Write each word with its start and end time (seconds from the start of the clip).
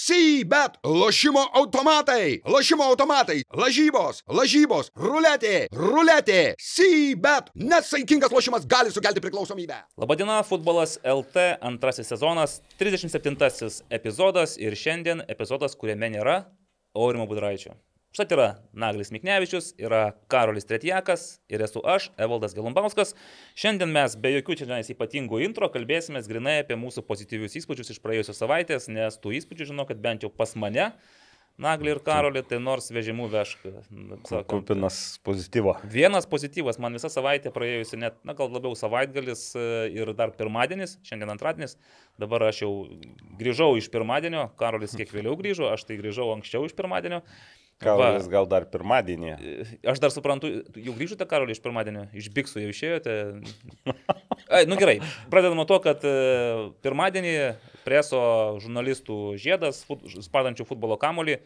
Sybet, 0.00 0.78
lošimo 0.84 1.42
automatai, 1.52 2.40
lošimo 2.48 2.84
automatai, 2.88 3.42
lažybos, 3.52 4.22
lažybos, 4.32 4.88
ruletė, 4.96 5.66
ruletė, 5.76 6.54
Sybet. 6.56 7.50
Nesaikingas 7.54 8.32
lošimas 8.32 8.64
gali 8.70 8.94
sukelti 8.94 9.20
priklausomybę. 9.20 9.82
Labadiena, 10.00 10.38
futbolas 10.48 10.96
LT 11.04 11.44
antrasis 11.60 12.08
sezonas, 12.14 12.62
37 12.80 13.84
epizodas 13.92 14.56
ir 14.56 14.72
šiandien 14.72 15.20
epizodas, 15.28 15.76
kuriame 15.76 16.08
nėra 16.16 16.40
Aurimo 16.96 17.28
Budraičio. 17.28 17.76
Štai 18.10 18.34
yra 18.34 18.46
Naglis 18.74 19.12
Miknevičius, 19.14 19.68
yra 19.78 20.16
Karolis 20.32 20.64
Tretjakas 20.66 21.36
ir 21.46 21.62
esu 21.62 21.78
aš, 21.86 22.08
Evaldas 22.18 22.56
Gelumbauskas. 22.56 23.12
Šiandien 23.54 23.92
mes 23.94 24.16
be 24.18 24.32
jokių 24.34 24.56
čia 24.58 24.66
nes 24.66 24.90
ypatingų 24.90 25.38
intro 25.46 25.68
kalbėsime 25.70 26.18
grinai 26.26 26.56
apie 26.64 26.74
mūsų 26.74 27.04
pozityvius 27.06 27.54
įspūdžius 27.60 27.94
iš 27.94 28.00
praėjusios 28.02 28.42
savaitės, 28.42 28.88
nes 28.90 29.14
tų 29.22 29.36
įspūdžių 29.38 29.68
žinau, 29.70 29.86
kad 29.86 30.02
bent 30.02 30.26
jau 30.26 30.32
pas 30.34 30.56
mane, 30.58 30.88
Nagli 31.60 31.92
ir 31.92 32.00
Karolį, 32.00 32.40
tai 32.48 32.56
nors 32.62 32.86
vežimų 32.90 33.26
vežk. 33.30 33.66
Kupinas 34.48 35.20
pozityvo. 35.26 35.74
Vienas 35.92 36.26
pozityvas, 36.30 36.78
man 36.80 36.96
visą 36.96 37.10
savaitę 37.12 37.52
praėjusi, 37.52 37.98
net, 38.00 38.16
na 38.24 38.32
gal 38.38 38.48
labiau 38.48 38.72
savaitgalis 38.78 39.42
e, 39.60 39.64
ir 39.92 40.14
dar 40.16 40.32
pirmadienis, 40.38 40.96
šiandien 41.04 41.34
antradienis, 41.34 41.76
dabar 42.22 42.48
aš 42.48 42.62
jau 42.64 42.72
grįžau 43.38 43.74
iš 43.76 43.90
pirmadienio, 43.92 44.48
Karolis 44.60 44.96
kiek 44.96 45.12
vėliau 45.12 45.36
grįžo, 45.36 45.68
aš 45.68 45.84
tai 45.84 46.00
grįžau 46.00 46.30
anksčiau 46.38 46.64
iš 46.64 46.74
pirmadienio. 46.78 47.20
Karolis 47.80 48.28
gal 48.28 48.48
dar 48.48 48.66
pirmadienį. 48.68 49.30
Aš 49.88 50.02
dar 50.02 50.12
suprantu, 50.12 50.50
jau 50.76 50.94
grįžote 50.96 51.24
Karolį 51.28 51.56
iš 51.56 51.62
pirmadienio, 51.64 52.04
iš 52.16 52.28
Biksų 52.36 52.66
jau 52.66 52.72
išėjote. 52.74 53.14
Ai, 54.54 54.66
nu 54.68 54.76
gerai, 54.80 54.98
pradedam 55.32 55.56
nuo 55.56 55.64
to, 55.68 55.78
kad 55.84 56.04
e, 56.04 56.12
pirmadienį 56.84 57.34
preso 57.86 58.20
žurnalistų 58.60 59.16
žiedas, 59.40 59.80
fut, 59.88 60.04
spadančių 60.26 60.66
futbolo 60.68 60.98
kamolį, 61.00 61.38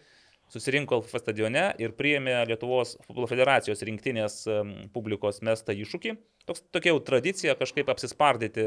susirinko 0.51 0.98
Alfa 1.01 1.20
stadione 1.23 1.69
ir 1.83 1.95
priėmė 1.97 2.41
Lietuvos 2.50 2.97
futbolo 3.06 3.28
federacijos 3.31 3.83
rinktinės 3.87 4.41
publikos 4.94 5.41
mestą 5.47 5.77
iššūkį. 5.84 6.16
Toks, 6.48 6.64
tokia 6.75 6.92
jau 6.92 7.00
tradicija 7.06 7.55
kažkaip 7.59 7.89
apsispardyti 7.94 8.66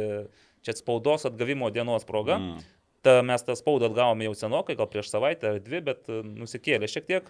čia 0.66 0.78
spaudos 0.78 1.28
atgavimo 1.30 1.70
dienos 1.74 2.08
proga. 2.08 2.40
Mm. 2.42 2.66
Ta, 3.06 3.20
mes 3.24 3.44
tą 3.46 3.56
spaudą 3.56 3.92
atgavome 3.92 4.26
jau 4.26 4.34
senokai, 4.36 4.76
gal 4.80 4.90
prieš 4.92 5.12
savaitę 5.14 5.54
ar 5.54 5.62
dvi, 5.64 5.84
bet 5.92 6.10
e, 6.12 6.24
nusikėlė 6.26 6.90
šiek 6.92 7.06
tiek. 7.08 7.30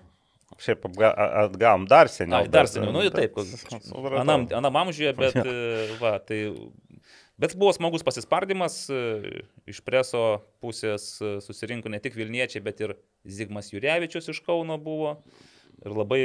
Šiaip 0.56 0.86
atgavom 1.04 1.86
dar 1.92 2.08
seniau. 2.10 2.46
Ai, 2.46 2.52
dar 2.52 2.70
seniau, 2.72 2.94
nu 2.96 3.04
taip, 3.12 3.36
anam, 4.24 4.48
anam 4.56 4.80
amžiuje, 4.84 5.12
bet, 5.18 5.36
e, 5.44 5.98
va, 6.00 6.14
tai, 6.24 6.40
bet 7.38 7.56
buvo 7.60 7.74
smagus 7.76 8.06
pasispardymas, 8.08 8.78
e, 8.88 9.44
iš 9.68 9.84
preso 9.86 10.24
pusės 10.64 11.10
e, 11.20 11.36
susirinko 11.44 11.92
ne 11.92 12.00
tik 12.04 12.16
Vilniečiai, 12.18 12.64
bet 12.64 12.80
ir 12.86 12.96
Zigmas 13.28 13.74
Jurevičius 13.74 14.32
iš 14.32 14.40
Kauno 14.48 14.80
buvo. 14.82 15.18
Ir 15.84 15.94
labai 15.94 16.22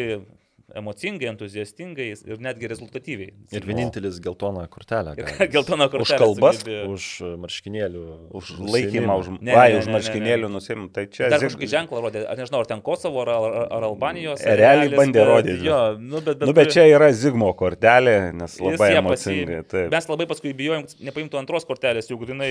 emocingai, 0.78 1.28
entuziastingai 1.32 2.08
ir 2.12 2.42
netgi 2.42 2.70
rezultatyviai. 2.70 3.32
Ir 3.54 3.66
vienintelis 3.68 4.18
geltoną 4.22 4.64
kortelę. 4.72 5.14
geltoną 5.54 5.88
kortelę. 5.92 6.06
Už 6.06 6.22
kalbas, 6.22 6.60
sugebėjo. 6.60 6.84
už 6.94 7.08
marškinėlių. 7.42 8.04
Už 8.38 8.52
laikymą, 8.72 9.16
už, 9.22 9.30
ne, 9.38 9.56
vai, 9.56 9.66
ne, 9.72 9.80
už 9.82 9.90
marškinėlių 9.92 10.50
nusim. 10.52 10.86
Tai 10.94 11.06
čia... 11.12 11.28
Dar 11.32 11.42
kažkokį 11.42 11.70
ženklą 11.72 12.02
rodė, 12.06 12.24
aš 12.32 12.42
nežinau, 12.42 12.62
ar 12.64 12.70
ten 12.70 12.82
Kosovo, 12.84 13.22
ar, 13.24 13.32
ar, 13.34 13.58
ar 13.78 13.86
Albanijos. 13.90 14.44
Ar 14.46 14.60
Realiai 14.60 14.92
bandė 14.94 15.26
rodyti. 15.28 15.66
Jo, 15.68 15.80
nu, 15.98 16.20
bet, 16.20 16.40
bet, 16.40 16.46
nu, 16.48 16.56
bet 16.56 16.72
čia 16.74 16.86
yra 16.90 17.10
Zigmo 17.16 17.52
kortelė, 17.58 18.16
nes 18.36 18.56
labai 18.62 18.92
emocingai. 18.98 19.86
Mes 19.92 20.08
labai 20.10 20.28
paskui 20.30 20.54
bijojom, 20.56 20.88
nepaimtų 21.08 21.40
antros 21.40 21.66
kortelės, 21.68 22.10
jau 22.10 22.18
grinai 22.20 22.50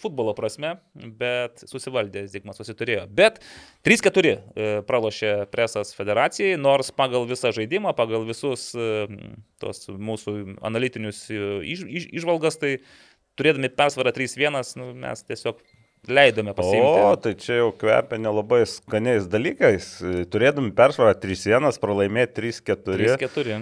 futbolo 0.00 0.34
prasme, 0.38 0.76
bet 0.94 1.64
susivaldė 1.68 2.26
Zigmas, 2.30 2.58
susiturėjo. 2.60 3.06
Bet 3.12 3.40
3-4 3.86 4.32
e, 4.32 4.70
pralošė 4.88 5.32
presas 5.52 5.92
federacijai, 5.96 6.56
nors 6.60 6.92
pagal 6.94 7.26
visą 7.32 7.52
žaidimą, 7.56 7.94
pagal 7.98 8.26
visus 8.28 8.70
e, 8.76 9.06
tos 9.62 9.86
mūsų 9.90 10.36
analitinius 10.64 11.24
e, 11.32 11.42
iš, 11.74 11.86
iš, 11.86 12.08
išvalgas, 12.22 12.58
tai 12.60 12.76
turėdami 13.40 13.72
persvarą 13.72 14.12
3-1, 14.14 14.60
nu, 14.80 14.90
mes 15.04 15.24
tiesiog 15.28 15.60
leidome 16.08 16.54
pasiimti. 16.54 17.00
O, 17.06 17.14
tai 17.22 17.34
čia 17.38 17.60
jau 17.60 17.70
kvepia 17.78 18.18
nelabai 18.18 18.62
skaniais 18.66 19.28
dalykais. 19.30 19.88
Turėdami 20.32 20.72
persvarą 20.76 21.14
3-1, 21.22 21.78
pralaimėti 21.82 22.38
3-4. 22.40 23.16
3-4. 23.22 23.60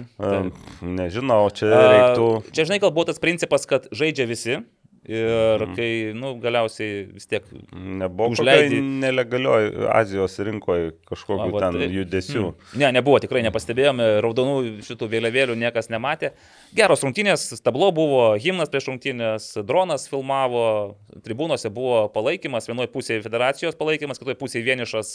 Nežinau, 0.81 1.43
čia 1.53 1.71
reiktų. 1.71 2.29
Čia 2.49 2.67
žinai, 2.67 2.81
gal 2.83 2.93
buvo 2.95 3.09
tas 3.11 3.21
principas, 3.21 3.67
kad 3.69 3.87
žaidžia 3.93 4.27
visi. 4.29 4.61
Ir 5.09 5.63
mhm. 5.63 5.71
kai, 5.73 5.89
nu, 6.13 6.35
galiausiai 6.41 7.05
vis 7.09 7.25
tiek... 7.25 7.45
Nebuvo 7.73 8.35
užleidai 8.35 8.81
nelegalioj 9.01 9.87
Azijos 9.89 10.37
rinkoje 10.45 10.91
kažkokių 11.09 11.47
A, 11.47 11.63
ten 11.63 11.79
tai, 11.81 11.87
judesių. 11.95 12.43
Mm. 12.51 12.75
Ne, 12.83 12.91
nebuvo, 12.99 13.17
tikrai 13.23 13.41
nepastebėjome, 13.47 14.11
raudonų 14.21 14.83
šitų 14.85 15.09
vėliavėlių 15.15 15.57
niekas 15.63 15.89
nematė. 15.89 16.35
Geros 16.71 17.01
rungtynės, 17.03 17.49
tablo 17.65 17.89
buvo, 17.91 18.21
himnas 18.39 18.69
prieš 18.71 18.87
rungtynės, 18.87 19.47
dronas 19.67 20.05
filmavo, 20.07 20.95
tribūnose 21.25 21.67
buvo 21.73 22.05
palaikymas, 22.13 22.69
vienoje 22.69 22.87
pusėje 22.93 23.25
federacijos 23.25 23.75
palaikymas, 23.79 24.21
kitoje 24.21 24.37
pusėje 24.39 24.63
vienišas 24.69 25.11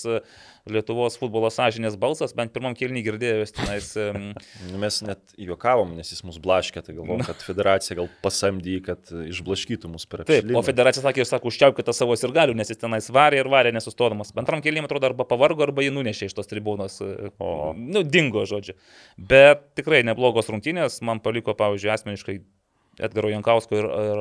Lietuvos 0.68 1.16
futbolo 1.16 1.48
sąžinės 1.52 1.96
balsas, 2.00 2.34
bent 2.36 2.52
pirmam 2.52 2.76
kilnį 2.76 3.04
girdėjus 3.06 3.56
tenais. 3.56 3.92
Nu, 4.66 4.80
mes 4.80 4.98
net 5.04 5.34
juokavom, 5.40 5.92
nes 5.96 6.08
jis 6.10 6.22
mus 6.26 6.36
blaškė, 6.42 6.82
tai 6.84 6.94
galvom, 6.96 7.20
kad 7.24 7.40
federacija 7.44 7.96
gal 7.98 8.08
pasamdy, 8.22 8.76
kad 8.84 9.08
išblaškytų 9.12 9.90
mus 9.92 10.06
per 10.10 10.24
apšilį. 10.24 10.50
Taip, 10.50 10.58
o 10.58 10.62
federacija 10.66 11.04
sakė, 11.04 11.22
aš 11.24 11.32
sakau, 11.32 11.52
užčiaupkite 11.52 11.94
savo 11.96 12.16
ir 12.16 12.34
galių, 12.34 12.56
nes 12.58 12.72
jis 12.72 12.80
tenais 12.80 13.08
varė 13.12 13.40
ir 13.42 13.50
varė 13.52 13.72
nesustodamas. 13.76 14.32
Antram 14.36 14.64
kilnį, 14.64 14.84
atrodo, 14.88 15.10
arba 15.10 15.26
pavargo, 15.28 15.64
arba 15.66 15.84
jį 15.84 15.92
nunešė 15.94 16.30
iš 16.30 16.36
tos 16.38 16.50
tribūnos. 16.50 16.98
O. 17.38 17.52
Nu, 17.76 18.02
dingo, 18.02 18.44
žodžiu. 18.48 18.74
Bet 19.16 19.68
tikrai 19.78 20.02
neblogos 20.06 20.50
rungtynės, 20.52 20.98
man 21.06 21.22
paliko, 21.24 21.45
pavyzdžiui, 21.54 21.92
asmeniškai 21.94 22.38
Edgaro 22.96 23.28
Jankausko 23.28 23.76
ir, 23.76 23.86
ir 23.86 24.20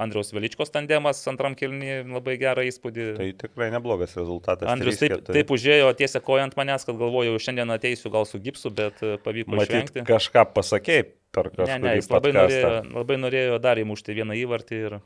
Andriaus 0.00 0.32
Veličkos 0.32 0.72
tandemas 0.72 1.20
antram 1.28 1.52
kelnį 1.58 1.98
labai 2.08 2.38
gerą 2.40 2.64
įspūdį. 2.70 3.08
Tai 3.18 3.26
tikrai 3.42 3.68
neblogas 3.74 4.16
rezultatas. 4.16 4.68
Andrius 4.72 4.96
3, 5.02 5.18
taip, 5.18 5.32
taip 5.36 5.52
užėjo 5.52 5.90
tiesia 5.98 6.22
koja 6.24 6.46
ant 6.48 6.56
manęs, 6.56 6.86
kad 6.88 6.96
galvojau, 7.00 7.36
šiandien 7.42 7.74
ateisiu 7.74 8.12
gal 8.14 8.24
su 8.28 8.40
gipsu, 8.40 8.72
bet 8.72 9.02
e, 9.04 9.18
pavyko 9.24 9.58
Matyt, 9.58 9.74
išvengti. 9.74 10.06
Kažką 10.08 10.46
pasakėjai 10.56 11.04
per 11.36 11.50
kažką. 11.52 11.68
Ne, 11.68 11.78
ne, 11.84 11.94
jis 12.00 12.08
labai 12.12 12.32
norėjo, 12.38 12.72
labai 12.94 13.20
norėjo 13.20 13.60
dar 13.66 13.82
įmušti 13.84 14.16
vieną 14.16 14.40
įvartį. 14.40 14.80
Ir... 14.88 14.98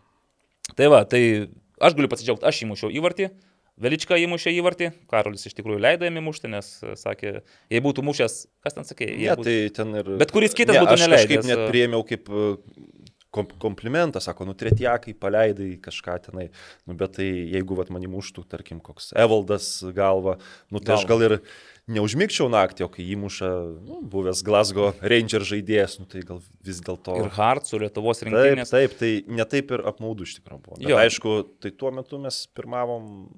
Tai 0.78 0.90
va, 0.94 1.02
tai 1.10 1.22
aš 1.82 1.98
galiu 1.98 2.12
pasidžiaugti, 2.14 2.46
aš 2.46 2.62
įmušiau 2.68 2.94
įvartį. 3.00 3.32
Velička 3.78 4.18
įmušė 4.18 4.52
įvartį, 4.58 4.90
Karolis 5.10 5.46
iš 5.46 5.54
tikrųjų 5.54 5.78
leido 5.84 6.06
jam 6.08 6.18
įmušti, 6.18 6.50
nes 6.50 6.70
e, 6.82 6.96
sakė, 6.98 7.34
jei 7.70 7.82
būtų 7.84 8.02
mušęs, 8.08 8.38
kas 8.64 8.74
ten 8.74 8.88
sakė? 8.88 9.06
Ne, 9.14 9.28
būtų... 9.38 9.46
tai 9.46 9.56
ten 9.76 10.00
ir... 10.00 10.10
Bet 10.18 10.34
kuris 10.34 10.56
kitas 10.58 10.74
ne, 10.74 10.82
būtų 10.82 10.96
neleidęs. 11.04 11.20
Aš 11.20 11.28
kažkaip 11.28 11.46
net 11.46 11.62
priėmiau 11.70 12.02
kaip 12.08 12.26
komplimentą, 13.30 14.20
sako, 14.24 14.46
nu 14.48 14.54
tretiakai 14.56 15.12
paleidai 15.18 15.74
kažką 15.84 16.14
tenai, 16.28 16.48
nu 16.88 16.96
bet 16.98 17.18
tai 17.18 17.26
jeigu 17.28 17.76
vat 17.76 17.90
manim 17.92 18.16
užtų, 18.18 18.46
tarkim, 18.48 18.80
koks 18.80 19.12
Evaldas 19.18 19.68
galva, 19.96 20.38
nu 20.72 20.80
tai 20.80 20.94
Galva. 20.94 21.02
aš 21.02 21.08
gal 21.10 21.24
ir 21.26 21.34
neužmigčiau 21.88 22.48
naktį, 22.52 22.86
o 22.86 22.90
kai 22.92 23.04
įmuša 23.14 23.50
nu, 23.84 24.00
buvęs 24.12 24.42
Glasgow 24.44 24.92
Ranger 25.00 25.44
žaidėjas, 25.48 25.98
nu 26.00 26.08
tai 26.08 26.24
gal 26.28 26.40
vis 26.64 26.80
dėlto. 26.84 27.16
Ir 27.20 27.30
Hart 27.36 27.68
su 27.68 27.80
Lietuvos 27.80 28.24
rinktinės. 28.24 28.72
Taip, 28.72 28.96
taip, 28.96 29.26
tai 29.28 29.36
netaip 29.40 29.76
ir 29.76 29.84
apmaudu 29.88 30.28
iš 30.28 30.38
tikrųjų 30.38 30.64
buvo. 30.64 30.80
Bet, 30.82 30.96
aišku, 31.04 31.36
tai 31.62 31.72
tuo 31.76 31.92
metu 31.96 32.20
mes 32.22 32.42
pirmavom 32.56 33.28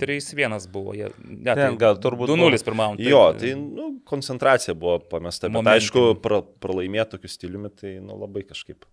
3-1 0.00 0.68
buvo, 0.72 0.94
jie. 0.96 1.10
Ne, 1.22 1.54
tai 1.54 1.70
gal 1.80 2.00
turbūt 2.02 2.32
2-0 2.34 2.62
pirmavom. 2.66 3.00
Jo, 3.02 3.22
tai 3.38 3.54
nu, 3.60 3.92
koncentracija 4.08 4.74
buvo 4.78 4.98
pamesta, 5.12 5.48
bet 5.48 5.58
Momentum. 5.60 5.78
aišku, 5.78 6.04
pra, 6.24 6.42
pralaimėti 6.62 7.16
tokiu 7.16 7.32
stiliumi, 7.32 7.72
tai 7.74 7.96
nu, 8.02 8.18
labai 8.20 8.44
kažkaip 8.48 8.88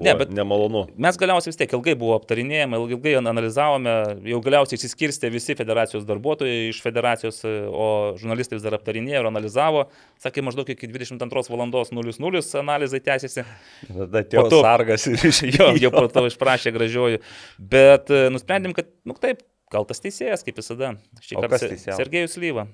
ne, 0.00 0.12
bet 0.18 0.30
nemalonu. 0.34 0.84
Mes 1.00 1.16
galiausiai 1.20 1.52
vis 1.52 1.58
tiek 1.60 1.72
ilgai 1.76 1.94
buvo 1.98 2.14
aptarinėjami, 2.18 2.78
ilgai 2.94 3.14
analizavome, 3.20 3.94
jau 4.30 4.40
galiausiai 4.44 4.78
išsiskirstė 4.78 5.30
visi 5.32 5.56
federacijos 5.58 6.06
darbuotojai 6.08 6.68
iš 6.70 6.80
federacijos, 6.84 7.40
o 7.44 7.88
žurnalistai 8.20 8.58
vis 8.58 8.64
dar 8.66 8.78
aptarinėjo 8.78 9.22
ir 9.22 9.30
analizavo. 9.30 9.86
Sakė, 10.22 10.44
maždaug 10.46 10.70
iki 10.74 10.90
22 10.90 11.52
val. 11.52 11.66
00 11.68 12.42
analizai 12.62 13.00
tęsiasi. 13.04 13.44
Tada 13.88 14.22
atėjo 14.24 14.46
to, 14.52 14.62
sargas 14.64 15.06
ir 15.10 15.20
išėjo. 15.30 15.70
jau 15.82 15.92
po 15.94 16.06
to 16.12 16.26
išprašė 16.30 16.72
gražiuoju. 16.74 17.22
Bet 17.58 18.12
e, 18.14 18.26
nusprendėm, 18.34 18.74
kad, 18.76 18.90
nu 19.08 19.16
taip, 19.20 19.42
kaltas 19.72 20.02
teisėjas, 20.04 20.44
kaip 20.46 20.60
visada. 20.60 20.94
Šį 21.24 21.40
kartą 21.42 21.72
Sergejus 21.98 22.38
Lyva 22.40 22.68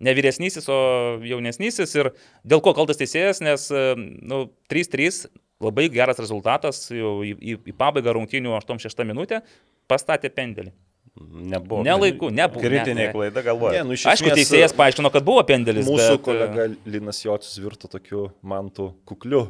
ne 0.00 0.14
vyresnysis, 0.16 0.68
o 0.68 0.78
jaunesnysis. 1.24 1.94
Ir 1.96 2.12
dėl 2.46 2.62
ko 2.64 2.74
kaltas 2.76 3.00
teisėjas, 3.00 3.40
nes 3.44 3.68
e, 3.72 3.84
nu, 3.96 4.46
3-3 4.72 5.26
labai 5.64 5.86
geras 5.92 6.20
rezultatas, 6.20 6.82
jau 6.92 7.18
į, 7.24 7.32
į, 7.36 7.60
į 7.72 7.76
pabaigą 7.76 8.12
rungtynių 8.16 8.52
8-6 8.58 9.06
minutę 9.08 9.40
pastatė 9.88 10.30
pendelį. 10.34 10.74
Nebuvo. 11.16 11.80
Nelaiku, 11.86 12.28
nebuvo. 12.34 12.60
Kritinė 12.60 13.06
ne, 13.06 13.12
klaida 13.14 13.40
galvoja. 13.44 13.78
Ne, 13.78 13.86
nu, 13.88 13.96
esmės, 13.96 14.10
Aišku, 14.12 14.34
teisėjas 14.36 14.74
paaiškino, 14.76 15.08
kad 15.14 15.24
buvo 15.24 15.40
pendelis. 15.48 15.86
Mūsų 15.88 16.18
bet... 16.18 16.24
kolega 16.26 16.66
Linas 16.84 17.22
Jocis 17.24 17.56
virto 17.62 17.88
tokiu 17.88 18.26
mantų 18.44 18.90
kukliu 19.08 19.46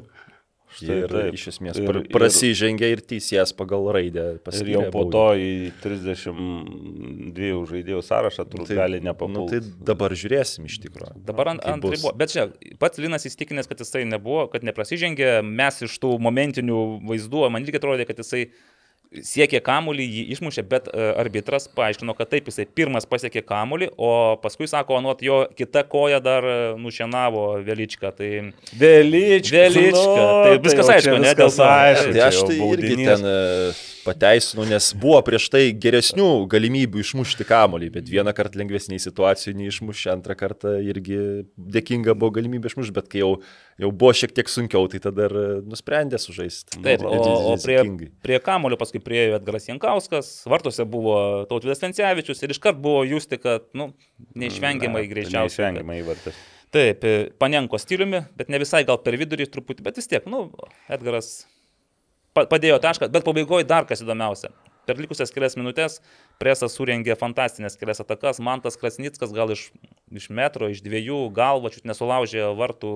Štai 0.77 0.97
Ir 0.99 1.09
taip. 1.09 1.35
iš 1.39 1.45
esmės 1.53 1.79
Ir- 1.79 2.09
prasižengė 2.13 2.89
ir 2.93 3.01
teisėjas 3.01 3.53
pagal 3.57 3.87
raidę 3.95 4.25
Ir 4.61 4.67
jau 4.75 4.83
po 4.91 5.05
baudą. 5.05 5.13
to 5.13 5.27
į 5.39 5.73
32 5.81 7.65
žaidėjų 7.71 8.03
sąrašą 8.05 8.45
turbūt 8.51 8.73
gali 8.75 8.99
Nu, 9.01 9.11
nepapulti. 9.11 9.61
tai 9.61 9.85
dabar 9.93 10.11
žiūrėsim 10.11 10.67
iš 10.69 10.79
tikrųjų. 10.85 11.23
Dabar 11.25 11.49
ant, 11.55 11.65
ant 11.65 11.83
bus. 11.83 11.97
ribo. 11.97 12.13
Bet 12.17 12.31
čia 12.35 12.49
pats 12.79 12.99
Linas 12.99 13.25
įstikinęs, 13.29 13.69
kad 13.71 13.79
jisai 13.79 14.05
nebuvo, 14.09 14.51
kad 14.53 14.63
neprasižengė. 14.67 15.43
Mes 15.45 15.83
iš 15.87 15.99
tų 16.03 16.19
momentinių 16.21 16.81
vaizdų, 17.07 17.51
man 17.51 17.63
irgi 17.65 17.79
atrodė, 17.81 18.07
kad 18.07 18.17
jisai 18.19 18.49
siekė 19.15 19.61
kamulį, 19.65 20.05
jį 20.07 20.25
išmušė, 20.37 20.65
bet 20.69 20.89
e, 20.91 21.09
arbitras 21.21 21.69
paaiškino, 21.77 22.15
kad 22.19 22.31
taip, 22.33 22.51
jisai 22.51 22.67
pirmas 22.67 23.07
pasiekė 23.09 23.43
kamulį, 23.47 23.91
o 23.97 24.11
paskui 24.43 24.69
sako, 24.71 25.01
nuot 25.05 25.23
jo 25.25 25.43
kita 25.57 25.85
koja 25.89 26.21
dar 26.25 26.47
e, 26.47 26.57
nušienavo 26.81 27.47
Veličką. 27.67 28.13
Tai 28.17 28.31
Vėlyčka. 28.81 29.67
Velička. 29.67 30.31
Tai 30.47 30.57
viskas 30.65 30.95
aišku, 30.97 31.19
ne, 31.23 31.35
dėl 31.35 31.53
Viskas 31.53 31.63
aišku. 31.67 32.17
Tai 32.17 32.25
aš 32.29 32.41
tai 32.43 32.57
irgi 32.57 32.65
baudinys. 32.65 33.13
ten 33.13 33.31
e, 33.31 33.96
pateisinu, 34.07 34.65
nes 34.71 34.89
buvo 34.97 35.19
prieš 35.27 35.49
tai 35.53 35.65
geresnių 35.75 36.29
galimybių 36.53 37.03
išmušti 37.03 37.47
kamolį, 37.49 37.91
bet 37.99 38.11
vieną 38.11 38.33
kartą 38.37 38.61
lengvesniai 38.61 39.03
situacijų 39.03 39.57
neišmušė, 39.61 40.11
antrą 40.15 40.37
kartą 40.39 40.77
irgi 40.85 41.19
dėkinga 41.57 42.15
buvo 42.19 42.37
galimybė 42.39 42.71
išmušti, 42.71 42.95
bet 42.97 43.11
kai 43.13 43.23
jau, 43.23 43.33
jau 43.83 43.93
buvo 43.93 44.15
šiek 44.17 44.35
tiek 44.37 44.51
sunkiau, 44.53 44.87
tai 44.93 45.03
tada 45.05 45.29
ir 45.29 45.37
nusprendė 45.67 46.21
sužaisti. 46.23 46.81
Taip, 46.81 47.05
Nu, 47.07 47.13
o, 47.13 47.53
o 47.53 47.57
prie, 47.61 47.79
prie 48.25 48.39
kamulio 48.43 48.79
paskui 48.81 49.01
priejo 49.05 49.37
Edgaras 49.39 49.69
Jankauskas, 49.69 50.31
vartuose 50.51 50.87
buvo 50.89 51.17
Tautvidas 51.51 51.83
Vencevičius 51.83 52.43
ir 52.43 52.55
iškart 52.55 52.79
buvo 52.83 53.05
justi, 53.07 53.39
kad, 53.43 53.69
nu, 53.77 53.91
neišvengiamai 54.39 55.05
Ne, 55.05 55.11
greičiausiai. 55.11 55.47
Neišvengiamai 55.47 55.99
įvartis. 56.03 56.39
Taip, 56.75 57.05
Panenko 57.41 57.79
stiliumi, 57.81 58.25
bet 58.37 58.51
ne 58.53 58.61
visai 58.61 58.83
gal 58.89 58.99
per 59.05 59.17
vidurį 59.21 59.47
truputį, 59.53 59.85
bet 59.87 60.01
vis 60.01 60.11
tiek, 60.11 60.27
nu, 60.31 60.49
Edgaras 60.93 61.47
padėjo 62.37 62.79
tašką, 62.83 63.09
bet 63.13 63.27
pabaigoje 63.27 63.67
dar 63.69 63.89
kas 63.89 64.05
įdomiausia. 64.05 64.53
Per 64.87 65.01
likusias 65.03 65.33
kelias 65.35 65.57
minutės 65.59 65.99
presas 66.39 66.77
surengė 66.79 67.17
fantastinės 67.19 67.75
kelias 67.81 68.03
atakas, 68.05 68.39
Mantas 68.39 68.79
Krasnickas 68.79 69.35
gal 69.35 69.51
iš, 69.51 69.69
iš 70.15 70.29
metro, 70.31 70.69
iš 70.71 70.85
dviejų 70.85 71.25
galvačių 71.35 71.83
nesulaužė 71.91 72.53
vartų, 72.59 72.93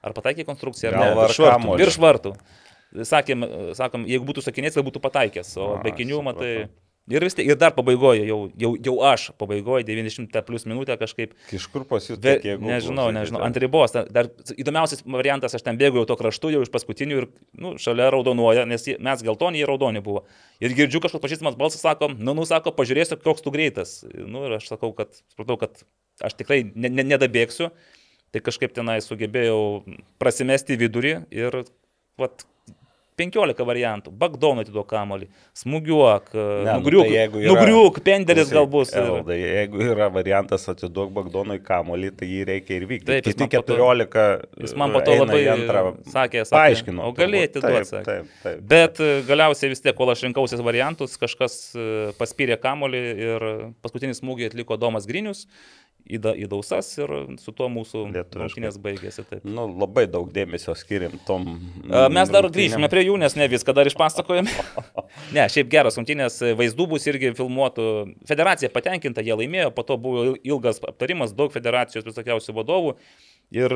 ar 0.00 0.16
pataikė 0.16 0.46
konstrukciją, 0.48 0.94
ar 0.94 0.96
ne? 0.96 1.08
Galva 1.10 1.26
Virš 1.28 1.42
vartų. 1.44 1.74
Virš 1.82 1.98
vartų. 2.00 2.34
Sakėm, 3.06 3.44
sakom, 3.78 4.06
jeigu 4.08 4.26
būtų 4.26 4.42
sakinės, 4.42 4.78
tai 4.78 4.86
būtų 4.86 5.02
pataikęs, 5.04 5.52
o 5.60 5.74
be 5.84 5.92
kinių, 5.94 6.22
matai. 6.26 6.54
supratau. 6.64 6.89
Ir 7.10 7.24
vis 7.24 7.34
ir 7.42 7.56
dar 7.58 7.72
pabaigoje, 7.74 8.22
jau, 8.28 8.36
jau, 8.60 8.70
jau 8.78 8.92
aš 9.08 9.30
pabaigoje, 9.40 9.86
90 9.88 10.42
plus 10.46 10.66
minutę 10.68 10.94
kažkaip 11.00 11.32
Iš 11.56 11.64
kur 11.72 11.82
pas 11.88 12.04
jūs 12.06 12.20
Ve, 12.20 12.36
tiek 12.36 12.44
jėgų? 12.52 12.68
nežinau, 12.68 13.08
nežinau, 13.14 13.40
ant 13.42 13.56
ribos. 13.58 13.96
Dar- 13.96 14.28
įdomiausias 14.54 15.02
variantas, 15.02 15.56
aš 15.56 15.64
ten 15.66 15.80
bėgu 15.80 15.98
jau 16.02 16.06
to 16.06 16.16
kraštu, 16.20 16.52
jau 16.54 16.60
iš 16.62 16.70
paskutinių 16.70 17.16
ir 17.22 17.26
nu, 17.58 17.72
šalia 17.82 18.10
raudonuoja, 18.14 18.66
nes 18.68 18.86
mes 19.00 19.24
geltoni, 19.26 19.58
jie 19.58 19.66
raudoni 19.66 20.04
buvo. 20.04 20.22
Ir 20.62 20.76
girdžiu 20.76 21.00
kažkoks 21.02 21.24
pažįstamas 21.24 21.58
balsas, 21.58 21.82
sako, 21.82 22.12
nu, 22.14 22.36
nu, 22.36 22.44
sako, 22.46 22.70
pažiūrėsiu, 22.78 23.18
koks 23.24 23.42
tu 23.42 23.50
greitas. 23.50 24.04
Nu, 24.14 24.44
ir 24.46 24.58
aš 24.60 24.68
sakau, 24.70 24.92
kad, 24.94 25.16
supratau, 25.32 25.58
kad 25.64 25.82
aš 26.22 26.36
tikrai 26.38 26.62
ne, 26.76 26.92
ne, 26.92 27.08
nedabėgsiu. 27.14 27.72
Tai 28.30 28.44
kažkaip 28.46 28.70
tenai 28.76 29.00
sugebėjau 29.02 29.82
prasimesti 30.22 30.76
vidurį 30.78 31.16
ir, 31.34 31.64
vat, 32.20 32.44
15 33.20 33.64
variantų. 33.68 34.12
Bagdonų 34.24 34.64
atiduok 34.64 34.88
kamolį, 34.90 35.28
smūgiuok, 35.60 36.32
Ne, 36.34 36.64
nu, 36.64 36.76
nugriuk, 36.80 37.04
tai 37.06 37.14
jeigu 37.18 37.42
yra- 37.44 37.52
nugriuk, 37.54 38.00
Klausyk, 38.46 38.54
gal 38.56 38.66
bus. 38.72 38.92
Evaldai, 38.96 39.38
jeigu 39.40 39.82
yra 39.92 40.08
variantas 40.12 40.64
atiduok 40.72 41.12
Bagdonui 41.18 41.58
kamolį, 41.64 42.10
tai 42.16 42.26
jį 42.30 42.40
reikia 42.48 42.76
ir 42.80 42.86
vykti. 42.90 43.06
Taip, 43.10 43.24
Kiti 43.28 43.44
man 43.44 43.50
po 43.50 43.62
to- 43.62 43.76
14. 43.76 44.46
Jis 44.64 44.74
man 44.76 44.92
po 44.96 45.00
to 45.06 45.12
eina 45.12 45.24
labai 45.26 45.42
antrą. 45.54 45.82
sakė, 46.06 46.44
sakė, 46.46 46.56
Paaiškino. 46.56 47.00
o 47.04 47.12
galėjai 47.12 47.48
turbūt. 47.52 47.60
atiduot, 47.60 47.90
Taip, 47.90 47.90
sakė. 47.90 48.04
taip, 48.04 48.26
taip. 48.42 48.60
Bet 48.74 49.00
e, 49.00 49.10
galiausiai 49.28 49.68
vis 49.74 49.80
tiek, 49.84 49.94
kol 49.96 50.10
aš 50.14 50.22
rinkausi 50.26 50.60
variantus, 50.64 51.16
kažkas 51.20 51.58
e, 51.76 52.12
paspyrė 52.18 52.56
kamolį 52.60 53.02
ir 53.28 53.46
paskutinį 53.82 54.16
smūgį 54.20 54.50
atliko 54.52 54.78
Domas 54.80 55.06
Grinius 55.06 55.46
į, 56.08 56.18
da, 56.22 56.32
į 56.36 56.46
dausas 56.50 56.88
ir 56.98 57.10
su 57.42 57.52
tuo 57.56 57.68
mūsų 57.72 58.04
rungtynės 58.12 58.78
baigėsi. 58.82 59.24
Taip. 59.28 59.44
Nu, 59.44 59.66
labai 59.80 60.06
daug 60.10 60.30
dėmesio 60.34 60.74
skiriam 60.78 61.16
tom. 61.28 61.46
Mes 62.12 62.32
dar 62.32 62.48
grįžime 62.52 62.88
prie 62.92 63.04
jų, 63.08 63.18
nes 63.20 63.36
ne 63.38 63.48
viską 63.52 63.74
dar 63.76 63.90
išpasakojame. 63.90 64.50
Ne, 65.34 65.42
šiaip 65.50 65.66
geras 65.70 65.96
rungtynės, 65.98 66.36
vaizdų 66.58 66.84
bus 66.92 67.04
irgi 67.10 67.32
filmuotų. 67.34 67.84
Federacija 68.30 68.70
patenkinta, 68.70 69.22
jie 69.26 69.34
laimėjo, 69.34 69.72
po 69.74 69.82
to 69.86 69.96
buvo 69.98 70.22
il- 70.28 70.38
ilgas 70.52 70.78
aptarimas, 70.86 71.32
daug 71.34 71.50
federacijos 71.54 72.06
visokiausių 72.06 72.54
vadovų. 72.54 72.92
Ir 73.50 73.74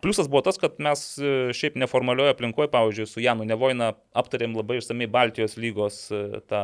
pliusas 0.00 0.28
buvo 0.32 0.40
tas, 0.46 0.56
kad 0.60 0.78
mes 0.80 1.02
e, 1.20 1.52
šiaip 1.56 1.76
neformalioje 1.82 2.32
aplinkoje, 2.32 2.70
pavyzdžiui, 2.72 3.08
su 3.10 3.20
Janu 3.20 3.44
Nevoina 3.48 3.90
aptarėm 4.16 4.56
labai 4.56 4.78
išsamei 4.80 5.08
Baltijos 5.12 5.58
lygos 5.60 5.98
e, 6.12 6.40
tą 6.48 6.62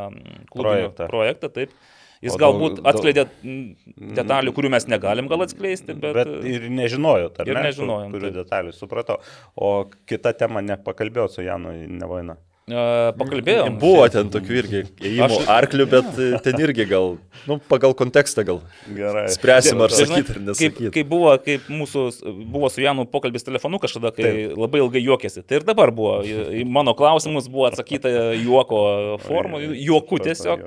Projektą. 0.54 1.08
projektą. 1.12 1.52
Taip. 1.52 1.74
Jis 2.22 2.34
O 2.34 2.38
galbūt 2.42 2.80
daug- 2.80 2.88
atskleidė 2.90 3.26
mm, 3.44 4.14
detalių, 4.18 4.52
kurių 4.56 4.70
mes 4.74 4.88
negalim 4.90 5.28
gal 5.30 5.44
atskleisti, 5.46 5.94
bet, 5.94 6.14
Bet 6.18 6.26
bet 6.32 6.44
ir 6.50 6.66
nežinojot, 6.74 7.38
ar 7.40 7.46
ir 7.46 7.54
ne? 7.54 7.62
nežinojom, 7.68 8.10
Turiu 8.16 8.32
taip. 8.32 8.40
detalių, 8.42 8.72
supratau. 8.74 9.20
O 9.54 9.84
kita 10.06 10.32
tema 10.34 10.60
nepakalbėjau 10.60 11.30
su 11.30 11.42
Janu 11.46 11.70
Nevaina. 11.86 12.34
e, 12.68 13.12
pakalbėjom. 13.16 13.78
Buvo 13.80 14.02
ten 14.12 14.28
tokių 14.28 14.56
irgi 14.60 14.80
ėjimų 15.00 15.38
Aš- 15.38 15.46
arklių, 15.54 15.86
bet 15.88 16.18
e, 16.20 16.26
ten 16.44 16.58
irgi 16.60 16.84
gal, 16.90 17.14
nu, 17.46 17.56
pagal 17.70 17.94
kontekstą 17.96 18.44
gal. 18.44 18.58
Gerai. 18.92 19.22
Spręsim, 19.32 19.80
ar 19.80 19.88
sakyti 19.94 20.34
ar 20.34 20.42
nesakyti. 20.50 20.90
kaip 20.98 21.08
buvo, 21.08 21.30
kaip 21.46 21.70
mūsų, 21.72 22.02
buvo 22.50 22.68
su 22.68 22.82
Janu 22.82 23.06
pokalbis 23.08 23.46
telefonu 23.46 23.78
kažkada, 23.80 24.10
kai 24.12 24.26
Taip. 24.26 24.58
labai 24.58 24.82
ilgai 24.82 25.00
juokėsi. 25.06 25.46
Tai 25.46 25.62
ir 25.62 25.64
dabar 25.70 25.90
buvo. 25.94 26.18
Į, 26.26 26.66
mano 26.68 26.92
klausimus 26.98 27.48
buvo 27.48 27.70
atsakyta 27.70 28.12
juoko 28.36 28.82
forma, 29.24 29.62
juoku 29.72 30.18
tiesiog. 30.26 30.66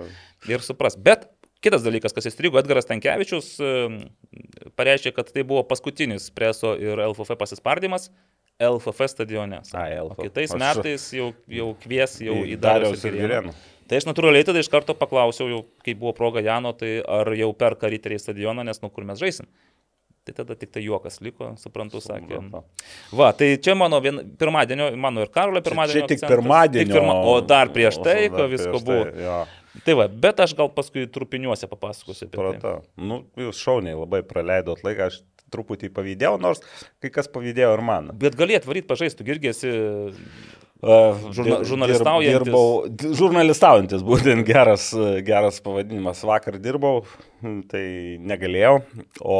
Ir 0.49 0.57
supras. 0.65 0.95
Bet 0.97 1.27
kitas 1.61 1.83
dalykas, 1.85 2.13
kas 2.15 2.27
įstrigo, 2.31 2.59
Edgaras 2.61 2.87
Tankievičius 2.89 3.53
e, 3.61 3.71
pareiškė, 4.77 5.13
kad 5.15 5.31
tai 5.33 5.43
buvo 5.47 5.63
paskutinis 5.67 6.29
preso 6.33 6.73
ir 6.79 7.01
LFF 7.05 7.35
pasispardymas 7.39 8.09
LFF 8.61 9.07
stadione. 9.09 9.61
sako. 9.65 9.81
Ai, 9.83 9.99
O 9.99 10.07
LFF. 10.09 10.21
kitais 10.27 10.51
Aš- 10.53 10.59
metais 10.61 11.07
jau, 11.17 11.31
jau 11.49 11.69
kvies 11.81 12.19
jau 12.21 12.35
į 12.45 12.57
Dariaus 12.61 13.05
ir. 13.09 13.15
Girėnų. 13.23 13.53
Tai 13.89 13.97
aš 13.99 14.05
natūraliai 14.07 14.45
tada 14.47 14.61
iš 14.63 14.69
karto 14.71 14.93
paklausiau, 14.95 15.49
jau, 15.51 15.61
kai 15.83 15.93
buvo 15.97 16.13
proga 16.15 16.39
Jano, 16.45 16.71
tai 16.77 17.01
ar 17.03 17.27
jau 17.35 17.49
perka 17.57 17.89
riteriai 17.91 18.21
stadioną, 18.21 18.63
nes 18.63 18.79
nu 18.81 18.89
kur 18.89 19.03
mes 19.03 19.19
žaisim. 19.19 19.47
Tai 20.23 20.35
tada 20.37 20.53
tik 20.55 20.69
tai 20.71 20.83
juokas 20.85 21.17
liko, 21.25 21.55
suprantu, 21.57 21.97
sakė. 21.99 22.37
Va, 23.11 23.31
tai 23.33 23.57
čia 23.57 23.73
mano 23.75 23.97
vien, 23.99 24.21
pirmadienio, 24.37 24.91
mano 24.95 25.25
ir 25.25 25.31
Karolio 25.33 25.63
pirmadienio. 25.65 26.05
Čia 26.05 26.07
tik 26.13 26.21
akcentas. 26.21 26.35
pirmadienio. 26.37 26.93
Tik 26.93 26.93
pirma, 27.01 27.15
o 27.25 27.41
dar 27.41 27.71
prieš 27.73 27.97
tai, 28.05 28.29
ko 28.29 28.45
visko 28.47 28.77
buvo. 28.85 29.09
Tai, 29.09 29.25
jo, 29.25 29.39
Tai 29.85 29.93
va, 29.95 30.07
bet 30.11 30.39
aš 30.43 30.53
gal 30.57 30.67
paskui 30.75 31.05
trupiniuose 31.07 31.67
papasakosiu 31.71 32.27
apie 32.27 32.35
tai. 32.35 32.47
supratau. 32.55 32.81
Nu, 32.99 33.21
jūs 33.39 33.61
šauniai 33.63 33.95
labai 33.95 34.19
praleidot 34.27 34.81
laiką, 34.83 35.07
aš 35.11 35.21
truputį 35.51 35.89
pavydėjau, 35.95 36.37
nors 36.39 36.59
kai 37.03 37.09
kas 37.11 37.27
pavydėjo 37.31 37.71
ir 37.77 37.81
man. 37.83 38.11
Bet 38.19 38.35
galėt 38.39 38.67
varyti 38.67 38.87
pažaistų, 38.91 39.27
irgi 39.31 39.51
esi 39.53 39.71
Žurna, 40.81 41.29
Žurna- 41.37 41.57
žurnalistaujantis. 41.69 42.47
Dirbau, 42.47 42.87
di- 42.89 43.11
žurnalistaujantis, 43.13 44.01
būtent 44.01 44.41
geras, 44.47 44.87
geras 45.27 45.59
pavadinimas. 45.61 46.23
Vakar 46.25 46.57
dirbau, 46.57 47.03
tai 47.69 48.17
negalėjau, 48.17 48.79
o 49.21 49.37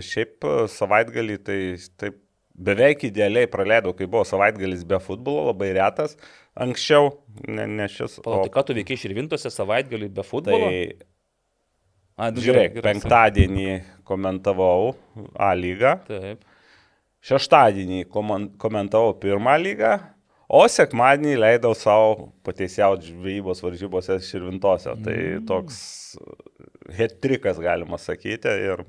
šiaip 0.00 0.40
savaitgalį 0.72 1.36
tai 1.44 1.58
taip 2.00 2.16
beveik 2.54 3.04
idealiai 3.08 3.48
praleidau, 3.50 3.94
kai 3.96 4.06
buvo 4.06 4.24
savaitgalis 4.28 4.84
be 4.88 4.98
futbolo, 5.02 5.46
labai 5.50 5.72
retas. 5.78 6.16
Anksčiau, 6.60 7.10
ne, 7.48 7.64
ne 7.66 7.86
šis. 7.88 8.18
Palauk, 8.24 8.46
tai 8.48 8.52
ką 8.58 8.64
tu 8.68 8.76
veikiai 8.76 9.00
širvintose 9.00 9.50
savaitgalį 9.52 10.10
be 10.12 10.24
futbolo? 10.26 10.68
tai 10.68 11.08
A, 12.20 12.28
nu, 12.30 12.42
žiūrėk, 12.44 12.74
gerai, 12.76 12.82
penktadienį 12.90 13.68
komentavau 14.04 14.90
A 15.40 15.54
lygą, 15.56 15.94
Taip. 16.06 16.42
šeštadienį 17.24 18.02
komentavau 18.60 19.14
pirmą 19.18 19.54
lygą, 19.62 19.94
o 20.52 20.60
sekmadienį 20.68 21.38
leidau 21.40 21.72
savo 21.74 22.28
pateisiauti 22.44 23.08
žvejybos 23.14 23.64
varžybose 23.64 24.18
širvintose. 24.28 24.92
Tai 25.02 25.16
Mm. 25.16 25.46
toks 25.48 25.80
hetrikas 26.92 27.58
galima 27.58 27.96
sakyti 27.98 28.52
ir 28.68 28.84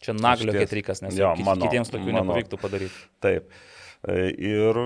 Čia 0.00 0.14
naglio 0.16 0.52
ketrikas, 0.54 1.02
nes 1.02 1.16
Jo, 1.18 1.34
mano- 1.44 1.66
kitiems 1.66 1.90
tokių 1.90 2.12
mano. 2.12 2.24
nepavyktų 2.32 2.60
padaryti. 2.62 3.00
taip. 3.20 3.50
E, 4.08 4.30
Ir, 4.38 4.76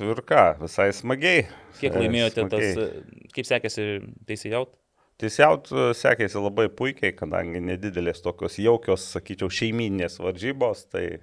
ir 0.00 0.20
ką, 0.22 0.42
visai 0.60 0.90
smagiai. 0.94 1.46
Kiek 1.80 1.94
E, 1.94 1.98
laimėjote 1.98 2.48
tas, 2.50 2.66
smagiai. 2.74 2.88
e, 2.88 3.28
kaip 3.34 3.46
sekėsi 3.48 3.86
teisėjaut? 4.26 4.74
Teisiaut 5.18 5.66
e, 5.74 5.88
sekėsi 5.98 6.38
labai 6.38 6.68
puikiai, 6.70 7.10
kadangi 7.18 7.58
nedidelės 7.60 8.22
tokios 8.22 8.58
jaukios, 8.62 9.08
sakyčiau, 9.16 9.50
šeiminės 9.50 10.20
varžybos, 10.22 10.84
tai 10.92 11.18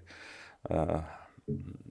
uh, 0.69 0.99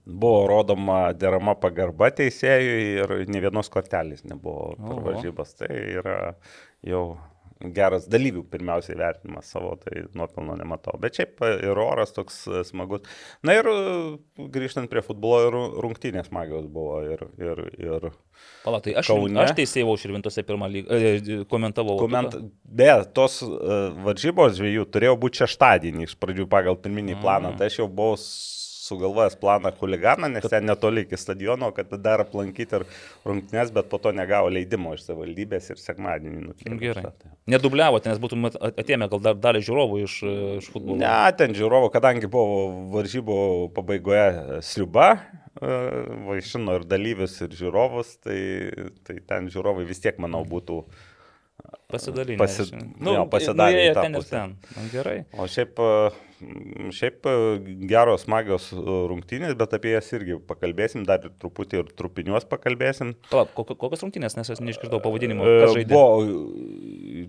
buvo 0.05 0.45
rodoma 0.51 1.13
derama 1.17 1.55
pagarba 1.55 2.11
teisėjui 2.11 3.01
ir 3.01 3.13
ne 3.31 3.39
vienos 3.41 3.69
kortelės 3.73 4.21
nebuvo 4.27 4.75
per 4.75 4.91
Oho. 4.93 5.01
varžybas. 5.07 5.55
Tai 5.57 5.69
yra 5.73 6.35
jau 6.85 7.17
geras 7.75 8.07
dalyvių 8.11 8.43
pirmiausiai 8.51 8.97
vertinimas 8.99 9.49
savo, 9.51 9.73
tai 9.81 10.05
nuopilno 10.17 10.57
nematau. 10.59 10.97
Bet 11.01 11.17
šiaip 11.19 11.41
e, 11.45 11.51
ir 11.69 11.81
oras 11.81 12.13
toks 12.15 12.41
e, 12.47 12.63
smagus. 12.67 13.05
Na 13.45 13.55
ir 13.57 13.69
e, 13.71 13.75
grįžtant 14.53 14.91
prie 14.91 15.03
futbolo 15.05 15.41
ir 15.47 15.57
rungtynės 15.85 16.29
smagios 16.29 16.67
buvo. 16.71 17.01
Ir, 17.05 17.25
ir, 17.41 17.63
ir 17.81 18.09
Pala, 18.65 18.81
tai 18.83 18.95
aš, 18.99 19.09
Kaune. 19.13 19.39
aš 19.41 19.53
teisėjau 19.57 19.95
Širvintose 20.01 20.43
pirmą 20.47 20.69
lygą, 20.71 20.99
e, 20.99 21.39
komentavau. 21.51 21.97
Koment... 22.01 22.37
Beje, 22.65 22.97
tos 23.15 23.39
varžybos 24.05 24.57
žvėjų 24.59 24.89
turėjo 24.91 25.15
būti 25.21 25.43
šeštadienį 25.43 26.09
iš 26.09 26.17
pradžių 26.21 26.49
pagal 26.51 26.79
pirminį 26.81 27.19
planą. 27.21 27.53
Mm. 27.53 27.61
Tai 27.61 27.71
aš 27.71 27.79
jau 27.81 27.89
buvau 27.89 28.19
sugalvojęs 28.85 29.35
planą 29.41 29.71
huliganą, 29.79 30.29
nes 30.33 30.45
ten 30.51 30.65
netoli 30.69 31.03
iki 31.05 31.17
stadiono, 31.17 31.71
kad 31.75 31.89
dar 32.05 32.21
aplankyti 32.23 32.77
ir 32.79 32.85
rungtynės, 33.25 33.71
bet 33.73 33.89
po 33.89 33.97
to 34.03 34.11
negavo 34.15 34.51
leidimo 34.53 34.93
iš 34.97 35.07
savivaldybės 35.07 35.71
ir 35.73 35.81
sekmadienį 35.81 36.43
nukėlė. 36.49 36.77
Gerai. 36.83 37.05
Nedubliavote, 37.55 38.09
nes 38.13 38.21
būtum 38.21 38.45
at- 38.51 38.59
atėmę 38.83 39.09
gal 39.09 39.23
dar 39.29 39.39
dalį 39.47 39.63
žiūrovų 39.67 40.03
iš, 40.05 40.19
e, 40.23 40.35
iš 40.61 40.69
futbolo. 40.73 40.99
Ne, 41.01 41.15
ten 41.37 41.53
žiūrovo, 41.57 41.89
kadangi 41.93 42.29
buvo 42.29 42.69
varžybų 42.93 43.39
pabaigoje 43.73 44.61
sriuba, 44.65 45.09
e, 45.55 45.73
vaišino 46.29 46.77
ir 46.79 46.85
dalyvius, 46.89 47.39
ir 47.45 47.49
žiūrovus, 47.57 48.15
tai, 48.23 48.39
tai 49.07 49.19
ten 49.27 49.49
žiūrovai 49.53 49.85
vis 49.89 49.99
tiek, 50.03 50.17
manau, 50.21 50.43
būtų. 50.45 50.83
Pasidalinę. 51.89 52.37
Pasi- 52.37 52.65
nu, 52.75 53.13
jo, 53.13 53.25
pasidalė 53.31 53.77
į 53.77 53.81
nuėjo 53.85 53.93
tą 53.95 54.01
ten 54.05 54.15
ir 54.19 54.23
ten. 54.29 54.55
Nu, 54.75 54.83
gerai. 54.91 55.17
O 55.37 55.45
šiaip, 55.49 55.79
e, 55.79 56.11
šiaip 56.95 57.25
e, 57.29 57.33
geros, 57.89 58.25
smagios 58.25 58.67
e, 58.73 58.79
rungtynės, 59.09 59.55
bet 59.59 59.73
apie 59.77 59.93
jas 59.95 60.09
irgi 60.15 60.37
pakalbėsim, 60.49 61.05
dar 61.07 61.23
truputį 61.41 61.81
ir 61.81 61.91
trupiniuos 61.97 62.47
pakalbėsim. 62.49 63.15
Palauk, 63.31 63.53
kok- 63.57 63.75
kokios 63.81 64.05
rungtynės, 64.05 64.37
nes 64.37 64.51
aš 64.53 64.61
neišgirdau 64.65 65.01
pavadinimo. 65.03 65.47
E? 65.47 65.85
Buvo, 65.89 66.23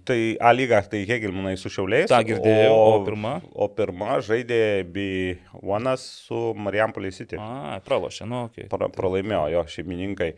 tai 0.08 0.20
A 0.40 0.52
lyga, 0.56 0.82
tai 0.90 1.04
Hegelmanai 1.08 1.56
su 1.60 1.72
Šiauliais. 1.72 2.10
Ta 2.12 2.22
girdėjau, 2.26 2.76
o 2.76 3.00
pirma? 3.06 3.36
O 3.54 3.68
pirma 3.72 4.20
žaidė 4.24 4.60
B1 4.92 5.92
su 6.02 6.42
Marijampolė 6.58 7.12
City. 7.16 7.40
A, 7.40 7.80
pralošė, 7.86 8.28
nu. 8.28 8.46
Okay. 8.50 8.70
pra, 8.72 8.90
pralaimėjo 8.92 9.46
jo 9.56 9.66
šeimininkai. 9.76 10.32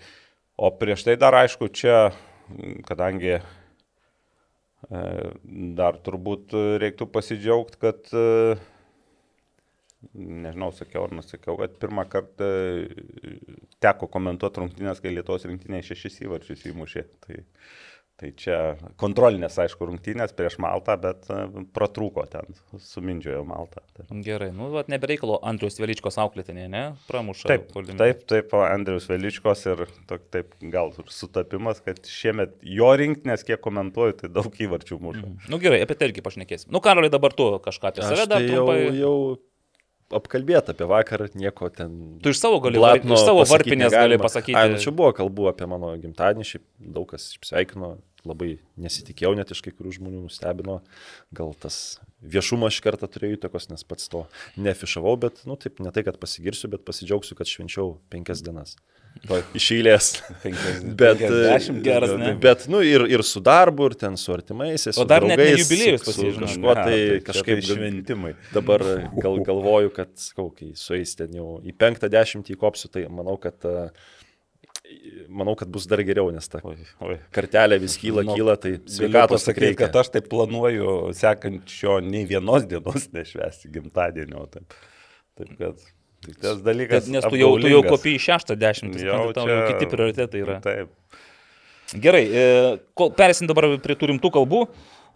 O 0.58 0.72
prieš 0.74 1.04
tai 1.06 1.14
dar 1.20 1.36
aišku, 1.38 1.68
čia, 1.70 2.08
kadangi 2.88 3.38
dar 4.86 5.98
turbūt 6.06 6.54
reiktų 6.78 7.08
pasidžiaugti, 7.10 7.80
kad, 7.82 8.10
e, 8.14 8.54
nežinau, 10.14 10.70
sakiau 10.72 11.08
ar 11.08 11.14
nusakiau, 11.18 11.56
kad 11.58 11.74
pirmą 11.82 12.04
kartą 12.10 12.46
e, 12.46 13.38
teko 13.82 14.08
komentuoti 14.12 14.62
rungtynės, 14.62 15.02
kai 15.02 15.12
Lietuvos 15.14 15.48
rinktinė 15.50 15.82
šešis 15.82 16.22
įvarčius 16.26 16.62
įmušė. 16.70 17.04
Tai, 17.26 17.40
tai 18.18 18.32
čia 18.38 18.56
kontrolinės, 18.98 19.56
aišku, 19.62 19.86
rungtynės 19.86 20.34
prieš 20.36 20.56
Maltą, 20.62 20.96
bet 21.00 21.28
e, 21.30 21.64
pratrūko 21.74 22.24
ten, 22.30 22.50
sumindžiojo 22.82 23.44
Maltą. 23.46 23.82
Gerai, 24.24 24.50
nu, 24.54 24.70
vat 24.74 24.90
nebereikalo 24.90 25.38
Andrius 25.46 25.78
Veličkos 25.78 26.18
auklėtinė, 26.18 26.66
ne? 26.72 26.84
Pramuša. 27.10 27.46
Taip, 27.52 27.68
puolime. 27.74 27.98
taip, 28.00 28.24
taip, 28.30 28.54
Andrius 28.66 29.06
Veličkos 29.10 29.62
ir 29.70 29.84
tok, 30.10 30.26
taip 30.34 30.56
gal 30.74 30.90
sutapimas, 31.06 31.82
kad 31.84 32.02
šiemet 32.10 32.56
jo 32.66 32.90
rinktinės, 32.98 33.46
kiek 33.46 33.62
komentuoju, 33.62 34.18
tai 34.22 34.32
daug 34.34 34.50
įvarčių 34.66 34.98
muša. 35.04 35.22
Mm. 35.24 35.52
Nu 35.52 35.62
gerai, 35.62 35.84
apie 35.86 35.98
tai 35.98 36.10
irgi 36.10 36.24
pašnekėsim. 36.26 36.72
Nu, 36.74 36.82
Karoliai, 36.84 37.14
dabar 37.14 37.36
tu 37.38 37.52
kažką 37.62 37.92
apie 37.92 38.02
save 38.02 38.26
dar 38.26 38.42
tai 38.42 38.50
jau, 38.50 38.66
trumpai. 38.66 38.98
jau 38.98 39.14
apkalbėti 40.14 40.72
apie 40.72 40.86
vakarą, 40.88 41.28
nieko 41.38 41.68
ten. 41.74 41.94
Tu 42.24 42.32
iš 42.32 42.40
savo 42.40 42.60
gali, 42.64 42.80
blatno 42.80 43.16
iš 43.18 43.24
savo 43.26 43.44
varpinės 43.48 43.92
gali 43.92 44.14
negalima. 44.14 44.24
pasakyti. 44.24 44.56
Ai, 44.56 44.70
nu 44.72 44.80
čia 44.82 44.92
buvo 44.94 45.12
kalbų 45.16 45.50
apie 45.52 45.68
mano 45.70 45.92
gimtadienį, 46.00 46.46
šiaip 46.52 46.64
daug 46.96 47.08
kas 47.12 47.30
sveikino, 47.44 47.96
labai 48.28 48.58
nesitikėjau, 48.80 49.34
net 49.38 49.50
iš 49.54 49.62
kai 49.64 49.72
kurių 49.74 49.96
žmonių 49.98 50.22
nustebino. 50.26 50.80
Gal 51.34 51.54
tas 51.58 51.98
viešumas 52.22 52.76
šį 52.76 52.84
kartą 52.88 53.08
turėjo 53.10 53.38
įtakos, 53.38 53.70
nes 53.72 53.84
pats 53.88 54.10
to 54.12 54.26
nefišavau, 54.60 55.16
bet, 55.26 55.42
nu 55.48 55.58
taip, 55.60 55.80
ne 55.84 55.92
tai, 55.94 56.04
kad 56.06 56.20
pasigirsiu, 56.20 56.70
bet 56.72 56.84
pasidžiaugsiu, 56.86 57.38
kad 57.38 57.50
švenčiau 57.50 57.96
penkias 58.12 58.44
dienas. 58.44 58.76
To 59.26 59.38
iš 59.56 59.66
eilės. 59.74 60.08
Bet, 61.00 61.18
50 61.18 61.80
geras, 61.82 62.12
ne? 62.20 62.34
bet, 62.38 62.66
nu, 62.70 62.82
ir, 62.86 63.02
ir 63.10 63.24
su 63.26 63.40
darbu, 63.42 63.88
ir 63.90 63.96
ten 63.98 64.18
su 64.20 64.30
artimaisiais. 64.34 64.94
O 64.94 65.02
su 65.02 65.06
dar 65.10 65.24
net 65.26 65.32
ne 65.32 65.38
draugais, 65.40 65.64
jubiliejus 65.64 66.04
su- 66.04 66.12
su 66.12 66.12
pasižymėjo. 66.12 66.44
Kažkuo 66.44 66.74
tai 66.78 66.98
kažkaip 67.26 67.58
tai 67.58 67.66
šventimai. 67.66 68.32
Dabar 68.54 68.84
gal 69.18 69.40
galvoju, 69.48 69.90
kad, 69.96 70.12
sakau, 70.22 70.50
kai 70.54 70.70
sueis 70.78 71.16
ten 71.18 71.34
jau 71.34 71.56
į 71.66 71.74
penktą 71.80 72.10
dešimtį 72.12 72.58
kopsiu, 72.60 72.92
tai 72.94 73.06
manau, 73.10 73.34
kad, 73.42 73.58
a, 73.66 73.88
manau, 75.28 75.54
kad 75.58 75.68
bus 75.72 75.86
dar 75.90 76.00
geriau, 76.06 76.30
nes 76.34 76.48
ta 76.48 76.60
Oi, 76.64 76.76
oi. 77.04 77.18
kartelė 77.34 77.78
vis 77.82 77.96
kyla, 78.00 78.24
Nu, 78.24 78.34
kyla, 78.38 78.56
tai 78.60 78.76
sveikatos 78.88 79.46
reikia. 79.52 79.76
kad 79.86 79.96
aš 80.02 80.08
tai 80.14 80.22
planuoju 80.24 81.12
sekančio 81.18 81.98
nei 82.04 82.24
vienos 82.28 82.64
dienos 82.70 83.08
nešvesti 83.12 83.70
gimtadienio. 83.74 84.46
Taip, 84.52 84.74
taip 85.38 85.52
kad 85.58 85.76
tai 86.24 86.34
tas 86.42 86.62
dalykas. 86.64 87.04
Kad, 87.04 87.12
nes 87.14 87.24
tu 87.28 87.36
jau, 87.40 87.52
tu 87.60 87.68
jau 87.70 87.82
kopijai 87.86 88.18
šeštą 88.28 88.56
dešimtį, 88.58 89.04
Jau 89.06 89.18
jau, 89.26 89.32
tau 89.36 89.46
jau 89.48 89.58
čia- 89.60 89.72
kiti 89.74 89.90
prioritetai 89.92 90.40
yra. 90.46 90.60
Taip. 90.64 90.88
Gerai, 92.04 92.24
e, 92.28 92.78
kol 92.98 93.10
perėsim 93.16 93.48
dabar 93.48 93.64
prie 93.80 93.94
tų 93.96 94.10
rimtų 94.10 94.28
kalbų, 94.34 94.66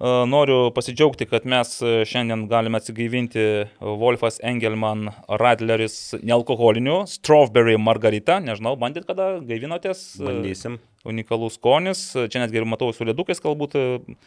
noriu 0.00 0.70
pasidžiaugti, 0.74 1.26
kad 1.30 1.44
mes 1.48 1.74
e, 1.82 1.92
šiandien 2.08 2.46
galime 2.50 2.80
atsigaivinti 2.80 3.44
Wolfas 3.80 4.40
Engelman 4.42 5.10
Radleris 5.28 6.14
nealkoholinių, 6.22 7.02
Strawberry 7.10 7.76
Margarita, 7.78 8.40
nežinau, 8.42 8.74
bandėt 8.80 9.06
kada 9.08 9.36
gaivinotės? 9.46 10.06
E, 10.18 10.26
Bandysim. 10.26 10.80
Unikalus 11.08 11.58
skonis, 11.58 12.02
čia 12.30 12.42
netgi 12.42 12.60
ir 12.60 12.66
matau 12.68 12.92
su 12.94 13.06
ledukais 13.06 13.42
galbūt. 13.42 13.78
e, 13.78 14.18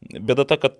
Bėda 0.00 0.46
ta, 0.48 0.56
kad 0.56 0.78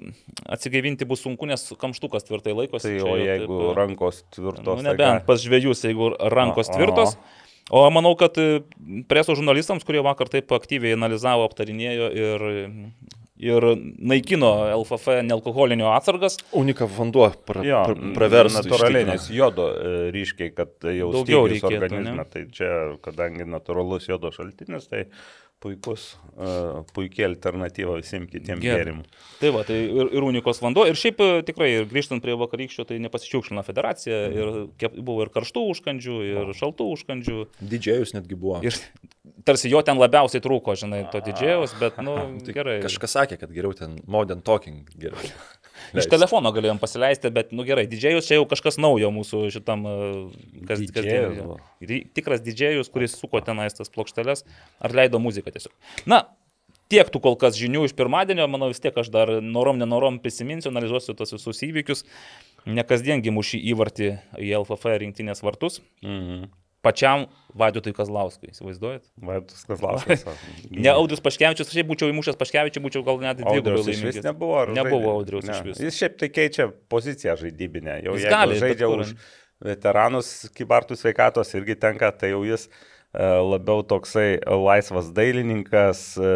atsigaivinti 0.49 1.05
bus 1.05 1.21
sunku, 1.27 1.45
nes 1.45 1.67
kamštukas 1.77 2.25
tvirtai 2.25 2.55
laikosi. 2.57 2.95
Tai 2.97 3.11
o 3.11 3.19
jeigu 3.21 3.51
taip, 3.53 3.67
e, 3.67 3.75
rankos 3.77 4.23
tvirtos. 4.33 4.65
Nu, 4.65 4.81
tai 4.81 4.87
nebent 4.87 5.27
pas 5.27 5.43
žvėjus, 5.43 5.85
jeigu 5.85 6.15
rankos 6.33 6.71
Aha. 6.73 6.79
tvirtos. 6.79 7.19
O 7.71 7.85
manau, 7.93 8.17
kad 8.19 8.39
e, 8.41 8.63
preso 9.11 9.37
žurnalistams, 9.37 9.85
kurie 9.87 10.01
vakar 10.03 10.33
taip 10.33 10.51
aktyviai 10.57 10.97
analizavo, 10.97 11.45
aptarinėjo 11.51 12.09
ir, 12.17 12.47
ir 13.41 13.65
naikino 14.13 14.51
LFF 14.77 15.21
nealkoholinio 15.27 15.89
atsargas, 15.95 16.37
Unika 16.57 16.87
vanduo 16.87 17.31
pra, 17.49 17.65
Jo, 17.65 17.83
pra, 17.89 18.13
praverstų. 18.19 18.63
iš 18.67 18.71
Natūraliai, 18.71 19.07
nes 19.09 19.29
jodo 19.33 19.69
e, 19.73 19.95
ryškiai, 20.15 20.53
kad 20.57 20.75
jau 20.85 21.11
Daugiau 21.15 21.47
reikėtų, 21.49 21.79
organizme. 21.81 22.27
Tai 22.31 22.43
čia, 22.57 22.73
kadangi 23.05 23.49
natūralus 23.49 24.09
jodo 24.11 24.33
šaltinis, 24.35 24.89
tai 24.93 25.07
puikus, 25.61 26.15
uh, 26.41 26.81
puikiai 26.97 27.29
alternatyva 27.29 27.99
visiems 27.99 28.31
kitiems 28.33 28.65
gėrimams. 28.65 29.11
Tai 29.43 29.53
va, 29.55 29.63
tai 29.69 29.77
ir, 29.85 30.11
ir 30.17 30.27
unikos 30.27 30.63
vanduo. 30.65 30.87
Ir 30.89 30.97
šiaip 30.99 31.21
e, 31.21 31.29
tikrai, 31.47 31.69
ir 31.79 31.89
grįžtant 31.91 32.25
prie 32.25 32.37
vakarykščio, 32.41 32.87
tai 32.89 32.99
nepasičiaukšlina 33.05 33.65
federacija. 33.67 34.21
Ir 34.33 34.53
kep- 34.81 34.97
buvo 35.05 35.27
ir 35.27 35.33
karštų 35.35 35.67
užkandžių, 35.75 36.19
ir 36.31 36.53
šaltų 36.57 36.89
užkandžių. 36.97 37.39
Didžėjus 37.75 38.17
netgi 38.17 38.41
buvo. 38.41 38.63
Ir 38.65 38.77
tarsi 39.45 39.71
jo 39.73 39.83
ten 39.85 40.01
labiausiai 40.01 40.43
trūko, 40.45 40.77
žinai, 40.81 41.05
to 41.13 41.21
didžėjaus, 41.25 41.77
bet, 41.81 42.01
nu, 42.05 42.17
Tai 42.45 42.57
gerai. 42.57 42.79
Kažkas 42.85 43.17
sakė, 43.19 43.41
kad 43.41 43.53
geriau 43.55 43.77
ten 43.77 43.99
modern 44.11 44.41
talking 44.45 44.89
geriau. 44.97 45.33
Iš 45.97 46.07
telefono 46.13 46.53
galėjom 46.55 46.79
pasileisti, 46.83 47.31
bet, 47.35 47.53
nu 47.57 47.65
gerai, 47.67 47.87
didžėjus 47.91 48.29
čia 48.29 48.37
jau 48.39 48.45
kažkas 48.51 48.79
naujo 48.79 49.09
mūsų 49.15 49.41
šitam, 49.55 49.87
e, 49.87 50.65
kas, 50.69 50.83
Didžėjus 50.85 51.39
buvo. 51.41 51.57
Ri- 51.83 52.05
Tikras 52.15 52.43
didžėjus, 52.47 52.91
kuris 52.95 53.17
suko 53.19 53.41
tenais 53.43 53.75
tas 53.75 53.91
plokšteles, 53.91 54.45
ar 54.81 54.95
leido 54.95 55.19
muziką 55.23 55.51
tiesiog. 55.55 55.73
Na, 56.07 56.25
tiek 56.91 57.11
tų 57.11 57.21
kol 57.23 57.37
kas 57.41 57.59
žinių 57.59 57.85
iš 57.89 57.97
pirmadienio, 57.99 58.47
manau 58.51 58.69
vis 58.71 58.81
tiek 58.83 58.97
aš 58.99 59.11
dar 59.11 59.33
norom, 59.43 59.79
nenorom 59.83 60.19
prisiminsiu, 60.23 60.71
analizuosiu 60.71 61.15
tos 61.19 61.33
visus 61.35 61.63
įvykius. 61.67 62.05
Ne 62.67 62.83
kasdiengi 62.85 63.33
mušį 63.33 63.63
įvartį 63.73 64.09
į 64.39 64.51
LFF 64.61 64.99
rinktinės 65.01 65.43
vartus. 65.43 65.81
Mhm. 66.05 66.51
Pačiam 66.81 67.27
Vaidutui 67.61 67.93
Kazlauskui, 67.93 68.53
įsivaizduojat? 68.55 69.03
Vaidas 69.21 69.65
Kazlauskas. 69.69 70.23
Ne 70.71 70.93
Audrius 70.95 71.21
Paškevičius, 71.25 71.69
aš 71.69 71.77
šiaip 71.77 71.89
būčiau 71.91 72.09
įmušęs 72.13 72.39
Paškevičių, 72.41 72.83
būčiau 72.87 73.03
gal 73.05 73.19
net 73.21 73.37
dvigubai 73.43 73.59
Audrius 73.75 73.91
laimingas. 73.91 74.25
nebuvo. 74.25 74.63
Nebuvo 74.71 75.01
žaidė? 75.03 75.13
Audriaus 75.19 75.49
Ne. 75.51 75.57
iš 75.59 75.67
vis. 75.67 75.83
Jis 75.89 75.99
šiaip 76.01 76.17
tai 76.23 76.31
keičia 76.33 76.69
poziciją 76.93 77.35
žaidybinę. 77.43 77.99
Jau 78.07 78.15
Jis 78.17 78.31
gali, 78.33 78.57
žaidžia 78.63 78.89
už 78.95 79.13
veteranus, 79.61 80.31
kibartų 80.57 80.97
sveikatos 80.97 81.53
irgi 81.59 81.77
tenka, 81.77 82.09
tai 82.17 82.33
jau 82.33 82.41
jis 82.49 82.69
labiau 83.19 83.83
toksai 83.83 84.39
laisvas 84.47 85.09
dailininkas 85.17 86.03
e, 86.23 86.29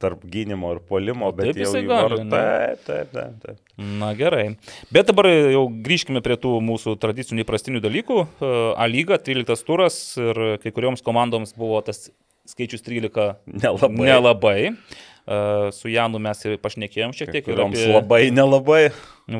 tarp 0.00 0.22
gynimo 0.32 0.70
ir 0.72 0.80
polimo, 0.88 1.28
bet 1.36 1.50
taip 1.50 1.58
jisai 1.60 1.82
gali? 1.84 2.22
Taip, 2.32 2.80
taip, 2.86 3.10
taip. 3.12 3.34
taip. 3.42 3.58
Na 4.00 4.12
gerai. 4.16 4.54
Bet 4.94 5.10
dabar 5.10 5.28
jau 5.28 5.66
grįžkime 5.84 6.22
prie 6.24 6.38
tų 6.40 6.54
mūsų 6.64 6.94
tradicinių 7.02 7.44
įprastinių 7.44 7.82
dalykų. 7.84 8.18
E, 8.40 8.52
A 8.80 8.86
lyga, 8.88 9.18
13 9.20 9.64
turas 9.68 9.98
ir 10.16 10.40
kai 10.62 10.72
kurioms 10.72 11.04
komandoms 11.04 11.52
buvo 11.58 11.80
tas 11.84 12.06
skaičius 12.48 12.80
13 12.82 13.36
Nelabai. 13.52 13.92
nelabai. 14.08 14.56
E, 14.72 15.36
Su 15.76 15.92
Janu 15.92 16.18
mes 16.18 16.40
ir 16.48 16.56
pašnekėjom 16.64 17.12
šiek 17.14 17.28
tiek. 17.36 17.44
Kurioms 17.46 17.76
apie- 17.76 17.92
labai 17.92 18.22
nelabai. 18.34 18.86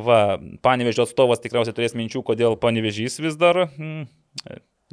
Va, 0.04 0.36
panevežio 0.62 1.08
atstovas 1.08 1.40
tikriausiai 1.42 1.74
turės 1.74 1.96
minčių, 1.98 2.20
kodėl 2.22 2.54
panevežys 2.60 3.16
vis 3.24 3.34
dar 3.40 3.64
mm, 3.72 4.04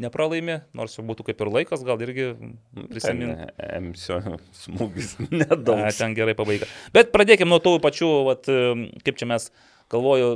nepralaimi, 0.02 0.60
nors 0.78 0.98
jau 0.98 1.06
būtų 1.08 1.30
kaip 1.30 1.42
ir 1.44 1.52
laikas, 1.54 1.84
gal 1.88 2.02
irgi 2.06 2.30
prisiminti. 2.90 3.50
Ten 3.58 3.90
Emsio 3.90 4.20
smūgis 4.64 5.18
nedaug. 5.32 5.84
Ten 5.98 6.16
gerai 6.18 6.38
pabaiga. 6.38 6.70
Bet 6.96 7.12
pradėkime 7.16 7.52
nuo 7.52 7.62
tų 7.64 7.78
pačių, 7.84 8.12
vat, 8.30 8.50
kaip 9.06 9.20
čia 9.20 9.30
mes, 9.30 9.50
galvoju, 9.92 10.32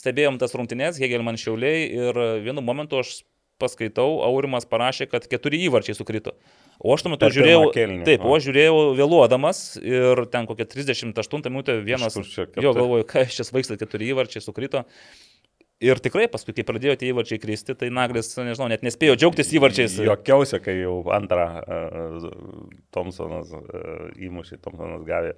stebėjom 0.00 0.40
tas 0.42 0.56
rungtynės, 0.56 1.00
Hegelman 1.02 1.40
Šiauliai 1.40 1.86
ir 1.92 2.20
vienu 2.44 2.64
momentu 2.64 3.02
aš 3.02 3.22
paskaitau, 3.62 4.20
Aurimas 4.26 4.66
parašė, 4.68 5.06
kad 5.10 5.26
keturi 5.30 5.62
įvarčiai 5.68 5.96
sukrito. 5.96 6.34
O 6.82 6.94
aš 6.94 7.04
tuo 7.04 7.12
metu 7.12 7.28
žiūrėjau, 7.32 7.68
kėlinį, 7.74 8.06
taip, 8.08 8.24
o. 8.26 8.32
aš 8.34 8.48
žiūrėjau 8.48 8.80
vėluodamas 8.98 9.60
ir 9.78 10.24
ten 10.32 10.48
kokią 10.50 10.66
38 10.72 11.46
minutę 11.46 11.78
vienas, 11.86 12.18
čia 12.32 12.48
jo 12.50 12.74
galvoju, 12.74 13.06
ką 13.08 13.22
šis 13.30 13.54
vaikstas 13.54 13.78
keturi 13.80 14.10
įvarčiai 14.10 14.42
sukrito. 14.42 14.82
Ir 15.84 16.00
tikrai 16.02 16.26
paskui, 16.32 16.54
kai 16.56 16.64
pradėjo 16.66 16.96
tie 17.00 17.10
įvarčiai 17.12 17.40
kristi, 17.42 17.76
tai 17.78 17.90
Naglis, 17.92 18.32
nežinau, 18.38 18.70
net 18.72 18.84
nespėjo 18.86 19.18
džiaugtis 19.20 19.52
įvarčiais. 19.58 19.98
Jokiausia, 20.06 20.60
kai 20.64 20.78
jau 20.78 20.98
antrą 21.12 21.46
uh, 21.60 22.28
Thompsonas 22.94 23.52
uh, 23.58 24.06
įmušė, 24.16 24.60
Thompsonas 24.64 25.04
gavė, 25.08 25.34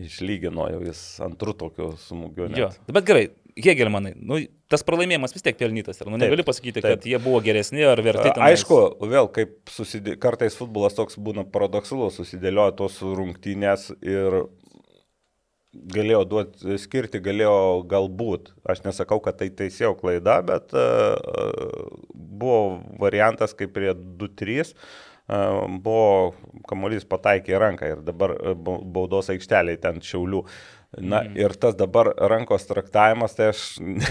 išlygino 0.00 0.68
jau 0.72 0.82
jis 0.86 1.00
antrų 1.24 1.56
tokiu 1.64 1.94
smūgiu. 2.00 2.48
net. 2.52 2.60
Jo, 2.62 2.70
bet 2.94 3.08
gerai, 3.08 3.24
Hegelmanai, 3.54 4.16
nu, 4.18 4.40
tas 4.72 4.82
pralaimėjimas 4.86 5.34
vis 5.36 5.44
tiek 5.46 5.58
pelnytas. 5.58 6.00
Ir, 6.00 6.08
nu, 6.10 6.18
Taip, 6.18 6.26
negali 6.26 6.46
pasakyti, 6.46 6.80
taip. 6.80 6.96
kad 6.96 7.06
jie 7.06 7.20
buvo 7.22 7.38
geresni 7.44 7.84
ar 7.86 8.00
verti. 8.02 8.26
Tenais. 8.26 8.56
Aišku, 8.56 8.78
vėl 9.10 9.30
kaip 9.34 9.70
susidė... 9.70 10.16
kartais 10.18 10.56
futbolas 10.58 10.96
toks 10.98 11.20
būna 11.22 11.46
paradoksalus, 11.54 12.18
susidėlioja 12.18 12.74
tos 12.80 12.98
rungtynės 13.04 13.92
ir 14.02 14.40
galėjo 15.94 16.22
duoti, 16.28 16.76
skirti, 16.80 17.20
galėjo 17.22 17.84
galbūt, 17.90 18.52
aš 18.70 18.84
nesakau, 18.86 19.20
kad 19.24 19.38
tai 19.40 19.50
teisėjau 19.54 19.94
klaida, 19.98 20.38
bet 20.46 20.74
uh, 20.76 21.16
buvo 22.14 22.80
variantas 23.00 23.56
kaip 23.56 23.74
prie 23.76 23.92
2-3, 23.94 24.72
uh, 24.72 25.64
buvo 25.84 26.34
kamuolys 26.70 27.06
pataikė 27.08 27.58
ranką 27.60 27.90
ir 27.94 28.04
dabar 28.06 28.36
uh, 28.36 28.54
bau- 28.54 28.82
baudos 28.96 29.32
aikšteliai 29.34 29.80
ten 29.82 30.00
šiaulių. 30.04 30.44
Na 30.98 31.22
mm. 31.22 31.36
ir 31.40 31.54
tas 31.58 31.74
dabar 31.74 32.10
rankos 32.30 32.66
traktavimas, 32.68 33.34
tai 33.34 33.48
aš 33.52 33.62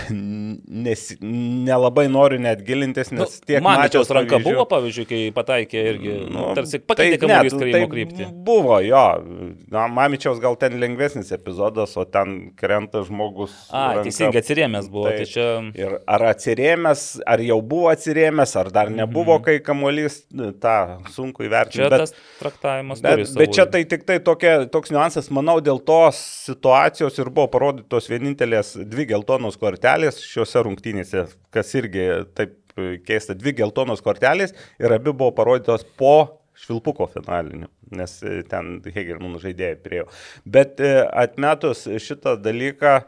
nes, 0.09 1.03
nelabai 1.21 2.05
noriu 2.11 2.41
net 2.43 2.63
gilintis, 2.67 3.11
Nu, 3.13 3.21
nes 3.23 3.37
tiek 3.45 3.63
Mamičiaus 3.63 4.09
mačiau 4.09 4.17
ranka 4.17 4.35
pavyzdžių. 4.35 4.49
buvo, 4.49 4.65
pavyzdžiui, 4.71 5.05
kai 5.07 5.21
pataikė 5.35 5.83
irgi, 5.93 6.15
nu, 6.33 6.47
tarsi 6.57 6.79
tai 6.79 6.87
pakeitė 6.91 7.19
tai 7.21 7.51
karimo 7.53 7.89
kryptį. 7.91 8.27
Buvo, 8.47 8.79
jo. 8.83 9.03
Na, 9.71 9.85
Mamičiaus 9.91 10.41
gal 10.43 10.57
ten 10.59 10.75
lengvesnis 10.81 11.31
epizodas, 11.35 11.95
o 11.99 12.05
ten 12.09 12.51
krenta 12.59 13.03
žmogus. 13.07 13.55
A, 13.69 13.93
ranka. 13.93 14.07
teisingai 14.09 14.43
atsirėmęs 14.43 14.89
buvo. 14.91 15.07
Tai 15.11 15.21
Taip. 15.21 15.31
čia... 15.31 15.47
Ir 15.79 15.97
ar 16.17 16.27
atsirėmęs, 16.33 17.05
ar 17.29 17.45
jau 17.45 17.59
buvo 17.73 17.91
atsirėmęs, 17.93 18.55
ar 18.59 18.71
dar 18.75 18.91
nebuvo, 18.93 19.39
kai 19.45 19.59
kamuolys, 19.63 20.23
tą 20.63 20.77
sunku 21.13 21.47
įvertinti. 21.47 21.83
Mhm. 21.83 21.87
Čia 21.87 21.91
bet- 21.93 22.05
tas 22.07 22.41
traktavimas. 22.41 23.03
Bet, 23.03 23.25
bet 23.39 23.55
čia 23.55 23.67
tai 23.69 23.85
tik 23.87 24.07
tai 24.09 24.19
tokia, 24.23 24.57
toks 24.71 24.91
niuansas, 24.93 25.31
manau, 25.33 25.59
dėl 25.63 25.79
tos 25.83 26.19
situacijos 26.49 26.72
ir 27.21 27.29
buvo 27.33 27.49
parodytos 27.53 28.09
vienintelės 28.11 28.73
dvi 28.89 29.07
geltonos 29.13 29.57
kortelės 29.61 30.21
šiuose 30.25 30.63
rungtynėse, 30.67 31.25
kas 31.53 31.73
irgi 31.79 32.07
taip 32.37 32.55
e, 32.77 32.95
keista, 33.05 33.35
dvi 33.37 33.55
geltonos 33.61 34.03
kortelės 34.05 34.55
ir 34.81 34.95
abi 34.95 35.11
buvo 35.11 35.33
parodytos 35.37 35.85
po 35.99 36.39
Švilpuko 36.63 37.07
finaliniu, 37.09 37.67
nes 37.97 38.19
e, 38.21 38.41
ten 38.49 38.75
Hegelmanų 38.85 39.41
žaidėjai 39.41 39.77
priejo. 39.81 40.09
Bet 40.45 40.83
e, 40.83 40.91
atmetus 41.23 41.87
šitą 42.05 42.35
dalyką, 42.41 42.99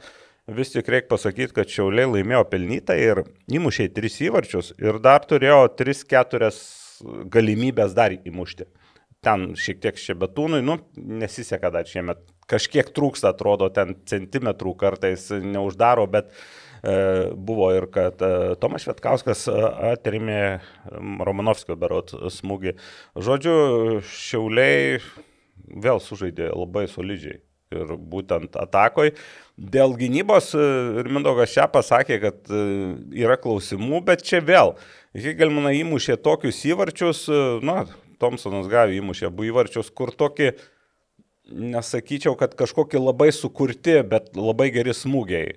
vis 0.57 0.73
tik 0.73 0.89
reikia 0.89 1.11
pasakyti, 1.13 1.53
kad 1.57 1.69
Šiauliai 1.69 2.09
laimėjo 2.09 2.41
pelnytą 2.49 2.97
ir 2.97 3.21
įmušė 3.53 3.91
tris 3.93 4.17
įvarčius 4.25 4.73
ir 4.81 4.97
dar 5.03 5.27
turėjo 5.29 5.67
3-4 5.77 6.51
galimybės 7.33 7.93
dar 7.97 8.17
įmušti 8.17 8.65
ten 9.25 9.51
šiek 9.57 9.81
tiek 9.83 9.99
šebetūnui, 9.99 10.61
nu, 10.65 10.79
nesiseka 10.95 11.71
dar 11.73 11.87
šiemet. 11.89 12.21
Kažkiek 12.51 12.91
trūksta, 12.93 13.31
atrodo, 13.33 13.71
ten 13.73 13.95
centimetrų 14.05 14.75
kartais 14.77 15.31
neuždaro, 15.33 16.05
bet 16.13 16.27
e, 16.29 17.31
buvo 17.33 17.71
ir 17.73 17.87
kad 17.93 18.21
e, 18.21 18.53
Tomas 18.61 18.85
Švetkauskas 18.85 19.47
e, 19.49 19.55
atrėmė 19.95 20.41
m, 20.91 21.23
Romanovskio 21.25 21.77
berot 21.81 22.13
smūgį. 22.35 22.75
Žodžiu, 23.17 23.55
šiauliai 24.05 24.99
vėl 25.65 26.03
sužaidė 26.03 26.51
labai 26.53 26.85
solidžiai. 26.91 27.41
Ir 27.73 27.95
būtent 27.97 28.53
atakoj. 28.61 29.15
Dėl 29.57 29.95
gynybos 29.97 30.51
ir 30.53 31.09
Mindaugas 31.09 31.49
čia 31.51 31.65
pasakė, 31.67 32.19
kad 32.21 32.53
yra 32.53 33.39
klausimų, 33.41 34.03
bet 34.05 34.21
čia 34.23 34.37
vėl. 34.45 34.75
Higelmana 35.17 35.73
įmušė 35.73 36.19
tokius 36.21 36.61
įvarčius, 36.69 37.25
na, 37.65 37.87
Thompsonas 38.21 38.69
gavė 38.71 38.99
įmušė 38.99 39.31
abu 39.31 39.49
įvarčius, 39.49 39.89
kur 39.97 40.13
tokį, 40.15 40.53
nesakyčiau, 41.51 42.33
kad 42.39 42.55
kažkokie 42.57 42.99
labai 42.99 43.29
sukurti, 43.35 43.99
bet 44.07 44.31
labai 44.37 44.71
geri 44.73 44.95
smūgiai. 44.97 45.51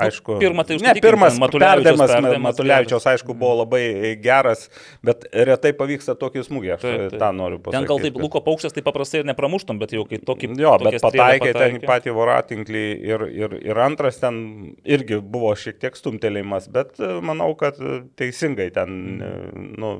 Aišku, 0.00 0.38
pirmą 0.40 0.64
tai 0.68 0.78
ne, 0.82 0.94
pirmas 1.02 1.38
Matulevičiaus 1.40 2.38
Matulevičiaus, 2.44 3.06
aišku, 3.14 3.34
buvo 3.34 3.60
labai 3.64 4.14
geras, 4.22 4.68
bet 5.06 5.26
retai 5.34 5.72
pavyksta 5.76 6.14
tokį 6.18 6.44
smūgį, 6.46 6.70
aš 6.76 6.84
Taip, 6.84 7.02
taip. 7.10 7.18
tą 7.22 7.30
noriu 7.36 7.58
pasakyti. 7.58 7.76
Ten 7.76 7.88
gal 7.90 8.02
taip 8.04 8.20
Luko 8.22 8.42
paukštis 8.46 8.76
tai 8.76 8.84
paprastai 8.86 9.22
ir 9.22 9.28
nepramuštum, 9.32 9.80
bet 9.82 9.94
jau 9.96 10.04
kai 10.08 10.20
tokį... 10.22 10.52
Jo, 10.60 10.76
bet 10.82 11.00
strėlę 11.00 11.02
pataikė 11.06 11.50
ten 11.50 11.58
pataikė. 11.58 11.90
patį 11.90 12.14
voratinklį 12.16 12.84
ir, 13.10 13.26
ir, 13.42 13.58
ir 13.72 13.82
antras 13.82 14.20
ten 14.22 14.40
irgi 14.86 15.20
buvo 15.20 15.52
šiek 15.58 15.80
tiek 15.82 15.98
stumtelėjimas, 15.98 16.70
bet 16.72 17.02
e, 17.02 17.12
manau, 17.24 17.50
kad 17.58 17.78
teisingai 18.20 18.70
ten 18.76 18.96
e, 19.18 19.32
nu, 19.56 19.92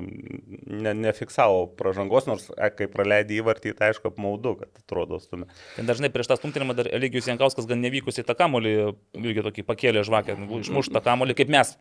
ne, 0.71 0.95
nefiksavo 1.03 1.67
pražangos, 1.79 2.29
nors 2.31 2.49
e, 2.55 2.71
kai 2.77 2.89
praleidė 2.91 3.41
įvartį, 3.41 3.75
tai 3.77 3.91
aišku 3.91 4.13
apmaudu, 4.13 4.55
kad 4.63 4.83
atrodo 4.83 5.00
stumė. 5.21 5.47
Ten 5.77 5.89
dažnai 5.89 6.11
prieš 6.13 6.31
tą 6.31 6.37
stumtelėjimą 6.39 6.75
dar 6.77 6.89
Eligijus 6.91 7.29
Jankauskas 7.29 7.69
gan 7.69 7.81
nevykusiai 7.83 8.27
tą 8.27 8.35
kamolį, 8.39 8.75
irgi 9.21 9.45
tokį 9.47 9.65
pakėlė 9.67 10.03
žvakę, 10.07 10.37
išmuštą 10.61 11.01
kamolį, 11.05 11.37
kaip 11.39 11.51
mes 11.53 11.75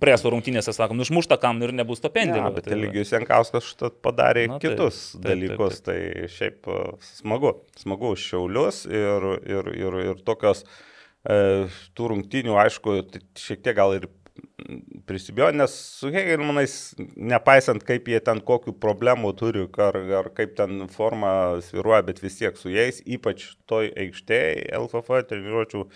preso 0.00 0.30
rungtynėse 0.32 0.74
sakom, 0.76 0.98
nu 0.98 1.06
išmuštą 1.06 1.38
kamolį 1.40 1.68
ir 1.70 1.74
nebus 1.80 2.02
to 2.04 2.10
pendelio. 2.12 2.50
Ja, 2.50 2.54
bet 2.54 2.68
Tai. 2.68 2.76
Eligijus 2.76 3.12
Jankauskas 3.14 3.70
šitą 3.70 3.90
padarė 4.04 4.46
Na, 4.50 4.58
taip, 4.60 4.76
kitus 4.76 5.00
taip, 5.14 5.24
dalykus, 5.24 5.80
taip, 5.80 5.88
tai 5.88 6.30
šiaip 6.34 6.68
e, 6.68 6.78
smagu, 7.16 7.54
smagu 7.80 8.12
už 8.14 8.26
šiaulius 8.32 8.84
ir, 8.90 9.28
ir, 9.48 9.72
ir, 9.80 9.98
ir 10.10 10.22
tokios 10.26 10.66
e, 10.66 11.68
tų 11.96 12.10
rungtynių, 12.14 12.58
aišku, 12.66 12.98
tai 13.14 13.24
šiek 13.40 13.64
tiek 13.64 13.78
gal 13.78 13.96
ir 13.96 14.10
prisibėjo, 15.08 15.50
nes 15.56 15.72
su 16.00 16.10
Hegelmanais, 16.12 16.74
nepaisant 17.16 17.82
kaip 17.86 18.08
jie 18.10 18.20
ten 18.24 18.40
kokių 18.46 18.74
problemų 18.82 19.32
turi, 19.40 19.64
ar, 19.82 19.96
ar 20.20 20.28
kaip 20.36 20.54
ten 20.58 20.84
forma 20.92 21.32
sviruoja, 21.64 22.02
bet 22.10 22.22
vis 22.22 22.38
tiek 22.38 22.56
su 22.60 22.72
jais, 22.72 23.00
ypač 23.06 23.48
toj 23.70 23.90
aikštėje 24.04 24.68
LFF 24.78 25.22
treniruočių 25.30 25.82
e, 25.86 25.90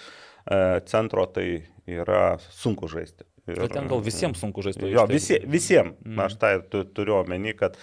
centro, 0.90 1.26
tai 1.30 1.46
yra 1.86 2.36
sunku 2.50 2.88
žaisti. 2.90 3.26
Ir, 3.44 3.58
Bet 3.60 3.74
ten 3.76 3.88
gal 3.90 4.00
visiems 4.00 4.40
sunku 4.40 4.62
žaisti. 4.64 4.86
Jo, 4.88 5.02
aikštėj. 5.04 5.14
visi, 5.18 5.40
visiems. 5.52 5.98
Mm. 6.06 6.20
Aš 6.24 6.38
tai 6.40 6.54
turiu 6.96 7.18
omeny, 7.20 7.52
kad 7.58 7.76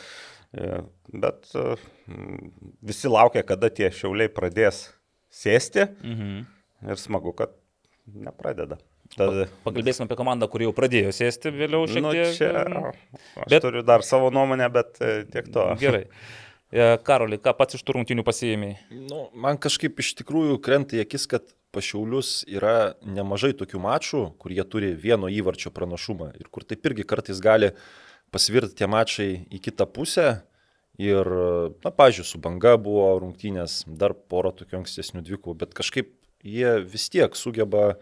e, 0.57 0.81
bet 1.13 1.51
e, 1.53 1.75
visi 2.81 3.11
laukia, 3.11 3.43
kada 3.45 3.69
tie 3.69 3.91
šiauliai 3.93 4.31
pradės 4.33 4.87
sėsti 5.31 5.85
Mhm. 6.01 6.41
ir 6.89 6.97
smagu, 6.97 7.35
kad 7.37 7.53
nepradeda. 8.09 8.79
Tad, 9.17 9.49
Pakalbėsime 9.65 10.07
apie 10.07 10.15
komandą, 10.19 10.47
kuri 10.51 10.67
jau 10.69 10.73
pradėjo 10.75 11.11
sėsti 11.15 11.51
vėliau 11.51 11.83
šiek 11.89 12.03
nu, 12.05 12.11
tiek. 12.15 12.29
čia, 12.37 12.51
Bet- 12.53 13.41
aš 13.43 13.49
bet, 13.51 13.63
turiu 13.65 13.81
dar 13.83 14.05
savo 14.07 14.29
nuomonę, 14.31 14.69
bet 14.71 15.01
e, 15.03 15.23
tiek 15.31 15.49
to. 15.51 15.65
Gerai. 15.83 16.05
E, 16.71 16.85
Karoli, 17.03 17.35
ką 17.43 17.51
pats 17.59 17.75
iš 17.75 17.83
tų 17.83 17.97
rungtynių 17.97 18.23
pasiėmė? 18.23 18.69
Nu, 19.09 19.25
man 19.35 19.59
kažkaip 19.59 19.99
iš 19.99 20.13
tikrųjų 20.21 20.61
krenta 20.63 20.95
į 20.95 21.03
akis, 21.03 21.25
kad 21.27 21.49
pašiaulius 21.75 22.45
yra 22.51 22.93
nemažai 23.03 23.51
tokių 23.59 23.81
mačų, 23.83 24.21
kur 24.39 24.55
jie 24.55 24.63
turi 24.67 24.93
vieno 24.95 25.27
įvarčio 25.31 25.71
pranašumą 25.75 26.31
ir 26.39 26.47
kur 26.51 26.63
taip 26.67 26.87
irgi 26.87 27.03
kartais 27.07 27.39
gali 27.43 27.73
pasvirti 28.31 28.77
tie 28.79 28.87
mačai 28.91 29.29
į 29.51 29.59
kitą 29.67 29.87
pusę. 29.91 30.29
Ir, 31.01 31.25
na, 31.81 31.89
pažiūrėjau, 31.91 32.27
su 32.27 32.39
banga 32.43 32.75
buvo 32.79 33.05
rungtynės, 33.23 33.81
dar 33.87 34.13
pora 34.13 34.51
tokių 34.53 34.81
ankstesnių 34.81 35.23
dvikų, 35.27 35.55
bet 35.63 35.71
kažkaip 35.75 36.11
jie 36.45 36.73
vis 36.83 37.07
tiek 37.09 37.35
sugeba 37.39 37.95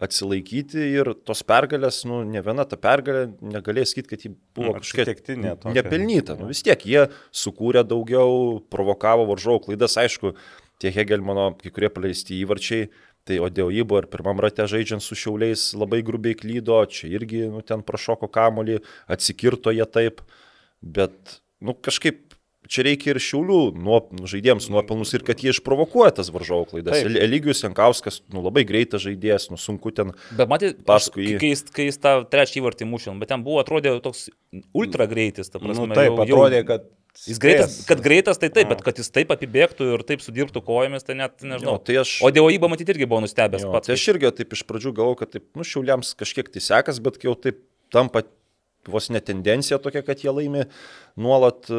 atsilaikyti 0.00 0.80
ir 0.96 1.12
tos 1.28 1.42
pergalės, 1.46 2.02
nu, 2.08 2.22
ne 2.24 2.40
viena 2.44 2.64
ta 2.68 2.78
pergalė, 2.80 3.26
negalės 3.44 3.92
sakyti, 3.92 4.10
kad 4.14 4.24
ji 4.24 4.32
buvo 4.56 4.72
Atsitiktinė 4.78 5.54
tokia. 5.60 5.74
nepelnyta. 5.76 6.38
Nu, 6.40 6.48
vis 6.50 6.64
tiek 6.64 6.86
jie 6.88 7.04
sukūrė 7.36 7.84
daugiau, 7.88 8.60
provokavo 8.72 9.28
varžovų 9.30 9.66
klaidas, 9.68 9.98
aišku, 10.00 10.32
tie 10.80 10.92
Hegelmano 10.94 11.50
kai 11.60 11.72
kurie 11.74 11.92
paleisti 11.92 12.40
įvarčiai, 12.40 12.88
tai 13.28 13.36
Odėojibo 13.44 14.00
ir 14.00 14.08
pirmam 14.10 14.40
rate 14.40 14.64
žaidžiant 14.70 15.04
su 15.04 15.18
šiauliais 15.18 15.70
labai 15.76 16.00
grubiai 16.06 16.38
klydo, 16.38 16.80
čia 16.88 17.10
irgi 17.12 17.44
nu, 17.52 17.60
ten 17.66 17.84
prašoko 17.84 18.30
kamolį, 18.32 18.80
atsikirto 19.12 19.74
jie 19.76 19.84
taip, 19.84 20.24
bet 20.80 21.40
nu, 21.60 21.76
kažkaip 21.76 22.29
čia 22.70 22.84
reikia 22.86 23.10
ir 23.14 23.18
šiaulių 23.22 23.58
nuo, 23.82 23.98
žaidėjams 24.30 24.68
nuopelnus 24.70 25.10
ir 25.18 25.24
kad 25.26 25.42
jie 25.42 25.50
išprovokuoja 25.54 26.12
tas 26.20 26.30
varžovų 26.30 26.68
klaidas. 26.70 26.94
Taip. 27.00 27.08
El- 27.10 27.18
Eligijus 27.24 27.64
Jankauskas, 27.64 28.20
nu, 28.30 28.44
labai 28.46 28.62
greitas 28.68 29.02
žaidėjas, 29.02 29.48
nu, 29.50 29.58
sunku 29.58 29.90
ten. 29.96 30.14
Bet 30.38 30.50
matai, 30.52 30.72
Paskui 30.86 31.34
kai 31.42 31.50
jis, 31.52 31.64
kai 31.74 31.88
jis 31.90 31.98
tą 32.02 32.14
trečią 32.30 32.62
įvartį 32.62 32.86
mušė, 32.92 33.16
bet 33.18 33.32
ten 33.34 33.42
buvo, 33.46 33.58
atrodė 33.64 33.96
toks 34.04 34.28
ultra 34.72 35.08
greitis, 35.10 35.50
ta 35.50 35.58
prasme. 35.62 35.90
Nu, 35.90 35.98
taip, 35.98 36.12
jau- 36.14 36.22
jau- 36.22 36.30
atrodė, 36.40 36.64
kad... 36.70 36.88
Jis 37.26 37.40
greitas, 37.42 37.72
kad 37.88 37.98
greitas 38.04 38.38
tai 38.38 38.48
taip, 38.54 38.68
bet 38.70 38.84
kad 38.86 38.94
jis 39.02 39.08
taip 39.10 39.32
apibėgtų 39.34 39.88
ir 39.96 40.02
taip 40.06 40.20
sudirbtų 40.22 40.60
kojomis, 40.62 41.02
tai 41.02 41.16
net 41.18 41.42
nežinau. 41.42 41.74
Jo, 41.74 41.80
tai 41.82 41.96
aš- 42.04 42.20
O 42.22 42.30
įba 42.30 42.68
matyti 42.70 42.94
irgi 42.94 43.08
buvo 43.10 43.18
nustebęs 43.26 43.64
Jo, 43.66 43.72
pats. 43.74 43.90
tai 43.90 43.96
aš 43.98 44.04
irgi 44.14 44.30
taip 44.38 44.54
iš 44.54 44.62
pradžių 44.68 44.92
galvojau, 44.94 45.18
kad 45.18 45.32
taip, 45.34 45.48
nu, 45.58 45.66
šiauliams 45.66 46.14
kažkiek 46.14 46.46
tai 46.54 46.62
sekas, 46.62 47.02
bet 47.02 47.18
jau 47.26 47.34
taip 47.34 47.58
tampa 47.90 48.22
vos 48.88 49.10
ne 49.12 49.20
tendencija 49.20 49.78
tokia, 49.82 50.02
kad 50.06 50.22
jie 50.24 50.32
laimi 50.32 50.64
nuolat, 51.20 51.68
e, 51.70 51.78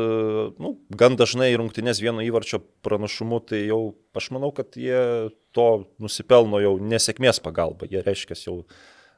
nu, 0.61 0.73
gan 0.89 1.17
dažnai 1.19 1.49
rungtynės 1.57 2.01
vieno 2.03 2.23
įvarčio 2.25 2.61
pranašumu, 2.85 3.41
tai 3.49 3.63
jau 3.65 3.81
aš 4.17 4.31
manau, 4.35 4.51
kad 4.55 4.77
jie 4.77 5.31
to 5.55 5.69
nusipelno 6.01 6.61
jau 6.61 6.75
nesėkmės 6.79 7.41
pagalba. 7.43 7.89
Jie 7.89 8.03
reiškia 8.05 8.37
jau, 8.45 8.59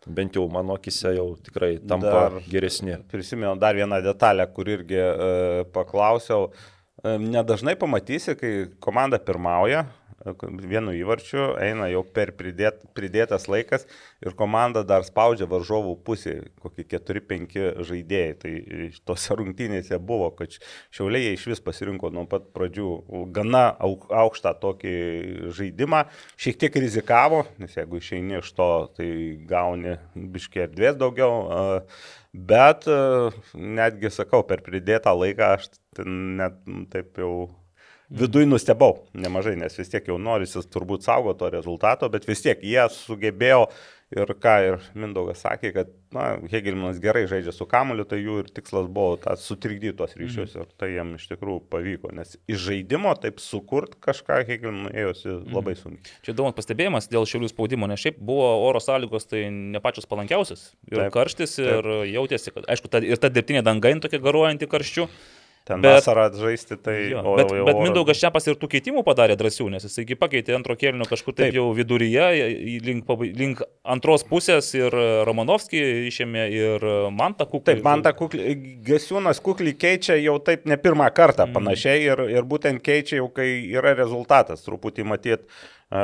bent 0.07 0.37
jau 0.39 0.45
mano 0.51 0.77
akise 0.79 1.15
jau 1.17 1.33
tikrai 1.43 1.75
tampa 1.81 2.13
Dar- 2.13 2.39
geresni. 2.49 2.97
Prisimenu 3.11 3.57
dar 3.59 3.75
vieną 3.75 4.01
detalę, 4.05 4.47
kur 4.55 4.69
irgi 4.69 4.99
e, 4.99 5.65
paklausiau. 5.75 6.51
E, 7.03 7.17
nedažnai 7.19 7.75
pamatysi, 7.79 8.37
kai 8.39 8.53
komanda 8.83 9.19
pirmauja, 9.19 9.85
vienu 10.23 10.93
įvarčiu 10.95 11.53
eina 11.61 11.89
jau 11.91 12.03
per 12.03 12.31
pridėt, 12.37 12.83
pridėtas 12.95 13.47
laikas 13.51 13.85
ir 14.23 14.35
komanda 14.39 14.83
dar 14.87 15.03
spaudžia 15.07 15.47
varžovų 15.51 15.97
pusį, 16.05 16.35
kokie 16.63 16.85
4-5 16.87 17.83
žaidėjai. 17.87 18.35
Tai 18.43 18.53
tose 19.07 19.37
rungtynėse 19.39 19.99
buvo, 19.99 20.29
kad 20.37 20.55
šiauliai 20.93 21.33
iš 21.35 21.47
vis 21.51 21.63
pasirinko 21.63 22.11
nuo 22.13 22.25
pat 22.29 22.49
pradžių 22.55 22.89
gana 23.35 23.65
au- 23.83 24.07
aukštą 24.23 24.55
tokį 24.63 24.95
žaidimą, 25.55 26.05
šiek 26.39 26.59
tiek 26.61 26.79
rizikavo, 26.83 27.43
nes 27.61 27.75
jeigu 27.75 27.99
išeini 27.99 28.39
iš 28.39 28.53
to, 28.57 28.69
tai 28.97 29.09
gauni 29.49 29.97
biškiai 30.15 30.67
erdvės 30.69 30.99
daugiau. 30.99 31.83
Bet 32.33 32.87
netgi 33.53 34.09
sakau, 34.09 34.41
per 34.47 34.63
pridėtą 34.65 35.13
laiką 35.13 35.51
aš 35.59 35.67
net 36.01 36.55
taip 36.89 37.19
jau 37.21 37.33
Vidui 38.13 38.45
nustebau 38.45 38.99
nemažai, 39.17 39.55
nes 39.57 39.73
vis 39.79 39.89
tiek 39.89 40.05
jau 40.05 40.19
norisi 40.21 40.61
turbūt 40.69 41.01
saugo 41.05 41.33
to 41.37 41.49
rezultato, 41.49 42.09
bet 42.13 42.27
vis 42.29 42.43
tiek 42.45 42.61
jie 42.61 42.83
sugebėjo 42.93 43.63
ir 44.13 44.33
ką 44.37 44.53
ir 44.67 44.77
Mindaugas 44.93 45.41
sakė, 45.41 45.71
kad 45.73 45.89
na, 46.13 46.35
Hegelmanas 46.51 46.99
gerai 47.01 47.23
žaidžia 47.29 47.53
su 47.55 47.65
kamuliu, 47.69 48.05
tai 48.05 48.19
jų 48.21 48.43
ir 48.43 48.51
tikslas 48.53 48.85
buvo 48.93 49.15
tą 49.21 49.33
sutrikdyti 49.39 49.95
tos 49.97 50.13
ryšius 50.19 50.53
ir 50.59 50.69
tai 50.77 50.91
jiem 50.93 51.15
iš 51.17 51.25
tikrųjų 51.31 51.63
pavyko, 51.73 52.13
nes 52.13 52.37
iš 52.45 52.61
žaidimo 52.67 53.15
taip 53.17 53.41
sukurt 53.41 53.97
kažką 54.03 54.43
Hegelmanui 54.45 54.93
ėjosi 54.93 55.39
labai 55.49 55.73
sunkiai. 55.79 56.17
Čia 56.25 56.35
įdomus 56.35 56.57
pastebėjimas 56.59 57.09
dėl 57.09 57.25
šiaulių 57.29 57.49
spaudimo, 57.49 57.89
nes 57.89 58.05
šiaip 58.05 58.21
buvo 58.21 58.51
oro 58.67 58.81
sąlygos 58.83 59.25
tai 59.31 59.47
ne 59.49 59.81
pačios 59.83 60.09
palankiausias. 60.09 60.69
Ir 60.85 60.93
Taip, 60.93 60.99
taip, 60.99 61.13
karštis, 61.17 61.57
ir 61.63 61.93
jautėsi, 62.13 62.53
kad, 62.53 62.69
aišku, 62.69 62.93
ta, 62.93 63.01
ir 63.01 63.17
ta 63.17 63.33
dirbtinė 63.33 63.65
danga 63.65 63.97
tokia 64.03 64.21
garuojanti 64.21 64.69
karščiu. 64.69 65.09
Ten 65.63 65.79
Bet- 65.79 65.93
vasarą 65.95 66.25
žaisti, 66.35 66.75
tai... 66.75 66.95
Jo, 67.13 67.21
o 67.23 67.33
bet, 67.39 67.51
jau 67.55 67.63
bet 67.63 67.77
Mindaugas 67.79 68.19
čia 68.19 68.27
pas 68.35 68.43
ir 68.51 68.57
tų 68.59 68.67
keitimų 68.73 68.99
padarė 69.07 69.37
drąsių, 69.39 69.69
nes 69.71 69.85
jis 69.87 70.01
iki 70.03 70.17
pakeitė 70.19 70.57
antro 70.57 70.75
kėlinio 70.75 71.07
kažkur 71.07 71.31
taip, 71.31 71.53
Taip. 71.53 71.55
jau 71.55 71.69
viduryje, 71.77 72.25
link, 72.83 73.13
link 73.39 73.61
antros 73.95 74.25
pusės 74.27 74.73
ir 74.75 74.91
Romanovskį 75.23 75.83
išėmė 76.09 76.43
ir 76.51 76.83
Mantą 77.15 77.47
Kuklį. 77.47 77.63
Taip, 77.69 77.83
man 77.87 78.03
tą 78.03 78.11
kuklį, 78.19 78.57
Gesiūnas 78.83 79.39
kuklį 79.45 79.75
keičia 79.79 80.19
jau 80.19 80.35
taip 80.43 80.67
ne 80.67 80.75
pirmą 80.83 81.07
kartą 81.15 81.47
panašiai 81.55 82.03
ir, 82.09 82.25
ir 82.35 82.43
būtent 82.43 82.83
keičia 82.83 83.21
jau, 83.21 83.31
kai 83.31 83.47
yra 83.71 83.95
rezultatas, 83.95 84.65
truputį 84.67 85.07
matyt, 85.07 85.47
e, 85.47 86.03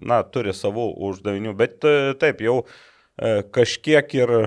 na, 0.00 0.22
turi 0.24 0.56
savų 0.56 0.94
uždavinių, 1.10 1.52
bet 1.60 1.84
e, 1.84 2.14
taip, 2.24 2.40
jau 2.40 2.62
e, 2.64 3.42
kažkiek 3.52 4.16
ir 4.16 4.38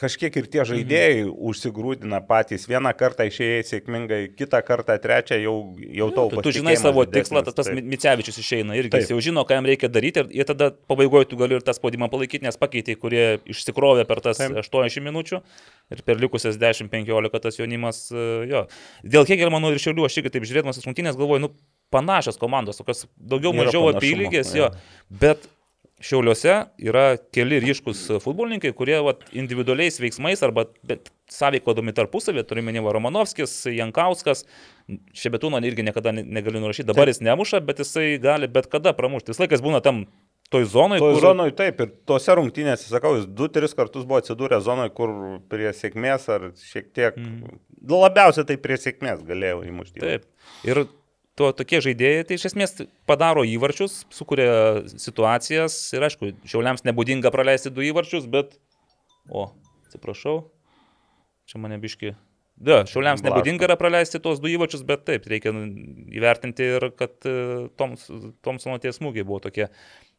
kažkiek 0.00 0.36
ir 0.40 0.46
tie 0.50 0.64
žaidėjai 0.66 1.24
mhm. 1.24 1.32
užsigrūdina 1.50 2.20
patys. 2.28 2.64
Vieną 2.70 2.92
kartą 2.98 3.26
išėjai 3.28 3.62
sėkmingai, 3.68 4.20
kitą 4.38 4.62
kartą, 4.66 4.96
trečią 5.02 5.40
jau, 5.42 5.54
jau 5.76 6.08
tau 6.16 6.28
Tu, 6.32 6.44
tu 6.46 6.54
žinai 6.60 6.76
savo 6.80 7.04
tikslą, 7.08 7.42
tas, 7.46 7.68
taip. 7.68 7.80
Micevičius 7.90 8.40
išeina 8.40 8.78
irgi, 8.78 8.92
Taip. 8.94 9.04
jis 9.04 9.12
jau 9.12 9.20
žino, 9.30 9.44
ką 9.48 9.58
jam 9.58 9.68
reikia 9.68 9.90
daryti 9.92 10.24
ir, 10.24 10.30
ir 10.40 10.48
tada 10.48 10.70
pabaigoje 10.90 11.30
tu 11.32 11.40
gali 11.40 11.58
ir 11.58 11.64
tą 11.66 11.74
spaudimą 11.76 12.08
palaikyti, 12.12 12.46
nes 12.46 12.58
pakeitė, 12.60 12.96
kurie 13.00 13.26
išsikrovė 13.50 14.06
per 14.08 14.22
tas 14.24 14.40
Taip. 14.40 14.56
80 14.62 15.04
minučių 15.04 15.42
ir 15.92 16.04
per 16.06 16.20
likusias 16.22 16.58
10-15 16.60 17.44
tas 17.44 17.60
jaunimas, 17.60 18.06
e, 18.14 18.26
jo. 18.50 18.64
Dėl 19.04 19.28
Hegelmano 19.28 19.72
ir 19.74 19.82
Šiaulių 19.82 20.08
aš 20.08 20.20
irgi 20.22 20.34
taip 20.36 20.48
žiūrėdamas 20.48 20.80
rungtynės 20.86 21.18
galvoju, 21.20 21.44
nu, 21.48 21.54
panašios 21.90 22.38
komandos, 22.40 22.78
tokios 22.80 23.08
daugiau 23.18 23.52
mažiau 23.56 23.90
apylygės, 23.90 24.54
jo. 24.56 24.70
jo. 24.70 25.16
Bet 25.22 25.48
Šiauliuose 26.00 26.54
yra 26.80 27.04
keli 27.34 27.58
ryškus 27.60 28.06
futbolininkai, 28.24 28.72
kurie 28.76 28.96
vat, 29.04 29.26
individualiais 29.36 30.00
veiksmais 30.00 30.40
arba 30.46 30.64
sąveikodomi 31.30 31.92
tarpusavį, 31.96 32.44
turime 32.48 32.72
minėti 32.72 32.94
Romanovskis, 32.96 33.52
Jankauskas, 33.76 34.46
Šebetūno 35.14 35.60
irgi 35.68 35.84
niekada 35.86 36.14
ne- 36.16 36.24
negaliu 36.24 36.62
nurašyti, 36.64 36.88
dabar 36.88 37.12
jis 37.12 37.20
nemuša, 37.22 37.60
bet 37.66 37.84
jisai 37.84 38.14
gali 38.22 38.48
bet 38.50 38.70
kada 38.72 38.94
pramušti. 38.96 39.34
Jis 39.34 39.42
laikas 39.44 39.62
būna 39.62 39.82
tam 39.84 40.06
toj 40.50 40.64
zonai, 40.72 40.98
Toj 40.98 41.14
kur... 41.14 41.22
zonoj 41.22 41.52
taip, 41.58 41.82
ir 41.84 41.92
tose 42.08 42.34
rungtynėse, 42.34 42.88
sakau, 42.90 43.14
jis 43.20 43.28
du, 43.28 43.46
tris 43.52 43.76
kartus 43.76 44.08
buvo 44.08 44.18
atsidūrę 44.22 44.58
zonoje, 44.64 44.90
kur 44.96 45.12
prie 45.52 45.70
sėkmės 45.76 46.26
ar 46.32 46.48
šiek 46.58 46.88
tiek, 46.96 47.20
mm. 47.20 47.60
labiausiai 47.92 48.48
tai 48.48 48.56
prie 48.62 48.80
sėkmės 48.80 49.22
galėjo 49.28 49.62
įmušti. 49.68 50.02
Taip. 50.02 50.26
Ir 50.66 50.82
to, 51.38 51.50
tokie 51.56 51.80
žaidėjai 51.84 52.24
tai 52.28 52.38
iš 52.38 52.48
esmės 52.50 52.80
padaro 53.08 53.44
įvarčius, 53.48 54.02
sukuria 54.14 54.86
situacijas 54.90 55.76
ir 55.96 56.08
aišku, 56.08 56.34
šiauliams 56.48 56.86
nebūdinga 56.88 57.32
praleisti 57.34 57.72
du 57.74 57.84
įvarčius, 57.86 58.26
bet... 58.30 58.56
O, 59.30 59.50
atsiprašau, 59.86 60.42
čia 61.50 61.62
mane 61.62 61.78
biški. 61.82 62.16
Da, 62.60 62.82
šiauliams 62.84 63.22
Blaško. 63.22 63.30
nebūdinga 63.30 63.64
yra 63.70 63.76
praleisti 63.80 64.20
tuos 64.20 64.40
du 64.42 64.50
įvarčius, 64.52 64.82
bet 64.84 65.06
taip, 65.08 65.24
reikia 65.32 65.52
įvertinti 66.12 66.66
ir 66.76 66.90
kad 66.92 67.16
e, 67.24 67.32
Toms, 67.80 68.04
Tomsono 68.44 68.76
tie 68.82 68.92
smūgiai 68.92 69.24
buvo 69.24 69.38
tokie 69.46 69.70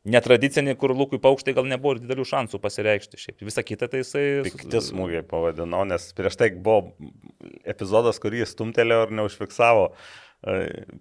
netradiciniai, 0.09 0.73
kur 0.81 0.95
Lukui 0.97 1.19
paukštai 1.21 1.53
gal 1.53 1.69
nebuvo 1.69 1.93
ir 1.93 2.01
didelių 2.01 2.25
šansų 2.25 2.57
pasireikšti. 2.63 3.19
Šiaip 3.21 3.45
visą 3.45 3.61
kitą 3.67 3.91
tai 3.91 4.01
jisai... 4.01 4.23
Pikti 4.47 4.81
smūgiai 4.81 5.21
pavadinau, 5.27 5.83
nes 5.85 6.07
prieš 6.17 6.39
tai 6.41 6.49
buvo 6.55 6.95
epizodas, 7.61 8.17
kurį 8.23 8.41
jis 8.41 8.55
stumtelėjo 8.55 9.05
ir 9.05 9.15
neužfiksavo 9.19 9.85
e, 9.91 9.95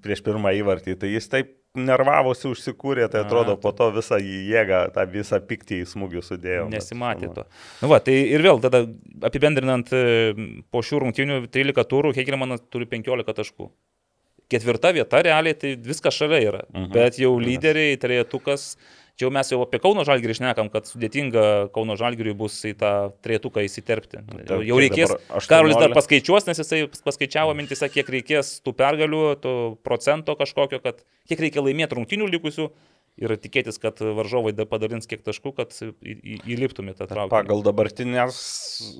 prieš 0.04 0.22
pirmą 0.26 0.52
įvartį. 0.58 0.98
Tai 1.00 1.10
jis 1.10 1.28
taip 1.32 1.56
nervavosi, 1.78 2.48
užsikūrė, 2.50 3.06
tai 3.12 3.22
atrodo 3.24 3.54
po 3.60 3.70
to 3.76 3.90
visą 3.94 4.18
jėgą, 4.18 4.82
tą 4.94 5.04
visą 5.10 5.38
piktį 5.38 5.82
į 5.84 5.90
smūgių 5.92 6.22
sudėjo. 6.26 6.64
bet, 6.66 6.80
Nesimatė 6.80 7.28
nu, 7.28 7.34
to. 7.38 7.44
Nu 7.82 7.90
va, 7.92 8.00
tai 8.02 8.16
ir 8.34 8.42
vėl 8.42 8.58
tada 8.62 8.82
apibendrinant 9.26 9.92
e, 9.94 10.02
po 10.74 10.82
šių 10.82 11.04
rungtynių 11.04 11.44
13 11.46 11.86
turų, 11.92 12.12
Hegelmanas 12.18 12.64
turi 12.72 12.90
15 12.90 13.36
taškų. 13.38 13.70
Ketvirta 14.50 14.90
vieta 14.90 15.20
realiai, 15.22 15.54
tai 15.54 15.76
viskas 15.78 16.16
šalia 16.18 16.40
yra. 16.42 16.64
Mhm. 16.72 16.90
Bet 16.96 17.20
jau 17.22 17.36
lyderiai, 17.38 17.94
trejetukas, 18.02 18.72
čia 19.20 19.26
jau 19.26 19.32
mes 19.36 19.52
jau 19.52 19.60
apie 19.66 19.78
Kauno 19.84 20.02
Žalgirį 20.08 20.34
išnekam, 20.38 20.70
kad 20.72 20.88
sudėtinga 20.88 21.44
Kauno 21.76 21.94
Žalgiriui 22.00 22.32
bus 22.40 22.56
į 22.64 22.72
tą 22.80 22.92
trejetuką 23.22 23.62
įsiterpti. 23.68 24.22
Jau, 24.24 24.44
Taip, 24.48 24.64
jau 24.64 24.78
kiek 24.80 24.84
reikės? 24.88 25.12
Karolis 25.50 25.76
dar 25.76 25.90
18? 25.92 25.98
paskaičiuos, 26.00 26.48
nes 26.48 26.62
jisai 26.64 26.82
paskaičiavo 27.04 27.52
mintise, 27.58 27.90
kiek 27.92 28.08
reikės 28.16 28.56
tų 28.64 28.72
pergalių, 28.80 29.22
to 29.44 29.54
procento 29.86 30.34
kažkokio, 30.40 30.80
kad 30.82 31.04
kiek 31.28 31.44
reikia 31.46 31.62
laimėti 31.68 32.00
rungtynių 32.00 32.30
likusių. 32.38 32.70
Ir 33.20 33.34
tikėtis, 33.36 33.76
kad 33.82 33.98
varžovai 34.00 34.54
dar 34.56 34.64
padarins 34.70 35.04
kiek 35.10 35.20
taškų, 35.26 35.50
kad 35.58 35.74
į- 35.76 35.90
į- 36.00 36.36
įliptumė 36.54 36.94
tą 36.96 37.04
traukinį. 37.10 37.28
Pagal 37.34 37.60
dabartinės 37.66 38.38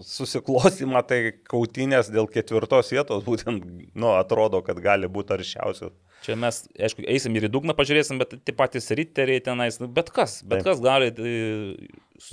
susiklosimą, 0.04 1.00
tai 1.08 1.20
kautinės 1.48 2.10
dėl 2.12 2.28
ketvirtos 2.28 2.90
vietos 2.92 3.24
būtent, 3.24 3.64
nu, 3.94 4.10
atrodo, 4.18 4.60
kad 4.66 4.80
gali 4.82 5.08
būti 5.08 5.36
aršiausios. 5.38 5.94
Čia 6.20 6.36
mes, 6.36 6.64
aišku, 6.76 7.04
eisim 7.08 7.36
ir 7.38 7.46
į 7.48 7.52
dugną 7.54 7.72
pažiūrėsim, 7.76 8.18
bet 8.20 8.34
tie 8.44 8.54
patys 8.56 8.90
riteriai 8.92 9.40
tenais, 9.44 9.78
nu, 9.80 9.88
bet 9.88 10.12
kas, 10.12 10.40
bet 10.44 10.60
Taip. 10.60 10.68
kas 10.68 10.82
gali. 10.84 11.08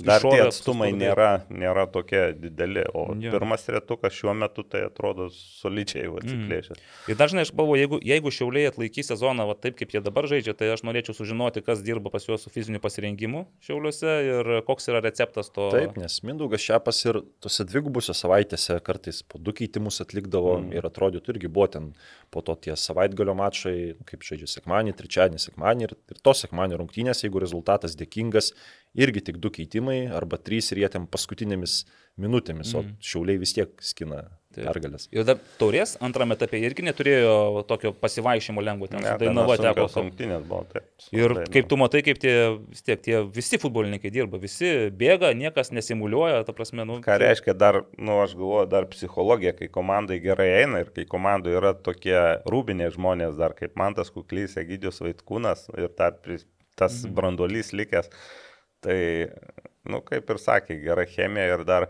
Dar 0.04 0.20
tie 0.22 0.42
atstumai 0.44 0.90
nėra, 0.92 1.44
nėra 1.48 1.86
tokie 1.90 2.32
dideli, 2.36 2.84
o 2.92 3.06
Jo. 3.16 3.32
pirmas 3.32 3.64
retukas 3.72 4.12
šiuo 4.12 4.34
metu 4.36 4.62
tai 4.62 4.84
atrodo 4.86 5.28
solidžiai 5.32 6.08
Mm. 6.08 6.18
atsiplėšęs. 6.20 6.80
Ir 7.08 7.16
dažnai 7.16 7.42
aš 7.46 7.52
galvoju, 7.52 7.80
jeigu, 7.80 7.98
jeigu 8.04 8.32
šiauliai 8.34 8.68
atlaikys 8.70 9.10
sezoną 9.12 9.46
va, 9.48 9.54
taip, 9.54 9.76
kaip 9.78 9.90
jie 9.94 10.02
dabar 10.04 10.28
žaidžia, 10.28 10.54
tai 10.56 10.70
aš 10.74 10.82
norėčiau 10.86 11.16
sužinoti, 11.16 11.64
kas 11.64 11.82
dirba 11.82 12.10
pas 12.10 12.24
juos 12.26 12.42
su 12.44 12.50
fiziniu 12.50 12.80
pasirengimu 12.80 13.46
šiauliuose 13.64 14.14
ir 14.28 14.50
koks 14.68 14.88
yra 14.92 15.00
receptas 15.04 15.50
to. 15.50 15.70
Taip, 15.74 15.96
nes 16.00 16.20
Mindaugas 16.22 16.60
Šiapas 16.64 17.00
ir 17.06 17.20
tose 17.40 17.64
dvigubose 17.64 18.12
savaitėse 18.16 18.78
kartais 18.84 19.22
po 19.22 19.38
du 19.38 19.52
keitimus 19.56 20.00
atlikdavo 20.04 20.58
mm. 20.60 20.72
ir 20.76 20.88
atrodytų 20.88 21.34
irgi 21.34 21.48
buvo 21.48 21.68
ten 21.72 21.92
po 22.30 22.42
to 22.44 22.54
tie 22.60 22.76
savaitgalio 22.76 23.34
mačai, 23.38 23.94
kaip 24.08 24.26
žaidžia 24.26 24.48
sekmanį, 24.58 24.92
trečiadienį, 24.98 25.40
sekmanį 25.40 25.88
ir, 25.88 25.96
ir 26.12 26.20
to 26.22 26.34
sekmanį 26.36 26.80
rungtynės, 26.82 27.24
jeigu 27.24 27.40
rezultatas 27.40 27.96
dėkingas, 27.96 28.52
irgi 28.98 29.22
tik 29.30 29.38
du 29.42 29.52
keitimai 29.54 30.00
arba 30.18 30.40
trys 30.42 30.72
ir 30.74 30.82
jie 30.84 30.90
ten 30.96 31.06
paskutinėmis 31.06 31.84
minutėmis, 32.18 32.74
mm. 32.74 32.78
o 32.98 33.08
šiauliai 33.12 33.38
vis 33.38 33.54
tiek 33.54 33.70
skina 33.84 34.24
pergalės. 34.58 35.04
Ir 35.14 35.22
dar 35.28 35.38
taurės 35.60 35.92
antrame 36.02 36.34
etape 36.34 36.58
irgi 36.66 36.82
neturėjo 36.82 37.62
tokio 37.68 37.92
pasivaikščiimo 37.94 38.64
lengvo 38.64 38.88
ten. 38.90 39.04
Dainava 39.20 39.54
teko. 39.60 39.84
sunkios 39.86 39.94
rungtynės 40.00 40.42
buvo, 40.48 40.64
taip. 40.72 40.88
su 40.98 41.12
Ir 41.14 41.34
kaip 41.54 41.68
tu 41.70 41.78
matai, 41.78 42.00
kaip 42.06 42.18
tie, 42.22 42.34
vis 42.72 42.82
tiek, 42.82 42.98
tie 43.04 43.20
visi 43.36 43.60
futbolininkai 43.62 44.10
dirba, 44.14 44.40
visi 44.42 44.72
bėga, 44.98 45.30
niekas 45.38 45.70
nesimuliuoja, 45.76 46.42
ta 46.48 46.56
prasme, 46.56 46.82
nu. 46.88 46.98
Ką 47.04 47.20
reiškia 47.22 47.54
dar, 47.54 47.84
nu, 48.00 48.18
aš 48.24 48.34
galvoju, 48.40 48.66
dar 48.74 48.88
psichologija, 48.90 49.54
kai 49.60 49.70
komandai 49.78 50.18
gerai 50.24 50.48
eina 50.64 50.82
ir 50.82 50.90
kai 50.96 51.06
komandai 51.06 51.54
yra 51.60 51.76
tokie 51.76 52.18
rūbiniai 52.50 52.90
žmonės, 52.98 53.38
dar 53.38 53.54
kaip 53.58 53.78
Mantas 53.78 54.10
Kuklys, 54.10 54.58
Egidijus 54.58 54.98
Vaitkūnas 55.04 55.68
ir 55.78 55.92
pris- 56.24 56.48
tas 56.78 57.04
Mhm. 57.04 57.14
branduolys 57.14 57.72
likęs, 57.74 58.10
tai, 58.84 58.98
nu, 59.88 60.02
kaip 60.06 60.30
ir 60.30 60.40
sakė, 60.42 60.78
gera 60.84 61.06
chemija 61.08 61.58
ir 61.58 61.64
dar 61.68 61.88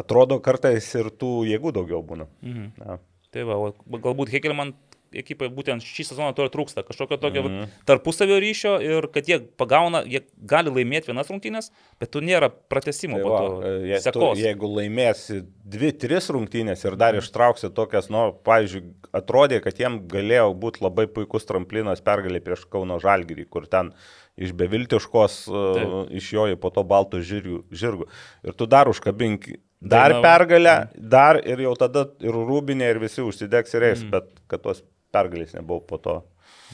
atrodo 0.00 0.40
kartais 0.44 0.86
ir 0.98 1.10
tų 1.20 1.32
jėgų 1.50 1.74
daugiau 1.78 2.02
būna. 2.06 2.28
Mhm. 2.44 2.70
Ja. 2.84 2.98
Tai 3.34 3.46
va, 3.48 3.56
o 3.58 3.98
galbūt 3.98 4.30
Hekelman 4.30 4.72
ekipai 5.20 5.48
būtent 5.54 5.84
šį 5.84 6.06
sezoną 6.10 6.34
to 6.36 6.46
ir 6.46 6.52
trūksta, 6.54 6.84
kažkokio 6.86 7.18
tokio 7.22 7.44
Mhm. 7.44 7.54
mm. 7.60 7.84
tarpusavio 7.88 8.38
ryšio 8.42 8.74
ir 8.82 9.08
kad 9.14 9.28
jie 9.28 9.40
pagauna, 9.60 10.02
jie 10.06 10.24
gali 10.36 10.72
laimėti 10.74 11.12
vienas 11.12 11.30
rungtynės, 11.32 11.70
bet 12.00 12.10
tu 12.14 12.22
nėra 12.24 12.50
pratesimo 12.50 13.20
Tai 13.20 13.24
po 13.24 13.36
to. 13.36 13.72
je, 13.90 14.00
tu, 14.16 14.30
jeigu 14.40 14.70
laimėsi 14.78 15.40
dvi, 15.64 15.92
tris 15.92 16.30
rungtynės 16.34 16.84
ir 16.84 16.96
dar 17.00 17.16
ištrauksi 17.18 17.70
tokias, 17.74 18.10
nu, 18.12 18.26
pavyzdžiui, 18.46 18.84
atrodė, 19.14 19.60
kad 19.64 19.78
jiem 19.80 20.02
galėjo 20.10 20.50
būti 20.60 20.84
labai 20.84 21.06
puikus 21.06 21.46
tramplinas 21.48 22.02
pergalė 22.04 22.42
prieš 22.44 22.66
Kauno 22.70 22.98
Žalgirį, 23.02 23.46
kur 23.48 23.66
ten 23.70 23.92
iš 24.36 24.50
beviltiškos 24.58 25.36
uh, 25.46 25.92
išjoji 26.10 26.58
po 26.58 26.72
to 26.74 26.82
baltų 26.82 27.20
žirgų. 27.22 28.08
Ir 28.42 28.56
tu 28.58 28.66
dar 28.66 28.90
užkabink 28.90 29.46
dar 29.84 30.10
Dainava. 30.10 30.22
pergalę, 30.24 30.74
dar 30.96 31.38
ir 31.44 31.60
jau 31.66 31.74
tada 31.78 32.06
ir 32.24 32.34
rūbinė, 32.34 32.88
ir 32.94 32.98
visi 33.02 33.22
užsidegs 33.22 33.76
ir 33.76 33.86
eis, 33.92 34.02
mm. 34.02 34.10
bet 34.10 34.30
kad 34.50 34.64
tos 34.64 34.82
pergalės 35.14 35.56
nebuvo 35.56 35.84
po 35.88 36.02
to. 36.02 36.20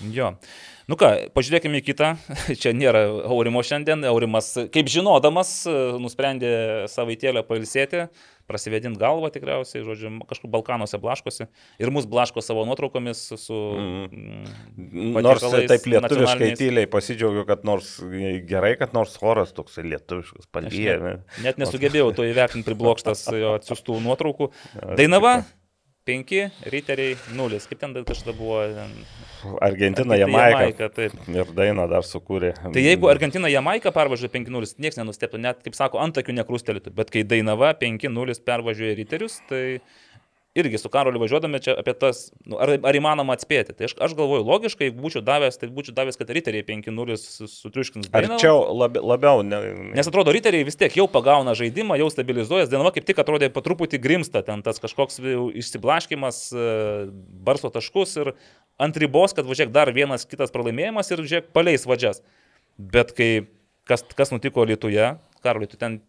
Jo. 0.09 0.35
Nu 0.89 0.97
ką, 0.99 1.11
pažiūrėkime 1.37 1.79
į 1.79 1.85
kitą. 1.91 2.15
Čia 2.61 2.73
nėra 2.75 3.05
Aurimo 3.29 3.63
šiandien. 3.67 4.03
Aurimas, 4.09 4.55
kaip 4.73 4.89
žinodamas, 4.91 5.63
nusprendė 6.01 6.89
savaitėlę 6.91 7.45
pailsėti, 7.47 8.07
prasivėdinti 8.51 8.99
galvą 8.99 9.31
tikriausiai, 9.31 9.85
žodžiu, 9.87 10.11
kažkur 10.31 10.51
Balkanuose 10.51 10.99
blaškosi. 10.99 11.47
Ir 11.79 11.93
mus 11.95 12.09
blaško 12.11 12.43
savo 12.43 12.65
nuotraukomis 12.67 13.23
su... 13.39 13.61
Mm. 13.79 15.15
Nors 15.21 15.47
taip 15.71 15.87
lietuviškai 15.93 16.51
tyliai 16.59 16.91
pasidžiaugiu, 16.91 17.45
kad 17.47 17.63
nors 17.69 17.95
gerai, 18.51 18.75
kad 18.81 18.97
nors 18.97 19.15
oras 19.23 19.55
toks 19.55 19.79
lietuviškas, 19.85 20.51
palyja. 20.51 20.99
Net, 21.05 21.41
net 21.45 21.63
nesugebėjau 21.63 22.11
to 22.17 22.27
įvertinti 22.27 22.67
priblokštas 22.67 23.29
jo 23.37 23.55
atsiųstų 23.61 24.03
nuotraukų. 24.09 24.51
Dainava 24.99 25.43
5, 26.09 26.51
riteriai 26.73 27.17
0. 27.37 27.61
Kaip 27.69 27.81
ten 27.81 27.93
kažkada 28.09 28.33
buvo? 28.37 28.61
Argentina, 29.61 30.17
Jamaika. 30.17 30.63
Jamaika. 30.63 30.89
Taip. 30.97 31.17
Ir 31.29 31.53
dainą 31.57 31.85
dar 31.91 32.07
sukūrė. 32.09 32.55
Tai 32.73 32.85
jeigu 32.85 33.11
Argentina 33.13 33.51
Jamaika 33.53 33.93
pervažiuoja 33.95 34.33
5-0, 34.33 34.75
niekas 34.81 35.01
nenusteptų, 35.01 35.41
net, 35.45 35.61
kaip 35.67 35.77
sako, 35.77 36.01
antakių 36.01 36.39
nekrustelėtų. 36.41 36.95
Bet 36.97 37.13
kai 37.13 37.25
Dainava 37.29 37.75
5-0 37.79 38.41
pervažiuoja 38.49 38.97
riterius, 38.97 39.41
tai 39.51 39.81
irgi 40.55 40.79
su 40.79 40.89
Karoliu 40.91 41.21
važiuodami 41.23 41.61
čia 41.63 41.75
apie 41.79 41.93
tas, 41.95 42.25
nu, 42.49 42.57
ar, 42.59 42.73
ar 42.83 42.97
įmanoma 42.99 43.37
atspėti. 43.37 43.75
Tai 43.77 43.87
aš, 43.87 43.95
aš 44.03 44.15
galvoju, 44.19 44.43
logiškai, 44.49 44.89
jeigu 44.89 45.05
būčiau 45.05 45.23
davęs, 45.25 45.61
tai 45.61 45.69
būčiau 45.71 45.95
davęs, 45.95 46.19
kad 46.19 46.33
riteriai 46.35 46.65
5-0 46.67 47.19
sutriuškins. 47.21 48.11
Arčiau 48.17 48.65
labi, 48.75 49.03
labiau. 49.13 49.45
Ne, 49.47 49.61
Nes 49.95 50.11
atrodo, 50.11 50.35
riteriai 50.35 50.67
vis 50.67 50.79
tiek 50.81 50.97
jau 50.99 51.07
pagauna 51.11 51.55
žaidimą, 51.59 52.01
jau 52.03 52.09
stabilizuojas. 52.11 52.73
Dainava 52.73 52.91
kaip 52.97 53.07
tik 53.07 53.23
atrodė 53.23 53.53
po 53.55 53.63
truputį 53.67 54.03
grimsta, 54.03 54.43
ten 54.47 54.65
tas 54.67 54.83
kažkoks 54.83 55.23
išsiblaškimas, 55.63 56.43
e, 56.51 56.67
barsto 57.47 57.71
taškus 57.71 58.19
ir 58.19 58.35
ant 58.83 58.99
ribos, 58.99 59.37
kad 59.37 59.47
važiuok 59.47 59.71
dar 59.75 59.93
vienas 59.95 60.27
kitas 60.27 60.51
pralaimėjimas 60.55 61.15
ir 61.15 61.23
žiūrėk, 61.23 61.55
paleis 61.55 61.87
vadžias. 61.87 62.25
Bet 62.81 63.15
kai 63.15 63.31
kas, 63.87 64.03
kas 64.19 64.35
nutiko 64.35 64.67
Lietuvoje, 64.67 65.15
Karoliu, 65.45 65.71
tu 65.71 65.79
ten 65.79 66.01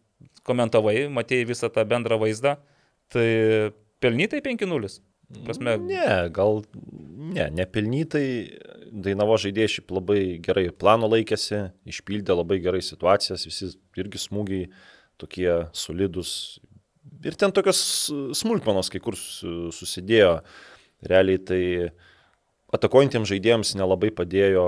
komentavai, 0.48 1.06
matėjai 1.14 1.48
visą 1.50 1.70
tą 1.74 1.86
bendrą 1.88 2.18
vaizdą, 2.22 2.58
tai 3.12 3.28
pelnytai 4.02 4.42
5-0. 4.46 5.00
Prasme, 5.46 5.78
Ne, 5.88 6.06
gal 6.36 6.62
ne, 7.32 7.46
nepelnytai. 7.56 8.26
Dainavo 8.92 9.38
žaidėjai 9.40 9.72
šiaip 9.78 9.92
labai 9.96 10.18
gerai 10.44 10.66
plano 10.76 11.08
laikėsi, 11.08 11.62
išpildė 11.88 12.36
labai 12.36 12.58
gerai 12.60 12.82
situacijas, 12.84 13.46
visi 13.48 13.70
irgi 13.96 14.20
smūgiai 14.20 14.66
tokie 15.22 15.48
solidus. 15.72 16.60
Ir 17.24 17.38
ten 17.40 17.54
tokios 17.56 17.80
smulkmenos 18.36 18.92
kai 18.92 19.00
kur 19.00 19.16
su- 19.16 19.72
susidėjo. 19.72 20.42
Realiai 21.08 21.40
tai 21.40 21.62
atakuojantiems 22.76 23.32
žaidėjams 23.32 23.72
nelabai 23.80 24.12
padėjo, 24.16 24.66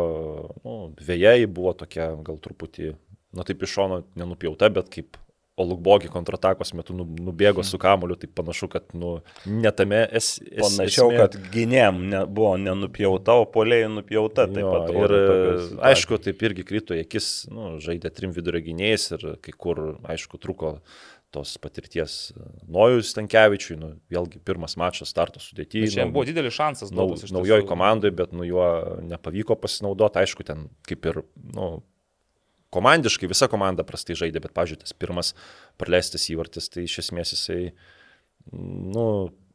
nu, 0.64 0.78
vėjai 1.04 1.44
buvo 1.52 1.74
tokia 1.84 2.08
gal 2.24 2.40
truputį, 2.44 2.94
na 3.36 3.44
taip 3.48 3.64
iš 3.68 3.76
šono 3.76 4.02
nenupjauta, 4.20 4.72
bet 4.74 4.88
kaip 4.94 5.20
Olugbogi 5.56 6.08
kontratakos 6.10 6.72
metu 6.74 6.96
nu- 6.98 7.06
nubėgo 7.06 7.62
su 7.64 7.78
kamoliu, 7.78 8.16
tai 8.18 8.26
panašu, 8.28 8.68
kad 8.74 8.88
nu, 8.98 9.20
netame 9.46 10.00
es, 10.12 10.40
es, 10.42 10.64
Panašiau, 10.64 11.12
esmė. 11.12 11.18
kad 11.20 11.38
gynėm 11.54 12.00
ne, 12.10 12.24
buvo 12.26 12.56
nenupjauta, 12.58 13.36
o 13.38 13.46
polėjai 13.46 13.92
nupjauta. 13.94 14.48
Taip 14.50 14.64
Jo, 14.64 14.72
pat. 14.74 14.90
ir 14.98 15.14
aišku, 15.92 16.18
taip 16.26 16.42
irgi 16.50 16.66
krito 16.66 16.98
į 16.98 17.04
akis, 17.06 17.28
nu, 17.54 17.76
žaidė 17.78 18.10
trim 18.18 18.34
vidurio 18.34 18.64
gynėjais 18.66 19.12
ir 19.14 19.28
kai 19.46 19.54
kur, 19.54 20.00
aišku, 20.10 20.42
truko 20.42 20.80
tos 21.34 21.56
patirties 21.58 22.32
Nojus 22.70 23.14
Tankievičiui, 23.14 23.78
nu, 23.78 23.94
vėlgi 24.10 24.42
pirmas 24.46 24.76
mačas 24.78 25.10
starto 25.10 25.40
sudėtyje. 25.42 25.90
čia 25.94 26.06
buvo 26.10 26.26
didelis 26.26 26.54
šansas. 26.54 26.92
nau, 26.94 27.14
naujoji 27.14 27.66
komandoje, 27.70 28.12
bet 28.14 28.34
nu 28.34 28.44
juo 28.46 29.00
nepavyko 29.06 29.56
pasinaudoti, 29.62 30.18
aišku, 30.26 30.44
ten 30.46 30.70
kaip 30.90 31.06
ir, 31.06 31.22
nu, 31.54 31.84
komandiškai 32.74 33.30
visa 33.32 33.50
komanda 33.52 33.86
prastai 33.88 34.18
žaidė, 34.20 34.42
bet, 34.44 34.56
pažiūrėjau, 34.58 34.84
tas 34.84 34.98
pirmas 34.98 35.34
praleistas 35.82 36.28
įvartis, 36.34 36.70
tai 36.74 36.88
iš 36.88 37.00
esmės 37.06 37.36
jisai, 37.36 37.62
nu, 38.52 39.08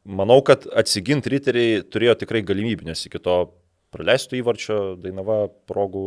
manau, 0.09 0.41
kad 0.47 0.67
atsiginti 0.79 1.35
riteriai 1.35 1.83
turėjo 1.85 2.19
tikrai 2.25 2.45
galimybę, 2.47 2.89
nes 2.89 3.05
iki 3.09 3.21
to 3.23 3.39
praleistų 3.95 4.41
įvarčio 4.41 4.79
Dainava 5.03 5.47
progų 5.69 6.07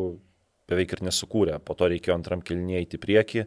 beveik 0.72 0.96
ir 0.96 1.06
nesukūrė, 1.10 1.60
po 1.66 1.76
to 1.78 1.90
reikėjo 1.92 2.18
antram 2.18 2.44
kelniai 2.46 2.86
į 2.86 3.00
priekį 3.02 3.46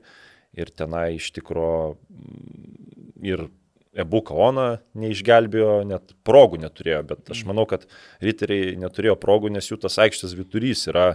ir 0.61 0.73
tenai 0.77 1.15
iš 1.17 1.31
tikro 1.35 1.69
mm, 1.95 3.13
ir 3.25 3.47
Ebu 3.95 4.25
Kaona 4.27 4.81
neišgelbėjo, 4.99 5.85
net 5.87 6.17
progų 6.27 6.59
neturėjo, 6.65 7.03
bet 7.13 7.31
aš 7.31 7.45
manau, 7.47 7.63
kad 7.71 7.87
riteriai 8.25 8.75
neturėjo 8.81 9.15
progų, 9.23 9.53
nes 9.55 9.71
jų 9.71 9.79
tas 9.85 10.01
aikštės 10.03 10.35
vidurys 10.35 10.89
yra, 10.91 11.13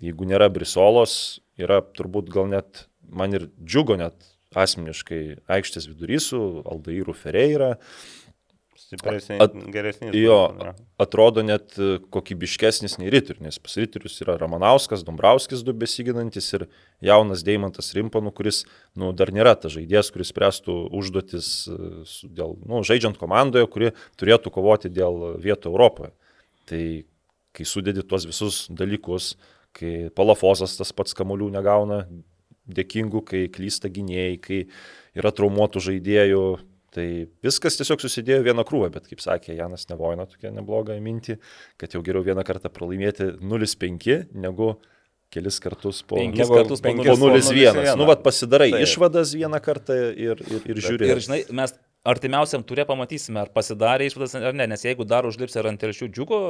jeigu 0.00 0.28
nėra 0.28 0.48
Brisolos, 0.52 1.42
yra 1.60 1.80
turbūt 1.96 2.30
gal 2.32 2.50
net, 2.52 2.86
man 3.08 3.34
ir 3.36 3.48
džiugo 3.62 3.96
net 4.00 4.32
asmeniškai 4.56 5.22
aikštės 5.52 5.88
vidurys 5.90 6.30
su 6.30 6.40
Aldairu 6.64 7.14
Ferreira. 7.16 7.74
Stipresnis, 8.86 9.40
At- 9.42 9.54
geresnis. 9.72 10.12
Jo, 10.14 10.52
ne. 10.54 10.70
atrodo 11.02 11.42
net 11.42 11.74
kokybiškesnis 12.14 12.98
nei 13.00 13.08
Riterius, 13.10 13.42
nes 13.42 13.56
pas 13.58 13.74
Riterius 13.80 14.20
yra 14.22 14.36
Ramanauskas, 14.38 15.02
Dombrauskis 15.02 15.64
du 15.66 15.74
besiginantis 15.74 16.52
ir 16.54 16.66
jaunas 17.02 17.42
Deimantas 17.42 17.90
Rimpanų, 17.96 18.30
kuris 18.36 18.62
nu, 18.94 19.10
dar 19.16 19.32
nėra 19.34 19.56
ta 19.58 19.72
žaidėjas, 19.72 20.12
kuris 20.14 20.30
spręstų 20.30 20.76
užduotis, 21.00 21.48
e, 21.66 22.04
dėl, 22.36 22.54
nu, 22.68 22.84
žaidžiant 22.86 23.18
komandoje, 23.18 23.66
kuri 23.72 23.90
turėtų 24.20 24.54
kovoti 24.54 24.92
dėl 24.92 25.34
vietų 25.42 25.72
Europoje. 25.72 26.14
Tai 26.70 26.82
kai 27.56 27.66
sudedi 27.66 28.04
tuos 28.06 28.28
visus 28.28 28.66
dalykus, 28.70 29.34
kai 29.76 29.92
Palafozas 30.16 30.78
tas 30.78 30.94
pats 30.96 31.16
kamuolių 31.16 31.50
negauna 31.58 32.04
dėkingų, 32.66 33.22
kai 33.26 33.44
klysta 33.52 33.90
gynėjai, 33.92 34.38
kai 34.42 34.62
yra 35.18 35.34
traumuotų 35.34 35.84
žaidėjų, 35.90 36.46
Tai 36.96 37.04
viskas 37.44 37.76
tiesiog 37.76 38.00
susidėjo 38.00 38.40
vieną 38.46 38.64
krūvą, 38.64 38.88
bet 38.94 39.08
kaip 39.10 39.20
sakė 39.20 39.52
Janas 39.58 39.84
Nevoina, 39.90 40.24
tokia 40.30 40.48
nebloga 40.54 40.94
mintį, 41.02 41.34
kad 41.76 41.92
jau 41.92 42.00
geriau 42.04 42.24
vieną 42.24 42.44
kartą 42.46 42.70
pralaimėti 42.72 43.34
0-5 43.42 44.06
negu 44.32 44.70
kelis 45.34 45.58
kartus 45.60 46.00
po, 46.06 46.16
Penkis 46.16 46.46
negu 46.46 46.56
kartus 46.56 46.80
po 46.80 46.94
po 46.96 47.04
0-1. 47.04 47.50
0-1. 47.52 47.92
Nu, 48.00 48.06
vad 48.08 48.22
pasidarai 48.24 48.70
Taip. 48.72 48.86
išvadas 48.86 49.34
vieną 49.36 49.60
kartą 49.60 49.98
ir, 50.14 50.40
ir, 50.40 50.62
ir 50.72 50.80
žiūri. 50.86 51.10
Ir 51.12 51.20
žinai, 51.26 51.40
mes 51.58 51.76
artimiausiam 52.06 52.64
turė 52.66 52.86
pamatysime, 52.88 53.42
ar 53.42 53.50
pasidarė 53.54 54.06
išvadas 54.08 54.36
ar 54.38 54.54
ne, 54.56 54.68
nes 54.70 54.84
jeigu 54.86 55.06
dar 55.08 55.26
užlips 55.28 55.56
ir 55.58 55.68
ant 55.70 55.82
telšių 55.82 56.08
džiugo 56.14 56.40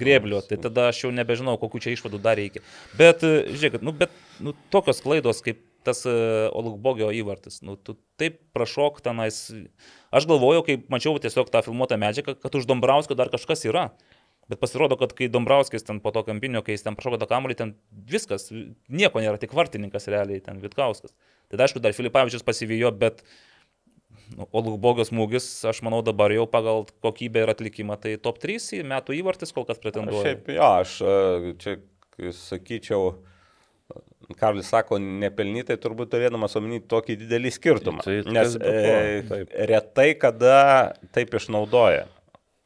grėblio, 0.00 0.42
tai 0.46 0.58
tada 0.62 0.88
aš 0.92 1.04
jau 1.04 1.14
nebežinau, 1.14 1.56
kokiu 1.60 1.82
čia 1.84 1.94
išvadų 1.94 2.20
dar 2.24 2.38
reikia. 2.40 2.64
Bet, 2.98 3.24
e, 3.26 3.46
žiūrėkit, 3.52 3.86
nu, 3.86 3.94
bet 3.96 4.14
nu, 4.42 4.54
tokios 4.74 5.02
klaidos 5.04 5.42
kaip 5.46 5.62
tas 5.86 6.02
uh, 6.08 6.50
Olukbogio 6.58 7.08
įvartis, 7.14 7.62
nu, 7.64 7.78
tu 7.80 7.96
taip 8.20 8.40
prašok 8.56 9.00
tenais. 9.04 9.46
Aš 10.12 10.26
galvojau, 10.28 10.64
kai 10.66 10.78
mačiau 10.92 11.16
tiesiog 11.22 11.50
tą 11.54 11.62
filmuotą 11.64 11.96
medžiagą, 12.00 12.34
kad 12.42 12.58
už 12.58 12.68
Dombrauskio 12.68 13.16
dar 13.18 13.30
kažkas 13.32 13.64
yra. 13.68 13.88
Bet 14.48 14.60
pasirodo, 14.62 14.96
kad 14.96 15.12
kai 15.16 15.28
Dombrauskis 15.28 15.84
ten 15.84 16.00
po 16.00 16.08
to 16.12 16.22
kampinio, 16.24 16.62
kai 16.64 16.72
jis 16.72 16.86
ten 16.86 16.96
prašoko 16.96 17.18
tą 17.20 17.28
kamuolį, 17.28 17.56
ten 17.58 17.74
viskas, 18.08 18.48
nieko 18.88 19.20
nėra, 19.20 19.36
tik 19.40 19.52
vartininkas 19.56 20.08
realiai, 20.08 20.40
ten 20.44 20.62
Vitkauskas. 20.62 21.12
Tai 21.52 21.60
aišku, 21.60 21.82
dar 21.84 21.92
Filipavičius 21.96 22.46
pasivijo, 22.46 22.88
bet 22.96 23.20
nu, 24.36 24.46
Olubogio 24.56 25.06
smūgis, 25.08 25.46
aš 25.70 25.80
manau 25.86 26.02
dabar 26.06 26.32
jau 26.34 26.44
pagal 26.50 26.84
kokybę 27.04 27.44
ir 27.46 27.52
atlikimą, 27.54 27.96
tai 28.02 28.16
top 28.22 28.40
3 28.42 28.82
metų 28.88 29.16
įvartis 29.20 29.54
kol 29.56 29.66
kas 29.68 29.80
pretenduoja. 29.82 30.34
Šiaip 30.34 30.52
jo, 30.56 30.68
aš 30.82 30.98
e, 31.00 31.54
čia 31.62 31.78
sakyčiau, 32.34 33.14
Karlis 34.36 34.68
sako, 34.68 34.98
nepelnytai 35.00 35.78
turbūt 35.80 36.10
turėdamas 36.12 36.52
omeny 36.58 36.82
tokį 36.84 37.14
didelį 37.22 37.52
skirtumą. 37.54 38.02
Tai- 38.04 38.18
tai 38.26 38.32
nes 38.36 38.56
ko, 38.60 38.68
e, 38.68 39.22
taip. 39.30 39.54
retai 39.70 40.08
kada 40.20 40.58
taip 41.16 41.32
išnaudoja. 41.38 42.04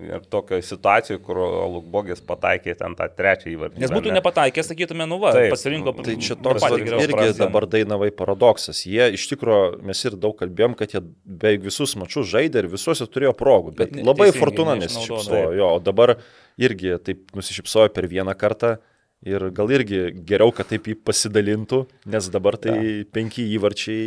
Ir 0.02 0.24
tokio 0.32 0.58
situacijų, 0.64 1.18
kur 1.22 1.38
Lukbogis 1.76 2.20
pataikė 2.26 2.74
ten 2.78 2.96
tą 2.98 3.06
trečią 3.14 3.50
įvartį. 3.52 3.80
Nes 3.82 3.92
būtų 3.94 4.10
ne? 4.10 4.16
nepataikę, 4.18 4.64
sakytume, 4.66 5.06
nu 5.08 5.18
va, 5.22 5.32
Taip, 5.36 5.52
pasirinko 5.54 5.94
Tai 6.02 6.16
čia 6.18 6.36
toks 6.36 6.64
patį 6.64 6.80
irgi 6.86 7.14
pradžią. 7.14 7.36
dabar 7.38 7.66
Dainavai 7.70 8.10
paradoksas. 8.16 8.84
Jie 8.88 9.10
iš 9.16 9.26
tikrųjų, 9.32 9.82
mes 9.86 10.04
ir 10.08 10.16
daug 10.20 10.36
kalbėjom, 10.40 10.76
kad 10.78 10.94
jie 10.96 11.02
beveik 11.24 11.62
visus 11.66 11.94
mačius 12.00 12.26
žaidė 12.32 12.64
ir 12.64 12.70
visuose 12.72 13.06
turėjo 13.06 13.34
progų, 13.38 13.76
bet 13.78 13.92
ne- 13.96 14.04
labai 14.06 14.30
teisingai, 14.30 14.42
fortuna 14.44 14.78
nesišypsojo. 14.80 15.52
Jo, 15.58 15.74
o 15.76 15.82
dabar 15.82 16.16
irgi 16.60 16.96
taip 17.04 17.30
nusišypsojo 17.36 17.92
per 17.94 18.08
vieną 18.10 18.34
kartą. 18.38 18.76
Ir 19.22 19.44
gal 19.54 19.70
irgi 19.70 20.00
geriau, 20.26 20.50
kad 20.50 20.66
taip 20.72 20.88
jį 20.90 20.96
pasidalintų, 21.06 21.84
nes 22.10 22.26
dabar 22.34 22.56
tai 22.58 22.74
penki 23.14 23.44
įvarčiai. 23.54 24.02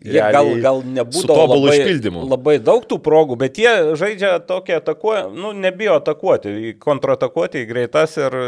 Jie 0.00 0.22
gal, 0.32 0.48
gal 0.64 0.80
tobulu 1.12 1.66
labai, 1.66 1.74
išpildymu. 1.82 2.24
labai 2.32 2.56
daug 2.64 2.86
tų 2.88 2.96
progų, 3.04 3.36
bet 3.44 3.60
jie 3.60 3.74
žaidžia 4.00 4.38
tokia 4.48 4.80
atakuoja, 4.80 5.26
nu, 5.36 5.52
nebijo 5.52 5.98
atakuoti, 6.00 6.74
kontratakuoti 6.80 7.60
į 7.60 7.68
greitas 7.68 8.16
ir 8.16 8.38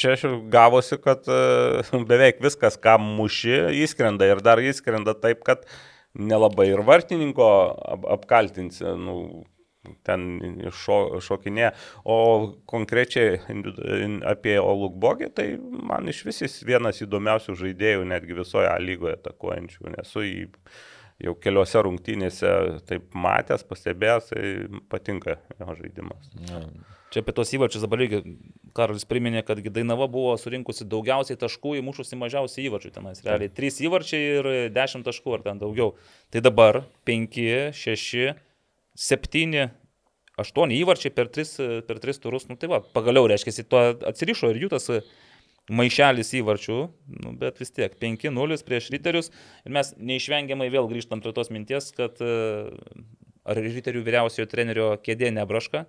čia 0.00 0.16
gavosi, 0.52 0.98
kad 1.02 1.26
e, 1.26 2.00
beveik 2.10 2.38
viskas, 2.44 2.78
ką 2.80 2.96
muši, 3.02 3.56
įskrenda 3.82 4.30
ir 4.30 4.42
dar 4.44 4.62
įskrenda 4.62 5.16
taip, 5.18 5.42
kad 5.46 5.66
nelabai 6.14 6.70
ir 6.70 6.84
vartininko 6.86 7.50
ap 7.96 8.06
apkaltinsi. 8.18 8.86
Nu, 8.98 9.44
ten 10.06 10.26
šo, 10.74 11.20
šokinė. 11.24 11.72
O 12.04 12.18
konkrečiai 12.70 13.40
apie 14.28 14.58
Olukbogį, 14.60 15.30
tai 15.34 15.48
man 15.60 16.10
iš 16.10 16.24
vis 16.28 16.44
jis 16.44 16.60
vienas 16.66 17.00
įdomiausių 17.04 17.56
žaidėjų 17.64 18.06
netgi 18.12 18.38
visoje 18.42 18.70
A 18.70 18.78
lygoje 18.82 19.16
atakuojančių. 19.18 19.92
Nesu 19.96 20.24
jį 20.26 20.46
jau 21.20 21.34
keliose 21.40 21.82
rungtynėse 21.84 22.54
taip 22.88 23.10
matęs, 23.16 23.64
pastebėjęs, 23.68 24.30
tai 24.32 24.80
patinka 24.92 25.36
jo 25.58 25.76
žaidimas. 25.76 26.32
Čia 27.10 27.24
apie 27.24 27.34
tos 27.34 27.50
įvarčius 27.56 27.82
dabar 27.82 28.04
irgi 28.04 28.20
Karolis 28.76 29.02
priminė, 29.08 29.42
kad 29.42 29.58
Dainava 29.74 30.06
buvo 30.10 30.36
surinkusi 30.38 30.86
daugiausiai 30.86 31.38
taškų, 31.40 31.74
įmušusi 31.80 32.18
mažiausiai 32.20 32.68
įvarčių 32.68 32.92
tenais. 32.94 33.24
Realiai 33.26 33.50
3 33.50 33.80
įvarčiai 33.88 34.28
ir 34.36 34.50
10 34.76 35.02
taškų 35.08 35.34
ar 35.34 35.42
ten 35.48 35.58
daugiau. 35.58 35.96
Tai 36.30 36.44
dabar 36.46 36.84
5, 37.10 37.40
6, 37.74 38.30
7, 39.00 39.66
8 40.40 40.76
įvarčiai 40.76 41.12
per 41.16 41.30
3, 41.32 41.82
per 41.88 42.00
3 42.02 42.20
turus. 42.20 42.46
Nu 42.50 42.58
tai 42.60 42.68
va, 42.72 42.82
pagaliau 42.84 43.28
reiškia, 43.30 43.64
tuo 43.68 43.82
atsirišo 44.10 44.52
ir 44.52 44.64
jų 44.64 44.72
tas 44.74 44.90
maišelis 45.70 46.32
įvarčių, 46.40 46.76
nu, 47.22 47.32
bet 47.38 47.60
vis 47.62 47.72
tiek 47.72 47.94
5-0 48.00 48.60
prieš 48.66 48.90
riterius. 48.94 49.30
Ir 49.64 49.74
mes 49.76 49.94
neišvengiamai 49.96 50.68
vėl 50.72 50.90
grįžtam 50.90 51.22
prie 51.22 51.32
tos 51.36 51.52
minties, 51.54 51.92
kad 51.96 52.18
e, 52.24 52.34
ar 53.46 53.60
riterių 53.60 54.02
vyriausiojo 54.06 54.50
trenerio 54.50 54.92
kėdė 55.04 55.30
nebraška. 55.36 55.86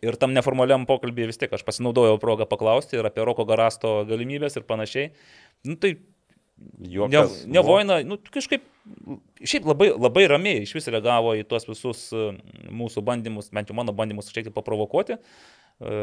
Ir 0.00 0.16
tam 0.16 0.32
neformaliam 0.32 0.86
pokalbėje 0.88 1.28
vis 1.28 1.40
tiek 1.42 1.52
aš 1.52 1.66
pasinaudojau 1.66 2.16
progą 2.22 2.46
paklausti 2.48 2.96
ir 2.96 3.04
apie 3.04 3.24
Roko 3.26 3.44
Garasto 3.44 3.98
galimybės 4.08 4.56
ir 4.56 4.64
panašiai. 4.64 5.10
Nu, 5.68 5.76
tai 5.76 5.98
Juokas 6.92 7.42
ne 7.46 7.60
buvo. 7.60 7.76
Voina, 7.76 8.00
nu, 8.06 8.18
kažkaip, 8.32 8.64
šiaip 9.40 9.68
labai, 9.68 9.90
labai 9.94 10.26
ramiai 10.30 10.64
iš 10.64 10.74
vis 10.76 10.90
reagavo 10.92 11.34
į 11.38 11.46
tuos 11.48 11.68
visus 11.68 12.06
e, 12.16 12.30
mūsų 12.72 13.04
bandymus, 13.06 13.48
bent 13.54 13.72
jau 13.72 13.76
mano 13.78 13.94
bandymus 13.96 14.28
šiek 14.32 14.48
tiek 14.48 14.56
paprovokuoti. 14.56 15.18
E, 15.80 15.98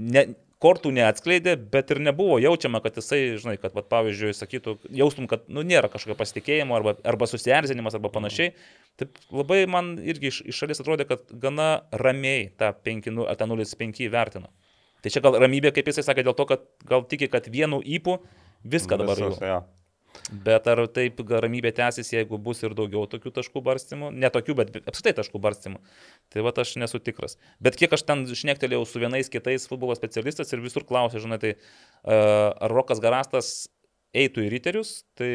Ne, 0.00 0.22
kortų 0.62 0.92
neatskleidė, 0.96 1.56
bet 1.72 1.90
ir 1.92 1.98
nebuvo 2.04 2.38
jaučiama, 2.40 2.80
kad 2.84 2.96
jisai, 2.96 3.18
žinai, 3.40 3.56
kad, 3.60 3.74
vat, 3.76 3.88
pavyzdžiui, 3.90 4.32
sakytų, 4.36 4.76
jaustum, 4.96 5.26
kad 5.28 5.44
nu, 5.52 5.64
nėra 5.66 5.90
kažkokio 5.92 6.16
pasitikėjimo 6.16 6.76
arba, 6.76 6.94
arba 7.08 7.28
susierzinimas 7.28 7.96
arba 7.98 8.12
panašiai. 8.12 8.54
Taip 9.00 9.18
labai 9.34 9.64
man 9.70 9.94
irgi 10.00 10.30
iš, 10.30 10.40
iš 10.52 10.62
šalies 10.62 10.80
atrodė, 10.80 11.08
kad 11.08 11.24
gana 11.42 11.68
ramiai 11.90 12.48
tą 12.60 12.70
5, 12.86 13.10
nu, 13.16 13.26
ar 13.28 13.40
tą 13.40 13.48
0,5 13.50 14.08
vertino. 14.12 14.52
Tai 15.00 15.12
čia 15.12 15.24
gal 15.24 15.36
ramybė, 15.40 15.72
kaip 15.76 15.88
jisai 15.90 16.04
sakė, 16.06 16.24
dėl 16.28 16.36
to, 16.36 16.46
kad 16.48 16.64
gal 16.88 17.04
tiki, 17.08 17.28
kad 17.32 17.48
vienu 17.52 17.80
įpu 17.80 18.18
viską 18.64 18.98
dabar 19.00 19.20
jau. 19.20 19.30
Visus, 19.32 19.44
jo. 19.44 19.60
Bet 20.30 20.66
ar 20.70 20.82
taip 20.94 21.20
ramybė 21.26 21.72
tęsis, 21.74 22.12
jeigu 22.12 22.38
bus 22.42 22.60
ir 22.62 22.74
daugiau 22.78 23.06
tokių 23.10 23.32
taškų 23.34 23.62
barstymų? 23.66 24.10
Ne 24.14 24.30
tokių, 24.30 24.56
bet 24.58 24.76
apskritai 24.80 25.14
taškų 25.18 25.40
barstymų. 25.42 25.80
Tai 26.30 26.44
va 26.46 26.52
aš 26.62 26.76
nesu 26.82 27.00
tikras. 27.02 27.36
Bet 27.62 27.78
kiek 27.78 27.94
aš 27.96 28.04
ten 28.06 28.24
šnektelėjau 28.26 28.84
su 28.86 29.02
vienais 29.02 29.30
kitais 29.32 29.66
futbolo 29.70 29.96
specialistais 29.98 30.52
ir 30.54 30.62
visur 30.62 30.86
klausė, 30.86 31.22
žinai, 31.22 31.40
tai 31.42 31.52
e, 31.54 31.58
ar 32.10 32.74
Rokas 32.74 33.02
Garastas 33.02 33.70
eitų 34.14 34.46
į 34.46 34.52
riterius, 34.54 35.00
tai 35.18 35.30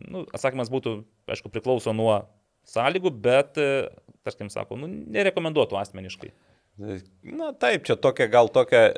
nu, 0.00 0.24
atsakymas 0.36 0.72
būtų, 0.72 0.98
aišku, 1.32 1.52
priklauso 1.52 1.92
nuo 1.96 2.14
sąlygų, 2.68 3.12
bet, 3.24 3.60
e, 3.60 3.88
tarkim, 4.26 4.52
sako, 4.52 4.78
nu, 4.80 4.88
nerekomenduotų 5.16 5.80
asmeniškai. 5.80 6.32
Na 7.36 7.52
taip, 7.60 7.84
čia 7.88 7.96
tokia 8.00 8.28
gal 8.32 8.48
tokia, 8.52 8.92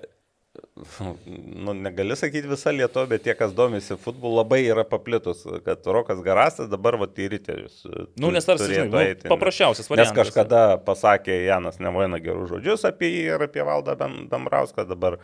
nu, 1.64 1.72
negali 1.72 2.16
sakyti 2.16 2.48
visą 2.50 2.72
Lietuvą, 2.76 3.06
bet 3.08 3.22
tie, 3.24 3.32
kas 3.38 3.54
domisi 3.56 3.96
futbolu, 4.00 4.36
labai 4.42 4.58
yra 4.68 4.84
paplitus, 4.88 5.44
kad 5.64 5.86
Rokas 5.88 6.20
Garastas 6.24 6.68
dabar 6.72 6.98
va 7.00 7.06
į 7.08 7.28
ryterius. 7.32 7.78
Nu, 8.20 8.28
nes 8.34 8.44
tarsi, 8.44 8.68
žinai, 8.74 9.14
nu, 9.14 9.30
paprasčiausias 9.32 9.86
Nes 9.88 9.92
variantas. 9.94 10.18
kažkada 10.20 10.62
pasakė 10.84 11.38
Janas 11.46 11.80
Nevaina 11.80 12.20
gerus 12.20 12.50
žodžius 12.52 12.84
apie 12.88 13.08
jį 13.14 13.22
ir 13.36 13.46
apie 13.48 13.64
Valdą 13.64 13.96
Dam- 14.00 14.26
Dambrauską, 14.32 14.84
dabar 14.90 15.16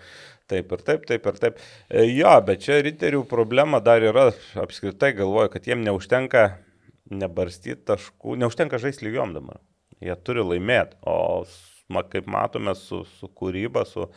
taip 0.48 0.72
ir 0.72 0.84
taip, 0.86 1.04
taip 1.10 1.28
ir 1.32 1.40
taip. 1.44 1.60
E, 1.90 2.06
Jo, 2.08 2.32
bet 2.48 2.64
čia 2.64 2.80
ryterių 2.86 3.20
problema 3.28 3.82
dar 3.84 4.00
yra, 4.00 4.30
apskritai 4.64 5.12
galvoju, 5.18 5.52
kad 5.52 5.68
jiem 5.68 5.84
neužtenka 5.84 6.46
nebarstyti 7.12 7.84
taškų, 7.88 8.38
neužtenka 8.40 8.80
žaisti 8.80 9.06
lygiom 9.08 9.36
dabar. 9.36 9.60
Jie 10.00 10.14
turi 10.24 10.40
laimėti, 10.44 10.96
o 11.04 11.44
kaip 12.12 12.26
matome 12.30 12.74
su, 12.76 13.02
su 13.18 13.28
kūryba, 13.32 13.84
su 13.88 14.08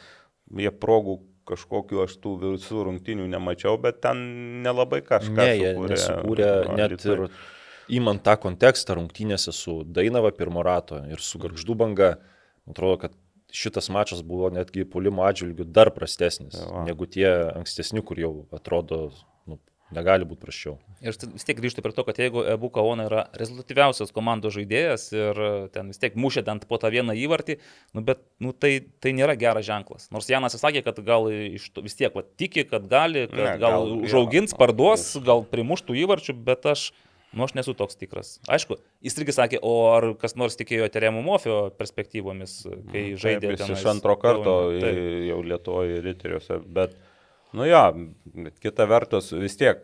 jie 0.57 0.71
progų 0.71 1.19
kažkokiu 1.51 2.03
aš 2.05 2.17
tų 2.21 2.35
visų 2.43 2.83
rungtinių 2.87 3.25
nemačiau, 3.31 3.77
bet 3.81 4.01
ten 4.03 4.17
nelabai 4.63 5.01
kažką 5.01 5.33
Ne, 5.35 5.49
jie 5.57 5.71
sukūrė. 5.73 5.95
nesukūrė 5.95 6.51
net 6.77 7.05
ir 7.05 7.23
įmant 7.91 8.23
tą 8.23 8.37
kontekstą 8.39 8.95
rungtynėse 8.99 9.51
su 9.51 9.81
Dainava 9.83 10.31
pirmo 10.31 10.63
rato 10.63 11.01
ir 11.11 11.19
su 11.19 11.39
Garždų 11.41 11.75
banga, 11.75 12.11
atrodo, 12.69 12.97
kad 13.07 13.17
šitas 13.51 13.89
mačas 13.91 14.21
buvo 14.23 14.47
netgi 14.53 14.85
pulimo 14.87 15.25
atžvilgių 15.27 15.65
dar 15.75 15.89
prastesnis 15.91 16.55
Jo. 16.61 16.85
negu 16.87 17.05
tie 17.05 17.27
ankstesni, 17.57 17.99
kur 18.05 18.15
jau 18.21 18.31
atrodo, 18.55 19.09
negali 19.91 20.25
būti 20.27 20.41
prašiau. 20.45 20.77
Ir 21.03 21.15
vis 21.33 21.43
tiek 21.47 21.57
grįžtu 21.59 21.83
prie 21.83 21.91
to, 21.97 22.05
kad 22.07 22.17
jeigu 22.21 22.43
Ebu 22.53 22.69
Kaona 22.73 23.05
yra 23.09 23.23
rezultatyviausias 23.37 24.13
komandos 24.15 24.55
žaidėjas 24.55 25.09
ir 25.15 25.41
e, 25.41 25.51
ten 25.73 25.91
vis 25.91 25.99
tiek 26.01 26.15
mušė 26.15 26.45
ten 26.47 26.61
po 26.63 26.79
tą 26.81 26.91
vieną 26.93 27.15
įvartį, 27.19 27.57
nu, 27.97 28.03
bet 28.07 28.23
nu, 28.39 28.53
tai, 28.53 28.77
tai 29.03 29.11
nėra 29.17 29.35
geras 29.39 29.67
ženklas. 29.67 30.07
Nors 30.15 30.29
Janas 30.31 30.55
sakė, 30.61 30.83
kad 30.87 30.99
gal 31.05 31.27
iš 31.31 31.69
to, 31.75 31.83
vis 31.85 31.97
tiek 31.99 32.15
va, 32.15 32.23
tiki, 32.39 32.63
kad 32.69 32.87
gali, 32.91 33.27
kad 33.27 33.37
Ne, 33.39 33.53
gal, 33.61 33.81
gal 33.85 33.95
užaugins, 34.07 34.55
parduos, 34.57 35.11
gal 35.25 35.43
primuštų 35.51 35.97
įvarčių, 36.05 36.35
bet 36.47 36.65
aš, 36.71 36.91
nu, 37.35 37.43
aš 37.47 37.53
nesu 37.59 37.73
toks 37.77 37.95
tikras. 37.99 38.37
Aišku, 38.51 38.77
jis 39.03 39.15
irgi 39.19 39.35
sakė, 39.35 39.59
o 39.63 39.75
ar 39.91 40.09
kas 40.19 40.35
nors 40.39 40.55
tikėjo 40.59 40.87
Teremo 40.91 41.21
Mofio 41.25 41.69
perspektyvomis, 41.79 42.61
kai 42.91 43.05
žaidė 43.19 43.51
Taip, 43.53 43.59
jis 43.67 43.75
iš 43.79 43.85
antro 43.91 44.15
karto 44.19 44.55
į- 44.75 45.27
jau 45.31 45.39
Lietuvoje 45.47 46.01
riteriuose, 46.05 46.59
bet, 46.75 46.95
nu 47.57 47.67
jo, 47.67 47.83
bet 48.47 48.59
kita 48.63 48.85
vertus 48.89 49.31
vis 49.35 49.57
tiek, 49.59 49.83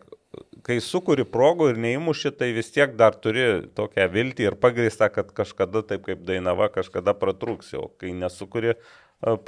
kai 0.66 0.78
sukuri 0.84 1.24
progų 1.28 1.70
ir 1.72 1.80
neįmuši, 1.84 2.34
tai 2.36 2.50
vis 2.56 2.70
tiek 2.74 2.94
dar 3.00 3.16
turi 3.16 3.46
tokią 3.78 4.06
viltį 4.12 4.50
ir 4.50 4.58
pagrįstą, 4.60 5.10
kad 5.14 5.32
kažkada 5.36 5.82
taip 5.88 6.04
kaip 6.08 6.22
Dainava, 6.28 6.68
kažkada 6.72 7.14
pratrūks 7.16 7.72
jau. 7.74 7.88
Kai 8.00 8.12
nesukuri 8.16 8.74
e, 8.74 8.78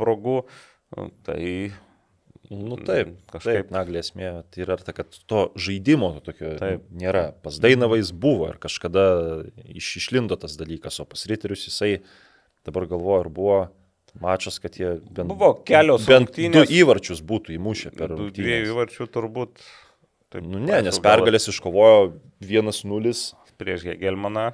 progų, 0.01 0.43
nu, 0.97 1.11
tai 1.27 1.73
Nu 2.51 2.75
taip, 2.75 3.13
kažkaip. 3.31 3.31
kažkaip 3.31 3.69
naglė 3.71 4.01
esmė, 4.03 4.31
tai 4.51 4.65
yra 4.65 4.75
ta, 4.83 4.91
kad 4.91 5.15
to 5.31 5.43
žaidimo 5.55 6.09
to 6.17 6.33
tokio 6.33 6.49
Taip. 6.59 6.81
taip. 6.81 6.89
nėra. 6.99 7.29
Pas 7.45 7.61
Dainavais 7.63 8.11
buvo 8.11 8.49
ir 8.51 8.57
kažkada 8.59 9.05
iš, 9.71 9.93
išlindo 10.01 10.35
tas 10.35 10.57
dalykas, 10.59 10.99
o 10.99 11.07
pas 11.07 11.23
Riterius 11.31 11.69
jisai 11.69 12.01
dabar 12.67 12.89
galvoju, 12.91 13.21
ar 13.23 13.31
buvo 13.31 13.59
mačas, 14.21 14.59
kad 14.59 14.75
jie 14.77 14.97
bent, 15.11 15.29
Buvo 15.29 15.53
kelios 15.65 16.07
bent 16.07 16.35
du 16.37 16.43
rungtynės. 16.49 16.71
įvarčius 16.71 17.23
būtų 17.23 17.55
įmušę 17.59 17.93
per 17.97 18.09
tų 18.11 18.31
dviejų 18.33 18.67
rungtynės. 18.67 18.73
įvarčių 18.75 19.07
turbūt. 19.15 19.51
Taip, 20.31 20.45
Nu 20.47 20.59
ne, 20.59 20.81
nes 20.83 20.95
aišku, 20.95 21.03
gal- 21.03 21.21
pergalės 21.21 21.49
iškovojo 21.51 22.13
1-0, 22.41 23.35
prieš 23.61 23.85
Gelmaną 24.01 24.47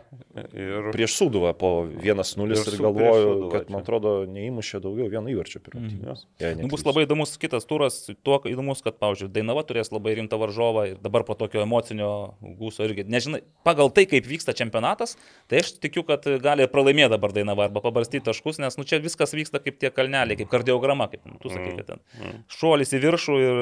ir... 0.53 0.91
Prieš 0.95 1.17
Suduvą 1.21 1.53
po 1.59 1.71
1-0 1.87 2.57
Ir 2.57 2.61
ir, 2.61 2.79
galvoju, 2.83 3.33
kad, 3.53 3.67
čia. 3.67 3.73
man 3.73 3.85
atrodo, 3.85 4.15
neįmušė 4.31 4.81
daugiau 4.85 5.09
vieno 5.13 5.31
įvarčio 5.33 5.63
per 5.65 5.77
rungtynės. 5.77 6.27
Mm. 6.41 6.65
Nu, 6.65 6.71
bus 6.73 6.85
labai 6.87 7.07
įdomus 7.07 7.37
kitas 7.41 7.67
turas, 7.69 7.99
tuo 8.27 8.41
įdomus, 8.49 8.83
kad, 8.85 8.99
pavyzdžiui, 9.03 9.31
Dainava 9.35 9.65
turės 9.67 9.93
labai 9.95 10.17
rimtą 10.19 10.39
varžovą 10.41 10.87
ir 10.93 11.01
dabar 11.05 11.25
po 11.29 11.37
tokio 11.39 11.63
emocinio 11.65 12.11
gūso 12.59 12.87
irgi. 12.87 13.07
Nežinai, 13.11 13.43
pagal 13.67 13.93
tai, 13.95 14.07
kaip 14.11 14.27
vyksta 14.29 14.55
čempionatas, 14.57 15.17
tai 15.51 15.63
aš 15.63 15.77
tikiu, 15.83 16.05
kad 16.09 16.27
gali 16.43 16.67
pralaimėti 16.71 17.15
dabar 17.15 17.35
Dainava 17.37 17.69
arba 17.69 17.83
pabarstyti 17.85 18.27
taškus, 18.27 18.61
nes 18.63 18.79
nu, 18.79 18.87
čia 18.89 19.01
viskas 19.05 19.35
vyksta 19.37 19.61
kaip 19.63 19.79
tie 19.83 19.93
kalneliai, 19.95 20.39
kaip 20.41 20.51
kardiograma, 20.53 21.09
kaip 21.13 21.25
nu, 21.29 21.39
tu 21.43 21.53
sakai, 21.53 21.75
kad 21.79 21.95
ten 21.95 22.43
šuolis 22.53 22.95
į 22.97 23.03
viršų 23.05 23.37
ir 23.43 23.61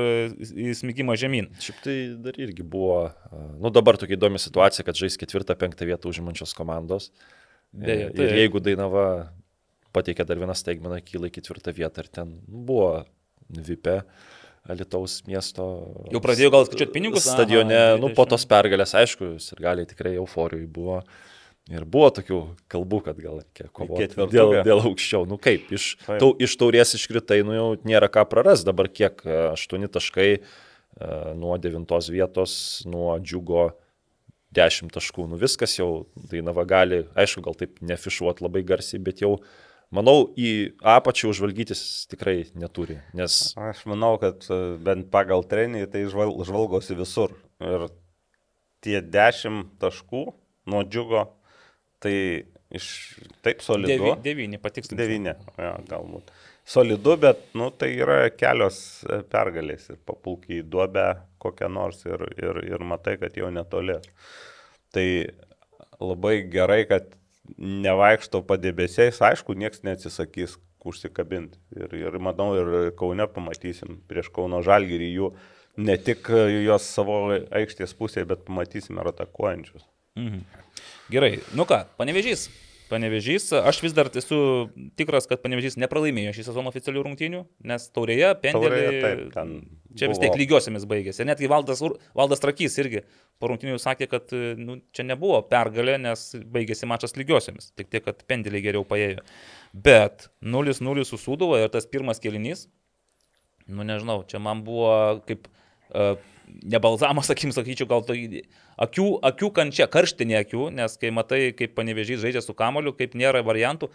į 0.69 0.77
smigimą 0.79 1.17
žemyn. 1.21 1.51
Šiaip 1.63 1.83
tai 1.85 1.97
dar 2.25 2.39
irgi 2.41 2.67
buvo, 2.67 3.11
nu 3.61 3.73
dabar 3.75 3.99
tokia 4.01 4.17
įdomi 4.19 4.41
situacija, 4.43 4.87
kad 4.87 4.99
žais 4.99 5.19
ketvirtą, 5.21 5.34
penktą 5.43 5.89
vietą 5.89 6.09
užimančios 6.09 6.55
komandos. 6.55 7.11
Ir, 7.75 8.13
tai- 8.15 8.29
ir 8.29 8.37
jeigu 8.45 8.61
Dainava 8.63 9.33
pateikė 9.93 10.25
dar 10.27 10.39
vieną 10.39 10.55
staigmeną, 10.55 11.01
kyla 11.03 11.27
į 11.27 11.35
ketvirtą 11.35 11.75
vietą 11.75 11.99
ir 11.99 12.09
ten 12.09 12.41
buvo 12.47 13.05
Vipe. 13.51 14.05
Alitaus 14.65 15.19
miesto. 15.29 15.93
Jau 16.09 16.21
pradėjo 16.25 16.49
gal 16.51 16.65
skaičiuot 16.65 16.93
pinigus? 16.95 17.27
Stadione, 17.29 17.77
Aha, 17.77 17.99
nu 18.01 18.09
po 18.17 18.25
tos 18.25 18.47
pergalės, 18.49 18.95
aišku, 18.97 19.35
ir 19.37 19.61
galiai 19.61 19.85
tikrai 19.85 20.15
euforijai 20.17 20.65
buvo. 20.65 21.03
Ir 21.69 21.85
buvo 21.85 22.09
tokių 22.13 22.39
kalbų, 22.73 23.03
kad 23.05 23.21
gal 23.21 23.43
reikia 23.43 23.69
kovoti 23.73 24.09
dėl, 24.33 24.63
dėl 24.65 24.81
aukščiau. 24.85 25.27
Nu 25.29 25.37
kaip, 25.41 25.69
iš, 25.73 25.95
tau, 26.07 26.33
iš 26.41 26.57
taurės 26.61 26.97
iškritai, 26.97 27.43
nu 27.45 27.53
jau 27.57 27.69
nėra 27.85 28.09
ką 28.13 28.25
praras. 28.29 28.65
Dabar 28.65 28.89
kiek, 28.89 29.21
e, 29.25 29.37
aštuoni 29.53 29.89
taškai 29.93 30.29
e, 30.33 30.41
nuo 31.37 31.57
devintos 31.61 32.09
vietos, 32.13 32.57
nuo 32.89 33.19
džiugo 33.21 33.71
10 34.55 34.93
taškų. 34.95 35.29
Nu 35.33 35.39
viskas 35.41 35.77
jau 35.79 36.07
Dainava 36.31 36.65
gali, 36.69 37.03
aišku, 37.19 37.45
gal 37.45 37.59
taip 37.59 37.81
nefišuot 37.85 38.43
labai 38.45 38.65
garsiai, 38.67 39.03
bet 39.05 39.23
jau, 39.25 39.37
manau, 39.95 40.31
į 40.39 40.75
apačią 40.95 41.33
užvalgytis 41.33 41.83
tikrai 42.13 42.39
neturi. 42.59 43.01
Nes 43.17 43.55
Aš 43.61 43.85
manau, 43.91 44.15
kad 44.23 44.47
e, 44.49 44.63
bent 44.85 45.11
pagal 45.15 45.47
trenį 45.51 45.87
tai 45.93 46.07
žval, 46.11 46.37
žvalgosi 46.47 46.99
visur. 46.99 47.37
Ir 47.65 47.89
tie 48.85 49.01
10 49.03 49.77
taškų 49.83 50.25
nuo 50.71 50.83
džiugo, 50.89 51.27
tai 52.05 52.17
iš 52.75 52.89
taip 53.45 53.63
solidu. 53.65 53.93
Devi, 53.93 54.17
devyni, 54.25 54.61
patikslinti. 54.61 55.01
Devyni, 55.01 55.35
ja, 55.61 55.77
galbūt. 55.89 56.33
Solidu, 56.65 57.17
bet 57.21 57.43
nu, 57.59 57.69
tai 57.77 57.91
yra 58.01 58.25
kelios 58.33 58.79
e, 59.05 59.21
pergalės 59.31 59.91
ir 59.93 60.01
papulkiai 60.09 60.65
duobę 60.65 61.11
kokią 61.45 61.69
nors 61.73 62.03
ir, 62.09 62.25
ir, 62.41 62.63
ir 62.73 62.87
matai, 62.89 63.19
kad 63.21 63.37
jau 63.39 63.51
netoli. 63.53 64.01
Tai 64.95 65.07
labai 66.01 66.39
gerai, 66.51 66.83
kad 66.89 67.13
nevaikšto 67.59 68.41
padebesiais, 68.49 69.21
aišku, 69.23 69.57
niekas 69.59 69.85
neatsisakys 69.85 70.57
užsikabinti. 70.85 71.59
Ir, 71.77 71.95
ir 71.97 72.19
manau, 72.23 72.53
ir 72.59 72.93
Kaune 72.99 73.27
pamatysim 73.31 74.01
prieš 74.09 74.31
Kauno 74.35 74.61
Žalgirį 74.65 75.11
jų 75.15 75.31
ne 75.85 75.97
tik 75.99 76.29
juos 76.31 76.87
savo 76.87 77.19
aikštės 77.35 77.97
pusėje, 77.99 78.29
bet 78.31 78.45
pamatysim 78.49 79.01
ir 79.01 79.11
atakuojančius. 79.15 79.87
Mhm. 80.21 80.45
Gerai, 81.13 81.33
nu 81.57 81.67
ką, 81.69 81.85
panevežys. 81.99 82.49
Panevežys, 82.95 83.49
aš 83.59 83.81
vis 83.83 83.95
dar 83.97 84.09
esu 84.15 84.39
tikras, 84.99 85.27
kad 85.31 85.43
Panevežys 85.43 85.77
nepralaimėjo 85.83 86.35
šį 86.37 86.45
sezoną 86.47 86.71
oficialių 86.71 87.03
rungtynių, 87.09 87.41
nes 87.67 87.87
taurėje, 87.95 88.31
ten 88.45 88.59
čia 89.99 90.11
vis 90.11 90.21
tiek 90.23 90.37
lygiosiamis 90.39 90.87
baigėsi. 90.91 91.27
Netgi 91.27 91.51
Valdas, 91.51 91.83
Valdas 92.15 92.43
Trakys 92.43 92.79
irgi 92.83 93.03
po 93.43 93.51
rungtynių 93.51 93.81
sakė, 93.83 94.09
kad 94.13 94.35
nu, 94.61 94.79
čia 94.95 95.07
nebuvo 95.09 95.41
pergalė, 95.51 95.97
nes 96.03 96.29
baigėsi 96.55 96.89
mačas 96.91 97.17
lygiosiamis, 97.19 97.73
tik 97.79 97.91
tiek, 97.91 98.05
kad 98.07 98.23
pendeliai 98.31 98.63
geriau 98.65 98.87
paėjo. 98.87 99.25
Bet 99.75 100.29
0-0 100.45 101.09
su 101.09 101.19
Sūduva 101.19 101.65
ir 101.65 101.75
tas 101.75 101.91
pirmas 101.91 102.23
kelinys, 102.23 102.69
nu 103.67 103.87
nežinau, 103.87 104.23
čia 104.31 104.39
man 104.43 104.63
buvo 104.67 104.95
kaip 105.27 105.49
uh, 105.49 106.15
nebalzamas, 106.65 107.27
sakykim, 107.31 107.53
sakyčiau, 107.57 107.89
gal 107.91 108.03
tai 108.07 108.43
akių, 108.81 109.09
akių 109.31 109.53
kančia, 109.61 109.87
karštinė 109.91 110.41
akių, 110.45 110.69
nes 110.81 110.99
kai 111.01 111.13
matai, 111.15 111.47
kaip 111.57 111.75
panevežys 111.79 112.23
žaidžia 112.25 112.43
su 112.45 112.55
kamoliu, 112.59 112.93
kaip 112.97 113.15
nėra 113.19 113.43
variantų, 113.47 113.91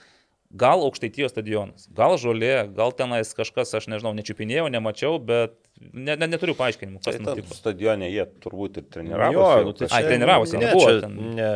gal 0.49 0.81
aukštaitijos 0.81 1.29
stadionas, 1.29 1.83
gal 1.93 2.15
žolė, 2.17 2.63
gal 2.73 2.89
tenais 2.97 3.29
kažkas, 3.37 3.69
aš 3.77 3.85
nežinau, 3.91 4.15
nečiupinėjau, 4.17 4.63
nemačiau, 4.73 5.19
bet 5.21 5.53
ne, 5.93 6.15
ne, 6.17 6.25
neturiu 6.25 6.55
paaiškinimų, 6.57 7.03
Tai 7.05 7.11
kas 7.13 7.19
tam 7.21 7.27
nutiko. 7.37 7.53
stadione 7.53 8.07
jie 8.09 8.25
turbūt 8.41 8.79
ir 8.81 8.87
treniravosi. 8.89 9.37
Jo, 9.37 9.67
nu, 9.67 9.75
tai 9.77 9.89
Ai, 9.93 9.99
treniravosi, 10.07 10.57
ne, 10.57 10.63
nebuvo 10.65 10.87
čia 10.89 11.03
ten. 11.05 11.19
Ne, 11.37 11.51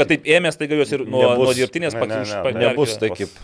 Kad 0.00 0.08
taip 0.14 0.24
ėmės, 0.32 0.56
tai 0.56 0.70
galios 0.72 0.94
ir 0.96 1.04
nuo, 1.04 1.20
Nebus- 1.26 1.44
nuo 1.44 1.54
dirbtinės 1.60 1.92
ne, 1.92 2.00
ne, 2.00 2.06
pakeiš. 2.06 2.32
ne, 2.48 2.54
nebus 2.64 2.96
tai 3.04 3.12
kaip 3.18 3.36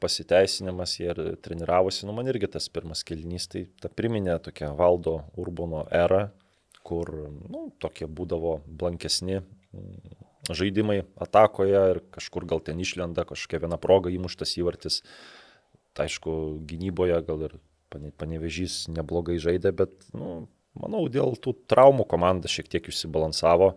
pasiteisinimas, 0.00 0.96
jie 1.00 1.10
ir 1.12 1.20
treniravosi, 1.44 2.06
nu 2.08 2.16
man 2.16 2.32
irgi 2.32 2.48
tas 2.56 2.68
pirmas 2.72 3.04
kelnys, 3.06 3.48
tai 3.52 3.66
ta 3.82 3.92
priminė 3.92 4.38
tokia 4.42 4.72
valdo 4.78 5.18
Urbono 5.36 5.84
era, 5.92 6.30
kur, 6.86 7.10
nu, 7.50 7.68
tokie 7.82 8.06
būdavo 8.06 8.60
blankesni 8.66 9.40
mm, 9.40 10.16
žaidimai 10.54 11.00
atakoje 11.18 11.82
ir 11.94 12.02
kažkur 12.14 12.46
gal 12.48 12.62
ten 12.62 12.78
išlenda 12.82 13.26
kažkokia 13.26 13.64
viena 13.66 13.78
proga 13.82 14.12
įmuštas 14.14 14.54
įvartis. 14.60 15.00
Tai 15.96 16.06
aišku, 16.06 16.32
gynyboje 16.68 17.18
gal 17.26 17.46
ir 17.48 17.56
pane- 17.90 18.12
panevežys 18.14 18.86
neblogai 18.92 19.38
žaidė, 19.42 19.72
bet, 19.74 19.94
nu, 20.14 20.46
manau, 20.78 21.06
dėl 21.10 21.34
tų 21.40 21.56
traumų 21.70 22.06
komanda 22.08 22.50
šiek 22.52 22.68
tiek 22.70 22.90
išsibalansavo 22.92 23.74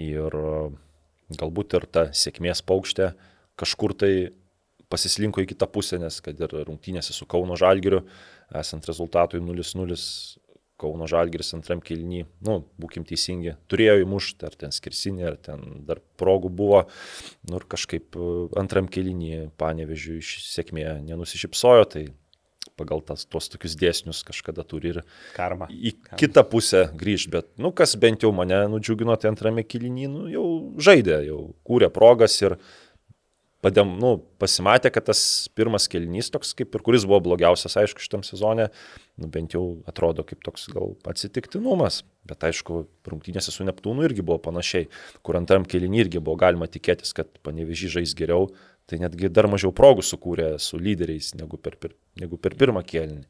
ir 0.00 0.38
a, 0.38 0.70
galbūt 1.36 1.76
ir 1.78 1.88
ta 1.90 2.06
sėkmės 2.16 2.62
paukštė 2.64 3.12
kažkur 3.60 3.94
tai 3.98 4.12
pasislinko 4.92 5.42
į 5.42 5.52
kitą 5.54 5.68
pusę, 5.72 5.98
nes 6.00 6.20
kad 6.24 6.40
ir 6.40 6.52
rungtynėse 6.66 7.14
su 7.16 7.26
Kauno 7.28 7.56
Žalgiriu, 7.56 8.02
esant 8.60 8.84
rezultatui 8.88 9.40
0-0, 9.40 9.96
Kauno 10.82 11.06
Žalgiris 11.10 11.54
antram 11.56 11.82
kilny, 11.84 12.24
nu, 12.46 12.58
būkim 12.82 13.06
teisingi, 13.08 13.56
turėjo 13.70 14.00
įmušti, 14.02 14.48
ar 14.48 14.56
ten 14.58 14.74
skirsinė, 14.74 15.28
ar 15.30 15.38
ten 15.38 15.84
dar 15.86 16.02
progų 16.20 16.50
buvo, 16.62 16.82
nu 17.50 17.60
ir 17.60 17.68
kažkaip 17.70 18.18
e, 18.18 18.32
antram 18.60 18.90
kilny 18.90 19.46
panevežiu 19.60 20.18
sėkmė 20.22 20.88
nenusišypsojo, 21.06 21.86
tai 21.94 22.08
pagal 22.76 23.02
tas, 23.04 23.24
tuos 23.28 23.48
tokius 23.52 23.74
dėsnius 23.78 24.22
kažkada 24.26 24.64
turi 24.66 24.92
ir 24.94 25.00
Karma. 25.36 25.68
į 25.70 25.94
kitą 26.20 26.44
pusę 26.48 26.86
grįž, 26.98 27.28
bet, 27.32 27.48
nu, 27.60 27.72
kas 27.76 27.94
bent 28.00 28.24
jau 28.24 28.32
mane 28.34 28.58
nudžiugino, 28.72 29.16
tai 29.20 29.32
antrame 29.32 29.64
kilinį, 29.66 30.08
nu, 30.10 30.24
jau 30.32 30.46
žaidė, 30.82 31.20
jau 31.28 31.42
kūrė 31.68 31.92
progas 31.92 32.38
ir 32.42 32.56
padėm, 33.62 33.94
nu, 34.02 34.16
pasimatė, 34.42 34.90
kad 34.94 35.06
tas 35.10 35.22
pirmas 35.56 35.86
kilinys 35.90 36.32
toks, 36.34 36.52
kaip 36.58 36.74
ir 36.74 36.82
kuris 36.84 37.06
buvo 37.08 37.20
blogiausias, 37.28 37.76
aišku, 37.78 38.02
šitam 38.02 38.24
sezone, 38.26 38.68
nu, 39.20 39.28
bent 39.32 39.54
jau 39.56 39.62
atrodo 39.88 40.24
kaip 40.26 40.42
toks 40.44 40.66
gal 40.72 40.96
atsitiktinumas, 41.08 42.02
bet 42.28 42.42
aišku, 42.48 42.82
rungtynėse 43.08 43.54
su 43.54 43.66
Neptūnu 43.66 44.04
irgi 44.08 44.24
buvo 44.26 44.40
panašiai, 44.42 44.88
kur 45.22 45.38
antram 45.38 45.66
kilinį 45.68 46.04
irgi 46.06 46.22
buvo 46.22 46.36
galima 46.42 46.68
tikėtis, 46.70 47.14
kad 47.16 47.30
panevežį 47.46 47.94
žais 47.98 48.16
geriau, 48.18 48.50
tai 48.90 48.98
netgi 49.02 49.30
dar 49.30 49.48
mažiau 49.50 49.72
progų 49.74 50.04
sukūrė 50.06 50.54
su 50.60 50.80
lyderiais 50.80 51.32
negu 51.38 51.58
per, 51.60 51.78
per, 51.78 51.94
negu 52.18 52.38
per 52.40 52.58
pirmą 52.58 52.82
kėlinį. 52.86 53.26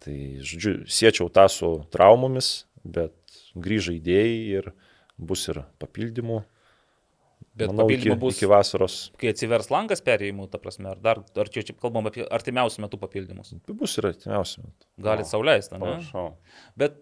Tai, 0.00 0.16
žodžiu, 0.40 0.78
siečiau 0.88 1.28
tą 1.28 1.44
su 1.52 1.74
traumomis, 1.92 2.64
bet 2.80 3.12
grįžai 3.60 3.98
idėjai 3.98 4.38
ir 4.60 4.70
bus 5.20 5.44
ir 5.52 5.60
papildymų. 5.82 6.40
Bet 7.58 7.72
Manau, 7.72 7.88
papildymų 7.88 8.14
iki, 8.14 8.20
bus, 8.22 8.36
iki 8.38 8.48
vasaros 8.48 8.96
kai 9.18 9.32
atsivers 9.32 9.70
langas 9.72 10.02
perėjimų, 10.06 10.46
ta 10.52 10.60
prasme, 10.62 10.92
ar 10.92 11.00
dar, 11.02 11.20
ar 11.42 11.48
čia, 11.50 11.64
čia 11.66 11.74
kalbam 11.74 12.06
apie 12.06 12.22
artimiausių 12.22 12.84
metų 12.86 13.00
papildymus. 13.02 13.50
bus 13.66 13.96
ir 13.98 14.06
artimiausių 14.12 14.62
metų. 14.68 14.86
Galit 15.02 15.26
sauliaisti, 15.26 15.74
ne? 15.74 15.96
Prašau. 15.96 16.28
Bet 16.78 17.00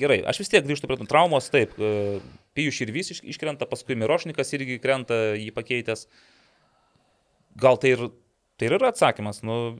gerai, 0.00 0.18
aš 0.26 0.42
vis 0.42 0.50
tiek 0.50 0.66
grįžtu 0.66 0.90
prie 0.90 0.98
tų 0.98 1.06
traumos, 1.10 1.46
taip, 1.54 1.76
e, 1.78 2.18
Pijus 2.58 2.74
Širvys 2.78 3.12
iš- 3.14 3.22
iškrenta, 3.34 3.68
paskui 3.70 3.94
Mirošnikas 3.98 4.50
irgi 4.58 4.80
krenta, 4.82 5.20
jį 5.38 5.54
pakeitęs. 5.54 6.08
Gal 7.62 7.78
tai 7.78 7.94
ir, 7.94 8.08
tai 8.58 8.66
ir 8.66 8.76
yra 8.80 8.90
atsakymas, 8.90 9.44
nu, 9.46 9.78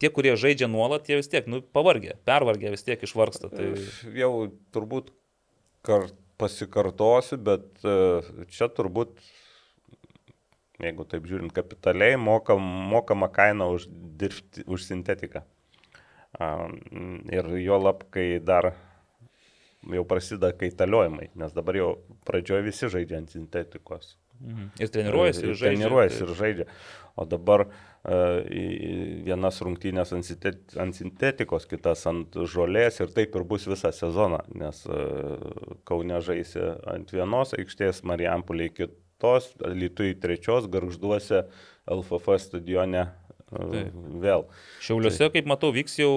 tie, 0.00 0.08
kurie 0.08 0.32
žaidžia 0.40 0.68
nuolat, 0.72 1.08
jie 1.08 1.20
vis 1.20 1.28
tiek, 1.28 1.46
nu, 1.50 1.60
pavargę, 1.60 2.16
pervargę, 2.28 2.72
vis 2.72 2.84
tiek 2.86 3.02
išvargsta. 3.04 3.52
Tai... 3.52 3.68
Jau 4.16 4.32
turbūt 4.72 5.12
kar, 5.84 6.08
pasikartosiu, 6.40 7.36
bet 7.36 7.84
e, 7.84 7.96
čia 8.52 8.70
turbūt, 8.72 9.20
jeigu 10.84 11.06
taip 11.08 11.26
žiūrint 11.28 11.52
kapitaliai, 11.54 12.18
mokam, 12.20 12.62
mokama 12.92 13.30
kaina 13.32 13.68
už, 13.72 13.88
dirbti, 14.20 14.64
už 14.66 14.86
sintetiką. 14.88 15.44
Ir 16.40 17.50
jo 17.58 17.78
lab, 17.82 18.06
kai 18.14 18.38
dar 18.38 18.72
jau 19.88 20.04
prasideda 20.08 20.52
kaitaliojimai, 20.56 21.30
nes 21.40 21.54
dabar 21.56 21.78
jau 21.78 21.92
pradžioje 22.28 22.66
visi 22.66 22.90
žaidžia 22.92 23.22
ant 23.22 23.32
sintetikos. 23.32 24.16
Mhm. 24.40 24.70
Ir 24.80 24.88
treniruojasi, 24.88 25.42
ir 25.44 25.54
žaidžia. 25.54 25.68
Treniruojasi 25.68 26.22
ir 26.24 26.34
žaidžia. 26.38 26.66
O 27.20 27.26
dabar 27.28 27.66
uh, 27.66 27.72
vienas 29.26 29.60
rungtynės 29.60 30.14
ant 30.16 30.24
sintet- 30.24 30.76
ant 30.80 30.96
sintetikos, 30.96 31.66
kitas 31.68 32.06
ant 32.08 32.38
žolės 32.48 33.02
ir 33.02 33.12
taip 33.12 33.36
ir 33.36 33.44
bus 33.44 33.66
visą 33.68 33.92
sezoną, 33.92 34.40
nes 34.56 34.84
uh, 34.88 35.36
Kaune 35.84 36.22
žaisi 36.24 36.62
ant 36.88 37.12
vienos 37.12 37.52
aikštės, 37.58 38.04
Marijampuliai 38.08 38.72
kitos, 38.72 38.96
Lietuvai 39.60 40.14
trečios, 40.20 40.68
Garžduose, 40.70 41.44
LFF 41.90 42.36
stadione 42.42 43.06
uh, 43.06 43.70
Taip. 43.72 43.96
vėl. 44.22 44.46
Šiauliuose, 44.84 45.30
kaip 45.34 45.48
matau, 45.50 45.72
vyks 45.74 45.98
jau 46.00 46.12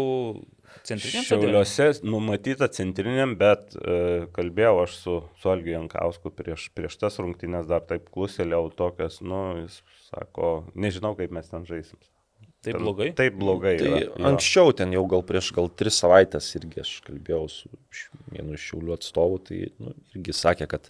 centriniam. 0.88 1.26
Šiauliuose 1.28 1.90
numatyta 2.06 2.70
centriniam, 2.74 3.36
bet 3.40 3.76
e, 3.78 3.98
kalbėjau 4.36 4.74
aš 4.84 4.96
su, 5.00 5.18
su 5.42 5.52
Algiu 5.52 5.76
Jankausku 5.76 6.32
prieš, 6.36 6.70
prieš 6.76 6.98
tas 7.02 7.20
rungtynės, 7.22 7.68
dar 7.70 7.86
taip 7.90 8.10
kluselėjau 8.14 8.72
tokias, 8.78 9.20
nu, 9.26 9.44
jis 9.64 9.80
sako, 10.10 10.56
nežinau, 10.76 11.14
kaip 11.20 11.34
mes 11.36 11.50
ten 11.52 11.68
žaisim. 11.70 12.02
Taip 12.64 12.78
Ten 12.78 12.84
blogai. 12.86 13.10
Taip 13.12 13.34
blogai. 13.36 13.74
Tai 13.80 13.88
yra, 13.90 14.04
jo. 14.06 14.12
anksčiau 14.30 14.72
ten 14.76 14.94
jau 14.96 15.04
gal 15.12 15.24
prieš 15.28 15.50
gal 15.56 15.68
tris 15.68 15.98
savaitės 16.00 16.46
irgi 16.56 16.80
aš 16.86 16.94
kalbėjau 17.04 17.42
su 17.52 17.72
vienu 18.32 18.56
iš 18.56 18.70
šiaulių 18.70 18.94
atstovų, 18.96 19.40
tai 19.50 19.58
nu, 19.84 19.96
irgi 20.16 20.36
sakė, 20.38 20.70
kad 20.72 20.88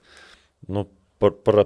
nu, 0.69 0.85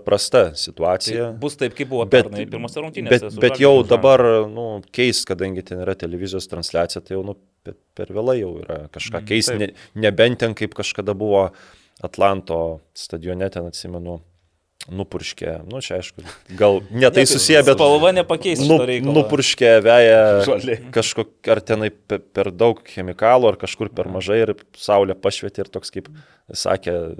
prasta 0.06 0.52
situacija. 0.56 1.32
Tai 1.32 1.40
bus 1.42 1.58
taip, 1.58 1.74
kaip 1.78 1.90
buvo 1.90 2.06
Bet, 2.06 2.28
pernai 2.28 2.46
pirmose 2.50 2.82
rungtynėse. 2.84 3.32
bet, 3.32 3.40
bet 3.42 3.60
jau 3.62 3.74
dabar, 3.88 4.24
nu, 4.52 4.68
keis, 4.94 5.24
kadangi 5.26 5.64
ten 5.66 5.82
yra 5.86 5.96
televizijos 5.98 6.48
transliacija, 6.52 7.02
tai 7.02 7.18
jau 7.18 7.24
nu, 7.26 7.38
per, 7.66 7.78
per 7.98 8.14
vėlai 8.14 8.40
jau 8.42 8.54
yra 8.62 8.84
kažką 8.94 9.24
keisti. 9.28 9.58
taip. 9.58 9.76
Ne, 9.96 10.02
nebent 10.08 10.40
ten 10.44 10.54
kaip 10.58 10.78
kažkada 10.78 11.16
buvo 11.18 11.48
Atlanto 12.04 12.80
stadione, 12.94 13.50
ten 13.50 13.66
atsimenu, 13.66 14.20
nupurškė, 14.92 15.54
nu 15.68 15.82
čia 15.84 15.98
aišku, 16.00 16.24
gal 16.60 16.80
ne 16.92 17.10
tai 17.12 17.26
susiję, 17.28 17.60
bet 17.68 17.76
Spalva 17.76 18.14
nepakeis 18.16 18.62
nu, 18.64 18.78
nupurškė 19.12 19.72
veja 19.84 20.22
Žolė. 20.48 20.78
kažkok, 20.96 21.34
ar 21.52 21.60
tenai 21.62 21.90
pe- 21.92 22.20
per 22.22 22.52
daug 22.56 22.80
chemikalų, 22.88 23.52
ar 23.52 23.60
kažkur 23.60 23.90
per 23.94 24.08
mažai 24.08 24.40
ir 24.46 24.56
saulė 24.80 25.16
pašvietė 25.20 25.66
ir 25.66 25.72
toks 25.74 25.92
kaip 25.92 26.08
sakė, 26.56 27.18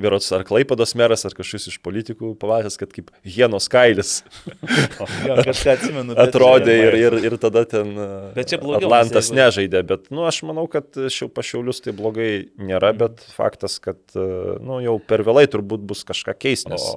berots 0.00 0.30
ar 0.32 0.40
Klaipados 0.48 0.94
meras, 0.96 1.26
ar 1.28 1.34
kažkas 1.36 1.66
iš 1.68 1.76
politikų 1.84 2.30
pavasęs, 2.40 2.78
kad 2.80 2.94
kaip 2.96 3.10
hienos 3.28 3.68
kailis 3.68 4.22
Jo, 5.28 5.36
kažką 5.44 5.74
atsimenu. 5.74 6.16
atrodė 6.24 6.72
ir, 6.86 6.96
ir, 6.96 7.16
ir 7.28 7.36
tada 7.42 7.66
ten 7.68 7.92
blogiau, 7.94 8.78
Atlantas 8.80 9.28
jeigu- 9.28 9.36
nežaidė, 9.42 9.82
bet 9.92 10.08
nu, 10.14 10.24
aš 10.28 10.40
manau, 10.48 10.64
kad 10.72 10.88
šiau 11.12 11.28
pašiaulius 11.28 11.82
tai 11.84 11.92
blogai 11.92 12.48
nėra, 12.56 12.94
bet 12.96 13.20
faktas, 13.36 13.76
kad 13.84 14.00
nu, 14.16 14.80
jau 14.84 14.96
per 15.04 15.20
vėlai 15.28 15.44
turbūt 15.52 15.84
bus 15.84 16.00
kažką 16.08 16.32
keisti, 16.40 16.72
nes 16.72 16.88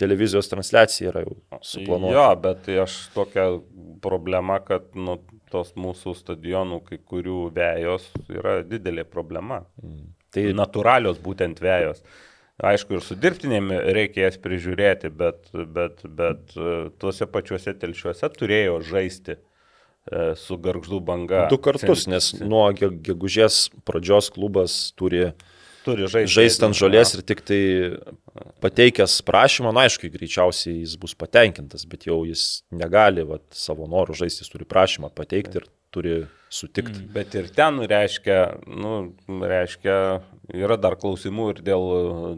televizijos 0.00 0.48
transliacija 0.50 1.12
yra 1.12 1.22
jau 1.24 1.36
suplanuota. 1.64 2.14
Jo, 2.16 2.26
bet 2.44 2.62
tai 2.66 2.80
aš 2.84 2.98
tokia 3.14 3.46
problema, 4.04 4.58
kad 4.64 4.90
nu, 4.94 5.18
tos 5.52 5.72
mūsų 5.78 6.14
stadionų 6.18 6.80
kai 6.88 6.98
kurių 6.98 7.48
vėjos 7.54 8.10
yra 8.32 8.58
didelė 8.66 9.04
problema. 9.06 9.62
Tai 10.34 10.48
Tai 10.48 10.52
natūralios 10.58 11.20
būtent 11.22 11.60
vėjos. 11.62 12.02
Aišku, 12.62 12.94
ir 12.94 13.02
su 13.02 13.16
dirbtinėm 13.18 13.72
reikės 13.96 14.36
prižiūrėti, 14.42 15.10
bet, 15.10 15.48
bet, 15.74 16.04
bet 16.06 16.52
e, 16.54 16.74
tuose 17.02 17.26
pačiuose 17.26 17.72
telšiuose 17.82 18.28
turėjo 18.34 18.76
žaisti 18.86 19.34
e, 19.34 19.40
su 20.38 20.58
garždų 20.62 21.00
banga. 21.02 21.48
Du 21.50 21.58
kartus, 21.58 22.06
nes 22.10 22.28
nuo 22.42 22.68
ge- 22.78 22.92
gegužės 23.08 23.72
pradžios 23.86 24.30
klubas 24.34 24.76
turi 24.98 25.32
turi 25.84 26.08
žaisti. 26.10 26.32
žaisti 26.34 26.66
ant 26.66 26.78
žolės 26.78 27.14
ir 27.16 27.22
tik 27.26 27.44
tai 27.46 27.60
pateikęs 28.64 29.20
prašymą, 29.28 29.74
na 29.76 29.86
aišku, 29.88 30.10
greičiausiai 30.14 30.80
jis 30.80 30.96
bus 31.00 31.14
patenkintas, 31.18 31.86
bet 31.88 32.08
jau 32.08 32.22
jis 32.28 32.64
negali 32.74 33.26
vat, 33.28 33.46
savo 33.54 33.88
norų 33.90 34.16
žaisti, 34.24 34.44
jis 34.44 34.52
turi 34.52 34.68
prašymą 34.68 35.12
pateikti 35.14 35.60
ir 35.60 35.68
turi 35.94 36.14
sutikti. 36.54 36.98
Mm. 37.02 37.10
Bet 37.14 37.34
ir 37.38 37.48
ten 37.54 37.78
reiškia, 37.90 38.38
nu, 38.66 38.92
reiškia, 39.50 39.96
yra 40.54 40.76
dar 40.80 40.96
klausimų 41.00 41.48
ir 41.52 41.62
dėl 41.66 41.84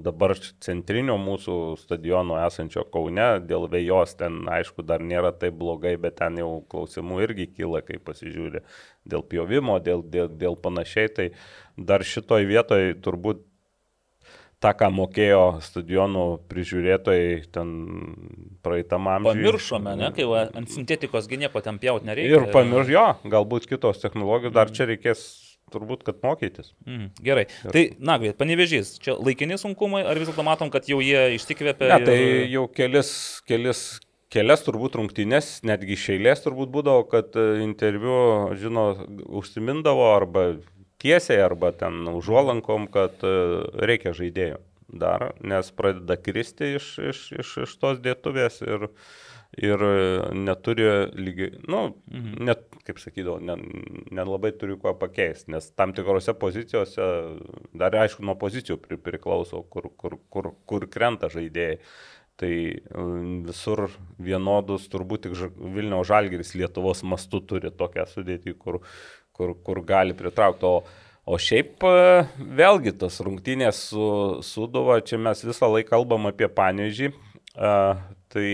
dabar 0.05 0.37
centrinio 0.65 1.17
mūsų 1.21 1.57
stadiono 1.81 2.39
esančio 2.45 2.87
Kaune, 2.93 3.29
dėl 3.49 3.69
vėjos 3.73 4.17
ten, 4.21 4.43
aišku, 4.59 4.85
dar 4.89 5.05
nėra 5.05 5.33
taip 5.37 5.57
blogai, 5.61 5.97
bet 6.01 6.19
ten 6.21 6.41
jau 6.41 6.51
klausimų 6.73 7.23
irgi 7.27 7.49
kyla, 7.59 7.83
kai 7.87 8.01
pasižiūri 8.03 8.65
dėl 9.07 9.25
pjovimo, 9.25 9.79
dėl, 9.85 10.05
dėl, 10.05 10.33
dėl 10.33 10.59
panašiai, 10.61 11.13
tai 11.17 11.31
dar 11.77 12.05
šitoj 12.07 12.49
vietoj 12.49 12.97
turbūt 13.05 13.45
tą, 14.63 14.73
ką 14.77 14.91
mokėjo 14.95 15.45
stadionų 15.65 16.27
prižiūrėtojai 16.51 17.33
ten 17.55 17.73
praeitam 18.65 19.09
amžiui. 19.13 19.35
Pamiršome, 19.35 19.97
ne, 20.01 20.13
kai 20.17 20.29
va, 20.29 20.47
ant 20.57 20.71
sintetikos 20.73 21.29
nieko 21.29 21.61
ten 21.65 21.81
pjaut 21.83 22.07
nereikia. 22.09 22.41
Ir 22.41 22.55
pamirš, 22.55 22.95
jo, 22.95 23.09
galbūt 23.37 23.69
kitos 23.69 24.01
technologijos, 24.03 24.55
dar 24.57 24.73
čia 24.73 24.89
reikės 24.89 25.27
turbūt, 25.75 26.05
kad 26.07 26.23
mokytis. 26.23 26.73
Mm, 26.87 27.11
gerai. 27.27 27.47
Tai, 27.75 27.85
na, 27.99 28.17
greit, 28.23 28.39
panevežys. 28.39 28.97
Čia 29.03 29.17
laikini 29.19 29.59
sunkumai, 29.59 30.05
ar 30.07 30.19
vis 30.19 30.31
dėlto 30.31 30.45
matom, 30.47 30.71
kad 30.73 30.87
jau 30.89 31.01
jie 31.03 31.37
išsikvėpė? 31.37 31.89
Ne, 31.91 32.07
tai 32.07 32.19
jau 32.53 32.67
kelis, 32.71 33.11
kelis, 33.51 33.83
kelias 34.33 34.63
turbūt 34.67 34.99
rungtynės, 35.01 35.57
netgi 35.67 35.99
iš 35.99 36.07
eilės 36.15 36.45
turbūt 36.47 36.71
būdavo, 36.75 37.03
kad 37.11 37.35
e, 37.35 37.49
interviu, 37.67 38.55
žino, 38.61 38.93
užsimindavo 39.43 40.07
arba 40.15 40.53
tiesiai, 41.03 41.43
arba 41.45 41.73
ten 41.77 42.07
užuolankom, 42.13 42.89
kad 42.93 43.23
e, 43.27 43.37
reikia 43.89 44.15
žaidėjų 44.17 44.63
dar, 44.89 45.33
nes 45.41 45.71
pradeda 45.75 46.17
kristi 46.17 46.77
iš, 46.77 46.91
iš, 46.99 47.23
iš, 47.41 47.55
iš 47.65 47.75
tos 47.83 48.01
dėtuvės 48.03 48.61
ir, 48.63 48.87
ir 49.59 49.85
neturi 50.37 50.87
lygiai, 51.17 51.63
nu, 51.67 51.89
mhm. 52.11 52.45
net, 52.47 52.67
kaip 52.87 53.01
sakydavau, 53.03 53.41
nelabai 53.43 54.53
ne 54.53 54.59
turiu 54.61 54.79
ko 54.83 54.95
pakeisti, 54.99 55.51
nes 55.57 55.71
tam 55.75 55.95
tikrose 55.97 56.37
pozicijose, 56.39 57.09
dar 57.75 57.97
aišku, 58.05 58.25
nuo 58.27 58.37
pozicijų 58.39 58.79
pri, 58.83 59.01
priklauso, 59.11 59.65
kur, 59.71 59.91
kur, 59.99 60.21
kur, 60.31 60.53
kur 60.67 60.91
krenta 60.91 61.33
žaidėjai. 61.33 61.81
Tai 62.37 62.51
visur 63.47 63.87
vienodus, 64.21 64.91
turbūt 64.93 65.23
tik 65.25 65.39
Vilniaus 65.73 66.11
Žalgeris 66.11 66.51
Lietuvos 66.61 67.01
mastu 67.09 67.41
turi 67.41 67.71
tokią 67.73 68.05
sudėtį, 68.11 68.53
kur, 68.61 68.83
kur, 69.37 69.53
kur 69.67 69.83
gali 69.87 70.17
pritraukti. 70.17 70.67
O, 70.67 70.83
o 71.29 71.39
šiaip 71.43 71.85
vėlgi 72.37 72.97
tas 73.01 73.21
rungtynės 73.25 73.85
su 73.93 74.11
Suduva, 74.47 74.99
čia 75.05 75.21
mes 75.21 75.45
visą 75.45 75.69
laiką 75.71 75.93
kalbam 75.95 76.29
apie 76.33 76.49
panežį, 76.49 77.13
tai 77.57 78.51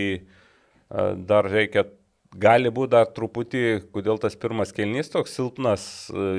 dar 1.31 1.49
reikia, 1.49 1.87
gali 2.33 2.71
būti 2.73 2.95
dar 2.95 3.11
truputį, 3.13 3.65
kodėl 3.93 4.19
tas 4.21 4.37
pirmas 4.41 4.73
kelnys 4.73 5.13
toks 5.13 5.35
silpnas 5.37 5.85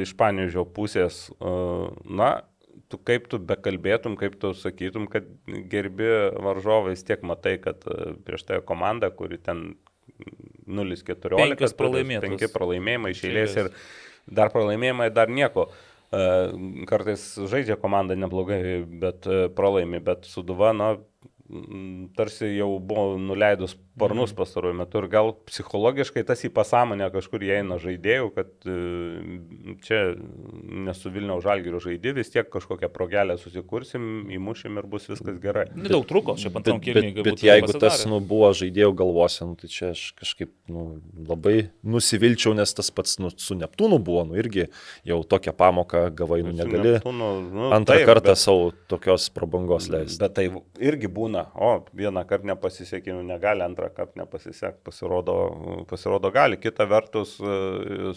iš 0.01 0.15
panežio 0.17 0.65
pusės. 0.65 1.27
Na, 1.41 2.31
tu 2.89 2.99
kaip 3.01 3.27
tu 3.29 3.39
bekalbėtum, 3.41 4.17
kaip 4.19 4.37
tu 4.41 4.53
sakytum, 4.57 5.07
kad 5.09 5.27
gerbi 5.69 6.09
varžovai, 6.41 6.93
vis 6.93 7.05
tiek 7.05 7.21
matai, 7.25 7.59
kad 7.61 7.85
prieš 8.25 8.45
tai 8.49 8.61
komanda, 8.65 9.09
kuri 9.13 9.37
ten 9.41 9.75
0-14, 10.69 11.57
5 11.59 11.77
pralaimėjimas. 11.77 12.41
5 12.41 12.53
pralaimėjimai 12.53 13.13
iš 13.13 13.23
eilės 13.27 13.57
ir 13.59 13.71
dar 14.27 14.53
pralaimėjimai 14.53 15.09
dar 15.13 15.31
nieko. 15.31 15.69
Kartais 16.89 17.23
žaidžia 17.49 17.77
komanda 17.81 18.13
neblogai, 18.13 18.83
bet 19.01 19.25
pralaimi, 19.57 20.01
bet 20.03 20.27
Suduva, 20.29 20.69
na, 20.77 20.91
tarsi 22.15 22.53
jau 22.57 22.79
buvo 22.79 23.17
nuleidus 23.19 23.75
sparnus 23.93 24.31
Mhm. 24.31 24.37
pastaruoju 24.37 24.73
metu 24.79 24.97
ir 25.03 25.07
gal 25.11 25.33
psichologiškai 25.45 26.23
tas 26.25 26.41
į 26.47 26.49
pasąmonę 26.55 27.11
kažkur 27.13 27.43
įeina 27.45 27.75
žaidėjų, 27.77 28.29
kad 28.33 28.47
čia 29.85 29.99
nesu 30.87 31.11
Vilniaus 31.13 31.43
žalgyrio 31.45 31.79
žaidži, 31.83 32.13
vis 32.15 32.31
tiek 32.33 32.47
kažkokią 32.49 32.89
progelę 32.93 33.35
susikursim, 33.37 34.29
įmušim 34.33 34.79
ir 34.81 34.87
bus 34.89 35.05
viskas 35.11 35.37
gerai. 35.43 35.67
Nedaug 35.75 36.05
truko, 36.09 36.35
šiaip 36.39 36.53
Bet, 36.55 36.61
antram 36.63 36.79
bet, 36.79 36.87
kilniui. 36.87 37.25
bet 37.27 37.43
jeigu 37.45 37.75
tas 37.81 38.05
nu, 38.09 38.19
buvo 38.23 38.49
žaidėjų 38.55 38.93
galvose, 39.03 39.45
nu, 39.45 39.55
tai 39.59 39.67
čia 39.73 39.91
aš 39.93 40.03
kažkaip 40.19 40.51
nu, 40.71 41.01
labai 41.27 41.69
nusivilčiau, 41.83 42.55
nes 42.57 42.73
tas 42.73 42.89
pats 42.93 43.17
nu, 43.19 43.29
su 43.35 43.57
Neptūnu 43.59 43.99
buvo, 44.03 44.23
nu 44.31 44.39
irgi 44.39 44.67
jau 45.05 45.19
tokią 45.23 45.53
pamoką 45.59 46.05
gavai, 46.15 46.41
nu 46.45 46.55
negali 46.55 46.95
Neptūnu, 46.97 47.29
nu, 47.51 47.69
antrą 47.75 47.99
taip, 47.99 48.07
kartą 48.09 48.33
bet- 48.33 48.41
savo 48.41 48.71
tokios 48.91 49.29
prabangos 49.33 49.89
leisti. 49.93 50.19
Bet 50.23 50.33
tai 50.37 50.47
irgi 50.79 51.07
būna, 51.11 51.32
o 51.55 51.69
vieną 51.97 52.23
kartą 52.29 52.51
nepasisekė, 52.51 53.13
nu 53.17 53.23
negali, 53.27 53.63
antrą 53.65 53.89
kartą 53.95 54.21
nepasisekti, 54.23 54.83
pasirodo, 54.85 55.37
pasirodo 55.89 56.31
gali. 56.33 56.59
Kita 56.61 56.87
vertus, 56.89 57.37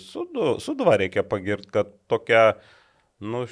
sudu, 0.03 0.57
suduva 0.63 0.97
reikia 1.01 1.25
pagirti, 1.27 1.73
kad 1.75 1.95
tokia 2.11 2.43
nu, 3.25 3.43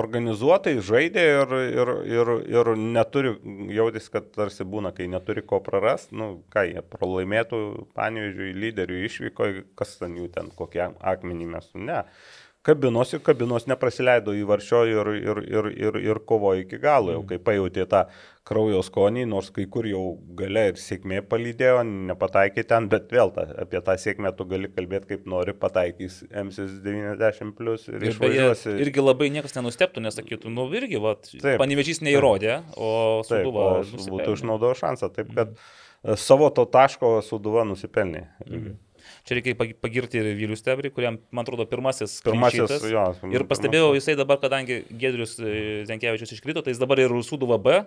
organizuotai 0.00 0.78
žaidė 0.84 1.24
ir, 1.34 1.54
ir, 1.76 1.92
ir, 2.08 2.32
ir 2.48 2.70
neturi, 2.80 3.34
jautis, 3.76 4.08
kad 4.12 4.30
tarsi 4.32 4.64
būna, 4.64 4.94
kai 4.96 5.08
neturi 5.12 5.44
ko 5.44 5.60
prarasti, 5.64 6.16
nu, 6.16 6.30
ką 6.52 6.64
jie 6.70 6.84
pralaimėtų, 6.94 7.62
pavyzdžiui, 7.98 8.54
lyderių 8.64 9.00
išvyko, 9.08 9.50
kas 9.78 9.98
ten 10.00 10.16
jų 10.16 10.30
ten, 10.32 10.52
kokie 10.56 10.86
akmenį 10.88 11.50
mes, 11.52 11.68
ne. 11.76 12.04
Kabinosi, 12.66 13.18
kabinos 13.24 13.66
neprasileido 13.70 14.32
į 14.36 14.42
varšio 14.48 14.80
ir, 14.90 15.08
ir, 15.22 15.38
ir, 15.48 15.68
ir, 15.88 15.98
ir 16.10 16.18
kovojo 16.28 16.60
iki 16.64 16.78
galo, 16.82 17.12
jau 17.14 17.22
kai 17.28 17.38
pajutė 17.38 17.86
tą 17.88 18.02
kraujo 18.48 18.80
skonį, 18.84 19.26
nors 19.28 19.50
kai 19.54 19.66
kur 19.68 19.84
jau 19.88 20.02
gale 20.36 20.66
ir 20.70 20.78
sėkmė 20.80 21.20
palydėjo, 21.28 21.82
nepataikė 22.10 22.64
ten, 22.68 22.88
bet 22.92 23.10
vėl 23.12 23.30
ta, 23.36 23.44
apie 23.64 23.80
tą 23.84 23.94
sėkmę 24.00 24.32
tu 24.36 24.46
gali 24.48 24.68
kalbėti 24.72 25.10
kaip 25.14 25.26
nori, 25.28 25.52
pataikys 25.52 26.22
MC90 26.32 27.52
plus 27.58 27.86
ir, 27.88 27.94
Ir 27.98 28.00
beje, 28.00 28.14
išvažiuosi. 28.14 28.74
irgi 28.84 29.04
labai 29.04 29.30
niekas 29.34 29.54
nenusteptų, 29.58 30.02
nesakytų, 30.08 30.52
nu 30.52 30.66
irgi, 30.76 31.00
va, 31.02 31.14
Taip. 31.20 31.58
panevežys 31.60 32.00
neįrodė, 32.04 32.62
o 32.76 33.22
Taip, 33.28 33.44
Suduva 33.46 33.68
o 33.78 33.82
s- 33.84 34.08
būtų 34.08 34.36
išnaudojo 34.38 34.76
šansą, 34.80 35.12
taip 35.14 35.32
kad 35.36 35.52
e, 35.56 36.16
savo 36.16 36.48
to 36.50 36.64
taško 36.66 37.18
suduva 37.26 37.64
nusipelnė. 37.68 38.26
Mhm. 38.46 38.76
Čia 39.28 39.36
reikia 39.36 39.52
pag- 39.60 39.74
pagirti 39.84 40.16
ir 40.22 40.30
Vilius 40.38 40.62
Tebrį, 40.64 40.88
kuriam, 40.96 41.18
man 41.36 41.44
atrodo, 41.44 41.66
pirmasis. 41.68 42.14
Pirmasis, 42.24 42.72
jo. 42.88 43.02
Ir 43.28 43.44
pastebėjau, 43.50 43.90
jisai 43.98 44.14
dabar, 44.16 44.38
kadangi 44.40 44.78
Gedrius 44.88 45.34
e, 45.36 45.84
Zenkevičius 45.88 46.32
iškrito, 46.38 46.62
tai 46.64 46.72
jis 46.72 46.80
dabar 46.80 47.02
ir 47.04 47.12
už 47.12 47.28
Suduvą 47.28 47.58
B 47.60 47.74
e, 47.76 47.84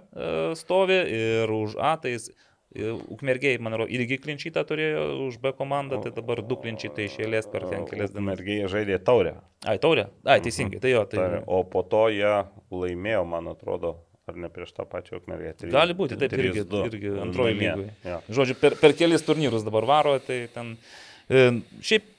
stovi, 0.59 0.99
ir 1.17 1.49
už 1.55 1.73
A, 1.81 1.95
tai 2.03 2.13
jis 2.13 2.27
e, 2.29 2.91
Ukmergiai, 3.11 3.57
man 3.57 3.73
atrodo, 3.73 3.89
irgi 3.97 4.19
klinčytą 4.21 4.61
turėjo 4.69 5.01
už 5.25 5.41
B 5.41 5.51
komandą, 5.57 5.97
tai 6.05 6.13
dabar 6.15 6.43
du 6.45 6.59
klinčytai 6.61 7.09
išėlės 7.09 7.49
per 7.51 7.65
ten 7.73 7.89
kelias 7.89 8.13
dienas. 8.13 8.27
Mergiai 8.29 8.69
žaidė 8.71 9.01
taurę. 9.03 9.33
Ai, 9.65 9.79
taurė? 9.81 10.05
Ai, 10.29 10.37
teisingai, 10.45 10.77
tai 10.85 10.93
jo, 10.93 11.03
tai. 11.09 11.19
Tai, 11.25 11.41
o 11.49 11.63
po 11.65 11.81
to 11.81 12.05
jie 12.13 12.35
laimėjo, 12.69 13.25
man 13.33 13.49
atrodo, 13.51 13.95
ar 14.29 14.37
ne 14.39 14.47
prieš 14.53 14.77
tą 14.77 14.85
pačią 14.87 15.17
ukmergę. 15.23 15.57
Tri- 15.57 15.73
Gali 15.73 15.97
būti, 15.97 16.21
taip, 16.21 16.37
irgi, 16.37 16.61
3-2 16.69 16.85
irgi 16.93 17.15
antroji 17.25 17.57
lygoje. 17.59 17.93
Jo. 18.07 18.21
Žodžiu, 18.29 18.59
per, 18.61 18.77
per 18.79 18.93
kelis 18.95 19.25
turnyrus 19.25 19.65
dabar 19.67 19.89
varo, 19.89 20.19
tai 20.23 20.43
ten... 20.53 20.77
E, 20.77 21.09
šiaip 21.31 22.11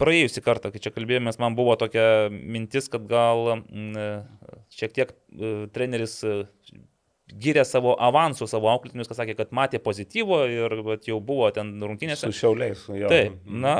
praėjusį 0.00 0.42
kartą, 0.44 0.70
kai 0.72 0.80
čia 0.82 0.92
kalbėjomės, 0.94 1.38
man 1.42 1.56
buvo 1.56 1.74
tokia 1.80 2.28
mintis, 2.30 2.88
kad 2.92 3.06
gal 3.10 3.54
e, 3.56 4.08
šiek 4.74 4.96
tiek 4.96 5.12
e, 5.12 5.52
treneris 5.72 6.18
e, 6.26 6.42
gyrė 7.32 7.64
savo 7.64 7.94
avansų, 7.96 8.48
savo 8.50 8.68
auklėtinius, 8.74 9.08
kas 9.08 9.22
sakė, 9.22 9.36
kad 9.38 9.54
matė 9.56 9.80
pozityvo 9.82 10.42
ir 10.52 10.76
jau 11.08 11.18
buvo 11.24 11.48
ten 11.54 11.74
rungtynėse. 11.80 12.28
Su 12.28 12.42
šiauliais. 12.42 12.84
Jo. 12.92 13.10
Taip, 13.12 13.38
na, 13.46 13.76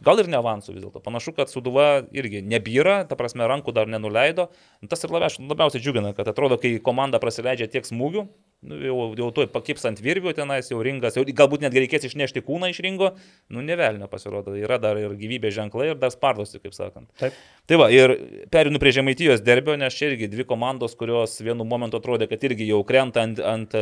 gal 0.00 0.22
ir 0.22 0.30
ne 0.30 0.38
avansų 0.38 0.76
vis 0.76 0.84
dėlto. 0.84 1.02
Panašu, 1.04 1.34
kad 1.36 1.50
Suduva 1.52 2.04
irgi 2.14 2.40
nebyra, 2.44 3.02
ta 3.08 3.18
prasme, 3.18 3.44
rankų 3.50 3.74
dar 3.76 3.90
nenuleido. 3.90 4.48
Tas 4.88 5.04
ir 5.04 5.12
labiausiai, 5.12 5.44
labiausiai 5.50 5.82
džiugina, 5.82 6.14
kad 6.16 6.30
atrodo, 6.32 6.58
kai 6.60 6.78
komanda 6.82 7.20
prasileidžia 7.22 7.68
tiek 7.70 7.86
smūgių, 7.86 8.24
nu, 8.68 8.78
jau, 8.86 8.96
jau 9.18 9.28
tuoj 9.36 9.48
pakips 9.52 9.84
ant 9.90 10.00
virvių 10.02 10.32
tenais, 10.38 10.70
jau 10.70 10.80
ringas, 10.82 11.16
jau, 11.18 11.24
galbūt 11.26 11.64
net 11.66 11.76
reikės 11.76 12.06
išnešti 12.08 12.42
kūną 12.46 12.70
iš 12.72 12.80
ringo, 12.84 13.12
nu, 13.52 13.62
nevelnio 13.66 14.08
pasirodo. 14.10 14.54
Yra 14.58 14.78
dar 14.82 14.98
ir 15.00 15.14
gyvybės 15.18 15.54
ženklai 15.58 15.92
ir 15.92 16.00
dar 16.00 16.14
spardosi, 16.14 16.60
kaip 16.62 16.76
sakant. 16.76 17.10
Taip. 17.20 17.36
Tai 17.70 17.78
va, 17.82 17.90
ir 17.94 18.16
perinu 18.54 18.80
prie 18.82 18.94
Žemaitijos 18.96 19.44
derbio, 19.44 19.76
nes 19.78 19.94
čia 19.94 20.10
irgi 20.10 20.30
dvi 20.32 20.46
komandos, 20.48 20.96
kurios 20.98 21.36
vienu 21.42 21.66
momentu 21.68 22.00
atrodė, 22.00 22.30
kad 22.30 22.42
irgi 22.48 22.70
jau 22.70 22.82
krenta 22.86 23.22
ant, 23.26 23.38
ant 23.38 23.78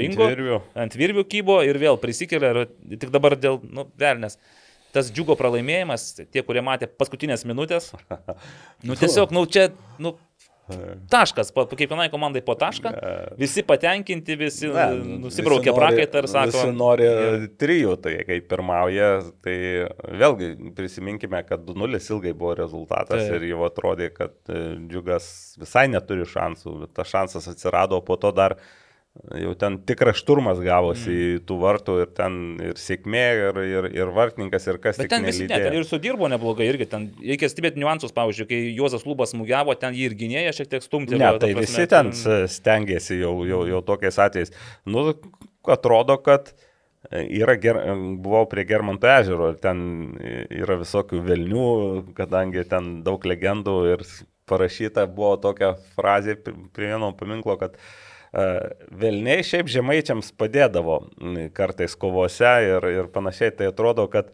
ringo 0.00 0.28
virvių. 0.28 0.60
ant 0.84 0.96
virvių 0.96 1.24
kybo 1.28 1.62
ir 1.64 1.80
vėl 1.80 2.00
prisikelia 2.00 2.52
ir 2.52 2.62
tik 2.96 3.12
dabar 3.14 3.38
dėl, 3.40 3.60
nu, 3.72 3.88
velnės. 4.00 4.40
Tas 4.96 5.10
džiugo 5.12 5.36
pralaimėjimas, 5.38 6.08
tie, 6.32 6.40
kurie 6.46 6.64
matė 6.64 6.88
paskutinės 6.88 7.44
minutės, 7.48 7.92
nu 8.86 8.96
tiesiog, 8.96 9.34
nu 9.36 9.44
čia, 9.50 9.68
nu, 10.00 10.16
taškas, 11.10 11.52
po, 11.54 11.62
kiekvienai 11.70 12.08
komandai 12.10 12.42
po 12.42 12.56
tašką, 12.58 12.90
visi 13.38 13.62
patenkinti, 13.66 14.34
visi 14.40 14.70
Ne, 14.72 14.86
nusibraukė 15.22 15.70
nori- 15.70 15.78
prakaitą 15.78 16.22
ir 16.22 16.28
sako, 16.30 16.54
Visi 16.56 16.72
nori 16.74 17.06
trijų, 17.60 17.92
tai 18.02 18.16
kai 18.26 18.40
pirmauja, 18.50 19.10
tai 19.46 19.54
vėlgi 20.22 20.50
prisiminkime, 20.78 21.42
kad 21.46 21.62
2-0 21.68 22.00
ilgai 22.16 22.34
buvo 22.34 22.56
rezultatas 22.58 23.22
Taip. 23.28 23.36
ir 23.38 23.46
jau 23.52 23.62
atrodė, 23.68 24.10
kad 24.14 24.34
e, 24.50 24.64
džiugas 24.90 25.28
visai 25.60 25.86
neturi 25.92 26.26
šansų, 26.26 26.74
bet 26.82 26.96
tas 26.98 27.14
šansas 27.14 27.46
atsirado, 27.52 28.02
po 28.02 28.18
to 28.18 28.34
dar 28.34 28.56
jau 29.40 29.52
ten 29.58 29.78
tikras 29.86 30.20
šturmas 30.20 30.60
gavosi 30.62 31.14
Mm. 31.16 31.40
tų 31.48 31.56
vartų 31.60 31.94
ir 32.02 32.10
ten 32.16 32.36
ir 32.62 32.78
sėkmė, 32.80 33.24
ir, 33.40 33.60
ir, 33.64 33.88
ir 33.96 34.12
vartininkas, 34.14 34.66
ir 34.68 34.78
kas 34.82 35.00
Bet 35.00 35.10
ten 35.10 35.24
visi 35.24 35.44
ne, 35.44 35.48
nelydėjo. 35.48 35.70
ten 35.70 35.78
ir 35.80 35.88
sudirbo 35.88 36.28
neblogai 36.30 36.68
irgi, 36.68 36.88
ten 36.90 37.08
reikia 37.20 37.50
stebėti 37.50 37.80
niuansus, 37.82 38.14
pavyzdžiui, 38.16 38.48
kai 38.50 38.60
Juozas 38.76 39.06
Lubas 39.08 39.32
smūgiavo, 39.34 39.74
ten 39.80 39.96
jį 39.96 40.10
ir 40.10 40.16
gynėja 40.20 40.54
šiek 40.56 40.70
tiek 40.74 40.84
stumti. 40.84 41.18
Ne, 41.18 41.32
tai 41.42 41.54
visi 41.58 41.86
ten 41.90 42.12
stengiasi 42.12 43.20
jau, 43.22 43.34
jau, 43.48 43.64
jau 43.66 43.82
tokiais 43.86 44.20
atvejais. 44.22 44.54
Nu, 44.86 45.08
atrodo, 45.66 46.18
kad 46.22 46.52
yra 47.10 47.56
ger... 47.60 47.82
buvau 48.22 48.46
prie 48.50 48.66
Germanto 48.68 49.10
ežero 49.10 49.52
ir 49.54 49.60
ten 49.62 50.16
yra 50.50 50.78
visokių 50.82 51.22
velnių, 51.26 51.68
kadangi 52.18 52.66
ten 52.68 53.00
daug 53.06 53.22
legendų 53.22 53.76
ir 53.94 54.08
parašyta 54.46 55.08
buvo 55.10 55.36
tokia 55.42 55.74
frazė 55.96 56.36
prie 56.38 56.92
vieno 56.92 57.10
paminklo, 57.18 57.56
kad 57.58 57.74
uh, 57.74 58.05
Velniai 58.34 59.44
šiaip 59.46 59.70
žemaičiams 59.70 60.32
padėdavo 60.38 61.00
kartais 61.56 61.96
kovose 61.98 62.52
ir, 62.66 62.86
ir 62.92 63.10
panašiai. 63.12 63.54
Tai 63.56 63.70
atrodo, 63.70 64.06
kad 64.12 64.32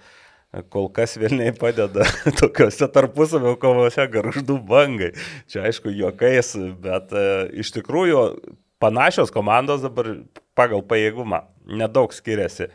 kol 0.72 0.88
kas 0.92 1.16
Vilniai 1.20 1.54
padeda 1.56 2.06
tokiuose 2.40 2.88
tarpusavio 2.92 3.54
kovose 3.60 4.06
garždų 4.12 4.58
bangai. 4.68 5.12
Čia 5.50 5.66
aišku, 5.68 5.92
juokais, 5.96 6.54
bet 6.82 7.14
uh, 7.16 7.46
iš 7.52 7.72
tikrųjų 7.78 8.26
panašios 8.82 9.32
komandos 9.32 9.84
dabar 9.84 10.10
pagal 10.58 10.82
pajėgumą 10.84 11.44
nedaug 11.66 12.12
skiriasi. 12.12 12.68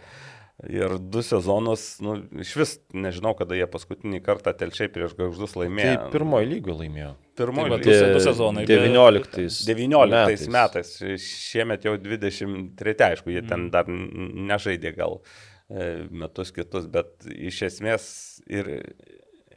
Ir 0.66 0.96
du 0.98 1.22
sezonus, 1.22 2.00
nu, 2.02 2.16
iš 2.42 2.56
vis 2.58 2.72
nežinau, 2.98 3.36
kada 3.38 3.54
jie 3.54 3.68
paskutinį 3.70 4.24
kartą 4.26 4.56
telčiai 4.58 4.90
prieš 4.90 5.14
garždus 5.14 5.54
Tai 5.54 5.62
laimėjo. 5.68 6.08
pirmoji 6.10 6.48
lygo 6.50 6.74
laimėjo. 6.80 7.12
Pirmoji 7.38 7.70
Tai 7.70 7.70
va, 7.70 7.78
lyga. 7.78 7.86
du 7.86 7.94
se- 7.94 8.14
du 8.16 8.20
sezonai, 8.26 8.64
bet- 8.66 8.82
19. 8.82 9.66
19 9.70 10.48
metais. 10.50 10.96
Šiemet 11.22 11.86
jau 11.86 11.94
23, 12.02 13.06
aišku, 13.12 13.30
jie 13.30 13.44
Mm. 13.44 13.48
ten 13.50 13.70
dar 13.70 13.86
nežaidė 13.86 14.96
gal 14.98 15.22
e, 15.70 16.08
metus 16.10 16.50
kitus, 16.56 16.88
bet 16.88 17.26
iš 17.28 17.62
esmės 17.68 18.40
ir, 18.48 18.66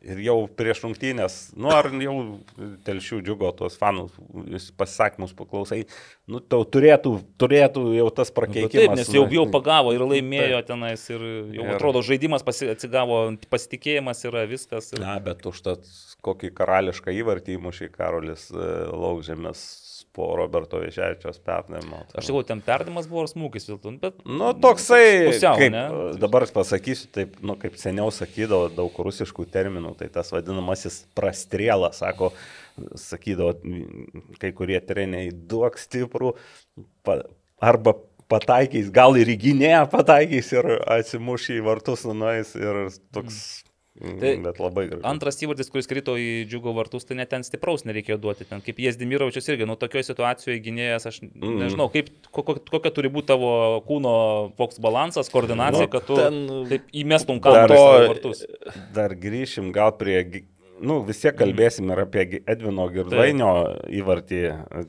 ir 0.04 0.20
jau 0.24 0.36
prieš 0.56 0.82
rungtynės, 0.84 1.36
nu 1.60 1.70
ar 1.72 1.88
jau 1.92 2.14
telšių 2.86 3.20
džiugo 3.26 3.50
tuos 3.58 3.76
jūs 3.80 4.70
pasisakymus 4.78 5.34
paklausai, 5.36 5.82
nu 6.30 6.40
tau 6.40 6.64
turėtų, 6.64 7.14
turėtų 7.40 7.84
jau 7.98 8.06
tas 8.14 8.32
Nu, 8.32 8.36
prakeikimas. 8.38 8.76
Taip, 8.76 8.96
nes 8.96 9.12
jau, 9.12 9.26
nu, 9.26 9.36
jau 9.36 9.46
pagavo 9.52 9.92
ir 9.96 10.04
laimėjo 10.06 10.62
tenais 10.68 11.04
ir 11.12 11.24
jau 11.56 11.66
Ir- 11.66 11.74
atrodo 11.76 12.02
žaidimas 12.06 12.44
pasi, 12.46 12.70
atsigavo, 12.72 13.22
pasitikėjimas 13.52 14.24
yra 14.30 14.46
viskas. 14.50 14.92
Ir... 14.94 15.04
Na, 15.04 15.18
bet 15.24 15.44
užtat 15.50 15.84
kokį 16.24 16.52
karališką 16.56 17.14
įvartį 17.20 17.58
įmušė 17.58 17.90
Karolis 17.92 18.48
e, 18.52 18.66
Laukžėmės 18.92 19.64
po 20.16 20.26
Roberto 20.36 20.80
Vieševičios 20.82 21.38
pernamo. 21.46 22.02
Aš 22.18 22.26
sakau, 22.26 22.42
ten 22.46 22.62
perdamas 22.66 23.06
buvo 23.10 23.26
smūgis, 23.30 23.68
dėlto, 23.68 23.92
bet... 24.02 24.18
Nu, 24.26 24.50
toksai, 24.58 25.30
pusiau, 25.30 25.54
kaip, 25.60 25.70
ne? 25.74 25.84
dabar 26.20 26.46
pasakysiu, 26.50 27.10
taip, 27.14 27.38
nu, 27.46 27.54
kaip 27.60 27.78
seniau 27.78 28.10
sakydavo 28.14 28.68
daug 28.74 29.00
rusiškų 29.06 29.46
terminų, 29.54 29.94
tai 30.00 30.10
tas 30.12 30.32
vadinamasis 30.34 31.04
prastrėlas, 31.18 32.02
sako, 32.02 32.32
sakydavo 32.98 33.54
kai 34.42 34.52
kurie 34.56 34.82
treneriai, 34.82 35.30
duok 35.30 35.78
stiprų, 35.78 36.34
pa, 37.06 37.20
arba 37.62 37.94
pataikys, 38.30 38.90
gal 38.94 39.18
ir 39.18 39.30
į 39.30 39.38
gynėją 39.46 39.86
pataikys 39.90 40.52
ir 40.58 40.74
atsimuš 40.98 41.50
į 41.54 41.64
vartus 41.66 42.06
nuais 42.10 42.54
ir 42.58 42.86
toks, 43.14 43.42
Tai 43.62 43.69
tai, 43.98 44.36
bet 44.44 44.60
labai 44.62 44.84
gražu. 44.88 45.02
Antras 45.10 45.40
įvartis, 45.42 45.70
kuris 45.72 45.88
krito 45.90 46.14
į 46.16 46.46
džiugo 46.48 46.72
vartus, 46.76 47.04
tai 47.08 47.16
net 47.18 47.30
ten 47.32 47.42
stipraus 47.46 47.82
nereikėjo 47.88 48.18
duoti. 48.22 48.46
Ten 48.48 48.62
kaip 48.64 48.78
Jesdimirovičius 48.80 49.50
irgi, 49.50 49.66
nu 49.68 49.76
tokioje 49.80 50.06
situacijoje 50.12 50.60
gynėjas, 50.64 51.08
aš 51.10 51.20
Mm. 51.24 51.58
nežinau, 51.64 51.88
kaip, 51.92 52.08
ko, 52.30 52.42
kokia 52.44 52.92
turi 52.94 53.10
būti 53.10 53.26
tavo 53.32 53.82
kūno 53.88 54.54
koks 54.56 54.78
balansas, 54.80 55.28
koordinacija, 55.32 55.88
Nu, 55.88 55.92
kad 55.92 56.06
tu 56.06 56.16
ten 56.16 56.66
taip 56.70 56.86
įmestum 56.92 57.40
kamuolį 57.40 57.76
į 57.76 58.08
vartus. 58.14 58.44
Dar 58.94 59.10
grįšim 59.14 59.72
gal 59.72 59.92
prie, 59.98 60.44
nu 60.80 61.02
vis 61.04 61.20
tiek 61.20 61.36
kalbėsim 61.36 61.90
ir 61.92 62.04
apie 62.06 62.42
Edvino 62.46 62.88
Girdvainio 62.88 63.50
įvartį. 63.90 64.42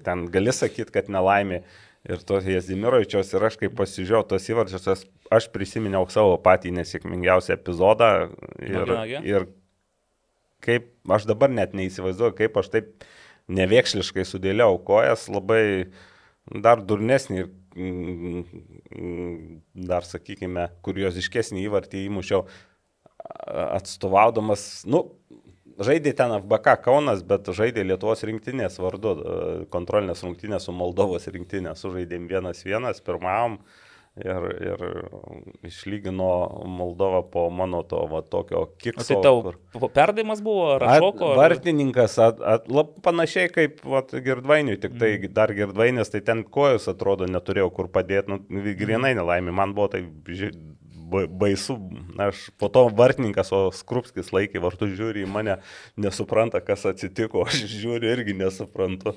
Ten 0.03 0.27
gali 0.31 0.53
sakyti, 0.55 0.91
kad 0.91 1.07
nelaimė. 1.09 1.63
Ir 2.09 2.21
tos 2.25 2.47
Jezimirovičios 2.49 3.29
ir 3.35 3.43
aš 3.45 3.59
kaip 3.61 3.75
pasižiūrėjau 3.77 4.23
tos 4.31 4.47
įvarčius, 4.49 4.87
aš, 5.29 5.47
prisiminiau 5.53 6.07
savo 6.09 6.33
patį 6.41 6.73
nesėkmingiausią 6.79 7.53
epizodą. 7.59 8.07
Ir, 8.57 8.79
Nagi, 8.89 9.19
nagi. 9.19 9.19
ir 9.29 9.45
kaip 10.65 10.89
aš 11.13 11.27
dabar 11.29 11.53
net 11.53 11.75
neįsivaizduoju, 11.77 12.37
kaip 12.39 12.57
aš 12.57 12.71
taip 12.73 13.05
nevėkšliškai 13.51 14.25
sudėliau 14.25 14.79
kojas, 14.85 15.27
labai 15.29 15.91
dar 16.49 16.81
durnesnį 16.81 17.37
ir 17.43 17.49
mm, 17.77 18.43
dar, 19.87 20.05
sakykime, 20.07 20.67
kurioziškesnį 20.85 21.65
įvartį 21.67 22.05
įmušiau 22.09 22.45
atstovaudamas, 23.77 24.83
nu, 24.89 25.05
žaidė 25.83 26.13
ten 26.15 26.31
FBK 26.39 26.77
Kaunas, 26.85 27.21
bet 27.23 27.43
žaidė 27.45 27.83
Lietuvos 27.85 28.23
rinktinės 28.23 28.79
vardu, 28.79 29.15
e, 29.19 29.65
kontrolinės 29.73 30.23
rungtynės 30.23 30.67
su 30.69 30.71
Moldovos 30.71 31.27
rinktinė, 31.27 31.75
sužaidėm 31.75 32.27
vienas 32.31 32.63
vienas, 32.65 33.01
pirmavom 33.01 33.59
Ir, 34.19 34.43
ir 34.59 34.81
išlygino 35.63 36.27
Moldovą 36.67 37.21
po 37.31 37.45
mano 37.49 37.79
to 37.87 38.01
va, 38.11 38.19
tokio 38.21 38.65
O 38.65 38.65
kikso. 38.75 39.07
tai 39.13 39.21
tau 39.23 39.41
kur- 39.45 39.89
perdavimas 39.95 40.41
buvo, 40.43 40.65
ar 40.75 40.83
At-. 40.83 40.99
Vartininkas, 41.39 42.17
at, 42.19 42.41
at, 42.41 42.67
lab, 42.67 42.91
panašiai 43.01 43.47
kaip 43.55 43.79
vat, 43.87 44.11
girdvainiui, 44.11 44.81
tik 44.83 44.97
tai 44.99 45.13
Mhm. 45.17 45.33
dar 45.33 45.53
girdvainis, 45.55 46.11
tai 46.11 46.19
ten 46.19 46.43
kojus 46.43 46.89
atrodo 46.91 47.25
neturėjau 47.25 47.71
kur 47.71 47.87
padėti, 47.87 48.27
nu, 48.27 48.39
grinai 48.75 49.15
nelaimė, 49.15 49.53
man 49.53 49.73
buvo 49.73 49.87
tai 49.87 50.01
baisu, 51.11 51.77
aš 52.21 52.47
po 52.61 52.69
to 52.71 52.87
vartininkas, 52.97 53.51
o 53.55 53.67
Skrupskis 53.75 54.31
laikė 54.35 54.61
vartų 54.63 54.89
žiūri 54.95 55.25
į 55.25 55.29
mane, 55.31 55.59
nesupranta, 55.99 56.61
kas 56.63 56.87
atsitiko, 56.89 57.43
aš 57.47 57.63
žiūriu 57.71 58.11
irgi 58.15 58.37
nesuprantu. 58.39 59.15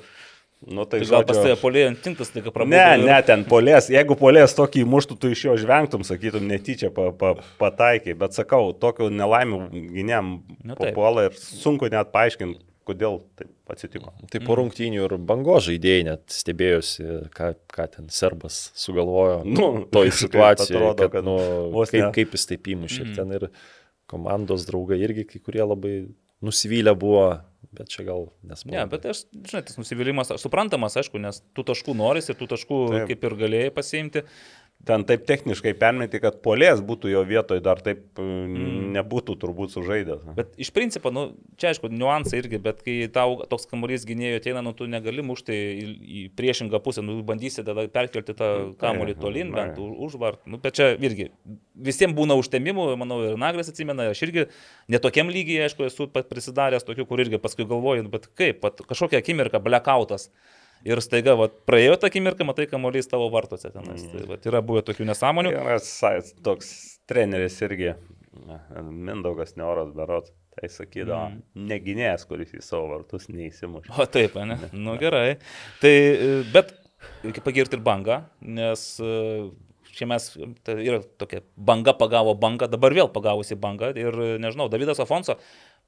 Nu, 0.65 0.87
tai 0.89 1.03
Tai 1.03 1.09
gal 1.11 1.25
pas 1.29 1.37
tai 1.45 1.55
polėjo 1.61 1.91
tinklas, 2.01 2.31
tai 2.33 2.41
ką 2.41 2.49
prabudo. 2.55 2.73
Ne, 2.73 2.85
ir- 2.97 3.03
ne, 3.05 3.17
ten 3.27 3.43
polės. 3.45 3.91
Jeigu 3.93 4.17
polės 4.17 4.55
tokį 4.57 4.87
muštų, 4.89 5.17
tu 5.21 5.29
iš 5.35 5.43
jo 5.45 5.57
žvengtum, 5.61 6.07
sakytum, 6.09 6.47
netyčia 6.49 6.89
pa, 6.95 7.11
pa, 7.13 7.35
pataikiai. 7.61 8.17
Bet 8.17 8.33
sakau, 8.39 8.71
tokių 8.73 9.11
nelaimių 9.13 9.59
gynėm 9.93 10.31
Nu, 10.65 10.79
papuola 10.79 11.27
ir 11.29 11.37
sunku 11.37 11.91
net 11.93 12.15
paaiškinti, 12.15 12.63
kodėl 12.89 13.21
taip 13.39 13.73
atsitiko. 13.73 14.13
Tai 14.33 14.41
po 14.47 14.57
rungtynių 14.61 15.07
ir 15.07 15.17
bango 15.29 15.57
žaidėjai 15.65 16.09
net 16.11 16.35
stebėjosi, 16.35 17.07
ką, 17.35 17.55
ką 17.73 17.89
ten 17.97 18.11
serbas 18.13 18.67
sugalvojo 18.79 19.41
Nu, 19.49 19.71
toj 19.93 20.13
situacijoje, 20.15 20.77
atrodo, 20.77 21.09
kad, 21.09 21.17
kad 21.17 21.29
nu, 21.29 21.39
kaip, 21.91 22.11
kaip 22.17 22.37
jis 22.37 22.51
taip 22.51 22.71
įmušė. 22.75 23.03
Mhm. 23.07 23.15
Mm. 23.15 23.17
Ten 23.19 23.39
ir 23.39 23.49
komandos 24.11 24.69
draugai 24.69 25.01
irgi 25.03 25.27
kai 25.29 25.41
kurie 25.43 25.65
labai 25.65 25.97
nusivylę 26.45 26.95
buvo, 26.99 27.27
bet 27.75 27.89
čia 27.91 28.05
gal 28.07 28.29
nesmulku. 28.45 28.77
Ne, 28.77 28.85
bet 28.91 29.07
aš, 29.09 29.25
žinai, 29.33 29.63
tas 29.67 29.79
nusivylimas 29.81 30.33
suprantamas, 30.43 30.97
aišku, 31.01 31.21
nes 31.23 31.41
tų 31.57 31.65
taškų 31.71 31.97
norisi 31.99 32.33
ir 32.33 32.39
tų 32.39 32.51
taškų 32.53 32.81
taip. 32.93 33.07
kaip 33.11 33.27
ir 33.29 33.37
galėjai 33.41 33.73
pasiimti. 33.75 34.25
Ten 34.85 35.05
taip 35.09 35.23
techniškai 35.29 35.73
permeti, 35.81 36.19
kad 36.21 36.41
polės 36.45 36.83
būtų 36.85 37.09
jo 37.13 37.23
vietoje, 37.25 37.63
dar 37.65 37.81
taip 37.85 38.21
mm. 38.21 38.91
nebūtų 38.97 39.37
turbūt 39.41 39.73
sužaidęs. 39.73 40.25
Bet 40.37 40.53
iš 40.61 40.71
principo, 40.77 41.13
nu, 41.15 41.27
čia 41.61 41.71
aišku, 41.73 41.89
niuansai 41.93 42.43
irgi, 42.43 42.61
bet 42.63 42.83
kai 42.85 42.97
tau 43.13 43.39
toks 43.49 43.69
kamuolys 43.71 44.05
gynėjo 44.09 44.43
ateina, 44.43 44.63
nu, 44.65 44.75
tu 44.77 44.89
negali 44.91 45.25
mušti 45.25 45.57
į, 45.57 45.87
į 46.21 46.25
priešingą 46.37 46.81
pusę, 46.85 47.05
nu, 47.07 47.17
bandysi 47.27 47.65
tada 47.65 47.87
perkelti 47.93 48.37
tą 48.37 48.51
kamuolį 48.81 49.17
tolin, 49.23 49.53
bent 49.55 49.81
už- 49.81 49.95
užvart. 50.09 50.43
Nu, 50.51 50.61
bet 50.61 50.77
čia 50.77 50.91
irgi 50.99 51.31
visiems 51.75 52.17
būna 52.17 52.37
užtemimų, 52.41 52.91
manau, 53.01 53.23
ir 53.31 53.39
Nagras 53.41 53.73
atsimena, 53.73 54.11
aš 54.13 54.25
irgi 54.27 54.49
netokiam 54.93 55.33
lygiai, 55.33 55.65
aišku, 55.69 55.89
esu 55.89 56.11
prisidaręs 56.13 56.85
tokių, 56.85 57.09
kur 57.09 57.25
irgi 57.25 57.41
paskui 57.41 57.67
galvoju, 57.69 58.05
nu, 58.05 58.13
bet 58.13 58.29
kaip, 58.37 58.61
pat, 58.65 58.85
kažkokia 58.85 59.23
akimirka, 59.25 59.63
blackoutas. 59.65 60.29
Ir 60.85 61.01
staiga, 61.01 61.33
va, 61.39 61.49
praėjo 61.69 61.97
tą 62.01 62.11
akimirką, 62.11 62.45
matai, 62.45 62.67
kamuolys 62.69 63.09
tavo 63.09 63.31
vartuose 63.33 63.71
tenais. 63.73 64.05
Mm. 64.05 64.11
Tai, 64.13 64.25
va, 64.29 64.39
yra 64.51 64.61
buvę 64.65 64.85
tokių 64.85 65.07
nesąmonių. 65.09 65.55
Sais- 65.85 66.35
toks 66.45 66.71
treneris 67.09 67.57
irgi, 67.65 67.95
Mindaugas 68.85 69.55
Neoras 69.57 69.93
Berot, 69.97 70.29
tai 70.55 70.69
sakydavo, 70.73 71.31
mm. 71.33 71.67
neginės, 71.73 72.27
kuris 72.29 72.53
į 72.57 72.63
savo 72.65 72.91
vartus 72.93 73.31
neįsimušė. 73.33 73.95
O 73.97 74.09
taip, 74.11 74.37
ne? 74.45 74.59
Nu 74.87 74.99
gerai. 75.01 75.39
Tai, 75.81 75.95
e, 75.95 76.33
bet 76.53 76.75
reikia 77.25 77.45
pagirti 77.45 77.79
ir 77.79 77.85
bangą, 77.87 78.21
nes 78.45 78.85
e, 79.01 79.15
čia 79.95 80.09
mes, 80.11 80.31
tai 80.67 80.79
yra 80.83 81.01
tokia 81.21 81.45
banga 81.57 81.95
pagavo 81.97 82.37
bangą, 82.39 82.69
dabar 82.71 82.97
vėl 82.97 83.11
pagavusi 83.15 83.57
bangą 83.61 83.95
ir 83.97 84.21
nežinau, 84.43 84.69
Davidas 84.73 85.01
Afonso 85.03 85.39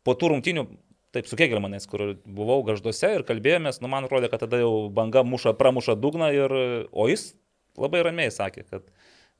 po 0.06 0.14
tų 0.14 0.32
rungtinių, 0.34 0.66
taip 1.14 1.28
su 1.30 1.38
Kegelmanais, 1.38 1.86
kur 1.88 2.16
buvau 2.24 2.62
gažduose 2.66 3.12
ir 3.18 3.24
kalbėjomės, 3.28 3.80
nu 3.82 3.90
man 3.92 4.06
atrodo, 4.08 4.30
kad 4.32 4.42
tada 4.44 4.60
jau 4.60 4.88
banga 4.92 5.22
muša, 5.26 5.54
pramuša 5.58 5.96
dugną 6.00 6.32
ir, 6.34 6.56
o 6.90 7.06
jis 7.10 7.30
labai 7.80 8.02
ramiai 8.06 8.32
sakė, 8.32 8.66
kad 8.68 8.90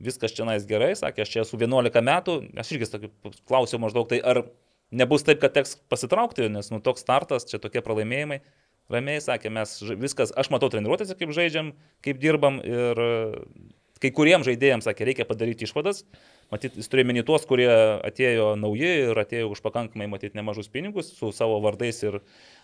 viskas 0.02 0.34
čia 0.36 0.46
nais 0.48 0.66
gerai, 0.68 0.92
sakė, 0.98 1.24
aš 1.24 1.32
čia 1.32 1.42
esu 1.44 1.58
11 1.60 2.04
metų, 2.04 2.36
aš 2.60 2.72
irgi 2.76 3.10
klausiau 3.48 3.80
maždaug, 3.82 4.08
tai 4.10 4.20
ar 4.20 4.44
nebus 4.94 5.24
taip, 5.26 5.40
kad 5.42 5.56
teks 5.56 5.76
pasitraukti, 5.90 6.50
nes 6.52 6.70
nu 6.72 6.80
toks 6.84 7.04
startas, 7.04 7.48
čia 7.48 7.60
tokie 7.62 7.82
pralaimėjimai. 7.84 8.42
Ramiai 8.92 9.18
sakė, 9.18 9.50
mes 9.50 9.72
viskas, 9.98 10.30
aš 10.38 10.52
matau 10.54 10.68
treniruotėse, 10.70 11.16
kaip 11.18 11.32
žaidžiam, 11.34 11.72
kaip 12.06 12.20
dirbam 12.22 12.60
ir 12.62 13.00
kai 14.02 14.12
kuriems 14.14 14.46
žaidėjams 14.46 14.86
sakė, 14.86 15.08
reikia 15.08 15.26
padaryti 15.26 15.66
išvadas. 15.66 16.04
Matyt, 16.55 16.76
jis 16.78 16.86
turėjo 16.90 17.09
meni 17.11 17.24
tuos, 17.26 17.42
kurie 17.49 17.66
atėjo 18.07 18.53
nauji 18.61 18.90
ir 19.09 19.18
atėjo 19.18 19.51
už 19.51 19.62
pakankamai, 19.64 20.07
matyt, 20.11 20.36
nemažus 20.38 20.70
pinigus 20.70 21.11
su 21.16 21.32
savo 21.34 21.59
vardais 21.64 21.99
ir 22.07 22.20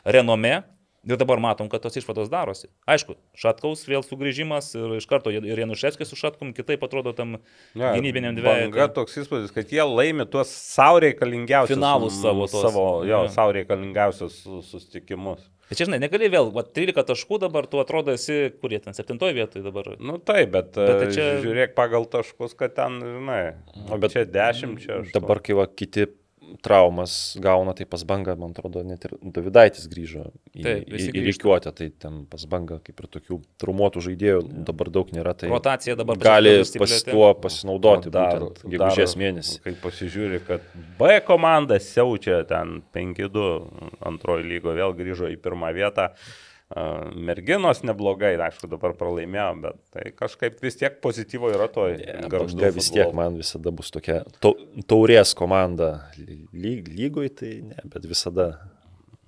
renome. 0.07 0.61
Ir 1.03 1.16
dabar 1.18 1.40
matom, 1.42 1.66
kad 1.68 1.82
tos 1.82 1.96
išvados 1.98 2.28
darosi. 2.30 2.68
Aišku, 2.86 3.16
Šatkaus 3.34 3.80
vėl 3.90 4.05
sugrįžimas 4.07 4.68
ir 4.78 4.92
iš 5.00 5.07
karto 5.11 5.32
ir 5.34 5.42
Januševskis 5.59 6.07
su 6.12 6.14
Šatkum 6.14 6.53
kitaip 6.55 6.82
atrodo 6.86 7.11
tam 7.12 7.38
Ne, 7.74 7.88
gynybiniam 7.96 8.36
Banga 8.38 8.68
dviejui. 8.70 8.94
toks 8.94 9.18
įspūdis, 9.24 9.50
kad 9.53 9.66
jie 9.74 9.82
laimi 9.82 10.28
tuos 10.30 10.46
savo 10.55 11.00
reikalingiausius 11.03 11.74
Finalus 11.74 12.14
mm, 12.14 12.22
savo 12.22 12.46
tuos. 12.46 12.62
savo, 12.62 12.84
jo, 13.03 13.24
Jo. 13.26 13.28
savo 13.34 13.53
reikalingiausius 13.59 14.36
su- 14.44 14.62
susitikimus. 14.62 15.42
Bet 15.68 15.78
čia, 15.80 15.86
žinai, 15.88 15.98
negali 16.05 16.28
vėl, 16.30 16.53
va, 16.55 16.62
13 16.62 17.03
taškų 17.11 17.38
dabar, 17.48 17.66
tu 17.66 17.80
atrodo 17.82 18.12
esi, 18.12 18.53
kurie 18.61 18.78
ten, 18.78 18.92
7 18.94 19.18
vietoje 19.34 19.62
dabar. 19.64 19.96
Nu 19.98 20.18
taip, 20.22 20.50
bet, 20.53 20.70
Bet 20.76 20.86
tai 20.86 20.98
bet 21.07 21.14
čia- 21.16 21.42
žiūrėk 21.42 21.74
pagal 21.74 22.05
taškus, 22.07 22.55
kad 22.55 22.74
ten, 22.76 23.00
žinai, 23.00 23.55
o 23.90 23.98
bet 23.98 24.12
čia 24.12 24.22
10, 24.24 24.78
čia 24.78 25.00
8. 25.03 25.12
Dabar, 25.18 25.40
kai 25.40 25.55
va, 25.57 25.66
kiti 25.66 26.07
traumas 26.62 27.36
gauna, 27.42 27.74
tai 27.76 27.86
pas 27.88 28.05
bangą, 28.07 28.34
man 28.40 28.53
atrodo, 28.55 28.82
net 28.86 29.07
ir 29.09 29.14
Davidaitis 29.22 29.88
grįžo 29.90 30.26
į, 30.53 30.62
Taip, 30.66 30.92
į, 30.92 31.07
į 31.12 31.24
reikiuotę, 31.28 31.72
tai 31.78 31.88
ten 32.05 32.22
pas 32.30 32.44
bangą 32.50 32.78
kaip 32.84 33.03
ir 33.03 33.09
tokių 33.16 33.38
traumuotų 33.62 34.05
žaidėjų 34.09 34.44
dabar 34.68 34.92
daug 34.94 35.12
nėra, 35.14 35.34
tai 35.38 35.50
Rotacija 35.53 35.96
dabar 35.98 36.20
gali 36.22 36.55
pas 36.78 36.96
tuo 37.09 37.32
pasinaudoti 37.42 38.12
dar, 38.14 38.46
gegužės 38.62 39.16
mėnesį. 39.20 39.59
Kai 39.64 39.74
pasižiūri, 39.82 40.42
kad 40.46 40.64
B 41.00 41.18
komanda 41.26 41.80
siaučia 41.82 42.42
ten 42.48 42.80
5-2 42.94 43.50
antroji 44.12 44.48
lygo, 44.48 44.74
vėl 44.76 44.96
grįžo 44.98 45.30
į 45.32 45.38
pirmą 45.42 45.72
vietą. 45.76 46.12
Merginos 47.14 47.83
neblogai, 47.85 48.33
aišku, 48.41 48.68
dabar 48.73 48.95
pralaimėjo, 48.99 49.49
bet 49.64 49.79
tai 49.93 50.05
kažkaip 50.16 50.61
vis 50.64 50.79
tiek 50.81 50.99
pozityvo 51.05 51.51
yra 51.53 51.68
toj 51.73 51.99
garždu 52.33 52.59
Banga 52.62 52.70
vis 52.77 52.91
tiek 52.95 53.12
man 53.16 53.37
visada 53.41 53.73
bus 53.75 53.91
tokia 53.95 54.23
tau- 54.41 54.57
taurės 54.89 55.35
komanda. 55.37 55.91
Lyg, 56.53 56.89
lygoj 56.89 57.29
tai 57.37 57.55
ne, 57.73 57.77
bet 57.85 58.09
visada 58.09 58.53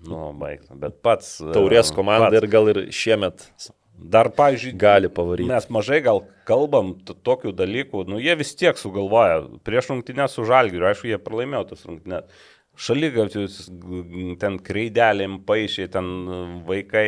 Nu, 0.04 0.32
baigta. 0.36 0.74
Bet 0.76 0.98
pats. 1.02 1.38
taurės 1.40 1.90
e, 1.90 1.94
komanda 1.96 2.28
pats- 2.28 2.42
ir 2.42 2.50
gal 2.52 2.68
ir 2.74 2.82
šiemet 2.92 3.48
Dar, 3.94 4.26
pavyzdžiui, 4.28 4.72
gali 4.76 5.08
pavaryti. 5.08 5.46
Mes 5.48 5.68
mažai 5.70 6.00
gal 6.02 6.24
kalbam 6.48 6.94
tokių 7.06 7.52
dalykų, 7.54 8.02
nu 8.10 8.18
jie 8.18 8.34
vis 8.36 8.50
tiek 8.58 8.74
sugalvoja. 8.76 9.44
Prieš 9.64 9.92
rungtynę 9.92 10.26
su 10.28 10.42
Žalgiriu, 10.44 10.88
aišku, 10.90 11.06
jie 11.12 11.18
pralaimėjo 11.22 11.68
tas 11.70 11.84
rungtynės. 11.86 12.24
Šalygavius 12.74 13.68
ten 14.42 14.56
kreidelėm 14.66 15.36
paaišė, 15.46 15.84
ten 15.94 16.08
vaikai, 16.66 17.04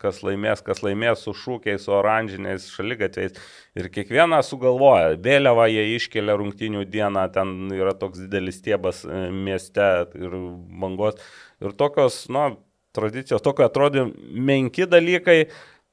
kas 0.00 0.22
laimės, 0.24 0.62
kas 0.64 0.80
laimės 0.80 1.26
su 1.26 1.34
šūkiais, 1.36 1.84
su 1.84 1.92
oranžiniais 1.92 2.70
šalygatviais. 2.72 3.36
Ir 3.76 3.90
kiekvieną 3.92 4.40
sugalvoja. 4.46 5.18
Vėliavą 5.20 5.68
jie 5.68 5.84
iškelia 5.98 6.38
rungtynių 6.40 6.86
dieną, 6.88 7.26
ten 7.36 7.54
yra 7.76 7.92
toks 8.00 8.24
didelis 8.24 8.62
stiebas 8.62 9.04
e, 9.04 9.26
mieste 9.32 9.88
ir 10.16 10.40
bangos. 10.80 11.20
Ir 11.60 11.76
tokios, 11.76 12.24
na, 12.32 12.54
tradicijos, 12.96 13.44
tokio 13.44 13.68
atrodė 13.68 14.08
menki 14.16 14.88
dalykai, 14.88 15.42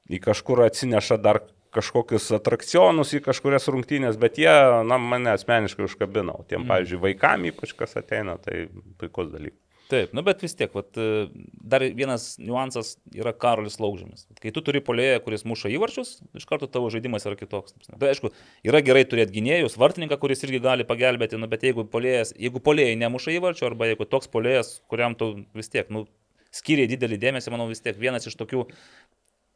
į 0.09 0.23
kažkur 0.23 0.63
atsineša 0.69 1.19
dar 1.19 1.43
kažkokius 1.75 2.31
atrakcionus 2.39 3.13
į 3.17 3.23
kažkurias 3.25 3.69
rungtynės, 3.69 4.17
bet 4.21 4.39
jie, 4.41 4.51
na, 4.89 4.97
mane 5.01 5.33
asmeniškai 5.35 5.85
užkabino. 5.85 6.39
Tiem, 6.49 6.67
pavyzdžiui, 6.69 7.01
vaikam 7.03 7.47
ypač 7.49 7.75
kas 7.77 7.97
ateina, 7.99 8.39
tai 8.41 8.67
puikus 9.01 9.31
dalykas. 9.33 9.59
Taip, 9.89 10.11
nu 10.13 10.21
bet 10.21 10.43
vis 10.45 10.53
tiek, 10.53 10.69
vat, 10.77 10.91
e, 11.01 11.45
dar 11.71 11.81
vienas 11.81 12.35
niuansas 12.37 12.91
yra 13.09 13.31
Karolis 13.33 13.79
Laužymis. 13.81 14.27
Kai 14.37 14.51
tu 14.53 14.61
turi 14.61 14.83
polėją, 14.85 15.17
kuris 15.25 15.41
muša 15.49 15.71
įvarčius, 15.73 16.11
iš 16.37 16.45
karto 16.49 16.69
tavo 16.69 16.91
žaidimas 16.93 17.25
yra 17.25 17.33
kitoks. 17.39 17.73
Tai 17.89 18.11
aišku, 18.11 18.29
yra 18.69 18.83
gerai 18.85 19.01
turėti 19.09 19.39
gynėjus, 19.39 19.79
vartininką, 19.81 20.19
kuris 20.21 20.45
irgi 20.45 20.61
gali 20.61 20.85
pagelbėti, 20.85 21.39
nu, 21.41 21.49
bet 21.49 21.65
jeigu 21.65 21.87
polėjas, 21.89 22.35
jeigu 22.37 22.61
polėjai 22.61 22.99
nemuša 23.01 23.33
įvarčių, 23.39 23.65
arba 23.71 23.89
jeigu 23.89 24.05
toks 24.13 24.29
polėjas, 24.29 24.75
kuriam 24.93 25.17
tu 25.17 25.31
vis 25.57 25.73
tiek, 25.73 25.89
nu, 25.89 26.05
skiriai 26.53 26.89
didelį 26.93 27.17
dėmesį, 27.25 27.55
manau, 27.57 27.65
vis 27.73 27.81
tiek 27.81 27.97
vienas 27.97 28.29
iš 28.29 28.37
tokių 28.37 28.67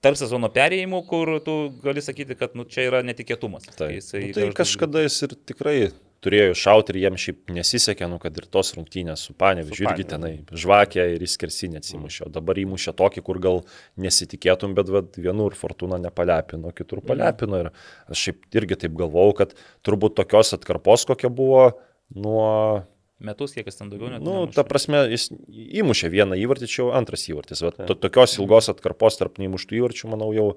tarp 0.03 0.19
sezono 0.19 0.49
perėjimų, 0.53 1.03
kur 1.09 1.37
tu 1.45 1.57
gali 1.83 2.03
sakyti, 2.03 2.37
kad 2.39 2.57
nu, 2.59 2.67
čia 2.69 2.89
yra 2.89 3.03
netikėtumas. 3.07 3.69
Tai, 3.77 3.93
jisai 3.95 4.27
nu, 4.27 4.33
tai 4.35 4.49
kažkas- 4.49 4.57
kažkada 4.75 5.05
jis 5.05 5.21
ir 5.27 5.37
tikrai 5.51 5.77
turėjo 6.23 6.53
šauti 6.55 6.93
ir 6.93 6.99
jiem 7.01 7.17
šiaip 7.19 7.51
nesisekė, 7.51 8.07
nu, 8.11 8.17
kad 8.21 8.37
ir 8.39 8.45
tos 8.51 8.71
rungtynės 8.77 9.25
su 9.27 9.33
Panevižiu 9.35 9.87
irgi 9.89 10.05
tenai 10.13 10.31
žvakė 10.55 11.03
ir 11.15 11.25
įskersinė 11.25 11.81
atsimušė. 11.81 12.27
O 12.27 12.31
dabar 12.31 12.59
įmušė 12.61 12.93
tokį, 12.99 13.23
kur 13.27 13.39
gal 13.43 13.59
nesitikėtum, 13.99 14.75
bet 14.77 14.91
vad, 14.93 15.11
vienur 15.19 15.55
Fortuna 15.59 15.99
nepalepino, 15.99 16.71
kitur 16.75 17.03
palepino. 17.03 17.65
Ir 17.65 17.71
aš 18.07 18.27
šiaip 18.29 18.59
irgi 18.61 18.79
taip 18.85 18.95
galvojau, 18.99 19.35
kad 19.41 19.55
turbūt 19.83 20.15
tokios 20.21 20.55
atkarpos, 20.55 21.03
kokia 21.11 21.31
buvo 21.33 21.73
nuo 22.15 22.85
Metus, 23.23 23.53
kiek 23.55 23.67
jis 23.69 23.77
ten 23.79 23.91
daugiau 23.91 24.09
net. 24.09 24.23
Nu, 24.23 24.43
nemuša. 24.43 24.55
ta 24.57 24.65
prasme, 24.67 25.03
jis 25.13 25.29
įmušė 25.83 26.09
vieną 26.13 26.39
įvartį, 26.41 26.69
čia 26.71 26.81
jau 26.81 26.89
antras 26.97 27.27
įvartis. 27.29 27.61
Bet 27.63 27.83
to, 27.87 27.95
tokios 28.07 28.33
ilgos 28.39 28.71
atkarpos 28.73 29.19
tarp 29.19 29.37
neįmuštų 29.41 29.77
įvarčių, 29.79 30.09
manau, 30.11 30.31
jau 30.35 30.47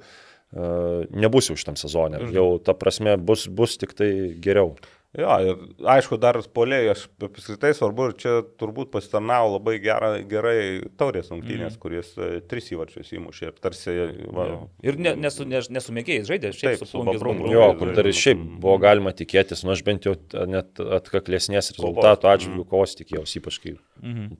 nebus 1.10 1.50
jau 1.50 1.56
šitam 1.58 1.76
sezonė. 1.78 2.22
Jau 2.34 2.46
ta 2.62 2.74
prasme 2.78 3.16
bus, 3.18 3.46
bus 3.50 3.76
tik 3.80 3.92
tai 3.98 4.10
geriau. 4.42 4.76
Jo, 5.16 5.36
ir 5.40 5.60
aišku, 5.88 6.18
dar 6.20 6.36
polėjai, 6.52 6.90
aš 6.92 7.02
apskritai 7.24 7.70
svarbu 7.76 8.10
ir 8.10 8.14
čia 8.20 8.32
turbūt 8.60 8.90
pasitarnavo 8.92 9.54
labai 9.54 9.78
gera, 9.80 10.10
gerai 10.28 10.58
taurės 11.00 11.30
rungtynės, 11.32 11.78
mm. 11.78 11.80
kuris 11.80 12.10
e, 12.20 12.28
tris 12.44 12.68
įvarčius 12.74 13.14
įmušė 13.16 13.48
ir 13.48 13.54
tarsi... 13.64 13.94
Va, 14.36 14.48
ja. 14.50 14.58
Ir 14.84 15.00
ne, 15.00 15.14
nesu, 15.24 15.46
ne, 15.48 15.62
nesumėgėjai 15.72 16.26
žaidė, 16.28 16.52
šiaip 16.56 16.82
Taip, 16.82 16.90
su. 16.90 17.00
Babrungu. 17.06 17.48
Jo, 17.48 17.70
kur 17.80 17.94
dar 17.96 18.10
ir 18.10 18.18
šiaip 18.18 18.42
buvo 18.60 18.76
galima 18.82 19.14
tikėtis, 19.16 19.64
nu 19.64 19.72
aš 19.72 19.84
bent 19.86 20.08
jau 20.08 20.18
net 20.52 20.84
atkaklesnės 21.00 21.72
rezultatų 21.78 22.32
atžvilgių 22.34 22.68
kovos 22.68 22.98
tikėjausi, 23.00 23.40
ypač 23.40 23.60
kai 23.62 23.76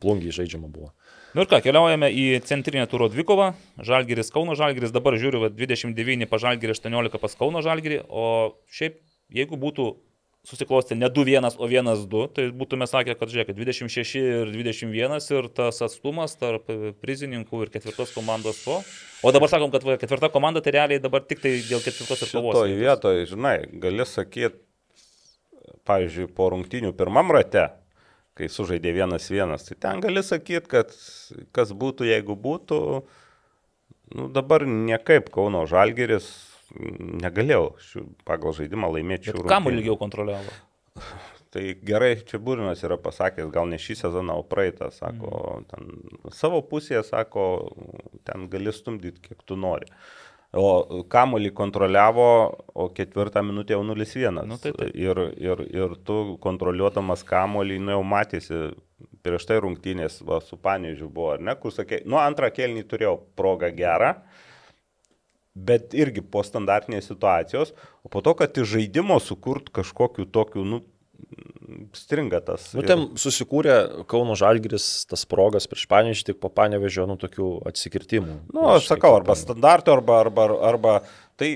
plungiai 0.02 0.34
žaidžiama 0.36 0.68
buvo. 0.68 0.92
Nu 1.36 1.44
ir 1.44 1.50
ką, 1.50 1.62
keliaujame 1.64 2.08
į 2.12 2.28
centrinę 2.48 2.84
turo 2.88 3.08
dvikovą. 3.12 3.50
Žalgiris 3.84 4.32
Kauno 4.32 4.54
Žalgiris, 4.56 4.92
dabar 4.92 5.16
žiūriu, 5.20 5.42
va, 5.42 5.50
29 5.52 6.28
pa 6.28 6.40
Žalgirį, 6.40 6.76
18 6.76 7.20
pas 7.20 7.36
Kauno 7.36 7.64
Žalgirį, 7.64 8.04
o 8.08 8.56
šiaip 8.72 9.00
jeigu 9.34 9.58
būtų 9.60 9.90
susiklosti 10.47 10.94
ne 10.94 11.09
2-1, 11.11 11.57
o 11.59 11.66
1-2, 11.66 12.22
tai 12.34 12.44
būtume 12.55 12.86
sakę, 12.86 13.16
kad 13.18 13.30
žiūrėk, 13.32 13.51
26 13.57 14.20
ir 14.20 14.53
21 14.55 15.16
ir 15.34 15.49
tas 15.57 15.82
atstumas 15.82 16.36
tarp 16.38 16.70
prizininkų 17.03 17.64
ir 17.64 17.72
ketvirtos 17.74 18.14
komandos 18.14 18.62
to. 18.62 18.78
O 19.26 19.32
dabar 19.34 19.51
sakom, 19.51 19.72
kad 19.74 19.86
va, 19.86 19.97
ketvirta 19.99 20.30
komanda 20.30 20.62
tai 20.62 20.76
realiai 20.76 21.03
dabar 21.03 21.24
tik 21.26 21.42
tai 21.42 21.57
dėl 21.66 21.82
ketvirtos 21.82 22.22
ir 22.22 22.30
kovos. 22.30 22.55
Šitoj 22.55 22.78
vietoje, 22.78 23.26
žinai, 23.32 23.57
gali 23.82 24.07
sakyti, 24.07 24.62
pavyzdžiui, 25.86 26.30
po 26.36 26.51
rungtynių 26.55 26.94
pirmam 26.99 27.34
rate, 27.34 27.66
kai 28.38 28.51
sužaidė 28.53 28.94
vienas 28.94 29.26
vienas, 29.32 29.66
tai 29.66 29.78
ten 29.82 30.03
gali 30.05 30.22
sakyti, 30.22 30.70
kad 30.70 30.94
kas 31.57 31.74
būtų, 31.74 32.07
jeigu 32.07 32.38
būtų, 32.38 32.80
nu, 34.14 34.30
dabar 34.30 34.62
niekaip 34.70 35.32
Kauno 35.34 35.66
Žalgeris 35.66 36.30
negalėjau 37.22 37.70
šių, 37.88 38.04
pagal 38.28 38.54
žaidimą 38.56 38.90
laimėti 38.96 39.32
šių 39.32 39.46
Kam 39.50 39.70
ilgiau 39.72 39.98
kontroliavo? 40.00 40.54
Tai 41.56 41.62
gerai, 41.88 42.10
čia 42.26 42.40
Būrinas 42.42 42.82
yra 42.84 42.98
pasakęs, 43.00 43.48
gal 43.54 43.68
ne 43.70 43.78
šį 43.80 43.94
sezoną, 44.02 44.34
o 44.40 44.44
praeitą, 44.44 44.90
sako, 44.92 45.62
ten 45.70 45.86
savo 46.34 46.58
pusėje, 46.68 47.00
sako, 47.06 47.44
ten 48.28 48.48
gali 48.52 48.74
stumdyti, 48.74 49.22
kiek 49.30 49.44
tu 49.46 49.56
nori. 49.56 49.88
O 50.56 51.04
kamuolį 51.12 51.52
kontroliavo, 51.56 52.26
o 52.76 52.88
ketvirtą 52.96 53.42
minutę 53.44 53.74
jau 53.74 53.82
0-1. 53.86 54.42
Nu, 54.48 54.58
tai 54.60 54.72
taip. 54.76 54.92
ir, 54.94 55.20
ir, 55.42 55.62
ir 55.74 55.96
tu 56.06 56.36
kontroliuodamas 56.42 57.24
kamuolį, 57.28 57.78
nu 57.82 57.96
jau 57.96 58.02
matėsi, 58.06 58.60
prieš 59.24 59.48
tai 59.48 59.58
rungtynės 59.62 60.20
va, 60.28 60.42
su 60.44 60.58
Panežiu 60.60 61.08
buvo, 61.08 61.34
ar 61.36 61.44
ne, 61.44 61.56
kur 61.60 61.74
sakė, 61.74 62.02
nu 62.08 62.20
antrą 62.20 62.50
kelnį 62.54 62.86
turėjau 62.90 63.16
progą 63.38 63.72
gerą, 63.76 64.12
bet 65.57 65.96
irgi 65.96 66.20
po 66.20 66.42
standartinės 66.44 67.09
situacijos, 67.09 67.72
o 68.04 68.12
po 68.12 68.20
to, 68.24 68.36
kad 68.38 68.59
iš 68.61 68.74
žaidimo 68.76 69.16
sukurt 69.22 69.72
kažkokiu 69.74 70.28
tokiu, 70.28 70.66
nu, 70.68 70.82
stringa 71.96 72.40
tas. 72.44 72.68
Nu, 72.76 72.84
ten 72.86 73.04
susikūrė 73.18 74.04
Kauno 74.11 74.36
Žalgiris 74.38 75.07
tas 75.11 75.24
progas 75.28 75.66
prieš 75.70 75.86
Panežį, 75.90 76.26
tik 76.30 76.40
po 76.42 76.50
Panevežio, 76.52 77.07
nu, 77.09 77.16
tokių 77.20 77.48
atsikirtimų. 77.70 78.36
Nu, 78.54 78.66
aš 78.74 78.90
sakau, 78.90 79.14
arba 79.18 79.36
standarto, 79.38 79.94
arba, 79.96 80.20
arba, 80.26 80.46
arba 80.68 80.96
tai, 81.40 81.50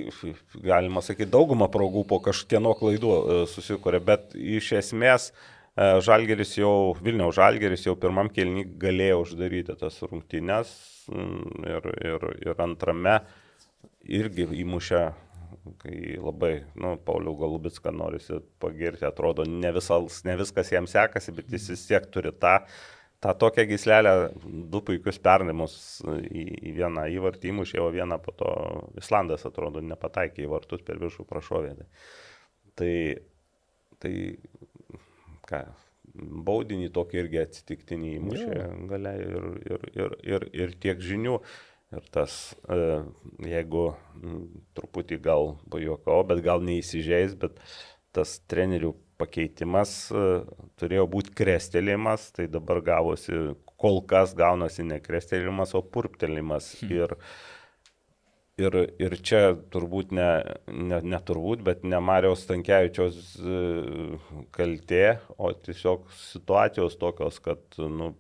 galima 0.65 1.05
sakyti, 1.05 1.31
daugumą 1.33 1.71
progų 1.73 2.07
po 2.09 2.21
kažkieno 2.25 2.75
klaidų 2.79 3.13
e, 3.17 3.39
susikūrė, 3.53 4.03
bet 4.05 4.35
iš 4.37 4.73
esmės 4.81 5.31
e, 5.31 6.01
Žalgeris 6.05 6.57
jau, 6.59 6.97
Vilniaus 7.01 7.37
Žalgeris 7.39 7.87
jau 7.87 7.97
pirmam 8.01 8.33
kelnį 8.33 8.67
galėjo 8.81 9.23
uždaryti 9.27 9.79
tas 9.81 10.01
rungtynes 10.05 10.75
mm, 11.13 11.71
ir, 11.77 11.93
ir, 12.15 12.29
ir 12.49 12.67
antrame 12.67 13.21
irgi 14.09 14.47
įmušė, 14.63 15.03
kai 15.81 15.97
labai, 16.21 16.53
nu, 16.81 16.95
Pauliau 17.05 17.37
Galubitską 17.41 17.93
norisi 17.95 18.41
pagirti, 18.63 19.05
atrodo, 19.09 19.45
ne, 19.45 19.73
visas, 19.77 20.23
ne 20.25 20.37
viskas 20.41 20.73
jam 20.73 20.89
sekasi, 20.91 21.35
bet 21.37 21.53
jis 21.53 21.69
vis 21.75 21.85
tiek 21.89 22.07
turi 22.13 22.33
tą, 22.33 22.57
tą 23.21 23.35
tokią 23.43 23.67
gislelę, 23.69 24.15
du 24.73 24.81
puikius 24.87 25.21
perdavimus 25.23 25.75
į, 26.09 26.47
į 26.71 26.75
vieną 26.79 27.05
įvartį 27.17 27.53
įmušė, 27.53 27.83
o 27.83 27.91
vieną 27.93 28.21
po 28.25 28.35
to 28.39 28.55
Islandas, 29.01 29.45
atrodo, 29.49 29.85
nepataikė 29.85 30.47
į 30.47 30.51
vartus 30.55 30.87
per 30.87 31.03
viršų 31.03 31.29
prašovė. 31.29 31.77
Tai, 32.81 32.95
tai 34.01 34.15
ką, 35.51 35.65
baudinį 36.47 36.91
tokį 36.95 37.21
irgi 37.25 37.43
atsitiktinį 37.43 38.15
įmušė 38.19 38.55
galia 38.91 39.13
ir, 39.21 39.51
ir, 39.67 39.85
ir, 39.95 40.17
ir, 40.35 40.47
ir 40.63 40.79
tiek 40.83 41.03
žinių. 41.05 41.39
Ir 41.91 42.05
tas, 42.15 42.35
e, 42.71 42.77
jeigu 43.51 43.89
truputį 44.79 45.17
gal 45.25 45.57
pajuokau, 45.73 46.21
bet 46.29 46.43
gal 46.45 46.63
neįsižeis, 46.63 47.35
bet 47.41 47.57
tas 48.15 48.37
trenerių 48.51 48.93
pakeitimas 49.19 49.95
e, 50.15 50.27
turėjo 50.79 51.09
būti 51.11 51.35
krestelėjimas, 51.41 52.29
tai 52.37 52.47
dabar 52.53 52.79
gavosi, 52.87 53.41
kol 53.81 53.99
kas 54.07 54.37
gaunasi 54.39 54.87
ne 54.87 55.01
krestelėjimas, 55.03 55.75
o 55.75 55.83
purptelėjimas. 55.83 56.71
Hmm. 56.79 56.95
Ir, 56.95 57.17
ir, 58.61 58.79
ir 59.03 59.19
čia 59.27 59.43
turbūt 59.75 60.15
ne, 60.15 60.31
ne, 60.71 61.03
ne 61.03 61.23
turbūt, 61.27 61.67
bet 61.67 61.83
ne 61.83 61.99
Marijos 62.07 62.47
Tankievičios 62.47 63.21
e, 63.43 63.61
kaltė, 64.55 65.05
o 65.43 65.51
tiesiog 65.59 66.07
situacijos 66.23 67.01
tokios, 67.03 67.43
kad, 67.43 67.67
nu, 67.83 68.15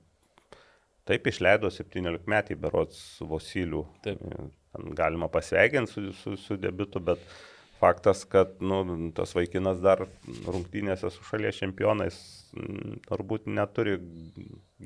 Taip 1.10 1.26
išleido 1.26 1.70
17 1.74 2.30
metį 2.30 2.56
berots 2.62 3.00
Vosilių. 3.26 3.84
Taip. 4.06 4.22
Ten 4.70 4.92
Galima 4.94 5.26
pasveikinti 5.26 5.90
su, 5.90 6.12
su, 6.14 6.36
su 6.38 6.56
debitu, 6.60 7.00
bet 7.02 7.22
faktas, 7.80 8.22
kad 8.28 8.52
nu, 8.62 8.84
tas 9.16 9.32
vaikinas 9.34 9.80
dar 9.82 10.04
rungtynėse 10.46 11.10
su 11.10 11.24
šalies 11.26 11.58
čempionais 11.58 12.18
m, 12.54 13.00
turbūt 13.08 13.48
neturi 13.50 13.96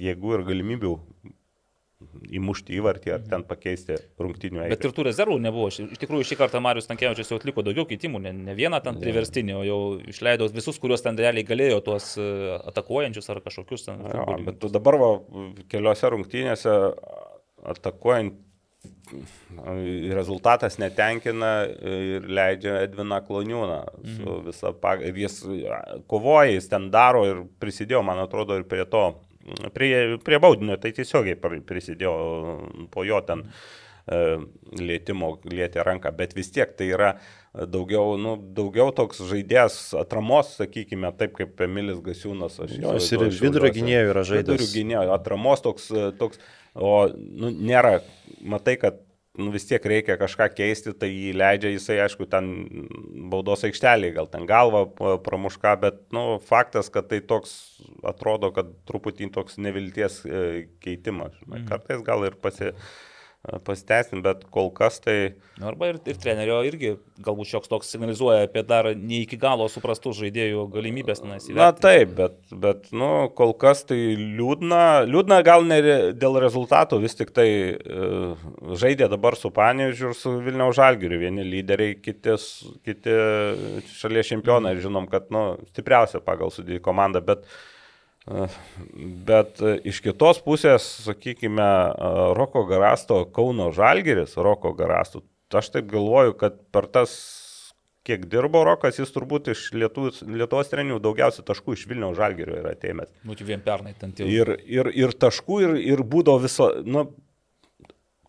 jėgų 0.07 0.39
ir 0.39 0.45
galimybių 0.49 0.95
įmušti 2.35 2.75
įvartį 2.79 3.13
ar 3.15 3.25
ten 3.29 3.45
pakeisti 3.47 3.97
rungtynių 4.21 4.65
eigą. 4.65 4.73
Bet 4.75 4.87
ir 4.87 4.95
tų 4.97 5.07
rezervų 5.09 5.37
nebuvo. 5.43 5.69
Iš 5.71 6.01
tikrųjų, 6.03 6.27
šį 6.31 6.39
kartą 6.41 6.63
Marius 6.65 6.89
Tankievičius 6.91 7.33
jau 7.33 7.39
atliko 7.41 7.65
daugiau 7.67 7.87
keitimų, 7.89 8.23
ne, 8.25 8.33
ne 8.51 8.57
vieną 8.59 8.81
ten 8.85 8.99
priverstinį, 9.01 9.57
o 9.59 9.63
jau 9.67 9.81
išleido 10.13 10.49
visus, 10.55 10.81
kuriuos 10.83 11.05
ten 11.05 11.19
realiai 11.21 11.47
galėjo, 11.47 11.81
tuos 11.87 12.15
e, 12.21 12.31
atakuojančius 12.73 13.31
ar 13.33 13.43
kažkokius 13.45 13.87
ten. 13.89 14.03
Jo, 14.03 14.11
futbolininkus. 14.11 14.59
bet 14.65 14.75
dabar 14.79 15.01
va, 15.01 15.13
keliose 15.73 16.13
rungtynėse 16.15 16.75
atakuojant 17.75 18.43
rezultatas 20.15 20.79
netenkina 20.81 21.53
ir 21.69 22.25
leidžia 22.29 22.79
Edviną 22.85 23.21
Kloniūną 23.25 23.79
su 24.17 24.39
visa 24.47 24.73
pag... 24.81 25.05
ir 25.05 25.19
Jis 25.25 25.43
kovoja, 26.11 26.55
jis 26.55 26.69
ten 26.73 26.91
daro 26.93 27.25
ir 27.29 27.43
prisidėjo, 27.61 28.03
man 28.05 28.23
atrodo, 28.25 28.57
ir 28.59 28.67
prie 28.69 28.85
to, 28.89 29.05
prie, 29.77 30.19
prie 30.25 30.41
baudinio, 30.43 30.77
tai 30.81 30.93
tiesiogiai 30.97 31.39
pri- 31.41 31.63
prisidėjo 31.67 32.15
po 32.95 33.05
jo 33.07 33.21
ten 33.27 33.45
e, 34.09 34.21
lėtimo, 34.81 35.35
lėtė 35.49 35.85
ranką, 35.87 36.13
bet 36.17 36.35
vis 36.37 36.51
tiek 36.55 36.75
tai 36.79 36.91
yra 36.93 37.15
daugiau, 37.55 38.17
nu, 38.19 38.35
daugiau 38.57 38.91
toks 38.97 39.23
žaidėjas 39.31 39.79
atramos, 40.01 40.57
sakykime, 40.59 41.13
taip 41.19 41.37
kaip 41.39 41.61
Emilis 41.69 42.01
Gasiūnas. 42.03 42.59
aš 42.65 42.75
Jo, 42.81 42.97
jis 42.99 43.13
ir 43.15 43.27
vidurio 43.31 43.71
gynėjų 43.77 44.11
yra 44.11 44.27
žaidęs. 44.27 44.59
Vidurio 44.59 44.71
gynėjo, 44.75 45.07
atramos 45.15 45.63
toks, 45.63 45.91
toks 46.19 46.43
o 46.75 46.95
nu, 47.15 47.53
nėra, 47.55 48.01
matai, 48.43 48.75
kad 48.83 49.04
nu, 49.39 49.51
vis 49.55 49.67
tiek 49.67 49.87
reikia 49.91 50.17
kažką 50.21 50.47
keisti, 50.55 50.93
tai 50.99 51.09
jį 51.11 51.33
leidžia, 51.37 51.73
jisai 51.75 51.97
aišku, 52.05 52.27
ten 52.31 52.51
baudos 53.33 53.65
aikštelį, 53.67 54.13
gal 54.19 54.29
ten 54.31 54.47
galva 54.47 54.85
pa- 54.87 55.17
pramuška, 55.25 55.75
bet 55.83 55.99
nu, 56.15 56.39
faktas, 56.45 56.91
kad 56.95 57.09
tai 57.11 57.19
toks, 57.25 57.57
atrodo, 58.07 58.53
kad 58.55 58.71
truputį 58.89 59.33
toks 59.35 59.59
nevilties 59.63 60.21
e, 60.27 60.45
keitimas. 60.85 61.35
Žinai, 61.43 61.65
kartais 61.71 62.05
gal 62.07 62.27
ir 62.29 62.39
pasi, 62.39 62.71
pasiteisin, 63.45 64.23
bet 64.25 64.47
kol 64.53 64.71
kas 64.73 64.97
tai... 65.05 65.35
Nu, 65.61 65.69
Arba 65.69 65.91
ir, 65.91 65.99
ir 66.09 66.17
trenerio 66.21 66.57
irgi 66.65 66.95
galbūt 67.25 67.51
šioks 67.51 67.71
toks 67.71 67.91
signalizuoja 67.93 68.47
apie 68.47 68.63
dar 68.67 68.89
ne 68.97 69.21
iki 69.23 69.37
galo 69.41 69.67
suprastų 69.71 70.15
žaidėjų 70.17 70.65
galimybės. 70.73 71.21
Na, 71.27 71.37
Na 71.59 71.67
taip, 71.77 72.15
bet, 72.17 72.39
bet 72.51 72.89
nu, 72.97 73.11
kol 73.37 73.53
kas 73.61 73.85
tai 73.89 73.99
liūdna. 74.17 75.05
Liūdna 75.11 75.43
gal 75.47 75.69
ne 75.69 75.79
dėl 76.17 76.41
rezultatų, 76.43 77.03
vis 77.05 77.19
tik 77.19 77.35
tai 77.37 77.49
e, 77.77 78.09
žaidė 78.81 79.11
dabar 79.13 79.37
su 79.37 79.53
Panežiu 79.55 80.11
ir 80.11 80.19
su 80.19 80.39
Vilniaus 80.45 80.81
Žalgiriu. 80.81 81.21
Vieni 81.21 81.45
lyderiai, 81.45 81.99
kiti, 82.01 82.39
kiti 82.89 83.21
šalies 84.01 84.33
čempionai. 84.33 84.75
Žinom, 84.81 85.07
kad 85.13 85.29
nu, 85.35 85.51
stipriausia 85.75 86.25
pagal 86.25 86.51
sudėjį 86.55 86.81
komanda, 86.89 87.21
bet, 87.25 87.45
e, 87.45 87.74
bet 89.29 89.61
e, 89.61 89.77
iš 89.91 90.01
kitos 90.05 90.41
pusės, 90.45 90.87
sakykime, 91.05 91.65
e, 91.65 92.13
Roko 92.39 92.65
Garasto 92.69 93.25
Kauno 93.35 93.71
Žalgiris, 93.77 94.39
Roko 94.41 94.73
Garasto, 94.77 95.25
aš 95.55 95.75
taip 95.75 95.91
galvoju, 95.93 96.37
kad 96.41 96.57
per 96.75 96.89
tas 96.91 97.13
kiek 98.05 98.25
dirbo 98.29 98.65
Rokas, 98.67 98.99
jis 99.01 99.13
turbūt 99.15 99.51
iš 99.53 99.67
Lietuvos, 99.77 100.23
Lietuvos 100.29 100.71
trenerių 100.73 101.01
daugiausia 101.05 101.45
taškų 101.47 101.77
iš 101.77 101.85
Vilniaus 101.89 102.19
Žalgirio 102.19 102.57
yra. 102.61 102.75
Nu, 103.25 103.37
tai 103.37 103.47
vien 103.49 103.63
pernai 103.65 103.95
ten 104.01 104.13
tie. 104.17 104.27
Ir, 104.29 104.55
ir, 104.69 104.91
ir 104.93 105.15
taškų, 105.17 105.61
ir, 105.65 105.77
ir 105.95 106.03
būdo 106.05 106.37
viso, 106.43 106.69
nu, 106.85 107.07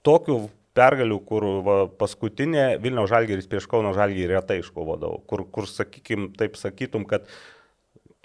tokių 0.07 0.37
pergalių, 0.75 1.17
kur 1.27 1.47
va, 1.65 1.75
paskutinė 1.99 2.67
Vilniaus 2.83 3.11
Žalgeris 3.11 3.49
prieš 3.51 3.67
Kauno 3.71 3.91
Žalgerį 3.95 4.31
retai 4.35 4.61
iškovodavo, 4.61 5.21
kur, 5.27 5.45
kur 5.51 5.67
sakykim, 5.71 6.29
taip 6.39 6.59
sakytum, 6.59 7.07
kad 7.09 7.27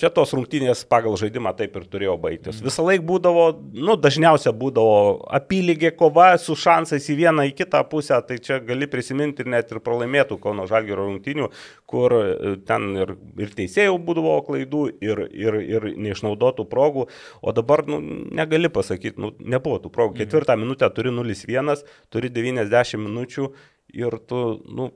Čia 0.01 0.09
tos 0.17 0.31
rungtynės 0.33 0.87
pagal 0.89 1.13
žaidimą 1.21 1.51
taip 1.59 1.75
ir 1.77 1.85
turėjo 1.93 2.15
baigtis. 2.21 2.57
Mhm. 2.57 2.69
Visą 2.71 2.85
laiką 2.87 3.05
būdavo, 3.05 3.45
nu, 3.77 3.97
dažniausiai 4.01 4.55
būdavo 4.57 4.95
apylygė 5.37 5.91
kova 5.99 6.31
su 6.41 6.57
šansais 6.57 7.09
į 7.13 7.17
vieną, 7.19 7.45
į 7.51 7.53
kitą 7.59 7.83
pusę, 7.91 8.17
tai 8.25 8.39
čia 8.41 8.63
gali 8.65 8.89
prisiminti 8.89 9.45
ir 9.45 9.51
net 9.53 9.75
ir 9.75 9.83
pralaimėtų 9.85 10.39
Kauno 10.41 10.65
Žalgėro 10.71 11.05
rungtynių, 11.05 11.51
kur 11.91 12.17
e, 12.17 12.55
ten 12.69 12.89
ir, 12.97 13.13
ir 13.45 13.53
teisėjų 13.59 13.99
būdavo 14.07 14.39
klaidų, 14.49 14.87
ir, 15.05 15.23
ir, 15.37 15.61
ir 15.77 15.91
neišnaudotų 16.09 16.65
progų, 16.73 17.07
o 17.45 17.55
dabar, 17.57 17.85
nu, 17.91 18.01
negali 18.41 18.73
pasakyti, 18.73 19.21
nu, 19.21 19.35
nebuvo 19.37 19.83
tų 19.85 19.93
progų. 19.93 20.17
Mhm. 20.17 20.25
Ketvirtą 20.25 20.57
minutę 20.61 20.89
turi 20.97 21.13
0-1, 21.13 21.85
turi 22.09 22.33
90 22.41 23.05
minučių 23.05 23.53
ir 24.01 24.17
tu, 24.25 24.43
nu, 24.65 24.91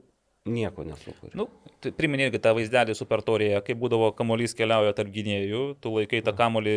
nieko 0.45 0.85
nesukuri. 0.85 1.33
Nu, 1.37 1.47
tai 1.81 1.91
priminė 1.95 2.29
irgi 2.29 2.39
tą 2.43 2.53
vaizdelį 2.57 2.93
supertorijoje, 2.97 3.63
kai 3.65 3.75
būdavo 3.81 4.11
kamuolys 4.17 4.53
keliauja 4.57 4.93
tarp 4.97 5.09
gynėjų, 5.13 5.63
tu 5.81 5.93
laikai 5.95 6.21
tą 6.25 6.35
kamuolį, 6.37 6.75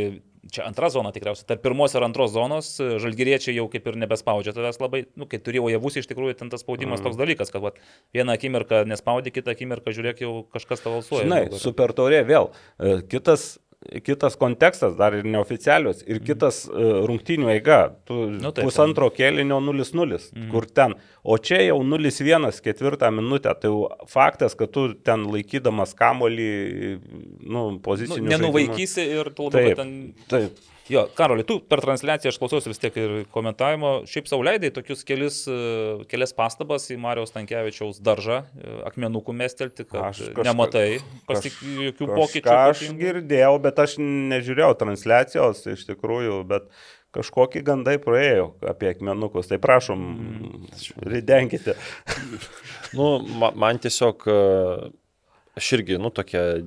čia 0.55 0.65
antra 0.65 0.89
zona 0.93 1.13
tikriausiai, 1.13 1.45
tarp 1.51 1.63
pirmos 1.67 1.93
ir 1.93 2.07
antros 2.07 2.33
zonos, 2.33 2.71
žalgyriečiai 3.05 3.59
jau 3.59 3.67
kaip 3.73 3.91
ir 3.91 4.01
nebespaudžia 4.01 4.57
tavęs 4.57 4.81
labai, 4.81 5.03
nu, 5.21 5.29
kai 5.29 5.41
turėjau 5.45 5.69
javus 5.75 6.01
iš 6.01 6.09
tikrųjų, 6.09 6.39
ten 6.41 6.53
tas 6.53 6.65
spaudimas 6.65 7.05
toks 7.05 7.21
dalykas, 7.21 7.53
kad 7.53 7.67
va, 7.67 7.75
vieną 8.17 8.39
akimirką 8.39 8.87
nespaudė, 8.89 9.35
kitą 9.37 9.53
akimirką 9.53 9.93
žiūrėk, 9.97 10.25
jau 10.25 10.35
kažkas 10.55 10.85
tavo 10.87 11.03
valsuoja. 11.03 11.29
Žinai, 11.29 11.45
supertorė 11.61 12.25
vėl. 12.29 12.53
E, 12.81 13.01
Kitas 13.13 13.59
kitas 14.05 14.35
kontekstas, 14.37 14.97
dar 14.99 15.15
ir 15.15 15.27
neoficialius, 15.29 16.01
ir 16.11 16.19
kitas 16.27 16.65
uh, 16.67 17.05
rungtynių 17.09 17.51
eiga. 17.55 17.79
Tu 18.09 18.17
Nu, 18.39 18.51
taip, 18.51 18.67
pusantro 18.67 19.09
kėlinio 19.15 19.61
0-0, 19.63 20.19
kur 20.53 20.67
ten. 20.67 20.97
O 21.23 21.39
čia 21.39 21.61
jau 21.63 21.79
0-1 21.87 22.51
ketvirtą 22.65 23.11
minutę. 23.15 23.55
Tai 23.61 23.71
jau 23.71 23.85
faktas, 24.11 24.57
kad 24.59 24.73
tu 24.75 24.89
ten 25.07 25.29
laikydamas 25.31 25.95
kamolį, 25.99 26.51
nu, 27.47 27.69
Nu, 27.69 27.79
pozicinių. 27.85 28.29
nenuvaikysi 28.35 29.07
ir 29.19 29.31
tu 29.35 29.49
labai 29.49 29.63
Taip, 29.71 29.79
ten... 29.79 29.95
taip. 30.31 30.67
Jo, 30.89 31.03
Karoli, 31.15 31.45
tu 31.45 31.59
per 31.69 31.83
transliaciją 31.85 32.31
aš 32.33 32.39
klausiausi 32.41 32.71
vis 32.73 32.79
tiek 32.81 32.95
ir 32.97 33.11
komentavimo, 33.35 33.91
šiaip 34.09 34.29
sauliaidai 34.31 34.71
tokius 34.73 35.03
kelis, 35.05 35.43
e, 35.51 35.57
kelias 36.09 36.33
pastabas 36.37 36.87
į 36.95 36.97
Marijos 37.03 37.35
Tankievičiaus 37.35 37.99
daržą, 38.01 38.39
e, 38.57 38.77
akmenukų 38.89 39.35
mestelti, 39.37 39.85
kad 39.85 40.07
Aš 40.15 40.23
kažka- 40.31 40.47
nematai 40.49 41.01
pasik, 41.29 41.53
kaž- 41.61 41.83
jokių 41.91 42.09
pokyčių. 42.15 42.55
Aš 42.71 42.85
girdėjau, 43.03 43.53
bet 43.69 43.83
aš 43.85 43.99
nežiūrėjau 44.01 44.73
transliacijos 44.81 45.67
iš 45.75 45.85
tikrųjų, 45.91 46.41
bet 46.49 46.65
kažkokie 47.13 47.63
gandai 47.65 47.99
praėjo 47.99 48.55
apie 48.65 48.89
akmenukus. 48.95 49.49
Tai 49.49 49.59
prašom, 49.59 50.01
ridenkite. 51.05 51.77
Nu, 52.97 53.19
ma, 53.21 53.51
man 53.55 53.79
tiesiog, 53.79 54.25
e, 54.25 54.91
aš 55.59 55.73
irgi, 55.77 55.99
nu, 56.01 56.09
tokia 56.11 56.63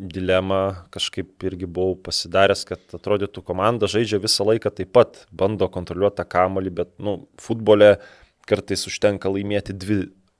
dilema 0.00 0.86
kažkaip 0.94 1.44
irgi 1.44 1.68
buvau 1.68 1.96
pasidaręs, 2.06 2.64
kad 2.68 2.94
atrodytų 2.96 3.42
komanda 3.44 3.88
žaidžia 3.90 4.20
visą 4.22 4.46
laiką 4.48 4.72
taip 4.72 4.92
pat, 4.96 5.24
bando 5.30 5.68
kontroliuoti 5.72 6.20
tą 6.20 6.26
kamolį, 6.30 6.72
bet, 6.80 6.94
nu, 7.02 7.16
futbole 7.40 7.98
kartais 8.48 8.86
užtenka 8.88 9.30
laimėti 9.30 9.76
dvi, 9.76 9.98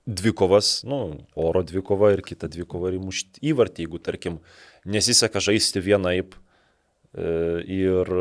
dvi 0.09 0.33
kovas, 0.37 0.81
nu, 0.89 1.01
oro 1.39 1.63
dvi 1.67 1.83
kova 1.87 2.15
ir 2.15 2.25
kita 2.27 2.49
dvi 2.51 2.65
kova 2.69 2.91
ir 2.91 2.99
įmušti 2.99 3.45
įvartį, 3.53 3.85
jeigu, 3.85 4.01
tarkim, 4.03 4.41
nesiseka 4.89 5.43
žaisti 5.45 5.85
vienaip 5.85 6.35
e, 6.35 7.61
ir 7.69 8.15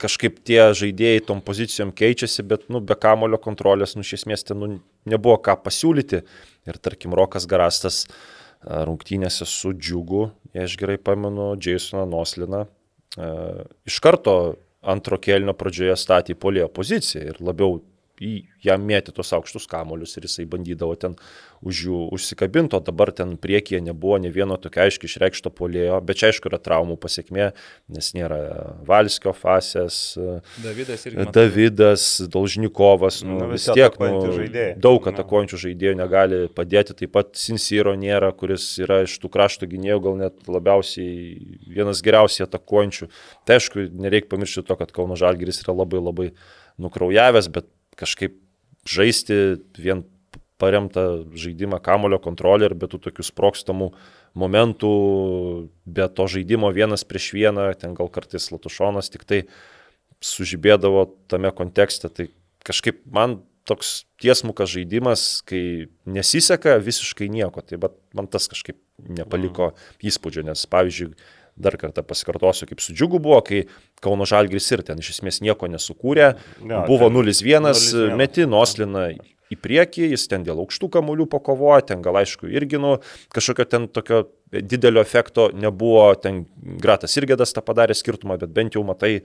kažkaip 0.00 0.38
tie 0.46 0.60
žaidėjai 0.78 1.26
tom 1.26 1.42
pozicijom 1.44 1.90
keičiasi, 1.96 2.46
bet, 2.46 2.70
nu, 2.70 2.78
be 2.84 2.94
kamulio 2.94 3.40
kontrolės, 3.42 3.98
nu, 3.98 4.06
iš 4.06 4.20
esmės 4.20 4.46
ten, 4.46 4.62
nu, 4.62 4.80
nebuvo 5.10 5.40
ką 5.42 5.58
pasiūlyti. 5.66 6.22
Ir, 6.64 6.80
tarkim, 6.80 7.12
Rokas 7.16 7.44
Garastas 7.50 8.04
a, 8.06 8.43
rungtynėse 8.64 9.46
su 9.48 9.72
Džiugu, 9.76 10.28
aš 10.56 10.76
gerai 10.80 10.98
pamenu, 10.98 11.52
Jasoną 11.60 12.06
Nosliną, 12.08 12.64
iš 13.86 13.98
karto 14.04 14.36
antro 14.84 15.18
kelnio 15.22 15.54
pradžioje 15.56 15.96
statė 15.98 16.34
į 16.34 16.40
polėjo 16.40 16.68
poziciją 16.74 17.32
ir 17.32 17.40
labiau 17.44 17.78
jam 18.64 18.84
mėtė 18.86 19.12
tos 19.16 19.32
aukštus 19.34 19.66
kamolius 19.70 20.16
ir 20.16 20.28
jisai 20.28 20.44
bandydavo 20.46 20.94
ten 21.00 21.16
už 21.64 21.78
jų 21.86 21.98
užsikabinto, 22.12 22.76
dabar 22.84 23.10
ten 23.16 23.36
priekyje 23.40 23.80
nebuvo 23.80 24.18
ne 24.20 24.28
vieno 24.30 24.58
tokio 24.60 24.82
aiškiai 24.84 25.08
išreikšto 25.08 25.50
polėjo, 25.50 25.96
bet 26.04 26.20
čia 26.20 26.28
aišku 26.28 26.50
yra 26.50 26.58
traumų 26.60 26.98
pasiekmė, 27.00 27.52
nes 27.88 28.10
nėra 28.14 28.38
Valskio 28.86 29.32
fasės, 29.34 30.18
Davidas 30.62 31.06
irgi. 31.08 31.26
Davidas, 31.32 32.04
Dolžnikovas, 32.30 33.22
nu, 33.24 33.38
Nu, 33.44 33.48
vis 33.50 33.64
tiek 33.66 33.96
nu, 33.98 34.20
žaidėjai. 34.36 34.74
daug 34.78 35.00
Nu. 35.04 35.12
atakuojančių 35.12 35.62
žaidėjų 35.64 35.96
negali 35.98 36.42
padėti, 36.54 36.94
taip 37.00 37.14
pat 37.16 37.32
Sinsiro 37.40 37.94
nėra, 37.98 38.30
kuris 38.36 38.66
yra 38.78 39.02
iš 39.08 39.16
tų 39.22 39.30
krašto 39.32 39.66
gynėjų 39.66 40.00
gal 40.04 40.20
net 40.20 40.44
labiausiai 40.46 41.40
vienas 41.66 42.02
geriausiai 42.04 42.46
atakuojančių. 42.46 43.08
Tai 43.44 43.56
aišku, 43.58 43.88
nereikia 44.04 44.30
pamiršti 44.36 44.62
to, 44.68 44.76
kad 44.76 44.92
Kauno 44.94 45.16
Žalgiris 45.16 45.62
yra 45.64 45.74
labai 45.74 46.00
labai 46.04 46.28
nukraujavęs, 46.78 47.48
bet 47.54 47.68
kažkaip 47.98 48.36
žaisti 48.88 49.60
vien 49.78 50.04
paremtą 50.60 51.24
žaidimą 51.34 51.80
kamulio 51.82 52.20
kontrolę 52.22 52.70
ir 52.70 52.76
be 52.78 52.88
tų 52.90 53.00
tokių 53.08 53.26
sprokstamų 53.26 53.90
momentų, 54.38 54.92
be 55.86 56.06
to 56.10 56.26
žaidimo 56.30 56.70
vienas 56.74 57.06
prieš 57.06 57.32
vieną, 57.34 57.70
ten 57.78 57.94
gal 57.98 58.10
kartais 58.12 58.50
Latušonas 58.52 59.10
tik 59.12 59.26
tai 59.26 59.42
sužibėdavo 60.24 61.08
tame 61.30 61.50
kontekste. 61.54 62.10
Tai 62.10 62.28
kažkaip 62.66 63.02
man 63.10 63.42
toks 63.68 64.04
tiesmukas 64.20 64.72
žaidimas, 64.72 65.42
kai 65.48 65.88
nesiseka 66.06 66.76
visiškai 66.82 67.28
nieko. 67.32 67.64
Tai 67.64 67.80
man 68.16 68.28
tas 68.30 68.48
kažkaip 68.50 68.78
nepaliko 68.98 69.72
įspūdžio, 70.04 70.44
nes 70.48 70.66
pavyzdžiui, 70.70 71.14
dar 71.56 71.76
kartą 71.78 72.02
pasikartosiu, 72.06 72.66
kaip 72.70 72.82
su 72.82 72.94
džiugu 72.94 73.20
buvo, 73.22 73.38
kai 73.46 73.64
Kauno 74.02 74.26
Žalgris 74.28 74.66
ir 74.74 74.82
ten 74.86 75.00
iš 75.02 75.12
esmės 75.16 75.40
nieko 75.44 75.68
nesukūrė, 75.70 76.34
Jo, 76.64 76.82
buvo 76.88 77.08
ten 77.08 77.20
0-1, 77.20 77.70
0:1. 77.70 78.18
meti 78.18 78.46
Noslina 78.50 79.08
į 79.52 79.58
priekį, 79.60 80.10
jis 80.14 80.26
ten 80.30 80.44
dėl 80.46 80.62
aukštų 80.64 80.90
kamuolių 80.96 81.28
pakovojo, 81.30 81.80
ten 81.90 82.02
gal 82.04 82.18
aišku 82.20 82.48
irgi 82.50 82.80
nu 82.80 82.96
kažkokio 83.34 83.68
ten 83.70 83.88
tokio 83.92 84.24
didelio 84.50 85.02
efekto 85.04 85.50
nebuvo, 85.54 86.06
ten 86.20 86.44
Gratas 86.82 87.16
Irgedas 87.20 87.54
tą 87.54 87.62
padarė 87.64 87.96
skirtumą, 87.96 88.38
bet 88.40 88.54
bent 88.54 88.74
jau 88.78 88.84
matai 88.86 89.18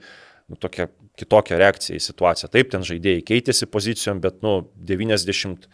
nu, 0.50 0.58
tokią 0.58 0.88
kitokią 1.20 1.58
reakciją 1.60 1.98
į 1.98 2.04
situaciją. 2.04 2.50
Taip, 2.52 2.70
ten 2.72 2.86
žaidėjai 2.86 3.24
keitėsi 3.26 3.68
pozicijom, 3.70 4.20
bet 4.22 4.42
nu 4.46 4.60
90 4.76 5.68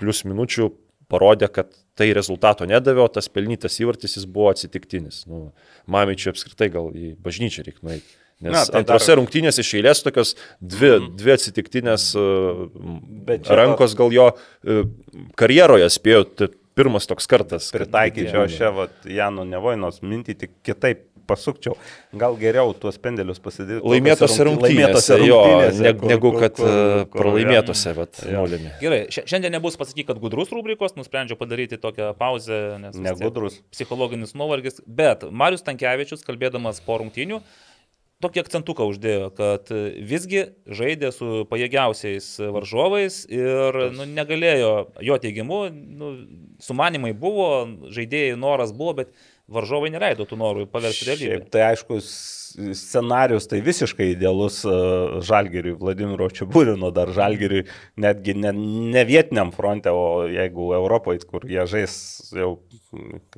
plus 0.00 0.24
minučių 0.24 0.70
parodė, 1.10 1.50
kad 1.52 1.74
tai 1.98 2.10
rezultato 2.16 2.66
nedavė, 2.68 3.04
o 3.04 3.10
tas 3.12 3.28
pelnytas 3.32 3.76
įvartis 3.82 4.16
jis 4.18 4.26
buvo 4.30 4.50
atsitiktinis. 4.52 5.24
Nu, 5.30 5.50
Mamičiui 5.90 6.32
apskritai 6.32 6.70
gal 6.72 6.90
į 6.96 7.14
bažnyčią 7.20 7.66
reikia 7.66 7.86
nueiti. 7.86 8.18
Nes 8.40 8.54
Na, 8.54 8.62
tai 8.64 8.80
antrose 8.80 9.10
dar- 9.10 9.18
rungtynėse 9.20 9.60
iš 9.60 9.74
eilės 9.76 10.00
tokios 10.00 10.30
dvi, 10.64 10.94
mm. 10.94 11.08
dvi 11.20 11.32
atsitiktinės 11.34 12.06
uh, 12.16 12.62
rankos 13.52 13.92
gal 13.98 14.14
jo 14.16 14.30
uh, 14.32 14.86
karjeroje 15.36 15.90
spėjo, 15.92 16.22
pirmas 16.80 17.06
toks 17.10 17.28
kartas. 17.30 17.68
Pritaikyčiau 17.76 18.48
šią 18.50 18.72
vat, 18.80 18.98
Jano 19.20 19.44
Nevainos 19.48 20.00
mintį, 20.02 20.38
tik 20.44 20.56
kitaip 20.66 21.06
pasukčiau. 21.30 21.76
Gal 22.18 22.34
geriau 22.40 22.72
tuos 22.74 22.96
pendelius 22.98 23.38
pasidėti. 23.42 23.84
Laimėtose 23.86 24.46
rungtynėse, 24.48 25.18
jo, 25.22 25.38
ne, 25.78 25.92
negu 26.10 26.32
kad 26.34 26.58
uh, 26.58 27.04
pralaimėtose, 27.14 27.92
bet 28.00 28.22
nulėmė. 28.26 28.72
Gerai, 28.82 29.00
šia- 29.14 29.26
šiandien 29.30 29.54
nebus 29.54 29.78
pasakyk, 29.80 30.08
kad 30.10 30.18
gudrus 30.22 30.50
rubrikos, 30.54 30.96
nusprendžiau 30.98 31.38
padaryti 31.38 31.78
tokią 31.78 32.10
pauzę, 32.18 32.60
nes 32.82 32.98
Negudrus. 32.98 33.60
psichologinis 33.70 34.34
nuovargis, 34.34 34.82
bet 34.86 35.22
Marius 35.30 35.62
Tankievičius, 35.66 36.26
kalbėdamas 36.26 36.82
po 36.82 36.98
rungtynių, 37.04 37.38
tokį 38.20 38.42
akcentuką 38.44 38.86
uždėjo, 38.90 39.30
kad 39.36 39.70
visgi 40.10 40.44
žaidė 40.68 41.10
su 41.14 41.44
pajėgiausiais 41.50 42.28
varžovais 42.52 43.22
ir 43.32 43.80
nu, 43.96 44.06
negalėjo, 44.08 44.72
jo 45.06 45.18
teigimu, 45.22 45.60
nu, 45.72 46.12
sumanimai 46.62 47.14
buvo, 47.16 47.50
žaidėjai 47.92 48.38
noras 48.40 48.74
buvo, 48.76 48.98
bet 49.02 49.14
varžovai 49.50 49.90
neleido 49.92 50.26
tų 50.28 50.38
norų 50.40 50.66
paversti 50.70 51.08
realybę. 51.08 51.48
Tai 51.52 51.64
aišku, 51.70 51.98
scenarius 52.74 53.46
tai 53.50 53.60
visiškai 53.64 54.10
idealus 54.12 54.60
uh, 54.66 55.18
Žalgiriui, 55.26 55.76
Vladimiro 55.78 56.28
Čiabūrino 56.34 56.90
dar 56.94 57.12
Žalgiriui, 57.14 57.64
netgi 58.00 58.34
ne, 58.38 58.52
ne 58.94 59.04
vietiniam 59.08 59.52
fronte, 59.54 59.92
o 59.94 60.26
jeigu 60.30 60.70
Europoje, 60.78 61.22
kur 61.30 61.46
jie 61.48 61.66
žais 61.70 61.94
jau, 62.34 62.52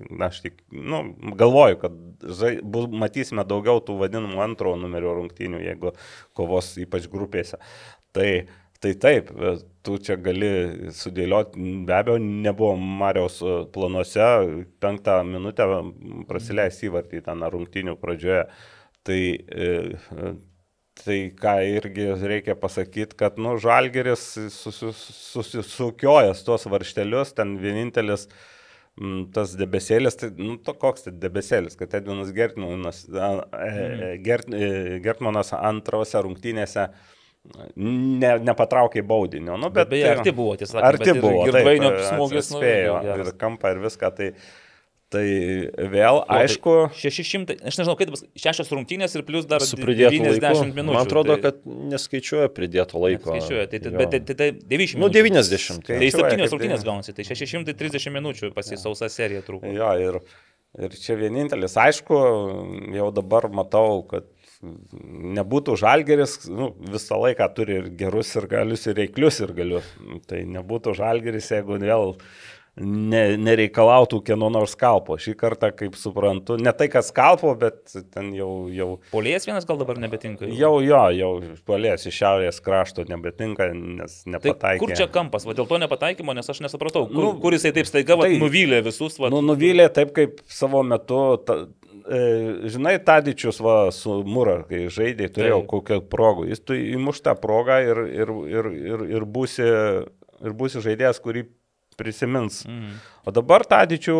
na, 0.08 0.30
aš 0.30 0.42
tik, 0.46 0.60
nu, 0.72 1.04
galvoju, 1.38 1.80
kad 1.84 2.00
žai, 2.40 2.54
bus, 2.62 2.88
matysime 3.04 3.44
daugiau 3.48 3.82
tų 3.84 3.98
vadinamų 4.04 4.42
antro 4.44 4.74
numerio 4.80 5.16
rungtynių, 5.18 5.62
jeigu 5.66 5.96
kovos 6.36 6.74
ypač 6.80 7.08
grupėse. 7.12 7.60
Tai 8.12 8.28
Tai 8.82 8.92
taip, 8.98 9.28
tu 9.86 9.96
čia 10.02 10.16
gali 10.18 10.48
sudėlioti, 10.94 11.66
be 11.86 11.94
abejo, 11.94 12.18
nebuvo 12.18 12.74
Marijos 12.76 13.36
e, 13.42 13.58
planuose, 13.74 14.24
penktą 14.82 15.20
minutę 15.26 15.68
prasileisti 16.26 16.88
įvartį 16.88 17.20
ten 17.28 17.44
rungtinių 17.54 17.94
pradžioje. 18.02 18.48
Tai 19.06 19.20
e, 19.22 19.68
e, 19.94 20.32
Tai 20.92 21.14
ką 21.32 21.52
irgi 21.64 22.04
reikia 22.20 22.54
pasakyti, 22.60 23.16
kad, 23.16 23.38
nu, 23.40 23.54
Žalgeris 23.60 24.26
susisukiojęs 24.52 26.42
tuos 26.44 26.66
varštelius, 26.68 27.32
ten 27.38 27.54
vienintelis 27.62 28.26
tas 29.32 29.54
debesėlis, 29.56 30.18
tai, 30.20 30.28
nu, 30.36 30.58
to 30.60 30.74
koks 30.76 31.06
tai 31.06 31.14
debesėlis, 31.16 31.78
kad 31.80 31.94
Edvinas 31.96 32.28
Gertmanas, 32.36 33.06
e, 33.08 34.18
Gertmanas 34.20 35.54
antrose 35.56 36.20
rungtynėse 36.26 36.90
ne, 37.76 38.32
nepatraukė 38.46 39.04
baudinio. 39.06 39.58
Nu, 39.60 39.70
bet, 39.74 39.90
Beje, 39.92 40.10
arti 40.16 40.34
buvo, 40.34 40.56
tiesą 40.60 40.78
sakant. 40.78 40.88
Arti 40.92 41.14
buvo. 41.18 41.46
Ir 41.48 41.56
Dvainio 41.58 41.94
smūgis, 42.08 42.52
nu, 42.54 42.60
spėjo 42.60 42.98
ir 43.12 43.32
kampą 43.40 43.74
ir 43.74 43.82
viską. 43.86 44.12
Tai, 44.18 44.34
Tai 45.12 45.22
vėl, 45.92 46.22
o, 46.22 46.24
aišku. 46.32 46.74
Tai 46.96 47.10
600, 47.12 47.58
aš 47.68 47.76
nežinau, 47.76 47.94
kaip 48.00 48.12
bus, 48.14 48.22
6 48.40 48.70
rungtynės 48.72 49.12
ir 49.18 49.24
plus 49.28 49.44
dar 49.48 49.60
su 49.64 49.76
pridėtu 49.76 50.22
90 50.22 50.72
minučių. 50.72 50.94
Man 50.96 51.02
atrodo, 51.02 51.36
tai, 51.36 51.50
kad 51.50 51.58
neskaičiuoja 51.92 52.48
pridėto 52.56 53.02
laiko. 53.02 53.34
Skaičiuoja, 53.34 53.66
tai, 53.68 53.82
tai, 53.84 53.92
bet 53.98 54.14
tai, 54.14 54.22
tai, 54.24 54.36
tai 54.38 54.48
90 54.56 55.02
Nu, 55.02 55.10
minučių. 55.12 55.42
90. 55.44 55.90
Tai 55.90 56.08
7 56.16 56.46
rungtynės 56.54 56.86
gaunasi, 56.88 57.16
tai 57.18 57.26
630 57.28 58.16
minučių 58.16 58.52
pasisausa 58.56 59.10
serija 59.12 59.44
trūko. 59.44 59.68
Jo, 59.76 59.92
ir, 60.00 60.16
ir 60.80 60.96
čia 60.96 61.18
vienintelis, 61.20 61.76
aišku, 61.84 62.22
jau 62.96 63.12
dabar 63.12 63.50
matau, 63.52 64.00
kad 64.08 64.32
nebūtų 64.62 65.76
žalgeris, 65.80 66.38
nu, 66.50 66.70
visą 66.92 67.18
laiką 67.18 67.48
turi 67.56 67.80
ir 67.80 67.90
gerus 67.98 68.30
ir 68.38 68.48
galius, 68.50 68.86
ir 68.86 68.98
reiklius 69.00 69.42
ir 69.42 69.54
galius. 69.56 69.92
Tai 70.30 70.42
nebūtų 70.56 70.94
žalgeris, 70.98 71.50
jeigu 71.50 71.80
vėl 71.82 72.14
ne, 72.78 73.22
nereikalautų 73.42 74.20
kieno 74.28 74.48
nors 74.52 74.76
skalpo. 74.76 75.18
Šį 75.20 75.34
kartą, 75.40 75.72
kaip 75.76 75.98
suprantu, 75.98 76.56
ne 76.62 76.72
tai, 76.76 76.86
kad 76.92 77.06
skalpo, 77.06 77.52
bet 77.58 77.96
ten 78.14 78.30
jau... 78.36 78.48
jau 78.72 78.88
Polės 79.10 79.48
vienas 79.48 79.66
gal 79.68 79.80
dabar 79.82 79.98
nebetinka. 80.00 80.46
Jau, 80.46 80.76
jo, 80.84 81.02
jau 81.18 81.32
polės 81.68 82.06
iš 82.08 82.22
šiaurės 82.22 82.62
krašto 82.64 83.04
nebetinka, 83.10 83.68
nes 83.74 84.22
nepataikė. 84.24 84.62
Tai 84.62 84.78
kur 84.84 84.94
čia 84.96 85.10
kampas? 85.12 85.46
Va, 85.48 85.58
dėl 85.58 85.68
to 85.68 85.82
nepataikymo, 85.82 86.38
nes 86.38 86.48
aš 86.54 86.62
nesupratau, 86.64 87.08
kur, 87.10 87.18
nu, 87.26 87.34
kur 87.42 87.58
jisai 87.58 87.74
taip 87.76 87.90
staiga 87.90 88.16
va, 88.20 88.30
tai, 88.30 88.38
nuvylė 88.40 88.82
visus. 88.86 89.18
Va, 89.20 89.32
nu, 89.34 89.42
nuvylė 89.44 89.90
taip, 89.92 90.14
kaip 90.16 90.40
savo 90.46 90.86
metu... 90.86 91.24
Ta, 91.42 91.64
Žinai, 92.72 92.96
Tadičius 93.06 93.60
va, 93.62 93.76
su 93.94 94.20
Mūra, 94.26 94.62
kai 94.68 94.86
žaidė, 94.92 95.30
turėjo 95.32 95.62
tai. 95.62 95.68
kokią 95.70 96.00
progą. 96.12 96.46
Jis 96.50 96.64
tu 96.66 96.76
įmuš 96.78 97.22
tą 97.26 97.36
progą 97.38 97.78
ir, 97.84 98.02
ir, 98.10 98.34
ir, 98.50 98.70
ir, 98.92 99.06
ir, 99.18 99.26
būsi, 99.38 99.68
ir 100.42 100.56
būsi 100.58 100.82
žaidėjas, 100.84 101.22
kurį 101.22 101.46
prisimins. 101.96 102.62
Mm. 102.66 102.98
O 103.26 103.34
dabar 103.34 103.64
Tadičių 103.68 104.18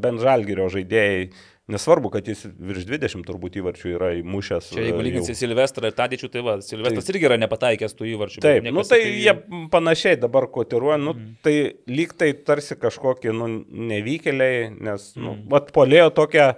bent 0.00 0.22
žalgerio 0.22 0.68
žaidėjai, 0.72 1.30
nesvarbu, 1.68 2.10
kad 2.12 2.28
jis 2.28 2.46
virš 2.46 2.86
20 2.88 3.26
turbūt 3.28 3.58
įvarčių 3.60 3.90
yra 3.92 4.12
įmušęs. 4.22 4.70
Čia 4.72 4.86
jeigu 4.86 5.02
lyginsi 5.04 5.36
Silvestrą 5.36 5.90
ir 5.90 5.96
Tadičių, 5.98 6.30
tai 6.32 6.44
va, 6.46 6.54
Silvestras 6.64 7.04
tai, 7.04 7.14
irgi 7.14 7.28
yra 7.28 7.36
nepataikęs 7.42 7.96
tų 7.98 8.08
įvarčių. 8.14 8.42
Taip, 8.44 8.70
nu 8.72 8.84
tai 8.88 9.00
jie 9.04 9.34
panašiai 9.72 10.16
dabar 10.20 10.48
kotiruoja, 10.54 10.96
nu 11.02 11.12
mm. 11.16 11.34
tai 11.44 11.56
lyg 11.90 12.14
tai 12.18 12.32
tarsi 12.48 12.78
kažkokie 12.80 13.34
nu, 13.36 13.50
nevykėliai, 13.92 14.70
nes, 14.88 15.10
nu, 15.18 15.34
mm. 15.34 15.44
vat 15.52 15.68
polėjo 15.76 16.08
tokia 16.22 16.54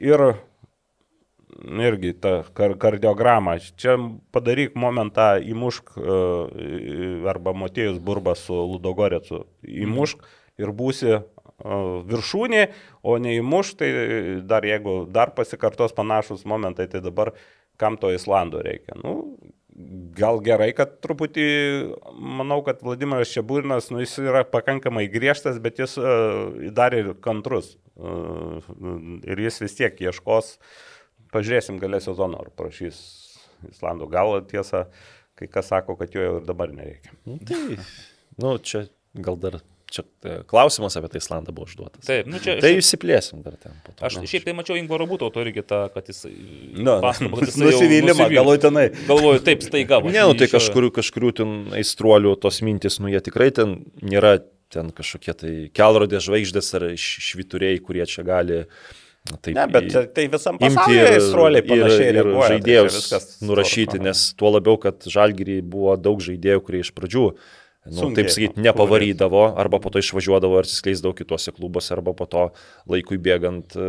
ir 0.00 0.24
irgi 1.60 2.14
ta 2.20 2.42
kar 2.56 2.74
kardiograma. 2.80 3.58
Čia 3.76 3.96
padaryk 4.32 4.76
momentą, 4.78 5.34
įmušk 5.44 5.96
arba 7.28 7.52
Motėjus 7.52 8.00
Burba 8.00 8.34
su 8.38 8.56
Ludogorecu, 8.56 9.44
įmušk 9.62 10.24
ir 10.60 10.72
būsi 10.76 11.20
viršūnė, 11.60 12.62
o 13.04 13.18
neįmuš, 13.20 13.74
tai 13.76 13.90
dar 14.48 14.64
jeigu 14.64 15.04
dar 15.12 15.34
pasikartos 15.36 15.92
panašus 15.92 16.46
momentai, 16.48 16.88
tai 16.88 17.02
dabar 17.04 17.34
kam 17.76 17.98
to 18.00 18.08
Islando 18.12 18.62
reikia. 18.64 18.96
Nu, 19.04 19.36
gal 20.16 20.40
gerai, 20.44 20.70
kad 20.76 20.98
truputį, 21.04 21.46
manau, 22.14 22.60
kad 22.66 22.82
Vladimiras 22.84 23.32
Čiabūrinas, 23.32 23.90
nu, 23.92 24.02
jis 24.02 24.18
yra 24.22 24.44
pakankamai 24.48 25.06
griežtas, 25.12 25.60
bet 25.62 25.80
jis 25.82 25.96
uh, 26.00 26.70
dar 26.76 26.96
ir 26.96 27.14
kantrus. 27.24 27.74
Uh, 28.00 28.64
ir 29.28 29.42
jis 29.44 29.60
vis 29.64 29.76
tiek 29.76 29.98
ieškos 30.08 30.54
pažiūrėsim 31.34 31.78
galę 31.80 32.00
sezono, 32.02 32.40
ar 32.42 32.50
prašys 32.56 33.00
Islandų. 33.70 34.08
Gal 34.12 34.38
tiesa, 34.50 34.86
kai 35.38 35.50
kas 35.52 35.70
sako, 35.72 35.96
kad 36.00 36.14
jo 36.14 36.24
jau 36.24 36.38
ir 36.40 36.46
dabar 36.48 36.72
nereikia. 36.74 37.14
Nu, 37.28 37.38
tai, 37.46 37.78
nu, 38.40 38.54
čia 38.64 38.86
gal 39.14 39.38
dar 39.40 39.60
čia 39.92 40.04
e, 40.24 40.36
klausimas 40.50 40.96
apie 40.98 41.10
tai 41.12 41.22
Islandą 41.22 41.54
buvo 41.56 41.66
užduotas. 41.68 42.04
Taip, 42.06 42.28
nu 42.30 42.40
čia. 42.42 42.56
Tai 42.62 42.70
išsiplėsim 42.76 43.42
dar 43.44 43.56
ten. 43.60 43.74
To, 43.86 43.96
aš 44.06 44.20
nu. 44.20 44.28
šiaip 44.30 44.46
tai 44.46 44.54
mačiau 44.58 44.78
Ingvaro 44.80 45.08
būto 45.10 45.28
to 45.34 45.44
irgi 45.44 45.64
tą, 45.66 45.82
kad 45.94 46.08
jis... 46.10 46.22
Nu, 46.78 47.00
nusivylimą, 47.00 48.30
galutinai. 48.32 48.86
Galvoju, 49.08 49.42
taip, 49.46 49.66
staiga. 49.66 50.00
Ne, 50.06 50.24
nu 50.30 50.38
tai 50.38 50.50
kažkurių, 50.52 50.92
kažkurių 51.00 51.34
ten 51.42 51.58
aistruolių 51.82 52.36
tos 52.42 52.62
mintis, 52.66 53.00
nu 53.02 53.12
jie 53.12 53.22
tikrai 53.26 53.50
ten 53.56 53.80
nėra 54.02 54.38
ten 54.70 54.92
kažkokie 54.94 55.34
tai 55.34 55.52
kelrodė 55.74 56.22
žvaigždės 56.22 56.74
ar 56.78 56.90
švituriai, 56.94 57.80
kurie 57.82 58.04
čia 58.06 58.22
gali 58.22 58.60
uh, 58.62 58.98
Taip, 59.28 59.52
ne, 59.52 59.66
bet 59.68 59.92
tai 60.16 60.24
visam 60.32 60.56
pasaulyje 60.58 61.02
aistruoliai 61.12 61.64
panašiai 61.66 62.06
ir, 62.08 62.18
ir, 62.22 62.28
ir 62.30 62.46
žaidėjus 62.54 63.08
tai 63.10 63.18
nurašyti, 63.44 64.00
nes 64.00 64.22
tuo 64.40 64.54
labiau, 64.54 64.78
kad 64.80 65.04
žalgyrį 65.12 65.58
buvo 65.74 65.92
daug 66.00 66.22
žaidėjų, 66.24 66.62
kurie 66.64 66.80
iš 66.80 66.90
pradžių, 66.96 67.26
nu, 67.88 67.96
Sunkiai, 67.96 68.26
taip 68.26 68.34
sakyti, 68.34 68.60
nepavarydavo, 68.60 69.44
arba 69.60 69.80
po 69.80 69.92
to 69.92 70.02
išvažiuodavo 70.02 70.60
ir 70.60 70.68
atsiskleisdavo 70.68 71.14
kitose 71.16 71.54
klubuose, 71.56 71.94
arba 71.96 72.12
po 72.16 72.26
to 72.28 72.48
laikui 72.90 73.16
bėgant 73.22 73.76
e, 73.78 73.86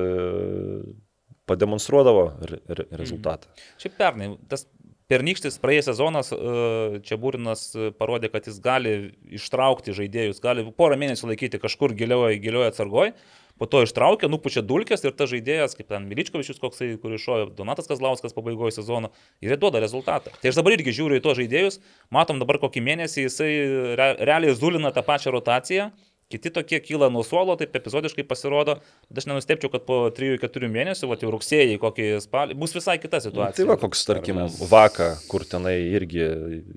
pademonstruodavo 1.50 2.28
re, 2.48 2.62
rezultatą. 2.96 3.52
Mhm. 3.52 3.74
Šiaip 3.84 3.98
pernai, 4.00 4.30
tas 4.52 4.66
pernykštis 5.12 5.60
praėjęs 5.64 5.92
sezonas, 5.92 6.32
e, 6.32 7.02
čia 7.04 7.20
Būrinas 7.20 7.68
parodė, 8.00 8.32
kad 8.32 8.48
jis 8.48 8.62
gali 8.64 8.96
ištraukti 9.40 9.96
žaidėjus, 9.98 10.40
gali 10.44 10.64
porą 10.72 11.00
mėnesių 11.02 11.34
laikyti 11.34 11.60
kažkur 11.60 11.96
gilioje, 12.00 12.40
gilioje 12.44 12.72
atsargoje 12.72 13.16
po 13.60 13.68
to 13.70 13.84
ištraukia, 13.86 14.30
nupučia 14.32 14.64
dulkės 14.66 15.04
ir 15.06 15.16
ta 15.18 15.28
žaidėjas, 15.30 15.76
kaip 15.78 15.90
ten 15.92 16.08
Miličkovičius, 16.10 16.62
koksai, 16.62 16.94
kuris 17.02 17.24
šojo 17.24 17.50
Donatas 17.58 17.90
Kazlauskas 17.90 18.36
pabaigoje 18.38 18.78
sezono, 18.78 19.12
ir 19.44 19.54
jie 19.54 19.60
duoda 19.62 19.82
rezultatą. 19.84 20.34
Tai 20.42 20.54
aš 20.54 20.62
dabar 20.62 20.78
irgi 20.78 20.96
žiūriu 21.02 21.20
į 21.20 21.26
tos 21.26 21.40
žaidėjus, 21.42 21.82
matom 22.14 22.42
dabar 22.42 22.62
kokį 22.62 22.86
mėnesį 22.88 23.28
jisai 23.28 23.52
re, 24.00 24.14
realiai 24.22 24.56
zulina 24.58 24.94
tą 24.96 25.06
pačią 25.06 25.36
rotaciją. 25.36 25.92
Kiti 26.32 26.48
tokie 26.56 26.80
kyla 26.80 27.10
nuo 27.12 27.26
suolo, 27.28 27.58
taip 27.60 27.74
epizodiškai 27.76 28.24
pasirodo, 28.24 28.78
aš 29.12 29.26
nenustepčiau, 29.28 29.68
kad 29.74 29.84
po 29.84 29.98
3-4 30.16 30.70
mėnesių, 30.72 31.10
va, 31.12 31.18
jau 31.20 31.32
rugsėjai, 31.34 31.76
kokį 31.82 32.06
spalį, 32.24 32.56
bus 32.62 32.76
visai 32.78 32.96
kita 33.04 33.20
situacija. 33.26 33.58
Tai 33.58 33.66
va, 33.68 33.76
koks, 33.82 34.06
tarkim, 34.08 34.40
mes... 34.40 34.56
vaka, 34.72 35.10
kur 35.32 35.44
tenai 35.44 35.76
irgi, 35.92 36.24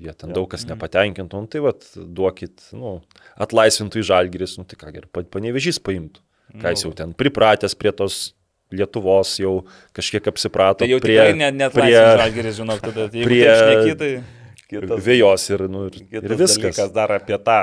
jie 0.03 0.17
ten 0.19 0.35
daug 0.35 0.51
kas 0.51 0.67
nepatenkintų, 0.67 1.45
nu, 1.45 1.51
tai 1.53 1.63
va, 1.63 1.75
duokit, 1.95 2.67
nu, 2.75 2.97
atlaisvintų 3.47 4.03
į 4.03 4.09
žalgiris, 4.11 4.59
nu, 4.59 4.67
tai 4.67 4.81
ką 4.81 4.91
gerai, 4.97 5.27
panevežys 5.31 5.79
paimtų. 5.87 6.24
Ką 6.63 6.73
jis 6.75 6.87
jau 6.87 6.95
ten 6.97 7.15
pripratęs 7.19 7.75
prie 7.79 7.93
tos 7.97 8.33
Lietuvos 8.75 9.37
jau 9.39 9.59
kažkiek 9.95 10.25
apsiprato. 10.31 10.83
Tai 10.83 10.89
jau 10.91 11.01
prie, 11.03 11.19
net, 11.39 11.55
net 11.55 11.75
prie 11.75 11.93
žalgeris, 11.95 12.57
žinok, 12.59 12.81
tada 12.83 13.07
prie 13.13 13.45
šnekėtai. 13.45 14.15
Kitas, 14.65 15.03
vėjos 15.05 15.45
ir, 15.53 15.67
nu, 15.69 15.85
ir, 15.91 15.99
ir 16.17 16.35
viskas. 16.35 16.57
Dalykas 16.63 16.93
dar 16.95 17.13
apie 17.15 17.37
tą 17.45 17.59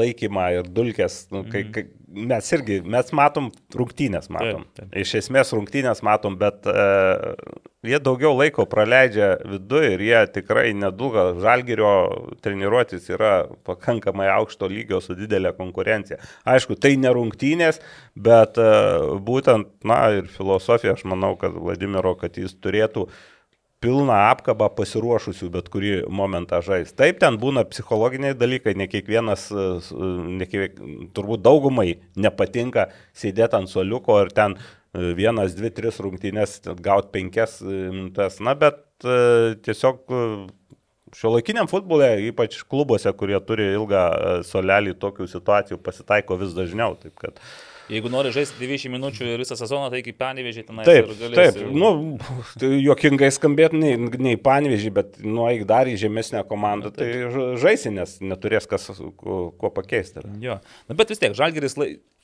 laikymą 0.00 0.46
ir 0.56 0.70
dulkės. 0.72 1.26
Nu, 1.30 1.44
kai, 1.44 1.66
mhm. 1.66 1.72
kai, 1.74 1.84
mes 2.06 2.48
irgi, 2.54 2.80
mes 2.86 3.12
matom 3.16 3.48
rungtynės, 3.74 4.28
matom. 4.32 4.64
Taip, 4.70 4.90
taip. 4.90 4.98
Iš 5.02 5.14
esmės 5.22 5.52
rungtynės 5.56 6.02
matom, 6.06 6.36
bet 6.40 6.66
uh, 6.70 7.34
jie 7.86 7.98
daugiau 8.02 8.32
laiko 8.36 8.66
praleidžia 8.70 9.32
viduje 9.46 9.92
ir 9.96 10.04
jie 10.06 10.22
tikrai 10.38 10.70
neduga. 10.78 11.28
Žalgerio 11.42 11.92
treniruotis 12.44 13.10
yra 13.12 13.34
pakankamai 13.66 14.28
aukšto 14.36 14.70
lygio 14.70 15.02
su 15.04 15.18
didelė 15.18 15.54
konkurencija. 15.58 16.20
Aišku, 16.48 16.78
tai 16.80 16.94
ne 17.00 17.12
rungtynės, 17.14 17.82
bet 18.14 18.60
uh, 18.62 19.16
būtent, 19.26 19.72
na 19.86 20.02
ir 20.20 20.30
filosofija, 20.32 20.96
aš 20.96 21.06
manau, 21.10 21.34
kad 21.40 21.56
Vladimiro, 21.56 22.14
kad 22.20 22.38
jis 22.38 22.54
turėtų 22.62 23.08
uh, 23.08 23.24
pilną 23.84 24.14
apkabą 24.30 24.68
pasiruošusių 24.76 25.50
bet 25.52 25.68
kurį 25.72 25.92
momentą 26.12 26.62
žais. 26.64 26.94
Taip, 26.96 27.20
ten 27.22 27.36
būna 27.40 27.66
psichologiniai 27.68 28.36
dalykai, 28.38 28.76
ne 28.78 28.88
kiekvienas, 28.90 29.48
ne 29.52 30.48
kiek, 30.48 30.80
turbūt 31.16 31.44
daugumai 31.44 31.98
nepatinka 32.16 32.88
sėdėti 33.16 33.60
ant 33.60 33.72
soliuko 33.72 34.18
ir 34.24 34.32
ten 34.36 34.56
e, 34.56 35.12
vienas, 35.18 35.56
dvi, 35.58 35.72
tris 35.76 36.00
rungtynės, 36.02 36.58
gauti 36.80 37.12
penkias 37.18 37.60
e, 37.62 37.76
minutės. 37.92 38.40
Na, 38.44 38.56
bet 38.58 38.80
e, 39.04 39.54
tiesiog 39.66 40.02
šio 41.16 41.36
laikiniam 41.36 41.68
futbole, 41.70 42.08
ypač 42.30 42.58
klubuose, 42.66 43.12
kurie 43.16 43.38
turi 43.44 43.70
ilgą 43.76 44.02
solelį, 44.48 44.96
tokių 45.00 45.28
situacijų 45.30 45.80
pasitaiko 45.84 46.40
vis 46.40 46.56
dažniau. 46.56 46.96
Taip, 47.00 47.14
kad, 47.20 47.38
uh, 47.38 47.75
Jeigu 47.86 48.10
nori 48.10 48.32
žaisti 48.34 48.58
20 48.58 48.90
minučių 48.96 49.28
ir 49.30 49.42
visą 49.44 49.54
sezoną, 49.58 49.90
tai 49.92 50.00
kaip 50.02 50.18
panevežį 50.18 50.64
ten 50.66 50.80
taip, 50.86 51.12
galėsi... 51.20 51.60
taip, 51.60 51.60
nu, 51.70 51.90
tai 52.58 52.72
juokingai 52.82 53.30
skambėtų 53.34 53.78
nei, 53.78 53.94
nei 54.26 54.40
panevežį, 54.42 54.90
bet 54.96 55.20
nueik 55.22 55.62
dar 55.70 55.86
į 55.86 55.94
žemesnę 56.02 56.42
komandą, 56.50 56.90
Na, 56.90 56.98
tai 56.98 57.54
žaisi, 57.62 57.92
nes 57.94 58.18
neturės 58.24 58.66
kas 58.70 58.90
kuo, 59.20 59.70
pakeisti. 59.70 60.26
Jo, 60.42 60.58
Na, 60.90 60.98
bet 60.98 61.14
vis 61.14 61.22
tiek, 61.22 61.36
Žalgeris 61.38 61.78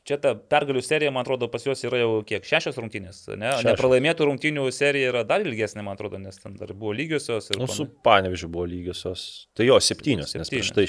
čia 0.08 0.16
ta 0.18 0.32
pergalių 0.34 0.80
serija, 0.82 1.10
man 1.14 1.22
atrodo, 1.22 1.46
pas 1.52 1.62
juos 1.66 1.80
yra 1.86 2.00
jau 2.00 2.10
kiek, 2.26 2.42
šešios 2.46 2.76
rungtynės, 2.80 3.20
ne? 3.38 3.52
Šešios. 3.52 3.66
Nepralaimėtų 3.68 4.26
rungtynių 4.28 4.64
serija 4.74 5.12
yra 5.12 5.22
dar 5.28 5.44
ilgesnė, 5.46 5.84
man 5.86 5.94
atrodo, 5.94 6.18
nes 6.18 6.38
ten 6.42 6.56
dar 6.58 6.72
buvo 6.74 6.90
lygiosios 6.98 7.50
ir... 7.52 7.60
Nu, 7.62 7.68
su 7.70 7.86
Panevižiu 8.02 8.48
buvo 8.52 8.64
lygiosios. 8.66 9.46
Tai 9.54 9.66
jo, 9.68 9.76
septynios, 9.82 10.34
nes 10.34 10.50
prieš 10.50 10.72
Septynios. 10.72 10.74
tai 10.74 10.86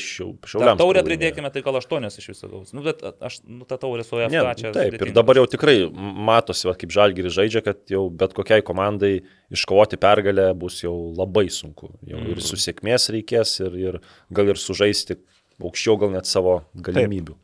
šiauliams. 0.50 0.80
taurę 0.82 1.04
pralaimėjo. 1.04 1.08
pridėkime, 1.12 1.52
tai 1.54 1.62
gal 1.68 1.78
aštuonios 1.82 2.18
iš 2.18 2.30
viso 2.34 2.50
gaus. 2.50 2.74
Nu, 2.74 2.82
bet 2.86 3.04
aš, 3.06 3.40
nu, 3.46 3.68
ta 3.70 3.78
taurė 3.78 4.04
su 4.08 4.18
Ne, 4.18 4.42
čia. 4.58 4.72
taip, 4.74 4.94
ir 4.94 4.98
sudėtinga. 4.98 5.14
dabar 5.20 5.36
jau 5.42 5.46
tikrai 5.54 5.78
matosi, 5.94 6.68
va, 6.68 6.74
kaip 6.74 6.90
žalgiri 6.98 7.30
žaidžia, 7.34 7.62
kad 7.70 7.86
jau 7.94 8.08
bet 8.10 8.34
kokiai 8.34 8.66
komandai 8.66 9.22
iškovoti 9.54 9.98
pergalę 10.02 10.50
bus 10.58 10.82
jau 10.82 10.96
labai 11.14 11.46
sunku. 11.54 11.92
Jau 12.10 12.18
ir 12.18 12.34
Mhm. 12.38 12.42
su 12.42 12.56
sėkmės 12.58 13.10
reikės, 13.14 13.60
ir, 13.62 13.78
ir 13.78 14.00
gal 14.34 14.50
ir 14.50 14.56
sužaisti 14.58 15.20
aukščiau 15.62 16.00
gal 16.02 16.10
net 16.12 16.26
savo 16.26 16.64
galimybių. 16.76 17.36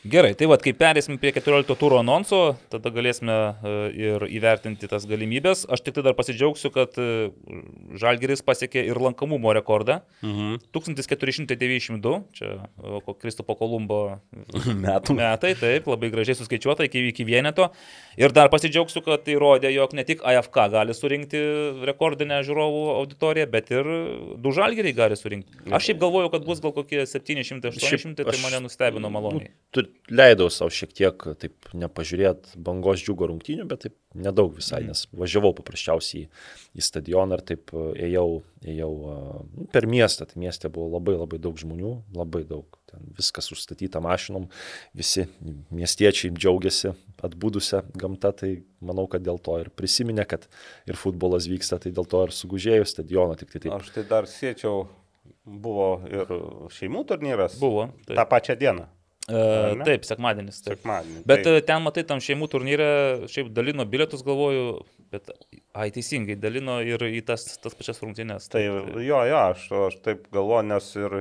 Gerai, 0.00 0.30
tai 0.32 0.46
vad, 0.48 0.62
kai 0.64 0.72
perėsim 0.72 1.18
prie 1.20 1.28
14 1.36 1.74
turo 1.76 1.98
anonso, 2.00 2.54
tada 2.72 2.88
galėsime 2.88 3.34
e, 3.36 3.72
ir 4.00 4.22
įvertinti 4.32 4.88
tas 4.88 5.04
galimybės. 5.04 5.66
Aš 5.68 5.82
tik 5.84 5.98
tai 5.98 6.04
dar 6.06 6.14
pasidžiaugsiu, 6.16 6.70
kad 6.72 6.96
e, 6.96 7.28
Žalgeris 8.00 8.40
pasiekė 8.40 8.80
ir 8.88 8.96
lankomumo 8.96 9.52
rekordą. 9.52 9.98
Mhm. 10.24 10.62
1492, 10.72 12.14
čia 12.32 12.48
e, 12.64 13.02
Kristupo 13.20 13.58
Kolumbo 13.60 13.98
Metų. 14.86 15.18
metai, 15.18 15.52
taip, 15.60 15.92
labai 15.92 16.08
gražiai 16.16 16.38
suskaičiuota 16.40 16.88
iki, 16.88 17.04
iki 17.10 17.28
vieneto. 17.28 17.68
Ir 18.16 18.32
dar 18.32 18.48
pasidžiaugsiu, 18.48 19.04
kad 19.04 19.28
tai 19.28 19.36
rodė, 19.36 19.68
jog 19.76 19.92
ne 19.92 20.06
tik 20.08 20.24
AFK 20.24 20.62
gali 20.78 20.96
surinkti 20.96 21.44
rekordinę 21.90 22.40
žiūrovų 22.48 22.82
auditoriją, 22.96 23.52
bet 23.52 23.68
ir 23.76 23.92
du 24.40 24.56
žalgeriai 24.56 24.96
gali 24.96 25.20
surinkti. 25.20 25.60
Aš 25.68 25.90
šiaip 25.90 26.00
galvojau, 26.00 26.32
kad 26.32 26.48
bus 26.48 26.64
gal 26.64 26.72
kokie 26.72 27.04
700-800, 27.04 28.24
tai 28.24 28.40
mane 28.40 28.64
nustebino 28.64 29.12
maloniai. 29.12 29.52
Nu, 29.76 29.89
leidau 30.10 30.48
savo 30.52 30.72
šiek 30.74 30.92
tiek 30.96 31.24
taip 31.40 31.70
nepažiūrėti 31.76 32.58
bangos 32.66 33.02
džiugo 33.02 33.28
rungtynių, 33.30 33.66
bet 33.70 33.86
taip 33.86 33.96
nedaug 34.18 34.52
visai, 34.56 34.82
nes 34.88 35.04
važiavau 35.14 35.52
paprasčiausiai 35.58 36.24
į, 36.24 36.28
į 36.78 36.84
stadioną 36.84 37.38
ir 37.38 37.44
taip 37.46 37.72
e, 37.74 37.84
ėjau, 38.08 38.26
ėjau 38.66 38.90
e, 38.98 39.16
nu, 39.54 39.66
per 39.72 39.86
miestą. 39.90 40.26
Tai 40.30 40.42
mieste 40.42 40.70
buvo 40.72 40.90
labai 40.96 41.16
labai 41.16 41.40
daug 41.42 41.58
žmonių, 41.60 41.94
labai 42.18 42.42
daug. 42.48 42.78
Ten 42.90 43.10
viskas 43.14 43.52
užstatyta 43.54 44.02
mašinom, 44.02 44.48
visi 44.98 45.28
miestiečiai 45.70 46.32
džiaugiasi 46.34 46.90
atbūdusią 47.22 47.84
gamtą, 47.94 48.32
tai 48.42 48.52
manau, 48.82 49.06
kad 49.10 49.22
dėl 49.22 49.38
to 49.38 49.60
ir 49.62 49.70
prisiminė, 49.70 50.26
kad 50.26 50.48
ir 50.90 50.98
futbolas 50.98 51.46
vyksta, 51.50 51.78
tai 51.78 51.94
dėl 51.94 52.08
to 52.10 52.24
ir 52.26 52.34
sugužėjo 52.34 52.88
stadioną, 52.90 53.38
tik 53.38 53.54
tai 53.54 53.62
taip. 53.62 53.76
Aš 53.78 53.94
tai 53.94 54.08
dar 54.10 54.26
siečiau, 54.30 54.88
buvo 55.44 55.92
ir 56.10 56.34
šeimų 56.74 57.04
turnyras. 57.08 57.58
Buvo. 57.60 57.90
Ta 58.06 58.22
Taip, 58.22 58.30
pačia 58.32 58.58
diena. 58.58 58.88
Ne? 59.80 59.84
taip 59.86 60.04
sekmadienis. 60.08 60.60
Taip. 60.64 60.78
Sekmadienį. 60.78 61.22
Bet 61.28 61.44
tai, 61.46 61.54
e, 61.60 61.64
ten, 61.66 61.82
matai, 61.84 62.04
tam 62.08 62.20
šeimų 62.24 62.48
turnyre 62.52 62.88
šiaip 63.30 63.52
dalino 63.56 63.86
bilietus, 63.88 64.24
galvoju, 64.26 64.80
bet, 65.12 65.30
ai, 65.74 65.88
teisingai, 65.94 66.36
dalino 66.40 66.80
ir 66.84 67.02
į 67.08 67.22
tas, 67.30 67.46
tas 67.62 67.74
pačias 67.78 68.02
rungtynės. 68.04 68.48
tai 68.52 68.64
jo, 68.66 68.84
jo, 69.04 69.22
aš, 69.38 69.66
aš 69.90 70.00
taip 70.04 70.26
galvoju, 70.34 70.66
nes 70.72 70.90
ir 71.00 71.18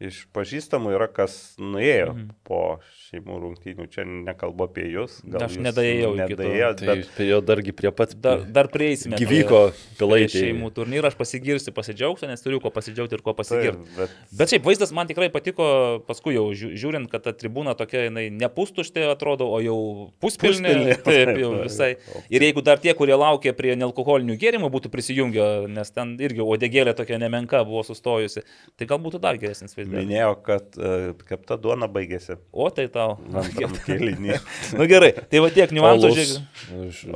iš 0.00 0.22
pažįstamų 0.32 0.94
yra 0.96 1.10
kas 1.12 1.56
nuėjo 1.60 2.14
Mhm. 2.14 2.30
po 2.48 2.80
šeimų 3.10 3.36
rungtynių. 3.42 3.86
Čia 3.90 4.04
nekalbu 4.06 4.64
apie 4.68 4.84
jūs. 4.92 5.18
Aš 5.40 5.56
nedaėjau 5.62 6.12
iki 6.16 6.36
to. 6.38 6.42
Nedaėjot, 6.44 6.78
Tai 6.80 6.86
bet 6.94 7.08
prie 7.16 7.26
jo 7.30 7.40
dargi 7.42 7.72
prie 7.76 7.90
pat 7.92 8.14
Dar, 8.22 8.44
dar 8.46 8.68
prieisime. 8.70 9.16
prie- 9.18 9.26
gyvyko 9.26 9.60
pilaitė. 9.98 10.44
šeimų 10.44 10.70
turnyrą, 10.76 11.10
aš 11.10 11.16
pasigirsiu, 11.18 11.72
pasidžiaugsiu, 11.74 12.28
nes 12.30 12.42
turiu 12.44 12.60
ko 12.62 12.70
pasidžiaugti 12.70 13.18
ir 13.18 13.22
ko 13.26 13.34
pasigirti. 13.34 13.82
bet 13.96 14.10
Bet 14.32 14.48
šiaip 14.54 14.62
vaizdas 14.64 14.92
man 14.92 15.06
tikrai 15.10 15.28
patiko, 15.32 15.66
paskui 16.06 16.34
jau 16.38 16.46
žiū- 16.54 16.72
žiūrint, 16.78 17.08
kad 17.10 17.22
ta 17.26 17.32
tribūna 17.32 17.74
tokia, 17.76 18.06
jinai 18.08 18.28
nepustuštė 18.30 19.08
atrodo, 19.10 19.48
o 19.50 19.58
jau 19.60 19.78
puspilnė. 20.22 20.70
Puspilnė, 20.70 20.96
Taip, 21.06 21.34
jau 21.40 21.50
visai. 21.64 21.90
Ir 22.30 22.40
jeigu 22.46 22.62
dar 22.62 22.78
tie, 22.78 22.94
kurie 22.94 23.16
laukia 23.18 23.52
prie 23.52 23.74
nealkoholinių 23.76 24.36
gėrimų, 24.38 24.70
būtų 24.70 24.90
prisijungę, 24.92 25.48
nes 25.68 25.90
ten 25.90 26.14
irgi 26.20 26.40
odegėlė 26.44 26.94
tokia 26.96 27.18
nemenka 27.18 27.64
buvo 27.66 27.82
sustojusi, 27.86 28.42
tai 28.78 28.86
gal 28.86 28.98
būtų 29.02 29.20
dar 29.20 29.36
geresnis 29.40 29.74
vaizdas. 29.74 29.98
minėjo, 30.04 30.34
kad 30.46 30.78
uh, 30.78 31.12
kepta 31.28 31.56
duona 31.60 31.88
baigėsi. 31.90 32.38
O 32.52 32.68
tai 32.70 32.86
tau. 33.00 33.16
Antram 33.40 33.74
kėlinį. 33.86 34.36
Na 34.78 34.86
gerai, 34.90 35.10
tai 35.32 35.42
va 35.42 35.50
tiek 35.54 35.72
niuansų. 35.74 36.12
Žiūrėk. 36.14 36.50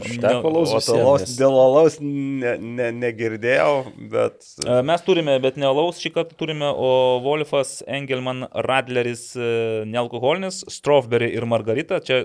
Užteko 0.00 0.50
alaus 0.50 1.36
dėl 1.38 1.58
alaus 1.60 1.98
ne, 2.02 2.56
ne, 2.58 2.88
negirdėjau, 3.04 3.74
bet... 4.12 4.48
Mes 4.88 5.04
turime, 5.06 5.36
bet 5.44 5.58
ne 5.60 5.68
alaus 5.68 6.00
šį 6.02 6.14
kartą 6.16 6.38
turime, 6.40 6.68
o 6.68 7.20
Wolfas, 7.24 7.76
Engelman, 7.86 8.46
Radleris, 8.66 9.26
e, 9.36 9.48
nealkoholinis, 9.90 10.62
Strawberry 10.72 11.30
ir 11.34 11.46
Margarita. 11.50 12.00
Čia 12.04 12.24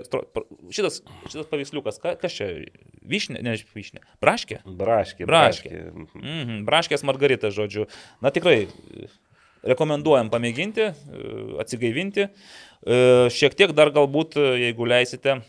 šitas, 0.72 1.00
šitas 1.28 1.48
paveiksliukas, 1.50 2.00
ka, 2.02 2.16
kas 2.20 2.36
čia? 2.36 2.50
Vyšnė, 3.10 3.40
ne 3.44 3.56
vyšnė. 3.74 4.04
Braškė? 4.22 4.60
Braškė. 4.80 5.26
Braškė. 5.28 5.74
Mhm. 5.90 6.20
Mhm, 6.20 6.62
braškės 6.68 7.04
Margarita, 7.06 7.52
žodžiu. 7.54 7.88
Na 8.24 8.32
tikrai, 8.34 8.68
rekomenduojam 9.66 10.30
pamėginti, 10.32 10.90
e, 10.90 11.32
atsigaivinti. 11.62 12.26
E, 12.26 13.00
Šiek 13.32 13.56
tiek 13.58 13.74
dar 13.76 13.92
galbūt, 13.94 14.36
e, 14.40 14.52
jeigu 14.66 14.88
leisite, 14.88 15.40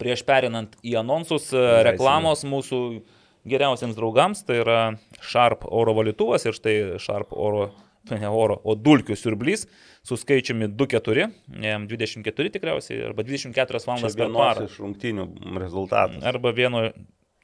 prieš 0.00 0.24
perinant 0.24 0.74
į 0.82 0.96
anonsus, 1.02 1.50
reklamos 1.84 2.46
mūsų 2.48 3.02
geriausiems 3.48 3.96
draugams, 3.98 4.44
tai 4.46 4.60
yra 4.62 4.80
Sharp 5.20 5.66
oro 5.68 5.92
valytuvas 5.98 6.46
ir 6.46 6.56
štai 6.56 6.76
Sharp 7.02 7.34
oro, 7.36 7.70
ne 8.10 8.28
oro, 8.28 8.58
o 8.64 8.74
dulkių 8.74 9.18
siurblys 9.18 9.66
su 10.02 10.16
skaičiumi 10.18 10.70
2-4, 10.74 11.28
jam 11.62 11.84
24 11.90 12.54
tikriausiai, 12.56 13.02
arba 13.10 13.22
24 13.26 13.78
Čia 13.78 13.86
valandas 13.86 14.16
per 14.18 14.32
parą. 14.34 14.64
iš 14.66 14.80
rungtynių 14.82 15.26
rezultatas. 15.62 16.24
Arba 16.26 16.50
vieno, 16.56 16.88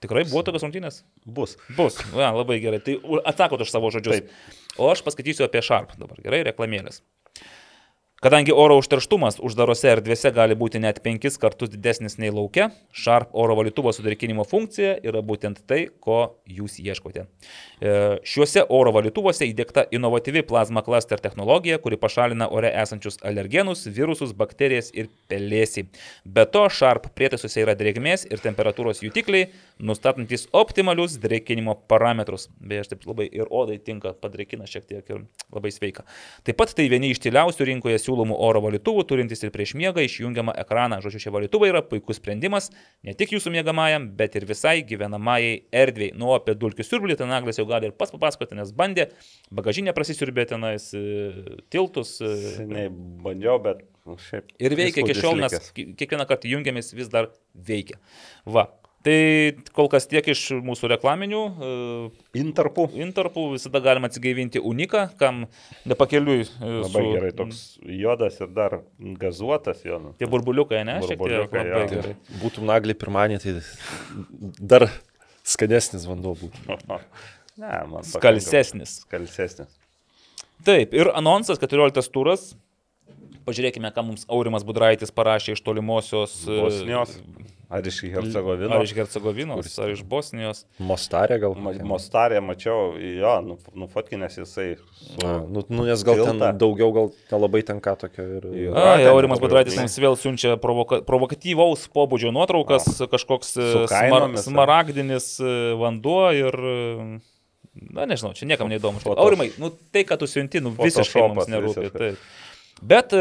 tikrai 0.04 0.24
buvo 0.28 0.44
tokios 0.46 0.64
rungtynės? 0.66 1.02
Bus. 1.24 1.56
Bus, 1.76 2.00
ja, 2.14 2.32
labai 2.36 2.60
gerai. 2.64 2.82
Tai 2.84 2.98
atsakot 3.28 3.62
už 3.64 3.72
savo 3.74 3.92
žodžius. 3.94 4.24
Taip. 4.24 4.58
O 4.78 4.90
aš 4.92 5.04
paskaitysiu 5.06 5.46
apie 5.48 5.64
Sharp 5.64 5.96
dabar. 6.00 6.20
Gerai, 6.24 6.44
reklamėlės. 6.50 7.02
Kadangi 8.18 8.50
oro 8.50 8.74
užterštumas 8.80 9.36
uždarose 9.46 9.92
erdvėse 9.92 10.32
gali 10.34 10.56
būti 10.58 10.80
net 10.82 10.96
penkis 11.04 11.36
kartus 11.38 11.70
didesnis 11.70 12.16
nei 12.18 12.32
laukia, 12.34 12.64
Sharp 12.90 13.30
oro 13.30 13.54
valytuvo 13.54 13.92
sudrėkinimo 13.94 14.42
funkcija 14.42 14.96
yra 15.06 15.20
būtent 15.22 15.60
tai, 15.70 15.84
ko 16.02 16.16
jūs 16.50 16.80
ieškote. 16.82 17.28
E, 17.78 17.92
Šiuose 18.26 18.64
oro 18.74 18.90
valytuvuose 18.96 19.46
įdėkta 19.46 19.84
inovatyvi 19.94 20.42
plazma 20.50 20.82
cluster 20.82 21.22
technologija, 21.22 21.78
kuri 21.84 22.00
pašalina 22.02 22.50
ore 22.50 22.72
esančius 22.82 23.22
alergenus, 23.22 23.84
virusus, 23.86 24.34
bakterijas 24.34 24.90
ir 24.98 25.12
pelėsį. 25.30 25.86
Be 26.26 26.42
to, 26.50 26.66
Sharp 26.74 27.06
prietaisuose 27.14 27.62
yra 27.62 27.78
drėgmės 27.78 28.26
ir 28.26 28.42
temperatūros 28.42 29.04
jutikliai, 29.06 29.52
nustatantis 29.78 30.46
optimalius 30.56 31.16
drėkinimo 31.22 31.74
parametrus. 31.90 32.48
Beje, 32.60 32.82
aš 32.84 32.90
taip 32.92 33.06
labai 33.08 33.28
ir 33.30 33.46
odai 33.54 33.78
tinka, 33.82 34.12
padrėkina 34.18 34.66
šiek 34.68 34.86
tiek 34.88 35.10
ir 35.14 35.20
labai 35.54 35.70
sveika. 35.74 36.04
Taip 36.46 36.58
pat 36.60 36.72
tai 36.76 36.88
vieni 36.90 37.12
iš 37.14 37.20
tyliausių 37.24 37.66
rinkoje 37.70 37.98
siūlomų 38.02 38.36
oro 38.48 38.62
valytuvų, 38.64 39.04
turintys 39.10 39.44
ir 39.46 39.52
prieš 39.54 39.74
miegą 39.78 40.02
išjungiamą 40.06 40.54
ekraną. 40.64 40.98
Žodžiu, 41.04 41.22
šie 41.26 41.34
valytuvai 41.34 41.70
yra 41.72 41.82
puikus 41.86 42.18
sprendimas 42.20 42.70
ne 43.06 43.14
tik 43.18 43.36
jūsų 43.36 43.52
miegamajam, 43.54 44.08
bet 44.18 44.34
ir 44.40 44.46
visai 44.48 44.80
gyvenamajai 44.88 45.54
erdvėjai. 45.72 46.16
Nu, 46.18 46.32
apie 46.36 46.56
dulkių 46.58 46.86
siurblį 46.86 47.18
ten 47.20 47.30
Naglis 47.30 47.60
jau 47.60 47.66
gali 47.68 47.90
ir 47.90 47.94
pas 47.98 48.10
papasakoti, 48.14 48.56
nes 48.58 48.72
bandė, 48.74 49.10
bagažinė 49.54 49.94
prasisiurbė 49.96 50.46
tenais 50.50 50.90
e, 50.96 51.04
tiltus. 51.70 52.16
e, 52.24 52.32
Seniai 52.58 52.88
bandžiau, 52.90 53.58
bet 53.62 53.84
nu, 54.08 54.16
šiaip. 54.18 54.50
Ir 54.58 54.74
veikia 54.78 55.04
iki 55.04 55.14
šiol, 55.18 55.42
ki- 55.76 55.88
kiekvieną 56.00 56.26
kartą 56.30 56.48
jungiamės 56.50 56.90
vis 56.96 57.10
dar 57.12 57.30
veikia. 57.54 58.00
Va. 58.48 58.66
Tai 59.08 59.62
kol 59.72 59.86
kas 59.88 60.04
tiek 60.04 60.26
iš 60.28 60.40
mūsų 60.60 60.90
reklaminių 60.92 61.38
e, 61.48 61.68
Intarpų. 62.42 62.82
intarpų, 62.92 63.44
visada 63.54 63.80
galima 63.80 64.10
atsigaivinti 64.10 64.60
uniką, 64.60 65.06
kam 65.16 65.46
nepakeliui. 65.88 66.42
e, 66.44 66.72
Labai 66.82 67.04
gerai, 67.14 67.30
toks 67.38 67.62
juodas 67.88 68.36
ir 68.44 68.50
dar 68.52 68.82
gazuotas 69.22 69.80
jo. 69.86 69.96
nu. 70.02 70.12
Tie 70.20 70.28
burbuliukai, 70.28 70.82
ne? 70.84 70.98
Šiek 71.06 71.14
tiek 71.14 71.22
Burbuliukai, 71.22 71.62
jo. 71.70 71.80
gerai. 71.94 72.12
Būtum 72.42 72.68
naglį 72.68 72.98
pirmąjį, 73.00 73.40
tai 73.46 73.56
dar 74.74 74.88
skanesnis 75.48 76.04
vanduo 76.10 76.36
būtų. 76.42 76.76
Ne, 77.58 77.74
man. 77.90 78.04
Skalsesnis. 78.06 79.00
Skalsesnis. 79.02 79.72
Taip, 80.62 80.92
ir 80.94 81.08
anonsas 81.18 81.58
14 81.58 82.12
turas. 82.14 82.52
Pažiūrėkime, 83.48 83.90
ką 83.96 84.04
mums 84.06 84.28
Aurimas 84.30 84.62
Budraitis 84.68 85.10
parašė 85.10 85.56
iš 85.56 85.64
tolimosios 85.66 86.36
e, 86.46 86.60
Bosnijos. 86.60 87.16
Ar 87.68 87.84
iš 87.84 87.98
Hercegovinos. 88.00 88.72
Ar 88.72 88.84
iš 88.86 88.92
Hercegovinos, 88.96 89.74
ar 89.84 89.90
iš 89.92 90.00
Bosnijos. 90.08 90.62
Mostarė 90.80 91.36
gal. 91.42 91.52
Ma- 91.60 91.74
Mostarė 91.84 92.38
mačiau, 92.40 92.94
jo, 92.96 93.32
nu, 93.44 93.58
nufotkinęs 93.82 94.38
jisai. 94.40 94.70
Su... 94.96 95.18
A, 95.20 95.34
nu, 95.44 95.60
nu, 95.68 95.84
nes 95.84 96.00
gal 96.06 96.16
ten 96.22 96.38
Tiltą. 96.38 96.48
daugiau, 96.62 96.88
gal 96.96 97.10
nelabai 97.34 97.60
tenka 97.68 97.92
tokio 98.00 98.24
ir... 98.38 98.46
A, 98.72 98.96
ten 98.96 99.10
Aurimas 99.12 99.42
jau- 99.44 99.76
mums 99.76 99.98
vėl 100.00 100.16
siunčia 100.16 100.54
provoka, 100.62 101.02
provokatyvaus 101.04 101.84
pobūdžio 101.92 102.32
nuotraukas, 102.32 102.88
kažkoks 103.12 103.52
e, 103.60 103.68
smar, 103.92 104.30
smaragdinis 104.48 105.34
e, 105.44 105.52
vanduo 105.76 106.22
ir... 106.32 106.56
e, 106.56 107.18
Na, 107.94 108.08
nežinau, 108.10 108.32
čia 108.34 108.48
niekam 108.48 108.66
neįdomu. 108.72 108.98
Foto- 108.98 109.20
Aurimai, 109.22 109.52
nu 109.62 109.68
tai, 109.92 110.02
ką 110.08 110.16
tu 110.18 110.26
siunti, 110.26 110.58
nu 110.64 110.72
visiškai 110.74 111.20
mums 111.30 111.46
nerūpi. 111.52 111.84
visiškai. 111.84 112.00
Taip. 112.16 112.82
Bet 112.82 113.12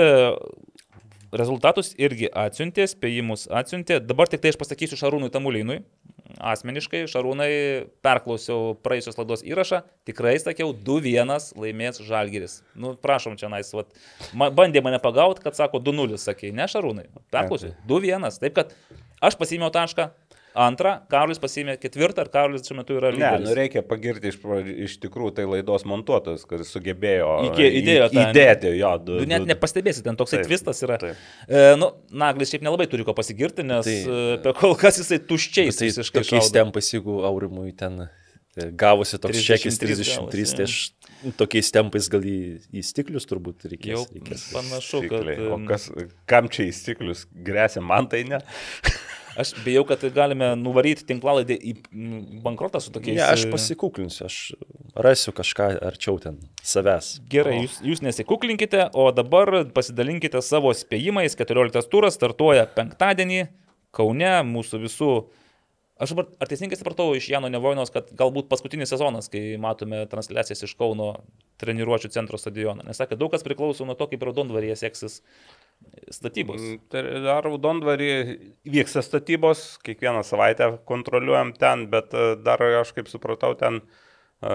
rezultatus 1.36 1.94
irgi 2.00 2.30
atsiuntė, 2.32 2.86
spėjimus 2.90 3.48
atsiuntė. 3.54 4.00
Dabar 4.04 4.30
tik 4.32 4.44
tai 4.44 4.54
aš 4.54 4.60
pasakysiu 4.62 5.00
Šarūnui 5.00 5.32
Tamulinui. 5.34 5.82
Asmeniškai, 6.38 7.06
Šarūnai, 7.10 7.50
perklausiau 8.04 8.76
praėjusios 8.84 9.16
laidos 9.18 9.44
įrašą, 9.48 9.80
tikrai 10.06 10.36
sakiau, 10.44 10.74
2-1 10.76 11.54
laimės 11.58 12.02
Žalgiris. 12.04 12.60
Nu, 12.78 12.94
prašom 13.00 13.38
čia, 13.40 13.48
nais, 13.50 13.72
vat, 13.74 13.96
ma, 14.38 14.50
bandė 14.54 14.84
mane 14.86 15.00
pagauti, 15.02 15.42
kad 15.46 15.58
sako 15.58 15.80
2-0, 15.82 16.20
sakė, 16.22 16.52
ne 16.56 16.68
Šarūnai, 16.70 17.08
perklausiau, 17.34 17.74
2-1. 17.90 18.28
Taip 18.44 18.60
kad 18.60 18.76
aš 19.24 19.40
pasimiau 19.40 19.72
tašką, 19.74 20.12
Antra, 20.58 20.92
Karolis 21.12 21.38
pasiėmė 21.42 21.76
ketvirtą 21.78 22.24
ir 22.26 22.30
Karolis 22.34 22.64
šiuo 22.66 22.80
metu 22.80 22.96
yra 22.98 23.12
Ne, 23.14 23.18
lyderis. 23.20 23.46
nu 23.46 23.54
reikia 23.58 23.84
pagirti 23.86 24.32
iš, 24.32 24.40
iš 24.88 24.96
tikrųjų 25.04 25.36
tai 25.38 25.46
laidos 25.46 25.86
montuotojas, 25.86 26.46
kuris 26.50 26.72
sugebėjo 26.74 27.28
Įkė- 27.52 27.70
įdėjo 27.82 28.08
į- 28.08 28.14
tą- 28.16 28.24
įdėti 28.32 28.72
jo. 28.80 28.92
Du, 29.06 29.20
net 29.30 29.46
du- 29.46 29.52
nepastebėsi, 29.54 30.02
ten 30.04 30.18
toksai 30.18 30.40
Taip, 30.42 30.48
tvistas 30.50 30.82
yra. 30.88 30.98
taip. 31.04 31.16
E, 31.48 31.76
nu, 31.78 31.92
Naglis 32.10 32.50
šiaip 32.54 32.66
nelabai 32.66 32.88
turi 32.90 33.06
ko 33.06 33.14
pasigirti, 33.14 33.64
nes 33.64 33.86
Tai- 33.86 34.50
e, 34.50 34.54
kol 34.58 34.74
kas 34.76 34.98
jisai 35.04 35.20
tuščiais 35.30 35.78
Tai 35.78 35.92
visiškai 35.92 36.24
tokiais 36.26 36.52
tempais, 36.52 36.90
jeigu 36.96 37.22
Aurimui 37.30 37.76
ten 37.78 38.08
e, 38.58 38.72
gavosi 38.74 39.20
toks 39.22 39.38
33 39.38 39.46
čekis 39.46 39.78
gavosi, 39.78 40.32
33, 40.34 40.56
tai 40.58 40.64
aš 40.66 40.78
tokiais 41.38 41.70
tempais 41.72 42.08
gal 42.10 42.22
į, 42.26 42.38
į 42.74 42.82
stiklius 42.82 43.30
turbūt 43.30 43.68
reikės. 43.70 43.94
Jau 43.94 44.06
reikės. 44.10 44.48
panašu, 44.56 45.04
kad... 45.06 45.22
Stikliai. 45.22 45.52
O 45.54 45.60
e, 45.62 45.66
kas, 45.70 45.86
kam 46.26 46.50
čia 46.50 46.66
į 46.66 46.74
stiklius 46.74 47.28
grėsia, 47.46 47.84
man 47.86 48.08
tai 48.10 48.24
ne. 48.26 48.40
Aš 49.38 49.54
bijau, 49.62 49.84
kad 49.86 50.02
galime 50.16 50.50
nuvaryti 50.58 51.06
tinklalaidį 51.06 51.58
į 51.62 51.74
bankrotą 52.42 52.82
su 52.82 52.90
tokiais. 52.94 53.20
Ne, 53.20 53.26
aš 53.26 53.46
e, 53.46 53.52
pasikuklinsiu, 53.54 54.26
aš 54.26 54.38
rasiu 54.98 55.34
kažką 55.38 55.70
arčiau 55.92 56.18
ten 56.22 56.40
savęs. 56.66 57.12
Gerai, 57.30 57.60
jūs, 57.68 57.78
jūs 57.86 58.02
nesikuklinkite, 58.06 58.88
o 58.98 59.12
dabar 59.14 59.68
pasidalinkite 59.76 60.42
savo 60.42 60.74
spėjimais. 60.74 61.38
14 61.38 61.92
turas 61.92 62.18
startuoja 62.18 62.66
penktadienį 62.74 63.46
Kaune, 63.94 64.34
mūsų 64.50 64.82
visų. 64.88 65.12
Aš 65.98 66.14
dabar, 66.14 66.28
ar 66.38 66.50
teisingai 66.50 66.78
supratau 66.78 67.16
iš 67.18 67.32
Jano 67.32 67.50
Nevojnos, 67.50 67.90
kad 67.94 68.12
galbūt 68.18 68.46
paskutinis 68.52 68.92
sezonas, 68.94 69.32
kai 69.34 69.56
matome 69.62 70.04
transliacijas 70.12 70.62
iš 70.68 70.76
Kauno 70.78 71.16
treniruočio 71.58 72.12
centro 72.14 72.38
stadiono. 72.38 72.86
Nes 72.86 73.00
sakė, 73.02 73.18
daug 73.18 73.32
kas 73.34 73.46
priklauso 73.46 73.86
nuo 73.88 73.96
to, 73.98 74.06
kaip 74.12 74.26
Raudondvaryje 74.28 74.76
seksis 74.78 75.24
statybos. 76.14 76.62
Tai 76.94 77.02
Dar 77.26 77.46
Raudondvarį 77.48 78.10
vyksta 78.70 79.02
statybos, 79.06 79.80
kiekvieną 79.86 80.22
savaitę 80.28 80.76
kontroliuojam 80.90 81.56
ten, 81.58 81.88
bet 81.90 82.14
e, 82.14 82.36
dar 82.46 82.62
aš 82.84 82.94
kaip 82.98 83.10
supratau, 83.10 83.56
ten 83.58 83.80
e, 83.82 84.54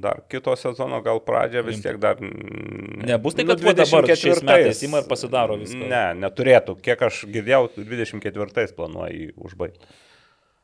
dar 0.00 0.22
kito 0.32 0.56
sezono 0.56 1.02
gal 1.04 1.20
pradžia 1.28 1.64
vis 1.66 1.84
tiek 1.84 2.00
dar... 2.00 2.16
mm, 2.24 3.04
Nebus 3.04 3.36
tai, 3.36 3.44
nu, 3.44 3.52
kad 3.52 3.66
va 3.68 3.76
dabar 3.82 4.08
šiais 4.08 4.40
24-ais. 4.40 4.48
metais 4.48 4.82
ima 4.88 5.04
ir 5.04 5.12
pasidaro 5.12 5.60
viską. 5.60 5.84
Ne, 5.92 6.02
neturėtų. 6.24 6.78
Kiek 6.88 7.04
aš 7.10 7.26
girdėjau, 7.28 7.68
24 7.84 8.72
planuoja 8.80 9.12
jį 9.12 9.30
užbaigti. 9.36 9.92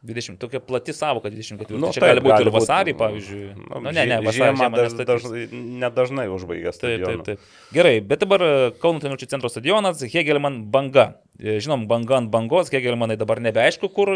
20, 0.01 0.39
tokia 0.40 0.60
plati 0.64 0.93
savoka 0.97 1.28
24. 1.28 1.77
Nu, 1.77 1.86
Nu, 1.86 1.93
čia 1.93 2.01
taip, 2.01 2.14
gali 2.14 2.22
būti 2.24 2.32
gali 2.32 2.47
ir 2.47 2.51
būt. 2.51 2.56
vasarį, 2.56 2.94
pavyzdžiui. 2.97 3.43
Nu, 3.59 3.81
Nu, 3.85 3.90
ne, 3.93 4.05
ne, 4.09 4.18
vasarį 4.24 4.56
žiemą 4.56 4.68
daž, 4.77 4.94
dažnai, 5.05 5.43
nedažnai 5.82 6.24
užbaigia 6.32 6.72
Taip, 6.72 7.05
taip, 7.05 7.24
taip. 7.27 7.43
Gerai, 7.77 7.98
bet 8.01 8.22
dabar 8.24 8.44
e, 8.47 8.52
Kauno 8.81 9.02
Tenučių 9.02 9.28
centro 9.28 9.51
stadionas, 9.52 10.01
Hegelman 10.01 10.62
banga. 10.72 11.10
E, 11.36 11.59
Žinom, 11.60 11.85
banga 11.90 12.16
ant 12.16 12.31
bangos, 12.32 12.72
Hegelmanai 12.72 13.18
dabar 13.20 13.40
nebeaišku 13.44 13.90
kur, 13.93 14.14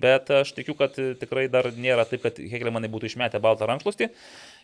bet 0.00 0.30
aš 0.30 0.54
tikiu, 0.54 0.76
kad 0.78 0.94
e, 1.02 1.12
tikrai 1.18 1.48
dar 1.50 1.72
nėra 1.74 2.06
taip, 2.06 2.22
kad 2.28 2.38
Hegelmanai 2.38 2.90
būtų 2.90 3.10
išmetę 3.10 3.42
baltą 3.42 3.66
rankšluostį 3.70 4.10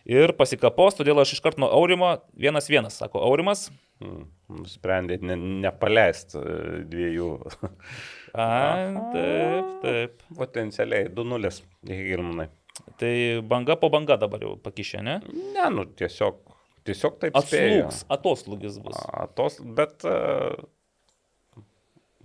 ir 0.07 0.31
pasikapos, 0.39 0.95
todėl 0.95 1.19
aš 1.19 1.35
iškart 1.37 1.59
nuo 1.59 1.67
Aurimo 1.75 2.13
vienas 2.39 2.71
vienas, 2.71 2.95
sako 3.03 3.19
Aurimas. 3.27 3.67
Mm, 3.99 4.23
Nusprendė 4.63 5.17
ne, 5.25 5.35
nepaleisti 5.67 6.39
dviejų. 6.87 7.29
A, 8.37 8.47
taip, 9.13 9.69
taip. 9.81 10.23
Potencialiai 10.37 11.09
2-0 11.13 11.51
Hegirmanai. 11.89 12.47
Tai 13.01 13.13
banga 13.49 13.75
po 13.81 13.89
banga 13.93 14.17
dabar 14.21 14.43
jau 14.45 14.55
pakišė, 14.61 15.01
ne? 15.05 15.15
Ne, 15.55 15.69
nu 15.73 15.87
tiesiog, 15.97 16.37
tiesiog 16.85 17.17
taip. 17.23 17.37
Atslūgs, 17.39 18.03
atoslūgis 18.13 18.77
bus. 18.83 18.99
Atos, 19.17 19.57
bet 19.79 20.05
e, 20.05 20.17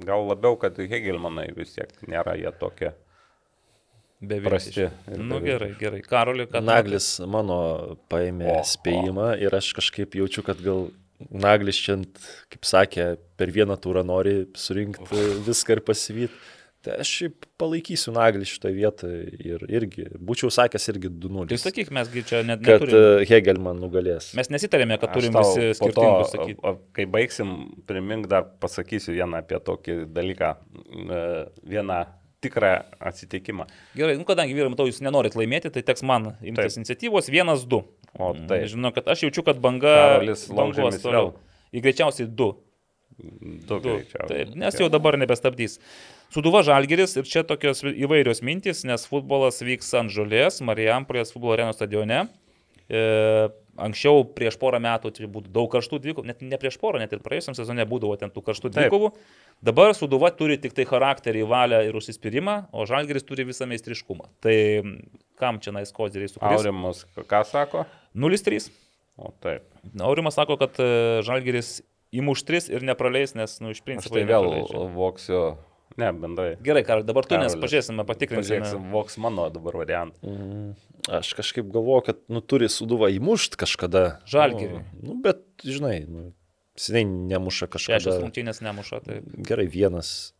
gal 0.05 0.26
labiau, 0.28 0.59
kad 0.60 0.76
Hegelmanai 0.76 1.48
vis 1.56 1.72
tiek 1.78 1.93
nėra 2.09 2.36
jie 2.40 2.52
tokie 2.60 2.93
prasti. 2.93 3.02
Beviltiški. 4.22 4.84
ir 4.84 5.18
Nu 5.18 5.40
beviltiški. 5.40 5.47
gerai, 5.48 5.70
gerai. 5.80 6.02
Karoli, 6.06 6.47
kad... 6.51 6.64
Naglis 6.64 7.09
mano 7.26 7.59
paėmė 8.12 8.52
O, 8.52 8.59
spėjimą 8.66 9.32
ir 9.43 9.56
aš 9.59 9.72
kažkaip 9.80 10.14
jaučiu, 10.20 10.44
kad 10.47 10.60
gal 10.62 10.90
Naglis 11.31 11.77
čia, 11.77 11.99
kaip 12.53 12.65
sakė, 12.69 13.16
per 13.36 13.53
vieną 13.55 13.77
turą 13.81 14.03
nori 14.07 14.47
surinkti 14.55 15.23
viską 15.47 15.78
ir 15.78 15.81
pasivyti. 15.86 16.35
Tai 16.82 16.97
aš 16.99 17.11
šiaip 17.15 17.44
palaikysiu 17.62 18.11
Naglį 18.11 18.43
šitoje 18.51 18.74
vietoje 18.74 19.19
ir 19.47 19.61
irgi, 19.70 20.09
būčiau 20.19 20.49
sakęs 20.51 20.89
irgi 20.90 21.12
2-0. 21.15 21.44
Tai 21.53 21.59
sakyk, 21.62 21.93
mesgi 21.94 22.24
čia 22.27 22.40
net 22.43 22.59
kad 22.65 22.82
neturime. 22.82 23.20
e, 23.23 23.27
Hegelman 23.31 23.78
nugalės. 23.78 24.32
Mes 24.35 24.51
nesitarėme, 24.51 24.97
kad 24.99 25.12
turim 25.15 25.31
visi 25.39 25.69
skirtingus 25.78 26.32
sakyti. 26.35 26.59
o- 26.65 26.73
o 26.74 26.81
Kai 26.93 27.07
baigsim, 27.07 27.53
primink 27.86 28.27
dar 28.27 28.49
pasakysiu 28.59 29.15
vieną 29.15 29.39
apie 29.44 29.61
tokį 29.62 29.97
dalyką, 30.11 30.57
e, 31.07 31.47
vieną 31.70 32.01
tikrą 32.43 32.73
atsitikimą. 32.99 33.69
Gerai, 33.94 34.16
nu 34.19 34.24
kadangi 34.27 34.53
vyram 34.53 34.74
to 34.74 34.82
jūs 34.90 34.99
nenorit 35.07 35.35
laimėti, 35.39 35.70
tai 35.70 35.82
teks 35.86 36.03
man 36.03 36.32
imtis 36.43 36.74
Taip. 36.74 36.82
iniciatyvos. 36.82 37.31
Vienas, 37.31 37.62
du. 37.65 37.85
O 38.20 38.32
taip, 38.36 38.66
Žinau, 38.68 38.93
kad 38.93 39.09
aš 39.09 39.24
jaučiu, 39.26 39.44
kad 39.47 39.60
banga... 39.62 39.94
Karolis 40.20 40.44
toliau. 41.01 41.32
vėl. 41.32 41.32
Į 41.72 41.84
greičiausiai 41.86 42.28
du. 42.28 42.51
du 43.16 43.78
du. 43.78 43.80
greičiausiai. 43.86 44.28
Taip, 44.28 44.52
nes 44.60 44.76
jau 44.80 44.90
dabar 44.93 45.16
nebestabdys. 45.20 45.78
Suduva 46.32 46.62
Žalgeris 46.64 47.16
ir 47.20 47.28
čia 47.28 47.43
tokios 47.44 47.82
įvairios 47.84 48.40
mintys, 48.44 48.84
nes 48.89 49.05
futbolas 49.09 49.60
vyks 49.64 49.90
ant 50.01 50.12
žolės, 50.12 50.62
Marijampolės 50.64 51.32
futbolo 51.34 51.56
arenos 51.56 51.76
stadione. 51.76 52.24
E, 52.93 53.02
anksčiau 53.80 54.24
prieš 54.36 54.59
porą 54.60 54.80
metų 54.82 55.12
tai 55.16 55.28
būtų 55.32 55.52
daug 55.52 55.68
karštų 55.72 56.01
dvikovų, 56.05 56.28
net 56.28 56.43
ne 56.44 56.59
prieš 56.60 56.76
porą, 56.80 57.01
net 57.01 57.12
ir 57.14 57.22
praėjusiam 57.24 57.56
sezone 57.56 57.86
būdavo 57.89 58.18
ten 58.20 58.32
tų 58.32 58.44
karštų 58.48 58.72
dvikovų. 58.74 59.12
Dabar 59.64 59.94
Suduva 59.97 60.32
turi 60.36 60.59
tik 60.60 60.76
tai 60.76 60.84
charakterį, 60.89 61.47
valią 61.48 61.82
ir 61.89 61.97
užsispyrimą, 61.97 62.59
o 62.72 62.84
Žalgeris 62.89 63.24
turi 63.28 63.47
visą 63.48 63.68
meistriškumą. 63.70 64.28
Tai 64.44 64.56
mm, 64.82 64.97
kam 65.40 65.60
čia 65.64 65.72
nais 65.76 65.93
kozeriai 65.94 66.32
sukūrė? 66.32 66.59
Aurimas, 66.59 67.05
ką 67.16 67.44
sako? 67.48 67.86
0-3. 68.14 68.70
O 69.20 69.32
taip. 69.44 69.66
Aurimas 70.01 70.36
sako, 70.39 70.56
kad 70.60 70.78
e, 70.80 71.20
Žalgeris 71.26 71.80
įmuš 72.12 72.44
3 72.48 72.70
ir 72.72 72.86
nepraleis, 72.86 73.34
nes, 73.39 73.59
nu, 73.64 73.72
iš 73.72 73.82
principo... 73.84 74.16
tai 74.16 74.24
vėl 74.28 74.48
voksiu. 74.97 75.43
Ne, 76.01 76.09
bendrai. 76.16 76.55
Gerai, 76.64 76.80
Karol, 76.89 77.05
dabar 77.05 77.26
tu, 77.28 77.36
nes 77.36 77.52
Karolis. 77.52 77.60
pažiūrėsime, 77.60 78.05
patikrinsime. 78.09 78.62
Pažiūrėksim, 78.62 78.86
voks 78.94 79.18
mano 79.20 79.48
dabar 79.52 79.76
variantą. 79.82 80.16
Mm, 80.24 80.70
Aš 81.18 81.32
kažkaip 81.36 81.66
galvoju, 81.74 82.06
kad 82.06 82.22
nu, 82.32 82.40
turi 82.40 82.70
suduva 82.72 83.10
įmušt 83.12 83.59
kažkada. 83.60 84.22
Žalgirį. 84.30 84.80
Nu, 85.02 85.10
nu, 85.10 85.16
bet, 85.24 85.43
žinai, 85.66 85.98
nu, 86.09 86.30
seniai 86.80 87.05
nemuša 87.05 87.68
Šešios 87.68 87.90
kažkada. 87.90 88.20
rungtynės 88.22 88.62
nemuša, 88.64 89.02
tai 89.05 89.20
Gerai, 89.44 89.66
vienas, 89.72 90.32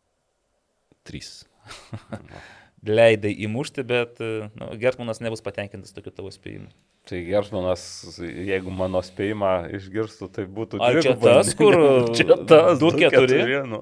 trys. 1.05 1.43
leidai 2.87 3.31
įmušti, 3.45 3.85
bet 3.87 4.19
e, 4.23 4.49
nu, 4.59 4.71
Gertmanas 4.79 5.21
nebus 5.23 5.43
patenkintas 5.45 5.95
tokiu 5.95 6.13
tavo 6.15 6.31
spėjimu. 6.33 6.71
Tai 7.09 7.19
Gersmanas, 7.27 7.83
jeigu 8.23 8.71
mano 8.71 9.01
spėjimą 9.03 9.53
išgirstų, 9.75 10.29
tai 10.31 10.45
būtų 10.47 10.79
Ar 10.83 10.99
čia 11.03 11.15
tas, 11.19 11.51
kur 11.59 11.75
čia 12.17 12.37
tas, 12.47 12.79
du, 12.79 12.91
keturi? 12.95 13.41
Nu. 13.67 13.81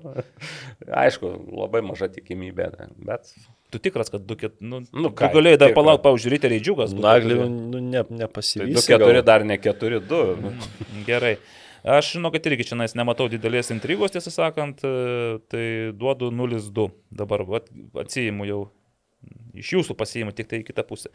Aišku, 0.90 1.30
labai 1.54 1.84
maža 1.86 2.10
tikimybė, 2.14 2.72
bet 3.06 3.30
Tu 3.72 3.80
tikras, 3.80 4.10
kad 4.12 4.26
du 4.28 4.36
ket... 4.36 4.58
Nu, 4.60 4.82
Nu 4.92 5.14
ką, 5.16 5.30
tu 5.32 5.38
galėjai 5.38 5.60
dar 5.62 5.70
tikra. 5.72 5.80
palauk, 5.80 6.02
paužiūrėti 6.04 6.50
reidžiukas. 6.52 6.92
Naglį, 6.92 7.38
nu, 7.48 7.80
ne, 7.80 8.02
tai 8.04 8.18
nepasivys. 8.20 8.84
2-4 8.84 9.22
dar 9.24 9.46
ne 9.48 9.56
4-2. 9.56 10.20
Gerai. 11.08 11.38
Aš 11.88 12.12
žinau, 12.18 12.34
kad 12.36 12.46
irgi 12.52 12.68
čia 12.68 12.78
nematau 13.00 13.30
didelės 13.32 13.72
intrigos, 13.72 14.12
tiesą 14.12 14.34
sakant, 14.36 14.84
e, 14.84 15.40
tai 15.50 15.64
duodu 15.96 16.34
0-2. 16.36 16.90
Dabar 17.16 17.46
vat, 17.48 17.72
atsijimu 18.04 18.50
jau. 18.50 18.60
Iš 19.58 19.74
jūsų 19.78 19.98
pasijimu 20.00 20.34
tik 20.36 20.50
tai 20.52 20.62
į 20.62 20.68
kitą 20.70 20.86
pusę. 20.88 21.12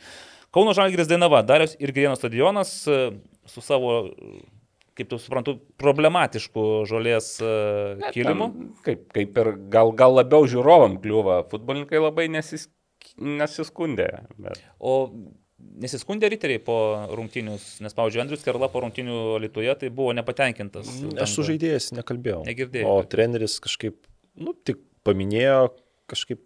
Kauno 0.55 0.75
Žalgiris 0.77 1.09
Dainava, 1.11 1.43
Darius 1.47 1.77
ir 1.81 1.93
Grieno 1.97 2.17
stadionas 2.19 2.73
e, 2.91 3.01
su 3.49 3.65
savo, 3.65 3.95
e, 4.11 4.43
kaip 4.99 5.11
tu 5.13 5.21
suprantu, 5.23 5.57
problematišku 5.81 6.67
žolės 6.91 7.37
e, 7.41 7.55
kilimu. 8.17 8.51
Ten 8.53 8.69
Kaip, 8.87 9.09
kaip 9.17 9.41
ir 9.43 9.53
gal, 9.73 9.95
gal 9.97 10.19
labiau 10.19 10.49
žiūrovam 10.51 11.01
kliūva, 11.03 11.43
futbolininkai 11.51 12.03
labai 12.03 12.29
nesis, 12.33 12.69
nesiskundė. 13.17 14.13
Bet... 14.37 14.63
O 14.79 14.99
nesiskundė 15.81 16.29
riteriai 16.33 16.61
po 16.63 16.77
rungtinius, 17.17 17.65
nes, 17.85 17.95
pavyzdžiui, 17.97 18.23
Andrius 18.25 18.45
Kerla 18.45 18.69
po 18.73 18.83
rungtinių 18.85 19.39
Lietuvoje 19.45 19.77
tai 19.83 19.91
buvo 19.95 20.13
nepatenkintas. 20.17 20.91
Aš 21.23 21.37
su 21.39 21.47
žaidėjas 21.51 21.91
nekalbėjau. 21.97 22.43
Negirdėjai. 22.49 22.87
O 22.89 23.01
treneris 23.09 23.59
kažkaip, 23.65 23.99
nu, 24.41 24.55
tik 24.67 24.83
paminėjo 25.07 25.73
kažkaip 26.11 26.43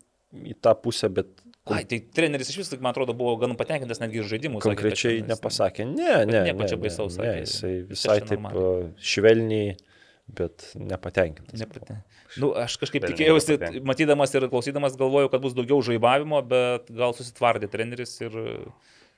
į 0.47 0.57
tą 0.63 0.75
pusę, 0.79 1.11
bet 1.13 1.33
Ai, 1.71 1.85
tai 1.85 2.01
treneris 2.01 2.51
iš 2.51 2.57
vis, 2.63 2.71
man 2.81 2.91
atrodo, 2.95 3.15
buvo 3.17 3.37
gan 3.41 3.55
patenkintas 3.57 4.01
netgi 4.03 4.19
ir 4.23 4.25
žaidimų. 4.31 4.59
sakė, 4.61 4.69
konkrečiai 4.75 5.21
čia- 5.21 5.29
nepasakė. 5.29 5.87
Ne, 5.87 6.25
ne. 6.27 6.43
nieko 6.51 6.65
ne, 6.65 6.69
čia 6.69 6.77
ne, 6.77 6.83
baisaus 6.83 7.19
Ne, 7.19 7.41
jisai 7.45 7.75
visai 7.89 8.19
čia 8.21 8.27
taip 8.27 8.41
normaliai. 8.41 8.85
uh, 8.85 8.91
švelniai 9.01 9.77
bet 10.31 10.69
nepatenkintas. 10.79 11.59
Nepate. 11.59 11.97
Nu, 12.39 12.53
aš 12.55 12.77
kažkaip 12.79 13.03
Švelniai 13.03 13.17
tikėjausi, 13.17 13.83
matydamas 13.83 14.35
ir 14.39 14.47
klausydamas, 14.53 14.95
galvojau, 14.99 15.31
kad 15.33 15.43
bus 15.43 15.55
daugiau 15.59 15.81
žaibavimo, 15.83 16.39
bet 16.47 16.87
gal 16.95 17.11
susitvardė 17.19 17.67
treneris 17.73 18.13
ir, 18.23 18.31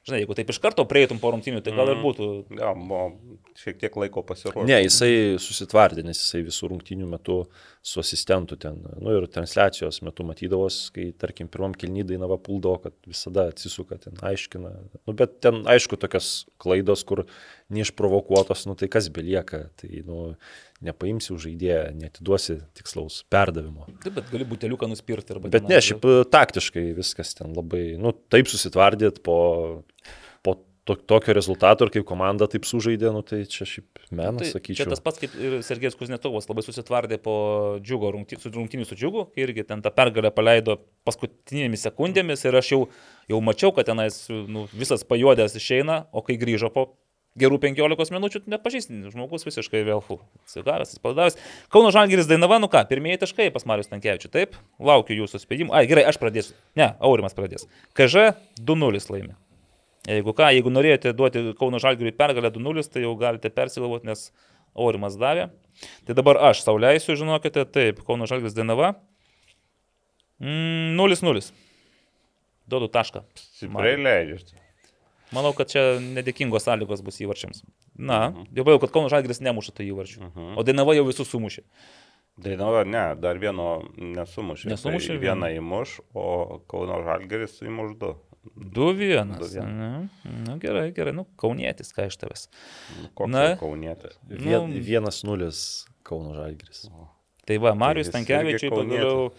žinai, 0.08 0.22
jeigu 0.22 0.34
taip 0.38 0.48
iš 0.54 0.58
karto 0.64 0.86
prieitum 0.88 1.20
po 1.20 1.30
rungtinių, 1.34 1.60
tai 1.62 1.74
gal 1.76 1.90
ir 1.92 1.98
Mhm. 2.00 2.02
būtų. 2.06 2.58
Ja, 2.58 2.72
buvo 2.72 3.12
šiek 3.60 3.78
tiek 3.78 3.92
laiko 4.00 4.22
pasiruošti. 4.24 4.64
Ne, 4.66 4.80
jisai 4.88 5.36
susitvardė, 5.36 6.02
nes 6.04 6.16
jisai 6.16 6.40
visų 6.48 6.72
rungtynių 6.72 7.06
metu 7.12 7.46
su 7.82 8.00
asistentu 8.00 8.56
ten, 8.56 8.76
nu 9.02 9.16
ir 9.16 9.24
transliacijos 9.26 9.98
metu 10.06 10.22
matydavos, 10.26 10.76
kai, 10.94 11.08
tarkim, 11.18 11.48
pirmam 11.50 11.74
kilny 11.74 12.04
dainava 12.06 12.36
puldavo, 12.38 12.78
kad 12.84 12.94
visada 13.10 13.48
atsisuka 13.50 13.98
ten, 14.04 14.14
aiškina. 14.22 14.70
Nu, 15.02 15.14
bet 15.18 15.40
ten, 15.42 15.64
aišku, 15.66 15.98
tokios 15.98 16.30
klaidos, 16.62 17.02
kur 17.08 17.24
neišprovokuotos, 17.74 18.68
nu 18.70 18.78
tai 18.78 18.86
kas 18.92 19.10
belieka, 19.14 19.64
tai, 19.82 20.04
nu, 20.06 20.36
nepaimsi 20.86 21.34
už 21.34 21.48
žaidėją, 21.48 21.82
netiduosi 21.98 22.60
tikslaus 22.78 23.24
perdavimo. 23.32 23.88
Taip, 24.04 24.14
bet 24.20 24.30
gali 24.30 24.46
buteliuką 24.54 24.86
nuspirti 24.92 25.34
arba... 25.34 25.50
Bet 25.50 25.66
ne, 25.66 25.82
šiaip 25.82 26.06
taktiškai 26.30 26.92
viskas 26.98 27.34
ten 27.38 27.50
labai, 27.58 27.96
nu, 27.98 28.14
taip 28.30 28.50
susitvardėt 28.50 29.24
po, 29.26 29.38
po 29.82 30.21
to, 30.84 30.96
tokio 30.96 31.34
rezultato 31.36 31.86
ir 31.86 31.92
kaip 31.94 32.06
komanda 32.08 32.48
taip 32.50 32.66
sužaidė, 32.66 33.12
nu, 33.14 33.22
tai 33.26 33.42
čia 33.50 33.66
šiaip 33.68 34.02
menas, 34.10 34.40
Tai 34.42 34.48
sakyčiau. 34.56 34.82
Čia 34.82 34.88
tas 34.90 35.02
pats 35.04 35.22
kaip 35.22 35.36
ir 35.38 35.58
Sergejus 35.66 35.98
Kuznetovas 35.98 36.48
labai 36.50 36.64
susitvardė 36.66 37.20
po 37.22 37.36
džiugo 37.82 38.10
rungty, 38.16 38.38
su 38.42 38.50
rungtynių 38.54 38.88
su 38.88 38.98
džiugu, 38.98 39.28
irgi 39.38 39.66
ten 39.68 39.84
tą 39.84 39.92
pergalę 39.94 40.32
paleido 40.34 40.80
paskutinėmis 41.06 41.86
sekundėmis 41.86 42.42
ir 42.48 42.58
aš 42.58 42.74
jau, 42.74 42.80
jau 43.30 43.44
mačiau, 43.44 43.70
kad 43.76 43.86
tenais 43.92 44.24
nu, 44.28 44.66
visas 44.74 45.06
pajuodęs 45.06 45.54
išeina, 45.60 46.04
o 46.10 46.24
kai 46.26 46.38
grįžo 46.40 46.72
po 46.74 46.88
gerų 47.38 47.60
15 47.62 48.12
minučių, 48.12 48.42
nepažįstin, 48.52 49.06
žmogus 49.12 49.46
visiškai 49.46 49.84
vėl 49.86 50.02
fu. 50.04 50.18
Sigavęs, 50.50 50.92
atsipalaidavęs. 50.92 51.38
Kauno 51.72 51.92
Žalgiris 51.94 52.28
Dainava, 52.28 52.58
nu 52.60 52.68
ką, 52.72 52.82
pirmieji 52.90 53.22
taškai 53.22 53.48
pas 53.54 53.64
Marius 53.68 53.88
Tankievičių, 53.92 54.32
taip, 54.34 54.58
laukiu 54.82 55.16
jūsų 55.22 55.40
spėjimų. 55.40 55.72
Ai, 55.78 55.86
gerai, 55.88 56.04
aš 56.10 56.20
pradėsiu. 56.20 56.58
Ne, 56.76 56.92
Aurimas 57.00 57.38
pradės. 57.38 57.64
KŽ 57.96 58.34
2-0 58.60 59.08
laimė. 59.14 59.38
Jeigu 60.08 60.32
ką, 60.34 60.48
jeigu 60.50 60.70
norėjote 60.72 61.12
duoti 61.14 61.42
Kauno 61.58 61.78
Žalgiriui 61.82 62.14
pergalę 62.18 62.50
2-0, 62.50 62.82
tai 62.90 63.04
jau 63.04 63.12
galite 63.20 63.52
persigalvoti, 63.54 64.08
nes 64.10 64.24
Aurimas 64.74 65.14
davė. 65.20 65.50
Tai 66.08 66.16
dabar 66.18 66.40
aš 66.50 66.64
savo 66.64 66.80
leisiu, 66.82 67.14
žinokite, 67.18 67.62
taip, 67.70 68.00
Kauno 68.06 68.26
Žalgiris 68.26 68.56
Dainava. 68.56 68.96
Mm, 70.42 70.98
0-0. 70.98 71.52
Duodu 72.66 72.88
tašką. 72.90 73.22
Stipriai 73.38 74.00
leidžiasi. 74.00 74.58
Manau, 75.32 75.54
kad 75.56 75.70
čia 75.72 75.84
nedėkingos 76.02 76.66
sąlygos 76.66 77.00
bus 77.04 77.20
įvarčiams. 77.22 77.62
Na, 77.96 78.32
jau 78.52 78.66
baigiau, 78.66 78.82
kad 78.82 78.92
Kauno 78.96 79.12
Žalgiris 79.12 79.40
nemuša 79.44 79.76
tai 79.78 79.86
įvarčių. 79.88 80.24
Mhm. 80.26 80.50
O 80.58 80.66
Dainava 80.66 80.96
jau 80.98 81.06
visus 81.08 81.30
sumušė. 81.30 81.62
Dainava, 82.42 82.82
ne, 82.88 83.04
dar 83.20 83.38
vieno 83.40 83.84
nesumušė. 83.96 84.72
Nesumušė 84.72 85.14
Tai 85.14 85.22
vieną 85.22 85.54
įmuš, 85.60 85.98
o 86.16 86.60
Kauno 86.68 87.00
Žalgeris 87.06 87.60
įmuš 87.64 87.96
du. 88.00 88.12
2-1. 88.42 89.36
2-1. 89.38 89.62
Na, 89.78 89.90
na 90.46 90.56
gerai, 90.58 90.90
gerai, 90.96 91.12
nu, 91.14 91.24
kaunietis, 91.38 91.92
ką 91.94 92.08
iš 92.10 92.16
tavęs. 92.18 92.48
Koks 93.14 93.30
Na. 93.30 93.44
Kaunietis. 93.60 94.18
Vien, 94.28 94.66
nu- 94.66 94.82
vienas 94.82 95.22
nulis 95.24 95.86
Kauno 96.02 96.34
Žalgiris. 96.34 96.88
Tai 97.46 97.58
va, 97.62 97.74
Marius 97.78 98.10
irgi 98.10 98.26
kaunietis. 98.26 98.70
pagaliau. 98.70 99.32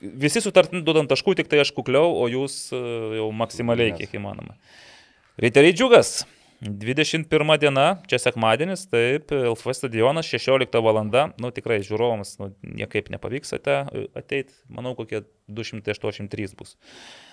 Visi 0.00 0.40
sutartinti 0.40 0.84
duodant 0.84 1.08
taškų, 1.08 1.34
tik 1.40 1.48
tai 1.48 1.60
aš 1.60 1.70
kukliau, 1.76 2.12
o 2.20 2.28
jūs 2.28 2.72
e, 2.72 2.78
jau 3.18 3.30
maksimaliai, 3.36 3.92
kiek 3.96 4.12
įmanoma. 4.16 4.56
Riteriai 5.40 5.72
džiugas. 5.76 6.24
21 6.64 7.58
diena, 7.60 7.84
čia 8.08 8.18
sekmadienis, 8.22 8.86
taip, 8.88 9.32
LF 9.34 9.74
stadionas, 9.76 10.28
16 10.32 10.80
val. 10.80 11.00
Nu 11.40 11.50
tikrai 11.52 11.82
žiūrovams 11.84 12.38
nu, 12.40 12.48
niekaip 12.64 13.10
nepavyks 13.12 13.52
ateiti, 13.56 14.54
manau, 14.72 14.94
kokie 14.96 15.24
283 15.52 16.56
bus. 16.56 16.78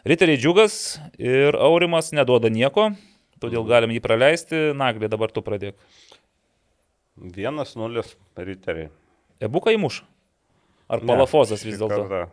Riteriai 0.03 0.39
džiugas 0.41 0.75
ir 1.15 1.55
Aurimas 1.55 2.11
neduoda 2.11 2.51
nieko, 2.51 2.89
todėl 3.39 3.63
galim 3.69 3.95
jį 3.95 4.03
praleisti. 4.03 4.61
Naglė, 4.75 5.07
dabar 5.11 5.31
tu 5.31 5.45
pradėk. 5.45 5.79
Vienas 7.15 7.77
nulis 7.79 8.17
riteriai. 8.35 8.91
Ebuka 9.39 9.71
įmuš. 9.71 10.03
Ar 10.91 11.03
palafozas 11.07 11.63
vis 11.63 11.79
dėlto? 11.79 12.27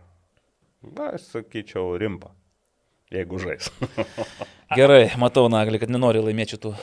Na, 0.82 1.12
aš 1.14 1.30
sakyčiau, 1.30 1.94
rimpa. 2.00 2.32
Jeigu 3.14 3.40
žais. 3.40 3.70
Gerai, 4.78 5.09
matau, 5.20 5.47
Naglį, 5.52 5.80
kad 5.80 5.93
nenori 5.93 6.20
laimėti 6.20 6.56
šitų 6.56 6.74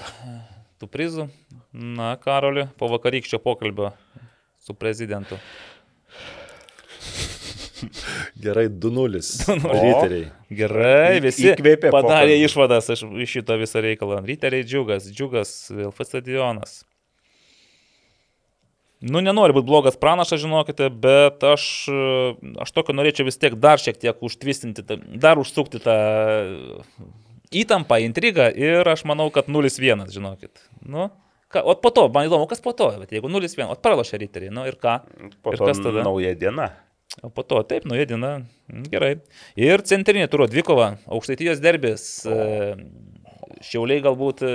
tų 0.81 0.89
prizų. 0.91 1.27
Na, 1.75 2.15
Karoli, 2.21 2.65
po 2.79 2.89
vakarykščio 2.91 3.39
pokalbio 3.43 3.91
su 4.61 4.73
prezidentu. 4.77 5.37
Gerai, 8.45 8.67
2-0. 8.69 9.21
O. 9.53 9.73
Riteriai. 9.85 10.25
Gerai, 10.49 11.21
visi 11.23 11.49
įkvėpė 11.51 11.91
padarė 11.93 12.33
pokalbį. 12.33 12.41
išvadas 12.47 12.91
iš 12.95 13.05
šito 13.31 13.57
visą 13.61 13.83
reikalą. 13.85 14.21
Riteriai 14.25 14.65
džiugas, 14.65 15.09
džiugas, 15.11 15.55
LF 15.75 16.03
stadionas. 16.07 16.81
Nu, 19.03 19.19
nenori 19.19 19.53
būti 19.53 19.67
blogas 19.67 19.97
pranašas, 19.99 20.39
žinokite, 20.41 20.87
bet 20.89 21.43
aš, 21.43 21.65
e, 21.91 22.53
aš 22.63 22.71
tokio 22.73 22.95
norėčiau 22.95 23.25
vis 23.27 23.37
tiek 23.37 23.57
dar 23.59 23.81
šiek 23.81 23.99
tiek 24.01 24.21
užtvistinti, 24.23 24.85
dar 25.19 25.37
užsukti 25.41 25.81
tą 25.83 25.95
įtampą, 27.55 27.99
intrigą 28.05 28.47
ir 28.55 28.87
aš 28.87 29.03
manau, 29.07 29.27
kad 29.33 29.49
0-1, 29.51 30.07
žinokit. 30.13 30.63
Nu, 30.85 31.09
ką, 31.53 31.61
o 31.63 31.75
po 31.79 31.91
to, 31.93 32.07
man 32.13 32.29
įdomu, 32.29 32.47
kas 32.49 32.63
po 32.63 32.73
to, 32.77 32.89
bet 33.03 33.13
jeigu 33.15 33.29
0-1, 33.31 33.67
o 33.71 33.77
pralašė 33.77 34.19
riteriai, 34.23 34.53
nu 34.55 34.65
ir 34.69 34.79
ką? 34.81 34.97
Po 35.45 35.53
Ir 35.53 35.61
kas 35.61 35.81
tada? 35.83 36.03
nauja 36.07 36.33
diena. 36.39 36.71
O 37.23 37.29
po 37.31 37.45
to, 37.47 37.61
taip, 37.67 37.85
nuėjo 37.87 38.09
diena. 38.15 38.31
Mm, 38.71 38.87
Gerai. 38.91 39.11
Ir 39.59 39.83
centrinė 39.87 40.25
turo 40.31 40.47
dvikova, 40.51 40.95
aukštaitijos 41.05 41.61
derbis. 41.63 42.07
e, 42.25 42.75
Šiauliai 43.63 44.01
galbūt 44.03 44.41
e, 44.43 44.49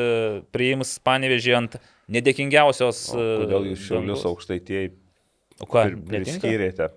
priims 0.53 0.99
panevežį 1.07 1.55
ant 1.57 1.79
nedėkingiausios. 2.17 3.05
O 3.15 3.21
Kodėl 3.45 3.69
e, 3.69 3.73
jūs 3.75 3.87
šiaulius 3.89 4.27
O 5.61 5.67
ką? 5.69 5.87
pri- 5.87 5.97
netinka? 5.97 6.41
priskyrėte? 6.41 6.91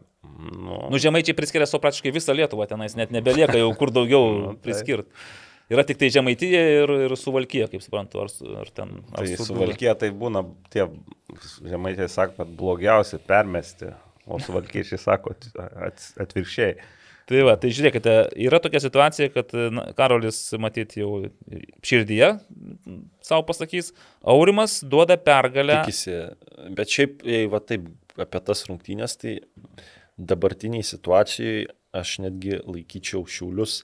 Nu, 0.44 0.77
Nu, 0.91 0.98
žemaičiai 0.99 1.35
priskiria 1.38 1.68
savo 1.69 1.81
praktiškai 1.84 2.11
visą 2.15 2.34
Lietuvą, 2.35 2.65
tenais 2.68 2.95
net 2.99 3.11
nebelieka 3.14 3.56
jau 3.60 3.69
kur 3.80 3.91
daugiau 3.94 4.23
Nu, 4.40 4.53
tai. 4.56 4.61
priskirti. 4.69 5.10
Yra 5.72 5.84
tik 5.88 5.98
tai 6.02 6.10
žemaitija 6.11 6.60
ir, 6.84 6.91
ir 7.07 7.14
suvalkija, 7.18 7.69
kaip 7.72 7.81
suprantu, 7.85 8.19
ar, 8.26 8.31
ar 8.60 8.69
ten. 8.76 8.90
Ar 9.15 9.23
tai 9.23 9.38
suvalkė 9.40 9.94
tai 10.02 10.10
būna 10.11 10.41
tie 10.73 10.90
žemaitė 11.64 12.10
sako, 12.11 12.35
kad 12.41 12.52
blogiausia 12.60 13.18
permesti, 13.23 13.94
o 14.27 14.40
suvalkiečiai 14.44 14.99
sako 14.99 15.34
at, 15.34 16.03
atvirkščiai. 16.26 16.76
Tai 17.30 17.44
va, 17.48 17.56
tai 17.60 17.72
žiūrėkite, 17.72 18.14
yra 18.44 18.60
tokia 18.64 18.82
situacija, 18.84 19.30
kad 19.32 19.54
na, 19.72 19.86
Karolis, 19.95 20.40
matyt, 20.60 20.98
jau 21.00 21.24
širdyje 21.86 22.34
savo 23.24 23.45
pasakys, 23.48 23.94
Aurimas 24.34 24.82
duoda 24.84 25.16
pergalę. 25.22 25.80
Tikisi. 25.86 26.18
Bet 26.76 26.91
šiaip, 26.91 27.24
jei 27.28 27.48
va 27.52 27.64
taip 27.64 27.88
apie 28.20 28.44
tas 28.44 28.66
rungtynės, 28.68 29.16
tai 29.22 29.38
dabartiniai 30.20 30.84
situacijai 30.86 31.64
aš 31.95 32.18
netgi 32.26 32.60
laikyčiau 32.60 33.24
šiulius 33.30 33.82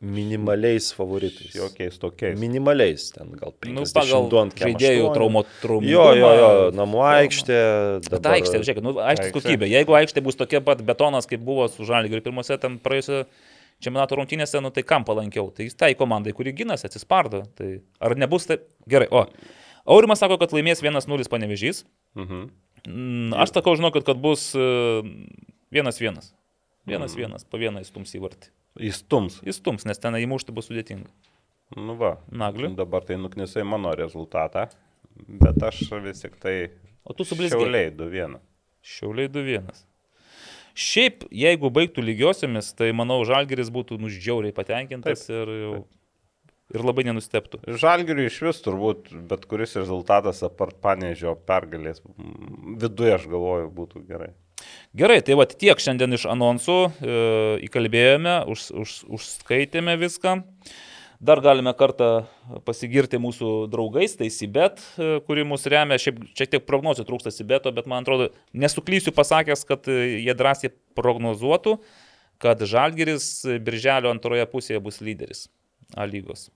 minimaliais 0.00 0.92
favoritais. 0.94 1.54
Jokiais 1.54 1.98
tokiais. 1.98 2.38
Minimaliais, 2.38 3.10
ten 3.12 3.30
gal 3.34 3.52
52 3.58 3.74
Nu, 3.74 3.82
pagal 3.92 4.50
žaidėjų 4.54 5.04
8. 5.08 5.14
traumo 5.16 5.42
traumų. 5.62 5.88
Jo, 5.90 6.04
jo, 6.14 6.30
jo, 6.38 6.50
namų 6.78 7.00
aikštė. 7.08 7.58
Bet 8.06 8.10
dabar- 8.22 8.36
aikštė, 8.38 8.60
žiūrėkit, 8.62 8.82
nu, 8.86 8.92
aikštės 8.94 9.26
Aikštė. 9.26 9.34
kokybė. 9.40 9.70
Jeigu 9.72 9.92
aikštė 9.98 10.22
bus 10.22 10.36
tokia 10.38 10.60
pat 10.64 10.82
betonas, 10.86 11.26
kaip 11.26 11.40
buvo 11.42 11.66
su 11.68 11.82
Žalgiriu 11.84 12.22
pirmose 12.22 12.58
tam 12.60 12.78
praėjusio 12.78 13.24
čempionato 13.82 14.14
rungtynėse, 14.18 14.62
nu 14.62 14.70
tai 14.70 14.82
kam 14.82 15.04
palankiau? 15.04 15.50
Tai 15.54 15.64
jis 15.66 15.74
tai 15.74 15.94
komandai, 15.94 16.32
kuri 16.34 16.52
gynasi, 16.52 16.86
atsispardo. 16.86 17.44
Tai 17.56 17.80
ar 18.00 18.14
nebus 18.14 18.46
taip? 18.46 18.68
Gerai, 18.88 19.08
o. 19.10 19.26
Aurimas 19.88 20.18
sako, 20.20 20.38
kad 20.38 20.50
laimės 20.52 20.82
1-0 20.82 21.28
panevežys. 21.28 21.84
Mhm. 22.14 22.50
Mm, 22.86 23.32
Aš 23.34 23.50
sakau, 23.52 23.74
žinokit, 23.74 24.04
kad 24.06 24.16
bus 24.16 24.54
e, 24.54 25.02
1-1. 25.72 26.22
1-1, 26.86 27.44
po 27.50 27.58
vieną 27.58 27.80
įstums 27.82 28.14
įvartį. 28.14 28.48
Įstums. 28.78 29.40
Įstums, 29.48 29.86
nes 29.88 29.98
ten 29.98 30.16
įmušti 30.18 30.54
bus 30.54 30.70
sudėtinga. 30.70 31.10
Nu 31.76 31.96
va. 31.98 32.16
Nagliu. 32.30 32.70
Dabar 32.76 33.04
tai 33.04 33.18
nuknisai 33.20 33.64
mano 33.66 33.92
rezultatą, 33.98 34.68
bet 35.28 35.60
aš 35.68 35.82
vis 36.04 36.24
tik 36.24 36.38
tai 36.40 36.54
O 37.04 37.12
tu 37.16 37.24
sublizgiai. 37.24 37.60
šiauliai 37.60 37.92
2-1. 37.92 38.38
Šiauliai 38.84 39.30
2-1. 39.32 39.84
Šiaip, 40.78 41.24
jeigu 41.34 41.70
baigtų 41.74 42.04
lygiosiomis, 42.06 42.70
tai 42.78 42.92
manau, 42.94 43.18
Žalgeris 43.26 43.72
būtų 43.74 43.98
nuždžiauriai 43.98 44.54
patenkintas 44.54 45.24
Taip, 45.26 45.34
ir, 45.34 45.54
jau, 45.64 45.78
ir 46.76 46.84
labai 46.86 47.04
nenusteptų. 47.08 47.64
Žalgiriui 47.82 48.28
iš 48.30 48.36
vis 48.46 48.60
turbūt 48.62 49.10
bet 49.30 49.48
kuris 49.50 49.74
rezultatas 49.80 50.44
apart 50.46 50.78
panežio 50.84 51.34
pergalės 51.48 52.04
viduje, 52.78 53.16
aš 53.16 53.26
galvoju, 53.32 53.72
būtų 53.74 54.04
gerai. 54.06 54.30
Gerai, 54.98 55.20
tai 55.22 55.36
va 55.38 55.44
tiek 55.46 55.78
šiandien 55.78 56.16
iš 56.16 56.24
anonsų 56.32 56.76
e, 56.88 57.16
įkalbėjome, 57.68 58.38
už, 58.50 58.70
už, 58.82 58.94
užskaitėme 59.18 59.98
viską. 60.00 60.38
Dar 61.18 61.42
galime 61.42 61.72
kartą 61.74 62.28
pasigirti 62.66 63.18
mūsų 63.18 63.66
draugais, 63.72 64.14
tai 64.18 64.30
Sibet, 64.30 64.80
e, 64.96 65.18
kuri 65.26 65.44
mus 65.46 65.66
remia, 65.70 65.98
šiaip 66.00 66.20
šiek 66.38 66.54
tiek 66.54 66.66
prognozių 66.66 67.06
trūksta 67.08 67.34
Sibeto, 67.34 67.72
bet 67.74 67.90
man 67.90 68.06
atrodo, 68.06 68.30
nesuklysiu 68.54 69.14
pasakęs, 69.14 69.66
kad 69.68 69.90
e, 69.90 70.22
jie 70.24 70.34
drąsiai 70.38 70.72
prognozuotų, 70.98 71.76
kad 72.42 72.62
Žalgiris 72.62 73.42
birželio 73.66 74.14
antroje 74.14 74.46
pusėje 74.50 74.80
bus 74.82 75.02
lyderis 75.02 75.48
A 75.96 76.04
lygos. 76.06 76.50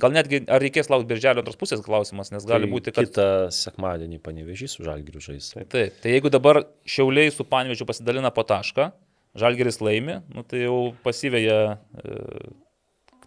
Gal 0.00 0.14
netgi, 0.14 0.40
ar 0.48 0.62
reikės 0.62 0.88
laukti 0.92 1.10
birželio 1.10 1.42
antros 1.42 1.58
pusės 1.60 1.82
klausimas, 1.84 2.32
nes 2.32 2.46
gali 2.48 2.66
Tai 2.66 2.72
būti, 2.72 2.94
kad... 2.96 3.08
Kitą 3.10 3.28
sekmadienį 3.54 4.20
panevežys 4.24 4.78
su 4.78 4.86
žalgiriu 4.86 5.22
žais. 5.24 5.52
Taip, 5.56 6.00
tai 6.00 6.14
jeigu 6.16 6.32
dabar 6.32 6.62
Šiauliai 6.88 7.32
su 7.34 7.46
Panvežiu 7.48 7.86
pasidalina 7.88 8.32
po 8.34 8.46
tašką, 8.48 8.90
Žalgeris 9.38 9.78
laimi, 9.78 10.16
nu, 10.34 10.42
tai 10.42 10.64
jau 10.64 10.78
pasivėja, 11.04 11.58
e, 12.02 12.14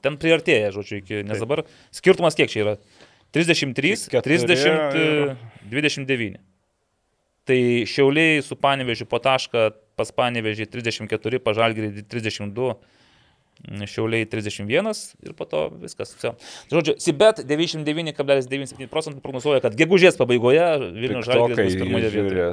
ten 0.04 0.18
priartėja, 0.20 0.74
žodžiu, 0.76 1.00
iki, 1.00 1.22
nes 1.24 1.38
Taip. 1.38 1.46
dabar 1.46 1.62
skirtumas 1.96 2.36
kiek 2.36 2.52
čia 2.52 2.66
yra? 2.66 2.74
33, 3.34 4.10
Keturi 4.12 4.42
30, 4.44 4.98
ir- 5.00 5.38
29. 5.72 6.42
Tai 7.48 7.60
Šiauliai 7.88 8.44
su 8.44 8.56
Panvežiu 8.60 9.08
po 9.10 9.20
tašką, 9.24 9.70
pas 10.00 10.12
Panvežį 10.16 10.68
34, 10.72 11.40
pa 11.44 11.56
Žalgerį 11.56 12.04
32. 12.12 12.76
Šiauliai 13.64 14.26
31 14.28 14.90
ir 15.24 15.34
po 15.40 15.46
to 15.48 15.62
viskas. 15.80 16.12
Vse. 16.18 16.34
Žodžiu, 16.72 16.98
Sibet 17.00 17.40
99,97 17.48 18.90
procentų 18.92 19.22
prognozuoja, 19.24 19.62
kad 19.64 19.78
gegužės 19.80 20.18
pabaigoje 20.20 20.66
Vilnius 20.98 21.30
Žalgiris 21.30 21.70
bus 21.70 21.78
pirmoje 21.80 22.10
vietoje. 22.12 22.48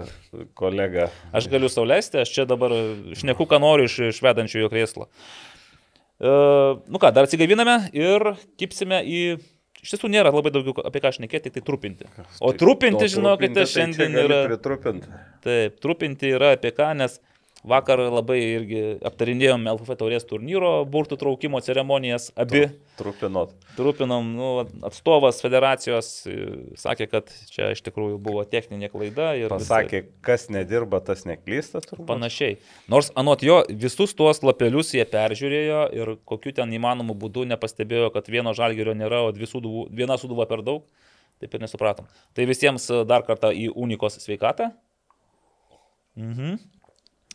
kolega. 0.55 1.09
Aš 1.35 1.49
galiu 1.51 1.71
sauliaisti, 1.73 2.21
aš 2.23 2.31
čia 2.37 2.45
dabar 2.47 2.75
šneku, 3.19 3.49
ką 3.51 3.59
noriu 3.63 3.89
iš, 3.91 3.97
iš 4.13 4.21
vedančiojo 4.23 4.71
krėslo. 4.71 5.09
E, 6.21 6.31
nu 6.87 7.03
ką, 7.03 7.11
dar 7.17 7.27
atsigaviname 7.27 7.81
ir 7.97 8.35
kipsime 8.61 9.03
į... 9.03 9.23
Iš 9.81 9.95
tiesų 9.95 10.11
nėra 10.13 10.29
labai 10.29 10.53
daugiau 10.53 10.85
apie 10.85 11.01
ką 11.01 11.11
šnekėti, 11.17 11.49
tik 11.49 11.55
tai 11.57 11.65
trupinti. 11.65 12.07
O 12.45 12.53
trupinti, 12.53 13.07
žinokite, 13.09 13.65
šiandien 13.65 14.13
yra... 14.27 14.43
Taip, 15.41 15.79
trupinti 15.81 16.35
yra 16.37 16.53
apie 16.59 16.71
ką, 16.77 16.91
nes 17.01 17.17
vakar 17.67 18.01
labai 18.09 18.39
irgi 18.41 18.83
aptarinėjom 19.05 19.67
LFF 19.75 19.97
taurės 20.01 20.25
turnyro 20.25 20.71
burtų 20.89 21.19
traukimo 21.21 21.61
ceremonijas, 21.61 22.31
abi 22.41 22.63
Trupinot. 22.97 23.53
trupinom, 23.77 24.31
nu, 24.37 24.49
atstovas 24.89 25.43
federacijos 25.45 26.09
e, 26.29 26.37
sakė, 26.81 27.07
kad 27.13 27.29
čia 27.53 27.71
iš 27.75 27.83
tikrųjų 27.85 28.17
buvo 28.21 28.45
techninė 28.49 28.89
klaida 28.93 29.35
ir... 29.37 29.49
visai- 29.53 29.61
Pasakė, 29.85 30.03
kas 30.25 30.49
nedirba, 30.53 31.03
tas 31.05 31.27
neklysta. 31.29 31.83
turbūt. 31.85 32.09
Panašiai. 32.09 32.57
Nors 32.93 33.13
anot 33.21 33.45
jo 33.45 33.61
visus 33.69 34.17
tuos 34.17 34.41
lapelius 34.45 34.95
jie 34.97 35.05
peržiūrėjo 35.09 35.83
ir 35.97 36.15
kokiu 36.29 36.53
ten 36.57 36.73
įmanomu 36.77 37.17
būdu 37.17 37.45
nepastebėjo, 37.53 38.09
kad 38.17 38.29
vieno 38.33 38.57
žalgerio 38.57 38.97
nėra, 38.97 39.23
o 39.29 39.33
suduvų, 39.33 39.89
viena 39.93 40.17
suduva 40.21 40.49
per 40.49 40.65
daug. 40.65 40.89
Taip 41.41 41.55
ir 41.57 41.63
nesupratom. 41.65 42.05
Tai 42.37 42.45
visiems 42.49 42.85
e, 42.93 43.05
dar 43.09 43.25
kartą 43.25 43.49
į 43.57 43.71
Unikos 43.73 44.19
sveikatą. 44.21 44.73
Mhm. 46.21 46.59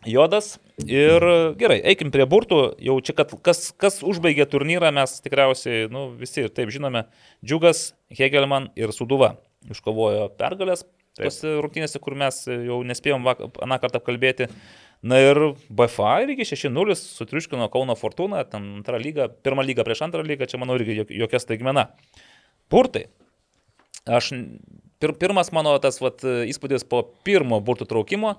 Jodas. 0.06 0.56
Ir 0.86 1.24
gerai, 1.58 1.78
eikim 1.88 2.12
prie 2.12 2.26
burtų. 2.30 2.60
Jau 2.84 2.98
čia, 3.06 3.14
kad 3.16 3.32
kas, 3.46 3.70
kas 3.80 4.02
užbaigė 4.06 4.46
turnyrą, 4.52 4.92
mes 4.96 5.14
tikriausiai 5.24 5.88
nu, 5.92 6.10
visi 6.20 6.44
ir 6.44 6.52
taip 6.54 6.70
žinome. 6.74 7.06
Džiugas, 7.46 7.94
Hegelman 8.14 8.70
ir 8.76 8.92
Suduva 8.96 9.38
iškovojo 9.72 10.28
pergalės 10.38 10.84
tose 11.16 11.56
rungtynėse, 11.64 11.98
kur 12.04 12.14
mes 12.20 12.42
jau 12.46 12.82
nespėjom 12.84 13.24
vak- 13.24 13.46
aną 13.64 13.78
kartą 13.80 14.02
apkalbėti. 14.02 14.50
Na 15.06 15.20
ir 15.22 15.38
BFA 15.70 16.18
irgi 16.26 16.44
6-0 16.50 16.96
sutriuškino 17.00 17.70
Kauno 17.72 17.96
Fortuna, 17.96 18.44
ten 18.44 18.82
antrą 18.82 19.00
lygą, 19.00 19.30
pirmą 19.46 19.64
lygą 19.64 19.86
prieš 19.88 20.02
antrą 20.08 20.26
lygą, 20.26 20.48
čia 20.50 20.60
manau 20.60 20.76
irgi 20.80 21.00
jok- 21.02 21.14
jokia 21.16 21.40
staigmena. 21.40 21.88
Burtai. 22.70 23.06
Aš, 24.06 24.32
pir, 25.00 25.14
pirmas 25.18 25.52
mano 25.56 25.78
tas 25.82 26.02
vat, 26.04 26.20
įspūdis 26.22 26.84
po 26.90 27.04
pirmo 27.26 27.62
burtų 27.64 27.88
traukimo, 27.90 28.36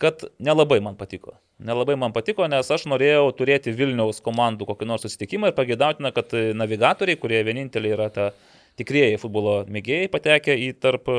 kad 0.00 0.26
nelabai 0.42 0.80
man 0.84 0.98
patiko. 0.98 1.36
Nelabai 1.64 1.94
man 2.00 2.12
patiko, 2.12 2.46
nes 2.50 2.70
aš 2.74 2.88
norėjau 2.90 3.28
turėti 3.38 3.74
Vilniaus 3.76 4.20
komandų 4.24 4.66
kokį 4.68 4.88
nors 4.90 5.06
susitikimą 5.06 5.52
ir 5.52 5.56
pagėdautina, 5.56 6.10
kad 6.16 6.34
navigatoriai, 6.34 7.20
kurie 7.20 7.40
vieninteliai 7.46 7.94
yra 7.94 8.10
ta 8.12 8.32
tikrieji 8.80 9.20
futbolo 9.22 9.60
mėgėjai, 9.70 10.10
patekę 10.10 10.56
į 10.66 10.72
tarp 10.82 11.10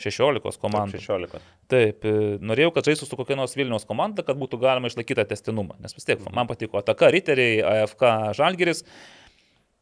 16 0.00 0.60
komandų. 0.60 1.00
16. 1.00 1.42
Taip, 1.70 2.04
e, 2.04 2.36
norėjau, 2.44 2.72
kad 2.74 2.88
žaistų 2.90 3.08
su 3.08 3.18
kokia 3.18 3.38
nors 3.38 3.54
Vilniaus 3.56 3.86
komanda, 3.88 4.24
kad 4.26 4.36
būtų 4.38 4.58
galima 4.60 4.90
išlaikyti 4.90 5.24
testinumą. 5.30 5.78
Nes 5.80 5.94
vis 5.96 6.04
tiek 6.04 6.20
man 6.34 6.50
patiko 6.50 6.80
Ataka, 6.80 7.08
Riteriai, 7.14 7.62
AFK, 7.84 8.34
Žalgiris. 8.36 8.84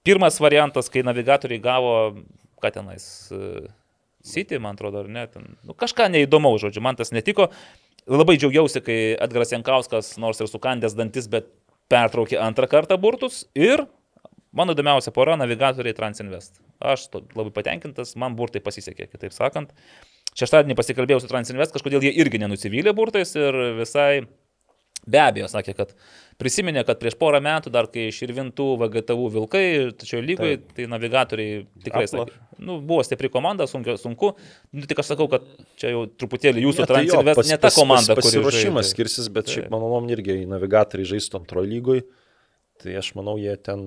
Pirmas 0.07 0.39
variantas, 0.43 0.91
kai 0.93 1.05
navigatoriai 1.07 1.63
gavo, 1.63 1.95
ką 2.63 2.73
tenais, 2.75 3.07
e, 3.35 3.67
City, 4.23 4.59
man 4.63 4.77
atrodo, 4.79 5.03
ar 5.03 5.11
ne, 5.11 5.27
ten, 5.31 5.57
nu, 5.67 5.75
kažką 5.79 6.09
neįdomaus, 6.13 6.63
žodžiu, 6.63 6.83
man 6.85 6.99
tas 6.99 7.11
netiko. 7.15 7.51
Labai 8.11 8.37
džiaugiausi, 8.39 8.83
kai 8.83 8.99
Edgaras 9.23 9.53
Jankauskas, 9.55 10.17
nors 10.23 10.41
ir 10.43 10.51
sukandęs 10.51 10.97
dantis, 10.99 11.29
bet 11.31 11.51
pertraukė 11.93 12.39
antrą 12.43 12.69
kartą 12.71 12.99
burtus 12.99 13.45
ir 13.59 13.85
mano 14.53 14.75
įdomiausia 14.77 15.13
pora- 15.15 15.37
navigatoriai 15.43 15.95
Transinvest. 15.95 16.61
Aš 16.81 17.09
labai 17.15 17.53
patenkintas, 17.55 18.17
man 18.17 18.37
burtai 18.37 18.61
pasisekė, 18.61 19.11
kitaip 19.11 19.33
sakant. 19.33 19.71
Šeštadienį 20.35 20.77
pasikalbėjau 20.77 21.21
su 21.21 21.29
Transinvest, 21.29 21.75
kažkodėl 21.75 22.03
jie 22.03 22.15
irgi 22.17 22.41
nenusivylė 22.41 22.95
burtais 22.97 23.37
ir 23.37 23.53
visai 23.77 24.27
be 25.07 25.19
abejo 25.19 25.49
sakė, 25.51 25.75
kad 25.77 25.95
prisiminė, 26.39 26.85
kad 26.87 26.99
prieš 27.03 27.17
porą 27.21 27.41
metų 27.43 27.71
dar 27.75 27.87
kai 27.91 28.09
iširvintų 28.11 28.67
VGTV 28.81 29.27
vilkai, 29.37 29.65
tačiau 29.99 30.23
lygoje, 30.23 30.61
tai 30.77 30.87
navigatoriai 30.91 31.65
tikrai 31.85 32.07
sakė, 32.11 32.33
nu, 32.63 32.81
buvo 32.81 33.03
stipri 33.07 33.31
komanda, 33.31 33.67
sunku, 33.71 33.97
sunku. 34.01 34.33
Nu, 34.73 34.87
tik 34.87 34.99
aš 35.03 35.13
sakau, 35.15 35.29
kad 35.31 35.47
čia 35.81 35.93
jau 35.95 36.07
truputėlį 36.07 36.63
jūsų 36.67 36.85
Ne, 36.85 36.87
tai 36.87 37.35
pas- 37.35 37.51
ne 37.51 37.57
ta 37.59 37.69
pas- 37.69 37.79
komanda, 37.79 38.15
pas- 38.15 38.25
kuri 38.27 38.43
Pasiruošimas 38.43 38.87
žaidė. 38.87 38.95
skirsis, 38.95 39.29
bet 39.33 39.47
Taip. 39.47 39.55
šiaip 39.57 39.71
mano 39.71 39.91
nuomonė 39.93 40.17
irgi 40.19 40.47
navigatoriai 40.47 41.07
žaistų 41.15 41.41
antrojo 41.43 41.67
lygoj. 41.71 42.03
Tai 42.83 42.95
aš 42.99 43.13
manau, 43.15 43.37
jie 43.39 43.53
ten, 43.63 43.79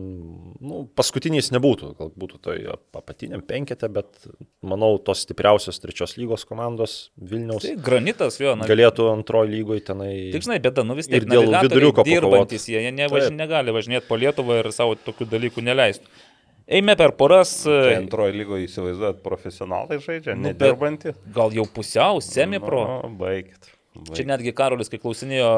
nu, 0.63 0.77
paskutiniais 0.95 1.49
nebūtų, 1.51 1.89
gal 1.99 2.11
būtų 2.15 2.37
toj 2.45 2.61
apatiniam 2.95 3.41
penkete, 3.43 3.89
bet 3.91 4.21
manau, 4.63 4.93
tos 5.03 5.25
stipriausios 5.25 5.81
trečios 5.83 6.13
lygos 6.15 6.45
komandos 6.47 6.93
Vilniaus 7.19 7.65
Tai 7.65 7.73
granitas, 7.83 8.37
jo, 8.39 8.53
na, 8.55 8.63
galėtų 8.69 9.09
antrojo 9.11 9.49
lygoj 9.51 9.81
tenai. 9.89 10.13
Tik 10.31 10.45
žinai, 10.47 10.61
bėda, 10.63 10.85
nu 10.87 10.95
vis 10.95 11.09
tiek 11.11 11.19
Ir 11.19 11.27
dėl 11.27 11.51
viduriuko 11.57 12.07
dirbantis, 12.07 12.69
jie, 12.71 12.79
jie 12.87 12.93
nevaž, 12.95 13.27
negali 13.35 13.75
važinėti 13.75 14.07
po 14.07 14.15
Lietuvą 14.21 14.61
ir 14.63 14.71
savo 14.71 14.95
tokių 14.95 15.27
dalykų 15.35 15.65
neleistų. 15.67 16.07
Eime 16.65 16.95
per 16.97 17.11
poras, 17.19 17.51
Tai 17.67 17.91
antrojo 17.99 18.33
lygoje 18.33 18.65
įsivaizduojat 18.65 19.19
profesionalai 19.21 19.99
žaidžia, 20.01 20.33
Nu, 20.33 20.47
bet- 20.49 20.63
nedirbantį. 20.63 21.11
gal 21.35 21.51
jau 21.53 21.67
pusiau, 21.69 22.23
semi-pro. 22.25 22.79
Nu, 23.03 23.11
baigit. 23.19 23.74
Čia 24.15 24.25
netgi 24.29 24.51
Karolis, 24.55 24.89
kai 24.91 24.99
klausinėjo, 25.01 25.49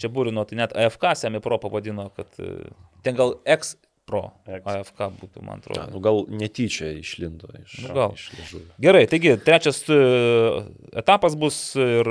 čia 0.00 0.08
būrino, 0.12 0.44
tai 0.48 0.56
net 0.62 0.72
AFK 0.76 1.10
semi-pro 1.20 1.58
pavadino, 1.62 2.08
kad 2.16 2.30
e, 2.40 2.68
ten 3.04 3.16
gal 3.18 3.36
ex-pro 3.44 4.30
Ex. 4.48 4.64
AFK 4.66 5.06
būtų, 5.20 5.42
man 5.44 5.60
atrodo. 5.62 5.86
nu, 5.92 6.00
gal 6.04 6.22
netyčia 6.28 6.92
išlindo 7.00 7.48
iš, 7.62 7.78
Nu, 7.86 7.94
gal. 7.96 8.14
iš 8.16 8.30
liežuvio. 8.38 8.70
Gerai, 8.84 9.04
taigi 9.10 9.36
trečias 9.44 9.82
e, 9.92 9.98
etapas 11.00 11.36
bus 11.36 11.58
ir 11.76 12.08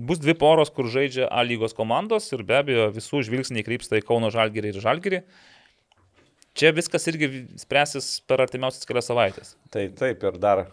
bus 0.00 0.20
dvi 0.22 0.32
poros, 0.38 0.70
kur 0.72 0.86
žaidžia 0.88 1.26
A 1.28 1.42
lygos 1.44 1.74
komandos 1.76 2.30
ir 2.32 2.40
be 2.46 2.56
abejo 2.62 2.86
visų 2.94 3.20
žvilgsniai 3.26 3.64
krypsta 3.66 3.98
į 4.00 4.04
Kauno 4.08 4.30
Žalgirį 4.32 4.70
ir 4.72 4.80
Žalgirį. 4.80 5.18
Čia 6.56 6.72
viskas 6.74 7.04
irgi 7.10 7.28
spręsis 7.60 8.06
per 8.26 8.40
artimiausias 8.42 8.88
kelias 8.88 9.06
savaitės. 9.10 9.52
Tai 9.70 9.84
taip 10.00 10.24
ir 10.26 10.38
dar, 10.42 10.64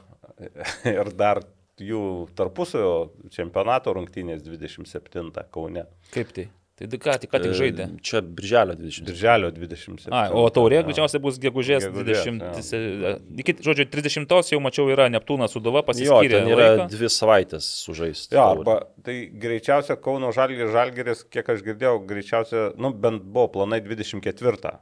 ir 0.90 1.12
dar 1.20 1.44
jų 1.80 2.28
tarpusio 2.38 3.12
čempionato 3.34 3.94
rungtynės 3.98 4.42
27 4.46 5.32
Kaune. 5.52 5.86
Kaip 6.14 6.32
tai? 6.36 6.48
Tai 6.78 6.86
ką, 7.02 7.14
tik 7.18 7.32
ką 7.34 7.40
tik 7.42 7.54
žaidė. 7.58 7.86
E, 7.90 8.02
Čia 8.06 8.20
birželio 8.22 8.76
20. 8.78 9.08
Birželio 9.10 9.48
27. 9.50 10.12
A, 10.14 10.28
o 10.30 10.44
taurė 10.54 10.78
Jo. 10.78 10.84
greičiausiai 10.86 11.22
bus 11.24 11.40
gegužės 11.42 11.88
Gegužės, 11.88 12.28
20. 12.30 13.24
Iki, 13.42 13.56
žodžiu, 13.66 13.88
30 13.90 14.52
jau 14.54 14.60
mačiau 14.62 14.86
yra 14.94 15.08
Neptūnas 15.10 15.56
Suduva 15.58 15.82
Jo, 15.82 15.88
pasiskyrė. 15.88 16.30
ten 16.44 16.52
yra 16.54 16.68
laiką. 16.76 16.86
dvi 16.94 17.10
savaitės 17.10 17.66
sužaisti. 17.82 18.38
Jo, 18.38 18.46
arba 18.60 18.76
tai 19.02 19.16
greičiausia 19.34 19.98
Kauno 19.98 20.30
Žalgiris, 20.30 20.70
Žalgiris, 20.78 21.26
kiek 21.34 21.50
aš 21.50 21.66
girdėjau, 21.66 21.98
greičiausia, 22.06 22.68
nu 22.78 22.94
bent 22.94 23.26
buvo 23.26 23.48
planai 23.58 23.82
24 23.82 24.78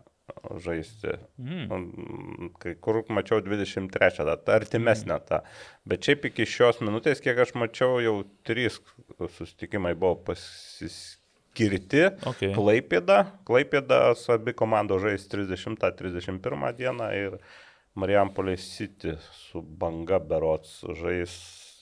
žaisti. 0.65 1.15
Mm. 1.37 2.49
Kai 2.61 2.75
kur 2.81 3.01
mačiau 3.13 3.41
23 3.45 4.25
datą, 4.25 4.55
artimesnę 4.55 5.19
tą. 5.27 5.41
Bet 5.87 6.05
šiaip 6.07 6.29
iki 6.31 6.47
šios 6.49 6.81
minutės, 6.83 7.21
kiek 7.23 7.39
aš 7.45 7.55
mačiau, 7.59 7.99
jau 8.03 8.15
trys 8.47 8.79
susitikimai 9.19 9.93
buvo 9.97 10.17
pasiskirti. 10.31 12.07
Okay. 12.33 12.53
Klaipėda, 12.57 13.21
Klaipėda 13.47 14.01
su 14.19 14.33
abi 14.35 14.55
komandos 14.57 15.03
žais 15.05 15.27
30-31 15.31 16.73
dieną 16.79 17.11
ir 17.15 17.39
Marijampolė 17.95 18.57
City 18.59 19.15
su 19.31 19.61
banga 19.61 20.19
berots 20.19 20.81
žais 20.99 21.35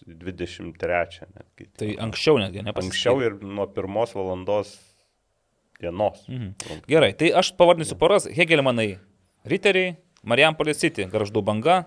23 0.05 1.29
netgi. 1.31 1.69
Tai 1.79 1.93
anksčiau 2.05 2.41
netgi, 2.41 2.65
ne 2.65 2.75
Anksčiau 2.75 3.23
ir 3.23 3.39
nuo 3.39 3.69
pirmos 3.71 4.13
valandos 4.17 4.75
Vienos. 5.84 6.23
Mhm. 6.30 6.80
Gerai, 6.89 7.11
tai 7.19 7.34
aš 7.35 7.53
pavardinsiu 7.60 7.97
poras. 7.99 8.27
Hegelmanai, 8.31 8.97
Riteriai, 9.45 9.97
Marijampolės 10.23 10.80
City, 10.80 11.05
Garždų 11.11 11.43
banga, 11.43 11.84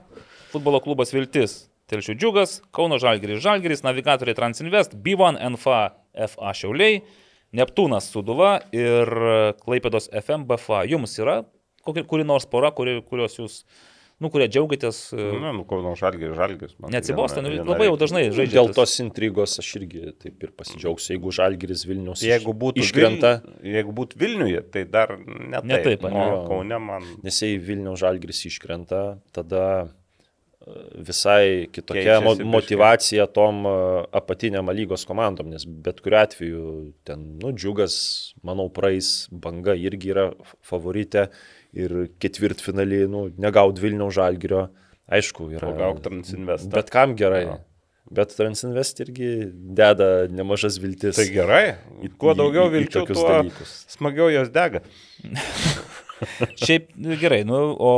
futbolo 0.52 0.82
klubas 0.84 1.14
Viltis, 1.16 1.66
Telšių 1.88 2.16
džiugas, 2.18 2.60
Kauno 2.74 2.98
Žalgiris 2.98 3.40
Žalgiris, 3.44 3.84
Navigatoriai 3.86 4.36
Transinvest, 4.36 4.96
B1 4.98 5.38
NFA 5.54 5.80
FA 6.28 6.54
Šiauliai, 6.56 7.04
Neptūnas 7.56 8.08
Suduva 8.10 8.56
ir 8.74 9.08
Klaipėdos 9.62 10.10
FM 10.10 10.48
BFA. 10.50 10.82
Jums 10.90 11.14
yra 11.22 11.44
kokia, 11.86 12.04
kuri 12.08 12.26
nors 12.26 12.46
pora, 12.50 12.72
kuri, 12.74 12.98
kurios 13.06 13.38
jūs, 13.38 13.60
nu, 14.20 14.30
kurie 14.32 14.46
džiaugiatės, 14.48 15.00
Na, 15.42 15.50
nu, 15.52 15.64
Kauno 15.68 15.92
Žalgiris, 15.98 16.36
Žalgiris. 16.38 16.76
man 16.80 16.88
tai 16.90 16.94
neatsibosta, 16.96 17.42
nu, 17.44 17.50
viena- 17.52 17.66
labai 17.68 17.88
jau 17.90 17.96
dažnai 18.00 18.22
žaidžiate. 18.30 18.54
Dėl 18.56 18.70
tos 18.78 18.94
intrigos 19.04 19.58
aš 19.60 19.72
irgi 19.80 20.06
taip 20.22 20.46
ir 20.46 20.54
pasidžiaugsiu, 20.56 21.16
jeigu 21.16 21.34
Žalgiris 21.36 21.84
Vilnius 21.88 22.22
Jeigu 22.24 22.54
būtų, 22.56 22.80
iškrenta, 22.86 23.34
Vil... 23.60 23.74
jeigu 23.76 23.92
būtų 24.00 24.20
Vilniuje, 24.24 24.62
tai 24.72 24.84
dar 24.88 25.16
ne 25.20 25.60
taip. 25.60 25.68
Ne 25.68 25.82
taip, 25.84 26.08
o 26.08 26.14
Jo. 26.16 26.40
Kaune 26.48 26.78
man 26.80 27.04
nes 27.22 27.42
jei 27.42 27.58
Vilnius 27.60 28.00
Žalgiris 28.00 28.40
iškrenta, 28.48 29.02
tada 29.36 29.62
e, 30.66 30.72
visai 31.06 31.66
kitokia 31.70 32.16
Keičiasi 32.20 32.44
motivacija 32.48 33.26
tom 33.30 33.66
e, 33.68 33.74
apatiniam 34.16 34.72
lygos 34.72 35.04
komandom, 35.06 35.50
nes 35.52 35.64
bet 35.68 36.00
kuriu 36.00 36.18
atveju 36.24 36.64
ten, 37.06 37.36
nu, 37.42 37.52
džiugas, 37.52 38.32
manau, 38.42 38.70
praeis, 38.72 39.28
banga 39.30 39.76
irgi 39.76 40.10
yra 40.14 40.30
f- 40.32 40.56
favoritė 40.72 41.28
ir 41.76 41.94
ketvirtfinalį, 42.22 43.00
nu, 43.12 43.22
negaud 43.42 43.78
Vilnius 43.82 44.16
Žalgirio, 44.16 44.66
aišku, 45.12 45.50
yra. 45.54 45.68
Pagauk 45.70 46.00
Transinvestą. 46.04 46.72
Bet 46.74 46.90
kam 46.94 47.14
gerai. 47.18 47.44
Jo. 47.46 47.56
Bet 48.16 48.30
Transinvest 48.38 49.00
irgi 49.02 49.30
deda 49.76 50.08
nemažas 50.30 50.76
viltis. 50.82 51.16
Tai 51.18 51.26
gerai. 51.34 51.64
Kuo 52.22 52.32
į- 52.34 52.38
daugiau 52.38 52.68
į- 52.68 52.70
į 52.70 52.74
vilčių, 52.78 53.00
tokius 53.00 53.18
tuo 53.22 53.28
dalykus. 53.32 53.72
smagiau 53.96 54.28
jos 54.30 54.52
dega. 54.54 54.82
Šiaip 56.64 56.92
gerai, 57.20 57.42
nu, 57.48 57.58
o 57.76 57.92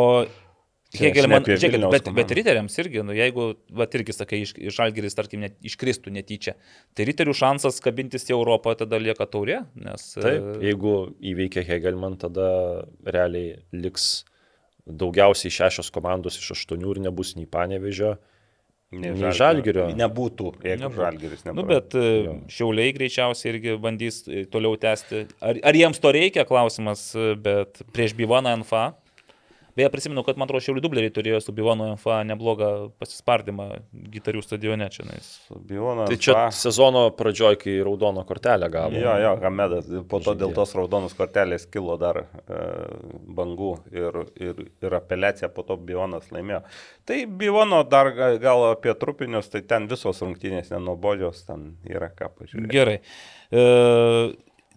Hegel 0.96 1.26
man, 1.28 1.44
Vilniaus 1.44 1.92
bet, 1.92 2.06
komandą. 2.06 2.14
bet 2.16 2.30
riteriams 2.38 2.78
irgi, 2.80 3.02
nu, 3.04 3.12
jeigu, 3.12 3.50
va, 3.76 3.84
irgi 3.98 4.14
sakai, 4.16 4.38
iš, 4.46 4.54
iš 4.70 4.78
Algeris, 4.80 5.16
tarkim, 5.18 5.42
net 5.44 5.58
iškristų 5.68 6.12
netyčia, 6.14 6.54
tai 6.96 7.04
riterių 7.10 7.34
šansas 7.36 7.82
kabintis 7.84 8.24
į 8.30 8.32
Europą 8.38 8.72
tada 8.78 8.96
lieka 9.02 9.26
taurė, 9.28 9.60
nes... 9.76 10.06
Taip, 10.16 10.46
e, 10.54 10.54
jeigu 10.64 10.94
įveikia 11.20 11.66
Hegelman, 11.68 12.16
tada 12.22 12.48
realiai 13.04 13.58
liks 13.76 14.24
daugiausiai 14.88 15.52
šešios 15.52 15.92
komandos 15.92 16.40
iš 16.40 16.54
aštuonių 16.56 16.94
ir 16.94 17.02
nebus 17.10 17.34
nei 17.36 17.44
Panevežio. 17.44 18.14
Nei 18.96 19.12
Žalgirio. 19.36 19.90
Nebūtų, 19.92 20.54
jeigu 20.64 20.86
Nebūtų. 20.86 21.02
Žalgiris 21.02 21.44
nebūtų. 21.44 21.58
Nu, 21.58 21.66
bet 21.68 21.96
e, 22.00 22.38
šiauliai 22.54 22.94
greičiausiai 22.96 23.52
irgi 23.52 23.74
bandys 23.84 24.22
e, 24.24 24.46
toliau 24.48 24.80
tęsti. 24.80 25.26
Ar, 25.44 25.60
ar 25.68 25.76
jiems 25.76 26.00
to 26.00 26.14
reikia, 26.16 26.46
klausimas, 26.48 27.10
bet 27.44 27.84
prieš 27.92 28.16
Bivaną 28.16 28.56
NFA. 28.62 28.86
Beje, 29.78 29.88
prisimenu, 29.94 30.24
kad 30.26 30.38
man 30.40 30.48
atrodo, 30.48 30.64
šiaulių 30.64 30.82
dubleriai 30.82 31.12
turėjo 31.14 31.38
su 31.44 31.52
Bivanu 31.54 31.86
NFA 31.92 32.16
neblogą 32.26 32.68
pasispardymą 32.98 33.68
gitarių 34.10 34.40
stadione 34.42 34.88
čia. 34.90 35.04
Bijona. 35.68 36.08
Tai 36.10 36.16
čia 36.18 36.34
sezono 36.54 37.04
pradžioj, 37.14 37.58
kai 37.62 37.76
raudono 37.86 38.24
kortelę 38.26 38.66
gavo. 38.74 38.98
Jo, 38.98 39.12
jo, 39.22 39.36
Gamedas. 39.38 39.86
Po 40.10 40.18
to 40.18 40.34
dėl 40.34 40.50
Žaidėjas. 40.50 40.56
tos 40.58 40.74
raudonos 40.80 41.14
kortelės 41.18 41.68
kilo 41.70 41.94
dar 42.00 42.24
e, 42.24 42.58
bangų 43.38 43.70
ir, 43.94 44.18
ir, 44.48 44.64
ir 44.82 44.98
apeliacija, 44.98 45.52
po 45.54 45.62
to 45.68 45.78
Bionas 45.78 46.26
laimėjo. 46.34 46.64
Tai 47.06 47.20
Biono 47.38 47.84
dar 47.86 48.10
ga- 48.18 48.34
gal 48.42 48.66
apie 48.72 48.96
trupinius, 48.98 49.46
tai 49.54 49.62
ten 49.62 49.86
visos 49.90 50.24
rungtynės 50.26 50.74
nenubodžios, 50.74 51.44
ten 51.46 51.76
yra 51.86 52.10
ką 52.18 52.32
pažiūrėti. 52.40 52.74
Gerai. 52.74 52.98
E, 53.54 53.62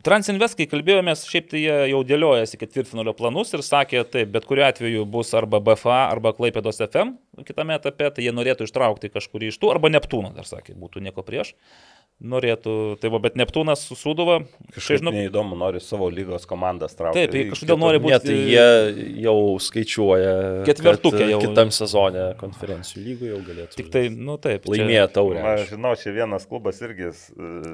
Transinvest, 0.01 0.57
kai 0.57 0.65
kalbėjomės, 0.69 1.27
šiaip 1.29 1.51
tai 1.51 1.59
jie 1.61 1.75
jau 1.91 1.99
dėliojasi 2.07 2.57
ketvirtfinalio 2.57 3.13
planus 3.17 3.53
ir 3.53 3.61
sakė, 3.65 4.01
taip, 4.09 4.31
bet 4.33 4.47
kuriu 4.49 4.65
atveju 4.65 5.05
bus 5.09 5.33
arba 5.37 5.59
BFA, 5.61 6.07
arba 6.09 6.31
Klaipėdos 6.33 6.81
FM 6.87 7.13
kitame 7.47 7.77
etape, 7.77 8.09
tai 8.15 8.25
jie 8.25 8.33
norėtų 8.33 8.67
ištraukti 8.67 9.11
kažkurį 9.13 9.51
iš 9.51 9.59
tų, 9.61 9.71
arba 9.75 9.91
Neptūną, 9.93 10.33
dar 10.35 10.47
sakė, 10.49 10.75
būtų 10.79 11.03
nieko 11.05 11.25
prieš. 11.27 11.53
Norėtų, 12.21 12.73
tai 13.01 13.09
va, 13.09 13.17
bet 13.17 13.33
Neptūnas 13.39 13.81
su 13.81 13.95
Suduva, 13.97 14.35
Kažkaip 14.43 14.75
kažkaip, 14.75 14.99
žinau, 15.01 15.11
neįdomu, 15.15 15.55
nori 15.57 15.79
savo 15.81 16.05
lygos 16.13 16.43
komandas 16.45 16.93
traukti. 16.93 17.23
Taip, 17.23 17.33
į 17.33 17.53
kažkodėl 17.55 17.79
nori 17.81 17.97
Ne, 17.97 18.03
būt- 18.03 18.25
tai 18.27 18.35
jie 18.51 19.23
jau 19.23 19.33
skaičiuoja, 19.57 20.33
e, 20.61 20.65
jau. 21.31 21.39
Kitam 21.41 21.71
sezone 21.73 22.25
konferencijų 22.37 23.01
lygų 23.07 23.29
jau 23.31 23.39
galėtų. 23.47 23.73
tik 23.79 23.89
tai, 23.89 24.03
nu 24.09 24.37
taip. 24.37 24.67
čia 24.69 24.75
laimėję 24.75 25.07
taurę. 25.15 25.41
Na, 25.41 25.55
žinau, 25.65 25.95
čia 25.97 26.13
vienas 26.13 26.45
klubas 26.45 26.77
irgi 26.85 27.09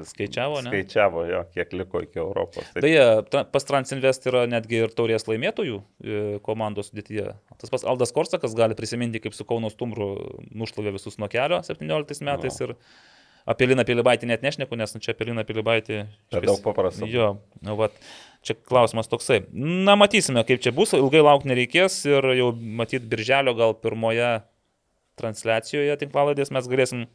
Skaičiavo, 0.08 0.62
ne? 0.64 0.70
Skaičiavo 0.72 1.26
jo, 1.28 1.42
kiek 1.52 1.72
liko 1.76 2.00
iki 2.06 2.16
Europos. 2.18 2.64
Tai 2.72 2.80
Beje, 2.80 3.04
pas 3.52 3.64
Transinvest 3.68 4.24
yra 4.32 4.46
netgi 4.48 4.80
ir 4.86 4.88
taurės 4.96 5.28
laimėtojų 5.28 5.82
e, 6.02 6.38
komandos 6.40 6.88
sudėtyje. 6.88 7.34
Tas 7.60 7.68
pas 7.68 7.84
Aldas 7.84 8.12
Korsakas 8.16 8.56
gali 8.56 8.74
prisiminti, 8.78 9.20
kaip 9.20 9.36
su 9.36 9.44
Kauno 9.44 9.68
Stumbru 9.68 10.14
nušlavė 10.56 10.96
visus 10.96 11.18
nuo 11.20 11.28
kelio 11.28 11.60
17 11.60 12.24
metais 12.24 12.60
ir 12.64 12.74
apie 13.48 13.68
Liną 13.70 13.84
Pilibaitį 13.88 14.28
net 14.30 14.44
nešneku, 14.44 14.76
nes 14.78 14.92
nu, 14.94 15.02
čia 15.04 15.14
apie 15.14 15.28
Liną 15.30 15.44
Pilibaitį... 15.48 16.02
Per 16.34 16.48
daug 16.48 16.60
paprasta. 16.64 17.08
Jo, 17.08 17.34
nu, 17.64 17.76
vat, 17.80 17.96
čia 18.46 18.56
klausimas 18.58 19.08
toksai. 19.10 19.42
Na, 19.52 19.96
matysime, 20.00 20.44
kaip 20.48 20.62
čia 20.64 20.74
bus, 20.76 20.92
ilgai 20.98 21.24
laukti 21.24 21.50
nereikės 21.52 22.02
ir 22.10 22.32
jau 22.38 22.52
matyt, 22.54 23.08
birželio 23.08 23.56
gal 23.58 23.76
pirmoje 23.80 24.38
transliacijoje 25.18 25.96
tinklaladės 26.04 26.52
mes 26.54 26.68
galėsim 26.70 27.08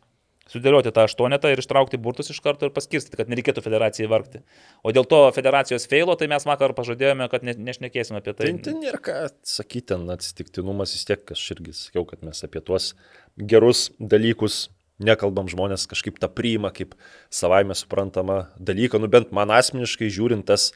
sudėlioti 0.51 0.91
tą 0.91 1.05
aštuonetą 1.07 1.53
ir 1.53 1.61
ištraukti 1.61 1.99
burtus 2.03 2.31
iš 2.34 2.41
karto 2.43 2.68
ir 2.68 2.73
paskirstyti, 2.76 3.15
kad 3.19 3.30
nereikėtų 3.31 3.64
federacijai 3.64 4.10
vargti. 4.11 4.41
O 4.84 4.91
dėl 4.95 5.07
to 5.07 5.22
federacijos 5.35 5.88
feilo, 5.88 6.18
tai 6.19 6.27
mes 6.31 6.43
vakar 6.47 6.76
pažadėjome, 6.76 7.30
kad 7.31 7.45
ne, 7.47 7.55
nešnekėsime 7.69 8.19
apie 8.19 8.35
tai. 8.35 8.51
Tai, 8.65 8.76
nėra 8.81 8.99
ką 9.03 9.18
sakyti, 9.47 9.95
atsitiktinumas 10.18 10.97
vis 10.97 11.07
tiek, 11.07 11.23
aš 11.35 11.45
irgi 11.55 11.77
sakiau, 11.85 12.03
kad 12.10 12.26
mes 12.27 12.43
apie 12.43 12.60
tuos 12.65 12.91
gerus 13.39 13.88
dalykus 13.99 14.65
nekalbam, 15.01 15.49
žmonės 15.49 15.87
kažkaip 15.89 16.19
tą 16.21 16.29
priima 16.29 16.73
kaip 16.73 16.93
savaime 17.33 17.75
suprantama 17.77 18.47
dalyką, 18.59 19.01
nu 19.01 19.09
bent 19.11 19.33
man 19.33 19.53
asmeniškai 19.53 20.11
žiūrint 20.13 20.45
tas 20.49 20.71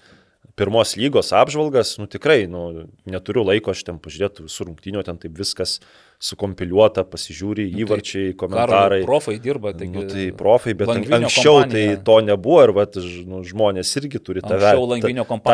pirmos 0.55 0.95
lygos 0.97 1.31
apžvalgas, 1.35 1.97
nu 2.01 2.07
tikrai, 2.09 2.47
nu, 2.49 2.87
neturiu 3.05 3.43
laiko 3.45 3.73
aš 3.75 3.83
ten 3.85 3.99
pažiūrėti 4.01 4.47
visų 4.47 4.69
rungtynių, 4.71 5.03
ten 5.05 5.19
taip 5.21 5.35
viskas 5.37 5.77
sukompiliuota, 6.17 7.03
pasižiūri, 7.05 7.67
įvarčiai, 7.83 8.31
komentarai. 8.37 9.03
Karo 9.03 9.09
profai 9.09 9.35
dirba, 9.41 9.73
taigi. 9.77 9.93
Nu, 9.93 10.05
tai 10.09 10.25
profai, 10.37 10.73
bet 10.79 10.89
anksčiau 10.89 11.59
kompanija. 11.59 11.93
tai 11.93 12.05
to 12.09 12.15
nebuvo 12.25 12.63
ir 12.65 12.73
vat, 12.73 12.97
nu, 13.29 13.43
žmonės 13.45 13.93
irgi 14.01 14.21
turi 14.25 14.41
tą 14.41 14.57
nebuvo 14.57 14.97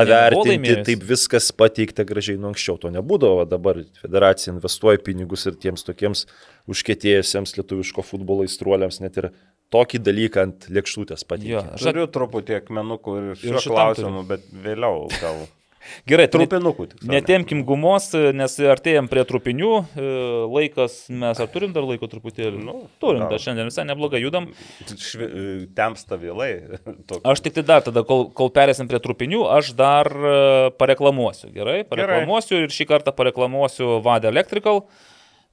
vertinti, 0.07 0.77
taip 0.87 1.03
viskas 1.09 1.51
pateikta 1.51 2.07
gražiai, 2.07 2.39
nu 2.39 2.53
anksčiau 2.53 2.79
to 2.79 2.93
nebūdavo, 2.95 3.43
dabar 3.49 3.81
federacija 3.99 4.53
investuoja 4.55 5.03
pinigus 5.03 5.43
ir 5.51 5.59
tiems 5.59 5.83
tokiems 5.83 6.23
užkėtėjusiems 6.71 7.57
lietuviško 7.59 8.07
futbolo 8.07 8.47
įstruoliams 8.47 9.03
net 9.03 9.19
ir 9.19 9.33
tokį 9.73 10.03
dalyką 10.05 10.45
ant 10.47 10.69
lėkštutės 10.77 11.25
Jo, 11.25 11.27
pateikia. 11.33 11.65
aš 11.75 11.87
Turiu 11.89 12.07
truputį 12.13 12.59
akmenukų 12.61 13.17
ir 13.23 13.33
šiuo 13.43 13.65
klausimu, 13.73 14.23
bet 14.29 14.47
vėliau 14.65 15.07
gal. 15.19 15.43
Gerai, 16.07 16.29
net- 16.29 16.31
Trupinukų 16.31 16.85
tik. 16.93 17.01
Netempkim 17.11 17.65
gumos, 17.67 18.05
nes 18.15 18.53
artėjom 18.71 19.09
prie 19.11 19.25
trupinių. 19.27 19.71
e, 19.99 20.05
Laikas, 20.47 20.93
mes 21.11 21.41
ar 21.43 21.49
turim 21.51 21.73
dar 21.75 21.83
laiko 21.83 22.07
truputėlį? 22.07 22.61
Nu, 22.63 22.77
turim, 23.03 23.25
dar 23.27 23.35
šiandien 23.43 23.67
visai 23.67 23.83
neblogai 23.89 24.21
judam. 24.23 24.47
Švi... 24.87 25.27
Temsta 25.75 26.15
vėlai. 26.21 26.47
Toks- 27.11 27.25
Aš 27.33 27.43
tik 27.43 27.57
tai 27.59 27.65
dar 27.67 27.83
tada, 27.83 28.05
kol, 28.07 28.29
kol 28.31 28.53
perėsim 28.55 28.87
prie 28.87 29.01
trupinių, 29.03 29.43
aš 29.57 29.73
dar 29.75 30.07
e, 30.07 30.37
pareklamuosiu. 30.79 31.51
Gerai, 31.51 31.81
pareklamuosiu 31.91 32.63
ir 32.63 32.71
šį 32.71 32.87
kartą 32.93 33.11
pareklamuosiu 33.19 33.97
Vada 34.07 34.31
Electrical. 34.31 34.85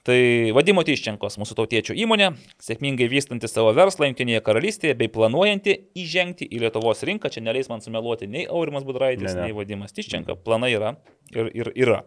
Tai 0.06 0.16
Vadimo 0.56 0.80
Tyščenkos, 0.86 1.36
mūsų 1.40 1.56
tautiečių 1.58 1.94
įmonė, 2.06 2.30
sėkmingai 2.64 3.08
vystanti 3.12 3.50
savo 3.52 3.74
verslą 3.76 4.08
Junktinėje 4.08 4.40
karalystėje 4.46 4.94
bei 4.96 5.10
planuojanti 5.12 5.74
įžengti 6.00 6.46
į 6.48 6.62
Lietuvos 6.62 7.04
rinką. 7.04 7.28
Čia 7.32 7.42
neleis 7.44 7.68
man 7.68 7.84
sumeluoti 7.84 8.28
nei 8.30 8.46
Aurimas 8.48 8.86
Budraitis, 8.88 9.34
Ne, 9.34 9.34
ne. 9.36 9.48
nei 9.50 9.56
Vadimas 9.56 9.92
Tyščenka. 9.92 10.38
Planai 10.40 10.72
yra 10.72 10.94
ir, 11.36 11.50
ir 11.52 11.72
yra. 11.76 11.98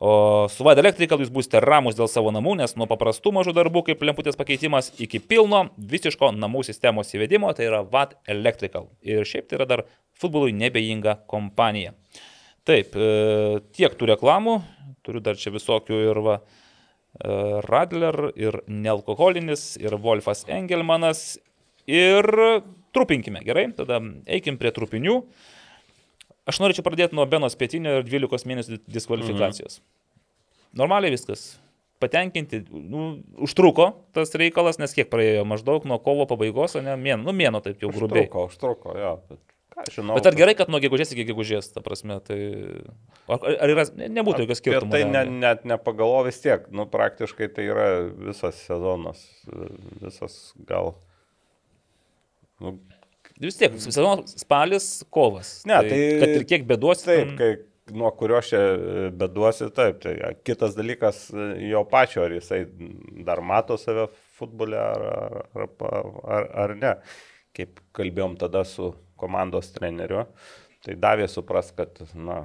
O 0.00 0.46
su 0.48 0.62
Vada 0.64 0.80
Electrical 0.80 1.18
jūs 1.20 1.32
būsite 1.34 1.58
ramus 1.60 1.96
dėl 1.98 2.06
savo 2.08 2.30
namų, 2.32 2.54
nes 2.60 2.76
nuo 2.78 2.86
paprastų 2.86 3.32
mažų 3.34 3.52
darbų 3.56 3.82
kaip 3.88 4.04
lemputės 4.06 4.38
pakeitimas 4.38 4.92
iki 5.02 5.18
pilno 5.18 5.64
visiško 5.76 6.30
namų 6.38 6.62
sistemos 6.68 7.10
įvedimo, 7.16 7.50
tai 7.52 7.66
yra 7.66 7.82
Vad 7.82 8.14
Electrical. 8.30 8.86
Ir 9.02 9.26
šiaip 9.26 9.50
tai 9.50 9.58
yra 9.58 9.66
dar 9.66 9.82
futbolui 10.16 10.54
nebejinga 10.54 11.16
kompanija. 11.28 11.92
Taip, 12.68 12.94
e, 12.94 13.58
tiek 13.74 13.98
tų 13.98 14.12
reklamų, 14.14 14.54
turiu 15.02 15.20
dar 15.24 15.36
čia 15.40 15.50
visokių 15.54 15.98
ir 16.12 16.22
va, 16.22 16.38
Radler, 17.66 18.30
ir 18.38 18.60
nealkoholinis, 18.70 19.76
ir 19.82 19.96
Wolfas 20.02 20.44
Engelmanas, 20.48 21.38
ir 21.90 22.28
trupinkime, 22.94 23.42
gerai, 23.46 23.68
tada 23.76 24.00
eikim 24.30 24.58
prie 24.60 24.72
trupinių. 24.74 25.20
Aš 26.48 26.62
norėčiau 26.62 26.84
pradėti 26.86 27.16
nuo 27.18 27.26
Benos 27.28 27.58
pietinio 27.60 27.98
ir 27.98 28.06
12 28.08 28.48
mėnesių 28.48 28.78
diskvalifikacijos. 28.88 29.80
Mhm. 29.80 30.78
Normaliai 30.78 31.12
viskas. 31.12 31.50
Patenkinti, 31.98 32.62
nu, 32.70 33.24
užtruko 33.42 33.90
tas 34.14 34.30
reikalas, 34.38 34.78
nes 34.78 34.94
kiek 34.94 35.10
praėjo 35.10 35.42
maždaug 35.48 35.84
nuo 35.90 35.98
kovo 35.98 36.28
pabaigos, 36.30 36.76
o 36.78 36.82
ne 36.84 36.94
mėno, 36.94 37.24
nu 37.26 37.34
mėno 37.34 37.58
taip 37.64 37.82
jau 37.82 37.90
grubiai. 37.90 38.28
Užtruko, 38.28 38.46
užtruko, 38.52 38.94
jo. 38.94 39.14
Bet 39.26 39.42
Ką 39.42 39.57
žinau. 39.92 40.16
Bet 40.18 40.26
ar 40.30 40.34
gerai, 40.38 40.54
kad 40.58 40.68
nuo 40.72 40.80
gegužės 40.82 41.12
iki 41.14 41.24
gegužės, 41.28 41.70
ta 41.74 41.80
prasme, 41.84 42.16
tai... 42.26 42.38
Ar, 43.30 43.44
ar 43.62 43.72
yra, 43.74 43.84
ne- 43.98 44.08
nebūtų 44.18 44.44
jokio 44.46 44.56
skirtumo. 44.58 44.90
Ir 44.90 44.92
tai 44.94 45.02
ne, 45.10 45.22
net 45.44 45.64
nepagalvo 45.68 46.24
vis 46.26 46.40
tiek, 46.44 46.66
nu 46.74 46.86
praktiškai 46.90 47.48
tai 47.56 47.66
yra 47.70 47.86
visas 48.28 48.58
sezonas, 48.66 49.22
visas 50.02 50.38
gal. 50.68 50.94
Nu, 52.62 52.78
Vis 53.38 53.54
tiek, 53.54 53.76
sezonas 53.78 54.32
spalis, 54.40 54.86
kovas. 55.14 55.60
Ne, 55.68 55.76
tai- 55.86 56.18
Kad 56.18 56.28
ir 56.40 56.44
kiek 56.50 56.64
bėduosi. 56.66 57.04
taip, 57.06 57.28
ten- 57.28 57.36
kai 57.38 57.94
nuo 57.94 58.10
kurio 58.10 58.40
čia 58.42 59.10
beduosi, 59.14 59.68
taip. 59.72 60.00
Tai 60.02 60.14
kitas 60.44 60.74
dalykas 60.74 61.28
jo 61.70 61.84
pačio, 61.84 62.24
ar 62.24 62.30
jisai 62.34 62.64
dar 63.24 63.40
mato 63.40 63.76
save 63.78 64.08
futbole 64.38 64.74
ar, 64.76 65.46
ar, 65.54 65.68
ar, 66.26 66.48
ar 66.64 66.74
ne. 66.74 66.96
Kaip 67.54 67.78
kalbėjom 67.94 68.34
tada 68.38 68.64
su 68.66 68.90
komandos 69.20 69.72
treneriu, 69.74 70.26
tai 70.86 70.96
davė 71.00 71.28
supras, 71.30 71.72
kad, 71.76 72.00
na, 72.14 72.44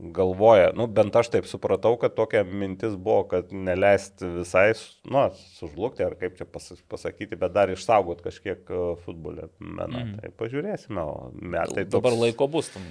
galvoja, 0.00 0.70
nu 0.76 0.86
bent 0.88 1.16
aš 1.16 1.28
taip 1.32 1.46
supratau, 1.48 1.92
kad 2.00 2.14
tokia 2.16 2.42
mintis 2.44 2.94
buvo, 2.96 3.24
kad 3.30 3.50
neleisti 3.52 4.28
visai, 4.38 4.72
nu, 5.04 5.26
sužlugti, 5.58 6.04
ar 6.06 6.16
kaip 6.20 6.38
čia 6.38 6.46
pas, 6.48 6.70
pasakyti, 6.90 7.38
bet 7.40 7.52
dar 7.54 7.72
išsaugot 7.72 8.22
kažkiek 8.24 8.70
e, 8.70 8.80
futbolę 9.04 9.50
meną. 9.58 10.04
Mm. 10.04 10.14
Tai 10.22 10.32
pažiūrėsime, 10.40 11.04
o 11.04 11.28
metai 11.34 11.84
Dabar 11.84 12.14
toks 12.14 12.22
laiko 12.22 12.48
bus 12.52 12.70
tam. 12.72 12.86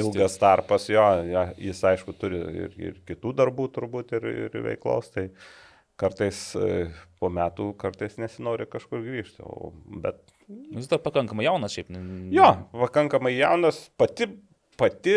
Ilgas 0.00 0.38
tarpas, 0.40 0.88
jo, 0.92 1.04
ja, 1.28 1.48
jis 1.60 1.82
aišku 1.92 2.16
turi 2.16 2.40
ir, 2.64 2.78
ir 2.90 3.02
kitų 3.08 3.34
darbų 3.36 3.68
turbūt 3.76 4.16
ir, 4.16 4.30
ir 4.46 4.58
veiklos, 4.70 5.12
tai 5.14 5.28
kartais 6.00 6.40
e, 6.56 6.88
po 7.20 7.32
metų, 7.32 7.72
kartais 7.80 8.16
nesinori 8.20 8.68
kažkur 8.70 9.04
grįžti, 9.04 9.44
o, 9.44 9.74
bet 10.04 10.24
Jis 10.48 10.86
dar 10.90 11.00
pakankamai 11.02 11.46
jaunas 11.48 11.74
šiaip. 11.74 11.88
jo, 12.34 12.48
pakankamai 12.72 13.32
jaunas, 13.36 13.80
pati, 13.98 14.28
pati 14.78 15.14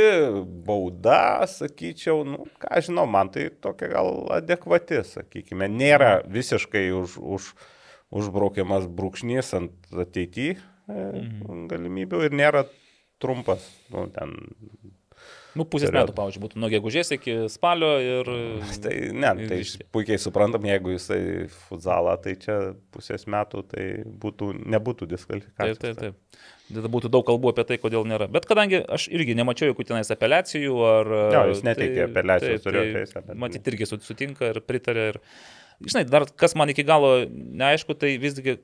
bauda, 0.65 1.45
sakyčiau, 1.51 2.23
nu, 2.25 2.45
ką 2.61 2.81
žinau, 2.87 3.05
man 3.05 3.29
tai 3.29 3.49
tokia 3.61 3.91
gal 3.93 4.09
adekvati, 4.39 5.03
sakykime, 5.05 5.67
nėra 5.69 6.23
visiškai 6.25 6.87
už, 6.95 7.19
už, 7.21 7.53
užbraukiamas 8.09 8.87
brūkšnys 8.89 9.53
ant 9.59 9.93
ateityje 9.93 10.57
Mhm. 10.89 11.67
galimybių 11.69 12.23
ir 12.25 12.33
nėra 12.33 12.63
trumpas, 13.21 13.61
nu, 13.93 14.07
ten 14.09 14.31
Nu, 15.57 15.65
pusės 15.65 15.89
metų, 15.95 16.13
pavyzdžiui, 16.13 16.41
būtų 16.43 16.59
nuo 16.61 16.69
gegužės 16.69 17.09
iki 17.15 17.33
spalio 17.49 17.89
ir... 18.03 18.27
Tai 18.83 18.93
ne, 19.17 19.31
tai 19.49 19.57
puikiai 19.95 20.19
suprantam, 20.21 20.67
jeigu 20.69 20.93
jisai 20.93 21.19
futzalą, 21.65 22.13
tai 22.21 22.35
čia 22.41 22.57
pusės 22.93 23.25
metų, 23.29 23.63
tai 23.71 23.87
būtų, 24.05 24.51
nebūtų 24.75 25.07
Taip, 25.07 25.13
diskvalifikacijos. 25.15 25.81
taip, 25.81 25.99
taip. 26.03 26.47
Tada 26.69 26.91
būtų 26.93 27.09
daug 27.09 27.25
kalbų 27.25 27.49
apie 27.49 27.63
tai, 27.65 27.79
kodėl 27.81 28.05
nėra. 28.05 28.27
Bet 28.29 28.45
kadangi 28.45 28.83
aš 28.85 29.07
irgi 29.09 29.33
nemačiau 29.39 29.71
jokių 29.71 29.87
tenais 29.89 30.11
apeliacijų 30.13 30.75
ar... 30.85 31.07
Jo, 31.33 31.41
jis 31.49 31.63
neteikė 31.65 32.03
apeliacijos, 32.05 32.61
turėjo 32.67 32.91
teisę, 32.99 33.23
bet- 33.25 33.39
Matyt, 33.41 33.71
irgi 33.73 33.87
su- 33.89 33.97
sutinka 34.05 34.51
ir 34.53 34.61
pritarė. 34.61 35.07
Ir, 35.15 35.17
žinai, 35.81 36.03
dar 36.05 36.27
kas 36.37 36.53
man 36.59 36.69
iki 36.69 36.85
galo 36.85 37.15
neaišku, 37.31 37.97
tai 37.97 38.13
visgi 38.21 38.59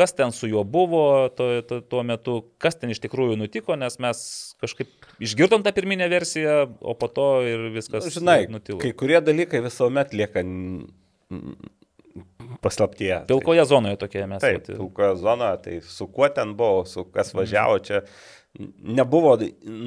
kas 0.00 0.14
ten 0.16 0.32
su 0.32 0.48
juo 0.48 0.64
buvo 0.64 1.02
tuo, 1.36 1.50
tuo, 1.68 1.80
tuo 1.92 2.02
metu, 2.08 2.38
kas 2.62 2.78
ten 2.80 2.90
iš 2.94 3.02
tikrųjų 3.04 3.36
nutiko, 3.40 3.76
nes 3.80 3.98
mes 4.00 4.22
kažkaip 4.64 5.08
išgirdom 5.28 5.62
tą 5.66 5.74
pirminę 5.76 6.08
versiją, 6.12 6.56
o 6.80 6.96
po 6.96 7.08
to 7.12 7.28
ir 7.44 7.68
viskas 7.76 8.08
Nu, 8.08 8.14
Žinai, 8.16 8.38
nutilo. 8.52 8.80
kai 8.80 8.94
kurie 8.96 9.20
dalykai 9.24 9.60
visuomet 9.68 10.16
lieka 10.16 10.40
n- 10.46 10.88
paslaptyje. 12.60 13.24
Pilkoje 13.30 13.64
zonoje 13.64 13.96
tokie 13.96 14.26
mes. 14.26 14.40
Taip, 14.42 14.64
vat, 14.66 14.76
pilkoje 14.76 15.16
zonoje, 15.20 15.58
tai 15.64 15.76
su 15.86 16.06
kuo 16.10 16.28
ten 16.28 16.54
buvo, 16.58 16.84
su 16.88 17.04
kas 17.14 17.34
važiavo 17.36 17.78
čia. 17.86 18.02
Nebuvo 18.82 19.36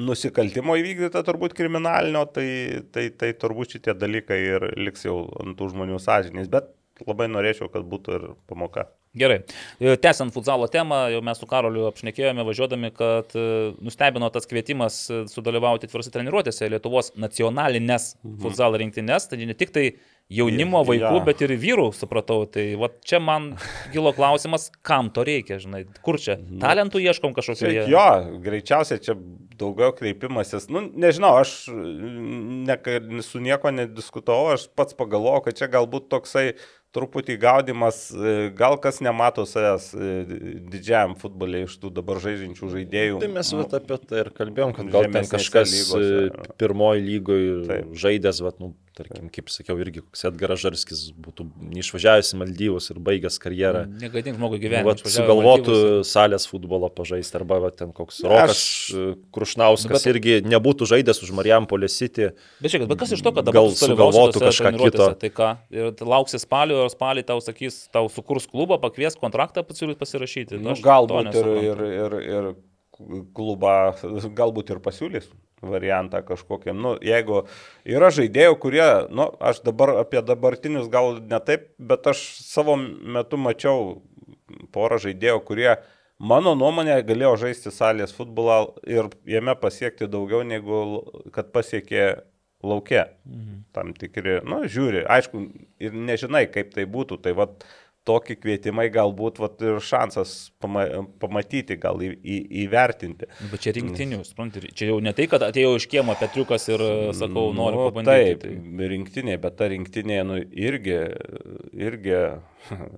nusikaltimo 0.08 0.72
įvykdyta 0.80 1.20
turbūt 1.26 1.52
kriminalinio, 1.58 2.22
tai, 2.32 2.46
tai, 2.94 3.10
tai 3.12 3.34
turbūt 3.36 3.74
šitie 3.76 3.92
dalykai 4.00 4.38
ir 4.54 4.64
liks 4.80 5.04
jau 5.04 5.18
ant 5.42 5.58
tų 5.58 5.68
žmonių 5.74 5.98
sąžinės, 6.00 6.48
bet 6.48 6.70
labai 7.04 7.28
norėčiau, 7.28 7.68
kad 7.68 7.84
būtų 7.84 8.16
ir 8.16 8.24
pamoka. 8.48 8.86
Gerai. 9.14 9.44
E, 9.78 9.96
Tęsiant 9.96 10.34
futsalo 10.34 10.66
temą, 10.68 11.04
jau 11.12 11.20
mes 11.22 11.38
su 11.38 11.46
Karoliu 11.46 11.86
apšnekėjome 11.86 12.42
važiuodami, 12.48 12.90
kad 12.96 13.30
e, 13.38 13.44
nustebino 13.84 14.30
tas 14.34 14.48
kvietimas 14.50 15.04
e, 15.06 15.20
sudalyvauti 15.30 15.90
tvirose 15.90 16.10
treniruotėse 16.14 16.66
Lietuvos 16.72 17.12
nacionalinės 17.14 18.16
mhm. 18.16 18.40
futsalo 18.42 18.80
rinktinės, 18.82 19.30
tai 19.30 19.38
ne 19.46 19.54
tik 19.54 19.70
tai 19.74 19.86
jaunimo, 20.32 20.82
Ir- 20.82 20.90
vaikų, 20.90 21.14
jo. 21.20 21.22
bet 21.28 21.46
ir 21.46 21.54
vyrų, 21.62 21.88
supratau. 21.94 22.42
Tai 22.50 22.64
va 22.80 22.90
čia 23.06 23.20
man 23.22 23.52
kilo 23.94 24.10
klausimas, 24.16 24.70
kam 24.82 25.12
to 25.14 25.22
reikia, 25.26 25.60
žinai, 25.62 25.84
kur 26.04 26.18
čia? 26.18 26.38
Talentų 26.62 27.02
ieškom 27.04 27.36
kažkokio. 27.36 27.70
Šiaip 27.70 27.90
Jo, 27.92 28.06
greičiausiai 28.42 29.02
čia 29.04 29.14
daugiau 29.60 29.94
kreipimasis. 29.94 30.66
Nu, 30.72 30.82
nežinau, 30.90 31.36
aš 31.42 31.68
ne, 31.70 32.78
su 33.22 33.42
nieko 33.44 33.70
nediskutavau, 33.74 34.54
aš 34.56 34.66
pats 34.74 34.96
pagalvojau, 34.98 35.44
kad 35.46 35.60
čia 35.60 35.70
galbūt 35.70 36.10
toksai 36.10 36.54
truputį 36.94 37.36
gaudimas, 37.42 38.06
e, 38.14 38.34
gal 38.56 38.76
kas 38.82 39.00
nemato 39.04 39.44
savęs 39.48 39.90
e, 39.94 40.12
didžiajam 40.72 41.16
futbolė 41.20 41.64
iš 41.66 41.76
tų 41.82 41.90
dabar 41.98 42.20
žaidžiančių 42.22 42.70
žaidėjų. 42.76 43.20
Tai 43.24 43.30
mes 43.34 43.52
Nu, 43.54 43.60
vat, 43.62 43.74
apie 43.78 43.98
tai 44.08 44.22
ir 44.24 44.30
kalbėjom, 44.34 44.72
kad 44.76 44.90
gal 44.94 45.08
ten 45.10 45.28
kažkas 45.30 45.70
lygose. 45.74 46.00
lygose, 46.02 46.54
pirmoji 46.62 47.04
lygoje 47.08 47.80
žaidęs, 48.04 48.40
vat, 48.46 48.58
nu, 48.62 48.72
tarkim, 48.96 49.28
kaip 49.34 49.48
sakiau, 49.52 49.76
irgi 49.82 50.02
koks 50.04 50.24
Edgaras 50.30 50.60
Žarskis 50.62 51.00
būtų 51.18 51.46
neišvažiavęs 51.74 52.30
į 52.34 52.38
Maldyvus 52.40 52.90
ir 52.94 53.00
baigęs 53.04 53.38
karjerą. 53.42 53.84
Negadink 54.00 54.38
žmogui 54.38 54.58
Nu, 54.58 54.62
gyvenimą. 54.64 54.92
vat, 54.92 55.02
sugalvotų 55.14 55.76
salės 56.06 56.46
futbolo 56.50 56.88
pažaisti, 56.94 57.34
arba 57.40 57.58
vat, 57.64 57.76
ten 57.80 57.92
koks 57.92 58.20
Rokas 58.24 58.54
aš- 58.54 58.94
aš... 58.94 59.16
Krušnauskas 59.34 59.90
Nu, 59.90 59.98
bet- 59.98 60.10
irgi 60.14 60.36
nebūtų 60.46 60.86
žaidęs 60.92 61.22
už 61.26 61.32
Marijampolės 61.34 61.96
City. 61.98 62.30
Bet 62.62 62.70
žiūrėkit, 62.74 62.88
bet 62.94 62.98
kas 63.02 63.12
iš 63.16 63.22
to, 63.26 63.32
kad 63.34 63.44
dabar 63.48 63.60
Gal 63.60 63.70
sugalvotų 63.74 64.44
kažką 64.46 64.74
kito. 64.78 65.08
Tai 65.24 65.30
ką? 65.40 65.50
Ir 65.74 65.90
lauksi 66.14 66.38
spalio, 66.42 66.84
ir 66.86 66.92
spalį 66.94 67.26
tau 67.26 67.40
sakys, 67.44 67.88
tau 67.92 68.06
sukurs 68.08 68.46
klubą, 68.46 68.78
pakvies 68.82 69.18
kontraktą 69.18 69.64
pasirašyti. 69.66 70.60
Nu, 70.62 70.74
to 70.74 70.82
galbūt 70.86 71.34
ir, 71.34 71.50
ir, 71.64 71.84
ir, 72.04 72.16
ir 72.36 72.48
klubą, 73.36 73.94
galbūt 74.36 74.74
ir 74.74 74.82
pasiūlys 74.84 75.30
variantą 75.64 76.20
kažkokiam. 76.26 76.76
Nu, 76.80 76.94
jeigu 77.02 77.44
yra 77.88 78.10
žaidėjų, 78.14 78.56
kurie, 78.60 78.86
nu, 79.14 79.28
aš 79.40 79.62
dabar 79.64 79.96
apie 80.02 80.22
dabartinius 80.24 80.90
gal 80.92 81.18
ne 81.24 81.40
taip, 81.44 81.70
bet 81.78 82.06
aš 82.10 82.22
savo 82.44 82.76
metu 82.76 83.40
mačiau 83.40 84.02
porą 84.74 85.00
žaidėjų, 85.02 85.40
kurie 85.48 85.70
mano 86.18 86.54
nuomonė 86.58 87.00
galėjo 87.06 87.34
žaisti 87.46 87.72
salės 87.74 88.14
futbolą 88.14 88.74
ir 88.86 89.10
jame 89.28 89.56
pasiekti 89.58 90.10
daugiau 90.10 90.44
negu 90.46 91.02
kad 91.34 91.50
pasiekė 91.54 92.04
laukia. 92.64 93.08
Mhm. 93.24 93.64
Tam 93.76 93.92
tikri, 93.96 94.38
nu, 94.46 94.62
žiūri, 94.70 95.04
aišku, 95.10 95.42
ir 95.82 95.96
nežinai, 95.96 96.46
kaip 96.52 96.72
tai 96.76 96.86
būtų. 96.88 97.20
Tai 97.24 97.34
vad 97.36 97.66
tokie 98.08 98.36
kvietimai 98.38 98.86
galbūt 98.92 99.40
vat, 99.42 99.62
ir 99.64 99.80
šansas 99.84 100.34
pama, 100.62 100.84
pamatyti, 101.22 101.76
gal 101.80 102.02
į, 102.04 102.10
į, 102.20 102.38
įvertinti. 102.64 103.28
Nu, 103.40 103.50
Bet 103.52 103.64
čia 103.64 103.74
rinktinių, 103.76 104.20
supranti, 104.28 104.64
čia 104.76 104.90
jau 104.90 104.98
ne 105.04 105.14
tai, 105.16 105.26
kad 105.30 105.46
atėjau 105.46 105.74
iš 105.78 105.88
kiemo 105.92 106.16
Petriukas 106.20 106.68
ir 106.72 106.84
sakau, 107.16 107.48
noriu 107.56 107.80
Nu, 107.80 107.88
pabandyti. 107.88 108.50
Taip, 108.50 108.84
rinktinė, 108.94 109.38
bet 109.42 109.58
ta 109.60 109.70
rinktinė 109.72 110.20
nu, 110.28 110.40
irgi, 110.40 110.98
irgi 111.80 112.18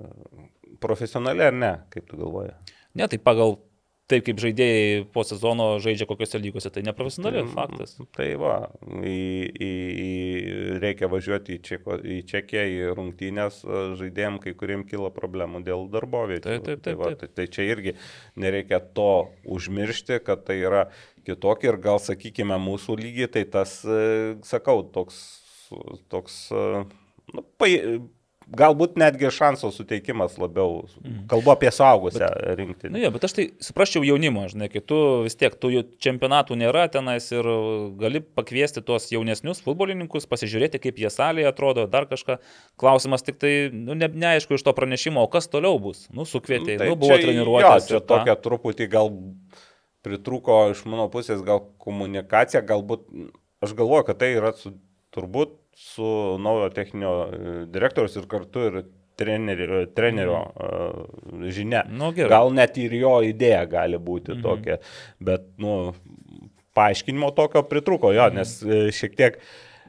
profesionali 0.84 1.46
ar 1.46 1.56
ne, 1.56 1.72
kaip 1.94 2.10
tu 2.10 2.18
galvoji? 2.20 2.54
Ne, 2.96 3.08
tai 3.12 3.20
pagal 3.20 3.58
taip, 4.10 4.24
kaip 4.26 4.40
žaidėjai 4.42 5.06
po 5.14 5.24
sezono 5.26 5.66
žaidžia 5.82 6.06
kokiuose 6.08 6.38
lygose, 6.42 6.70
tai 6.72 6.82
neprofesionaliai, 6.86 7.46
faktas. 7.50 7.96
Tai 8.14 8.28
va, 8.40 8.54
į, 9.02 9.16
į, 9.50 9.70
į, 10.04 10.10
reikia 10.82 11.10
važiuoti 11.10 11.56
į, 11.56 11.62
Čeko, 11.66 11.98
į 12.00 12.20
Čekiją, 12.30 12.64
į 12.70 12.92
rungtynės 12.98 13.60
e, 13.64 13.82
žaidėjim, 14.00 14.38
kai 14.44 14.54
kuriem 14.58 14.86
kyla 14.88 15.10
problemų 15.14 15.64
dėl 15.66 15.88
darboviečių. 15.92 16.44
Taip, 16.46 16.66
taip, 16.68 16.82
tai, 16.84 16.92
taip, 16.92 17.00
va, 17.02 17.10
taip. 17.12 17.24
tai, 17.24 17.32
tai 17.40 17.48
čia 17.56 17.66
irgi 17.72 17.96
nereikia 18.38 18.80
to 18.96 19.10
užmiršti, 19.56 20.20
kad 20.26 20.46
tai 20.46 20.60
yra 20.62 20.86
kitokie 21.26 21.72
ir 21.72 21.80
gal 21.82 21.98
sakykime 22.02 22.58
mūsų 22.62 23.00
lygiai, 23.00 23.30
tai 23.38 23.46
tas, 23.50 23.80
e, 23.82 24.36
sakau, 24.46 24.84
toks, 24.94 25.18
toks 26.12 26.44
e, 26.54 26.84
nu, 27.34 27.42
pai, 27.58 27.72
galbūt 28.46 28.94
netgi 29.00 29.28
šanso 29.34 29.72
suteikimas 29.74 30.36
labiau. 30.38 30.84
Kalbu 31.30 31.50
apie 31.56 31.70
suaugusią 31.74 32.28
rinktinę. 32.58 32.92
Na, 32.92 32.94
nu, 32.94 33.02
jo, 33.02 33.10
bet 33.16 33.26
aš 33.26 33.34
tai 33.38 33.46
suprasčiau 33.64 34.04
jaunimo, 34.06 34.44
žinai, 34.50 34.68
kai 34.70 34.82
tu 34.86 34.98
vis 35.26 35.34
tiek, 35.38 35.54
tų 35.58 35.72
jau 35.74 35.82
čempionatų 36.06 36.58
nėra 36.60 36.86
tenais 36.92 37.26
ir 37.34 37.48
gali 37.98 38.22
pakviesti 38.22 38.84
tuos 38.86 39.08
jaunesnius 39.10 39.62
futbolininkus, 39.66 40.28
pasižiūrėti, 40.30 40.80
kaip 40.86 41.02
jie 41.02 41.10
salėje 41.12 41.50
atrodo, 41.50 41.88
dar 41.90 42.06
kažką. 42.10 42.38
Klausimas 42.78 43.26
tik 43.26 43.40
tai, 43.42 43.52
nu, 43.74 43.98
ne, 43.98 44.10
neaišku 44.12 44.58
iš 44.58 44.66
to 44.66 44.76
pranešimo, 44.76 45.26
o 45.26 45.32
kas 45.32 45.50
toliau 45.50 45.80
bus. 45.82 46.06
Nu, 46.14 46.28
sukvietė, 46.28 46.78
nu, 46.84 46.94
buvo 47.00 47.18
treniruotės. 47.18 47.90
Jo, 47.90 47.96
čia 47.96 47.98
ir 47.98 48.04
ką. 48.04 48.08
tokia 48.14 48.38
truputį 48.46 48.90
gal 48.94 49.10
pritruko 50.06 50.68
iš 50.70 50.86
mano 50.86 51.10
pusės 51.10 51.42
gal 51.42 51.64
komunikacija, 51.82 52.62
galbūt 52.62 53.08
aš 53.66 53.74
galvoju, 53.74 54.06
kad 54.06 54.22
tai 54.22 54.36
yra 54.36 54.54
su, 54.54 54.76
turbūt 55.14 55.56
su 55.76 56.38
naujo 56.40 56.70
techninio 56.72 57.14
e, 57.26 57.56
direktorius 57.72 58.16
ir 58.16 58.28
kartu 58.30 58.68
ir 58.70 58.78
trenerio, 59.16 59.82
trenerio 59.96 60.40
mm. 60.42 61.50
žinia. 61.52 61.84
Nu, 61.88 62.12
gerai. 62.16 62.32
Gal 62.32 62.52
net 62.56 62.76
ir 62.80 62.96
jo 62.96 63.18
idėja 63.24 63.64
gali 63.68 64.00
būti 64.00 64.32
mm 64.32 64.38
-hmm. 64.38 64.42
tokia, 64.42 64.78
bet, 65.20 65.46
nu, 65.58 65.94
paaiškinimo 66.76 67.30
tokio 67.30 67.62
pritruko, 67.62 68.12
jo, 68.12 68.28
nes 68.34 68.58
e, 68.62 68.90
šiek 68.92 69.16
tiek 69.16 69.38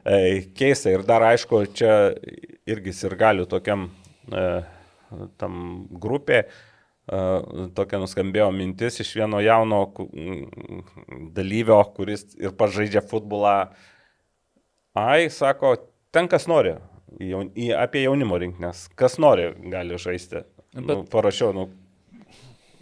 e, 0.04 0.18
keista 0.56 0.92
ir 0.92 1.04
dar 1.08 1.24
aišku, 1.32 1.66
čia 1.76 2.14
irgi 2.68 2.94
ir 3.06 3.16
galiu 3.20 3.46
tokiam 3.50 3.88
e, 4.32 4.48
tam 5.40 5.86
grupė, 5.90 6.42
tokia 7.72 7.96
nuskambėjo 8.02 8.50
mintis 8.52 9.00
iš 9.00 9.14
vieno 9.16 9.38
jauno 9.40 9.78
dalyvio, 11.32 11.78
kuris 11.96 12.26
ir 12.36 12.52
pažaidžia 12.52 13.00
futbolą. 13.00 13.70
Ai, 14.96 15.28
sako, 15.30 15.74
ten 16.14 16.28
kas 16.30 16.48
nori, 16.50 16.76
jaun, 17.20 17.50
į, 17.58 17.72
apie 17.76 18.04
jaunimo 18.06 18.38
rinkinės, 18.40 18.86
kas 18.98 19.18
nori 19.22 19.50
gali 19.72 19.98
žaisti. 20.00 20.44
Bet... 20.78 20.86
Nu, 20.86 21.02
parašiau, 21.10 21.52
nu, 21.56 21.68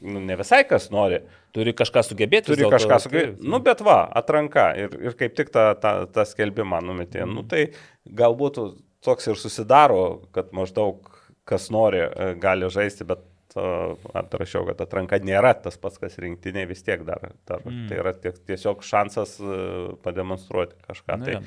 nu, 0.02 0.22
ne 0.22 0.36
visai 0.38 0.62
kas 0.68 0.90
nori. 0.94 1.22
Turi 1.56 1.72
kažką 1.76 2.02
sugebėti. 2.04 2.52
Turi 2.52 2.68
kažką 2.70 2.98
sugebėti. 3.06 3.46
Nu, 3.48 3.60
bet 3.64 3.80
va, 3.84 4.02
atranka 4.20 4.68
ir, 4.76 4.96
ir 5.08 5.16
kaip 5.18 5.36
tik 5.38 5.52
tą, 5.54 5.70
tą, 5.80 5.92
tą 6.12 6.26
skelbimą 6.28 6.82
numetė. 6.84 7.24
Mm. 7.24 7.38
Nu, 7.38 7.46
tai 7.48 7.70
galbūt 8.06 8.60
toks 9.06 9.30
ir 9.30 9.40
susidaro, 9.40 10.02
kad 10.36 10.52
maždaug 10.56 11.08
kas 11.46 11.70
nori 11.70 12.02
e, 12.02 12.34
gali 12.42 12.68
žaisti, 12.72 13.06
bet 13.08 13.22
atrašiau, 13.56 14.64
kad 14.68 14.80
atranka 14.84 15.18
nėra 15.24 15.52
tas 15.58 15.78
pats, 15.80 15.98
kas 16.00 16.18
rinktinė 16.22 16.66
vis 16.68 16.84
tiek 16.86 17.02
dar. 17.06 17.32
dar 17.48 17.64
mm. 17.64 17.86
Tai 17.90 17.98
yra 18.02 18.12
tiesiog 18.18 18.84
šansas 18.86 19.36
e, 19.40 19.58
pademonstruoti 20.04 20.78
kažką. 20.86 21.18
Na, 21.20 21.26
tai. 21.26 21.40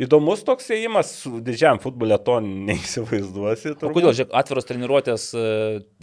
Įdomus 0.00 0.44
toks 0.46 0.70
ėjimas, 0.72 1.12
didžiam 1.44 1.80
futbole 1.82 2.16
to 2.24 2.38
neįsivaizduosi. 2.44 3.74
Kodėl, 3.82 4.14
žiūrėk, 4.16 4.32
atviros 4.40 4.68
treniruotės, 4.68 5.26
e, 5.34 5.44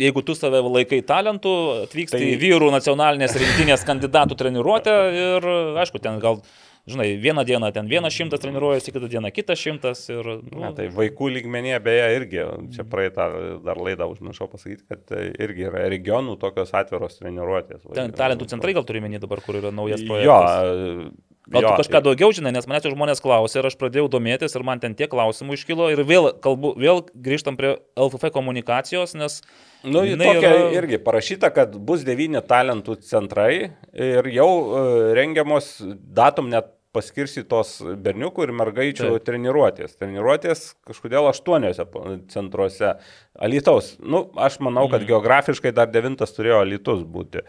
jeigu 0.04 0.24
tu 0.28 0.36
save 0.38 0.62
laikai 0.68 1.02
talentų, 1.08 1.56
atvyksti 1.88 2.20
tai... 2.20 2.32
į 2.36 2.40
vyrų 2.44 2.72
nacionalinės 2.76 3.38
rinktinės 3.42 3.88
kandidatų 3.88 4.38
treniruotę 4.38 4.98
ir, 5.24 5.52
aišku, 5.84 6.04
ten 6.04 6.22
gal 6.24 6.42
žinai, 6.88 7.08
vieną 7.22 7.44
dieną 7.48 7.72
ten 7.76 7.90
vienas 7.92 8.16
šimtas 8.16 8.42
treniruojasi, 8.44 8.94
kitą 8.96 9.10
dieną 9.12 9.32
kitas 9.36 9.62
šimtas. 9.62 10.04
Ir, 10.14 10.32
nu, 10.48 10.64
ne, 10.64 10.72
tai 10.78 10.88
vaikų 10.96 11.30
lygmenyje 11.38 11.80
beje 11.84 12.10
irgi, 12.18 12.44
čia 12.76 12.88
praeitą 12.88 13.30
dar 13.66 13.80
laidą 13.82 14.10
užmiršau 14.14 14.50
pasakyti, 14.52 14.86
kad 14.90 15.16
yra 15.48 15.88
regionų 15.92 16.38
tokios 16.42 16.74
atviros 16.78 17.20
treniruotės. 17.22 17.86
Ten 17.98 18.16
talentų 18.16 18.50
centrai 18.54 18.76
gal 18.78 18.88
turi 18.88 19.04
menį 19.04 19.24
dabar, 19.26 19.44
kur 19.46 19.60
yra 19.60 19.74
naujas 19.76 20.06
projektas. 20.08 20.62
Jo, 20.68 21.12
Gal 21.48 21.64
jo, 21.64 21.70
tu 21.72 21.80
kažką 21.80 22.02
daugiau 22.04 22.34
žinai, 22.36 22.52
nes 22.52 22.66
manęs 22.68 22.90
žmonės 22.92 23.22
klausė 23.24 23.62
ir 23.62 23.68
aš 23.70 23.78
pradėjau 23.80 24.10
domėtis 24.12 24.56
ir 24.58 24.66
man 24.68 24.82
ten 24.84 24.98
tiek 25.00 25.08
klausimų 25.12 25.56
iškilo 25.56 25.88
ir 25.94 26.02
vėl, 26.04 26.34
kalbu, 26.44 26.74
vėl 26.76 27.06
grįžtam 27.16 27.56
prie 27.60 27.78
LFF 27.96 28.34
komunikacijos, 28.36 29.16
nes... 29.16 29.40
Nu, 29.88 30.02
tokia 30.04 30.50
yra... 30.50 30.66
irgi 30.76 31.00
parašyta, 31.00 31.52
kad 31.56 31.78
bus 31.88 32.04
devyni 32.04 32.42
talentų 32.44 32.98
centrai 33.08 33.52
ir 33.94 34.28
jau 34.34 34.50
uh, 34.50 34.90
rengiamos 35.16 35.78
datum 36.18 36.52
net 36.52 36.74
paskirstytos 36.96 37.80
berniukų 38.04 38.48
ir 38.48 38.54
mergaičių 38.58 39.10
Taip. 39.10 39.26
treniruotės. 39.28 39.98
Treniruotės 40.00 40.70
kažkodėl 40.88 41.30
aštuoniuose 41.32 41.88
centruose. 42.34 42.96
Alitaus, 43.38 43.96
nu, 44.02 44.28
aš 44.36 44.62
manau, 44.64 44.88
kad 44.92 45.04
mm. 45.04 45.10
geografiškai 45.12 45.76
dar 45.76 45.92
devintas 45.94 46.34
turėjo 46.38 46.64
Alitus 46.64 47.04
būti. 47.04 47.44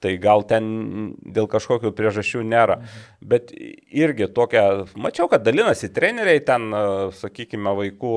Tai 0.00 0.14
gal 0.16 0.46
ten 0.48 0.64
dėl 1.20 1.44
kažkokių 1.52 1.90
priežasčių 1.92 2.40
nėra. 2.48 2.78
Mhm. 2.80 3.08
Bet 3.32 3.50
irgi 3.52 4.30
tokia, 4.32 4.86
mačiau, 4.96 5.26
kad 5.28 5.44
dalinasi 5.44 5.90
treneriai 5.92 6.40
ten, 6.40 6.70
sakykime, 7.18 7.74
vaikų 7.76 8.14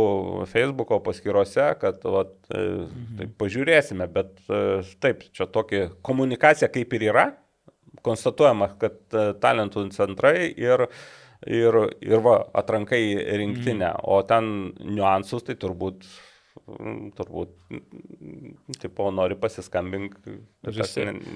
Facebook'o 0.47 1.01
paskiruose, 1.03 1.67
kad 1.81 1.99
vat, 2.07 2.37
mhm. 2.47 3.03
tai 3.19 3.27
pažiūrėsime, 3.43 4.07
bet 4.15 4.31
taip, 5.03 5.27
čia 5.35 5.49
tokia 5.51 5.89
komunikacija 6.07 6.71
kaip 6.71 6.95
ir 6.95 7.09
yra, 7.11 7.27
konstatuojama, 8.03 8.73
kad 8.81 8.99
e, 9.15 9.25
talentų 9.43 9.87
centrai 9.95 10.49
ir, 10.49 10.87
ir, 11.47 11.79
ir 12.03 12.23
va, 12.25 12.37
atrankai 12.63 13.03
rinktinę, 13.41 13.89
mm. 13.93 14.03
o 14.03 14.21
ten 14.27 14.53
niuansus 14.83 15.47
tai 15.47 15.57
turbūt 15.59 16.05
turbūt, 16.63 17.51
tipo, 18.79 19.09
nori 19.11 19.35
pasiskambinti. 19.35 20.37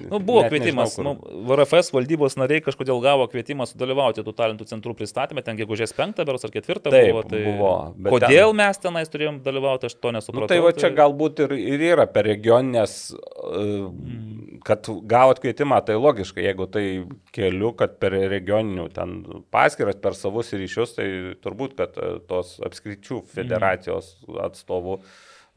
Nu, 0.08 0.20
buvo 0.24 0.46
kvietimas, 0.48 0.94
nežinau, 0.96 1.14
kur... 1.20 1.34
VRFS 1.50 1.92
valdybos 1.92 2.38
nariai 2.40 2.62
kažkodėl 2.64 3.02
gavo 3.04 3.26
kvietimą 3.28 3.66
sudalyvauti 3.68 4.24
tų 4.24 4.32
talentų 4.38 4.64
centrų 4.70 4.94
pristatymme, 4.96 5.44
ten 5.44 5.58
gegužės 5.60 5.92
5 5.96 6.24
beros 6.24 6.48
ar 6.48 6.54
4 6.54 6.80
Taip, 6.88 7.10
buvo. 7.12 7.24
Tai 7.28 7.42
buvo 7.44 7.72
kodėl 8.14 8.54
ten... 8.54 8.60
mes 8.62 8.80
tenais 8.86 9.12
turėjom 9.12 9.42
dalyvauti, 9.44 9.90
aš 9.90 9.98
to 10.00 10.14
nesupratau. 10.16 10.46
Nu, 10.46 10.50
tai 10.54 10.58
va 10.64 10.72
čia 10.72 10.88
tai... 10.88 10.94
galbūt 11.02 11.44
ir, 11.44 11.54
ir 11.74 11.86
yra 11.90 12.08
per 12.08 12.24
regioninės, 12.30 12.96
mm. 13.44 14.64
kad 14.64 14.88
gavot 15.12 15.44
kvietimą, 15.44 15.82
tai 15.84 15.98
logiškai, 16.00 16.46
jeigu 16.48 16.70
tai 16.72 16.86
keliu, 17.36 17.74
kad 17.76 18.00
per 18.00 18.16
regioninių 18.32 18.88
ten 18.96 19.16
paskiras, 19.52 20.00
per 20.00 20.16
savus 20.16 20.56
ryšius, 20.56 20.96
tai 20.96 21.08
turbūt, 21.44 21.76
kad 21.78 22.00
e, 22.00 22.14
tos 22.32 22.56
apskričių 22.64 23.20
federacijos 23.36 24.14
mm. 24.24 24.42
atstovų 24.48 25.00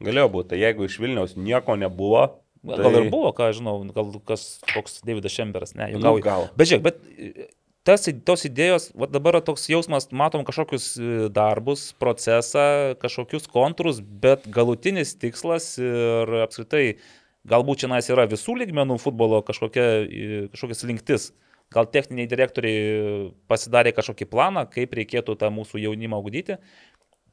Galėjo 0.06 0.28
būti, 0.34 0.52
tai 0.52 0.60
jeigu 0.62 0.86
iš 0.88 0.98
Vilniaus 1.02 1.34
nieko 1.38 1.78
nebuvo. 1.80 2.26
Tai... 2.62 2.78
Gal 2.78 3.00
ir 3.00 3.08
buvo, 3.10 3.32
ką 3.34 3.48
žinau, 3.56 3.80
gal 3.94 4.12
kas 4.28 4.60
koks 4.70 5.00
Davidas 5.06 5.34
Šemberas, 5.34 5.74
ne, 5.74 5.88
jau 5.94 6.02
gal. 6.02 6.18
Nu, 6.18 6.22
gal. 6.22 6.46
Bet 6.58 6.70
žiūrėk, 6.70 6.84
bet 6.86 7.48
tas, 7.86 8.06
tos 8.26 8.46
idėjos, 8.46 8.90
va 8.98 9.08
dabar 9.10 9.40
toks 9.44 9.66
jausmas, 9.70 10.08
matom 10.14 10.44
kažkokius 10.46 10.86
e, 10.94 11.08
darbus, 11.34 11.88
procesą, 11.98 12.94
kažkokius 13.02 13.50
kontūrus, 13.50 13.98
bet 13.98 14.46
galutinis 14.46 15.16
tikslas 15.18 15.74
ir 15.82 16.36
apskritai 16.44 16.84
galbūt 17.48 17.82
čia 17.82 18.00
yra 18.14 18.28
visų 18.30 18.56
lygmenų 18.62 18.98
futbolo 19.02 19.42
kažkokia, 19.46 19.86
e, 20.06 20.44
kažkokias 20.52 20.86
linktis. 20.86 21.32
Gal 21.72 21.86
techniniai 21.88 22.28
direktoriai 22.28 23.30
pasidarė 23.48 23.94
kažkokį 23.96 24.26
planą, 24.28 24.66
kaip 24.68 24.92
reikėtų 24.92 25.38
tą 25.40 25.48
mūsų 25.48 25.80
jaunimą 25.80 26.18
augdyti, 26.20 26.58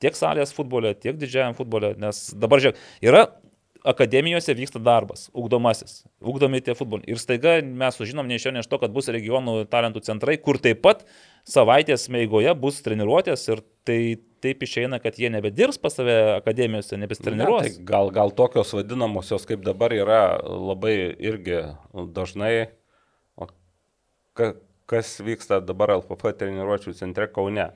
tiek 0.03 0.17
salės 0.17 0.55
futbole, 0.55 0.93
tiek 0.95 1.19
didžiajam 1.19 1.57
futbole, 1.57 1.93
nes 1.99 2.29
dabar 2.39 2.63
žiūrėk, 2.63 2.81
yra 3.05 3.27
akademijose 3.83 4.53
vyksta 4.53 4.79
darbas, 4.83 5.29
ugdomasis, 5.33 6.03
ugdomi 6.19 6.59
tie 6.63 6.75
futboliai. 6.75 7.07
Ir 7.13 7.19
staiga 7.21 7.59
mes 7.63 7.95
sužinom 7.95 8.27
ne 8.27 8.35
iš 8.35 8.47
jo, 8.49 8.53
ne 8.55 8.63
iš 8.63 8.67
to, 8.71 8.79
kad 8.81 8.91
bus 8.95 9.07
regionų 9.11 9.63
talentų 9.71 10.03
centrai, 10.03 10.35
kur 10.41 10.59
taip 10.61 10.81
pat 10.83 11.05
savaitės 11.47 12.09
meigoje 12.11 12.53
bus 12.59 12.81
treniruotės 12.85 13.45
ir 13.49 13.63
tai 13.87 13.99
taip 14.43 14.63
išeina, 14.63 14.99
kad 15.03 15.19
jie 15.19 15.31
nebedirbs 15.31 15.79
pas 15.81 15.95
save 15.95 16.15
akademijose, 16.37 16.99
nebesitreniruos. 16.99 17.63
Ne, 17.65 17.75
tai 17.75 17.87
gal, 17.87 18.11
gal 18.15 18.33
tokios 18.35 18.71
vadinamosios, 18.75 19.47
kaip 19.47 19.63
dabar 19.65 19.95
yra, 19.95 20.23
labai 20.43 20.95
irgi 21.15 21.63
dažnai, 22.15 22.69
o 23.39 23.49
ka, 24.35 24.53
kas 24.91 25.17
vyksta 25.23 25.59
dabar 25.63 25.95
LFF 25.99 26.35
treniruočio 26.39 26.95
centre 26.97 27.27
Kaune. 27.31 27.71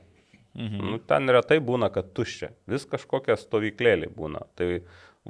Mhm. 0.53 0.91
Nu, 0.91 0.99
ten 1.09 1.29
retai 1.33 1.57
būna, 1.63 1.89
kad 1.93 2.11
tuščia. 2.13 2.51
Vis 2.69 2.85
kažkokie 2.89 3.35
stovyklėliai 3.41 4.11
būna. 4.13 4.45
Tai 4.57 4.69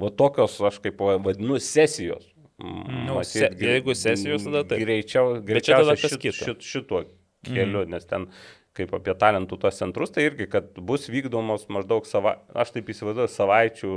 va 0.00 0.10
tokios, 0.12 0.58
aš 0.68 0.80
kaip 0.84 1.00
vadinu, 1.00 1.56
sesijos. 1.62 2.28
Nu, 2.60 3.16
Matyt, 3.16 3.32
se, 3.32 3.48
jeigu 3.58 3.96
sesijos, 3.98 4.44
tada 4.46 4.62
tai. 4.68 4.78
Greičiau, 4.84 5.40
greičiausiai 5.42 5.98
šit, 5.98 6.28
šit, 6.36 6.60
šituo 6.62 7.00
keliu, 7.44 7.82
mhm. 7.82 7.96
nes 7.96 8.06
ten 8.10 8.28
kaip 8.74 8.90
apie 8.96 9.14
talentų 9.18 9.58
tos 9.62 9.78
centrus, 9.78 10.10
tai 10.14 10.26
irgi, 10.28 10.48
kad 10.50 10.72
bus 10.82 11.06
vykdomos 11.10 11.68
maždaug, 11.70 12.06
sava, 12.10 12.40
aš 12.58 12.72
taip 12.74 12.88
įsivaizduoju, 12.90 13.30
savaičių 13.30 13.90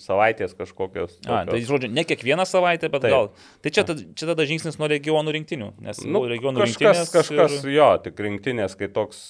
savaitės 0.00 0.54
kažkokios. 0.58 1.18
Tokios. 1.22 1.28
A, 1.28 1.44
tai 1.48 1.60
žodžiu, 1.66 1.90
ne 1.92 2.04
kiekvieną 2.06 2.44
savaitę, 2.48 2.90
bet 2.92 3.04
Taip. 3.04 3.12
gal. 3.14 3.28
Tai 3.64 3.72
čia, 3.74 3.84
čia 3.88 4.28
tada 4.28 4.46
žingsnis 4.48 4.78
nuo 4.80 4.88
regionų 4.90 5.34
rinktinių, 5.36 5.68
nes 5.84 6.02
nu, 6.04 6.24
regionų 6.30 6.62
kažkas, 6.62 6.78
rinktinės. 6.78 7.12
Kažkas, 7.14 7.56
ir... 7.62 7.74
jo, 7.76 7.88
tik 8.04 8.22
rinktinės, 8.26 8.76
kai 8.78 8.88
toks, 8.92 9.22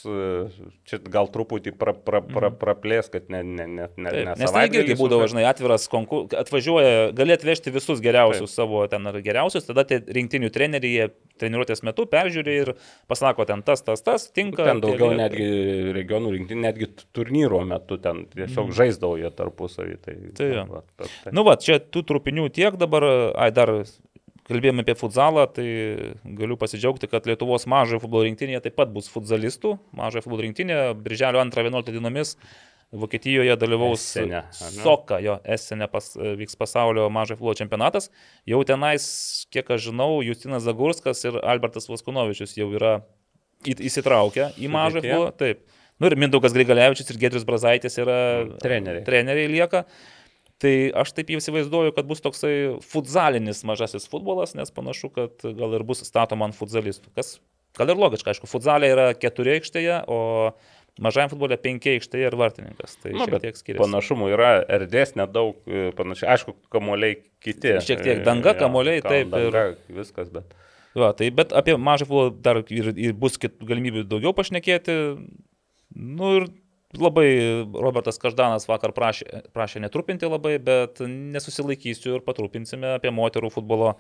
čia 0.89 1.01
gal 1.13 1.31
truputį 1.33 1.75
pra, 1.79 1.95
pra, 1.95 2.23
pra, 2.25 2.51
mhm. 2.51 2.59
praplės, 2.61 3.11
kad 3.13 3.31
ne, 3.33 3.43
ne, 3.47 3.67
ne, 3.67 3.89
ne, 3.97 4.15
ne 4.31 4.37
Nes 4.43 4.55
tai 4.55 4.67
irgi 4.71 4.97
būdavo, 4.99 5.29
žinai, 5.31 5.47
atviras 5.51 5.89
konkursas, 5.93 6.39
atvažiuoja, 6.45 7.11
gali 7.17 7.37
atvežti 7.37 7.75
visus 7.75 8.03
geriausius 8.05 8.51
Taip. 8.51 8.59
savo 8.63 8.87
ten 8.91 9.11
ar 9.11 9.21
geriausius, 9.25 9.69
tada 9.69 9.87
tie 9.89 10.03
rinktinių 10.03 10.53
treneriai 10.55 11.11
treniruotės 11.43 11.83
metu 11.87 12.07
peržiūri 12.11 12.57
ir 12.63 12.73
pasako 13.11 13.47
ten 13.49 13.63
tas, 13.67 13.83
tas, 13.85 14.03
tas, 14.05 14.29
tinka. 14.35 14.65
Ten 14.69 14.83
daugiau 14.83 15.11
keli... 15.11 15.19
netgi 15.21 15.49
regionų 15.97 16.35
rinktinė, 16.37 16.63
netgi 16.69 16.89
turnyro 17.17 17.63
metu 17.69 17.99
ten 18.03 18.25
tiesiog 18.33 18.69
mm. 18.69 18.77
žaisdavo 18.79 19.19
jie 19.21 19.31
tarpusavį. 19.39 19.97
Tai 20.05 20.17
Tai, 20.39 20.49
ja. 20.49 20.65
va, 20.69 20.83
va, 20.99 21.11
tai. 21.25 21.35
Nu, 21.35 21.45
va, 21.47 21.57
čia 21.61 21.79
tų 21.83 22.05
trupinių 22.09 22.49
tiek 22.55 22.79
dabar, 22.81 23.07
ai, 23.37 23.51
dar 23.55 23.75
kalbėjome 24.49 24.85
apie 24.85 24.97
futzalą, 24.99 25.47
tai 25.55 25.67
galiu 26.39 26.59
pasidžiaugti, 26.61 27.09
kad 27.11 27.29
Lietuvos 27.31 27.69
mažojo 27.71 28.03
futbolo 28.03 28.27
rinktinėje 28.27 28.65
taip 28.67 28.77
pat 28.81 28.93
bus 28.95 29.09
futzalistų. 29.13 29.77
Mažojo 29.97 30.27
futbolo 30.27 30.45
rinktinė, 30.47 30.83
birželio 30.99 31.43
2-11 31.45 31.95
dienomis 31.95 32.37
Vokietijoje 32.93 33.55
dalyvaus 33.57 34.03
Esene, 34.05 34.43
Soka, 34.53 35.17
jo 35.25 35.39
Esene 35.49 35.87
pas, 35.89 36.11
vyks 36.13 36.59
pasaulio 36.61 37.07
mažojo 37.09 37.39
futbolo 37.39 37.55
čempionatas. 37.57 38.11
Jau 38.49 38.61
tenais, 38.69 39.07
kiek 39.49 39.71
aš 39.73 39.87
žinau, 39.87 40.19
Justinas 40.27 40.67
Zagurskas 40.67 41.25
ir 41.25 41.39
Albertas 41.41 41.89
Vaskunovičius 41.89 42.53
jau 42.59 42.69
yra 42.77 42.99
įsitraukę 43.65 44.51
į 44.61 44.69
mažojo 44.73 45.07
futbolo. 45.07 45.31
Taip. 45.41 45.65
Nu 46.03 46.11
ir 46.11 46.19
Mindaugas 46.21 46.53
Grigalevičius 46.53 47.09
ir 47.15 47.21
Gedrius 47.23 47.47
Brazaitis 47.49 47.97
yra 48.03 48.19
treneriai. 48.61 49.07
treneriai 49.09 49.49
lieka. 49.55 49.87
Tai 50.63 50.75
aš 51.03 51.11
taip 51.17 51.33
įsivaizduoju, 51.35 51.95
kad 51.97 52.07
bus 52.07 52.21
toksai 52.23 52.53
futzalinis 52.87 53.65
mažasis 53.67 54.07
futbolas, 54.11 54.55
nes 54.55 54.71
panašu, 54.75 55.11
kad 55.15 55.43
gal 55.59 55.75
ir 55.75 55.83
bus 55.87 56.05
statoma 56.07 56.47
ant 56.47 56.55
futzalistų. 56.59 57.11
Kas 57.19 57.41
gal 57.79 57.91
ir 57.91 57.99
logiška, 57.99 58.31
aišku, 58.31 58.47
futzalė 58.51 58.93
yra 58.95 59.09
keturi 59.19 59.57
aikštėje, 59.59 60.05
o 60.07 60.21
Mažajam 61.01 61.31
futbole 61.33 61.57
penki 61.57 61.95
aikštėje 61.95 62.27
ir 62.29 62.35
vartininkas. 62.37 62.99
Tai 63.01 63.15
Nu, 63.15 63.25
šiek 63.25 63.41
tiek 63.41 63.57
skiriasi. 63.57 63.81
Panašumų 63.81 64.27
yra 64.35 64.51
erdvės 64.77 65.15
nedaug, 65.17 65.57
e, 65.65 65.87
panašiai. 65.97 66.29
Aišku, 66.35 66.53
kamuoliai 66.73 67.17
kiti. 67.41 67.79
Šiek 67.81 68.03
tiek 68.05 68.19
E, 68.21 68.25
danga, 68.27 68.53
kamuoliai, 68.53 69.01
gal 69.01 69.15
taip, 69.15 69.33
ir- 69.33 69.57
Danga, 69.57 69.63
viskas, 69.89 70.29
bet. 70.29 70.53
Va, 70.95 71.15
tai 71.17 71.31
bet 71.31 71.55
apie 71.57 71.79
mažą 71.81 72.05
futbolą 72.05 72.43
dar 72.43 72.61
ir, 72.69 72.93
ir 72.93 73.15
bus 73.15 73.39
kit, 73.41 73.57
galimybių 73.65 74.05
daugiau 74.05 74.35
pašnekėti. 74.37 74.99
Nu 75.97 76.37
ir 76.37 76.49
labai 76.99 77.29
Robertas 77.73 78.21
Každanas 78.21 78.69
vakar 78.69 78.93
prašė, 78.97 79.47
prašė 79.55 79.83
netrupinti 79.85 80.29
labai, 80.29 80.59
bet 80.63 81.01
nesusilaikysiu 81.05 82.19
ir 82.19 82.27
patrupinsime 82.27 82.97
apie 82.99 83.15
moterų 83.15 83.53
futbolo 83.55 83.97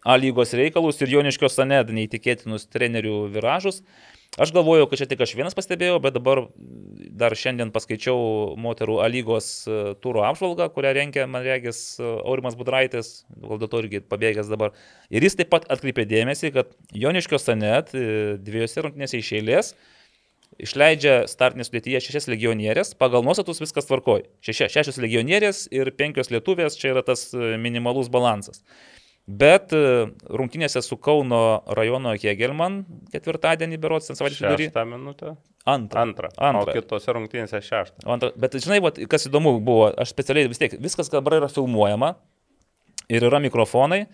A 0.00 0.14
lygos 0.16 0.54
reikalus 0.56 0.96
ir 1.04 1.10
Joniškio 1.12 1.50
Saned 1.52 1.90
neįtikėtinus 1.92 2.64
trenerių 2.72 3.26
viražus. 3.34 3.82
Aš 4.40 4.54
galvojau, 4.56 4.86
kad 4.88 5.02
čia 5.02 5.06
tik 5.10 5.20
aš 5.20 5.34
vienas 5.36 5.56
pastebėjau, 5.58 5.98
bet 6.00 6.14
dabar 6.14 6.46
dar 7.20 7.34
šiandien 7.36 7.72
paskaičiau 7.74 8.54
moterų 8.56 9.00
A 9.04 9.10
lygos 9.12 9.50
e, 9.68 9.80
turo 10.00 10.22
apžvalgą, 10.24 10.70
kurią 10.72 10.94
rengia, 10.96 11.26
man 11.28 11.44
regis, 11.44 11.82
e, 12.00 12.06
Aurimas 12.22 12.56
Budraitis, 12.56 13.26
gal 13.42 13.60
dėl 13.60 13.68
to 13.68 13.82
irgi 13.84 14.00
pabėgęs 14.06 14.48
dabar. 14.48 14.72
Ir 15.12 15.26
jis 15.26 15.36
taip 15.36 15.50
pat 15.52 15.68
atkreipė 15.68 16.06
dėmesį, 16.08 16.54
kad 16.56 16.72
Joniškio 16.96 17.42
Sanet 17.42 17.92
e, 17.92 18.38
dviejose 18.40 18.86
rungtynėse 18.86 19.20
iš 19.20 19.34
eilės 19.42 19.74
išleidžia 20.64 21.24
startinės 21.30 21.70
sudėtyje 21.70 22.00
šešias 22.06 22.28
legionierės, 22.30 22.94
pagal 22.98 23.24
nuostatus 23.26 23.62
viskas 23.62 23.88
tvarkoj. 23.88 24.24
Šešia, 24.44 24.70
šešios 24.72 25.00
legionierės 25.02 25.66
ir 25.74 25.92
penkios 25.96 26.32
lietuvės, 26.32 26.78
čia 26.80 26.94
yra 26.94 27.04
tas 27.06 27.28
e, 27.34 27.54
minimalus 27.60 28.10
balansas. 28.12 28.64
Bet 29.30 29.74
e, 29.76 30.10
rungtynėse 30.32 30.82
su 30.82 30.98
Kauno 30.98 31.60
rajono 31.76 32.16
Hegelman 32.18 32.82
ketvirtadienį 33.12 33.78
berots, 33.82 34.10
ten 34.10 34.18
savaitės 34.18 34.40
vidury. 34.42 34.70
Šeštą 34.70 34.86
minutę. 34.88 35.36
Antrą. 35.68 36.02
Antrą. 36.02 36.32
Antrą. 36.36 36.64
O 36.64 36.74
kitose 36.74 37.14
rungtynėse 37.14 37.60
šeštą. 37.62 38.06
O 38.06 38.14
Antra, 38.16 38.32
bet 38.40 38.56
žinai, 38.58 38.80
vat, 38.82 38.98
kas 39.12 39.28
įdomu 39.28 39.58
buvo, 39.62 39.90
aš 39.92 40.14
specialiai 40.14 40.50
vis 40.50 40.60
tiek, 40.60 40.74
viskas 40.82 41.12
dabar 41.12 41.36
yra 41.38 41.50
filmuojama 41.52 42.14
ir 43.12 43.26
yra 43.28 43.42
mikrofonai. 43.44 44.06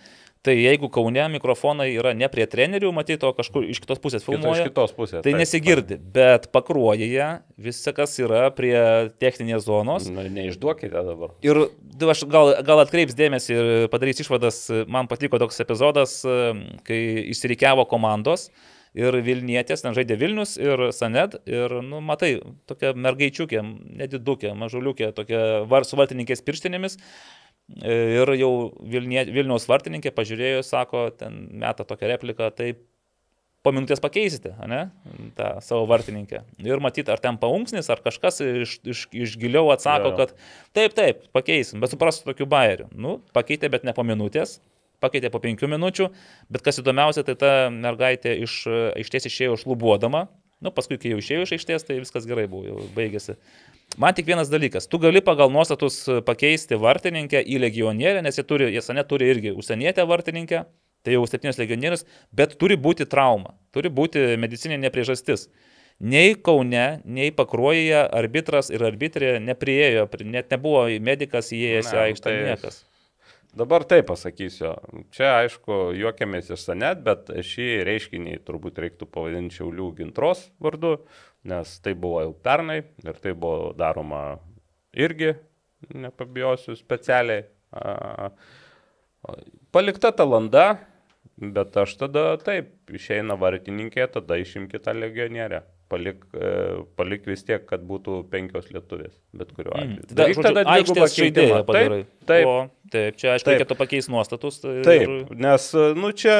Tai 0.47 0.55
jeigu 0.55 0.86
Kaune 0.94 1.24
mikrofonai 1.32 1.89
yra 1.97 2.12
ne 2.14 2.28
prie 2.31 2.44
trenerių, 2.47 2.93
matyti, 2.94 3.27
o 3.27 3.32
kažkur 3.35 3.64
iš 3.66 3.81
kitos 3.82 3.98
pusės 4.02 4.23
Kito, 4.23 4.36
iš 4.36 4.36
filmuoja, 4.36 4.68
kitos 4.68 4.94
pusės. 4.94 5.24
tai 5.24 5.32
nesigirdi. 5.35 5.98
Bet 6.14 6.47
pakruojėje 6.55 7.31
viskas 7.66 8.14
yra 8.23 8.44
prie 8.55 8.77
techninės 9.18 9.66
zonos. 9.66 10.06
Nu, 10.06 10.23
neišduokite 10.36 11.02
dabar. 11.09 11.35
Ir 11.43 11.64
aš 12.14 12.23
gal, 12.31 12.52
gal 12.68 12.85
atkreips 12.85 13.18
dėmesį 13.18 13.56
ir 13.56 13.90
padarys 13.90 14.23
išvadas, 14.23 14.62
man 14.86 15.10
patiko 15.10 15.43
toks 15.43 15.59
epizodas, 15.66 16.20
kai 16.86 17.02
išsirikiavo 17.35 17.89
komandos 17.90 18.47
ir 18.97 19.18
Vilnietės, 19.24 19.82
ten 19.85 19.94
žaidė 19.97 20.16
Vilnius 20.20 20.56
ir 20.60 20.89
Saned 20.97 21.36
ir, 21.48 21.74
nu, 21.85 22.01
matai, 22.05 22.36
tokia 22.70 22.94
mergaičiukė, 22.97 23.62
nedidukė, 24.01 24.55
mažuliukė, 24.56 25.10
tokia 25.16 25.43
var, 25.68 25.85
su 25.85 25.98
vartininkės 26.01 26.44
pirštinėmis. 26.47 26.97
Ir 27.66 28.30
jau 28.38 28.51
Vilnie, 28.86 29.24
Vilniaus 29.34 29.66
vartininkė 29.66 30.12
pažiūrėjo, 30.14 30.60
sako, 30.62 31.09
ten 31.18 31.48
meta 31.59 31.86
tokią 31.86 32.12
repliką, 32.12 32.52
tai 32.55 32.76
po 33.66 33.72
minutės 33.74 33.98
pakeisite, 34.02 34.52
ne, 34.70 34.84
tą 35.34 35.56
savo 35.64 35.88
vartininkę. 35.90 36.44
Ir 36.62 36.82
matyti, 36.82 37.10
ar 37.10 37.18
ten 37.22 37.40
paunksnis, 37.43 37.90
ar 37.90 37.98
kažkas 38.05 38.38
iš, 38.44 38.76
iš, 38.86 39.02
iš 39.10 39.34
giliau 39.43 39.72
atsako, 39.74 40.12
jo. 40.12 40.20
kad 40.20 40.36
taip, 40.76 40.94
taip, 40.94 41.26
pakeisim, 41.34 41.82
bet 41.82 41.90
suprastų 41.90 42.30
tokių 42.30 42.47
bairių. 42.55 42.88
Nu, 42.94 43.18
pakeitė, 43.34 43.72
bet 43.74 43.86
ne 43.88 43.97
po 43.97 44.06
minutės, 44.06 44.60
pakeitė 45.02 45.32
po 45.34 45.43
penkių 45.43 45.72
minučių, 45.74 46.09
bet 46.55 46.62
kas 46.62 46.78
įdomiausia, 46.78 47.26
tai 47.26 47.34
ta 47.40 47.52
mergaitė 47.74 48.36
iš 48.47 48.60
aikštės 48.94 49.26
išėjo 49.32 49.59
šlubuodama, 49.64 50.28
nu, 50.64 50.72
paskui, 50.72 50.96
kai 50.98 51.12
jau 51.12 51.18
išėjo 51.20 51.44
iš 51.46 51.52
aikštės, 51.58 51.84
tai 51.86 51.98
viskas 52.00 52.26
gerai 52.28 52.46
buvo, 52.48 52.64
jau 52.66 52.86
baigėsi. 52.96 53.36
Man 54.02 54.14
tik 54.16 54.26
vienas 54.26 54.48
dalykas, 54.50 54.88
tu 54.90 54.98
gali 54.98 55.20
pagal 55.22 55.52
nuostatus 55.54 56.00
pakeisti 56.26 56.78
vartininkę 56.80 57.42
į 57.44 57.60
legionierę, 57.62 58.22
nes 58.24 58.36
jie 58.40 58.44
turi, 58.48 58.70
jie 58.74 58.82
sane 58.82 59.04
turi 59.06 59.28
irgi 59.30 59.52
užsienietę 59.54 60.06
vartininkę, 60.08 60.64
tai 61.06 61.14
jau 61.14 61.22
septynios 61.28 61.60
legionierius, 61.60 62.02
bet 62.34 62.56
turi 62.58 62.74
būti 62.76 63.06
trauma, 63.06 63.54
turi 63.72 63.92
būti 63.94 64.24
medicininė 64.42 64.90
priežastis. 64.90 65.46
Nei 66.00 66.34
Kaune, 66.34 67.00
nei 67.08 67.30
Pakruojyje 67.32 68.02
arbitras 68.12 68.68
ir 68.74 68.82
arbitrė 68.84 69.38
nepriejo, 69.40 70.04
pri- 70.12 70.26
net 70.28 70.50
nebuvo 70.52 70.82
medikas 71.00 71.48
įėjęs 71.56 71.88
į 71.88 71.96
Ne, 71.96 72.02
aikštę, 72.10 72.24
tai- 72.26 72.42
niekas. 72.50 72.82
Dabar 73.56 73.86
taip 73.88 74.04
pasakysiu. 74.10 74.74
Čia, 75.16 75.30
aišku, 75.40 75.94
juokiamės 75.96 76.50
iš 76.52 76.66
senet, 76.66 76.98
bet 77.06 77.30
šį 77.32 77.68
reiškinį 77.88 78.34
turbūt 78.44 78.82
reiktų 78.84 79.08
pavadinti 79.08 79.56
Šiaulių 79.56 79.86
gintros 79.96 80.42
vardu, 80.60 80.90
nes 81.48 81.70
tai 81.80 81.94
buvo 81.96 82.20
jau 82.26 82.34
pernai 82.44 82.82
ir 82.84 83.16
tai 83.22 83.32
buvo 83.32 83.70
daroma 83.78 84.20
irgi, 84.92 85.32
nepabijosiu, 85.88 86.76
specialiai. 86.76 87.46
Palikta 89.72 90.12
ta 90.12 90.28
landa, 90.28 90.66
bet 91.40 91.80
aš 91.80 91.96
tada 92.04 92.26
taip, 92.44 92.74
išeina 92.92 93.38
vartininkė, 93.40 94.04
tada 94.18 94.36
išimkite 94.42 94.84
tą 94.84 94.98
legionierę. 95.00 95.64
Palik, 95.88 96.24
e, 96.34 96.48
palik 96.98 97.28
vis 97.30 97.44
tiek, 97.46 97.62
kad 97.70 97.84
būtų 97.86 98.24
penkios 98.30 98.72
lietuvės, 98.74 99.12
bet 99.38 99.52
kuriuo 99.54 99.70
Mm. 99.76 99.92
atveju. 100.00 100.06
Tada, 100.08 100.16
Daryk 100.18 100.40
dvigubą 100.40 100.64
aikštės 100.72 101.12
žaidėją 101.14 101.60
padarai. 101.68 101.98
Taip, 102.02 102.26
taip, 102.26 102.46
O, 102.50 102.56
taip, 102.90 103.16
čia 103.16 103.28
aišku, 103.36 103.52
reikėtų 103.52 103.76
pakeisti 103.78 104.10
nuostatus. 104.10 104.58
tai 104.64 104.82
Taip, 104.82 105.02
ir- 105.08 105.36
nes, 105.36 105.68
nu 105.94 106.10
čia, 106.10 106.34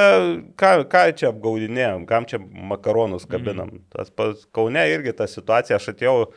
ką, 0.59 0.73
ką 0.91 1.05
čia 1.15 1.31
apgaudinėjom, 1.31 2.07
kam 2.11 2.27
čia 2.27 2.39
makaronus 2.43 3.25
kabinam. 3.25 3.71
Mm. 3.71 3.81
Tas 3.95 4.11
pas 4.11 4.45
Kaune 4.53 4.83
irgi 4.91 5.15
ta 5.17 5.25
situacija, 5.31 5.77
aš 5.79 5.93
atėjau, 5.95 6.33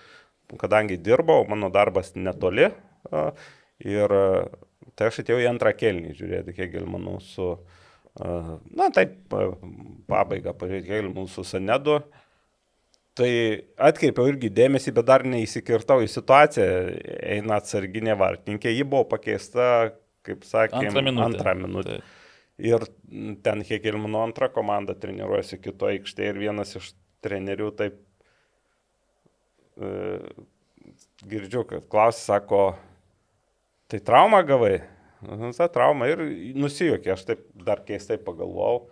kadangi 0.57 0.98
dirbau, 1.02 1.48
mano 1.49 1.72
darbas 1.72 2.14
netoli. 2.14 2.69
Ir 3.86 4.11
a, 4.14 4.45
tai 4.95 5.07
aš 5.10 5.23
atėjau 5.23 5.41
į 5.41 5.49
antrą 5.49 5.73
kelnį 5.73 6.14
žiūrėti, 6.14 6.53
kiek 6.56 6.77
manau, 6.86 7.18
su, 7.23 7.57
na 8.19 8.90
taip, 8.94 9.18
a, 9.34 9.49
pabaigą 10.10 10.53
pažiūrėti, 10.53 10.86
kiek 10.86 11.07
manau, 11.10 11.27
su 11.27 11.41
Sanedu. 11.41 12.03
Tai 13.20 13.32
atkreipiau 13.90 14.30
irgi 14.32 14.52
dėmesį, 14.56 14.94
bet 14.96 15.08
dar 15.10 15.26
neįsikirtau 15.28 16.00
į 16.06 16.08
situaciją. 16.12 16.68
Eina 17.36 17.58
atsarginė 17.60 18.16
vartininkė, 18.20 18.72
ji 18.72 18.86
buvo 18.88 19.04
pakeista, 19.12 19.90
kaip 20.28 20.46
sakė, 20.48 20.86
Antrą 20.88 21.04
minutę. 21.04 21.26
Antrą 21.28 21.56
minutę. 21.60 21.98
Taip. 22.00 22.16
Ir 22.60 22.84
ten 23.44 23.64
Hekelmano 23.64 24.20
antra 24.26 24.50
komanda 24.52 24.96
treniruojasi 25.00 25.62
kito 25.64 25.88
aikštėje 25.88 26.34
ir 26.34 26.40
vienas 26.41 26.74
iš 26.76 26.90
trenerių 27.24 27.70
taip 27.80 28.00
e, 29.80 29.91
girdžiu, 31.24 31.64
kad 31.70 31.88
klausė, 31.91 32.24
sako, 32.26 32.64
tai 33.91 34.02
traumą 34.04 34.41
gavai? 34.48 34.74
Nu, 35.24 35.52
Ta 35.56 35.68
trauma 35.72 36.08
ir 36.12 36.24
nusijokė, 36.56 37.14
aš 37.16 37.26
taip 37.28 37.48
dar 37.68 37.84
keistai 37.88 38.20
pagalvojau. 38.24 38.90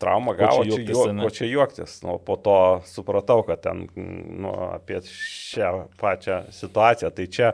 Traumą 0.00 0.34
čia 0.34 0.46
gavo, 0.46 0.64
čia, 0.64 0.70
juoktis, 0.70 0.94
juok, 0.94 1.10
ane? 1.10 1.22
ko 1.22 1.30
čia 1.36 1.48
juoktis. 1.50 1.98
Nu, 2.06 2.16
po 2.24 2.36
to 2.40 2.56
supratau, 2.88 3.42
kad 3.44 3.62
ten 3.66 3.84
nu, 4.40 4.54
apie 4.70 5.02
šią 5.04 5.72
pačią 6.00 6.40
situaciją. 6.56 7.10
Tai 7.16 7.26
čia, 7.36 7.50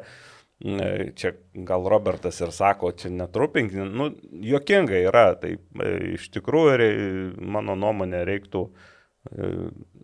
čia 1.18 1.32
gal 1.66 1.89
Robertas 1.90 2.39
ir 2.44 2.55
sako, 2.55 2.93
čia 2.98 3.10
netrupink, 3.14 3.74
nu, 3.90 4.12
juokinga 4.47 5.02
yra. 5.09 5.27
Tai 5.43 5.56
e, 5.56 5.93
iš 6.14 6.31
tikrųjų, 6.36 6.90
mano 7.56 7.74
nuomonė, 7.78 8.23
reiktų, 8.31 8.62
e, 9.32 9.52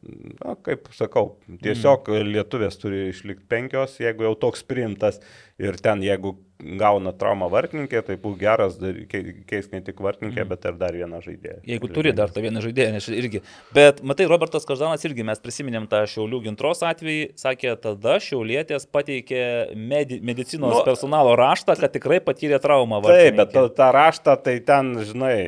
na, 0.02 0.56
kaip 0.66 0.88
sakau, 0.96 1.36
tiesiog 1.62 2.08
lietuvės 2.26 2.78
turi 2.80 3.08
išlikti 3.12 3.46
penkios, 3.48 3.98
jeigu 4.02 4.24
jau 4.26 4.34
toks 4.48 4.64
priimtas 4.66 5.20
ir 5.62 5.76
ten, 5.78 6.02
jeigu 6.02 6.32
gauna 6.78 7.10
traumą 7.18 7.48
vartininkė, 7.50 8.00
tai 8.06 8.16
būtų 8.22 8.38
geras 8.38 8.76
dar- 8.78 8.98
kei- 9.10 9.44
keist 9.50 9.72
ne 9.74 9.80
tik 9.82 9.98
vartininkę, 10.02 10.44
bet 10.48 10.64
ir 10.64 10.76
dar 10.78 10.94
vieną 10.94 11.18
žaidėją. 11.22 11.60
Jeigu 11.66 11.88
turi 11.90 12.12
dar 12.14 12.30
tą 12.30 12.42
vieną 12.42 12.62
žaidėją, 12.62 12.92
nes 12.94 13.08
irgi. 13.10 13.40
Bet 13.74 14.02
matai, 14.02 14.26
Robertas 14.30 14.66
Každanas 14.66 15.02
irgi, 15.06 15.24
mes 15.26 15.38
prisiminėm 15.42 15.88
tą 15.90 16.02
Šiaulių 16.06 16.42
gintros 16.48 16.82
atvejį, 16.86 17.32
sakė, 17.38 17.74
tada 17.82 18.18
Šiaulietės 18.22 18.86
pateikė 18.90 19.74
medi 19.76 20.20
medicinos 20.22 20.78
Nu, 20.78 20.84
personalo 20.86 21.34
raštą, 21.38 21.78
kad 21.78 21.92
tikrai 21.94 22.20
patyrė 22.20 22.60
traumą. 22.62 23.02
Taip, 23.06 23.36
bet 23.36 23.50
vartininkė. 23.54 23.74
tą 23.76 23.90
raštą, 23.98 24.36
tai 24.42 24.58
ten, 24.60 24.94
žinai, 25.02 25.38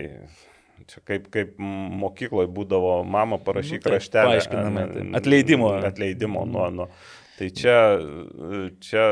čia 0.91 1.03
kaip, 1.09 1.29
kaip 1.35 1.57
mokykloje 1.59 2.49
būdavo, 2.55 2.95
mama 3.07 3.39
parašyk 3.43 3.85
Nu, 3.85 3.93
raštelį. 3.97 4.39
taip. 4.47 5.15
Atleidimo. 5.21 5.69
Atleidimo 5.91 6.47
nuo. 6.47 6.71
nuo. 6.71 6.89
Tai 7.35 7.49
čia, 7.51 7.77
čia 8.79 9.05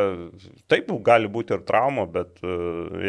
taip 0.70 0.92
gali 1.02 1.26
būti 1.26 1.56
ir 1.56 1.64
trauma, 1.66 2.04
bet 2.06 2.38
e, 2.46 2.52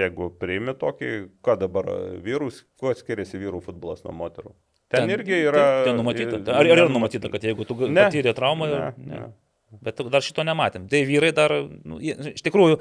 jeigu 0.01 0.31
priimi 0.41 0.73
tokį, 0.73 1.11
ką 1.45 1.57
dabar 1.61 1.85
vyrus, 2.25 2.63
kuo 2.81 2.93
skiriasi 2.97 3.37
vyrų 3.37 3.61
futbolas 3.61 4.01
nuo 4.07 4.15
moterų? 4.23 4.55
Ten, 4.89 5.03
ten 5.05 5.13
irgi 5.13 5.37
yra. 5.45 5.61
Ten, 5.83 5.91
ten 5.91 6.01
numatyta. 6.01 6.41
Ar, 6.49 6.63
ar 6.63 6.71
yra 6.71 6.87
numatyta, 6.89 7.29
kad 7.33 7.45
jeigu 7.45 7.65
tu 7.69 7.77
patyrė 7.77 8.33
traumą, 8.37 8.69
Ne, 8.73 8.91
ne. 8.97 9.21
ne. 9.21 9.31
Bet 9.81 10.01
dar 10.13 10.21
šito 10.21 10.43
nematėm. 10.45 10.83
Tai 10.89 10.99
vyrai 11.09 11.31
dar, 11.33 11.53
nu, 11.85 11.97
iš 12.01 12.43
tikrųjų, 12.45 12.77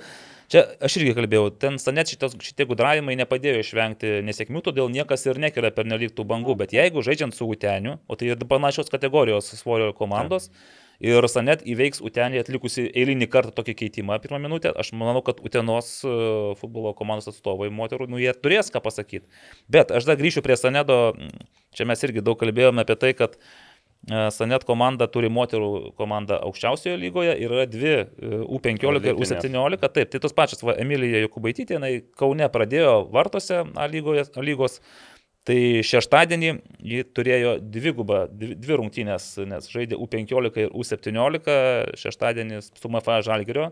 čia 0.51 0.65
aš 0.83 0.99
irgi 1.01 1.15
kalbėjau, 1.19 1.51
ten 1.63 1.79
stanet 1.83 2.13
šitos, 2.13 2.37
šitie 2.43 2.67
gudravimai 2.71 3.17
nepadėjo 3.21 3.63
išvengti 3.63 4.21
nesėkmių, 4.27 4.65
todėl 4.67 4.93
niekas 4.93 5.27
ir 5.29 5.41
nekelia 5.43 5.73
per 5.75 5.89
neliktų 5.89 6.27
bangų. 6.29 6.57
Bet 6.65 6.75
jeigu 6.77 7.05
žaidžiant 7.05 7.37
su 7.37 7.49
Uteniu, 7.49 7.99
o 8.09 8.19
tai 8.19 8.33
ir 8.33 8.47
panašios 8.49 8.93
kategorijos 8.93 9.53
svorio 9.59 9.93
komandos, 9.97 10.51
ir 11.03 11.27
Sanet 11.31 11.65
įveiks 11.67 12.03
Utenį 12.05 12.43
atlikusi 12.43 12.87
eilinį 12.89 13.27
kartą 13.31 13.55
tokį 13.57 13.75
keitimą 13.81 14.19
pirmą 14.23 14.39
minutę, 14.43 14.71
aš 14.71 14.93
manau, 14.95 15.23
kad 15.27 15.43
Utenos 15.43 15.91
e, 16.07 16.13
futbolo 16.61 16.95
komandos 16.99 17.33
atstovai 17.33 17.73
moterų, 17.75 18.07
nu 18.13 18.23
jie 18.23 18.33
turės 18.39 18.71
ką 18.73 18.83
pasakyti. 18.85 19.27
Bet 19.73 19.91
aš 19.91 20.07
dar 20.09 20.21
grįšiu 20.21 20.45
prie 20.47 20.57
Sanedo, 20.59 21.01
čia 21.75 21.89
mes 21.91 22.07
irgi 22.07 22.23
daug 22.25 22.39
kalbėjome 22.41 22.87
apie 22.87 22.99
tai, 23.03 23.13
kad 23.19 23.35
e, 23.35 23.72
Sanet 24.11 24.65
komanda 24.67 25.07
turi 25.07 25.29
moterų 25.31 25.93
komandą 25.95 26.41
aukščiausioje 26.43 26.97
lygoje 26.99 27.37
yra 27.47 27.69
dvi 27.71 27.93
e, 27.95 28.07
U15 28.51 28.83
ir 28.83 29.13
Elitinės. 29.13 29.45
U17. 29.47 29.79
Taip, 29.95 30.11
tai 30.11 30.21
tos 30.25 30.35
pačios, 30.35 30.65
va, 30.67 30.75
Emilija 30.83 31.21
Jokubaitytė, 31.23 31.77
jinai 31.77 31.93
Kaune 32.19 32.49
pradėjo 32.51 32.97
vartose 33.15 33.61
A 33.79 33.87
lygoje, 33.87 34.27
A 34.27 34.43
lygos. 34.43 34.81
Tai 35.47 35.59
šeštadienį 35.87 36.51
ji 36.87 37.05
turėjo 37.15 37.57
dvigubą, 37.63 38.25
dvi, 38.31 38.57
dvi 38.63 38.77
rungtynės, 38.79 39.29
nes 39.51 39.71
žaidė 39.71 39.99
U15 39.99 40.59
ir 40.65 40.75
U17, 40.75 41.57
šeštadienį 41.99 42.61
su 42.67 42.91
MFA 42.91 43.21
Žalgirio, 43.27 43.71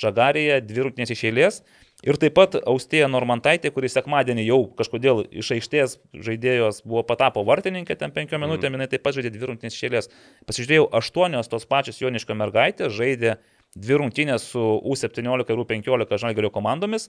Žagarėje, 0.00 0.62
dvi 0.68 0.84
rungtynės 0.84 1.12
iš 1.12 1.26
eilės. 1.28 1.62
Ir 2.06 2.14
taip 2.14 2.36
pat 2.38 2.54
Austėja 2.60 3.08
Normantaitė, 3.10 3.72
kuris 3.74 3.96
sekmadienį 3.96 4.44
jau 4.46 4.58
kažkodėl 4.78 5.24
iš 5.34 5.48
aikštės 5.56 5.96
žaidėjos 6.14 6.84
buvo 6.86 7.02
patapo 7.08 7.42
vartininkė, 7.46 7.96
ten 7.98 8.12
penkiom 8.14 8.44
minutėm, 8.44 8.76
jinai 8.76 8.86
taip 8.92 9.02
pat 9.02 9.16
žaidė 9.16 9.32
dvi 9.34 9.48
rungtynės 9.50 9.74
iš 9.74 9.86
eilės. 9.88 10.10
Pasižiūrėjau, 10.46 10.84
aštuonios 11.00 11.50
tos 11.50 11.66
pačios 11.66 11.98
Joniško 11.98 12.36
mergaitės 12.38 12.94
žaidė 12.94 13.40
dvi 13.74 13.98
rungtynės 13.98 14.46
su 14.52 14.62
U17 14.62 15.50
ir 15.50 15.64
U15 15.64 16.22
Žalgirio 16.22 16.52
komandomis. 16.54 17.08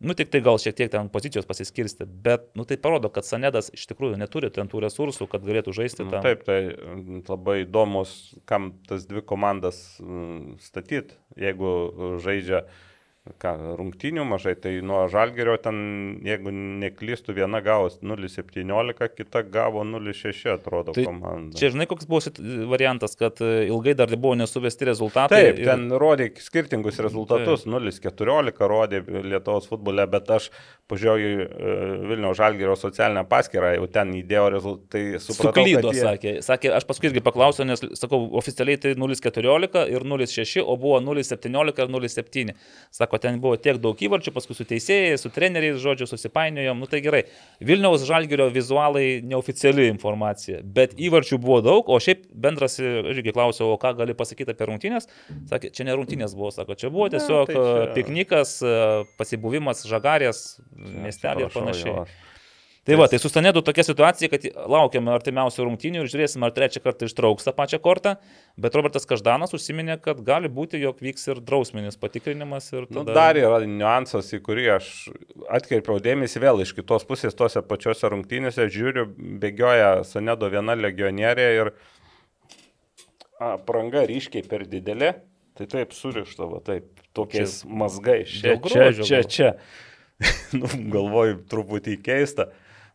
Nu, 0.00 0.14
tik 0.16 0.30
tai 0.32 0.40
gal 0.40 0.56
šiek 0.56 0.78
tiek 0.78 0.88
ten 0.88 1.10
pozicijos 1.12 1.44
pasiskirsti, 1.44 2.06
bet, 2.24 2.46
nu, 2.56 2.64
tai 2.64 2.78
parodo, 2.80 3.10
kad 3.12 3.26
Sanedas 3.26 3.66
iš 3.76 3.82
tikrųjų 3.90 4.16
neturi 4.16 4.48
ten 4.54 4.70
tų 4.70 4.80
resursų, 4.86 5.26
kad 5.28 5.42
galėtų 5.44 5.74
žaisti 5.76 6.06
Nu. 6.06 6.22
Taip, 6.24 6.46
tai 6.46 6.60
mm, 6.70 7.18
labai 7.28 7.58
įdomus, 7.66 8.14
kam 8.48 8.70
tas 8.88 9.04
dvi 9.10 9.20
komandas 9.20 9.82
statyti. 10.64 11.18
Jeigu 11.36 11.74
žaidžia 12.24 12.62
ką, 13.40 13.52
rungtinių 13.78 14.24
mažai, 14.24 14.54
tai 14.56 14.72
nuo 14.84 15.02
Žalgerio 15.12 15.54
ten, 15.60 15.76
jeigu 16.24 16.52
neklystų, 16.54 17.34
viena 17.36 17.60
gavo 17.64 17.90
0,17, 17.92 19.08
kita 19.16 19.42
gavo 19.44 19.82
0,6, 19.84 20.46
atrodo, 20.54 20.94
Tai 20.96 21.04
komanda. 21.04 21.58
Čia 21.58 21.70
žinai, 21.74 21.86
koks 21.90 22.08
buvo 22.08 22.32
variantas, 22.70 23.16
kad 23.20 23.40
e, 23.44 23.66
ilgai 23.68 23.94
dar 23.98 24.10
buvo 24.16 24.34
nesuvesti 24.40 24.88
rezultatai. 24.88 25.42
Taip, 25.50 25.60
ir- 25.60 25.68
ten 25.68 25.86
rodė 26.00 26.30
skirtingus 26.40 27.00
rezultatus. 27.04 27.66
0,14 27.68 28.64
rodė 28.72 29.02
Lietuvos 29.04 29.68
futbole, 29.68 30.06
bet 30.10 30.30
aš 30.38 30.48
pažiūrėjau 30.90 31.44
e, 31.44 31.76
Vilniaus 32.10 32.40
Žalgerio 32.40 32.78
socialinę 32.80 33.26
paskyrą, 33.30 33.74
jau 33.76 33.86
ten 33.92 34.14
įdėjo 34.16 34.46
rezultatai. 34.56 35.04
Suklydo, 35.20 35.92
sakė. 35.94 36.34
Sakė, 36.44 36.72
aš 36.80 36.88
paskui 36.88 37.10
irgi 37.12 37.22
paklausiau, 37.24 37.68
nes, 37.68 37.84
sakau, 38.00 38.24
oficialiai 38.40 38.80
tai 38.80 38.96
0,14 38.98 39.84
ir 39.92 40.08
0,6, 40.08 40.64
o 40.64 40.76
buvo 40.80 40.98
0,17 41.04 41.84
ir 41.84 41.94
0,7. 41.94 42.56
Sako, 43.10 43.18
ten 43.18 43.40
buvo 43.42 43.56
tiek 43.58 43.80
daug 43.82 43.98
įvarčių, 43.98 44.30
paskui 44.30 44.54
su 44.54 44.62
teisėjais, 44.70 45.18
su 45.24 45.30
treneriais, 45.34 45.80
žodžiu, 45.82 46.06
susipainiojom. 46.06 46.78
Nu 46.78 46.86
tai 46.86 47.00
gerai. 47.02 47.24
Vilniaus 47.58 48.04
Žalgirio 48.06 48.46
vizualai 48.54 49.18
neoficiali 49.26 49.88
informacija, 49.90 50.60
bet 50.62 50.94
įvarčių 50.94 51.40
buvo 51.42 51.58
daug, 51.66 51.90
o 51.90 51.98
šiaip 51.98 52.28
bendras, 52.30 52.78
irgi 52.78 53.34
klausiau, 53.34 53.72
o 53.74 53.80
ką 53.82 53.96
gali 53.98 54.14
pasakyti 54.14 54.54
apie 54.54 54.70
rungtynės. 54.70 55.10
Sakė, 55.50 55.72
čia 55.74 55.88
ne 55.90 55.98
rungtynės 55.98 56.36
buvo, 56.38 56.52
sako, 56.54 56.78
čia 56.78 56.92
buvo 56.94 57.10
tiesiog 57.10 57.50
tai 57.50 57.56
tai 57.56 57.64
čia- 57.66 57.82
čia... 57.82 57.94
piknikas, 57.98 58.54
e, 58.62 58.78
pasibuvimas 59.18 59.82
Žagarės 59.90 60.44
miestelį 60.78 61.48
ir 61.48 61.54
panašiai. 61.58 62.06
Tai 62.88 62.96
va, 62.96 63.06
tai 63.12 63.18
su 63.20 63.28
Stanedu 63.28 63.60
tokia 63.60 63.84
situacija, 63.84 64.30
kad 64.32 64.44
laukiame 64.72 65.12
artimiausių 65.12 65.66
rungtynių 65.66 66.00
ir 66.00 66.08
žiūrėsime, 66.08 66.46
ar 66.48 66.54
trečią 66.56 66.80
kartą 66.80 67.04
ištrauks 67.10 67.44
tą 67.44 67.52
pačią 67.52 67.76
kortą, 67.84 68.14
bet 68.56 68.76
Robertas 68.78 69.04
Každanas 69.08 69.52
užsiminė, 69.56 69.98
kad 70.00 70.22
gali 70.24 70.48
būti, 70.48 70.80
jog 70.80 71.02
vyks 71.04 71.28
ir 71.28 71.42
drausminis 71.44 72.00
patikrinimas. 72.00 72.70
Ir 72.72 72.86
Nu, 72.88 73.02
tada... 73.02 73.16
dar 73.18 73.40
yra 73.40 73.58
niuansas, 73.68 74.32
į 74.32 74.40
kurį 74.46 74.64
aš 74.78 74.88
atkreipiau 75.52 76.00
dėmesį 76.00 76.40
vėl 76.40 76.64
iš 76.64 76.72
kitos 76.78 77.04
pusės, 77.08 77.36
tose 77.36 77.60
pačiose 77.68 78.08
rungtynėse, 78.14 78.64
žiūriu, 78.72 79.04
bėgioja 79.44 80.00
Sanedo 80.08 80.48
viena 80.48 80.78
legionierė 80.78 81.50
ir 81.58 81.72
apranga 83.44 84.06
ryškiai 84.08 84.48
per 84.48 84.64
didelė, 84.68 85.12
tai 85.60 85.68
taip 85.68 85.92
surišta, 85.96 86.48
va, 86.48 86.64
taip, 86.64 86.88
tokiais 87.16 87.60
čia, 87.60 87.70
mazgais. 87.84 88.34
Čia, 88.40 88.56
čia, 88.64 88.90
čia, 88.96 89.20
gal. 89.20 89.30
čia. 89.36 89.52
nu, 90.60 90.68
galvoju, 90.92 91.38
truputį 91.50 91.96
keista, 92.04 92.50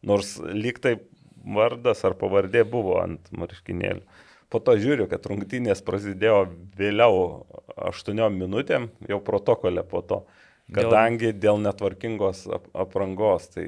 nors 0.08 0.38
lyg 0.46 0.80
taip 0.84 1.04
vardas 1.46 2.02
ar 2.08 2.16
pavardė 2.18 2.64
buvo 2.70 3.00
ant 3.02 3.30
marškinėlių. 3.36 4.06
Po 4.54 4.62
to 4.64 4.76
žiūriu, 4.80 5.08
kad 5.10 5.26
rungtynės 5.28 5.82
prasidėjo 5.86 6.46
vėliau 6.78 7.46
8 7.90 8.28
minutėm, 8.34 8.92
jau 9.10 9.20
protokolė 9.26 9.84
po 9.90 10.04
to, 10.06 10.22
kadangi 10.74 11.34
dėl 11.34 11.60
netvarkingos 11.66 12.46
ap 12.54 12.70
aprangos. 12.86 13.50
Tai, 13.58 13.66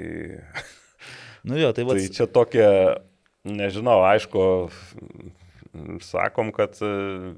Nu 1.48 1.58
jo, 1.60 1.72
tai 1.72 1.86
va. 1.88 1.96
tai 1.98 2.10
čia 2.12 2.28
tokia, 2.28 2.70
nežinau, 3.48 4.02
aišku, 4.08 4.42
sakom, 6.04 6.52
kad 6.56 6.76
e, 6.84 6.90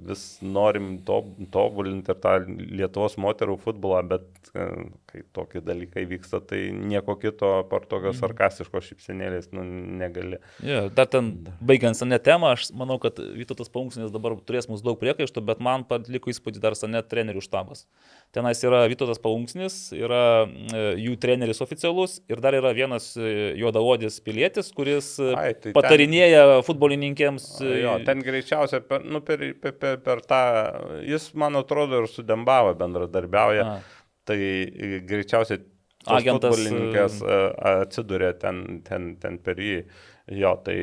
vis 0.09 0.23
norim 0.45 0.97
to, 1.07 1.21
tobulinti 1.53 2.11
ir 2.13 2.19
tą 2.23 2.33
Lietuvos 2.47 3.17
moterų 3.21 3.55
futbolą, 3.61 4.01
bet 4.09 4.51
e, 4.53 4.65
kai 5.09 5.23
tokie 5.35 5.61
dalykai 5.65 6.03
vyksta, 6.09 6.39
tai 6.45 6.69
nieko 6.73 7.15
kito 7.21 7.49
apart 7.61 7.87
tokios 7.91 8.19
sarkastiškos 8.21 8.87
šipsenėlės 8.91 9.49
nu, 9.55 9.63
negali. 10.01 10.37
Jo, 10.65 10.85
dar 10.93 11.09
ten, 11.11 11.31
baigiant 11.61 11.97
Sanet 11.99 12.23
temą, 12.27 12.53
aš 12.57 12.69
manau, 12.77 12.99
kad 13.01 13.17
Vytautas 13.19 13.71
Paunksnis 13.73 14.11
dabar 14.13 14.35
turės 14.45 14.69
mums 14.69 14.83
daug 14.85 14.99
priekaištų, 15.01 15.43
bet 15.49 15.63
man 15.65 15.85
paliko 15.89 16.31
įspūdį 16.33 16.61
dar 16.63 16.77
Sanet 16.77 17.09
trenerių 17.11 17.41
štabas. 17.45 17.85
Tenais 18.35 18.61
yra 18.67 18.83
Vytautas 18.91 19.21
Paunksnis, 19.23 19.79
yra 19.97 20.23
e, 20.45 20.83
jų 21.07 21.17
treneris 21.21 21.61
oficialus 21.65 22.19
ir 22.29 22.41
dar 22.43 22.57
yra 22.59 22.73
vienas 22.77 23.11
juodavodis 23.17 24.19
pilietis, 24.23 24.69
kuris 24.75 25.15
Ai, 25.19 25.53
tai 25.53 25.71
ten- 25.71 25.77
patarinėja 25.77 26.61
futbolininkėms. 26.67 27.49
e, 27.65 27.75
Jo, 27.79 27.97
ten 28.05 28.21
greičiausiai 28.29 28.85
per, 28.85 29.03
nu, 29.05 29.23
per, 29.25 29.43
per, 29.61 29.75
per, 29.81 29.99
per 30.05 30.21
tą, 30.27 30.43
jis, 31.05 31.31
man 31.39 31.59
atrodo, 31.59 32.03
ir 32.03 32.09
su 32.11 32.25
Dembava 32.25 32.75
bendradarbiauja. 32.77 33.67
A. 33.67 34.07
Tai 34.29 34.39
e, 34.39 35.01
greičiausiai 35.09 35.61
Agentas, 36.07 36.55
futbolininkės 36.55 37.19
e, 37.21 37.37
atsidūrė 37.73 38.33
ten, 38.39 38.63
ten, 38.87 39.13
ten 39.19 39.37
per 39.43 39.61
jį. 39.63 39.83
Jo, 40.39 40.55
tai. 40.65 40.79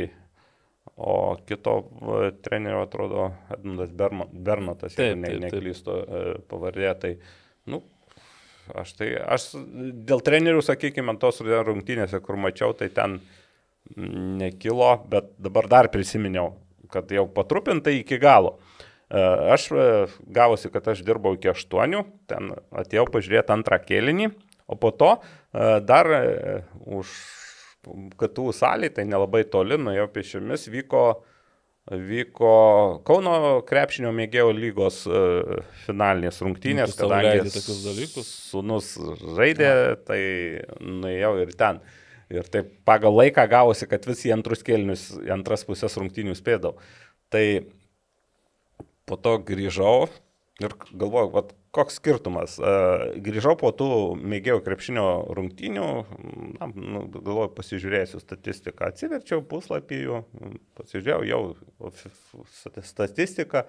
O 0.97 1.37
kito 1.45 1.73
e, 1.85 2.31
trenerio 2.41 2.79
atrodo 2.87 3.27
Edmundas 3.53 3.91
Bernotas, 3.93 4.95
jeigu 4.97 5.19
ne, 5.21 5.51
e, 5.51 6.21
pavardė. 6.49 6.93
Tai, 7.03 7.11
nu, 7.73 7.83
aš 8.73 8.95
tai, 8.97 9.11
aš 9.37 9.51
dėl 10.09 10.23
trenerių, 10.25 10.63
sakykime, 10.65 11.17
tos 11.21 11.43
rungtynėse, 11.45 12.23
kur 12.25 12.39
mačiau, 12.41 12.73
tai 12.79 12.89
ten 12.97 13.19
nekilo, 14.41 14.89
bet 15.11 15.35
dabar 15.43 15.69
dar 15.71 15.91
prisiminiau, 15.93 16.55
kad 16.93 17.11
jau 17.13 17.27
patrupintai 17.33 18.01
iki 18.01 18.19
galo. 18.23 18.57
E, 19.07 19.23
Aš 19.55 19.69
e, 19.71 19.87
gavosi, 20.27 20.71
kad 20.75 20.89
aš 20.91 21.05
dirbau 21.07 21.37
iki 21.37 21.53
8, 21.53 22.03
ten 22.31 22.51
atėjau 22.75 23.07
pažiūrėti 23.15 23.55
antrą 23.55 23.79
kėlinį, 23.83 24.33
o 24.67 24.79
po 24.83 24.91
to 24.91 25.13
e, 25.15 25.79
dar 25.87 26.11
už 26.99 27.13
KTU 28.19 28.51
salį, 28.57 28.91
tai 28.97 29.05
nelabai 29.07 29.45
toli, 29.47 29.79
nuėjau 29.79 30.09
pešiomis, 30.11 30.65
vyko, 30.73 31.03
vyko 31.87 32.55
Kauno 33.07 33.37
krepšinio 33.69 34.11
mėgėjo 34.11 34.49
lygos 34.57 35.05
finalinės 35.85 36.43
rungtynės, 36.43 36.97
Nu, 36.97 37.05
kadangi. 37.05 38.25
Sūnus 38.27 38.91
žaidė, 39.39 39.71
tai 40.09 40.19
nuėjau 40.83 41.33
ir 41.45 41.55
ten. 41.55 41.79
Ir 42.33 42.49
taip 42.51 42.73
pagal 42.89 43.15
laiką 43.15 43.45
gavosi, 43.51 43.87
kad 43.91 44.07
visi 44.09 44.33
antrus 44.35 44.65
kėlinius, 44.67 45.13
antras 45.31 45.63
pusės 45.67 45.95
rungtynių 46.01 46.35
spėdau. 46.35 46.75
Tai 47.31 47.45
po 49.07 49.19
to 49.23 49.37
grįžau 49.47 50.09
ir 50.63 50.75
galvojau, 50.91 51.31
vat, 51.35 51.53
koks 51.77 51.99
skirtumas. 52.01 52.57
Grįžau 53.23 53.55
po 53.61 53.71
tų 53.77 53.89
mėgėjų 54.17 54.63
krepšinio 54.65 55.07
rungtynių, 55.37 55.89
na, 56.57 56.71
nu, 56.73 57.05
galvoju, 57.13 57.53
pasižiūrėsiu 57.59 58.21
statistiką, 58.23 58.91
atsiverčiau 58.91 59.45
puslapį 59.47 60.01
jų, 60.03 60.21
pasižiūrėjau 60.81 61.27
jau 61.29 61.93
statistiką, 62.89 63.67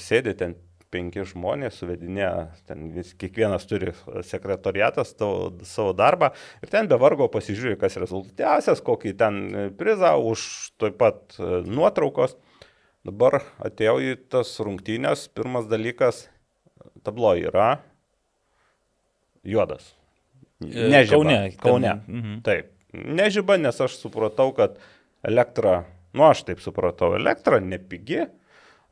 sėdi 0.00 0.34
ten 0.40 0.56
penki 0.94 1.24
žmonės, 1.26 1.80
suvedinė, 1.82 2.28
ten 2.70 2.86
vis, 2.94 3.10
kiekvienas 3.18 3.66
turi 3.70 3.90
sekretoriatas 4.30 5.10
tavo, 5.18 5.50
savo 5.66 5.92
darbą 5.98 6.30
ir 6.62 6.70
ten 6.72 6.86
be 6.90 6.98
vargo 7.02 7.26
pasižiūrė, 7.34 7.74
kas 7.82 7.98
rezultatyviausias, 8.00 8.82
kokį 8.86 9.12
ten 9.20 9.40
prizą 9.80 10.14
už 10.30 10.46
taip 10.80 10.96
pat 11.02 11.36
e, 11.42 11.64
nuotraukos. 11.66 12.38
Dabar 13.04 13.42
atėjau 13.60 13.98
į 14.00 14.14
tas 14.32 14.54
rungtynės, 14.64 15.26
pirmas 15.36 15.66
dalykas, 15.68 16.22
tablo 17.04 17.34
yra 17.36 17.74
juodas. 19.44 19.90
E, 20.64 20.88
Nežiba. 20.88 21.18
Kaune. 21.18 21.36
ten- 21.50 21.58
Kaune. 21.60 21.92
Mhm. 22.08 22.38
Taip. 22.46 22.70
Nežiba, 22.94 23.56
nes 23.58 23.80
aš 23.82 23.98
supratau, 23.98 24.54
kad 24.56 24.78
elektra, 25.26 25.84
nu 26.14 26.24
aš 26.30 26.44
taip 26.46 26.60
supratau, 26.64 27.14
elektra 27.18 27.58
nepigi. 27.60 28.24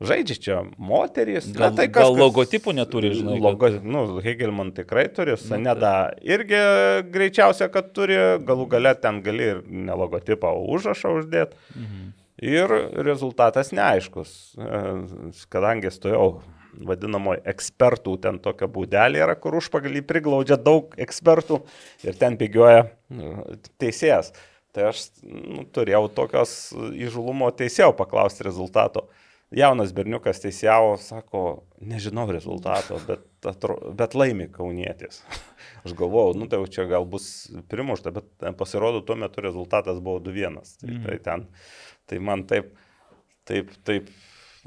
Žaidžia 0.03 0.35
čia 0.43 0.57
moterys. 0.77 1.47
Gal, 1.55 1.71
Na, 1.71 1.77
tai 1.77 1.87
gal 1.87 2.11
kažkas- 2.11 2.19
logotipų 2.21 2.73
neturi, 2.75 3.13
žinai. 3.15 3.37
Logo, 3.41 3.69
nu, 3.81 4.19
Hegelman 4.23 4.71
tikrai 4.75 5.07
turi, 5.13 5.37
Saneda 5.39 6.11
irgi 6.21 6.59
greičiausia, 7.13 7.69
kad 7.71 7.93
turi, 7.95 8.17
galų 8.43 8.67
gale 8.69 8.93
ten 8.99 9.21
gali 9.23 9.43
ir 9.53 9.63
ne 9.67 9.93
logotipą, 9.93 10.51
o 10.51 10.67
užrašą 10.75 11.13
uždėti. 11.21 11.55
Mhm. 11.75 12.11
Ir 12.43 12.67
rezultatas 13.05 13.71
neaiškus, 13.71 14.57
E, 14.57 14.79
kadangi 15.53 15.87
stojau 15.93 16.41
vadinamoji 16.73 17.43
ekspertų, 17.45 18.15
ten 18.19 18.39
tokia 18.39 18.67
būdelė 18.67 19.21
yra, 19.23 19.35
kur 19.39 19.53
užpagalį 19.59 20.01
priglaudžia 20.09 20.57
daug 20.57 20.95
ekspertų 20.97 21.61
ir 22.03 22.17
ten 22.17 22.35
pigioja 22.35 22.89
nu, 23.13 23.45
teisėjas. 23.79 24.33
Tai 24.73 24.87
aš 24.89 25.03
nu, 25.21 25.63
turėjau 25.69 26.07
tokios 26.09 26.73
įžulumo 26.97 27.51
teisėjo 27.53 27.91
paklausti 27.95 28.43
rezultato. 28.47 29.05
Jaunas 29.53 29.93
berniukas 29.93 30.41
teisėjavo, 30.41 30.95
sako, 31.01 31.43
nežinau 31.85 32.25
rezultato, 32.33 32.97
bet, 33.07 33.25
atro, 33.49 33.77
bet 33.97 34.15
laimi 34.17 34.47
kaunietis. 34.53 35.21
Aš 35.85 35.95
galvojau, 35.99 36.33
nu 36.39 36.47
tai 36.49 36.61
jau 36.61 36.69
čia 36.77 36.87
gal 36.89 37.05
bus 37.09 37.27
primušta, 37.69 38.13
bet 38.15 38.47
pasirodo, 38.57 39.03
tuo 39.05 39.17
metu 39.19 39.43
rezultatas 39.45 40.01
buvo 40.03 40.21
2-1. 40.23 40.59
Tai, 40.81 40.99
tai, 41.05 41.17
ten, 41.27 41.47
tai 42.09 42.21
man 42.23 42.45
taip, 42.49 42.71
taip, 43.49 43.73
taip, 43.85 44.09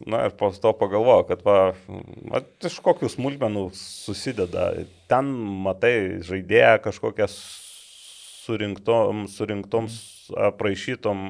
na 0.07 0.27
ir 0.29 0.37
po 0.39 0.53
to 0.55 0.75
pagalvojau, 0.77 1.27
kad 1.33 1.45
va, 1.47 1.59
va, 2.31 2.43
iš 2.69 2.79
kokių 2.85 3.11
smulkmenų 3.11 3.69
susideda. 3.77 4.69
Ten 5.11 5.33
matai 5.67 6.23
žaidėją 6.27 6.77
kažkokią 6.85 7.31
surinktom, 8.47 9.27
surinktom 9.33 9.91
apraišytom 10.35 11.25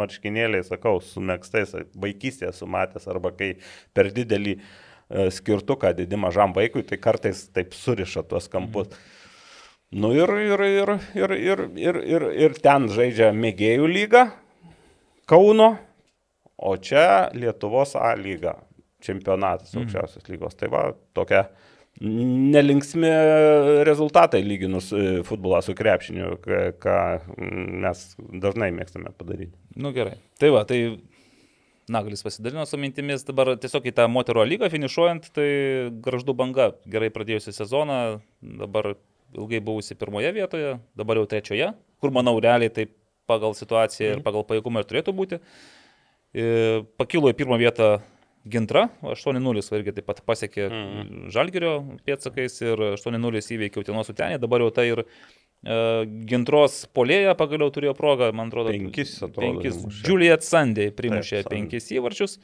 marškinėliai, 0.00 0.64
sakau, 0.66 0.98
su 1.04 1.22
mėgstais, 1.24 1.74
vaikystėje 1.98 2.52
sumatęs 2.56 3.08
arba 3.10 3.32
kai 3.36 3.54
per 3.96 4.12
didelį 4.14 4.56
e, 4.58 5.28
skirtuką 5.34 5.94
didi 5.98 6.18
mažam 6.20 6.54
vaikui, 6.56 6.84
tai 6.86 7.00
kartais 7.02 7.46
taip 7.54 7.76
suriša 7.76 8.24
tuos 8.28 8.50
kampus. 8.52 8.92
Nu 9.90 10.12
ir, 10.12 10.28
ir, 10.28 10.60
ir, 10.68 10.90
ir, 11.16 11.32
ir, 11.32 11.64
ir, 11.80 12.02
ir, 12.04 12.28
ir 12.46 12.60
ten 12.60 12.90
žaidžia 12.92 13.32
mėgėjų 13.32 13.88
lyga 13.88 14.26
Kauno, 15.28 15.74
o 16.56 16.70
čia 16.80 17.28
Lietuvos 17.36 17.92
A 18.00 18.14
lyga, 18.16 18.54
čempionatas 19.04 19.74
aukščiausios 19.76 20.24
lygos. 20.32 20.56
Tai 20.56 20.70
va, 20.72 20.84
tokia 21.12 21.42
nelinksmi 22.00 23.10
rezultatai 23.86 24.42
lyginus 24.46 24.92
e, 24.94 25.04
futbolą 25.26 25.60
su 25.66 25.74
krepšiniu, 25.78 26.36
ką, 26.44 26.60
ką 26.82 26.98
mes 27.84 28.04
dažnai 28.42 28.70
mėgstame 28.74 29.10
padaryti. 29.18 29.54
Nu 29.78 29.90
gerai. 29.96 30.18
Tai 30.38 30.52
va, 30.54 30.64
tai 30.68 30.80
Nagalis 31.88 32.20
pasidalino 32.22 32.66
su 32.68 32.76
mintimis, 32.76 33.24
dabar 33.24 33.54
tiesiog 33.56 33.86
į 33.88 33.94
tą 33.96 34.04
moterų 34.12 34.44
lygą 34.44 34.68
finišuojant, 34.72 35.30
tai 35.32 35.48
graždu 36.04 36.34
banga 36.36 36.74
gerai 36.84 37.08
pradėjusi 37.14 37.54
sezoną, 37.56 38.18
dabar 38.60 38.92
ilgai 39.32 39.62
buvusi 39.64 39.96
pirmoje 39.98 40.34
vietoje, 40.36 40.74
dabar 40.98 41.20
jau 41.20 41.28
trečioje, 41.30 41.72
kur 42.00 42.12
manau 42.12 42.36
realiai 42.44 42.72
taip 42.72 42.92
pagal 43.28 43.56
situaciją 43.56 44.18
ir 44.18 44.22
pagal 44.24 44.44
pajėgumą 44.48 44.84
ir 44.84 44.90
turėtų 44.90 45.16
būti. 45.16 45.40
E, 46.36 46.46
Pakilo 47.00 47.32
į 47.32 47.36
pirmą 47.40 47.58
vietą 47.60 47.98
Gintra, 48.52 48.86
8-0 49.02 49.62
irgi 49.78 49.94
taip 49.98 50.06
pat 50.08 50.22
pasiekė 50.26 50.68
Mhm. 50.68 51.28
Žalgirio 51.34 51.72
pėtsakais 52.06 52.60
ir 52.64 52.84
8-0 52.94 53.42
įveikė 53.56 53.82
Utienos 53.82 54.10
Utenį, 54.12 54.38
dabar 54.42 54.64
jau 54.64 54.70
tai 54.74 54.88
ir 54.92 55.04
e, 55.04 56.06
Gintros 56.30 56.86
polėje 56.94 57.34
pagaliau 57.38 57.70
turėjo 57.74 57.94
progą, 57.98 58.32
man 58.32 58.48
atrodo, 58.52 58.72
Penkis, 58.74 59.16
atrodo, 59.22 59.60
penkis. 59.60 59.80
Juliet 60.06 60.46
Sunday 60.46 60.90
primušė 60.94 61.42
Taip, 61.42 61.52
penkis 61.54 61.90
įvarčius. 61.94 62.38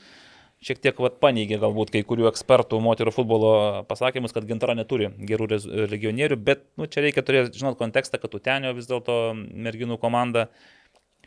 Šiek 0.65 0.79
tiek 0.81 0.97
vat, 1.03 1.19
paneigė 1.21 1.59
galbūt 1.61 1.91
kai 1.93 2.01
kurių 2.09 2.29
ekspertų 2.31 2.79
moterų 2.81 3.13
futbolo 3.13 3.51
pasakymus, 3.89 4.33
kad 4.33 4.47
Gintara 4.49 4.73
neturi 4.79 5.11
gerų 5.29 5.51
legionierių, 5.93 6.39
bet 6.41 6.63
nu, 6.81 6.87
čia 6.89 7.03
reikia 7.05 7.21
turėti, 7.27 7.59
žinot, 7.61 7.77
kontekstą, 7.77 8.17
kad 8.23 8.33
Utenio 8.39 8.73
vis 8.73 8.89
dėlto 8.89 9.19
merginų 9.37 9.99
komanda 10.01 10.47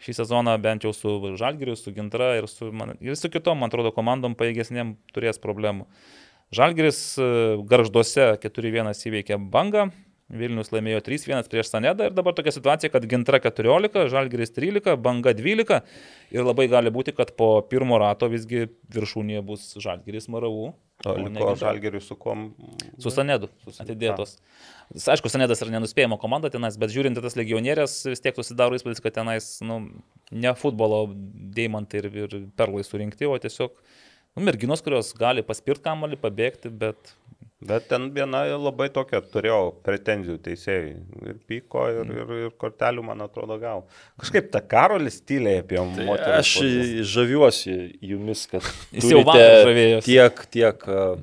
šį 0.04 0.18
sezoną 0.22 0.56
bent 0.62 0.86
jau 0.86 0.94
su 0.96 1.14
Žalgiriu, 1.40 1.76
su 1.80 1.94
Gintara 1.96 2.36
ir 2.40 2.50
su, 2.52 2.72
man, 2.72 2.96
ir 3.02 3.18
su 3.20 3.32
kitom, 3.34 3.60
man 3.62 3.72
atrodo, 3.72 3.94
komandom 3.96 4.38
paėgesnėm 4.40 4.96
turės 5.16 5.42
problemų. 5.44 5.88
Žalgiris 6.56 7.00
e, 7.20 7.30
garžduose 7.68 8.30
4-1 8.44 8.94
įveikė 9.10 9.40
bangą, 9.52 9.90
Vilnius 10.28 10.74
laimėjo 10.74 11.00
3-1 11.06 11.48
prieš 11.48 11.70
Sanedą 11.72 12.10
ir 12.10 12.16
dabar 12.16 12.36
tokia 12.36 12.52
situacija, 12.52 12.92
kad 12.92 13.06
Gintra 13.08 13.40
14, 13.40 14.10
Žalgiris 14.12 14.52
13, 14.56 14.98
banga 15.00 15.32
12 15.36 15.78
ir 16.36 16.44
labai 16.44 16.68
gali 16.72 16.92
būti, 16.92 17.14
kad 17.16 17.32
po 17.40 17.62
pirmo 17.72 18.00
rato 18.02 18.28
visgi 18.32 18.66
viršūnėje 18.92 19.44
bus 19.48 19.70
Žalgiris 19.80 20.28
Maravų. 20.32 20.74
O 21.06 21.14
liko 21.14 21.52
žalgeriui 21.60 22.02
su 22.02 22.16
kuom? 22.18 22.48
Su 22.98 23.12
Sanedu 23.14 23.52
Su 23.62 23.74
atidėtos. 23.84 24.38
Aišku, 24.98 25.30
Sanedas 25.30 25.62
yra 25.62 25.76
nenuspėjama 25.76 26.18
komanda 26.18 26.50
tenais, 26.50 26.80
bet 26.82 26.94
žiūrint 26.94 27.20
tas 27.22 27.38
legionierės, 27.38 28.00
vis 28.10 28.24
tiek 28.24 28.38
susidaro 28.38 28.78
įspūdis, 28.78 29.04
kad 29.04 29.14
tenais 29.20 29.52
nu, 29.62 29.82
ne 30.32 30.54
futbolo 30.58 31.04
deimantai 31.58 32.02
ir, 32.02 32.10
ir 32.24 32.36
perlai 32.58 32.82
surinkti, 32.88 33.30
o 33.30 33.38
tiesiog 33.44 33.76
nu, 33.76 34.46
merginos, 34.48 34.82
kurios 34.86 35.14
gali 35.18 35.46
paspirti 35.46 35.86
kamalį, 35.86 36.18
pabėgti, 36.24 36.74
bet 36.74 37.14
Bet 37.60 37.88
ten 37.90 38.12
viena 38.14 38.44
labai 38.54 38.86
tokia 38.94 39.18
turėjau 39.34 39.72
pretenzijų 39.82 40.36
teisėjai. 40.46 40.92
Ir 41.26 41.40
pyko, 41.50 41.88
ir, 41.90 42.04
Mm. 42.06 42.12
ir, 42.22 42.34
ir 42.46 42.52
kortelių, 42.62 43.02
man 43.04 43.24
atrodo, 43.26 43.58
gal. 43.60 43.82
Kažkaip 44.22 44.52
ta 44.54 44.62
karolis 44.62 45.18
tyliai 45.26 45.64
apie 45.64 45.80
Tai 45.80 46.06
moterį. 46.06 46.36
aš 46.38 46.52
žaviuosi 47.16 47.98
jumis, 48.02 48.46
kad 48.52 48.62
Jis 48.94 49.10
jau 49.10 49.24
turite 49.24 49.26
vakar 49.26 49.66
žavėjosi. 49.72 50.06
tiek, 50.06 50.46
tiek, 50.54 50.88
a, 50.88 51.18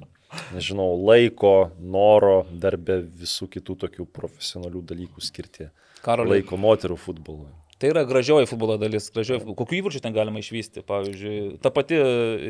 nežinau, 0.56 0.88
laiko, 1.06 1.70
noro, 1.78 2.44
dar 2.50 2.76
be 2.76 2.98
visų 3.02 3.46
kitų 3.54 3.76
tokių 3.86 4.06
profesionalių 4.10 4.82
dalykų 4.90 5.22
skirti 5.22 5.70
Karoliai. 6.02 6.40
laiko 6.42 6.56
moterų 6.58 6.98
futbolui. 6.98 7.46
Tai 7.84 7.90
yra 7.92 8.02
gražioji 8.08 8.46
futbolo 8.48 8.78
dalis. 8.80 9.10
Gražioji, 9.12 9.42
kokių 9.58 9.76
įvarčių 9.76 10.00
ten 10.00 10.14
galima 10.16 10.40
išvysti? 10.40 10.80
Pavyzdžiui, 10.88 11.58
ta 11.60 11.68
pati 11.68 11.98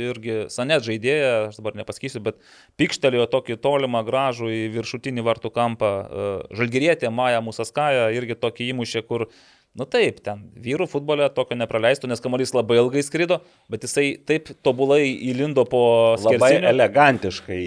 irgi 0.05 0.36
Sanet 0.55 0.85
žaidėja, 0.86 1.32
aš 1.48 1.59
dabar 1.59 1.74
nepasakysiu, 1.81 2.20
bet 2.23 2.39
pikštelėjo 2.78 3.24
tokį 3.32 3.56
tolimą 3.65 4.05
gražų 4.06 4.52
į 4.55 4.61
viršutinį 4.77 5.24
vartų 5.27 5.51
kampą. 5.56 5.90
E, 5.90 6.28
Žalgirietė 6.61 7.11
Maja 7.11 7.43
Musaskaja 7.43 8.12
irgi 8.15 8.39
tokį 8.39 8.70
įmušė, 8.77 9.02
kur, 9.09 9.27
nu 9.75 9.87
taip, 9.91 10.21
ten 10.23 10.45
vyrų 10.63 10.87
futbole 10.91 11.27
tokio 11.35 11.57
nepraleistų, 11.59 12.07
nes 12.11 12.21
kamuolys 12.23 12.53
labai 12.55 12.77
ilgai 12.79 13.03
skrido, 13.03 13.41
bet 13.73 13.83
jisai 13.87 14.05
taip 14.27 14.53
tobulai 14.63 15.01
įlindo 15.31 15.65
po 15.67 15.81
Labai 16.15 16.39
skersinio. 16.39 16.69
elegantiškai 16.71 17.63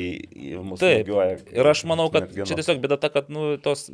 mus 0.64 0.80
Taip. 0.80 1.04
smūgiuoja 1.08 1.36
Ir 1.58 1.70
aš 1.74 1.84
manau, 1.90 2.08
kad 2.14 2.30
merginos. 2.30 2.48
čia 2.50 2.56
tiesiog 2.62 2.80
bėda 2.84 2.98
ta, 3.02 3.10
kad 3.14 3.28
nu, 3.34 3.58
tos 3.62 3.88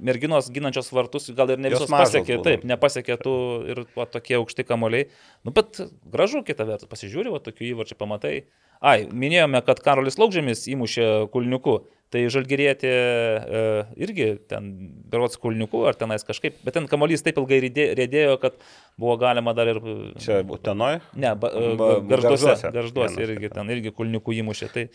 merginos 0.00 0.48
ginančios 0.54 0.88
vartus 0.96 1.28
gal 1.36 1.50
ir 1.52 1.60
ne 1.60 1.70
visos 1.72 1.90
pasiekė, 1.90 2.38
būna. 2.40 2.46
taip, 2.48 2.64
nepasiekė 2.64 3.18
tų 3.20 3.34
ir 3.74 3.82
va, 3.96 4.06
tokie 4.08 4.38
aukšti 4.40 4.64
kamoliai. 4.68 5.10
Nu, 5.44 5.52
bet 5.52 5.82
gražu 6.10 6.42
kita 6.46 6.64
vertus, 6.68 6.88
pasižiūri, 6.90 7.30
va, 7.34 7.42
tokių 7.44 7.70
įvarčių 7.74 7.96
pamatai. 8.00 8.34
Ai, 8.80 9.04
minėjome, 9.12 9.60
kad 9.66 9.82
Karolis 9.84 10.16
Laukžėmis 10.16 10.62
įmušė 10.72 11.28
kulniuku, 11.34 11.82
tai 12.10 12.24
žalgyrėti 12.32 12.88
e, 12.90 13.62
irgi 14.02 14.26
ten 14.50 14.66
berots 15.12 15.38
kulniuku 15.40 15.84
ar 15.86 15.94
tenais 15.98 16.24
kažkaip, 16.26 16.56
bet 16.66 16.74
ten 16.74 16.88
kamolys 16.90 17.22
taip 17.22 17.38
ilgai 17.38 17.60
rėdė- 17.66 17.88
rėdėjo, 17.98 18.34
kad 18.42 18.56
buvo 19.00 19.14
galima 19.20 19.54
dar 19.54 19.70
ir... 19.70 19.78
Čia 20.20 20.40
Utenoj? 20.42 20.98
Ne, 21.14 21.34
ba, 21.38 21.52
e, 21.54 21.72
Ba- 21.78 21.92
garžduose, 22.10 22.72
garžduose 22.74 23.22
irgi 23.28 23.52
ten 23.54 23.70
irgi 23.76 23.94
kulniukų 23.94 24.34
įmušė. 24.42 24.70
Tai 24.74 24.86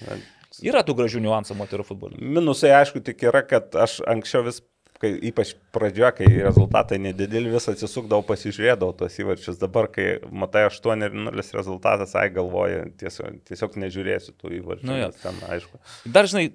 yra 0.67 0.83
tų 0.87 0.97
gražių 0.99 1.23
niuansų 1.23 1.57
moterų 1.59 1.87
futbole. 1.87 2.19
Minusai, 2.19 2.73
aišku, 2.81 3.01
tik 3.07 3.23
yra, 3.31 3.41
kad 3.47 3.75
aš 3.79 4.01
anksčiau 4.11 4.43
vis, 4.47 4.59
kai, 5.05 5.13
ypač 5.29 5.53
pradžioje, 5.75 6.11
kai 6.19 6.29
rezultatai 6.43 6.99
nedideli, 7.01 7.51
vis 7.53 7.69
atsisukdavau, 7.71 8.25
pasižiūrėdavau 8.27 8.95
tos 8.97 9.17
įvarčius. 9.21 9.59
Dabar, 9.61 9.87
kai 9.93 10.07
matai 10.33 10.65
8-0 10.67 11.45
rezultatas, 11.55 12.15
ai 12.19 12.27
galvoju, 12.33 12.87
tiesiog, 13.01 13.41
tiesiog 13.49 13.77
nežiūrėsiu 13.85 14.35
tų 14.39 14.55
įvarčių. 14.59 14.89
Nu 14.89 15.11
ten, 15.21 15.41
aišku. 15.55 15.81
Dar 16.17 16.29
žinai, 16.31 16.47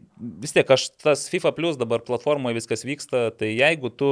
vis 0.42 0.56
tiek 0.56 0.74
aš 0.76 0.90
tas 1.00 1.28
FIFA 1.32 1.54
Plus 1.56 1.80
dabar 1.80 2.02
platformoje 2.06 2.58
viskas 2.58 2.84
vyksta, 2.86 3.28
tai 3.36 3.54
jeigu 3.54 3.92
tu 3.94 4.10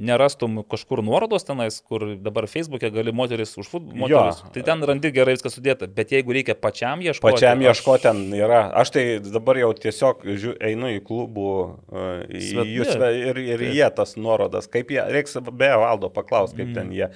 nerastum 0.00 0.62
kažkur 0.64 1.02
nuorodos 1.04 1.44
tenais, 1.46 1.76
kur 1.84 2.04
dabar 2.16 2.46
Facebook'e 2.50 2.90
gali 2.94 3.12
moteris 3.12 3.52
už 3.60 3.68
futbolą, 3.68 4.08
tai 4.54 4.62
ten 4.66 4.82
randi 4.88 5.10
gerai 5.12 5.34
viskas 5.36 5.58
sudėta, 5.58 5.86
bet 5.86 6.14
jeigu 6.16 6.32
reikia 6.36 6.56
pačiam 6.56 7.02
ieškoti. 7.04 7.36
Pačiam 7.36 7.60
ieškoti 7.66 8.06
ten 8.08 8.22
yra. 8.38 8.62
Aš 8.80 8.94
tai 8.96 9.04
dabar 9.20 9.60
jau 9.60 9.72
tiesiog 9.76 10.24
žiū, 10.24 10.56
einu 10.70 10.90
į 10.96 11.02
klubų, 11.04 11.50
uh, 11.92 12.24
į 12.30 12.40
Svet- 12.48 12.94
sve- 12.96 13.12
ir, 13.30 13.42
ir 13.56 13.60
jie 13.70 13.90
tas 13.94 14.16
nuorodas, 14.16 14.66
kaip 14.72 14.88
jie, 14.90 15.04
reiks 15.12 15.36
beje 15.52 15.76
valdo 15.84 16.08
paklausti, 16.10 16.56
kaip 16.62 16.68
Mm. 16.72 16.74
ten 16.74 16.90
jie. 16.92 17.10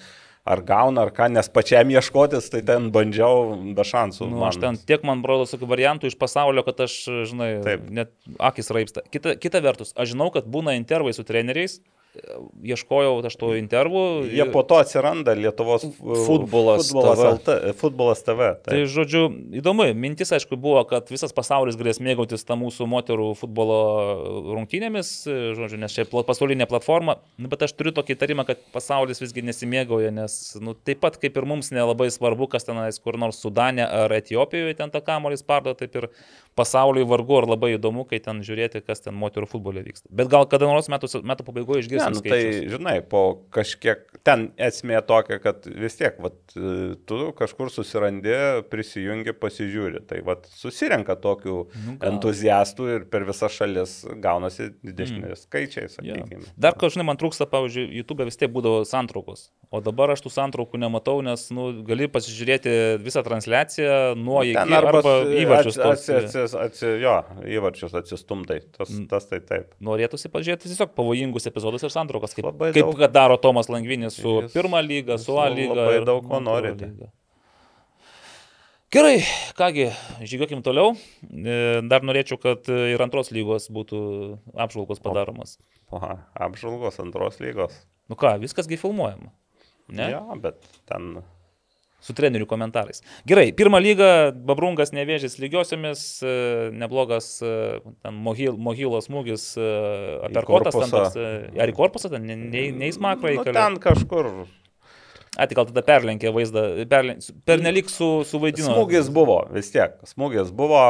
ar 0.47 0.61
gauna, 0.61 1.01
ar 1.07 1.11
ką, 1.11 1.31
nes 1.33 1.49
pačiam 1.49 1.89
ieškotis, 1.89 2.51
tai 2.53 2.61
ten 2.61 2.91
bandžiau 2.93 3.55
be 3.75 3.81
šansų. 3.81 4.27
Nu, 4.29 4.43
aš 4.45 4.59
ten 4.61 4.77
tiek 4.77 5.03
man 5.03 5.23
brodo 5.23 5.47
tokių 5.49 5.65
variantų 5.71 6.05
iš 6.11 6.19
pasaulio, 6.21 6.63
kad 6.67 6.83
aš, 6.85 6.99
žinai, 7.33 7.63
Taip. 7.65 7.89
net 7.89 8.11
akis 8.39 8.69
raipsta. 8.69 9.01
Kita, 9.11 9.37
kita 9.41 9.63
vertus, 9.65 9.95
aš 9.97 10.13
žinau, 10.13 10.31
kad 10.31 10.45
būna 10.45 10.77
intervai 10.77 11.15
su 11.17 11.25
treneriais, 11.25 11.81
ieškojau 12.65 13.19
aš 13.27 13.37
to 13.41 13.53
intervų. 13.59 14.03
Jie 14.31 14.47
po 14.53 14.63
to 14.67 14.79
atsiranda 14.81 15.35
Lietuvos 15.37 15.85
fu- 15.87 16.19
Futbolas 16.25 16.89
futbolas, 16.91 17.19
TV. 17.19 17.31
LT, 17.35 17.75
futbolas 17.81 18.23
TV. 18.27 18.51
Tai 18.65 18.77
Taip. 18.77 18.89
žodžiu, 18.93 19.23
įdomu, 19.61 19.87
mintis 19.99 20.33
aišku 20.35 20.59
buvo, 20.61 20.83
kad 20.89 21.11
visas 21.13 21.35
pasaulis 21.35 21.79
galės 21.81 22.01
mėgautis 22.05 22.47
tą 22.47 22.57
mūsų 22.61 22.87
moterų 22.91 23.31
futbolo 23.39 23.79
rungtynėmis, 24.55 25.13
žodžiu, 25.59 25.81
nes 25.81 25.95
čia 25.95 26.07
pasaulinė 26.07 26.69
platforma, 26.71 27.19
nu, 27.39 27.51
bet 27.53 27.67
aš 27.67 27.75
turiu 27.77 27.95
tokį 27.97 28.17
įtarimą, 28.17 28.47
kad 28.49 28.63
pasaulis 28.75 29.23
visgi 29.23 29.45
nesimėgauja, 29.47 30.13
nes 30.15 30.39
nu, 30.63 30.75
taip 30.75 31.03
pat 31.05 31.19
kaip 31.23 31.37
ir 31.41 31.49
mums 31.49 31.73
nelabai 31.75 32.11
svarbu, 32.15 32.49
kas 32.53 32.69
tenais 32.69 33.01
kur 33.03 33.19
nors 33.21 33.41
Sudane 33.45 33.85
ar 33.85 34.13
Etijopijoje 34.15 34.77
ten 34.79 34.93
tą 34.95 35.03
kamolį 35.05 35.41
spardo, 35.41 35.75
taip 35.77 35.97
ir 35.99 36.09
pasauliui 36.59 37.07
vargu 37.09 37.41
ar 37.41 37.49
labai 37.51 37.75
įdomu, 37.75 38.05
kai 38.09 38.21
ten 38.23 38.41
žiūrėti, 38.47 38.83
kas 38.87 39.03
ten 39.05 39.17
moterų 39.19 39.49
futbole 39.51 39.83
vyksta. 39.85 40.07
Bet 40.15 40.31
gal 40.33 40.47
kada 40.51 40.69
nors 40.71 40.89
metų, 40.93 41.11
metų 41.27 41.47
pabaigoje 41.49 41.83
Ne, 42.09 42.15
nu, 42.15 42.21
tai, 42.25 42.41
žinai, 42.73 42.97
po 43.09 43.23
kažkiek, 43.55 44.05
ten 44.25 44.51
esmė 44.59 45.01
tokia, 45.07 45.39
kad 45.43 45.65
vis 45.67 45.97
tiek, 45.97 46.17
vat, 46.23 46.37
e, 46.57 46.95
tu 47.09 47.33
kažkur 47.37 47.71
susirandi, 47.73 48.35
prisijungi, 48.73 49.35
pasižiūri. 49.37 50.05
Tai 50.09 50.21
vat, 50.27 50.47
susirenka 50.57 51.17
tokių 51.21 51.55
Nu, 51.55 51.67
nu, 51.87 51.97
gal. 52.01 52.13
entuziastų 52.15 52.89
ir 52.95 53.05
per 53.11 53.25
visą 53.29 53.49
šalis 53.53 54.05
gaunasi 54.23 54.71
didesni 54.85 55.21
mm. 55.23 55.37
skaičiai, 55.45 55.89
sakykime. 55.93 56.45
Dar 56.61 56.75
kažkaip, 56.79 57.05
man 57.07 57.17
trūksta, 57.21 57.47
pavyzdžiui, 57.51 57.87
YouTube 58.01 58.25
vis 58.29 58.37
tiek 58.41 58.51
būdavo 58.55 58.83
santraukos. 58.89 59.49
O 59.75 59.81
dabar 59.85 60.13
aš 60.15 60.23
tų 60.27 60.31
santraukų 60.35 60.79
nematau, 60.79 61.19
nes 61.25 61.49
nu, 61.55 61.69
gali 61.87 62.07
pasižiūrėti 62.13 62.75
visą 63.03 63.23
transliaciją 63.27 64.15
nuo 64.21 64.43
iki 64.47 64.55
Ten 64.59 64.73
arba, 64.77 65.01
arba 65.01 65.15
įvarčius. 65.41 65.79
Atsi, 65.85 66.13
tos- 66.13 66.55
atsi, 66.55 66.59
atsi, 66.65 66.91
jo, 67.03 67.15
įvarčius 67.57 67.95
atsistumtai. 67.99 68.61
Tas, 68.77 68.91
Mm. 68.95 69.09
tas 69.11 69.27
tai 69.27 69.41
taip. 69.41 69.73
Norėtųsi 69.83 70.29
pažiūrėti 70.31 70.69
tiesiog 70.71 70.95
pavojingus 70.95 71.47
epizodus 71.51 71.83
ir 71.83 71.91
santraukas, 71.95 72.35
kaip, 72.37 72.45
Labai 72.51 72.73
kaip 72.75 72.91
daug. 72.91 73.05
daro 73.15 73.37
Tomas 73.41 73.71
Langvinis 73.73 74.19
su 74.21 74.41
Jis- 74.43 74.53
pirmą 74.57 74.83
lygą, 74.85 75.17
su 75.23 75.39
A 75.39 75.49
lyga. 75.55 75.75
labai 75.79 76.01
daug 76.05 76.23
ko 76.27 76.41
moterų 76.41 76.45
nori, 76.51 76.75
tai. 76.81 76.89
lyga. 76.91 77.11
Gerai, 78.95 79.17
kągi, 79.59 79.89
žygiuokim 80.23 80.61
toliau. 80.63 80.93
E, 81.27 81.81
Dar 81.91 82.05
norėčiau, 82.07 82.39
kad 82.39 82.69
ir 82.71 83.03
antros 83.03 83.33
lygos 83.35 83.67
būtų 83.75 83.99
apžvalgos 84.55 85.01
padaromas. 85.03 85.57
Aha, 85.91 86.21
apžvalgos 86.47 87.01
antros 87.03 87.41
lygos. 87.43 87.75
Nu 88.09 88.15
ką, 88.21 88.37
viskasgi 88.39 88.79
filmuojama. 88.79 89.33
Ne? 89.89 90.07
Jo, 90.15 90.21
bet 90.41 90.63
ten 90.87 91.25
su 92.05 92.15
trenerių 92.17 92.49
komentarais. 92.49 93.03
Gerai, 93.29 93.49
pirmą 93.57 93.81
lygą 93.83 94.11
Babrungas 94.49 94.93
nevėžys 94.97 95.39
lygiosiomis, 95.43 96.05
e, 96.25 96.35
neblogas 96.77 97.31
e, 97.45 97.55
Mohyl, 98.13 98.59
Mohylo 98.61 99.01
smūgis, 99.05 99.55
e, 99.57 99.71
aperkotas 100.29 100.77
ten 100.77 100.93
toks, 100.93 101.17
ar 101.65 101.73
į 101.73 101.77
korpusą, 101.77 102.13
ten 102.13 102.29
ne, 102.29 102.37
ne, 102.45 102.69
ne 102.77 102.93
į 102.93 102.99
smakrą 102.99 103.39
nu, 103.39 103.49
ten 103.49 103.81
kažkur 103.83 104.31
A, 105.35 105.49
tai 105.51 105.57
gal 105.59 105.67
tada 105.67 105.83
perlenkė 105.83 106.31
vaizdą, 106.31 106.61
perlen... 106.87 107.19
per 107.43 107.59
nelik 107.59 107.89
su, 107.91 108.07
suvaidino. 108.29 108.69
Smūgis 108.69 109.09
buvo, 109.11 109.41
vis 109.51 109.73
tiek. 109.75 109.97
Smūgis 110.07 110.53
buvo, 110.55 110.83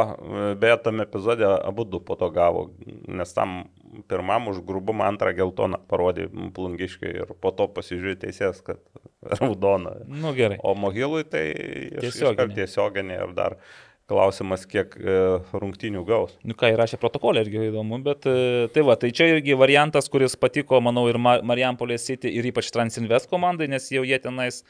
beje, 0.61 0.75
tam 0.85 1.01
epizode 1.01 1.49
abu 1.49 1.87
du 1.89 2.03
po 2.05 2.19
to 2.21 2.29
gavo, 2.35 2.67
nes 3.09 3.33
tam 3.33 3.63
pirmam 4.11 4.49
už 4.53 4.61
grubumą 4.67 5.07
antrą 5.13 5.33
geltoną 5.37 5.81
parodė 5.91 6.29
plungiškai 6.57 7.15
ir 7.23 7.33
po 7.41 7.53
to 7.55 7.69
pasižiūrė 7.77 8.19
teisės, 8.27 8.61
kad 8.67 8.81
raudona. 9.39 9.97
Nu 10.07 10.35
gerai. 10.37 10.59
O 10.63 10.75
mogilui 10.79 11.25
tai 11.25 11.47
Tiesioginė. 12.01 12.55
tiesioginė 12.61 13.19
ir 13.23 13.35
dar 13.37 13.59
klausimas, 14.05 14.67
kiek 14.69 14.93
e, 15.01 15.13
rungtinių 15.57 16.03
gaus. 16.05 16.35
Nu 16.45 16.53
ką, 16.61 16.69
įrašė 16.75 16.99
protokolą 17.01 17.41
irgi 17.41 17.63
įdomu, 17.71 17.97
bet 18.05 18.27
e, 18.29 18.67
tai 18.75 18.83
va, 18.85 18.99
tai 19.01 19.09
čia 19.17 19.31
irgi 19.33 19.55
variantas, 19.57 20.11
kuris 20.13 20.35
patiko, 20.37 20.77
manau, 20.85 21.07
ir 21.09 21.17
Ma- 21.17 21.39
Marijampolės 21.41 22.05
City 22.05 22.29
ir 22.37 22.45
ypač 22.51 22.69
Transinvest 22.75 23.31
komandai, 23.33 23.71
nes 23.73 23.87
jau 23.89 24.03
jie 24.05 24.19
tenais 24.21 24.61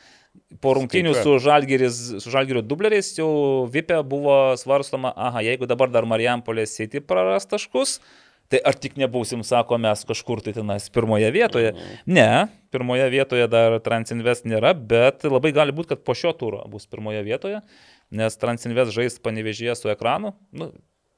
po 0.63 0.77
rungtinių 0.79 1.17
su. 1.19 1.35
Žalgiris, 1.43 1.99
su 2.23 2.31
Žalgirio 2.31 2.63
dubleriais 2.63 3.11
jau 3.19 3.27
Vipė 3.75 3.99
buvo 4.07 4.37
svarstoma, 4.61 5.11
aha, 5.19 5.43
jeigu 5.49 5.67
dabar 5.67 5.91
dar 5.91 6.07
Marijampolės 6.07 6.79
City 6.79 7.03
praras 7.03 7.51
taškus, 7.51 7.99
tai 8.53 8.61
ar 8.67 8.77
tik 8.79 8.97
nebūsim, 9.01 9.43
sako, 9.47 9.79
mes 9.83 10.05
kažkur 10.09 10.43
tai 10.45 10.55
tenais 10.57 10.87
pirmoje 10.93 11.31
vietoje. 11.35 11.75
Ne, 12.07 12.47
pirmoje 12.75 13.09
vietoje 13.13 13.49
dar 13.51 13.79
Transinvest 13.85 14.49
nėra, 14.49 14.75
bet 14.75 15.27
labai 15.29 15.55
gali 15.57 15.75
būti, 15.77 15.95
kad 15.95 16.05
po 16.07 16.17
šio 16.19 16.35
turo 16.39 16.63
bus 16.71 16.89
pirmoje 16.91 17.23
vietoje, 17.27 17.63
nes 18.15 18.41
Transinvest 18.41 18.95
žais 18.97 19.21
panevežėje 19.25 19.79
su 19.81 19.93
ekranu. 19.95 20.35
Nu, 20.55 20.73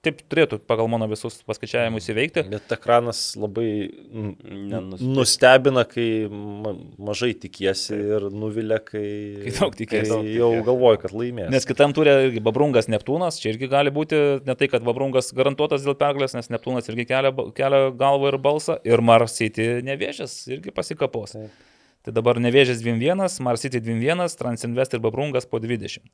taip 0.07 0.23
turėtų 0.31 0.59
pagal 0.71 0.89
mano 0.91 1.09
visus 1.11 1.37
paskaičiavimus 1.47 2.07
įveikti. 2.13 2.45
Bet 2.53 2.73
ekranas 2.77 3.21
labai 3.39 3.67
mm, 3.91 4.97
nustebina, 5.03 5.85
kai 5.89 6.07
ma 6.31 6.73
mažai 7.11 7.33
tikiesi 7.43 7.99
ir 8.17 8.29
nuvilia, 8.33 8.79
kai, 8.85 9.05
Kai 9.45 9.55
daug 9.59 9.77
tikiesi. 9.79 10.13
kai 10.15 10.35
jau 10.39 10.51
galvoju, 10.67 11.03
kad 11.05 11.15
laimės. 11.17 11.51
Nes 11.53 11.69
kitam 11.69 11.95
turė 11.97 12.17
irgi 12.29 12.43
Babrungas 12.47 12.91
Neptūnas, 12.93 13.41
čia 13.43 13.53
irgi 13.55 13.71
gali 13.73 13.93
būti 13.95 14.23
ne 14.47 14.57
tai, 14.59 14.71
kad 14.73 14.87
Babrungas 14.87 15.33
garantuotas 15.37 15.87
dėl 15.87 15.99
pergalės, 16.01 16.37
nes 16.39 16.51
Neptūnas 16.55 16.91
irgi 16.93 17.09
kelia, 17.11 17.35
kelia 17.57 17.87
galvą 17.97 18.33
ir 18.33 18.41
balsą, 18.43 18.79
ir 18.87 19.03
Marsyti 19.05 19.71
nevėžės 19.87 20.45
irgi 20.55 20.75
pasikapos. 20.75 21.37
Taip. 21.37 21.65
Tai 22.07 22.13
dabar 22.15 22.39
nevėžės 22.39 22.79
2-1, 22.85 23.41
Marsyti 23.43 23.81
2-1, 23.83 24.29
Transinvest 24.39 24.93
ir 24.95 25.01
Babrungas 25.03 25.49
po 25.51 25.59
20. 25.59 26.05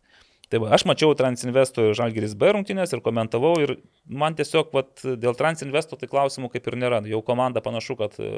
Tai 0.50 0.60
va, 0.60 0.72
aš 0.76 0.84
mačiau 0.88 1.14
Transinvesto 1.16 1.88
ir 1.88 1.96
Žalgiris 1.96 2.34
B 2.36 2.50
rungtynės 2.52 2.92
ir 2.92 3.00
komentavau 3.04 3.54
ir 3.62 3.76
man 4.04 4.36
tiesiog 4.36 4.72
vat, 4.76 4.90
dėl 5.00 5.36
Transinvesto 5.38 5.96
tai 5.96 6.08
klausimų 6.10 6.50
kaip 6.52 6.66
ir 6.68 6.76
nėra. 6.82 7.00
Jau 7.08 7.22
komanda 7.24 7.62
panašu, 7.64 7.96
kad 8.00 8.18
e, 8.20 8.30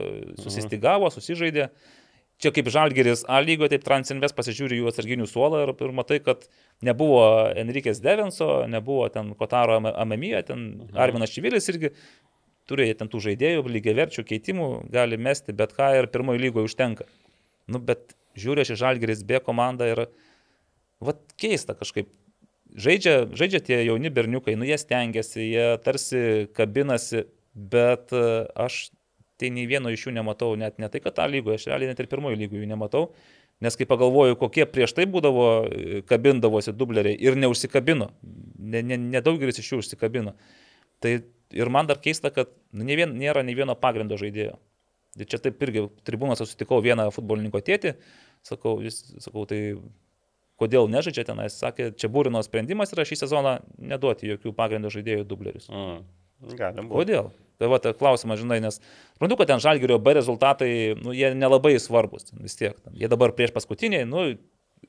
susistigavo, 0.42 1.10
susižaidė. 1.10 1.70
Čia 2.42 2.50
kaip 2.54 2.66
Žalgeris 2.70 3.22
A 3.30 3.38
lygoje, 3.42 3.72
taip 3.74 3.84
Transinvest 3.86 4.34
pasižiūri 4.34 4.80
jų 4.80 4.90
atsarginių 4.90 5.26
suolą 5.30 5.64
ir, 5.64 5.72
ir 5.86 5.94
matai, 5.94 6.18
kad 6.22 6.46
nebuvo 6.86 7.22
Enrikės 7.54 8.02
Devenso, 8.02 8.64
nebuvo 8.70 9.06
ten 9.14 9.32
Kotaro 9.38 9.78
Ame- 9.78 9.94
Amemija, 10.02 10.42
ten 10.46 10.64
Arminas 10.98 11.34
Čivilis 11.34 11.70
irgi 11.70 11.92
turėjo 12.70 12.98
ten 13.00 13.10
tų 13.12 13.22
žaidėjų, 13.28 13.64
lygiai 13.70 13.96
verčių 14.00 14.24
keitimų, 14.26 14.68
gali 14.92 15.18
mesti 15.20 15.54
bet 15.56 15.74
ką 15.76 15.92
ir 16.00 16.10
pirmojo 16.12 16.42
lygoje 16.42 16.70
užtenka. 16.70 17.06
Nu, 17.70 17.78
bet 17.78 18.16
žiūrė 18.38 18.64
šį 18.66 18.78
Žalgeris 18.82 19.22
B 19.26 19.38
komandą 19.44 19.88
ir, 19.92 20.06
vad, 21.00 21.22
keista 21.40 21.76
kažkaip. 21.78 22.10
Žaidžia, 22.74 23.28
žaidžia 23.38 23.60
tie 23.62 23.76
jauni 23.86 24.10
berniukai, 24.10 24.56
nu 24.58 24.66
jie 24.66 24.76
stengiasi, 24.80 25.44
jie 25.46 25.66
tarsi 25.84 26.48
kabinasi, 26.56 27.22
bet 27.54 28.10
e, 28.10 28.48
aš 28.58 28.88
tai 29.38 29.50
nei 29.54 29.68
vieno 29.70 29.92
iš 29.94 30.08
jų 30.08 30.14
nematau, 30.16 30.54
net 30.58 30.80
ne 30.82 30.88
tai, 30.90 31.00
kad 31.04 31.14
tą 31.14 31.28
lygoje, 31.30 31.60
aš 31.60 31.68
realiai 31.70 31.92
net 31.92 32.02
ir 32.02 32.10
pirmojo 32.10 32.38
lygoje 32.38 32.64
jų 32.64 32.70
nematau, 32.70 33.04
nes 33.62 33.78
kai 33.78 33.86
pagalvoju, 33.86 34.38
kokie 34.40 34.66
prieš 34.66 34.96
tai 34.96 35.06
būdavo, 35.10 35.46
e, 35.68 36.02
kabindavosi 36.08 36.74
dubleriai 36.74 37.18
ir 37.22 37.38
neužsikabino, 37.38 38.10
nedaugelis 38.58 39.58
ne, 39.58 39.62
ne 39.62 39.66
iš 39.66 39.72
jų 39.72 39.80
užsikabino. 39.84 40.34
Tai 41.04 41.16
ir 41.54 41.70
man 41.70 41.86
dar 41.86 42.00
keista, 42.02 42.30
kad 42.34 42.50
nu, 42.72 42.86
ne 42.86 42.98
vien, 42.98 43.14
nėra 43.18 43.44
nei 43.46 43.54
vieno 43.54 43.76
pagrindo 43.78 44.18
žaidėjo. 44.20 44.56
Ir 45.20 45.28
čia 45.30 45.38
taip 45.38 45.60
irgi 45.62 45.86
tribūnose 46.06 46.42
susitikau 46.42 46.80
vieną 46.82 47.06
futbolininko 47.14 47.60
tėtį, 47.62 47.94
sakau, 48.46 48.80
jis, 48.82 48.98
sakau, 49.22 49.44
tai 49.46 49.76
kodėl 50.60 50.90
nežaidžia 50.90 51.26
tenais, 51.28 51.56
sakė, 51.58 51.90
čia 51.98 52.10
būrino 52.12 52.42
sprendimas 52.44 52.94
yra 52.94 53.06
šį 53.06 53.24
sezoną 53.24 53.56
neduoti 53.78 54.30
jokių 54.34 54.54
pagrindo 54.56 54.92
žaidėjų 54.92 55.26
dublerius. 55.28 55.70
Mm. 55.72 56.04
Gali 56.58 56.82
būti. 56.82 56.92
Kodėl? 56.92 57.30
Tai 57.62 57.70
va, 57.70 57.78
tai 57.78 57.94
klausimas, 57.94 58.40
žinai, 58.42 58.58
nes 58.62 58.80
suprantu, 59.14 59.38
kad 59.38 59.52
ten 59.52 59.62
žalgerio 59.62 60.00
B 60.02 60.16
rezultatai, 60.16 60.70
nu, 60.98 61.14
jie 61.14 61.30
nelabai 61.38 61.76
svarbus, 61.80 62.26
ten 62.30 62.42
vis 62.42 62.58
tiek. 62.58 62.74
Ten, 62.82 62.96
jie 62.98 63.10
dabar 63.10 63.32
prieš 63.36 63.54
paskutiniai, 63.54 64.06
nu, 64.10 64.26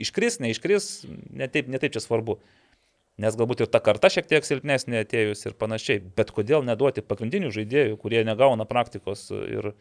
iškris, 0.02 0.40
neiškris, 0.44 0.88
netaip, 1.30 1.70
netaip 1.72 1.94
čia 1.96 2.02
svarbu. 2.04 2.40
Nes 3.22 3.38
galbūt 3.40 3.64
ir 3.64 3.70
ta 3.72 3.80
karta 3.80 4.10
šiek 4.12 4.26
tiek 4.28 4.44
silpnesnė 4.44 5.06
atėjus 5.06 5.46
ir 5.48 5.54
panašiai. 5.56 6.02
Bet 6.18 6.34
kodėl 6.36 6.66
neduoti 6.68 7.06
pagrindinių 7.06 7.54
žaidėjų, 7.56 8.00
kurie 8.02 8.26
negauna 8.28 8.66
praktikos 8.68 9.30
ir 9.32 9.72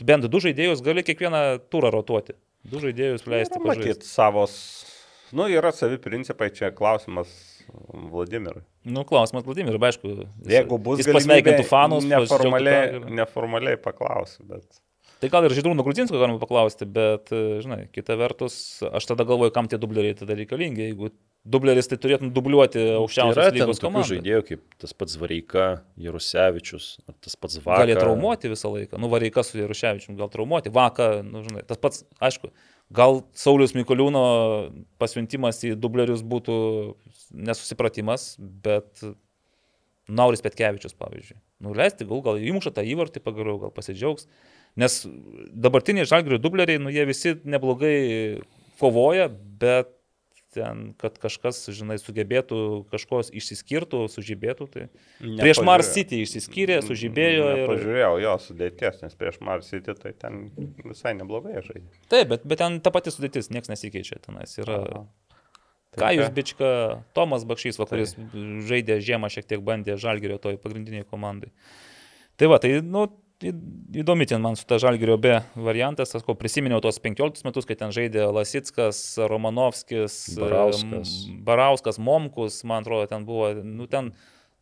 tu 0.00 0.06
bent 0.08 0.24
du 0.24 0.40
žaidėjus 0.40 0.80
gali 0.86 1.04
kiekvieną 1.04 1.42
turą 1.68 1.90
rotuoti. 1.92 2.38
Du 2.64 2.80
žaidėjus 2.80 3.26
leisti 3.28 3.58
Yra, 3.58 3.66
pažaisti. 3.66 3.90
Matyt, 3.98 4.08
savos, 4.08 4.54
nu, 5.32 5.46
yra 5.48 5.70
savi 5.72 5.98
principai, 6.02 6.50
čia 6.54 6.70
klausimas 6.74 7.30
Vladimirui. 8.10 8.62
Nu, 8.84 9.04
klausimas 9.06 9.44
Vladimir, 9.46 9.76
aišku. 9.78 10.08
jis- 10.10 10.50
Jeigu 10.50 10.78
bus 10.82 11.02
jis 11.02 11.10
pasveikintų 11.14 11.64
fanus, 11.68 12.04
neformaliai, 12.08 13.00
neformaliai 13.20 13.76
paklausiu, 13.80 14.44
bet... 14.48 14.80
Tai 15.20 15.28
gal 15.28 15.44
ir 15.44 15.52
Žydrūno 15.52 15.84
Grudzinsko 15.84 16.16
galima 16.16 16.40
paklausti, 16.40 16.86
bet, 16.88 17.28
e, 17.36 17.58
žinai, 17.60 17.82
kita 17.92 18.14
vertus, 18.16 18.54
aš 18.88 19.04
tada 19.10 19.26
galvoju, 19.28 19.52
kam 19.52 19.68
tie 19.68 19.76
dubleriai 19.76 20.16
tada 20.16 20.32
reikalingi. 20.32 20.86
Jeigu 20.86 21.10
dubleris, 21.44 21.90
tai 21.92 21.98
turėtum 22.00 22.30
dubliuoti 22.32 22.78
Tai 22.80 22.94
aukščiausios 23.02 23.50
ten 23.52 23.58
lygos 23.60 23.82
komandą. 23.84 24.08
žaidėjų 24.14 24.46
kaip 24.48 24.62
tas 24.80 24.96
pats 24.96 25.18
Vareika, 25.20 25.66
Jarusevičius, 26.00 26.86
ar 27.08 27.14
tas 27.20 27.36
pats 27.36 27.58
Gali 27.60 27.92
Vakas. 27.92 28.00
traumuoti 28.02 28.48
visą 28.52 28.72
laiką. 28.72 28.96
Nu, 29.00 29.08
Vareikas 29.12 29.52
su 29.52 29.60
Jaruševičium 29.60 30.16
gal 30.16 30.32
traumuoti. 30.32 30.72
Vaka, 30.72 31.10
nu, 31.22 31.44
žinai, 31.44 31.66
tas 31.68 31.76
pats, 31.80 32.02
aišku, 32.20 32.48
Gal 32.90 33.20
Saulis 33.38 33.74
Mikoliūno 33.76 34.22
pasiuntimas 34.98 35.60
į 35.66 35.76
dublerius 35.78 36.24
būtų 36.26 36.54
nesusipratimas, 37.30 38.32
bet 38.38 39.04
Nauris 40.10 40.42
Petkevičius, 40.42 40.96
pavyzdžiui. 40.98 41.38
Nuleisti, 41.62 42.06
gal, 42.08 42.22
gal 42.24 42.40
įmuša 42.42 42.72
tą 42.74 42.82
įvartį 42.86 43.22
pagaliau, 43.22 43.60
gal 43.62 43.70
pasidžiaugs. 43.74 44.26
Nes 44.80 45.04
dabartiniai 45.54 46.08
žalgirių 46.08 46.40
dubleriai, 46.42 46.82
nu 46.82 46.90
jie 46.90 47.06
visi 47.06 47.36
neblogai 47.46 47.94
kovoja, 48.80 49.28
bet 49.30 49.94
ten, 50.54 50.82
kad 51.00 51.16
kažkas, 51.22 51.62
žinai, 51.74 51.96
sugebėtų 52.02 52.60
kažko 52.90 53.22
išsiskirtų, 53.40 54.02
sužibėtų. 54.12 54.66
Tai 54.74 54.86
prieš 55.20 55.62
Mars 55.66 55.92
City 55.94 56.20
išsiskyrė, 56.24 56.80
sužibėjo. 56.86 57.48
Ir... 57.62 57.64
Pažiūrėjau 57.70 58.12
jo 58.24 58.34
sudėties, 58.46 59.00
nes 59.04 59.16
prieš 59.20 59.40
Mars 59.46 59.70
City 59.70 59.94
tai 59.98 60.12
ten 60.18 60.48
visai 60.84 61.14
neblogai 61.18 61.62
žaidė. 61.62 61.86
Taip, 62.12 62.30
bet, 62.34 62.46
bet 62.48 62.62
ten 62.62 62.80
ta 62.84 62.92
pati 62.94 63.14
sudėtis, 63.14 63.52
niekas 63.54 63.72
nesikeičia 63.72 64.20
tenais. 64.26 64.58
Yra... 64.62 64.82
Aha. 64.84 65.04
Tai 65.90 66.04
Ką 66.04 66.10
jūs 66.14 66.28
bička, 66.30 66.68
Tomas 67.18 67.42
Bakšys, 67.50 67.80
va, 67.80 67.86
kuris 67.90 68.12
tai. 68.14 68.44
žaidė 68.68 69.00
žiemą, 69.02 69.26
šiek 69.34 69.48
tiek 69.50 69.62
bandė 69.66 69.96
žalgerio 69.98 70.36
toj 70.38 70.60
pagrindiniai 70.62 71.02
komandai. 71.02 71.50
Tai 72.38 72.46
va, 72.52 72.60
tai, 72.62 72.76
nu, 72.86 73.08
įdomi 73.40 74.26
ten 74.28 74.42
man 74.42 74.56
su 74.56 74.66
ta 74.68 74.78
Žalgirio 74.80 75.16
B 75.20 75.38
variantas, 75.56 76.12
aš 76.16 76.24
ko 76.26 76.34
prisiminiau 76.36 76.80
tos 76.84 77.00
15 77.00 77.46
metus, 77.46 77.66
kai 77.68 77.76
ten 77.78 77.94
žaidė 77.94 78.26
Lasitskas, 78.34 79.00
Romanovskis, 79.30 80.18
Barauskas, 80.36 81.14
Barauskas 81.46 82.00
Momkus, 82.02 82.60
man 82.68 82.84
atrodo, 82.84 83.08
ten 83.10 83.24
buvo, 83.28 83.52
nu 83.64 83.88
ten, 83.90 84.12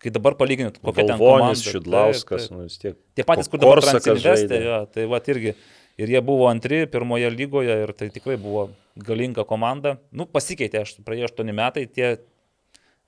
kai 0.02 0.12
dabar 0.14 0.38
palyginit, 0.38 0.78
kokia 0.78 1.08
ten 1.10 1.18
komanda. 1.18 1.58
Šidlauskas, 1.58 2.48
nu 2.54 2.68
vis 2.68 2.78
tiek. 2.78 2.98
Tie 3.18 3.26
patys, 3.26 3.50
kur 3.50 3.62
dabar 3.62 3.82
Transinvestė, 3.82 4.62
ja, 4.62 4.80
tai 4.86 5.10
va 5.10 5.22
irgi. 5.26 5.56
Ir 5.98 6.12
jie 6.14 6.20
buvo 6.22 6.46
antri 6.46 6.84
pirmoje 6.86 7.26
lygoje 7.34 7.74
ir 7.82 7.90
tai 7.98 8.06
tikrai 8.14 8.36
buvo 8.38 8.68
galinga 8.94 9.42
komanda. 9.42 9.96
Nu, 10.14 10.28
pasikeitė, 10.30 10.84
aš 10.84 11.00
praėjo 11.02 11.26
8 11.32 11.50
metai, 11.50 11.88
tie, 11.90 12.12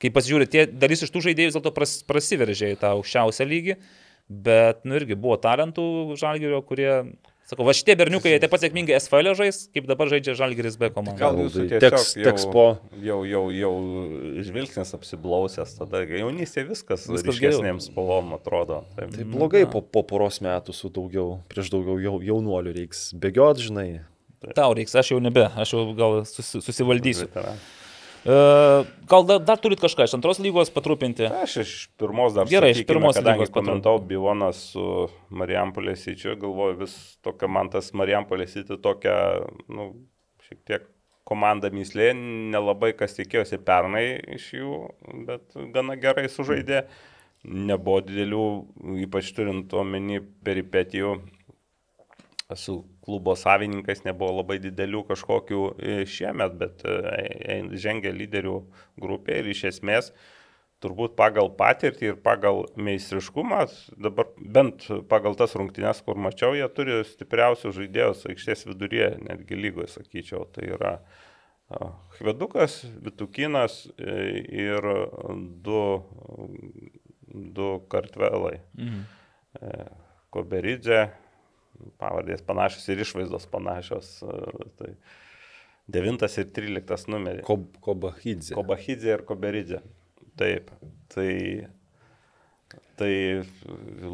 kai 0.03 0.11
pasižiūrė, 0.11 0.49
tie 0.51 0.65
dalis 0.67 1.07
iš 1.07 1.15
tų 1.15 1.23
žaidėjų 1.29 1.53
vis 1.53 1.55
dėlto 1.55 1.71
pras, 1.77 2.01
prasiveržė 2.09 2.73
į 2.75 2.81
tą 2.83 2.97
aukščiausią 2.97 3.47
lygį 3.47 3.77
bet, 4.31 4.85
nu 4.87 4.97
irgi 4.97 5.19
buvo 5.19 5.37
talentų 5.43 6.17
žalgerio, 6.21 6.63
kurie 6.67 6.93
Sakau, 7.51 7.65
va 7.67 7.73
šitie 7.75 7.97
berniukai, 7.99 8.31
jie 8.31 8.39
taip 8.39 8.53
pat 8.53 8.63
sėkmingai 8.63 8.95
SFL 8.95 9.33
žais, 9.35 9.57
kaip 9.75 9.89
dabar 9.91 10.07
žaidžia 10.13 10.37
Žalgiris 10.39 10.77
B 10.79 10.87
komanda. 10.95 11.19
Gal 11.19 11.41
jūsų 11.41 11.65
teks, 11.83 12.13
teks 12.15 12.45
po. 12.53 12.67
Jau, 13.03 13.17
jau, 13.27 13.41
jau 13.51 13.73
žvilgsnis 14.47 14.95
apsiblausęs, 14.95 15.73
tada 15.81 16.05
jaunystė 16.07 16.63
viskas, 16.69 17.09
viskas 17.11 17.27
ryškesnėms 17.33 17.89
spalvom 17.91 18.37
atrodo. 18.37 18.85
Taip. 18.95 19.11
Tai 19.17 19.27
blogai 19.33 19.65
po, 19.73 19.83
po 19.83 20.05
poros 20.07 20.39
metų 20.47 20.77
su 20.79 20.93
daugiau, 20.95 21.41
prieš 21.51 21.73
daugiau 21.75 21.99
jau, 21.99 22.15
jaunuolių 22.29 22.77
reiks 22.77 23.09
bėgiot, 23.19 23.65
žinai. 23.67 23.89
Taip. 24.39 24.55
Tau 24.55 24.71
reiks, 24.79 24.95
aš 25.03 25.17
jau 25.17 25.19
nebe, 25.19 25.49
aš 25.51 25.75
jau 25.75 25.83
gal 25.99 26.21
susi, 26.31 26.63
susivaldysiu. 26.63 27.27
Veteran. 27.27 27.59
E, 28.25 28.37
gal 29.09 29.25
dar, 29.25 29.41
dar 29.41 29.61
turit 29.63 29.81
kažką 29.81 30.05
iš 30.05 30.15
antros 30.19 30.41
lygos 30.43 30.73
patrupinti? 30.75 31.25
Aš 31.41 31.57
iš 31.65 31.75
pirmos 32.01 32.37
dar. 32.37 32.49
Gerai, 32.51 32.75
sakykime, 32.75 32.85
iš 32.85 32.91
pirmos 32.91 33.21
lygos 33.25 33.53
komentau 33.55 34.01
Bivonas 34.05 34.61
su 34.75 34.87
Marijampolės 35.33 36.05
įčiu, 36.13 36.35
galvoju 36.41 36.81
vis 36.83 36.97
tokia 37.25 37.49
man 37.49 37.73
tas 37.73 37.93
Marijampolės 37.97 38.59
įti 38.61 38.77
tokia, 38.85 39.15
nu, 39.73 39.93
šiek 40.49 40.61
tiek 40.69 40.89
komanda 41.31 41.71
myslė, 41.73 42.11
nelabai 42.53 42.93
kas 42.99 43.17
tikėjosi 43.17 43.61
pernai 43.65 44.05
iš 44.37 44.51
jų, 44.59 44.77
bet 45.29 45.57
gana 45.75 45.97
gerai 46.01 46.29
sužaidė. 46.29 46.85
Nebuvo 47.41 48.03
didelių, 48.05 48.47
ypač 49.07 49.31
turint 49.33 49.73
omeny 49.73 50.19
peripetijų 50.45 51.15
su 52.57 52.85
klubo 53.05 53.37
savininkas 53.37 54.05
nebuvo 54.05 54.41
labai 54.41 54.59
didelių 54.63 55.05
kažkokių 55.09 55.63
e, 55.71 55.95
šiemet, 56.09 56.57
bet 56.61 56.85
e, 56.85 56.99
e, 57.55 57.57
žengia 57.79 58.13
lyderių 58.15 58.57
grupė 59.01 59.41
ir 59.41 59.51
iš 59.55 59.65
esmės 59.75 60.13
turbūt 60.81 61.13
pagal 61.19 61.51
patirtį 61.59 62.07
ir 62.09 62.21
pagal 62.25 62.63
meistriškumą, 62.81 63.65
dabar 64.01 64.31
bent 64.41 64.87
pagal 65.11 65.37
tas 65.37 65.53
rungtynes, 65.59 66.01
kur 66.07 66.17
mačiau, 66.17 66.55
jie 66.57 66.69
turi 66.73 67.03
stipriausius 67.05 67.77
žaidėjus 67.77 68.25
aikštės 68.33 68.65
viduryje, 68.71 69.11
netgi 69.27 69.59
lygoje, 69.61 69.91
sakyčiau. 69.99 70.47
Tai 70.55 70.71
yra 70.79 70.95
Hvedukas, 72.17 72.81
Vitukinas 73.05 73.83
ir 74.01 74.89
du, 75.63 75.83
du 77.29 77.69
kartvelai. 77.93 78.57
Mhm. 78.81 79.05
Koberidze 80.33 81.05
pavardės 82.01 82.43
panašios 82.47 82.87
ir 82.93 83.03
išvaizdos 83.05 83.47
panašios. 83.53 84.13
E, 84.23 84.69
tai 84.81 84.93
9 85.91 86.39
ir 86.43 86.51
13 86.57 87.11
numerį. 87.11 87.45
Kob, 87.47 87.67
Kobahidze. 87.85 88.55
Kobahidze 88.59 89.15
ir 89.17 89.25
Koberidze. 89.27 89.83
Taip. 90.41 90.71
Tai, 91.11 91.33
tai 93.01 93.15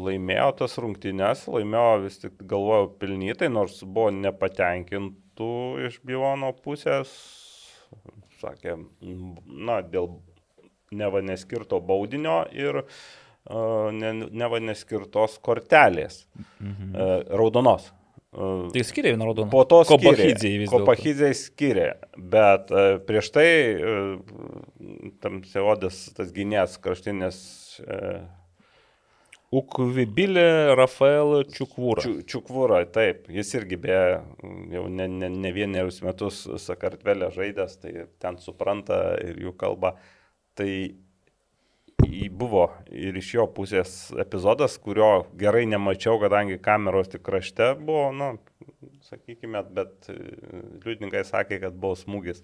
laimėjo 0.07 0.47
tas 0.63 0.77
rungtynes, 0.81 1.45
laimėjo 1.51 1.99
vis 2.07 2.17
tik 2.23 2.41
galvojau 2.49 2.89
pilnytai, 3.01 3.51
nors 3.53 3.83
buvo 3.83 4.09
nepatenkintų 4.15 5.51
iš 5.87 6.01
Bivono 6.07 6.49
pusės. 6.63 7.13
Sakė, 8.41 8.75
na, 9.45 9.79
dėl 9.85 10.17
neva 10.93 11.21
neskirto 11.25 11.79
baudinio 11.83 12.41
ir 12.53 12.81
uh, 12.81 12.97
ne, 13.47 14.13
neva 14.31 14.59
neskirtos 14.63 15.37
kortelės, 15.43 16.25
mhm. 16.59 16.97
raudonos. 17.39 17.91
Tai 18.37 18.83
skiria 18.83 19.13
vieną 19.15 19.25
raudoną. 19.29 19.49
Po 19.49 19.63
to 19.65 19.81
Kopahidžiai 20.69 21.35
skiria, 21.37 21.93
bet 22.17 22.69
prieš 23.07 23.31
tai 23.33 23.47
tam 25.23 25.39
seodės 25.47 26.09
tas 26.17 26.33
gynės 26.35 26.75
kraštinės. 26.83 27.39
Ukvibilė 29.47 30.75
Rafael 30.75 31.45
Čiukvūra. 31.47 32.03
Čiukvūra, 32.27 32.81
taip, 32.91 33.29
jis 33.31 33.53
irgi 33.55 33.77
be 33.79 33.95
jau 34.73 34.83
ne, 34.91 35.05
ne, 35.07 35.29
ne 35.31 35.51
vienerius 35.55 36.01
metus 36.03 36.41
Sakartvelė 36.59 37.29
žaidęs, 37.31 37.77
tai 37.79 37.93
ten 38.19 38.41
supranta 38.43 38.99
ir 39.23 39.39
jų 39.45 39.55
kalba. 39.55 39.93
Tai 40.59 40.67
buvo 42.37 42.67
ir 42.93 43.17
iš 43.17 43.31
jo 43.33 43.45
pusės 43.51 43.93
epizodas, 44.21 44.77
kurio 44.81 45.25
gerai 45.39 45.65
nemačiau, 45.69 46.19
kadangi 46.21 46.59
kameros 46.61 47.09
tik 47.13 47.23
krašte 47.25 47.73
buvo, 47.79 48.11
nu, 48.15 48.29
sakykime, 49.07 49.63
bet 49.73 50.09
e, 50.11 50.17
liudininkai 50.85 51.25
sakė, 51.27 51.59
kad 51.63 51.77
buvo 51.77 51.97
smūgis 51.97 52.43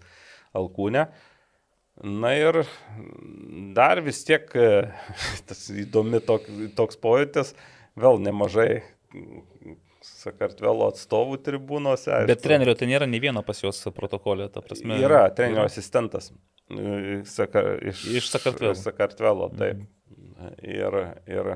alkūnė. 0.57 1.07
Na 2.03 2.31
ir 2.33 2.63
dar 3.77 4.01
vis 4.01 4.23
tiek 4.25 4.49
e, 4.57 4.69
tas 5.49 5.67
įdomi 5.69 6.23
tok, 6.25 6.49
toks 6.77 6.99
pojūtis, 7.03 7.53
vėl 7.99 8.21
nemažai 8.23 8.83
Sakartvelo 10.03 10.89
atstovų 10.91 11.37
tribūnose. 11.45 12.09
Aišku. 12.11 12.27
Bet 12.27 12.41
trenerio 12.43 12.73
tai 12.75 12.89
nėra 12.89 13.05
nei 13.07 13.21
vieno 13.23 13.39
pas 13.47 13.61
juos 13.63 13.77
protokolė, 13.95 14.49
ta 14.51 14.59
prasme. 14.65 14.97
Yra 14.99 15.29
trenerio 15.31 15.61
yra. 15.61 15.69
asistentas. 15.69 16.33
Saka, 17.29 17.65
iš, 17.89 18.05
iš 18.21 18.31
Sakartvelo. 18.31 18.75
Sakartvelo, 18.79 19.49
taip. 19.57 19.83
Mhm. 19.83 20.55
Ir, 20.63 20.97
ir, 21.29 21.51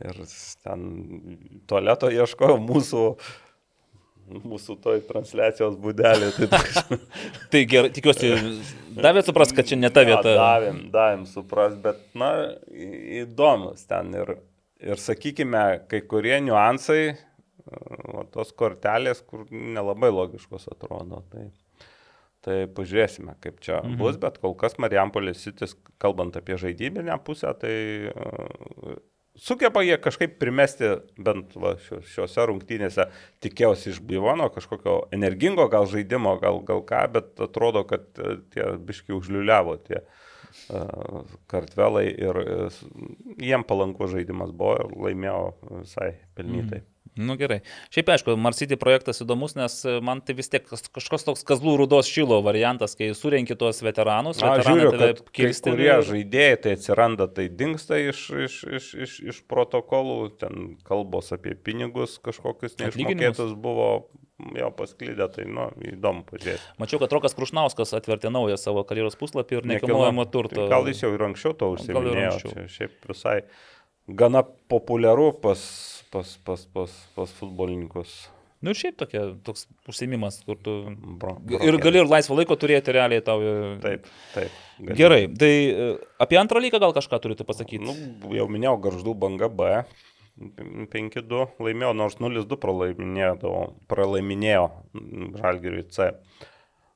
ir 0.00 0.18
ten 0.64 0.82
tualeto 1.68 2.10
ieškojo 2.12 2.58
mūsų 2.64 3.04
mūsų 4.30 4.76
toj 4.82 5.00
transliacijos 5.08 5.76
būdelė. 5.80 6.30
Tai, 6.36 6.98
tai 7.52 7.62
gerai, 7.68 7.90
tikiuosi, 7.94 8.30
davėt 8.96 9.30
supras, 9.30 9.54
kad 9.56 9.68
čia 9.68 9.78
ne 9.80 9.90
ta 9.92 10.04
vieta. 10.06 10.34
Ja, 10.34 10.36
davėm, 10.38 10.82
davėm 10.94 11.24
supras, 11.30 11.74
bet, 11.82 12.02
na, 12.18 12.30
įdomus 13.22 13.86
ten 13.90 14.14
ir, 14.18 14.36
ir 14.84 15.02
sakykime, 15.02 15.64
kai 15.90 16.02
kurie 16.10 16.36
niuansai, 16.46 17.02
o 18.14 18.24
tos 18.32 18.54
kortelės, 18.56 19.22
kur 19.26 19.46
nelabai 19.50 20.12
logiškos 20.14 20.70
atrodo. 20.72 21.24
Tai, 21.32 21.48
tai 22.46 22.64
pažiūrėsime, 22.72 23.36
kaip 23.44 23.60
čia 23.64 23.80
mhm. 23.82 23.98
bus, 24.00 24.18
bet 24.20 24.40
kol 24.42 24.56
kas 24.58 24.78
Marijampolės 24.80 25.42
sitis, 25.44 25.76
kalbant 26.02 26.38
apie 26.40 26.56
žaidybinę 26.60 27.18
pusę, 27.26 27.52
tai 27.60 27.74
uh, 28.12 28.98
sugeba 29.40 29.82
jie 29.82 29.96
kažkaip 30.02 30.38
primesti, 30.40 30.94
bent 31.18 31.54
va, 31.60 31.74
šiuose 31.80 32.46
rungtynėse, 32.50 33.06
tikėjausi 33.44 33.92
iš 33.94 34.00
Bivono 34.06 34.50
kažkokio 34.52 34.96
energingo 35.16 35.68
gal 35.72 35.88
žaidimo, 35.90 36.36
gal, 36.42 36.60
gal 36.66 36.84
ką, 36.86 37.04
bet 37.14 37.44
atrodo, 37.48 37.84
kad 37.88 38.08
e, 38.18 38.38
tie 38.52 38.66
biški 38.84 39.14
užliuliavo 39.16 39.76
tie 39.86 40.00
uh, 40.02 41.22
kartvelai 41.50 42.06
ir 42.10 42.40
uh, 42.42 42.80
jiem 43.40 43.64
palankus 43.68 44.12
žaidimas 44.14 44.52
buvo 44.52 44.76
ir 44.82 44.96
laimėjo 45.08 45.44
visai 45.82 46.12
pelnytai. 46.36 46.82
Mhm. 46.82 46.88
Nu 47.18 47.34
gerai. 47.40 47.58
Šiaip 47.90 48.12
aišku, 48.14 48.36
Marsity 48.38 48.78
projektas 48.80 49.22
įdomus, 49.24 49.56
nes 49.58 49.74
man 50.06 50.22
tai 50.22 50.36
vis 50.38 50.50
tiek 50.52 50.66
kažkoks 50.68 51.26
toks 51.26 51.42
kazlų 51.48 51.74
rudos 51.82 52.10
šilo 52.10 52.38
variantas, 52.46 52.94
kai 52.98 53.10
surenki 53.18 53.56
tuos 53.58 53.82
veteranus. 53.82 54.38
Na, 54.44 54.60
žiūriu, 54.62 54.92
kad 54.94 55.24
kilsti. 55.34 55.74
Kurie 55.74 55.90
žaidėjai 56.06 56.60
tai 56.64 56.76
atsiranda, 56.78 57.26
tai 57.34 57.48
dinksta 57.50 57.98
iš, 57.98 58.24
iš, 58.46 58.60
iš, 58.78 58.88
iš, 59.06 59.18
iš 59.34 59.42
protokolų, 59.50 60.18
ten 60.40 60.74
kalbos 60.86 61.34
apie 61.36 61.56
pinigus 61.58 62.20
kažkokius 62.22 62.78
neišmokėtus 62.80 63.56
buvo 63.58 63.90
jau 64.56 64.70
pasklydę, 64.72 65.26
tai, 65.34 65.44
nu, 65.50 65.66
įdomu 65.84 66.24
pažiūrėti. 66.28 66.62
Mačiau, 66.80 67.00
kad 67.02 67.12
Rokas 67.12 67.36
Krušnauskas 67.36 67.92
atvertė 67.98 68.32
naują 68.32 68.56
savo 68.60 68.84
karjeros 68.88 69.18
puslapį 69.20 69.58
ir 69.58 69.68
nekilnojamo 69.74 70.24
turto. 70.32 70.64
Gal 70.70 70.88
jis 70.88 71.04
jau 71.04 71.12
ir 71.16 71.26
anksčiau 71.26 71.56
to 71.58 71.72
užsiminėjo. 71.74 72.54
šiaip 72.70 73.10
visai 73.10 73.40
gana 74.08 74.42
populiaru 74.42 75.30
pas, 75.42 75.60
pas, 76.12 76.34
pas, 76.46 76.66
pas, 76.74 76.92
pas 77.16 77.32
futbolininkus. 77.38 78.12
Nu 78.60 78.74
ir 78.74 78.76
šiaip 78.76 78.98
tokia, 79.00 79.22
toks 79.46 79.64
užsiemimas, 79.88 80.42
kur 80.44 80.58
tu... 80.60 80.74
Bro, 81.20 81.38
Ir 81.64 81.78
gali 81.80 82.02
ir 82.02 82.10
laisvo 82.10 82.36
laiko 82.36 82.58
turėti 82.60 82.92
realiai 82.92 83.22
tau. 83.24 83.38
e, 83.40 83.78
Taip, 83.80 84.10
taip. 84.34 84.58
gali. 84.82 84.96
Gerai, 84.98 85.20
tai 85.40 85.52
e, 85.70 85.86
apie 86.20 86.36
antrą 86.36 86.60
lygą 86.60 86.80
gal 86.82 86.92
kažką 86.92 87.22
turite 87.24 87.46
pasakyti? 87.48 87.80
Nu, 87.88 87.94
jau 88.36 88.44
minėjau, 88.52 88.76
garždų 88.84 89.14
banga 89.22 89.48
B. 89.48 89.70
5-2 90.40 91.40
laimėjo, 91.60 91.90
nors 91.96 92.16
0-2 92.20 92.56
pralaiminėjo, 92.60 93.50
pralaiminėjo 93.90 94.62
Žalgiriui 95.40 95.84
C. 95.92 96.12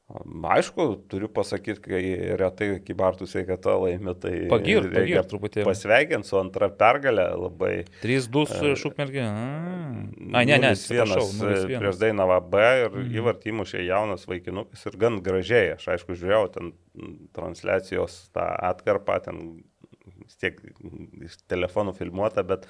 Aišku, 0.05 0.85
turiu 1.09 1.31
pasakyti, 1.33 1.81
kai 1.81 2.01
retai 2.37 2.67
kibartų 2.85 3.25
sveikata 3.25 3.73
laimi, 3.81 4.13
tai 4.21 4.33
Pagirt, 4.51 4.91
reikia 4.91 4.99
pagirt 4.99 5.31
truputėlį. 5.33 5.65
Pasveikinti 5.65 6.29
su 6.29 6.37
antra 6.37 6.69
pergalė 6.69 7.25
labai. 7.41 7.71
3-2 8.03 8.43
su 8.51 8.75
Šukmergė. 8.83 9.25
Ai, 9.25 10.45
ne, 10.45 10.59
ne, 10.61 10.75
0-1, 10.75 10.77
atsiprašau, 10.77 11.25
e, 11.25 11.57
0-1. 11.65 11.81
prieš 11.81 12.03
Dainavą 12.03 12.37
B 12.53 12.67
ir 12.83 13.01
įvartį 13.17 13.55
įmušė 13.55 13.87
jaunas 13.87 14.29
vaikinukas 14.29 14.85
ir 14.91 15.01
gan 15.01 15.19
gražiai. 15.25 15.73
Aš 15.79 15.89
aišku 15.97 16.21
žiūrėjau 16.21 16.53
ten 16.59 16.71
mm, 16.75 17.17
transliacijos 17.41 18.21
tą 18.37 18.45
atkarpą, 18.75 19.19
ten 19.25 19.43
tiek 20.37 20.61
telefonų 21.49 21.97
filmuota, 21.97 22.45
bet 22.45 22.69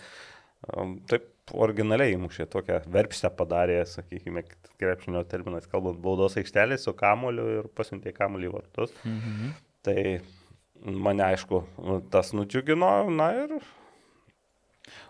um, 0.70 1.01
taip 1.11 1.34
originaliai 1.52 2.14
įmušė 2.16 2.46
tokią 2.52 2.80
verpstę 2.94 3.30
padarė, 3.36 3.82
sakykime, 3.88 4.44
krepšinio 4.80 5.24
terminais 5.28 5.68
kalbant, 5.70 6.00
baudos 6.02 6.38
aikštelė 6.40 6.78
su 6.80 6.94
kamoliu 6.96 7.46
ir 7.58 7.68
pasiuntė 7.76 8.14
kamolį 8.16 8.48
į 8.48 8.54
vartus. 8.54 8.94
Mhm. 9.04 9.54
Tai 9.84 9.98
mane 10.84 11.24
aišku, 11.26 11.60
tas 12.12 12.32
nudžiugino, 12.36 12.92
na 13.12 13.30
ir 13.44 13.58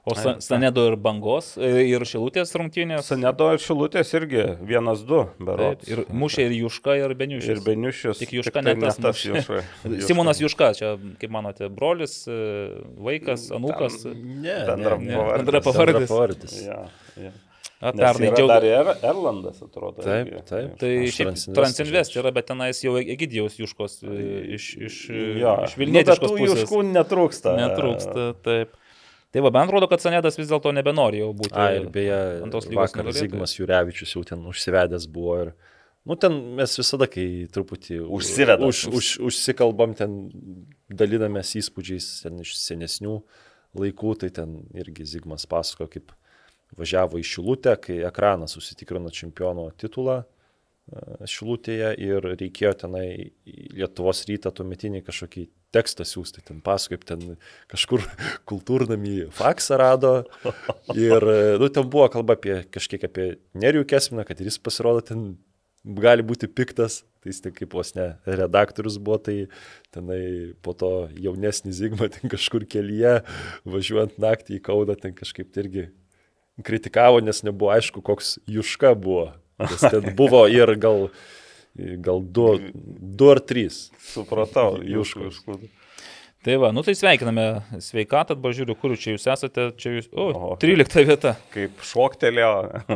O 0.05 0.15
Sa- 0.15 0.37
Sanedo 0.45 0.83
ir 0.91 0.97
Bangos 1.01 1.55
e, 1.57 1.69
ir 1.89 2.03
Šilutės 2.05 2.51
rungtynės. 2.61 3.07
Sanedo 3.09 3.47
ir 3.55 3.63
Šilutės 3.65 4.11
irgi 4.19 4.43
vienas 4.61 5.01
du, 5.09 5.23
berods. 5.41 5.89
ir 5.89 6.03
mušė 6.13 6.45
ir 6.51 6.57
Juška, 6.59 6.99
ir 7.01 7.15
Beniušis. 7.17 7.49
Ir 7.55 7.63
Beniušius. 7.65 8.21
Tik 8.21 8.35
Juška 8.37 8.61
tiktai 8.61 8.75
ne 8.77 8.85
tas 8.85 9.01
mušė. 9.01 9.31
Juška. 9.33 9.63
Juška. 9.63 10.03
Simonas 10.11 10.43
Juška, 10.45 10.69
čia, 10.77 10.93
kaip 11.23 11.33
manote, 11.33 11.71
brolis, 11.73 12.19
e, 12.29 12.37
vaikas, 13.01 13.49
anukas. 13.57 14.03
Ne, 14.13 14.61
Bendra 14.69 15.01
ne, 15.01 15.09
ne. 15.09 15.17
pavardė. 15.17 15.97
Bendra 15.97 16.07
pavardis. 16.13 16.61
Ja, 16.67 16.85
ja. 17.17 17.33
Pernai 17.85 18.29
yra 18.31 18.37
džiaug... 18.39 18.49
dar 18.49 18.65
ir 18.65 18.91
Erlandas, 19.05 19.59
atrodo. 19.65 20.01
Taip, 20.05 20.29
irgi. 20.31 20.45
taip. 20.49 20.77
Tai 20.81 20.93
šiaip 21.13 21.57
Transinvest 21.57 22.15
yra, 22.17 22.31
bet 22.33 22.47
tenais 22.49 22.81
jau 22.81 22.95
Egidijaus 23.01 23.59
Juškos 23.61 23.99
e, 24.05 24.15
iš, 24.57 24.71
iš, 24.89 25.01
Jo, 25.41 25.59
iš 25.67 25.77
Vilnietiškos 25.81 26.33
nu. 26.33 26.47
Juškų 26.49 26.81
netrūksta. 26.95 27.57
Netrūksta, 27.61 28.31
taip. 28.47 28.73
Tai 29.35 29.43
va, 29.43 29.51
bent 29.51 29.73
rodo, 29.75 29.89
kad 29.91 29.99
Sanedas 29.99 30.37
vis 30.39 30.47
dėlto 30.47 30.71
nebenori 30.71 31.19
jau 31.19 31.33
būti. 31.35 31.57
A, 31.59 31.73
ir 31.75 31.89
beje, 31.91 32.19
ant 32.45 32.55
tos 32.55 32.69
lygos 32.69 32.93
vakar 32.93 33.03
nugalėtojas. 33.03 33.25
Zygmas 33.25 33.55
Jurevičius 33.57 34.13
jau 34.15 34.21
ten 34.29 34.45
užsivedęs 34.47 35.09
buvo 35.11 35.39
ir, 35.43 35.51
nu, 36.07 36.15
ten 36.23 36.37
mes 36.61 36.75
visada, 36.79 37.09
kai 37.11 37.25
truputį 37.51 37.99
Užsivedam. 38.15 38.69
už, 38.71 38.85
už, 38.95 39.09
užsikalbam, 39.27 39.97
ten 39.99 40.15
dalinamės 40.87 41.51
įspūdžiais 41.59 42.07
ten 42.23 42.39
iš 42.45 42.55
senesnių 42.61 43.17
laikų, 43.83 44.15
tai 44.23 44.31
ten 44.39 44.55
irgi 44.79 45.09
Zygmas 45.17 45.49
pasako, 45.51 45.91
kaip 45.91 46.15
važiavo 46.79 47.19
į 47.19 47.27
Šilutę, 47.27 47.75
kai 47.83 47.99
ekranas 48.07 48.55
susitikrino 48.55 49.11
čempiono 49.11 49.67
titulą 49.75 50.21
e, 50.23 51.27
Šilutėje 51.27 51.91
ir 52.07 52.31
reikėjo 52.37 52.77
tenai 52.87 53.09
į 53.51 53.59
Lietuvos 53.81 54.23
rytą 54.31 54.55
tuometinį 54.55 55.03
kažkokį 55.11 55.49
tekstą 55.75 56.07
siūsti, 56.09 56.45
ten 56.49 56.61
paskui, 56.65 56.99
ten 57.03 57.35
kažkur 57.73 58.05
kultūrnami 58.51 59.31
faksą 59.35 59.81
rado 59.81 60.15
ir, 60.95 61.27
nu, 61.61 61.71
ten 61.71 61.91
buvo 61.91 62.07
kalba 62.13 62.39
apie 62.39 62.63
kažkiek 62.75 63.09
apie 63.09 63.35
Nerijų 63.59 63.89
Kesminą, 63.91 64.27
kad 64.29 64.41
ir 64.41 64.53
jis 64.53 64.61
pasirodo 64.63 65.05
ten 65.05 65.35
gali 65.85 66.25
būti 66.25 66.49
piktas, 66.49 67.03
tai 67.21 67.33
jis 67.33 67.43
tik 67.45 67.59
kaip 67.59 67.75
vos 67.77 67.93
ne 67.97 68.15
redaktorius 68.25 68.97
buvo, 68.97 69.19
tai 69.21 69.37
tenai 69.95 70.55
po 70.65 70.73
to 70.77 71.11
jaunesnis 71.21 71.77
Zygma 71.81 72.09
ten 72.13 72.33
kažkur 72.33 72.65
kelyje, 72.69 73.19
važiuojant 73.69 74.17
naktį 74.21 74.59
į 74.59 74.65
Kaudą, 74.65 74.97
ten 75.01 75.15
kažkaip 75.17 75.53
tai 75.53 75.67
irgi 75.67 75.87
kritikavo, 76.65 77.21
nes 77.25 77.43
nebuvo 77.45 77.73
aišku, 77.75 78.03
koks 78.05 78.39
Juška 78.49 78.95
buvo. 78.97 79.33
Nes 79.61 79.83
ten 79.83 80.13
buvo 80.19 80.45
ir 80.51 80.73
gal, 80.81 81.09
gal 81.75 82.23
du, 82.23 82.49
du 82.75 83.31
ar 83.33 83.41
trys. 83.43 83.89
Supratau, 84.13 84.79
Juškų. 84.83 85.31
Juškų. 85.31 85.59
Tai 86.45 86.57
va, 86.61 86.69
nu 86.77 86.83
tai 86.85 86.93
sveikiname 86.93 87.45
sveikatą, 87.81 88.35
dabar 88.37 88.53
žiūriu, 88.53 88.75
kur 88.77 88.93
čia 89.01 89.15
jūs 89.15 89.25
esate, 89.33 89.71
čia 89.81 89.95
jūs, 89.95 90.09
o, 90.13 90.27
O. 90.35 90.49
13 90.61 91.07
vieta. 91.09 91.31
Kaip 91.55 91.81
šoktelėjo. 91.89 92.51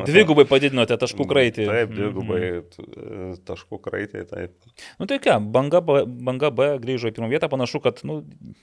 Dvigubai 0.08 0.44
padidinote 0.50 0.98
taškų 1.00 1.24
kraitį. 1.30 1.64
Taip, 1.70 1.94
dvigubai 1.94 2.40
t- 2.68 2.84
taškų 3.48 3.78
kraitį, 3.86 4.24
taip. 4.28 4.68
Nu 5.00 5.08
tai 5.08 5.16
ką, 5.24 5.38
banga 5.54 5.80
B, 5.84 6.02
banga 6.28 6.50
B 6.52 6.68
grįžo 6.82 7.08
į 7.08 7.16
pirmą 7.16 7.30
vietą, 7.32 7.48
panašu, 7.48 7.80
kad, 7.84 8.02
nu, 8.08 8.18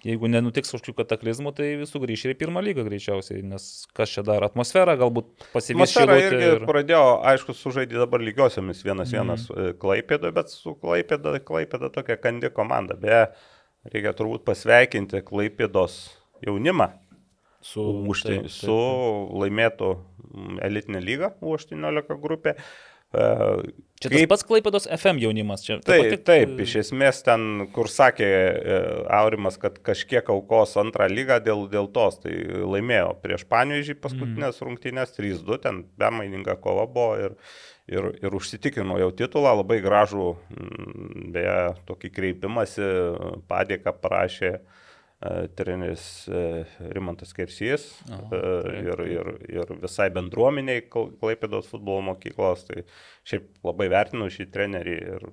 jeigu 0.05 0.29
nenutiks 0.29 0.75
kažkokių 0.75 0.99
kataklizmų, 1.01 1.55
tai 1.57 1.71
visų 1.81 2.03
grįš 2.05 2.27
ir 2.27 2.35
į 2.35 2.39
pirmą 2.43 2.61
lygą 2.67 2.85
greičiausiai, 2.85 3.41
nes 3.47 3.67
kas 3.97 4.13
čia 4.13 4.25
dar 4.27 4.45
atmosfera, 4.45 4.97
galbūt 5.01 5.49
pasivys 5.55 5.95
šilutė 5.95 6.21
irgi 6.27 6.45
ir... 6.51 6.69
pradėjo, 6.69 7.03
aišku, 7.33 7.57
sužaidė 7.57 8.03
dabar 8.03 8.21
lygiosiomis 8.21 8.85
vienas 8.85 9.13
vienas 9.15 9.49
mm. 9.49 9.79
Klaipėdo, 9.81 10.29
bet 10.35 10.53
su 10.53 10.77
Klaipėda, 10.77 11.39
Klaipėda 11.45 11.89
tokia 11.97 12.19
kandi 12.21 12.53
komanda. 12.53 12.97
Beje, 12.99 13.25
reikia 13.93 14.13
turbūt 14.17 14.45
pasveikinti 14.47 15.21
Klaipėdos 15.25 15.97
jaunimą 16.45 16.89
su, 17.65 17.83
už 18.11 18.25
tai, 18.25 18.35
taip, 18.35 18.49
taip. 18.49 18.57
su 18.57 18.77
laimėtų 19.41 19.91
mm, 19.95 20.59
elitinę 20.67 21.01
lygą 21.03 21.31
U18 21.41 22.19
grupė. 22.21 22.55
Čia 23.95 24.11
tas 24.11 24.25
pats 24.27 24.43
Klaipėdos 24.43 24.85
FM 24.91 25.21
jaunimas. 25.23 25.63
Čia 25.63 25.77
ta 25.79 25.93
Taip, 25.93 26.03
pati- 26.03 26.23
taip, 26.27 26.57
iš 26.65 26.73
esmės 26.83 27.21
ten, 27.25 27.65
kur 27.73 27.87
sakė 27.89 28.27
e, 28.27 28.79
Aurimas, 29.17 29.55
kad 29.61 29.77
kažkiek 29.85 30.27
aukos 30.33 30.75
antrą 30.81 31.07
lygą 31.09 31.39
dėl, 31.45 31.63
dėl 31.71 31.87
tos, 31.95 32.19
tai 32.25 32.35
laimėjo 32.43 33.13
prieš 33.23 33.47
Paniežį 33.49 33.95
paskutinės 34.03 34.59
mm. 34.59 34.67
rungtynės 34.67 35.15
3-2, 35.15 35.59
ten 35.63 35.81
bemaininga 36.01 36.57
kova 36.59 36.85
buvo 36.91 37.15
ir, 37.23 37.37
ir, 37.87 38.11
ir 38.19 38.35
užsitikino 38.35 38.99
jau 38.99 39.13
titulą, 39.15 39.55
labai 39.61 39.79
gražų, 39.85 40.31
beje, 41.31 41.59
tokį 41.87 42.11
kreipimąsi, 42.19 42.91
padėką 43.47 43.95
parašė 44.03 44.57
e, 44.57 44.63
treneris 45.57 46.03
e, 46.27 46.41
Rimantas 46.95 47.31
Kersys 47.35 47.85
Aha, 48.09 48.27
e, 48.35 48.73
ir, 48.83 49.01
ir, 49.11 49.29
ir 49.55 49.71
visai 49.81 50.07
bendruomeniai 50.13 50.83
Kla- 50.91 51.09
Klaipėdos 51.21 51.69
futbolo 51.71 52.03
mokyklos. 52.09 52.65
Tai 52.67 52.83
šiaip 53.27 53.47
labai 53.65 53.87
vertinu 53.93 54.27
šį 54.31 54.47
trenerį 54.53 54.95
ir 55.15 55.25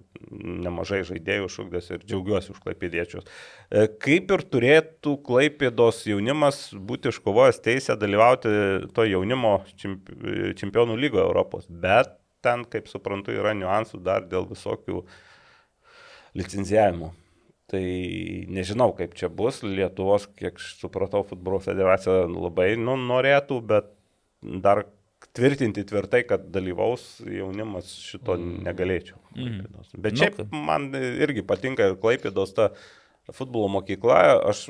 nemažai 0.66 1.02
žaidėjų 1.08 1.50
šūkdės 1.56 1.90
ir 1.96 2.06
džiaugiuosi 2.06 2.54
už 2.54 2.62
klaipėdiečius. 2.64 3.28
E, 3.70 3.86
Kaip 4.02 4.32
ir 4.36 4.44
turėtų 4.54 5.16
klaipėdos 5.28 6.02
jaunimas 6.10 6.64
būti 6.74 7.12
iškovojęs 7.12 7.62
teisę 7.64 7.98
dalyvauti 8.00 8.52
to 8.96 9.06
jaunimo 9.08 9.58
čemp- 9.76 10.10
čempionų 10.60 10.98
lygoje 11.04 11.26
Europos, 11.28 11.68
bet 11.68 12.16
ten, 12.42 12.64
kaip 12.66 12.88
suprantu, 12.90 13.30
yra 13.38 13.52
niuansų 13.54 14.00
dar 14.02 14.24
dėl 14.26 14.48
visokių 14.50 15.04
licenzijavimų. 16.38 17.12
Tai 17.72 17.82
nežinau, 18.52 18.90
kaip 18.96 19.14
čia 19.16 19.30
bus. 19.32 19.62
Lietuvos, 19.64 20.26
kiek 20.36 20.58
supratau, 20.60 21.22
futbolo 21.24 21.60
federacija 21.64 22.26
labai 22.28 22.74
nu, 22.76 22.98
norėtų, 23.00 23.62
bet 23.70 23.88
dar 24.42 24.84
tvirtinti 25.32 25.84
tvirtai, 25.88 26.24
kad 26.28 26.44
dalyvaus 26.52 27.22
jaunimas, 27.24 27.94
šito 28.04 28.36
negalėčiau. 28.36 29.16
Mhm. 29.32 29.38
Klaipėdos. 29.38 29.94
Bet 29.96 30.18
Nu, 30.18 30.20
šiaip 30.20 30.52
man 30.52 30.90
irgi 30.98 31.46
patinka 31.46 31.88
ir 31.88 31.96
Klaipėdos 32.02 32.52
ta 32.58 32.72
futbolo 33.32 33.70
mokykla. 33.78 34.18
Aš 34.50 34.66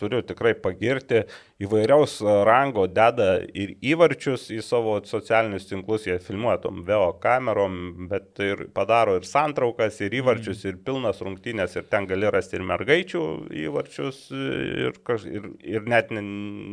turiu 0.00 0.22
tikrai 0.26 0.54
pagirti. 0.58 1.22
Įvairiaus 1.62 2.16
rango 2.46 2.86
deda 2.90 3.36
ir 3.54 3.76
įvarčius 3.92 4.48
į 4.54 4.58
savo 4.64 4.96
socialinius 5.06 5.68
tinklus, 5.70 6.08
jie 6.08 6.18
filmuoja 6.24 6.58
tom 6.64 6.82
veo 6.86 7.12
kamerom, 7.22 8.08
bet 8.10 8.42
ir 8.42 8.66
padaro 8.74 9.18
ir 9.20 9.28
santraukas, 9.28 10.00
ir 10.02 10.18
įvarčius, 10.20 10.64
ir 10.66 10.80
pilnas 10.84 11.22
rungtynės, 11.22 11.78
ir 11.78 11.86
ten 11.92 12.10
gali 12.10 12.30
rasti 12.32 12.58
ir 12.58 12.66
mergaičių 12.72 13.24
įvarčius, 13.68 14.26
ir, 14.34 15.00
kaž, 15.06 15.26
ir, 15.30 15.50
ir 15.78 15.88
net 15.90 16.10
ne, 16.14 16.24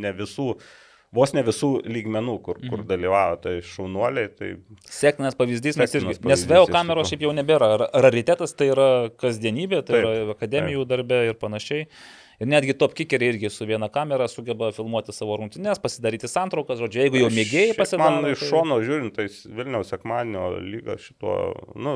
ne 0.02 0.14
visų, 0.18 0.50
vos 1.14 1.34
ne 1.38 1.44
visų 1.46 1.72
lygmenų, 1.86 2.40
kur, 2.44 2.62
kur 2.72 2.82
dalyvavo, 2.90 3.38
tai 3.46 3.58
šaunuoliai, 3.66 4.32
tai 4.34 4.56
Sektinas 4.90 5.38
pavyzdys, 5.38 5.78
Sektinas 5.78 6.18
irgi, 6.18 6.32
nes 6.34 6.48
vėl 6.50 6.66
kameros 6.74 7.14
šiaip 7.14 7.28
jau 7.28 7.38
nebėra. 7.38 7.76
Ra- 7.84 7.92
Raritetas 8.08 8.58
tai 8.58 8.72
yra 8.74 8.90
kasdienybė, 9.22 9.84
tai 9.86 10.00
Taip, 10.00 10.08
yra 10.08 10.38
akademijų 10.40 10.88
darbė 10.90 11.28
ir 11.30 11.38
panašiai. 11.38 11.86
Ir 12.38 12.46
netgi 12.46 12.76
top 12.78 12.94
kickeriai 12.94 13.34
irgi 13.34 13.50
su 13.50 13.66
viena 13.66 13.88
kamera 13.90 14.28
sugeba 14.30 14.68
filmuoti 14.70 15.14
savo 15.16 15.40
rungtynės, 15.42 15.80
pasidaryti 15.82 16.30
santraukas, 16.30 16.78
žodžiu, 16.78 17.00
jeigu 17.02 17.18
jau 17.24 17.32
mėgėjai 17.34 17.74
pasidaro. 17.74 18.20
Man 18.22 18.30
iš 18.30 18.44
šono 18.52 18.78
žiūrint, 18.86 19.16
tai 19.16 19.26
Vilniaus 19.58 19.90
sekmanio 19.90 20.52
lyga 20.62 21.00
šituo, 21.02 21.38
nu, 21.82 21.96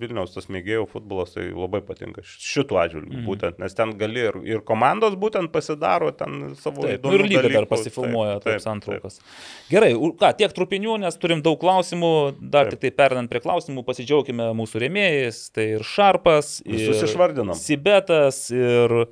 Vilniaus 0.00 0.32
tas 0.32 0.48
mėgėjų 0.48 0.86
futbolas 0.94 1.36
tai 1.36 1.50
labai 1.50 1.82
patinka 1.84 2.24
šituo 2.24 2.80
atžvilgiu 2.80 3.18
mm. 3.18 3.26
būtent, 3.28 3.60
nes 3.60 3.76
ten 3.76 3.92
gali 4.00 4.24
ir, 4.30 4.38
ir 4.48 4.62
komandos 4.64 5.18
būtent 5.20 5.52
pasidaro 5.52 6.08
ten 6.16 6.54
savo 6.56 6.86
Taip, 6.86 7.04
nu 7.04 7.12
ir 7.18 7.26
lyga 7.28 7.44
dar 7.58 7.68
pasifilmuoja 7.68 8.38
taip, 8.40 8.56
taip, 8.56 8.64
santraukas. 8.64 9.20
Taip. 9.20 9.36
Gerai, 9.74 9.92
u- 9.92 10.14
ką, 10.16 10.32
tiek 10.40 10.56
trupinių, 10.56 10.96
nes 11.04 11.20
turim 11.20 11.44
daug 11.44 11.60
klausimų, 11.60 12.14
dar 12.40 12.70
Taip. 12.70 12.78
tik 12.78 12.86
tai 12.86 12.94
perinant 13.02 13.28
prie 13.28 13.44
klausimų, 13.44 13.84
pasidžiaugime 13.84 14.48
mūsų 14.56 14.86
rėmėjais, 14.86 15.44
tai 15.52 15.68
ir 15.76 15.84
Šarpas, 15.84 16.62
ir 16.64 16.96
išvardinom. 16.96 17.60
Sibetas, 17.60 18.46
ir 18.56 19.02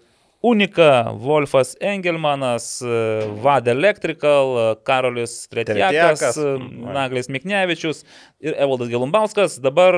Unika, 0.45 0.89
Wolfas 1.25 1.71
Engelmanas, 1.81 2.67
e, 2.85 3.29
Vad 3.41 3.69
Electrical, 3.73 4.51
e, 4.59 4.65
Karolis 4.85 5.47
Tretjakas, 5.49 6.37
e, 6.37 6.41
mm, 6.59 6.93
Naglis 6.93 7.31
Miknevičius 7.33 8.03
ir 8.45 8.53
Evaldas 8.61 8.91
Gelumbauskas. 8.93 9.57
Dabar 9.65 9.97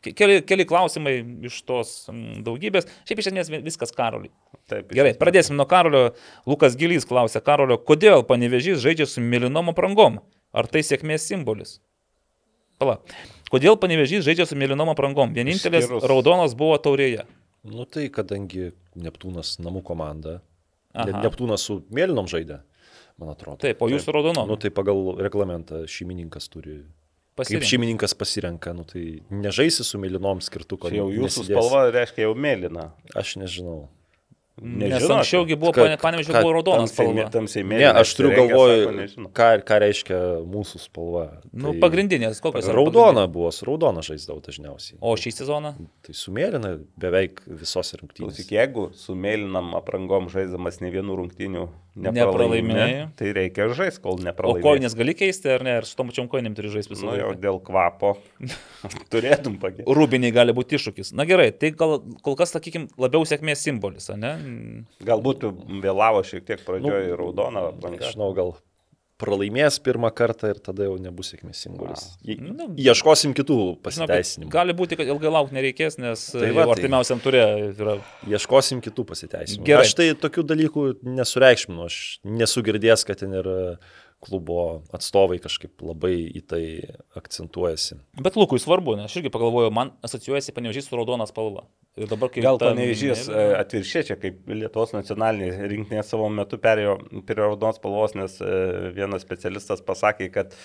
ke- 0.00 0.14
keli, 0.16 0.38
keli 0.48 0.64
klausimai 0.64 1.18
iš 1.44 1.60
tos 1.68 1.92
daugybės. 2.46 2.88
Šiaip 3.04 3.20
iš 3.20 3.28
esmės 3.32 3.50
vi- 3.52 3.60
viskas 3.68 3.92
Karoliui. 3.92 4.32
Taip, 4.68 4.88
Gerai, 4.96 5.12
pradėsim 5.20 5.56
nuo 5.60 5.66
Karolio. 5.68 6.14
Lukas 6.48 6.74
Gilys 6.80 7.04
klausė 7.04 7.42
Karolio, 7.44 7.76
kodėl 7.76 8.24
panevežys 8.24 8.80
žaidžia 8.80 9.06
su 9.06 9.20
Milinom 9.20 9.68
aprangom? 9.74 10.20
Ar 10.54 10.66
tai 10.66 10.80
sėkmės 10.80 11.26
simbolis? 11.28 11.80
Pala. 12.78 12.96
Kodėl 13.52 13.76
panevežys 13.76 14.24
žaidžia 14.24 14.46
su 14.48 14.56
Milinom 14.56 14.88
aprangom? 14.88 15.34
Vienintelis 15.36 15.84
Išskyrus- 15.84 16.08
raudonas 16.08 16.54
buvo 16.56 16.78
taurėje. 16.78 17.24
Nu 17.64 17.84
tai 17.88 18.08
kadangi 18.12 18.72
Neptūnas 18.96 19.56
namų 19.64 19.82
komanda, 19.82 20.40
Aha. 20.94 21.06
Ne- 21.08 21.22
Neptūnas 21.24 21.64
su 21.64 21.80
Mėlynom 21.90 22.28
žaidė, 22.30 22.60
man 23.18 23.32
atrodo. 23.32 23.58
Taip, 23.64 23.80
o 23.82 23.88
jūs 23.90 24.04
raudonom. 24.06 24.46
Nu 24.46 24.56
tai 24.60 24.70
pagal 24.70 25.16
reglamentą 25.18 25.84
šeimininkas 25.90 26.46
turi. 26.52 26.82
Kaip 27.34 27.40
Pasirinkti. 27.40 27.66
šeimininkas 27.72 28.12
pasirenka, 28.14 28.70
nu 28.76 28.84
tai 28.86 29.22
nežaisi 29.30 29.82
su 29.82 29.98
Mėlynom 29.98 30.38
skirtuko. 30.44 30.86
Čia 30.92 31.00
jau 31.00 31.08
jūsų 31.10 31.42
nesidėsi. 31.42 31.56
spalva 31.56 31.80
reiškia 31.90 32.28
jau 32.28 32.34
mėlyna. 32.38 32.92
Aš 33.18 33.36
nežinau. 33.42 33.88
Nes 34.62 34.86
Nežinote? 35.02 35.14
anksčiaugi 35.18 35.56
buvo, 35.58 35.72
ką- 35.74 36.38
buvo 36.38 36.52
raudonas 36.54 36.92
spalva. 36.94 37.24
tamsiai 37.28 37.64
Ne, 37.64 37.74
mėlyna. 37.74 37.94
aš 37.98 38.12
turiu 38.14 38.30
apsirengęs, 38.30 38.50
galvoj, 38.54 38.84
sako, 38.84 38.92
nežinau. 39.00 39.30
ką, 39.34 39.48
ką 39.66 39.78
reiškia 39.82 40.18
mūsų 40.46 40.78
spalva. 40.78 41.24
Nu, 41.52 41.72
Tai 41.72 41.80
pagrindinės, 41.82 42.38
kokios 42.40 42.68
yra 42.70 42.76
Raudona 42.78 43.26
buvo, 43.26 43.50
su 43.50 43.66
raudona 43.66 43.98
žaisdavau 44.06 44.38
dažniausiai. 44.46 44.98
O 45.02 45.16
šį 45.18 45.32
sezoną? 45.42 45.74
Tai 46.06 46.14
su 46.14 46.30
mėlyna 46.30 46.78
beveik 46.96 47.42
visose 47.50 47.98
Klausyk, 47.98 48.14
rungtynėse. 48.14 48.46
jeigu 48.54 48.94
su 48.94 49.16
mėlynam 49.18 49.74
aprangom 49.74 50.30
žaidžiamas 50.30 50.80
ne 50.80 50.90
vienų 50.94 51.18
rungtynių 51.18 51.68
Nepralaimėjai. 51.94 52.14
nepralaimė, 52.14 53.10
tai 53.16 53.32
reikia 53.32 53.68
žaisti, 53.74 54.00
kol 54.02 54.14
O 54.14 54.22
nepralaimė. 54.22 54.62
koinės 54.62 54.94
gali 54.98 55.14
keisti 55.14 55.50
ar 55.50 55.62
ne? 55.62 55.76
Ir 55.78 55.82
su 55.82 55.94
tom 55.96 56.08
pačiom 56.10 56.28
koinėm 56.30 56.54
turi 56.54 56.68
žaisti 56.70 56.90
visą 56.94 57.06
Nu 57.10 57.16
jau 57.18 57.28
laiką. 57.34 57.40
dėl 57.40 57.60
kvapo 57.62 58.16
turėtum 59.10 59.58
pagėti. 59.62 59.86
Rūbiniai 59.86 60.32
gali 60.34 60.52
būti 60.52 60.74
iššūkis. 60.78 61.12
Na 61.14 61.24
gerai, 61.24 61.50
tai 61.56 61.70
gal 61.70 62.00
kol 62.22 62.36
kas, 62.38 62.52
sakykime, 62.54 62.88
labiau 62.98 63.22
sėkmės 63.28 63.62
simbolis, 63.62 64.08
ar 64.10 64.16
ne? 64.16 64.32
Galbūt 65.04 65.48
vėlavo 65.84 66.22
šiek 66.26 66.44
tiek 66.48 66.62
pradžioje 66.66 67.10
nu, 67.12 67.18
raudoną 67.20 67.68
aprangą. 67.72 68.00
Nežinau, 68.04 68.30
gal 68.36 68.54
pralaimės 69.20 69.76
pirmą 69.84 70.10
kartą 70.14 70.50
ir 70.50 70.58
tada 70.64 70.88
jau 70.88 70.96
nebus 71.00 71.30
sėkmės 71.32 71.60
simbolis. 71.64 72.06
Nu, 72.42 72.66
Ieškosim 72.82 73.34
kitų 73.36 73.56
Žinau, 73.56 73.76
pasiteisinimų. 73.84 74.50
Gali 74.52 74.74
būti, 74.76 74.98
kad 74.98 75.06
ilgai 75.06 75.30
laukti 75.30 75.54
nereikės, 75.54 75.98
nes 76.02 76.24
Tai 76.32 76.42
tai 76.42 76.50
va, 76.56 76.64
tai- 76.66 76.74
artimiausiam 76.74 77.22
turė 77.22 77.44
yra. 77.70 77.94
Ieškosim 78.26 78.82
kitų 78.84 79.06
pasiteisinimų. 79.12 79.68
Gerai. 79.68 79.86
Aš 79.86 79.94
tai 80.00 80.08
tokių 80.18 80.44
dalykų 80.50 80.86
nesureikšminu. 81.06 81.86
Aš 81.86 82.00
nesu 82.26 82.64
girdėjęs, 82.66 83.06
kad 83.06 83.22
ten 83.22 83.38
ir 83.38 83.48
klubo 84.24 84.82
atstovai 84.96 85.38
kažkaip 85.42 85.82
labai 85.84 86.14
į 86.32 86.42
tai 86.48 86.62
akcentuojasi. 87.18 87.98
Bet 88.24 88.38
Lukui 88.40 88.58
svarbu, 88.62 88.96
nes 88.98 89.10
aš 89.10 89.20
irgi 89.20 89.32
pagalvojau, 89.34 89.72
man 89.74 89.92
asocijuojasi 90.06 90.54
panevežys 90.56 90.88
su 90.88 90.96
raudonas 90.96 91.30
spalva. 91.32 91.66
Ir 91.94 92.08
dabar 92.10 92.26
kai 92.34 92.42
Gal 92.42 92.56
ta- 92.58 92.72
panevežys 92.72 93.28
atvirkščiai, 93.30 94.06
čia 94.08 94.14
kaip 94.18 94.40
Lietuvos 94.50 94.90
nacionalinė 94.96 95.68
rinktinė 95.70 96.02
savo 96.02 96.26
metu 96.26 96.58
perėjo 96.58 96.96
prie 97.22 97.36
raudonos 97.38 97.78
spalvos, 97.78 98.16
nes 98.18 98.34
e, 98.42 98.48
vienas 98.96 99.22
specialistas 99.22 99.78
pasakė, 99.86 100.26
kad 100.34 100.56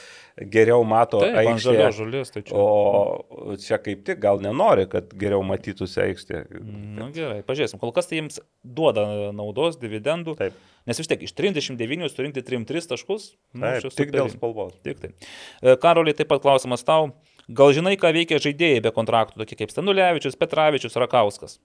geriau 0.56 0.82
mato 0.90 1.22
žalio 1.22 1.54
aikštę. 1.54 1.92
žulis, 2.00 2.34
tai 2.34 2.42
čia. 2.48 2.58
O 2.58 3.54
čia 3.62 3.78
kaip 3.78 4.02
tik 4.10 4.18
gal 4.26 4.42
nenori, 4.42 4.88
kad 4.90 5.14
geriau 5.22 5.46
matytųsi 5.46 6.02
aikštė. 6.08 6.42
Na 6.66 7.06
nu, 7.06 7.12
gerai, 7.14 7.44
pažiūrėsim. 7.46 7.78
Kol 7.78 7.94
kas 7.94 8.10
tai 8.10 8.24
jiems 8.24 8.42
duoda 8.66 9.06
naudos, 9.30 9.78
dividendų. 9.78 10.34
Taip. 10.42 10.58
Nes 10.90 10.98
vis 10.98 11.10
tiek 11.12 11.22
iš 11.28 11.36
39 11.38 12.10
surinkti 12.10 12.42
3-3 12.42 12.90
taškus. 12.96 13.36
nu, 13.54 13.68
Taip, 13.68 13.92
tik 13.94 14.10
dėl 14.10 14.26
superiai. 14.32 14.34
spalvos. 14.34 14.74
Tik 14.82 15.04
tai. 15.06 15.14
E, 15.62 15.76
Karoliai, 15.78 16.18
taip 16.18 16.32
pat 16.34 16.42
klausimas 16.42 16.82
tau. 16.82 17.12
Gal 17.50 17.74
žinai, 17.74 17.96
ką 17.98 18.12
veikia 18.14 18.38
žaidėjai 18.42 18.84
be 18.86 18.92
kontraktų, 18.94 19.42
tokie 19.42 19.58
kaip 19.58 19.72
Stanulevičius, 19.74 20.38
Petravičius, 20.38 20.98
Rakauskas? 21.02 21.58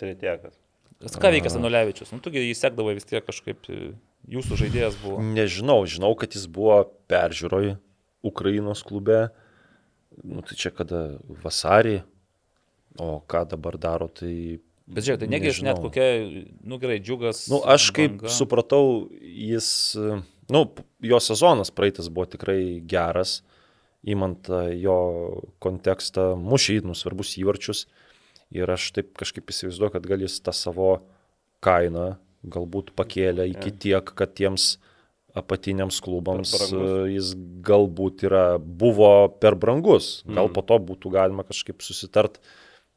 Tretiekas. 0.00 0.58
Ką 1.00 1.30
veikia 1.32 1.52
Stanulevičius? 1.52 2.10
Nu, 2.12 2.20
tugi 2.20 2.42
jį 2.44 2.56
sekdavo 2.58 2.92
vis 2.92 3.08
tiek 3.08 3.24
kažkaip, 3.24 3.64
e, 3.72 3.94
jūsų 4.28 4.58
žaidėjas 4.60 4.98
buvo. 5.00 5.22
Nežinau, 5.24 5.78
žinau, 5.88 6.12
kad 6.20 6.36
jis 6.36 6.44
buvo 6.52 6.82
peržiūroj 7.08 7.78
Ukrainos 8.28 8.82
klube. 8.84 9.30
Nu, 10.20 10.44
tai 10.44 10.58
čia 10.60 10.72
kada 10.74 11.16
vasarį, 11.40 12.02
o 13.00 13.22
ką 13.24 13.46
dabar 13.54 13.78
daro, 13.80 14.10
tai... 14.12 14.60
Bet 14.90 15.06
žiūrėk, 15.06 15.22
tai 15.22 15.30
negi 15.30 15.52
aš 15.52 15.62
net 15.64 15.80
kokia, 15.80 16.06
nu 16.66 16.76
gerai, 16.82 16.98
džiugas. 17.00 17.46
Nu, 17.48 17.62
aš 17.62 17.88
kaip 17.96 18.18
Banga. 18.18 18.34
supratau, 18.34 19.06
jis, 19.22 19.70
nu, 20.50 20.64
jo 21.06 21.20
sezonas 21.22 21.70
praeitas 21.72 22.10
buvo 22.12 22.26
tikrai 22.28 22.82
geras, 22.90 23.38
įmant 24.06 24.42
tą 24.46 24.64
jo 24.80 24.98
kontekstą, 25.62 26.32
mušį, 26.40 26.80
nu, 26.88 26.96
svarbus 26.96 27.36
įvarčius. 27.40 27.86
Ir 28.50 28.70
aš 28.72 28.88
taip 28.96 29.12
kažkaip 29.18 29.52
įsivaizduoju, 29.52 29.94
kad 29.94 30.06
gal 30.10 30.24
jis 30.24 30.40
tą 30.42 30.54
savo 30.56 30.94
kainą 31.62 32.16
galbūt 32.42 32.94
pakėlė 32.96 33.46
iki 33.52 33.70
tiek, 33.84 34.14
kad 34.16 34.32
tiems 34.34 34.78
apatiniams 35.36 36.00
klubams 36.02 36.54
e, 36.66 36.80
jis 37.14 37.34
galbūt 37.66 38.24
yra, 38.26 38.58
buvo 38.58 39.28
per 39.42 39.54
brangus. 39.60 40.24
Gal 40.26 40.48
Mm. 40.48 40.54
po 40.56 40.64
to 40.66 40.80
būtų 40.82 41.12
galima 41.14 41.44
kažkaip 41.46 41.84
susitart, 41.86 42.40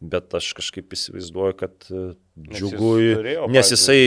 bet 0.01 0.33
aš 0.33 0.49
kažkaip 0.57 0.95
įsivaizduoju, 0.95 1.57
kad 1.59 1.75
e, 1.91 2.15
Nes 2.33 2.57
jis 2.57 2.71
džiugui, 2.71 3.13
turėjo 3.19 3.49
nes 3.53 3.73
jisai 3.75 4.01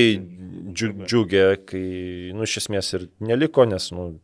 džiugė, 0.74 1.46
kai, 1.68 1.86
nu, 2.34 2.42
iš 2.48 2.58
esmės 2.64 2.92
ir 2.98 3.06
neliko, 3.22 3.64
nes, 3.68 3.92
nu, 3.94 4.16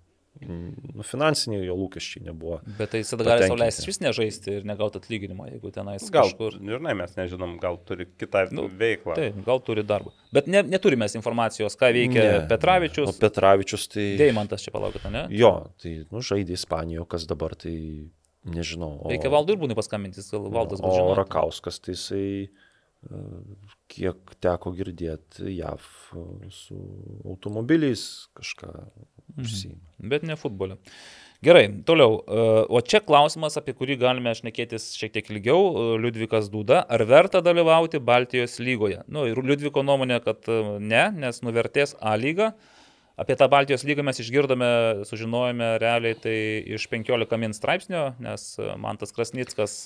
nu 0.46 1.04
finansiniai 1.06 1.64
jo 1.66 1.76
lūkesčiai 1.78 2.24
nebuvo. 2.26 2.60
Bet 2.78 2.92
tai 2.94 3.02
jis 3.02 3.12
tada 3.14 3.26
gali 3.26 3.48
sauliaisti 3.50 3.86
vis 3.88 4.00
nežaisti 4.02 4.56
ir 4.58 4.66
negauti 4.68 5.00
atlyginimą, 5.00 5.48
jeigu 5.52 5.72
tenais 5.74 6.04
Gal, 6.12 6.30
kažkur. 6.30 6.58
žinai, 6.58 6.94
mes 6.98 7.14
nežinom, 7.18 7.56
gal 7.62 7.78
turi 7.88 8.06
kitą 8.20 8.46
Nu, 8.52 8.66
veiklą. 8.68 9.14
Taip, 9.18 9.38
gal 9.46 9.62
turi 9.64 9.84
darbą. 9.86 10.12
Bet 10.34 10.48
ne, 10.50 10.62
neturime 10.66 11.06
informacijos, 11.14 11.76
ką 11.78 11.92
veikia 11.94 12.22
Ne. 12.22 12.48
Petravičius. 12.50 13.10
O 13.10 13.18
Petravičius 13.20 13.86
tai... 13.92 14.06
Deimantas 14.20 14.64
čia 14.64 14.72
palaukite, 14.74 15.10
ne? 15.12 15.26
Jo, 15.30 15.52
tai, 15.82 16.02
nu, 16.12 16.22
žaidė 16.24 16.56
Ispanijoje, 16.56 17.06
kas 17.12 17.26
dabar 17.30 17.54
tai, 17.58 17.74
nežinau. 18.48 18.96
O, 19.02 19.10
Reikia 19.12 19.30
valdui 19.32 19.56
ir 19.56 19.62
būnai 19.62 19.76
paskambinti, 19.78 20.24
gal 20.32 20.48
valdas 20.52 20.82
O 20.82 20.88
būtų. 20.88 21.14
Rakauskas, 21.20 21.78
tai 21.82 21.94
jisai, 21.96 22.26
e, 22.48 23.22
kiek 23.92 24.36
teko 24.42 24.72
girdėti, 24.76 25.50
JAV 25.58 25.84
e, 26.16 26.24
su 26.54 26.78
automobiliais 27.28 28.04
kažką 28.38 28.72
užsima. 29.42 29.78
Bet 30.12 30.24
ne 30.26 30.36
futbole. 30.40 30.78
Gerai, 31.42 31.66
toliau. 31.86 32.20
E, 32.22 32.42
O 32.72 32.80
čia 32.86 33.02
klausimas, 33.04 33.58
apie 33.58 33.74
kurį 33.76 33.98
galime 34.00 34.32
šnekėtis 34.38 34.92
šiek 34.98 35.14
tiek 35.16 35.32
ilgiau. 35.34 35.62
E, 35.68 35.86
Liudvikas 36.04 36.50
Duda, 36.52 36.82
ar 36.86 37.04
verta 37.08 37.42
dalyvauti 37.44 38.00
Baltijos 38.02 38.58
lygoje? 38.62 39.02
Nu, 39.12 39.26
ir 39.28 39.40
Liudviko 39.42 39.84
nuomonė, 39.86 40.22
kad 40.24 40.48
ne, 40.80 41.08
nes 41.18 41.42
nuvertės 41.44 41.96
A 42.00 42.16
lygą. 42.20 42.52
Apie 43.20 43.36
tą 43.36 43.44
Baltijos 43.52 43.84
lygą 43.84 44.02
mes 44.06 44.18
išgirdome, 44.22 44.68
sužinojome 45.04 45.74
realiai 45.82 46.16
tai 46.16 46.36
iš 46.78 46.86
15 46.90 47.36
min 47.38 47.52
straipsnio, 47.52 48.06
nes 48.24 48.46
Mantas 48.80 49.12
Krasnickas 49.12 49.82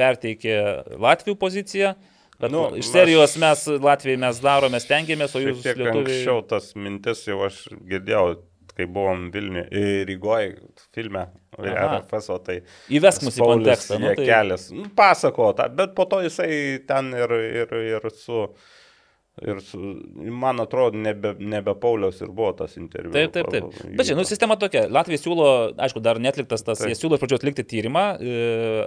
perteikė 0.00 0.56
Latvijų 0.96 1.36
poziciją. 1.36 1.92
Kad 2.40 2.52
Nu, 2.52 2.66
iš 2.76 2.90
serijos 2.92 3.32
aš- 3.36 3.40
mes 3.40 3.66
Latvijai 3.82 4.18
mes 4.20 4.40
darome, 4.44 4.80
stengiamės, 4.82 5.32
o 5.36 5.40
jūs 5.40 5.62
tiek 5.64 5.78
lietuviai... 5.80 6.02
anksčiau 6.04 6.42
tas 6.50 6.74
mintis 6.76 7.22
jau 7.28 7.38
aš 7.46 7.62
girdėjau, 7.88 8.36
kai 8.76 8.84
buvom 8.92 9.30
Vilniuje, 9.32 10.04
Rygoje 10.04 10.50
filme, 10.92 11.22
Aha. 11.56 11.86
RFS, 12.02 12.28
o 12.34 12.36
tai 12.44 12.58
Įvesk 12.92 13.24
mus 13.24 13.38
į 13.40 13.46
kontekstą. 13.46 13.96
Nu, 14.02 14.10
tai... 14.12 14.26
Jekelis, 14.26 14.66
nu, 14.76 14.84
pasako 14.98 15.54
tą, 15.56 15.70
bet 15.78 15.94
po 15.96 16.04
to 16.10 16.20
jisai 16.26 16.50
ten 16.88 17.08
ir, 17.16 17.32
ir, 17.62 17.72
ir 17.96 18.10
su, 18.12 18.42
ir 19.42 19.60
su, 19.60 19.78
man 20.32 20.60
atrodo, 20.60 20.96
nebe, 20.98 21.34
nebe 21.38 21.74
Paulius 21.80 22.22
ir 22.24 22.30
buvo 22.32 22.54
tas 22.56 22.76
interviu. 22.80 23.12
Taip, 23.12 23.34
taip, 23.34 23.50
taip. 23.52 23.68
Bet 23.98 24.08
čia, 24.08 24.16
nu, 24.16 24.24
sistema 24.28 24.56
tokia. 24.60 24.86
Latvija 24.92 25.20
siūlo, 25.20 25.48
aišku, 25.86 26.00
dar 26.04 26.20
netliktas 26.22 26.64
tas, 26.64 26.80
Taip. 26.80 26.88
jie 26.92 26.96
siūlo 26.96 27.18
iš 27.18 27.24
pradžių 27.24 27.40
atlikti 27.42 27.66
tyrimą. 27.74 28.06
e, 28.16 28.86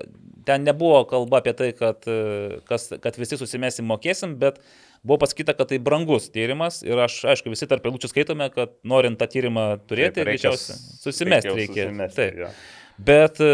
Ten 0.49 0.63
nebuvo 0.65 1.03
kalba 1.05 1.43
apie 1.43 1.53
tai, 1.53 1.69
kad, 1.77 2.07
e, 2.09 2.61
kas, 2.65 2.87
kad 3.03 3.17
visi 3.21 3.37
susimesim 3.37 3.85
mokėsim, 3.85 4.33
bet 4.41 4.57
buvo 5.05 5.19
pasakyta, 5.21 5.53
kad 5.53 5.69
tai 5.69 5.77
brangus 5.83 6.31
tyrimas 6.33 6.81
ir 6.87 6.97
aš, 6.97 7.21
aišku, 7.35 7.53
visi 7.53 7.69
tarp 7.69 7.85
eilučių 7.85 8.09
skaitome, 8.09 8.49
kad 8.55 8.73
norint 8.87 9.19
tą 9.21 9.29
tyrimą 9.29 9.67
turėti, 9.85 10.25
greičiausiai 10.25 10.79
susimesti 11.03 11.53
reikia. 11.53 11.85
susimesti, 11.85 12.17
Taip. 12.23 12.41
jo. 12.41 12.51
Bet 12.99 13.39
e, 13.39 13.51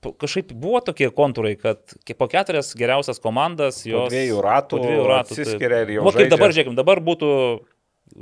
po- 0.00 0.12
kažkaip 0.14 0.52
buvo 0.54 0.78
tokie 0.86 1.08
kontūrai, 1.10 1.56
kad 1.58 1.80
po 2.14 2.28
keturias 2.30 2.70
geriausias 2.78 3.18
komandas 3.22 3.82
Po 3.82 3.90
jos 3.90 4.12
dviejų 4.12 4.38
ratų 4.46 4.78
po 4.78 4.84
dviejų 4.84 5.06
ratų 5.10 5.34
atsiskiria 5.36 5.82
ir 5.86 5.94
jau 5.96 6.04
Va, 6.06 6.12
kaip 6.14 6.20
žaidžia. 6.22 6.34
dabar, 6.36 6.54
žiūrėkim, 6.54 6.76
dabar 6.78 7.02
būtų 7.10 7.30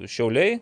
šiauliai, 0.08 0.58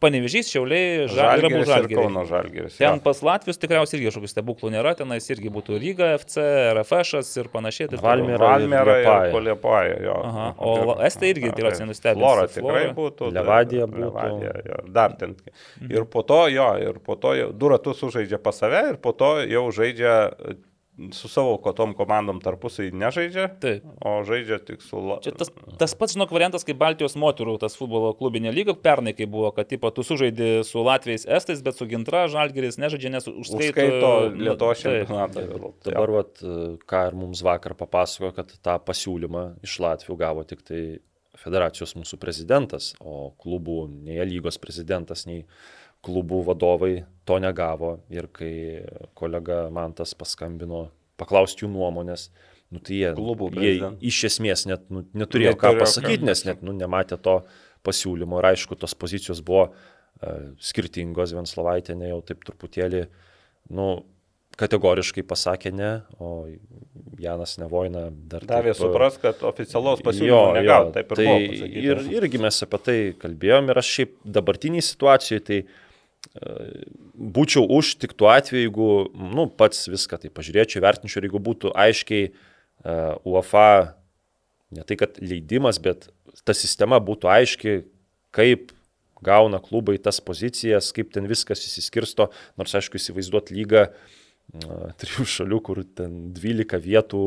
panevežys, 0.00 0.48
šiauliai, 0.50 1.06
žalgiris, 1.12 1.14
Žalgiris 1.14 1.60
ir 1.60 1.70
žalgiris. 1.70 1.98
Kauno 2.00 2.22
žalgiris. 2.28 2.76
Ten 2.80 2.94
jo. 2.96 3.02
pas 3.04 3.20
Latvijos 3.28 3.58
tikriausiai 3.60 3.98
irgi 4.00 4.08
kažkokių 4.10 4.30
stebuklų 4.32 4.70
nėra, 4.74 4.94
tenais 4.98 5.26
irgi 5.30 5.52
būtų 5.52 5.76
Ryga, 5.82 6.08
FC, 6.22 6.44
RFŠ 6.78 7.20
ir 7.42 7.50
panašiai. 7.52 7.90
taip 7.92 8.00
toliau. 8.00 8.38
Valmiera. 8.40 8.96
ir. 9.04 9.32
Poliepaja, 9.34 9.98
jo. 10.06 10.16
Aha, 10.24 10.46
o 10.58 10.74
Ir- 10.80 11.04
Estai 11.10 11.30
irgi 11.34 11.50
tikriausiai 11.52 11.84
taip. 11.84 11.90
nustebins. 11.92 12.24
Flora 12.24 12.48
Flora. 12.48 12.80
tikrai 12.80 12.94
būtų. 12.96 13.30
Levadija 13.36 13.86
būtų. 13.86 14.06
Levadija, 14.08 14.54
jo, 14.70 14.80
dar 14.92 15.12
ten. 15.20 15.36
Ir 15.88 16.04
po 16.04 16.22
to, 16.22 16.40
jo, 16.48 16.70
ir 16.80 16.98
po 17.04 17.16
to 17.20 17.34
jau 17.36 17.52
du 17.52 17.68
ratus 17.68 18.00
sužaidžia 18.00 18.38
pas 18.42 18.56
save 18.56 18.82
ir 18.94 18.96
po 18.96 19.12
to 19.12 19.34
jau 19.46 19.66
žaidžia 19.70 20.32
su 21.12 21.28
savo 21.28 21.56
kotom 21.62 21.94
komandom 21.96 22.40
tarpusai 22.42 22.90
nežaidžia, 22.96 23.46
Taip. 23.62 23.84
o 24.04 24.20
žaidžia 24.26 24.60
tik 24.64 24.82
su... 24.84 25.00
La... 25.00 25.18
Čia 25.24 25.32
tas, 25.38 25.52
tas 25.80 25.94
pats, 25.98 26.14
žinok, 26.16 26.32
variantas 26.34 26.66
kaip 26.66 26.78
Baltijos 26.80 27.16
moterų, 27.20 27.56
tas 27.62 27.76
futbolo 27.78 28.12
klubinė 28.18 28.52
lyga, 28.54 28.74
pernai 28.76 29.14
kai 29.16 29.28
buvo, 29.30 29.50
kad 29.56 29.70
tipo, 29.70 29.90
tu 29.94 30.04
sužaidži 30.06 30.64
su 30.68 30.84
Latvijais 30.86 31.26
Estais, 31.28 31.64
bet 31.66 31.78
su 31.78 31.88
Gintra 31.90 32.26
Žalgeris 32.32 32.80
nežaidžia, 32.82 33.14
nes 33.16 33.28
užskaito, 33.30 33.70
Užskaito 33.70 34.12
Lietuvos 34.36 34.84
čempionatą. 34.84 35.46
Dabar, 35.88 36.16
vat, 36.20 36.42
ką 36.90 37.04
ir 37.10 37.20
mums 37.24 37.44
vakar 37.46 37.76
papasakojo, 37.78 38.34
kad 38.36 38.56
tą 38.60 38.76
pasiūlymą 38.90 39.46
iš 39.66 39.78
Latvijų 39.84 40.18
gavo 40.20 40.44
tik 40.48 40.64
tai 40.66 40.82
federacijos 41.40 41.94
mūsų 41.96 42.18
prezidentas, 42.20 42.92
o 43.00 43.30
klubų 43.40 43.84
nei 44.04 44.20
lygos 44.28 44.60
prezidentas, 44.60 45.24
nei 45.28 45.44
klubų 46.04 46.44
vadovai 46.48 46.94
to 47.28 47.38
negavo. 47.42 47.98
Ir 48.12 48.28
kai 48.32 48.52
kolega 49.18 49.66
Mantas 49.74 50.14
paskambino 50.18 50.88
paklausti 51.20 51.66
jų 51.66 51.72
nuomonės, 51.74 52.30
nu, 52.72 52.80
tai 52.80 53.00
jie, 53.02 53.10
Klubų 53.16 53.50
jie 53.50 53.56
prezidentai. 53.56 54.10
iš 54.12 54.20
esmės 54.30 54.66
net 54.70 54.86
nu, 54.92 55.04
neturėjo 55.12 55.56
ką 55.60 55.74
pasakyti, 55.80 56.24
nes 56.26 56.44
net 56.48 56.62
nu, 56.66 56.74
nematė 56.76 57.20
to 57.20 57.40
pasiūlymo. 57.86 58.40
Ir 58.40 58.52
aišku, 58.52 58.78
tos 58.80 58.96
pozicijos 58.96 59.42
buvo 59.44 59.68
uh, 59.68 59.82
skirtingos, 60.62 61.34
Venslovaitė 61.36 61.98
ne 61.98 62.12
jau 62.12 62.22
taip 62.24 62.46
truputėlį, 62.46 63.04
nu, 63.76 63.90
kategoriškai 64.60 65.24
pasakė 65.24 65.72
ne, 65.72 65.90
o 66.20 66.46
Janas 67.20 67.56
Nevoina 67.60 68.08
dar 68.10 68.44
Davė 68.48 68.74
taip, 68.74 68.80
supras, 68.80 69.16
kad 69.20 69.44
oficialaus 69.48 70.02
pasiūlymo 70.04 70.32
jo, 70.32 70.40
negavo. 70.56 70.90
Taip 70.96 71.12
ir 71.12 71.20
tai 71.20 71.28
buvo 71.28 71.52
pasakyta. 71.52 71.84
ir, 71.84 72.02
irgi 72.18 72.42
mes 72.42 72.64
apie 72.66 72.80
tai 72.86 72.98
kalbėjom 73.20 73.70
ir 73.70 73.80
aš 73.82 73.92
šiaip 73.98 74.16
dabartiniai 74.38 74.84
situacijoje 74.84 75.44
tai 75.46 75.60
e, 75.60 75.68
būčiau 77.14 77.64
už 77.78 77.94
tik 78.02 78.14
tuo 78.18 78.30
atveju, 78.30 78.68
jeigu, 78.68 78.88
nu, 79.34 79.46
pats 79.48 79.88
viską 79.90 80.20
tai 80.22 80.30
pažiūrėčiau, 80.32 80.82
vertinčiau, 80.84 81.20
ir 81.20 81.28
jeigu 81.28 81.40
būtų 81.42 81.72
aiškiai 81.74 82.30
uh, 82.30 83.16
UEFA, 83.26 83.96
ne 84.76 84.84
tai 84.86 84.98
kad 85.00 85.18
leidimas, 85.22 85.80
bet 85.82 86.10
ta 86.46 86.54
sistema 86.56 87.00
būtų 87.02 87.30
aiški, 87.30 87.74
kaip 88.36 88.70
gauna 89.24 89.60
klubai 89.60 89.98
tas 90.00 90.20
pozicijas, 90.24 90.92
kaip 90.96 91.10
ten 91.12 91.28
viskas 91.28 91.64
įsiskirsto, 91.66 92.30
nors 92.60 92.76
aišku 92.78 93.00
įsivaizduot 93.00 93.50
lygą 93.52 93.88
na, 94.54 94.92
trijų 95.00 95.26
šalių, 95.28 95.60
kur 95.66 95.82
ten 95.98 96.30
12 96.36 96.80
vietų, 96.84 97.24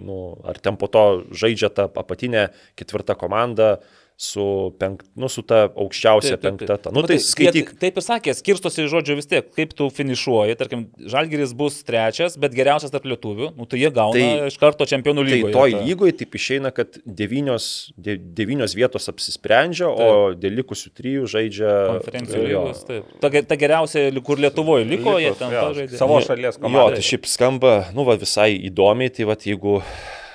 nu, 0.00 0.20
ar 0.46 0.60
ten 0.62 0.78
po 0.80 0.88
to 0.92 1.24
žaidžia 1.34 1.72
ta 1.74 1.88
apatinė 1.90 2.48
ketvirta 2.78 3.16
komanda 3.18 3.80
su, 4.20 4.42
penk, 4.76 5.00
nu, 5.16 5.30
su 5.32 5.40
ta 5.48 5.62
aukščiausia 5.72 6.34
Taip, 6.36 6.42
taip, 6.42 6.56
taip. 6.58 6.58
penkta. 6.68 6.74
Ta. 6.84 6.90
Nu, 6.92 7.00
Matai, 7.00 7.16
tai 7.16 7.24
skaityk. 7.24 7.70
jie 7.72 7.78
Taip 7.80 7.96
ir 7.96 8.04
sakė, 8.04 8.34
skirstosi 8.36 8.84
žodžiu 8.92 9.14
vis 9.16 9.28
tiek, 9.30 9.46
kaip 9.56 9.70
tu 9.78 9.86
finišuoji, 9.96 10.56
tarkim, 10.60 10.82
Žalgiris 11.08 11.54
bus 11.56 11.78
trečias, 11.88 12.36
bet 12.36 12.52
geriausias 12.52 12.92
tarp 12.92 13.06
lietuvių, 13.08 13.48
nu 13.56 13.64
tai 13.64 13.80
jie 13.80 13.88
gauna 13.96 14.12
Tai- 14.18 14.26
tai, 14.42 14.50
iš 14.52 14.58
karto 14.60 14.84
čempionų 14.84 15.24
Tai 15.24 15.32
lygoje. 15.32 15.54
toj 15.56 15.72
tą- 15.72 15.80
lygoje 15.88 16.12
taip 16.20 16.36
išeina, 16.36 16.68
kad 16.76 16.98
devynios, 17.06 17.70
de, 17.96 18.18
devynios 18.18 18.76
vietos 18.76 19.08
apsisprendžia, 19.08 19.88
o 19.88 20.34
dėl 20.36 20.52
likusių 20.60 20.92
trijų 21.00 21.24
žaidžia 21.24 21.72
konferencijų 21.94 22.44
jo. 22.50 22.64
lygos. 22.68 22.84
taip. 22.84 23.04
Ta, 23.24 23.30
ta 23.42 23.56
geriausia, 23.56 24.04
kur 24.22 24.36
Lietuvoje 24.36 24.84
liko, 24.84 25.16
jie 25.16 25.30
Likus, 25.32 25.38
ten 25.40 25.50
jo, 25.56 25.64
pažaidė. 25.70 25.96
Savo 25.96 26.20
šalies 26.20 26.60
Jo, 26.60 26.62
komandai. 26.68 27.00
tai 27.00 27.08
šiaip 27.08 27.24
skamba, 27.26 27.74
nu, 27.96 28.04
va, 28.04 28.16
visai 28.20 28.52
įdomiai, 28.68 29.08
tai 29.16 29.24
va, 29.24 29.34
jeigu 29.48 29.80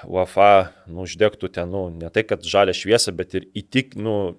UEFA, 0.08 0.72
nu, 0.88 1.06
uždegtų 1.06 1.50
ten, 1.56 1.70
nu, 1.72 1.88
ne 1.94 2.10
tai, 2.14 2.26
kad 2.28 2.46
žalia 2.46 2.76
šviesa, 2.76 3.14
bet 3.16 3.36
ir 3.38 3.48
įtik, 3.58 3.96
nu, 3.98 4.36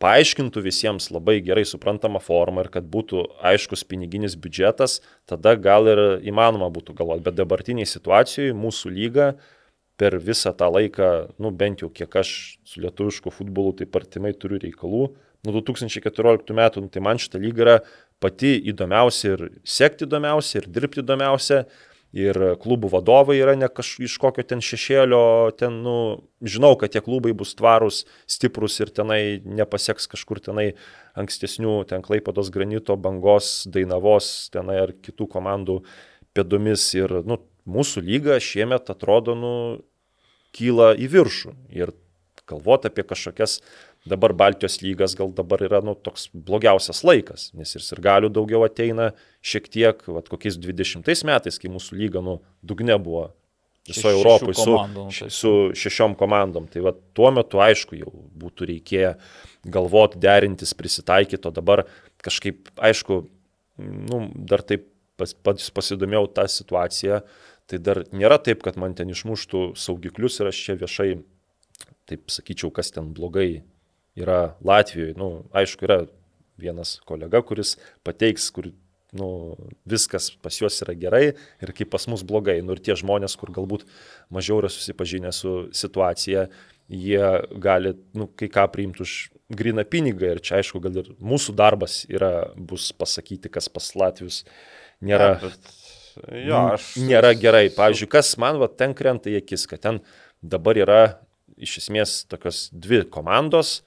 paaiškintų 0.00 0.62
visiems 0.64 1.10
labai 1.12 1.38
gerai 1.44 1.66
suprantamą 1.68 2.22
formą 2.24 2.64
ir 2.64 2.70
kad 2.72 2.86
būtų 2.88 3.26
aiškus 3.50 3.84
piniginis 3.84 4.36
biudžetas, 4.40 5.00
tada 5.28 5.54
gal 5.60 5.88
ir 5.92 6.02
įmanoma 6.24 6.70
būtų 6.72 6.96
galvoti. 6.96 7.26
Bet 7.26 7.36
dabartiniai 7.36 7.88
situacijoje 7.88 8.56
mūsų 8.56 8.94
lyga 8.96 9.34
per 10.00 10.16
visą 10.16 10.54
tą 10.56 10.70
laiką, 10.72 11.10
nu 11.38 11.52
bent 11.52 11.84
jau 11.84 11.90
kiek 11.92 12.16
aš 12.16 12.30
su 12.64 12.80
lietuvišku 12.80 13.32
futbolu 13.34 13.74
taip 13.76 13.98
artimai 14.00 14.32
turiu 14.32 14.62
reikalų, 14.62 15.10
nuo 15.44 15.60
2014 15.60 16.56
metų, 16.56 16.84
nu, 16.84 16.88
tai 16.92 17.04
man 17.04 17.20
šitą 17.20 17.40
lygą 17.40 17.64
yra 17.66 17.76
pati 18.20 18.54
įdomiausia 18.72 19.34
ir 19.34 19.46
sekti 19.64 20.08
įdomiausia, 20.08 20.60
ir 20.60 20.68
dirbti 20.72 21.04
įdomiausia. 21.04 21.62
Ir 22.16 22.34
klubų 22.58 22.88
vadovai 22.90 23.36
yra 23.38 23.52
ne 23.54 23.68
kaž, 23.70 23.92
iš 24.02 24.16
kokio 24.18 24.42
ten 24.42 24.58
šešėlio, 24.64 25.22
ten, 25.54 25.76
nu, 25.84 25.94
žinau, 26.42 26.72
kad 26.78 26.90
tie 26.90 27.02
klubai 27.06 27.30
bus 27.38 27.54
tvarūs, 27.54 28.00
stiprus 28.26 28.80
ir 28.82 28.90
tenai 28.90 29.38
nepasieks 29.46 30.10
kažkur 30.10 30.42
tenai 30.42 30.72
ankstesnių, 31.14 31.76
ten 31.86 32.02
Klaipados 32.02 32.50
granito, 32.50 32.96
bangos, 32.98 33.68
dainavos, 33.70 34.50
tenai 34.50 34.80
ar 34.82 34.94
kitų 34.96 35.28
komandų 35.36 35.78
pėdomis. 36.34 36.88
Ir, 36.98 37.20
nu, 37.30 37.38
mūsų 37.70 38.02
lyga 38.02 38.40
šiemet 38.42 38.90
atrodo, 38.90 39.38
nu, 39.38 39.54
kyla 40.56 40.96
į 40.98 41.12
viršų. 41.14 41.54
Ir 41.78 41.94
galvoti 42.50 42.90
apie 42.90 43.06
kažkokias 43.06 43.60
dabar 44.08 44.32
Baltijos 44.32 44.80
lygas 44.80 45.14
gal 45.18 45.32
dabar 45.36 45.60
yra 45.64 45.80
nu, 45.84 45.94
toks 45.94 46.28
blogiausias 46.32 47.02
laikas, 47.04 47.50
nes 47.56 47.74
ir 47.76 47.84
sirgalių 47.84 48.30
daugiau 48.32 48.64
ateina 48.64 49.10
šiek 49.44 49.68
tiek, 49.68 50.00
vat, 50.08 50.30
kokiais 50.32 50.56
20 50.60 51.26
metais, 51.28 51.60
kai 51.60 51.72
mūsų 51.72 51.98
lyga 52.00 52.22
nu, 52.24 52.38
dugne 52.64 52.96
buvo 53.02 53.28
visoje 53.88 54.16
Europoje 54.16 54.56
su, 54.56 54.68
komandų, 54.72 55.04
nu, 55.08 55.30
su 55.34 55.52
šešiom 55.82 56.14
komandom. 56.20 56.68
Tai 56.72 56.84
vat, 56.88 57.00
tuo 57.16 57.30
metu, 57.34 57.60
aišku, 57.64 57.98
jau 58.00 58.12
būtų 58.40 58.70
reikėję 58.72 59.14
galvoti, 59.68 60.20
derintis, 60.22 60.72
prisitaikyti, 60.76 61.48
o 61.48 61.52
dabar 61.54 61.84
kažkaip, 62.24 62.70
aišku, 62.80 63.22
nu, 63.80 64.22
dar 64.48 64.64
taip 64.64 64.86
pas, 65.20 65.34
pas, 65.44 65.66
pasidomėjau 65.76 66.30
tą 66.38 66.46
situaciją, 66.48 67.20
tai 67.70 67.80
dar 67.82 68.02
nėra 68.16 68.40
taip, 68.42 68.64
kad 68.64 68.78
man 68.80 68.96
ten 68.96 69.12
išmuštų 69.12 69.74
saugiklius 69.78 70.40
ir 70.40 70.50
aš 70.50 70.62
čia 70.64 70.78
viešai, 70.80 71.10
taip 72.10 72.32
sakyčiau, 72.32 72.72
kas 72.74 72.90
ten 72.94 73.12
blogai 73.16 73.62
yra 74.18 74.54
Latvijoje. 74.64 75.16
Nu, 75.18 75.30
aišku, 75.56 75.86
yra 75.88 76.02
vienas 76.60 76.98
kolega, 77.08 77.42
kuris 77.46 77.76
pateiks, 78.06 78.50
kur 78.54 78.70
nu, 79.16 79.56
viskas 79.88 80.30
pas 80.42 80.54
juos 80.60 80.76
yra 80.84 80.94
gerai 80.98 81.24
ir 81.32 81.72
kaip 81.74 81.90
pas 81.92 82.06
mus 82.10 82.24
blogai. 82.26 82.60
Nu, 82.64 82.76
ir 82.76 82.82
tie 82.84 82.96
žmonės, 82.98 83.36
kur 83.40 83.52
galbūt 83.54 83.86
mažiau 84.32 84.60
yra 84.62 84.70
susipažinę 84.72 85.32
su 85.34 85.54
situacija, 85.76 86.46
jie 86.90 87.24
gali 87.62 87.94
nu, 88.18 88.28
kai 88.38 88.50
ką 88.52 88.66
priimti 88.72 89.04
už 89.06 89.16
griną 89.50 89.84
pinigą. 89.88 90.34
Ir 90.34 90.42
čia, 90.44 90.60
aišku, 90.60 90.82
gal 90.82 91.02
ir 91.02 91.12
mūsų 91.18 91.54
darbas 91.58 92.04
yra, 92.10 92.50
bus 92.56 92.90
pasakyti, 92.96 93.50
kas 93.52 93.70
pas 93.72 93.92
Latvius 93.98 94.44
nėra. 95.02 95.32
Ja, 95.36 95.48
bet, 95.48 95.74
jo, 96.46 96.62
aš. 96.76 96.90
Nėra 97.06 97.34
gerai. 97.38 97.68
Pavyzdžiui, 97.74 98.10
kas 98.10 98.34
man 98.42 98.60
va, 98.62 98.70
ten 98.70 98.94
krenta 98.98 99.30
į 99.30 99.40
akis, 99.42 99.66
kad 99.70 99.82
ten 99.86 100.02
dabar 100.42 100.78
yra 100.78 101.02
iš 101.60 101.80
esmės 101.82 102.22
tokios 102.30 102.68
dvi 102.72 103.02
komandos, 103.12 103.80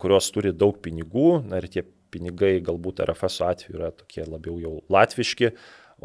kurios 0.00 0.26
turi 0.34 0.50
daug 0.52 0.76
pinigų, 0.84 1.38
na 1.48 1.60
ir 1.62 1.70
tie 1.72 1.84
pinigai 2.14 2.58
galbūt 2.64 3.02
RFS 3.04 3.40
atveju 3.48 3.78
yra 3.78 3.90
tokie 3.96 4.24
labiau 4.26 4.58
jau 4.62 4.74
latviški, 4.92 5.52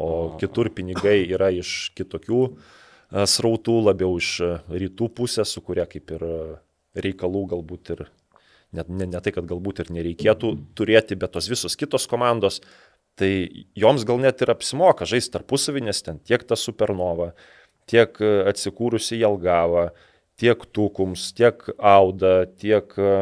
o 0.00 0.36
kitur 0.40 0.70
pinigai 0.74 1.18
yra 1.28 1.50
iš 1.54 1.90
kitokių 1.98 2.40
e, 2.46 2.52
srautų, 3.28 3.76
labiau 3.90 4.16
iš 4.20 4.32
e, 4.44 4.50
rytų 4.84 5.10
pusės, 5.18 5.52
su 5.54 5.62
kuria 5.66 5.86
kaip 5.90 6.12
ir 6.16 6.26
e, 6.26 6.36
reikalų 7.04 7.44
galbūt 7.54 7.94
ir 7.96 8.04
net 8.76 8.90
ne, 8.90 9.06
ne 9.10 9.22
tai, 9.22 9.34
kad 9.34 9.48
galbūt 9.50 9.84
ir 9.84 9.92
nereikėtų 9.98 10.54
turėti, 10.78 11.18
bet 11.18 11.34
tos 11.34 11.50
visos 11.50 11.76
kitos 11.78 12.06
komandos, 12.10 12.60
tai 13.18 13.32
joms 13.78 14.06
gal 14.08 14.22
net 14.22 14.42
ir 14.42 14.54
apsimoka 14.54 15.08
žaisti 15.08 15.34
tarpusavį, 15.34 15.84
nes 15.90 16.04
ten 16.06 16.20
tiek 16.22 16.46
ta 16.46 16.58
supernova, 16.58 17.32
tiek 17.90 18.14
e, 18.22 18.32
atsikūrusi 18.50 19.20
Jelgava, 19.20 19.90
tiek 20.40 20.62
Tukums, 20.72 21.30
tiek 21.36 21.66
Auda, 21.76 22.46
tiek 22.62 22.94
e, 22.96 23.12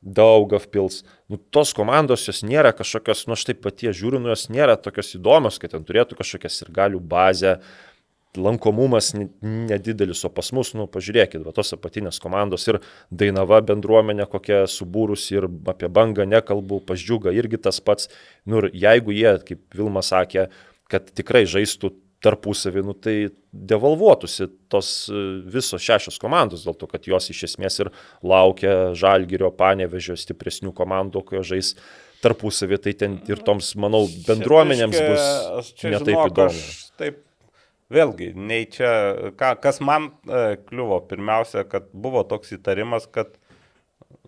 Daugavpils. 0.00 1.02
Nu, 1.28 1.36
tos 1.36 1.74
komandos 1.76 2.24
jos 2.24 2.40
nėra 2.46 2.72
kažkokios, 2.72 3.26
nu 3.28 3.36
aš 3.36 3.44
taip 3.50 3.60
patie 3.66 3.92
žiūriu, 3.92 4.20
nu 4.22 4.32
jos 4.32 4.46
nėra 4.48 4.78
tokios 4.80 5.12
įdomios, 5.18 5.60
kad 5.60 5.74
ten 5.74 5.84
turėtų 5.84 6.16
kažkokias 6.16 6.62
ir 6.64 6.72
galių 6.72 7.00
bazę. 7.00 7.60
lankomumas 8.36 9.12
ne- 9.14 9.28
nedidelis, 9.42 10.24
o 10.24 10.28
pas 10.30 10.52
mus, 10.52 10.72
nu, 10.74 10.86
pažiūrėkit, 10.86 11.42
va 11.42 11.50
tos 11.50 11.72
apatinės 11.74 12.20
komandos 12.22 12.68
ir 12.68 12.78
Dainava 13.10 13.58
bendruomenė 13.60 14.28
kokia 14.30 14.68
subūrusi 14.70 15.34
ir 15.34 15.48
apie 15.66 15.88
bangą 15.88 16.22
nekalbu, 16.30 16.78
pažiūga 16.86 17.34
irgi 17.34 17.58
tas 17.58 17.80
pats. 17.80 18.08
Nu, 18.46 18.58
ir 18.58 18.70
jeigu 18.70 19.10
jie, 19.10 19.34
kaip 19.42 19.74
Vilma 19.74 19.98
sakė, 19.98 20.48
kad 20.88 21.10
tikrai 21.10 21.42
žaistų 21.44 21.90
tarpusavį, 22.24 22.82
nu, 22.84 22.94
tai 22.94 23.14
devalvuotųsi 23.50 24.46
tos 24.72 24.90
e, 25.08 25.22
visos 25.50 25.82
šešios 25.82 26.20
komandos, 26.20 26.66
dėl 26.66 26.76
to, 26.78 26.88
kad 26.90 27.08
jos 27.08 27.30
iš 27.32 27.46
esmės 27.50 27.80
ir 27.80 27.90
laukia 28.26 28.92
Žalgirio, 28.98 29.50
Panevežio 29.56 30.18
stipresnių 30.20 30.74
komandų, 30.76 31.24
jos 31.38 31.50
žais 31.50 31.72
tarpusavį, 32.20 32.78
tai 32.84 32.94
ten 33.00 33.16
ir 33.30 33.40
toms, 33.46 33.72
manau, 33.80 34.04
bendruomenėms 34.28 35.00
bus 35.00 35.74
netaip 35.86 36.26
įdomu. 36.28 36.64
Taip, 37.00 37.22
vėlgi, 37.92 38.32
nei 38.36 38.68
čia, 38.70 38.92
ką, 39.40 39.54
kas 39.64 39.80
man 39.84 40.10
e, 40.28 40.58
kliuvo, 40.68 41.00
pirmiausia, 41.08 41.64
kad 41.68 41.88
buvo 41.96 42.26
toks 42.28 42.52
įtarimas, 42.58 43.08
kad 43.08 43.32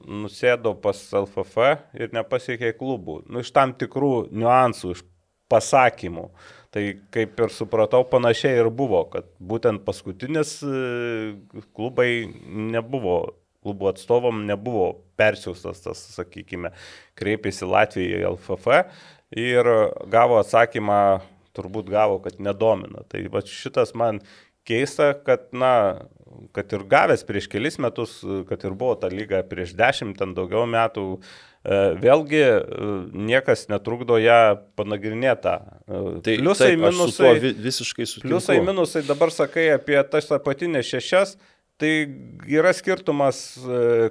nusėdo 0.02 0.74
pas 0.82 0.98
LFF 1.14 1.68
ir 2.00 2.16
nepasiekė 2.16 2.72
klubų. 2.78 3.22
Nu, 3.28 3.44
iš 3.44 3.52
tam 3.54 3.76
tikrų 3.78 4.32
niuansų, 4.32 4.96
iš 4.96 5.04
pasakymų. 5.52 6.30
Tai 6.73 6.83
kaip 7.12 7.41
ir 7.44 7.52
supratau, 7.52 8.01
panašiai 8.09 8.62
ir 8.62 8.70
buvo, 8.73 9.02
kad 9.12 9.26
būtent 9.44 9.83
paskutinis 9.84 10.55
e, 10.65 11.34
klubai 11.76 12.25
nebuvo, 12.73 13.17
klubų 13.60 13.91
atstovom 13.91 14.47
nebuvo 14.49 14.86
persiūstas 15.20 15.84
tas, 15.84 16.01
sakykime, 16.17 16.73
kreipėsi 17.20 17.68
Latvijai 17.68 18.23
į 18.23 18.31
LFF 18.31 18.81
ir 19.36 19.68
gavo 20.12 20.41
atsakymą, 20.41 21.20
turbūt 21.52 21.92
gavo, 21.92 22.17
kad 22.25 22.41
nedomina. 22.41 23.05
Tai 23.05 23.20
va 23.33 23.44
šitas 23.44 23.92
man 23.92 24.23
keista, 24.68 25.12
kad, 25.26 25.49
na, 25.52 25.73
kad 26.57 26.73
ir 26.73 26.84
gavęs 26.89 27.24
prieš 27.28 27.49
kelis 27.52 27.78
metus, 27.82 28.18
kad 28.49 28.62
ir 28.65 28.76
buvo 28.78 28.94
ta 29.00 29.10
lyga 29.12 29.42
prieš 29.49 29.74
dešimt, 29.78 30.16
ten 30.20 30.34
daugiau 30.36 30.65
metų, 30.70 31.05
e, 31.18 31.81
vėlgi 32.02 32.42
e, 32.42 32.52
niekas 33.32 33.66
netrukdo 33.73 34.18
ją 34.23 34.39
panagrinėtą. 34.78 35.57
Tai 36.23 36.36
pliusai, 36.39 36.73
taip, 36.73 36.78
su 36.81 36.86
minusai, 36.89 37.32
vi- 37.42 37.55
visiškai 37.68 38.07
sutinku. 38.07 38.31
pliusai, 38.31 38.60
minusai, 38.65 39.05
dabar 39.08 39.34
sakai 39.34 39.68
apie 39.76 39.99
tas 40.10 40.31
apatinės 40.34 40.89
šešias, 40.94 41.36
tai 41.82 41.94
yra 42.47 42.70
skirtumas, 42.76 43.42
e, 43.66 44.10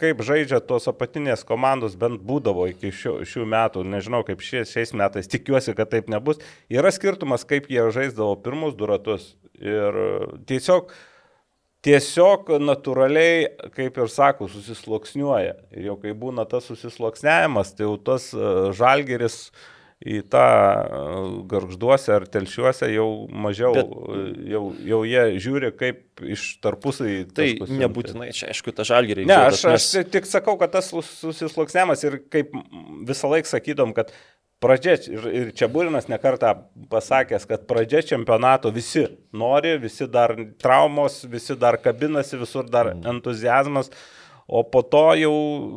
kaip 0.00 0.22
žaidžia 0.24 0.62
tos 0.64 0.86
apatinės 0.88 1.42
komandos, 1.44 1.92
bent 2.00 2.22
būdavo 2.24 2.64
iki 2.70 2.88
šių, 2.94 3.18
šių 3.28 3.42
metų, 3.52 3.82
nežinau 3.84 4.22
kaip 4.24 4.40
šiais, 4.40 4.70
šiais 4.72 4.94
metais, 4.96 5.28
tikiuosi, 5.28 5.74
kad 5.76 5.90
taip 5.92 6.08
nebus. 6.08 6.38
Yra 6.72 6.88
skirtumas, 6.94 7.44
kaip 7.44 7.66
jie 7.68 7.82
žaisdavo 7.92 8.38
pirmus 8.40 8.72
du 8.78 8.88
ratus. 8.88 9.34
Ir 9.60 9.96
tiesiog, 10.48 10.92
tiesiog 11.84 12.48
natūraliai, 12.60 13.48
kaip 13.76 13.98
ir 14.00 14.08
sako, 14.12 14.48
susisloksniuoja. 14.52 15.54
Ir 15.76 15.90
jau 15.90 15.98
kai 16.00 16.14
būna 16.16 16.46
tas 16.48 16.66
susisloksniavimas, 16.70 17.74
tai 17.76 17.86
jau 17.88 17.98
tas 18.04 18.30
e, 18.36 18.48
žalgeris 18.76 19.50
į 20.00 20.22
tą 20.32 20.42
e, 20.48 21.00
garžduose 21.52 22.12
ar 22.16 22.24
telšiuose 22.32 22.88
jau 22.94 23.06
mažiau, 23.28 23.74
Bet- 23.76 23.90
Bet... 23.92 24.38
jau, 24.54 24.62
jau 24.92 25.00
jie 25.08 25.24
žiūri 25.44 25.72
kaip 25.76 26.24
iš 26.36 26.46
tarpusai. 26.64 27.18
Tai 27.36 27.48
nebūtinai, 27.82 28.30
čia 28.36 28.48
aišku, 28.54 28.72
ta 28.76 28.84
žalgeriai. 28.88 29.28
Ne, 29.28 29.36
aš, 29.50 29.64
aš 29.74 29.90
tik 30.12 30.28
sakau, 30.28 30.56
kad 30.60 30.72
tas 30.76 30.88
sus- 30.92 31.12
susisloksniavimas 31.20 32.04
ir 32.08 32.20
kaip 32.32 32.56
visą 33.08 33.28
laiką 33.32 33.52
sakydom, 33.52 33.92
kad 33.96 34.12
pradžia, 34.60 34.94
ir, 35.08 35.26
ir 35.32 35.50
čia 35.56 35.68
Būrinas 35.72 36.08
nekartą 36.10 36.52
pasakęs, 36.92 37.46
kad 37.48 37.66
pradžia 37.70 38.02
čempionato 38.12 38.72
visi 38.74 39.06
nori, 39.32 39.76
visi 39.80 40.08
dar 40.10 40.34
traumos, 40.60 41.22
visi 41.30 41.56
dar 41.58 41.80
kabinasi, 41.80 42.38
visur 42.40 42.68
dar 42.70 42.92
entuzijazmas. 42.94 43.92
O 44.50 44.64
po 44.66 44.82
to 44.82 45.04
jau, 45.14 45.34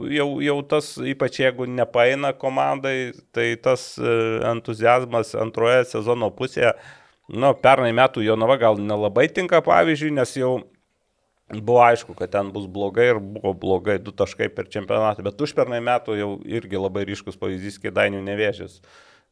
jau, 0.10 0.28
jau 0.42 0.58
tas, 0.66 0.95
ypač 0.98 1.44
jeigu 1.44 1.68
nepaina 1.70 2.32
komandai, 2.34 3.14
tai 3.30 3.52
tas 3.62 3.92
e, 4.02 4.14
entuzijazmas 4.50 5.36
antroje 5.38 5.84
sezono 5.92 6.32
pusėje, 6.34 6.72
nu, 7.30 7.52
pernai 7.62 7.92
metų 7.94 8.26
Jonava 8.26 8.58
gal 8.58 8.82
nelabai 8.82 9.28
tinka 9.30 9.62
pavyzdžiui, 9.62 10.16
nes 10.18 10.34
jau 10.40 10.56
Buvo 11.61 11.82
aišku, 11.83 12.15
kad 12.17 12.32
ten 12.33 12.49
bus 12.56 12.65
blogai 12.72 13.11
ir 13.11 13.19
buvo 13.22 13.53
blogai 13.53 13.99
du 14.01 14.11
taškai 14.15 14.49
per 14.56 14.69
čempionatą, 14.72 15.25
bet 15.25 15.41
užpernai 15.45 15.82
metų 15.83 16.17
jau 16.17 16.30
irgi 16.49 16.80
labai 16.80 17.06
ryškus 17.09 17.38
pavyzdys, 17.40 17.77
kai 17.83 17.93
Dainių 17.93 18.23
nevėžės. 18.25 18.80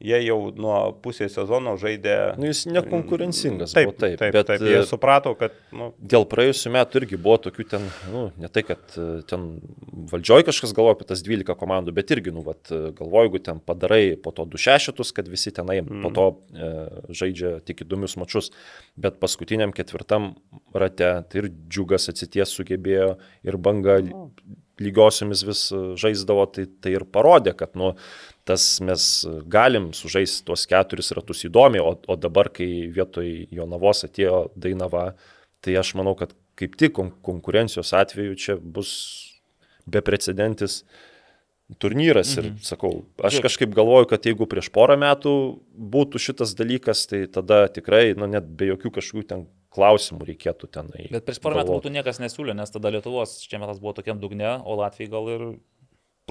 Jie 0.01 0.17
jau 0.25 0.37
nuo 0.57 0.75
pusės 1.03 1.35
sezono 1.37 1.75
žaidė. 1.79 2.15
Nu, 2.41 2.47
jis 2.49 2.63
nekonkurencingas. 2.69 3.75
Taip, 3.75 3.93
taip, 4.01 4.15
taip, 4.19 4.33
bet 4.33 4.47
taip. 4.49 4.63
Jie 4.65 4.79
e, 4.79 4.85
suprato, 4.89 5.33
kad, 5.37 5.53
nu, 5.77 5.91
Dėl 6.01 6.25
praėjusių 6.29 6.71
metų 6.73 7.01
irgi 7.03 7.19
buvo 7.21 7.37
tokių 7.45 7.65
ten, 7.75 7.85
nu, 8.09 8.23
ne 8.41 8.49
tai, 8.53 8.63
kad 8.65 8.97
e, 8.97 9.07
ten 9.29 9.45
valdžioj 10.11 10.47
kažkas 10.49 10.73
galvoja 10.77 10.97
apie 10.97 11.07
tas 11.11 11.21
12 11.25 11.57
komandų, 11.59 11.93
bet 11.97 12.13
irgi, 12.15 12.33
nu, 12.33 12.43
vat, 12.47 12.63
e, 12.73 12.93
galvoju, 12.97 13.29
jeigu 13.29 13.43
ten 13.45 13.61
padarai 13.65 14.03
po 14.21 14.33
to 14.35 14.47
2 14.49 14.63
šešetus, 14.65 15.13
kad 15.17 15.29
visi 15.31 15.53
tenai 15.55 15.81
mm. 15.83 16.01
po 16.05 16.13
to 16.17 16.27
e, 16.55 16.71
žaidžia 17.21 17.53
tik 17.67 17.85
įdomius 17.85 18.17
mačius, 18.21 18.49
bet 18.99 19.21
paskutiniam 19.21 19.75
ketvirtam 19.75 20.33
rate 20.73 21.13
tai 21.29 21.43
ir 21.43 21.51
džiugas 21.69 22.09
atsities 22.11 22.57
sugebėjo 22.57 23.13
ir 23.45 23.61
banga 23.61 24.01
lygiosiomis 24.81 25.43
vis 25.45 25.63
žaisdavo, 26.01 26.47
tai, 26.55 26.65
tai 26.81 26.95
ir 26.97 27.05
parodė, 27.13 27.53
kad, 27.57 27.75
nu, 27.77 27.93
tas 28.47 28.65
mes 28.83 29.07
galim 29.51 29.91
sužaisti 29.93 30.45
tuos 30.47 30.65
keturis 30.69 31.11
ratus 31.17 31.45
įdomiai, 31.47 31.83
o, 31.83 31.93
o 31.95 32.17
dabar, 32.17 32.49
kai 32.53 32.87
vietoj 32.93 33.29
Jonavos 33.53 34.05
atėjo 34.07 34.47
Dainava, 34.55 35.11
tai 35.61 35.77
aš 35.81 35.93
manau, 35.99 36.15
kad 36.17 36.33
kaip 36.59 36.75
tik 36.79 36.95
kon 36.97 37.13
konkurencijos 37.25 37.93
atveju 37.97 38.37
čia 38.39 38.57
bus 38.57 38.91
beprecedentis 39.89 40.81
turnyras 41.79 42.35
mhm. 42.35 42.45
ir 42.57 42.67
sakau, 42.67 42.91
aš 43.23 43.39
kažkaip 43.43 43.71
galvoju, 43.75 44.09
kad 44.11 44.25
jeigu 44.27 44.47
prieš 44.49 44.71
porą 44.73 44.97
metų 44.99 45.33
būtų 45.71 46.19
šitas 46.19 46.55
dalykas, 46.59 47.05
tai 47.07 47.23
tada 47.31 47.63
tikrai, 47.71 48.11
nu 48.17 48.27
net 48.29 48.49
be 48.57 48.73
jokių 48.73 48.91
kažkokių 48.97 49.27
ten 49.29 49.45
klausimų 49.71 50.27
reikėtų 50.27 50.67
tenai. 50.67 51.05
Bet 51.13 51.23
prieš 51.27 51.39
porą 51.43 51.61
metų 51.61 51.77
būtų 51.77 51.93
niekas 51.95 52.19
nesiūlė, 52.19 52.57
nes 52.59 52.73
tada 52.73 52.91
Lietuvos 52.91 53.37
čempionatas 53.45 53.79
buvo 53.79 53.95
tokiam 54.01 54.19
dugne, 54.19 54.57
o 54.59 54.75
Latvijai 54.81 55.11
gal 55.13 55.29
ir 55.31 55.45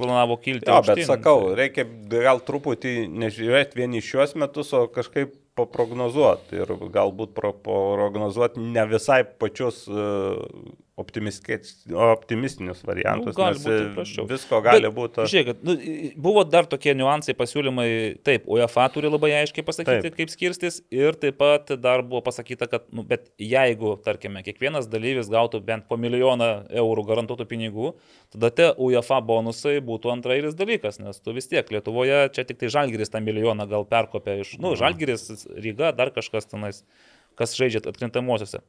planavo 0.00 0.38
kilti. 0.40 0.68
jo, 0.70 0.80
bet 0.86 1.04
sakau, 1.08 1.52
reikia 1.58 1.86
gal 2.10 2.42
truputį 2.46 3.04
nežiūrėti 3.22 3.80
vieni 3.82 4.02
šios 4.04 4.34
metus, 4.40 4.72
o 4.76 4.86
kažkaip 4.92 5.36
paprognozuoti 5.58 6.60
ir 6.62 6.72
galbūt 6.94 7.34
pro- 7.36 7.56
prognozuoti 7.64 8.62
ne 8.62 8.84
visai 8.88 9.22
pačius 9.24 9.82
uh, 9.90 10.38
optimistinius 11.00 12.82
variantus, 12.86 13.34
Nu, 13.34 13.42
gali 13.42 13.56
nes 13.56 13.64
būt 13.64 13.72
ir 13.74 13.86
e, 13.86 13.92
prasčiau. 13.94 14.24
visko 14.30 14.60
gali 14.64 14.84
Bet 14.86 14.94
būti. 14.96 15.24
Žiūrėkit, 15.32 15.62
nu, 15.66 15.74
buvo 16.28 16.44
dar 16.44 16.68
tokie 16.70 16.94
niuansai 16.98 17.34
pasiūlymai, 17.38 17.86
taip, 18.26 18.46
UEFA 18.50 18.86
turi 18.94 19.10
labai 19.10 19.32
aiškiai 19.40 19.64
pasakyti, 19.66 19.90
Taip. 19.90 20.06
taip. 20.08 20.16
kaip 20.18 20.32
skirstis 20.34 20.80
ir 20.94 21.16
taip 21.20 21.38
pat 21.40 21.72
dar 21.80 22.02
buvo 22.06 22.22
pasakyta, 22.26 22.68
kad, 22.70 22.86
nu, 22.94 23.04
bet 23.06 23.30
jeigu, 23.40 23.94
tarkime, 24.04 24.42
kiekvienas 24.46 24.88
dalyvis 24.92 25.30
gautų 25.32 25.62
bent 25.66 25.88
po 25.90 25.98
milijoną 26.00 26.50
eurų 26.82 27.06
garantuotų 27.10 27.48
pinigų, 27.50 27.94
tada 28.34 28.50
tie 28.54 28.68
UEFA 28.76 29.20
bonusai 29.24 29.78
būtų 29.84 30.12
antrailis 30.16 30.58
dalykas, 30.58 31.00
nes 31.02 31.20
tu 31.20 31.34
vis 31.36 31.48
tiek 31.50 31.66
Lietuvoje 31.70 32.26
čia 32.34 32.44
tik 32.48 32.60
tai 32.60 32.68
Žalgiris 32.72 33.10
tą 33.12 33.20
milijoną 33.24 33.66
gal 33.70 33.86
perkopė 33.88 34.40
iš, 34.44 34.56
nu, 34.62 34.74
Žalgiris, 34.78 35.28
Ryga, 35.56 35.92
dar 35.96 36.10
kažkas 36.14 36.46
tenais, 36.50 36.84
kas 37.38 37.54
žaidžia 37.56 37.80
atkrintamosiose. 37.88 38.60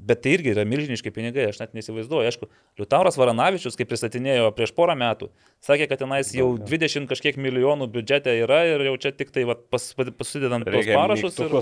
Bet 0.00 0.22
tai 0.24 0.32
irgi 0.38 0.54
yra 0.54 0.64
milžiniški 0.64 1.12
pinigai, 1.12 1.50
aš 1.50 1.58
net 1.60 1.74
neįsivaizduoju. 1.76 2.28
Aišku, 2.30 2.48
Liutauras 2.80 3.18
Varanavičius, 3.20 3.76
kaip 3.76 3.90
pristatinėjo 3.90 4.48
prieš 4.56 4.72
porą 4.76 4.94
metų, 4.96 5.28
sakė, 5.66 5.90
kad 5.90 6.00
tenais 6.00 6.32
jau 6.32 6.54
20 6.56 7.10
kažkiek 7.10 7.36
milijonų 7.36 7.90
biudžete 7.92 8.32
yra 8.40 8.62
ir 8.70 8.86
jau 8.88 8.96
čia 9.02 9.12
tik 9.12 9.34
tai 9.34 9.44
vat, 9.50 9.66
pas, 9.68 9.90
pasidedant 10.16 10.64
Reikia 10.64 10.96
parašus. 10.96 11.36
Ir, 11.36 11.52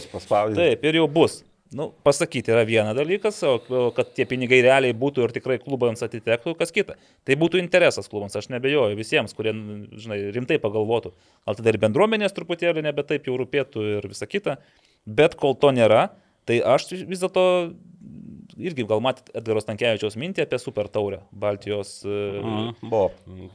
taip, 0.54 0.86
ir 0.86 1.00
jau 1.00 1.08
bus. 1.10 1.40
Nu, 1.68 1.90
pasakyti 2.04 2.48
yra 2.54 2.62
viena 2.64 2.94
dalykas, 2.96 3.42
o 3.44 3.58
o 3.68 3.80
kad 3.92 4.14
tie 4.16 4.24
pinigai 4.28 4.62
realiai 4.64 4.94
būtų 4.96 5.26
ir 5.26 5.34
tikrai 5.34 5.58
klubams 5.60 6.00
atitektų, 6.06 6.54
kas 6.56 6.72
kita. 6.72 6.96
Tai 7.28 7.36
būtų 7.42 7.60
interesas 7.60 8.08
klubams, 8.08 8.38
aš 8.38 8.48
nebejoju 8.54 8.96
visiems, 8.96 9.34
kurie, 9.36 9.52
žinai, 10.00 10.20
rimtai 10.32 10.56
pagalvotų. 10.62 11.12
Gal 11.44 11.58
tada 11.58 11.74
ir 11.74 11.80
bendruomenės 11.82 12.32
truputėlį 12.38 12.86
nebe 12.86 13.04
taip 13.04 13.28
jau 13.28 13.36
rūpėtų 13.36 13.84
ir 13.98 14.08
visa 14.08 14.30
kita. 14.30 14.56
Bet 15.04 15.36
kol 15.36 15.58
to 15.60 15.74
nėra, 15.76 16.06
tai 16.48 16.62
aš 16.64 16.88
vis 17.04 17.20
dėlto 17.20 17.44
irgi 18.58 18.84
gal 18.88 19.00
matėt 19.02 19.30
Edgaro 19.38 19.60
Stankievičiaus 19.62 20.16
mintį 20.18 20.44
apie 20.44 20.58
super 20.60 20.88
taurę 20.92 21.20
Baltijos. 21.30 22.00
Mm. 22.04 22.42
Mhm, 22.42 22.90
Buvo, 22.90 23.10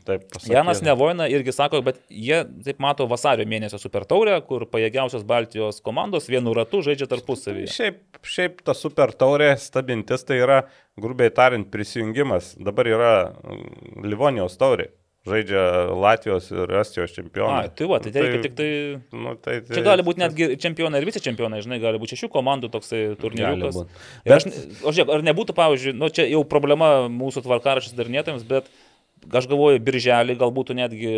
taip 0.07 0.25
pasakyta. 0.31 0.53
Janas 0.55 0.83
Nevoina 0.85 1.27
irgi 1.31 1.53
sako, 1.55 1.83
bet 1.85 1.99
jie 2.07 2.43
taip 2.65 2.79
mato 2.83 3.07
vasario 3.11 3.45
mėnesio 3.49 3.79
super 3.81 4.07
taurę, 4.09 4.37
kur 4.47 4.65
pajėgiausios 4.71 5.25
Baltijos 5.27 5.81
komandos 5.85 6.29
vienu 6.31 6.55
ratu 6.55 6.83
žaidžia 6.85 7.09
tarpusavyje. 7.11 7.71
Šiaip, 7.73 8.01
šiaip 8.23 8.63
ta 8.65 8.75
super 8.77 9.13
taurė 9.17 9.53
stabintis 9.61 10.25
tai 10.27 10.39
yra, 10.43 10.63
grubiai 10.99 11.33
tariant, 11.35 11.69
prisijungimas. 11.73 12.53
Dabar 12.61 12.89
yra 12.89 13.13
mm, 13.43 14.03
Livonijos 14.07 14.59
taurė. 14.61 14.91
Žaidžia 15.27 15.63
Latvijos 15.95 16.49
ir 16.51 16.73
Estijos 16.81 17.13
čempionai. 17.15 17.67
A, 17.69 17.71
tai 17.71 17.87
va, 17.87 17.99
tai, 18.03 18.11
tai 18.11 18.25
reikia 18.25 18.41
tik 18.43 18.55
tai... 18.59 18.69
Nu, 19.15 19.35
tai, 19.39 19.59
tai 19.63 19.77
Čia 19.77 19.83
gali 19.85 20.03
būti 20.03 20.19
netgi 20.23 20.49
čempionai 20.59 20.99
ir 20.99 21.07
vice 21.07 21.21
čempionai, 21.23 21.61
žinai, 21.63 21.79
gali 21.83 22.01
būti 22.01 22.17
šešių 22.17 22.31
komandų 22.33 22.71
toksai 22.73 23.03
turnyriukas. 23.21 23.83
Ir 24.27 24.35
aš, 24.35 24.49
o 24.83 24.91
žiūrėk, 24.91 25.13
ar 25.15 25.23
nebūtų, 25.29 25.55
pavyzdžiui, 25.55 25.95
nu 25.95 26.11
čia 26.11 26.27
jau 26.27 26.43
problema 26.47 27.05
mūsų 27.11 27.45
tvarkarašys 27.45 27.95
darinėtojams, 27.95 28.43
bet 28.49 28.67
aš 29.31 29.47
galvoju, 29.47 29.79
birželį 29.79 30.35
galbūt 30.41 30.73
netgi 30.75 31.11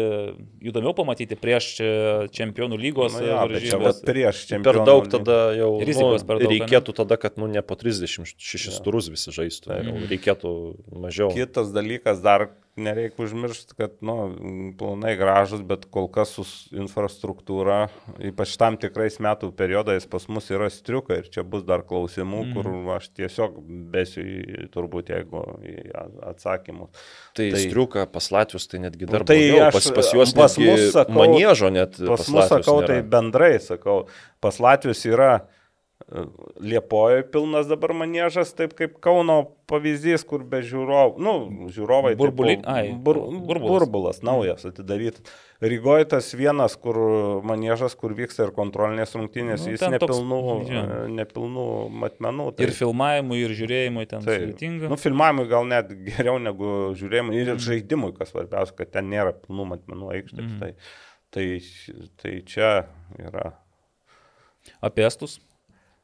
įdomiau 0.69 0.93
pamatyti 0.93 1.33
prieš 1.41 1.69
čia 1.79 1.87
čempionų 2.35 2.77
lygos 2.77 3.15
Nu, 3.17 3.23
jo, 3.25 3.39
bet 3.49 3.65
čia 3.65 3.79
vat 3.81 4.03
prieš 4.05 4.43
Per 4.43 4.51
čempionų. 4.51 4.83
daug 4.85 5.07
lygą. 5.07 5.13
tada 5.15 5.37
jau 5.57 5.71
Rizikos 5.81 6.21
nu, 6.21 6.27
per 6.29 6.43
daug, 6.43 6.53
reikėtų 6.53 6.95
tada, 7.01 7.17
kad 7.17 7.39
nu, 7.41 7.49
ne 7.49 7.63
po 7.65 7.73
36 7.79 8.77
turus 8.85 9.09
visi 9.09 9.33
žaistų. 9.33 9.79
Jau 9.89 9.95
Reikėtų 10.11 10.53
mažiau. 10.93 11.31
Kitas 11.33 11.73
dalykas, 11.73 12.21
dar 12.21 12.51
nereikia 12.75 13.23
užmiršti, 13.23 13.73
kad, 13.79 13.93
nu, 14.03 14.15
planai 14.79 15.13
gražus, 15.15 15.61
bet 15.63 15.85
kol 15.93 16.09
kas 16.11 16.33
su 16.35 16.43
infrastruktūra, 16.75 17.85
ypač 18.27 18.55
tam 18.59 18.75
tikrais 18.81 19.17
metų 19.23 19.51
periodais 19.55 20.07
pas 20.11 20.25
mus 20.31 20.49
yra 20.51 20.67
striuka 20.73 21.21
ir 21.21 21.29
čia 21.31 21.43
bus 21.47 21.63
dar 21.67 21.85
klausimų, 21.87 22.41
mm. 22.43 22.53
kur 22.57 22.95
aš 22.97 23.07
tiesiog 23.15 23.57
besiu 23.93 24.25
į, 24.25 24.67
turbūt, 24.75 25.13
jeigu 25.15 25.43
į 25.63 25.75
atsakymus. 26.33 26.91
Tai, 27.35 27.45
Tai- 27.45 27.49
tai 27.55 27.63
striuka 27.63 28.05
pas 28.11 28.29
Latvius 28.35 28.67
tai 28.71 28.83
netgi 28.83 29.07
dar 29.07 29.23
Nu, 29.23 29.29
tai 29.31 29.39
blogiau. 29.39 29.67
aš- 29.69 29.73
pas, 29.79 29.91
pas 30.01 30.13
juos 30.13 30.33
pas 30.35 30.57
mus 30.59 30.87
sakau- 30.93 31.15
maniežo 31.21 31.71
net. 31.71 31.95
Pas 31.99 32.27
mus, 32.27 32.41
Latvius 32.43 32.65
sakau, 32.65 32.81
nėra. 32.81 32.87
tai 32.87 33.01
bendrai, 33.15 33.53
sakau, 33.63 34.07
pas 34.41 34.59
Latvijos 34.59 35.05
yra 35.07 35.31
Liepoje 36.61 37.23
pilnas 37.31 37.65
dabar 37.69 37.93
manėžas, 37.97 38.51
taip 38.55 38.73
kaip 38.77 38.97
Kauno 39.03 39.37
pavyzdys, 39.71 40.25
kur 40.27 40.43
be 40.45 40.59
žiūrovų, 40.61 41.15
nu, 41.23 41.33
žiūrovai. 41.73 42.11
taip, 42.13 42.19
Burbuli- 42.19 42.57
po- 42.61 42.69
ai, 42.69 42.91
bur, 42.93 43.17
burbulas. 43.47 43.71
burbulas 43.71 44.19
naujas 44.21 44.65
atidarytas. 44.69 45.23
Rygoje 45.63 46.05
tas 46.11 46.27
vienas, 46.37 46.75
kur 46.77 46.99
manėžas, 47.47 47.95
kur 47.97 48.13
vyksta 48.13 48.45
ir 48.45 48.51
kontrolinės 48.53 49.15
rungtynės, 49.15 49.65
Nu, 49.65 49.71
jis 49.73 49.79
toks- 49.81 49.95
nepilnų, 49.95 50.41
jo. 50.69 50.83
e, 50.83 51.07
nepilnų 51.15 51.65
matmenų. 52.03 52.49
Tai, 52.57 52.67
Ir 52.67 52.75
filmavimui, 52.75 53.39
ir 53.47 53.55
žiūrėjimui 53.55 54.05
ten 54.07 54.21
tai, 54.21 54.37
sudėtinga. 54.43 54.89
nu, 54.91 54.95
filmavimui 54.97 55.47
gal 55.49 55.65
net 55.65 55.89
geriau 55.89 56.37
negu 56.43 56.93
žiūrėjimui 56.93 57.33
ir 57.41 57.55
žaidimui, 57.55 58.13
kas 58.19 58.29
svarbiausia, 58.35 58.75
kad 58.75 58.91
ten 58.91 59.09
nėra 59.09 59.33
pilnų 59.33 59.65
matmenų 59.73 60.11
aikštės. 60.19 60.45
Mhm. 60.45 60.59
Tai, 60.59 60.75
tai, 61.31 61.47
tai 62.21 62.41
čia 62.45 62.85
yra. 63.17 63.53
Apie 64.83 65.05
estus. 65.07 65.39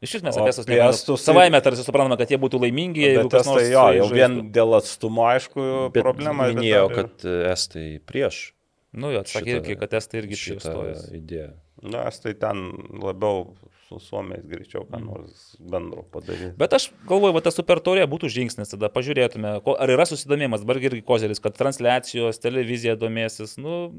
Iš 0.01 0.15
esmės 0.17 0.37
apie 0.41 0.49
estus. 0.49 0.65
estus- 0.67 1.21
Savaime 1.27 1.59
tarsi 1.61 1.83
suprantame, 1.85 2.17
kad 2.17 2.29
jie 2.33 2.37
būtų 2.41 2.57
laimingi, 2.63 3.03
jeigu 3.05 3.27
Bet 3.29 3.31
kas 3.39 3.45
nors 3.51 3.67
jo, 3.69 3.83
jau 3.99 4.07
žaistų. 4.07 4.15
vien 4.17 4.51
dėl 4.51 4.73
atstumo, 4.79 5.27
aišku, 5.29 5.91
Bet 5.93 6.03
problema. 6.03 6.47
bet 6.49 6.55
minėjo, 6.57 6.87
ir- 6.89 6.95
kad 6.95 7.25
e, 7.25 7.35
estai 7.53 7.99
prieš 8.05 8.53
Nu, 8.93 9.11
jo, 9.13 9.21
atsakė 9.21 9.61
irgi, 9.61 9.77
kad 9.79 9.93
estai 9.93 10.19
irgi 10.23 10.35
čia 10.35 10.55
šitą 10.59 11.13
idėją. 11.15 11.51
Na, 11.83 12.07
estai 12.09 12.33
ten 12.37 12.57
labiau 12.99 13.53
su 13.87 13.99
suomiais 13.99 14.43
greičiau, 14.45 14.83
ką 14.89 14.99
nors 15.03 15.55
bendro 15.59 16.03
padaryti. 16.11 16.55
Bet 16.57 16.73
aš 16.73 16.89
galvoju, 17.07 17.33
va 17.33 17.41
ta 17.41 17.51
super 17.51 17.79
taurė 17.79 18.03
būtų 18.07 18.27
žingsnis, 18.29 18.69
tada 18.73 18.89
pažiūrėtume, 18.89 19.61
ar 19.79 19.87
yra 19.89 20.03
susidomėjimas, 20.05 20.61
dabar 20.65 20.75
irgi 20.81 21.01
kozeris, 21.03 21.39
kad 21.39 21.55
transliacijos, 21.55 22.39
televizija 22.39 22.97
domėsis, 22.99 23.57
nu, 23.57 23.93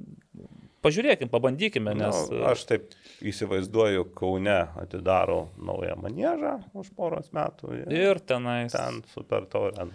pažiūrėkim, 0.82 1.30
pabandykime, 1.32 1.94
nes... 1.98 2.20
Nu, 2.32 2.42
aš 2.50 2.66
taip 2.68 2.92
įsivaizduoju, 3.24 4.08
Kaune 4.18 4.58
atidaro 4.82 5.46
naują 5.56 5.96
manėžą 6.02 6.54
už 6.78 6.92
poros 6.98 7.32
metų. 7.36 7.74
Ir 7.92 8.22
tenais. 8.26 8.74
ten 8.74 9.02
super 9.14 9.46
taurė. 9.50 9.88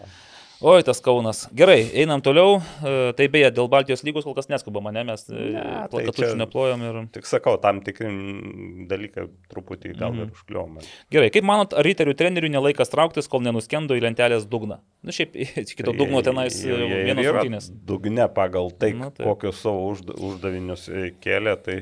Na. 0.61 0.67
Oi, 0.71 0.83
tas 0.83 0.99
Kaunas. 1.05 1.43
Gerai, 1.53 1.83
einam 2.01 2.21
toliau. 2.21 2.57
E, 2.81 3.13
Tai 3.17 3.27
beje, 3.29 3.51
dėl 3.53 3.67
Baltijos 3.69 4.01
lygos 4.03 4.25
kol 4.25 4.33
kas 4.37 4.47
neskubama, 4.49 4.91
ne, 4.91 5.03
mes 5.05 5.27
Ne, 5.29 5.61
tai 5.61 5.87
plakatučių 5.91 6.31
čia- 6.31 6.39
neplojom 6.41 6.81
ir... 6.87 6.97
Tik 7.13 7.25
sakau, 7.29 7.57
tam 7.61 7.81
tikri 7.85 8.07
mm, 8.09 8.87
dalykai 8.89 9.27
truputį 9.53 9.93
gal 9.99 10.11
Mhm. 10.13 10.21
ir 10.23 10.31
užkliuomai. 10.33 10.83
Gerai, 11.13 11.29
kaip 11.29 11.43
manot, 11.45 11.73
ar 11.77 11.83
riterių 11.85 12.15
trenerių 12.17 12.49
nelaikas 12.57 12.89
trauktis, 12.89 13.27
kol 13.29 13.41
nenuskendo 13.45 13.93
į 13.97 14.01
lentelės 14.07 14.47
dugną? 14.49 14.79
Na, 15.03 15.11
šiaip, 15.13 15.33
kito 15.77 15.93
dugno 15.93 16.21
tenais 16.25 16.57
e, 16.65 16.73
vienas 17.05 17.25
rungtynės. 17.31 17.69
Dugne 17.85 18.27
pagal 18.33 18.71
tai, 18.73 18.93
Nu, 18.97 19.11
taip. 19.11 19.27
kokius 19.29 19.61
savo 19.61 19.91
užda, 19.93 20.17
uždavinius 20.17 20.87
e, 20.89 21.11
kėlė, 21.21 21.53
tai 21.61 21.77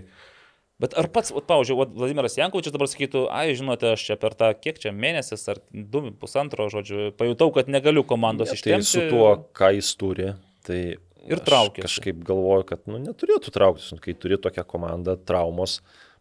Bet 0.83 0.91
ar 0.99 1.07
pats, 1.07 1.31
vat, 1.31 1.45
pavyzdžiui, 1.47 1.77
Vladimiras 1.95 2.35
Jankovičius 2.35 2.73
dabar 2.75 2.89
sakytų, 2.91 3.21
ai, 3.31 3.53
žinote, 3.55 3.93
aš 3.95 4.01
čia 4.09 4.17
per 4.19 4.33
tą, 4.35 4.49
kiek 4.59 4.81
čia 4.83 4.91
mėnesis 4.91 5.47
ar 5.53 5.61
du, 5.71 6.01
pusantro, 6.19 6.67
žodžiu, 6.73 7.13
pajutau, 7.15 7.47
kad 7.55 7.71
negaliu 7.71 8.03
komandos 8.03 8.51
Ne, 8.51 8.57
ištempti. 8.59 8.83
Tai 8.83 8.89
su 8.89 9.05
tuo, 9.13 9.29
ką 9.55 9.69
jis 9.77 9.93
turi, 10.01 10.33
tai 10.67 10.79
Ir 11.25 11.39
aš 11.39 11.45
traukiasi. 11.47 11.85
Kažkaip 11.87 12.19
galvoju, 12.27 12.65
kad 12.69 12.83
nu, 12.89 12.99
neturėtų 13.01 13.53
trauktis, 13.55 13.87
nu, 13.95 14.01
kai 14.03 14.13
turi 14.19 14.37
tokią 14.41 14.65
komandą, 14.67 15.15
traumos, 15.25 15.79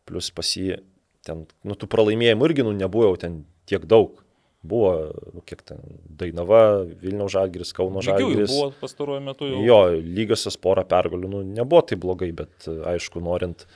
plus 0.09 0.31
pas 0.33 0.49
jį 0.57 0.79
ten, 1.27 1.45
nu, 1.67 1.77
tų 1.77 1.89
pralaimėjimų 1.93 2.49
irgi, 2.49 2.65
nu, 2.65 2.73
nebuvo 2.77 3.11
jau 3.11 3.19
ten 3.27 3.43
tiek 3.69 3.85
daug. 3.91 4.21
Buvo, 4.65 4.95
nu, 5.35 5.43
kiek 5.45 5.61
ten, 5.67 5.83
Dainava, 6.09 6.87
Vilniaus 7.03 7.35
Žalgiris, 7.35 7.75
Kauno 7.77 8.01
Žalgiris. 8.05 8.49
buvo 8.49 8.71
pastaruoju 8.81 9.21
metu 9.27 9.51
jau. 9.51 9.59
Jo, 9.61 9.81
lygiosios 10.01 10.57
porą 10.57 10.87
pergalių, 10.89 11.29
nu, 11.35 11.43
nebuvo 11.59 11.83
tai 11.85 11.99
blogai, 12.01 12.31
bet 12.33 12.71
aišku, 12.95 13.21
norint 13.25 13.67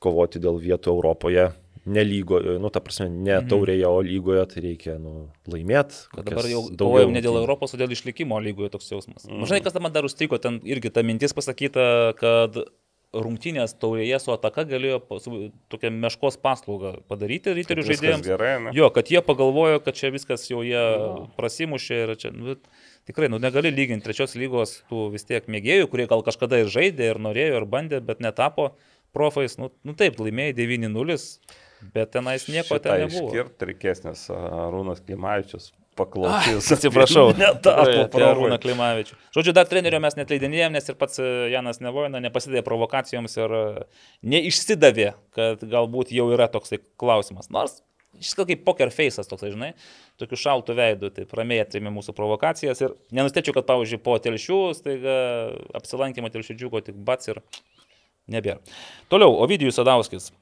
kovoti 0.00 0.40
dėl 0.42 0.58
vietų 0.60 0.94
Europoje, 0.94 1.50
ne 1.90 2.02
lygoje, 2.04 2.58
nu, 2.60 2.68
ta 2.72 2.80
prasme, 2.84 3.08
ne 3.10 3.38
Mhm. 3.38 3.48
taurėje, 3.48 3.86
o 3.88 4.00
lygoje, 4.04 4.42
tai 4.52 4.60
reikia, 4.66 4.98
nu, 5.00 5.28
laimėti. 5.48 6.02
Kad 6.12 6.24
dabar 6.28 6.44
jau 6.50 6.66
kovojam 6.76 7.12
ne 7.12 7.22
dėl 7.24 7.38
Europos, 7.40 7.72
o 7.74 7.80
dėl 7.80 7.88
išlikimo 7.96 8.36
lygoje 8.40 8.70
toks 8.74 8.90
jausmas. 8.92 9.24
Mm. 9.28 9.46
Žinai, 9.48 9.62
kas 9.64 9.74
man 9.80 9.92
dar 9.92 10.04
užstriko, 10.04 10.38
ten 10.40 10.60
irgi 10.64 10.92
ta 10.92 11.02
mintis 11.02 11.32
pasakyta, 11.36 12.14
kad 12.20 12.56
rungtynės 13.10 13.72
taurėje 13.82 14.20
su 14.22 14.30
ataka 14.30 14.62
galėjo 14.70 15.00
su 15.18 15.38
tokią 15.72 15.90
meškos 15.90 16.36
paslaugą 16.38 16.92
padaryti 17.10 17.50
riterių 17.56 17.82
viskas 17.82 17.98
žaidėjams. 18.04 18.26
gerai. 18.28 18.52
Ne? 18.68 18.70
Jo, 18.76 18.86
kad 18.94 19.10
jie 19.10 19.18
pagalvojo, 19.26 19.80
kad 19.82 19.96
čia 19.98 20.12
viskas 20.14 20.44
jau 20.46 20.62
jie 20.62 20.78
prasimušė 21.36 21.98
ir 22.04 22.12
čia, 22.20 22.30
nu, 22.30 22.54
tikrai, 23.10 23.26
nu, 23.32 23.40
negali 23.42 23.72
lyginti 23.74 24.06
trečios 24.06 24.36
lygos 24.38 24.76
tų 24.92 25.08
vis 25.16 25.26
tiek 25.26 25.42
mėgėjų, 25.50 25.88
kurie 25.90 26.06
gal 26.06 26.22
kažkada 26.22 26.60
ir 26.62 26.70
žaidė, 26.70 27.10
ir 27.10 27.18
norėjo, 27.18 27.58
ir 27.58 27.66
bandė, 27.66 27.98
bet 28.04 28.20
netapo 28.22 28.70
profais. 29.16 29.58
Nu, 29.60 29.70
nu 29.86 29.96
taip, 29.98 30.20
laimėjai 30.22 30.56
9-0, 30.58 31.18
bet 31.94 32.14
tenais 32.14 32.46
nieko 32.50 32.76
Šitą 32.76 32.82
ten 32.86 33.04
nebuvo. 33.06 33.28
Išskirti 33.30 33.70
reikės, 33.72 34.02
nes 34.06 34.24
Rūnas 34.30 35.04
Klimavičius 35.06 35.70
paklausys. 35.98 36.70
Atsiprašau, 36.76 37.34
Netapo 37.40 38.22
Arūną. 38.24 38.60
Klimavičių. 38.62 39.18
Žodžiu, 39.36 39.54
dar 39.56 39.68
trenerio 39.70 40.00
mes 40.02 40.16
netleidinėjom, 40.18 40.74
nes 40.76 40.90
ir 40.90 40.98
pats 41.00 41.20
e, 41.22 41.28
Janas 41.52 41.82
Nevojina 41.84 42.22
nepasidavė 42.22 42.64
provokacijoms 42.66 43.36
ir 43.40 43.56
e, 43.58 43.62
neišsidavė, 44.34 45.12
kad 45.36 45.64
galbūt 45.76 46.14
jau 46.14 46.30
yra 46.34 46.50
toksai 46.52 46.82
klausimas. 47.00 47.50
Nors 47.52 47.80
Šis 48.20 48.34
kaip 48.36 48.64
poker 48.66 48.90
face'as 48.92 49.28
toksai, 49.30 49.52
žinai, 49.54 49.68
tokiu 50.20 50.36
šaltu 50.36 50.74
veidu, 50.76 51.08
tai 51.14 51.24
ramiai 51.38 51.62
atrėmė 51.62 51.92
mūsų 51.94 52.12
provokacijas 52.16 52.82
ir 52.82 52.96
nenustėčiau, 53.16 53.54
kad, 53.56 53.68
pavyzdžiui, 53.68 54.00
po 54.02 54.16
telšių, 54.20 54.58
staiga 54.76 55.14
apsilankymą 55.78 56.32
telšių 56.34 56.56
džiugo 56.58 56.82
tik 56.84 56.98
bats 57.06 57.30
ir 57.30 57.40
nebėra. 58.28 58.58
Toliau, 59.08 59.36
Ovidijus 59.44 59.78
Sadauskis. 59.80 60.32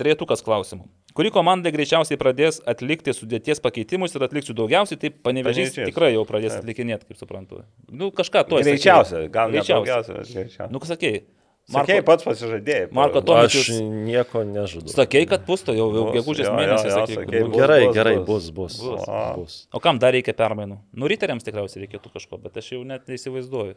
Trietukas 0.00 0.40
klausimų. 0.42 0.86
Kuri 1.12 1.30
komanda 1.34 1.68
greičiausiai 1.74 2.16
pradės 2.16 2.60
atlikti 2.70 3.10
sudėties 3.12 3.58
pakeitimus 3.60 4.14
ir 4.14 4.22
atliksiu 4.24 4.54
daugiausiai, 4.56 4.96
tai 4.96 5.10
panevežys 5.10 5.74
tikrai 5.74 6.12
jau 6.14 6.22
pradės 6.24 6.54
atlikinėti, 6.60 7.04
kaip 7.10 7.18
suprantu. 7.18 7.64
Nu, 7.90 8.08
kažką 8.14 8.44
to 8.48 8.60
Greičiausia, 8.62 9.26
gal 9.28 9.50
ne 9.50 9.58
Greičiausia. 9.60 10.68
Nu, 10.70 10.78
ką 10.80 10.86
sakei? 10.86 11.24
Sakei, 11.70 12.00
pats 12.02 12.24
pasižadėjai. 12.24 12.88
Marko 12.94 13.20
pa- 13.20 13.26
to- 13.26 13.34
Aš 13.36 13.68
nieko 13.82 14.42
nežadu. 14.46 14.88
Sakei, 14.90 15.26
kad 15.28 15.44
pusto 15.46 15.74
jau, 15.76 15.90
jau 15.94 16.06
Bus, 16.08 16.14
gegužės 16.16 16.48
mėnesį, 16.50 16.86
kad 16.88 17.10
sakei, 17.10 17.26
bus. 17.26 17.50
Nu, 17.50 17.58
gerai, 17.58 17.84
bus, 17.86 17.94
gerai, 17.94 18.14
bus. 18.24 18.50
bus, 18.50 18.80
bus. 18.80 19.04
Bus. 19.36 19.58
O 19.74 19.78
kam 19.78 19.98
dar 19.98 20.12
reikia 20.16 20.32
permainų? 20.34 20.78
Nu, 20.94 21.06
riteriams 21.06 21.44
tikriausiai 21.46 21.84
reikėtų 21.86 22.10
kažko, 22.16 22.40
bet 22.42 22.56
aš 22.56 22.72
jau 22.72 22.80
net 22.86 23.06
neįsivaizduoju. 23.06 23.76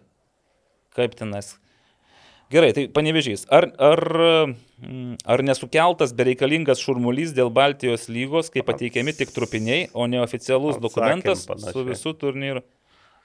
Kaip 0.96 1.14
tenais. 1.20 1.58
Gerai, 2.52 2.72
tai 2.76 2.88
panevežys. 2.92 3.46
Ar, 3.50 3.70
ar, 3.82 4.02
mm, 4.84 5.16
ar 5.26 5.42
nesukeltas 5.46 6.14
bereikalingas 6.14 6.82
šurmulys 6.84 7.34
dėl 7.34 7.50
Baltijos 7.54 8.10
lygos, 8.10 8.52
kai 8.54 8.62
pateikiami 8.68 9.16
tik 9.18 9.32
trupiniai, 9.34 9.88
o 9.94 10.06
neoficialus 10.06 10.76
Atsakėm 10.78 10.84
dokumentas 10.86 11.46
panašiai. 11.50 11.74
su 11.74 11.86
visų 11.88 12.14
turnyru? 12.22 12.62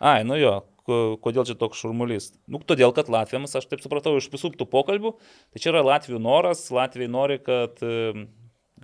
Ai, 0.01 0.23
nu 0.25 0.39
jo, 0.39 0.63
ko- 0.87 1.19
kodėl 1.21 1.45
čia 1.45 1.59
toks 1.59 1.83
šurmulys? 1.83 2.31
Nu, 2.49 2.59
todėl, 2.61 2.95
kad 2.95 3.09
Latvijams, 3.13 3.55
aš 3.59 3.67
taip 3.69 3.81
supratau 3.85 4.17
iš 4.17 4.31
visų 4.33 4.55
tų 4.57 4.65
pokalbių, 4.71 5.13
tai 5.53 5.61
čia 5.61 5.73
yra 5.75 5.83
Latvijų 5.85 6.21
noras, 6.23 6.71
Latvijai 6.71 7.11
nori, 7.11 7.39
kad 7.43 7.77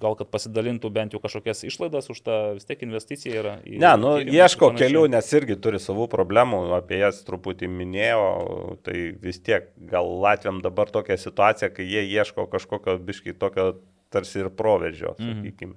gal 0.01 0.17
kad 0.19 0.29
pasidalintų 0.33 0.91
bent 0.93 1.13
jau 1.15 1.21
kažkokias 1.23 1.65
išlaidas 1.69 2.11
už 2.11 2.21
tą 2.27 2.37
vis 2.57 2.65
tiek 2.69 2.83
investiciją 2.87 3.35
yra. 3.43 3.55
į 3.65 3.79
Ne, 3.79 3.93
nu, 4.01 4.15
tyrimus 4.19 4.35
ir 4.35 4.41
ieško 4.43 4.71
kelių, 4.79 5.03
nes 5.15 5.33
irgi 5.39 5.57
turi 5.61 5.81
savų 5.83 6.09
problemų, 6.13 6.63
apie 6.79 6.99
jas 7.03 7.23
truputį 7.27 7.69
minėjau, 7.71 8.79
tai 8.87 9.13
vis 9.23 9.41
tiek 9.45 9.71
gal 9.91 10.09
Latviam 10.25 10.61
dabar 10.65 10.91
tokia 10.91 11.17
situacija, 11.21 11.71
kai 11.75 11.87
jie 11.89 12.05
ieško 12.15 12.47
kažkokio 12.53 12.99
biškai 12.99 13.37
tokio 13.39 13.75
tarsi 14.11 14.41
ir 14.45 14.51
proveržio, 14.51 15.17
Mhm. 15.19 15.43
sakykime. 15.43 15.75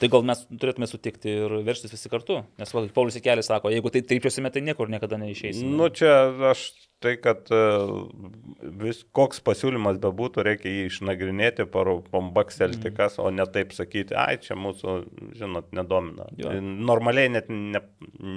Tai 0.00 0.08
gal 0.08 0.22
mes 0.24 0.46
turėtume 0.48 0.86
sutikti 0.88 1.28
ir 1.28 1.52
verstis 1.66 1.90
visi 1.92 2.08
kartu, 2.08 2.38
nes 2.58 2.70
va, 2.72 2.80
kaip 2.86 2.94
Paulius 2.96 3.16
Ikelis 3.20 3.50
sako, 3.50 3.68
jeigu 3.68 3.90
tai 3.92 4.00
trypiosime, 4.00 4.48
tai 4.50 4.62
niekur 4.64 4.88
niekada 4.88 5.18
neišeisime. 5.20 5.68
Nu, 5.76 5.90
čia 5.92 6.32
aš 6.50 6.70
tai, 7.00 7.14
kad 7.20 7.48
e, 7.54 7.60
vis, 8.82 9.02
koks 9.16 9.40
pasiūlymas 9.44 9.98
bebūtų, 10.02 10.44
reikia 10.46 10.68
jį 10.68 10.86
išnagrinėti, 10.90 11.66
pambakselti 11.70 12.92
kas, 12.96 13.18
o 13.22 13.30
ne 13.32 13.46
taip 13.48 13.72
sakyti, 13.76 14.16
ai, 14.18 14.36
čia 14.42 14.56
mūsų, 14.60 14.96
žinot, 15.40 15.70
nedomina. 15.76 16.28
Jo. 16.40 16.52
Normaliai 16.60 17.32
net 17.32 17.48
ne, 17.48 17.82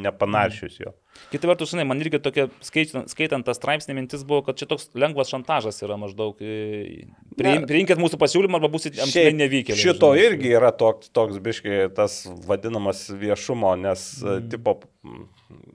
nepanaršius 0.05 0.79
jo. 0.85 0.93
Kita 1.29 1.45
vertus, 1.45 1.69
žinai, 1.73 1.85
man 1.85 2.01
irgi 2.01 2.17
tokia, 2.23 2.47
skaitant, 2.65 3.11
skaitant 3.11 3.45
tą 3.45 3.53
straipsnį, 3.53 3.97
mintis 3.99 4.23
buvo, 4.25 4.41
kad 4.47 4.57
čia 4.57 4.65
toks 4.71 4.89
lengvas 4.97 5.29
šantažas 5.29 5.83
yra 5.85 5.99
maždaug. 6.01 6.39
e, 6.41 7.05
priim- 7.37 7.67
Priimkit 7.69 8.01
mūsų 8.01 8.17
pasiūlymą 8.21 8.57
arba 8.57 8.71
būsit 8.73 8.97
amžinai 8.97 9.35
nevykėliai. 9.43 9.83
Šito 9.83 10.13
žinai. 10.15 10.25
irgi 10.31 10.55
yra 10.55 10.71
toks, 10.73 11.11
toks 11.13 11.37
biškai 11.43 11.93
tas 11.93 12.23
vadinamas 12.47 13.05
viešumo, 13.11 13.75
nes 13.77 14.07
mm. 14.23 14.49
tipo, 14.55 14.79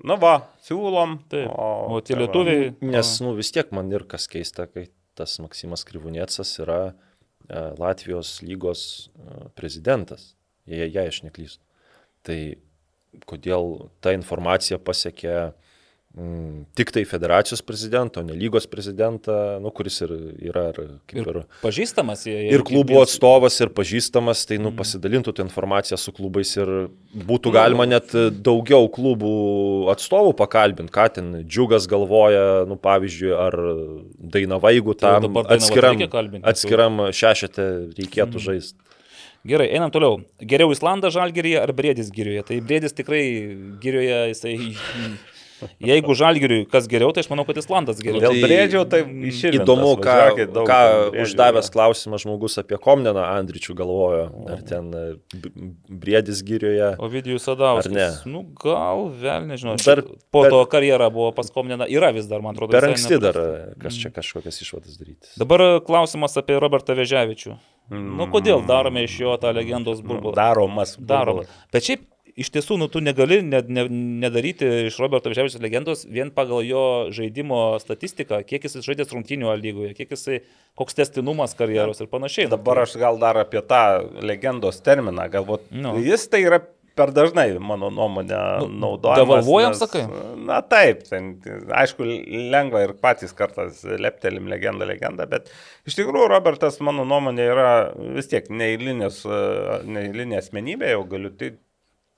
nu 0.07 0.17
va, 0.21 0.35
siūlom. 0.67 1.19
Taip. 1.33 1.51
O 1.53 2.01
tie 2.01 2.15
tai 2.15 2.19
va. 2.19 2.25
lietuviai. 2.27 2.71
Nes, 2.95 3.13
nu, 3.25 3.35
vis 3.39 3.53
tiek 3.55 3.71
man 3.77 3.91
ir 3.93 4.07
kas 4.11 4.29
keista, 4.31 4.69
kai 4.71 4.89
tas 5.19 5.39
Maksimas 5.43 5.85
Krivunėcas 5.89 6.55
yra 6.63 6.81
e, 6.89 6.95
Latvijos 7.81 8.37
lygos 8.47 8.83
e, 9.11 9.49
prezidentas, 9.59 10.33
jei, 10.69 10.87
jei 10.87 11.09
aš 11.11 11.23
neklystu. 11.27 11.63
Tai 12.27 12.39
kodėl 13.29 13.89
ta 14.05 14.13
informacija 14.15 14.79
pasiekė 14.83 15.37
mm, 16.19 16.65
tik 16.77 16.91
tai 16.95 17.05
federacijos 17.09 17.63
prezidento, 17.65 18.23
ne 18.27 18.35
lygos 18.37 18.67
prezidentą, 18.71 19.59
nu, 19.63 19.71
kuris 19.75 20.01
ir 20.05 20.15
yra 20.51 20.69
ir, 20.73 20.81
kaip 21.11 21.21
ir, 21.23 21.39
Ir 21.39 21.63
pažįstamas 21.63 22.25
jie. 22.27 22.37
ir 22.53 22.65
klubų 22.67 22.99
atstovas, 23.03 23.59
ir 23.63 23.71
pažįstamas, 23.75 24.43
tai 24.49 24.59
nu, 24.63 24.73
pasidalintų 24.77 25.37
tą 25.37 25.47
informaciją 25.47 25.99
su 26.01 26.15
klubais 26.17 26.55
ir 26.59 26.73
būtų 27.29 27.55
galima 27.55 27.87
net 27.89 28.13
daugiau 28.43 28.91
klubų 28.93 29.33
atstovų 29.95 30.35
pakalbinti, 30.39 30.93
ką 30.95 31.07
ten 31.15 31.31
džiugas 31.45 31.89
galvoja, 31.91 32.67
nu, 32.69 32.77
pavyzdžiui, 32.81 33.33
ar 33.39 33.59
Dainava, 34.19 34.75
jeigu 34.75 34.97
Tai 34.99 35.15
tam 35.15 35.29
dabar 35.29 35.49
Dainavą 35.49 35.63
atskiram, 35.63 36.43
atskiram 36.53 37.03
šešete 37.15 37.71
reikėtų 37.97 38.45
žaisti. 38.51 38.79
Gerai, 39.49 39.69
einam 39.71 39.93
toliau. 39.95 40.19
Geriau 40.43 40.73
Islandas 40.75 41.15
žalgeryje 41.15 41.61
ar 41.63 41.71
Brėdis 41.73 42.11
gyrioje? 42.13 42.43
Tai 42.49 42.59
Brėdis 42.69 42.97
tikrai 42.99 43.23
gyrioje, 43.81 44.19
jisai... 44.35 44.57
Jeigu 45.83 46.15
žalgeriui 46.19 46.67
kas 46.71 46.87
geriau, 46.91 47.13
tai 47.15 47.23
aš 47.25 47.31
manau, 47.33 47.45
kad 47.49 47.57
Islandas 47.61 47.99
geriau. 48.05 48.21
Dėl 48.23 48.39
Brėdžio 48.43 48.83
tai 48.91 49.01
Įdomu, 49.59 49.95
ką, 50.03 50.15
važiuokit 50.19 50.53
daug 50.55 50.69
ką 50.69 50.79
uždavęs 51.25 51.71
klausimą 51.75 52.21
žmogus 52.23 52.59
apie 52.63 52.79
Komneną 52.83 53.25
Andričių 53.27 53.77
galvojo, 53.79 54.25
ar 54.55 54.63
ten 54.69 54.91
e, 54.95 55.05
B- 55.35 55.53
Briedis 55.89 56.43
gyrioje. 56.47 56.93
Ovidijus 57.03 57.47
Sadauskas. 57.49 57.91
Ar 57.91 57.97
ne? 57.97 58.09
Nu, 58.31 58.45
gal, 58.63 59.09
vėl 59.23 59.49
nežinau. 59.49 59.77
Dar- 59.83 60.05
po 60.31 60.45
bet- 60.45 60.53
to 60.55 60.63
karjera 60.71 61.11
buvo 61.11 61.33
pas 61.37 61.51
Komneną. 61.55 61.89
Yra 61.89 62.13
vis 62.15 62.27
dar, 62.31 62.43
man 62.45 62.55
atrodo. 62.57 62.73
Per 62.77 62.89
anksti 62.91 63.19
dar 63.23 63.37
e, 63.39 63.49
kas 63.83 63.99
čia 63.99 64.13
kažkokias 64.15 64.61
išvadas 64.65 64.99
daryti. 65.01 65.35
Dabar 65.41 65.81
klausimas 65.87 66.37
apie 66.41 66.59
Robertą 66.61 66.95
Veževičių. 66.99 67.57
Nu, 67.89 68.27
kodėl 68.29 68.67
darome 68.69 69.07
iš 69.07 69.15
jo 69.23 69.33
tą 69.41 69.49
legendos 69.57 70.03
burbulą? 70.05 70.35
Daromas. 70.37 70.97
Daroma. 71.01 71.41
burbulas. 71.47 71.63
Bet 71.73 71.87
šiaip, 71.89 72.03
iš 72.39 72.51
tiesų, 72.55 72.77
nu, 72.79 72.87
tu 72.93 73.03
negali 73.03 73.41
ne, 73.43 73.61
ne, 73.67 73.85
nedaryti 74.25 74.69
iš 74.89 74.97
Roberto 75.03 75.31
Veževičiaus 75.33 75.63
legendos 75.65 76.05
vien 76.07 76.31
pagal 76.35 76.63
jo 76.67 76.83
žaidimo 77.15 77.61
statistiką, 77.83 78.41
kiek 78.47 78.65
jis 78.69 78.79
žaidė 78.87 79.09
rungtynio 79.11 79.53
lygoje, 79.59 79.93
kiek 79.99 80.15
jisai, 80.15 80.41
koks 80.79 80.99
testinumas 81.01 81.57
karjeros 81.59 82.01
ir 82.05 82.11
panašiai. 82.13 82.47
Nu, 82.49 82.55
Dabar 82.57 82.85
aš 82.87 82.97
gal 83.01 83.19
dar 83.21 83.43
apie 83.43 83.63
tą 83.67 83.83
legendos 84.23 84.79
terminą, 84.87 85.27
galbūt. 85.33 85.69
Nu. 85.75 85.97
Jis 86.03 86.29
tai 86.31 86.45
yra 86.47 86.63
per 86.99 87.13
dažnai, 87.15 87.53
mano 87.63 87.93
nuomonė, 87.95 88.39
Nu, 88.65 88.67
naudojamas. 88.83 89.21
devalvuojam, 89.23 89.71
nes- 89.71 89.79
sakai? 89.85 90.01
Na 90.49 90.57
taip, 90.67 91.05
ten, 91.07 91.29
aišku, 91.71 92.03
lengva 92.51 92.81
ir 92.89 92.95
patys 92.99 93.31
kartais 93.39 93.85
leptelim 94.03 94.49
legendą, 94.51 94.89
legendą, 94.91 95.29
bet 95.31 95.47
iš 95.87 95.95
tikrųjų 96.01 96.27
Robertas, 96.33 96.81
mano 96.83 97.05
nuomonė, 97.07 97.47
yra 97.53 97.69
vis 98.17 98.27
tiek 98.33 98.51
neįlinės, 98.51 99.21
neįlinė 99.87 100.41
asmenybė, 100.43 100.91
jau 100.97 101.05
galiu 101.15 101.31
tai 101.39 101.53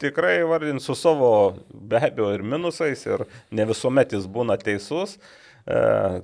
tikrai 0.00 0.40
vardinti 0.48 0.84
su 0.84 0.94
savo 0.94 1.30
be 1.70 2.00
abejo 2.00 2.32
ir 2.34 2.42
minusais, 2.42 3.04
ir 3.06 3.26
ne 3.52 3.66
visuomet 3.68 4.16
jis 4.16 4.26
būna 4.30 4.56
teisus. 4.60 5.18
E, 5.68 5.80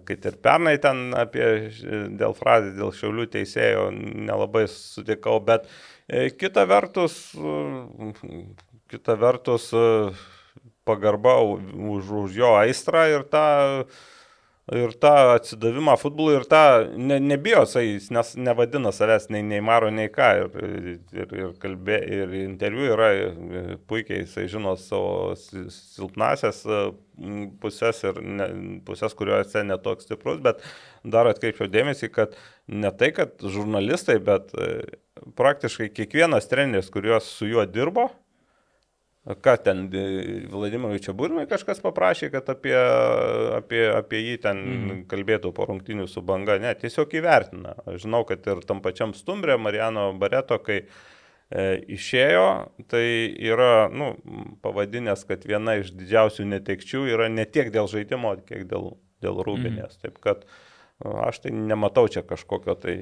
Kai 0.08 0.16
ir 0.16 0.38
pernai 0.42 0.76
ten 0.82 1.10
apie 1.16 1.46
dėl 2.16 2.34
frazės, 2.38 2.74
dėl 2.78 2.94
šiaulių 2.96 3.28
teisėjo 3.34 3.90
nelabai 3.92 4.64
sutikau, 4.72 5.38
bet 5.44 5.68
e, 6.08 6.30
kita 6.32 6.64
vertus, 6.68 7.18
e, 7.36 8.12
kita 8.92 9.18
vertus 9.20 9.70
pagarba 10.86 11.40
už, 11.42 12.12
už 12.26 12.36
jo 12.38 12.54
aistrą 12.56 13.08
ir 13.10 13.26
tą 13.28 13.46
ir 14.74 14.94
tą 14.98 15.12
atsidavimą 15.36 15.94
futbolui, 16.00 16.34
ir 16.40 16.46
tą 16.50 16.62
ne, 16.98 17.20
nebijo, 17.22 17.62
jis 17.84 18.08
nes 18.14 18.32
nevadina 18.40 18.90
savęs 18.94 19.28
nei 19.30 19.44
Neimaro, 19.46 19.92
nei 19.94 20.10
ką. 20.10 20.30
Ir, 20.42 20.88
ir, 21.14 21.34
ir, 21.38 21.52
kalbė, 21.62 22.00
ir 22.18 22.34
interviu 22.42 22.88
yra 22.96 23.10
puikiai, 23.86 24.24
jisai 24.24 24.48
žino 24.50 24.74
savo 24.80 25.36
si- 25.38 25.68
silpnasias 25.70 26.64
e, 26.66 26.82
pusės 27.62 28.02
ir 28.10 28.20
ne, 28.26 28.50
pusės, 28.88 29.14
kuriuose 29.16 29.62
netoks 29.68 30.08
stiprus, 30.08 30.42
bet 30.42 30.62
dar 31.06 31.30
atkreipčiau 31.30 31.70
dėmesį, 31.70 32.10
kad 32.18 32.34
ne 32.66 32.90
tai, 32.90 33.12
kad 33.14 33.38
žurnalistai, 33.46 34.18
bet 34.18 34.50
e, 34.58 34.72
praktiškai 35.38 35.92
kiekvienas 35.94 36.50
treneris, 36.50 36.90
kuriuos 36.92 37.30
su 37.38 37.46
juo 37.54 37.62
dirbo, 37.70 38.10
Ką 39.26 39.56
ten, 39.58 39.80
e, 39.90 40.02
Vladimirui 40.52 41.00
Čiabūrinui 41.02 41.48
kažkas 41.50 41.80
paprašė, 41.82 42.28
kad 42.30 42.46
apie, 42.52 42.76
apie, 43.56 43.80
apie 43.90 44.20
jį 44.22 44.36
ten 44.44 44.60
mm. 44.62 45.00
kalbėtų 45.10 45.50
po 45.56 45.66
rungtinių 45.66 46.06
su 46.06 46.22
banga. 46.22 46.60
Ne, 46.62 46.70
tiesiog 46.78 47.16
įvertina. 47.18 47.74
Žinau, 47.98 48.22
kad 48.28 48.46
ir 48.46 48.62
tam 48.68 48.84
pačiam 48.84 49.16
stumbrė 49.18 49.58
Marijano 49.58 50.12
Bareto, 50.20 50.60
kai 50.62 50.78
e, 50.84 51.66
išėjo, 51.96 52.46
tai 52.86 53.02
yra 53.48 53.88
nu, 53.90 54.12
pavadinęs, 54.62 55.26
kad 55.26 55.42
viena 55.50 55.74
iš 55.80 55.90
didžiausių 55.98 56.46
netekčių 56.52 57.02
yra 57.16 57.26
ne 57.32 57.48
tiek 57.50 57.74
dėl 57.74 57.90
žaidimo, 57.90 58.36
kiek 58.46 58.62
dėl, 58.70 58.92
dėl 59.26 59.42
rūbinės. 59.42 59.98
Mm. 59.98 60.06
Taip 60.06 60.22
kad 60.22 60.46
Aš 61.04 61.42
tai 61.44 61.50
nematau 61.52 62.06
čia 62.08 62.22
kažkokio 62.24 62.72
tai 62.80 62.94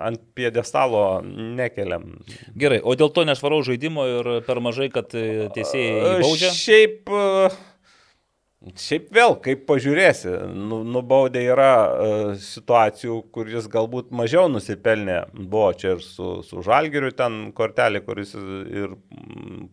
ant 0.00 0.22
piedestalo 0.32 1.20
nekeliam. 1.24 2.14
Gerai, 2.56 2.80
o 2.80 2.94
dėl 2.96 3.12
to 3.12 3.26
nešvaraus 3.28 3.68
žaidimo 3.68 4.06
ir 4.08 4.30
per 4.46 4.62
mažai, 4.64 4.88
kad 4.92 5.12
e, 5.12 5.50
teisėjai 5.52 6.22
baudžia? 6.24 6.54
Šiaip, 6.56 7.12
e, 7.12 8.72
šiaip 8.80 9.12
vėl, 9.12 9.36
kaip 9.44 9.66
pažiūrėsi, 9.68 10.32
nu, 10.56 10.80
nubaudė 10.88 11.44
yra 11.52 11.68
uh, 11.84 12.32
situacijų, 12.40 13.20
kuris 13.36 13.68
galbūt 13.68 14.08
mažiau 14.16 14.48
nusipelnė. 14.48 15.20
Buvo 15.36 15.68
čia 15.76 15.98
ir 15.98 16.04
su, 16.06 16.38
su 16.48 16.64
Žalgiriu 16.64 17.12
ten 17.12 17.50
kortelė, 17.52 18.00
kuris 18.08 18.32
ir 18.40 18.96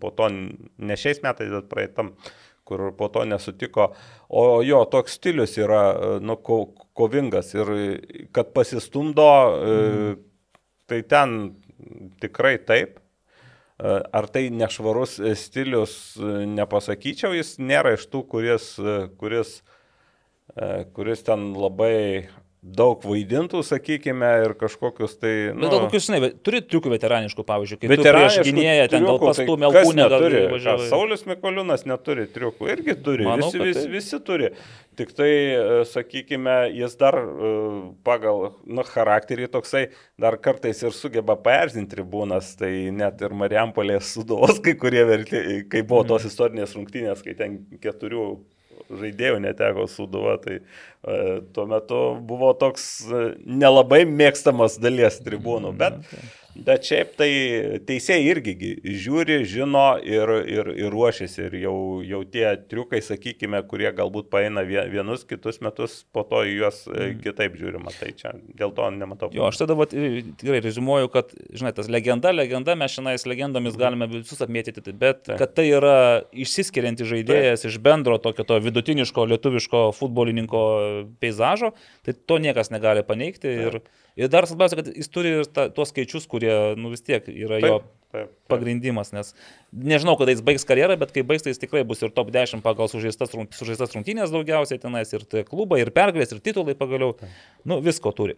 po 0.04 0.12
to 0.12 0.28
ne 0.28 1.00
šiais 1.00 1.24
metais, 1.24 1.56
bet 1.56 1.72
praeitam 1.72 2.18
kur 2.68 2.92
po 2.98 3.10
to 3.14 3.26
nesutiko. 3.26 3.92
O 4.30 4.62
jo 4.66 4.84
toks 4.92 5.18
stilius 5.20 5.58
yra 5.60 5.84
nu, 6.24 6.38
ko, 6.38 6.64
kovingas 6.98 7.54
ir 7.56 7.72
kad 8.36 8.54
pasistumdo, 8.56 9.28
mm. 9.58 10.18
tai 10.90 11.02
ten 11.10 11.38
tikrai 12.22 12.58
taip. 12.66 13.00
Ar 13.82 14.28
tai 14.30 14.44
nešvarus 14.54 15.16
stilius, 15.42 15.94
nepasakyčiau, 16.54 17.34
jis 17.34 17.56
nėra 17.58 17.96
iš 17.96 18.04
tų, 18.12 18.20
kuris, 18.30 18.68
kuris, 19.18 19.56
kuris 20.94 21.26
ten 21.26 21.48
labai 21.58 22.28
daug 22.62 23.02
vaidintų, 23.02 23.64
sakykime, 23.66 24.28
ir 24.46 24.52
kažkokius 24.60 25.16
tai... 25.18 25.32
Nu, 25.58 25.66
bet 25.66 25.88
kokius, 25.88 26.06
žinai, 26.06 26.30
turi 26.46 26.60
triukų 26.62 26.92
veteraniškų, 26.94 27.46
pavyzdžiui, 27.48 27.80
kaip 27.82 27.94
veteraniškų 27.96 28.44
gynėja, 28.46 28.84
ten 28.92 29.08
gal 29.08 29.18
pastumė 29.22 29.72
tai 29.72 29.82
alkūnę, 29.82 30.06
gal 30.14 30.26
turi. 30.28 30.42
važiavo. 30.52 30.86
Saulis 30.92 31.26
Mikoliūnas 31.26 31.88
neturi 31.90 32.28
triukų, 32.30 32.70
irgi 32.76 32.96
turi, 33.02 33.26
Manau, 33.26 33.50
visi, 33.50 33.64
visi, 33.66 33.82
taip. 33.82 33.96
visi 33.96 34.22
turi. 34.30 34.52
Tik 35.02 35.16
tai, 35.18 35.32
e, 35.32 35.82
sakykime, 35.90 36.56
jis 36.78 36.96
dar 37.02 37.18
e, 37.18 37.52
pagal 38.06 38.52
nu, 38.70 38.86
charakterį 38.86 39.50
toksai 39.58 39.88
dar 40.22 40.38
kartais 40.38 40.86
ir 40.86 40.94
sugeba 40.94 41.40
paerzinti 41.42 41.96
tribūnas, 41.96 42.54
tai 42.62 42.92
net 42.94 43.26
ir 43.26 43.34
Mariampolės 43.42 44.14
sudovos 44.14 44.62
kai 44.62 44.78
kurie 44.78 45.02
verti, 45.10 45.64
kai 45.72 45.82
buvo 45.82 46.06
tos 46.14 46.30
istorinės 46.30 46.78
rungtynės, 46.78 47.26
kai 47.26 47.34
ten 47.42 47.64
keturių 47.82 48.36
žaidėjų 49.00 49.40
neteko 49.46 49.88
suduva, 49.92 50.38
tai 50.42 50.60
e, 50.60 51.40
tuo 51.56 51.66
metu 51.70 52.02
buvo 52.28 52.52
toks 52.58 52.88
e, 53.08 53.24
nelabai 53.46 54.04
mėgstamas 54.10 54.80
dalies 54.82 55.22
tribūnų, 55.26 55.74
bet 55.80 56.00
Bet 56.56 56.84
šiaip 56.88 57.14
tai 57.20 57.30
teisėjai 57.88 58.24
irgi 58.28 58.54
gi 58.60 58.72
žiūri, 59.04 59.38
žino 59.48 59.86
ir, 60.04 60.32
ir, 60.52 60.72
ir 60.76 60.90
ruošiasi. 60.92 61.46
Ir 61.48 61.56
jau, 61.62 61.76
jau 62.06 62.22
tie 62.28 62.46
triukai, 62.70 63.00
sakykime, 63.06 63.62
kurie 63.70 63.90
galbūt 63.96 64.28
paeina 64.34 64.64
vie- 64.68 64.84
vienus 64.92 65.24
kitus 65.28 65.62
metus, 65.64 66.02
po 66.12 66.26
to 66.28 66.44
juos 66.48 66.84
mm. 66.90 67.22
kitaip 67.24 67.56
žiūrima. 67.60 67.94
Tai 67.96 68.12
čia 68.18 68.34
dėl 68.58 68.74
to 68.76 68.90
nematau. 68.98 69.32
Jo, 69.36 69.48
aš 69.48 69.62
tada 69.64 69.78
vat, 69.80 69.96
tikrai 69.96 70.60
rezumuoju, 70.66 71.12
kad, 71.14 71.32
žinai, 71.56 71.74
tas 71.78 71.90
legenda, 71.92 72.34
legenda, 72.36 72.76
mes 72.80 72.98
šiandien 72.98 73.32
legendomis 73.32 73.80
galime 73.80 74.10
visus 74.12 74.44
apmėtyti, 74.44 74.84
bet 74.92 75.24
Taip. 75.30 75.38
kad 75.40 75.56
tai 75.56 75.70
yra 75.72 75.96
išsiskirianti 76.36 77.08
žaidėjas 77.08 77.66
iš 77.70 77.80
bendro 77.84 78.20
tokio 78.22 78.46
to 78.48 78.60
vidutiniško 78.64 79.26
lietuviško 79.32 79.88
futbolininko 79.96 80.62
peizažo, 81.24 81.72
tai 82.06 82.16
to 82.16 82.42
niekas 82.44 82.74
negali 82.74 83.06
paneigti. 83.08 83.56
Ir, 83.62 83.82
ir 84.22 84.30
dar 84.32 84.48
svarbiausia, 84.50 84.82
kad 84.82 84.92
jis 84.94 85.10
turi 85.12 85.36
ir 85.42 85.50
ta, 85.50 85.70
tuos 85.74 85.92
skaičius, 85.94 86.28
kurie, 86.32 86.54
nu 86.80 86.94
vis 86.94 87.04
tiek 87.06 87.26
yra 87.32 87.60
jo 87.62 87.80
Taip, 87.82 87.90
taip, 88.12 88.28
taip. 88.28 88.30
pagrindimas, 88.52 89.14
nes 89.16 89.30
nežinau, 89.72 90.18
kada 90.20 90.34
jis 90.36 90.42
baigs 90.44 90.66
karjerą, 90.68 90.98
bet 91.00 91.14
kai 91.16 91.24
baigs, 91.24 91.46
tai 91.46 91.54
jis 91.54 91.62
tikrai 91.62 91.86
bus 91.88 92.02
ir 92.04 92.12
top 92.12 92.28
10 92.36 92.60
pagal 92.66 92.90
sužaistas, 92.92 93.32
sužaistas 93.56 93.96
rungtynės 93.96 94.34
daugiausiai 94.34 94.82
tenais, 94.84 95.14
ir 95.16 95.24
tai 95.32 95.46
klubai, 95.48 95.80
ir 95.86 95.94
pergalės, 95.96 96.34
ir 96.36 96.42
titulai 96.44 96.76
pagaliau. 96.76 97.14
Nu, 97.64 97.78
visko 97.86 98.12
turi. 98.18 98.36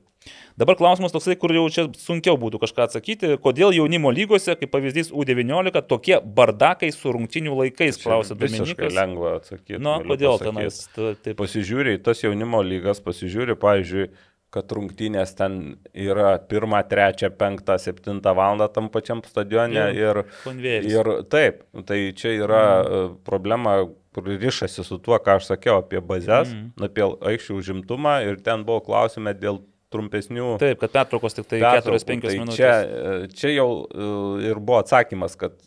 Dabar 0.61 0.77
klausimas 0.79 1.11
toksai, 1.15 1.33
kur 1.41 1.51
jau 1.55 1.65
čia 1.73 1.87
sunkiau 1.99 2.37
būtų 2.39 2.61
kažką 2.61 2.85
atsakyti, 2.85 3.33
kodėl 3.43 3.73
jaunimo 3.75 4.11
lygose, 4.13 4.53
kaip 4.59 4.69
pavyzdys 4.71 5.09
U19, 5.11 5.73
tokie 5.89 6.19
bardakai 6.21 6.91
su 6.93 7.11
rungtynių 7.15 7.57
laikais, 7.63 7.97
klausė 8.03 8.37
Visiškai 8.37 8.61
Dominikas. 8.77 8.93
lengva 8.95 9.33
atsakyti. 9.41 9.81
Nu, 9.81 9.97
galiu 9.97 10.13
kodėl 10.13 10.37
pasakyt. 10.37 10.53
tenais? 10.53 11.17
Taip, 11.25 11.35
Pasižiūri 11.41 11.97
į 11.97 12.03
tas 12.05 12.21
jaunimo 12.23 12.61
lygas, 12.63 13.01
pasižiūri, 13.03 13.57
pavyzdžiui, 13.59 14.07
kad 14.53 14.71
rungtynės 14.75 15.33
ten 15.37 15.59
yra 15.97 16.35
1, 16.37 16.77
3, 16.91 17.31
5, 17.39 17.73
7 17.87 18.21
val. 18.37 18.63
tam 18.75 18.89
pačiam 18.93 19.23
stadione 19.25 19.89
ir, 19.97 20.23
konvejeris. 20.43 20.93
ir 20.93 21.11
taip, 21.33 21.63
tai 21.89 21.99
čia 22.17 22.35
yra 22.37 22.63
mm. 22.83 23.19
problema, 23.25 23.79
kur 24.13 24.29
rišasi 24.29 24.85
su 24.85 24.99
tuo, 25.01 25.17
ką 25.17 25.39
aš 25.39 25.49
sakiau 25.53 25.79
apie 25.81 26.01
bazės, 26.05 26.53
mm. 26.53 26.89
apie 26.89 27.05
aikščių 27.33 27.59
užimtumą 27.61 28.19
ir 28.27 28.41
ten 28.45 28.65
buvo 28.67 28.83
klausime 28.85 29.33
dėl 29.37 29.63
trumpesnių 29.93 30.57
taip, 30.61 30.79
kad 30.81 30.93
pertraukos 30.93 31.37
tik 31.37 31.49
tai 31.49 31.61
pertraukų. 31.61 32.01
4-5 32.01 32.27
Tai 32.27 32.35
minutės. 32.41 32.57
Čia, 32.57 33.33
čia 33.37 33.51
jau 33.53 33.67
e, 33.85 34.07
ir 34.49 34.61
buvo 34.61 34.79
atsakymas, 34.81 35.37
kad 35.39 35.57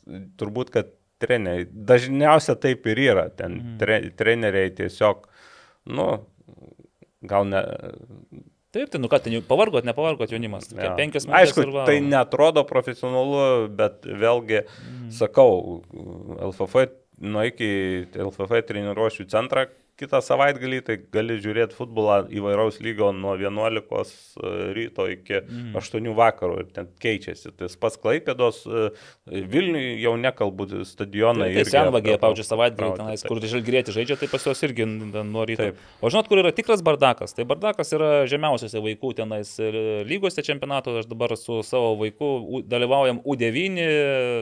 turbūt, 0.41 0.73
kad 0.75 0.91
treneriai, 1.23 1.69
dažniausiai 1.71 2.59
taip 2.61 2.87
ir 2.91 3.03
yra, 3.07 3.29
ten 3.33 3.61
Mhm. 3.61 3.77
tre, 3.81 4.01
treneriai 4.19 4.73
tiesiog, 4.77 5.27
nu, 5.87 6.09
gal 7.23 7.49
ne. 7.49 7.63
Taip, 8.77 8.91
tai 8.93 9.01
nu 9.01 9.09
ką, 9.09 9.21
jau 9.33 9.41
pavargot, 9.49 9.87
nepavargot 9.89 10.33
jaunimas. 10.35 10.69
Ja. 10.75 10.93
Penkias 10.99 11.25
minutės. 11.25 11.55
Aišku, 11.55 11.67
va. 11.73 11.87
tai 11.89 11.97
netrodo 12.05 12.65
profesionalu, 12.69 13.71
bet 13.73 14.05
vėlgi, 14.05 14.67
Mhm. 14.67 15.11
sakau, 15.17 15.81
LFF, 16.51 16.91
nueik 17.25 17.63
į 17.65 17.73
LFF 18.21 18.61
treniruošių 18.69 19.29
centrą 19.33 19.67
kitą 19.97 20.21
savaitgalį, 20.21 20.79
tai 20.85 20.97
gali 21.13 21.39
žiūrėti 21.41 21.73
futbolą 21.79 22.27
įvairaus 22.29 22.81
lygio 22.85 23.13
nuo 23.17 23.37
11 23.41 24.37
ryto 24.77 25.07
iki 25.09 25.41
Mhm. 25.41 25.73
8 25.77 26.15
vakaro 26.15 26.59
ir 26.61 26.67
ten 26.75 26.89
keičiasi. 27.01 27.53
Tas 27.57 27.77
pats 27.77 27.97
Klaipėdos, 27.97 28.65
Vilniui 29.27 29.97
jau 30.03 30.15
nekalbu 30.21 30.85
stadionai. 30.87 31.49
Tai, 31.55 31.65
tai 31.65 31.81
apra- 31.81 32.19
pavyzdžiui, 32.23 32.47
savaitgalį 32.51 32.91
tenais, 33.01 33.25
kur 33.27 33.41
žalgrėti 33.41 33.95
žaidžia, 33.97 34.19
tai 34.21 34.29
pas 34.29 34.45
juos 34.45 34.63
irgi 34.63 34.85
nuo 34.87 35.45
ryto. 35.49 35.65
Taip. 35.71 35.77
O 36.03 36.11
žinot, 36.13 36.29
kur 36.29 36.39
yra 36.43 36.53
tikras 36.55 36.83
bardakas? 36.83 37.35
Tai 37.35 37.45
bardakas 37.45 37.91
yra 37.97 38.27
žemiausiose 38.29 38.79
vaikų 38.85 39.15
tenais 39.17 39.59
e, 39.59 40.05
lygose 40.07 40.43
čempionato. 40.47 40.97
Aš 41.01 41.07
dabar 41.11 41.35
su 41.37 41.63
savo 41.67 41.97
vaiku 41.99 42.63
dalyvaujam 42.69 43.23
U9, 43.25 43.81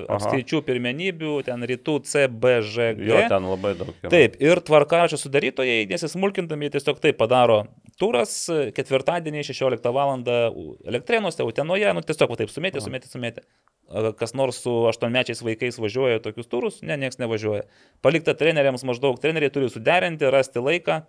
Aha. 0.08 0.18
apskaičių 0.18 0.60
pirmenybių, 0.66 1.44
ten 1.46 1.62
rytų 1.62 2.00
CBŽG. 2.04 2.98
Jo, 3.06 3.22
ten 3.28 3.42
labai 3.48 3.74
daug. 3.78 3.94
yra. 4.02 4.10
Taip, 4.12 4.36
ir 4.42 4.60
tvarkaraščio 4.60 5.18
sudarytojai, 5.44 5.86
nesismulkindami, 5.90 6.70
tiesiog 6.70 7.00
taip 7.00 7.18
padaro. 7.18 7.66
Turas 7.98 8.48
ketvirtadienį 8.74 9.44
16 9.44 9.92
val. 9.92 10.22
Elektrėnuose, 10.86 11.44
Utenoje, 11.44 11.92
nu 11.92 12.00
tiesiog 12.02 12.36
taip 12.36 12.50
sumėtė, 12.50 12.80
sumėtė, 12.80 13.08
sumėtė. 13.08 13.44
Kas 14.16 14.32
nors 14.34 14.62
su 14.64 14.86
aštuonmečiais 14.88 15.42
vaikais 15.44 15.78
važiuoja 15.78 16.22
tokius 16.24 16.48
turus, 16.48 16.80
ne, 16.82 16.96
niekas 16.96 17.18
nevažiuoja. 17.20 17.66
Palikta 18.02 18.34
treneriams 18.34 18.84
maždaug, 18.84 19.20
treneriai 19.20 19.52
turi 19.52 19.68
suderinti, 19.68 20.30
rasti 20.32 20.58
laiką. 20.58 21.04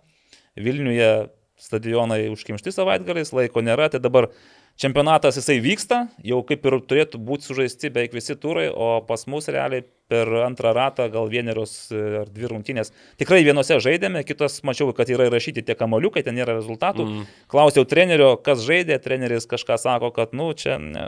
Vilniuje 0.56 1.30
stadionai 1.56 2.28
užkimšti 2.28 2.72
savaitgaliais, 2.72 3.32
laiko 3.32 3.62
nėra, 3.64 3.88
tai 3.88 4.00
dabar 4.04 4.28
čempionatas 4.76 5.38
jisai 5.40 5.56
vyksta, 5.64 6.02
jau 6.20 6.42
kaip 6.44 6.68
ir 6.68 6.78
turėtų 6.84 7.20
būti 7.24 7.48
sužaisti 7.48 7.90
beveik 7.94 8.16
visi 8.16 8.36
turai, 8.36 8.68
o 8.68 9.00
pas 9.08 9.24
mus 9.26 9.48
realiai 9.48 9.86
per 10.08 10.28
antrą 10.46 10.70
ratą 10.76 11.08
gal 11.10 11.26
vienerios 11.28 11.90
e, 11.90 11.98
ar 12.20 12.28
dvi 12.30 12.46
rungtynės. 12.52 12.92
Tikrai 13.18 13.40
vienose 13.42 13.74
žaidėme, 13.82 14.20
kitos 14.26 14.60
mačiau, 14.62 14.92
kad 14.94 15.08
yra 15.10 15.26
įrašyti 15.26 15.64
tie 15.66 15.74
kamoliukai, 15.74 16.22
ten 16.22 16.36
nėra 16.38 16.54
rezultatų. 16.54 17.06
Mm. 17.10 17.24
Klausiau 17.50 17.82
trenerio, 17.90 18.28
kas 18.38 18.62
žaidė, 18.62 19.00
treneris 19.02 19.48
kažką 19.50 19.78
sako, 19.82 20.12
kad, 20.14 20.30
nu, 20.38 20.52
čia... 20.54 20.76
Ne, 20.78 21.02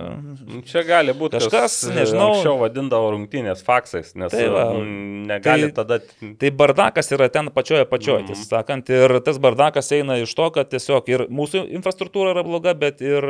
Čia 0.67 0.83
gali 0.89 1.15
būti 1.15 1.39
Kažkas, 1.39 1.53
kas, 1.53 1.79
e, 1.87 1.95
nežinau. 1.95 2.33
Anksčiau 2.35 2.59
vadindavo 2.59 3.13
rungtynės 3.15 3.63
faksais, 3.67 4.15
nes 4.19 4.35
Tai 4.35 4.49
va. 4.51 4.65
mm, 4.75 5.27
negali 5.31 5.71
Tai- 5.71 5.77
tada... 5.79 6.01
Tai 6.43 6.51
bardakas 6.59 7.13
yra 7.15 7.31
ten 7.31 7.53
pačioje 7.55 7.87
pačioje, 7.87 8.25
Mhm. 8.25 8.33
tiesą 8.33 8.49
sakant, 8.51 8.91
ir 8.91 9.21
tas 9.23 9.39
bardakas 9.39 9.93
eina 9.95 10.19
iš 10.19 10.35
to, 10.35 10.51
kad 10.51 10.71
tiesiog 10.75 11.07
ir 11.15 11.27
mūsų 11.31 11.69
infrastruktūra 11.79 12.35
yra 12.35 12.43
bloga, 12.47 12.75
bet 12.75 12.99
ir 13.01 13.23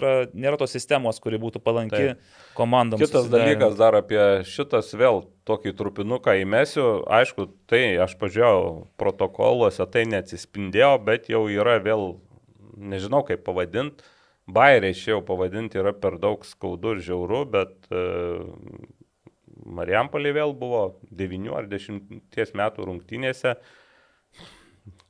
yra, 0.00 0.14
nėra 0.32 0.56
tos 0.56 0.72
sistemos, 0.72 1.20
kuri 1.20 1.36
būtų 1.38 1.60
palanki 1.60 1.96
Taip. 2.14 2.18
Komandoms. 2.58 3.02
Kitas 3.02 3.26
susidarimui. 3.26 3.56
dalykas 3.56 3.76
dar 3.78 3.96
apie 3.98 4.22
šitas 4.48 4.92
vėl 4.98 5.24
tokį 5.48 5.74
trupinuką 5.78 6.36
įmesiu. 6.42 6.86
Aišku, 7.10 7.48
tai 7.70 7.96
aš 8.02 8.16
pažiūrėjau 8.20 8.86
protokoluose, 9.00 9.86
tai 9.90 10.06
neatsispindėjo, 10.10 10.94
bet 11.06 11.28
jau 11.32 11.44
yra 11.50 11.78
vėl, 11.82 12.16
nežinau 12.76 13.24
kaip 13.26 13.44
pavadinti. 13.46 14.06
Bairiai 14.50 14.96
šiau 14.96 15.20
pavadinti 15.22 15.78
yra 15.78 15.92
per 15.94 16.16
daug 16.18 16.42
skaudu 16.46 16.96
ir 16.96 17.04
žiauru, 17.06 17.44
bet 17.52 17.74
uh, 17.94 18.48
Marijampolė 19.70 20.32
vėl 20.34 20.54
buvo 20.56 20.82
9 21.14 21.52
ar 21.54 21.68
10 21.70 22.56
metų 22.58 22.88
rungtynėse. 22.88 23.54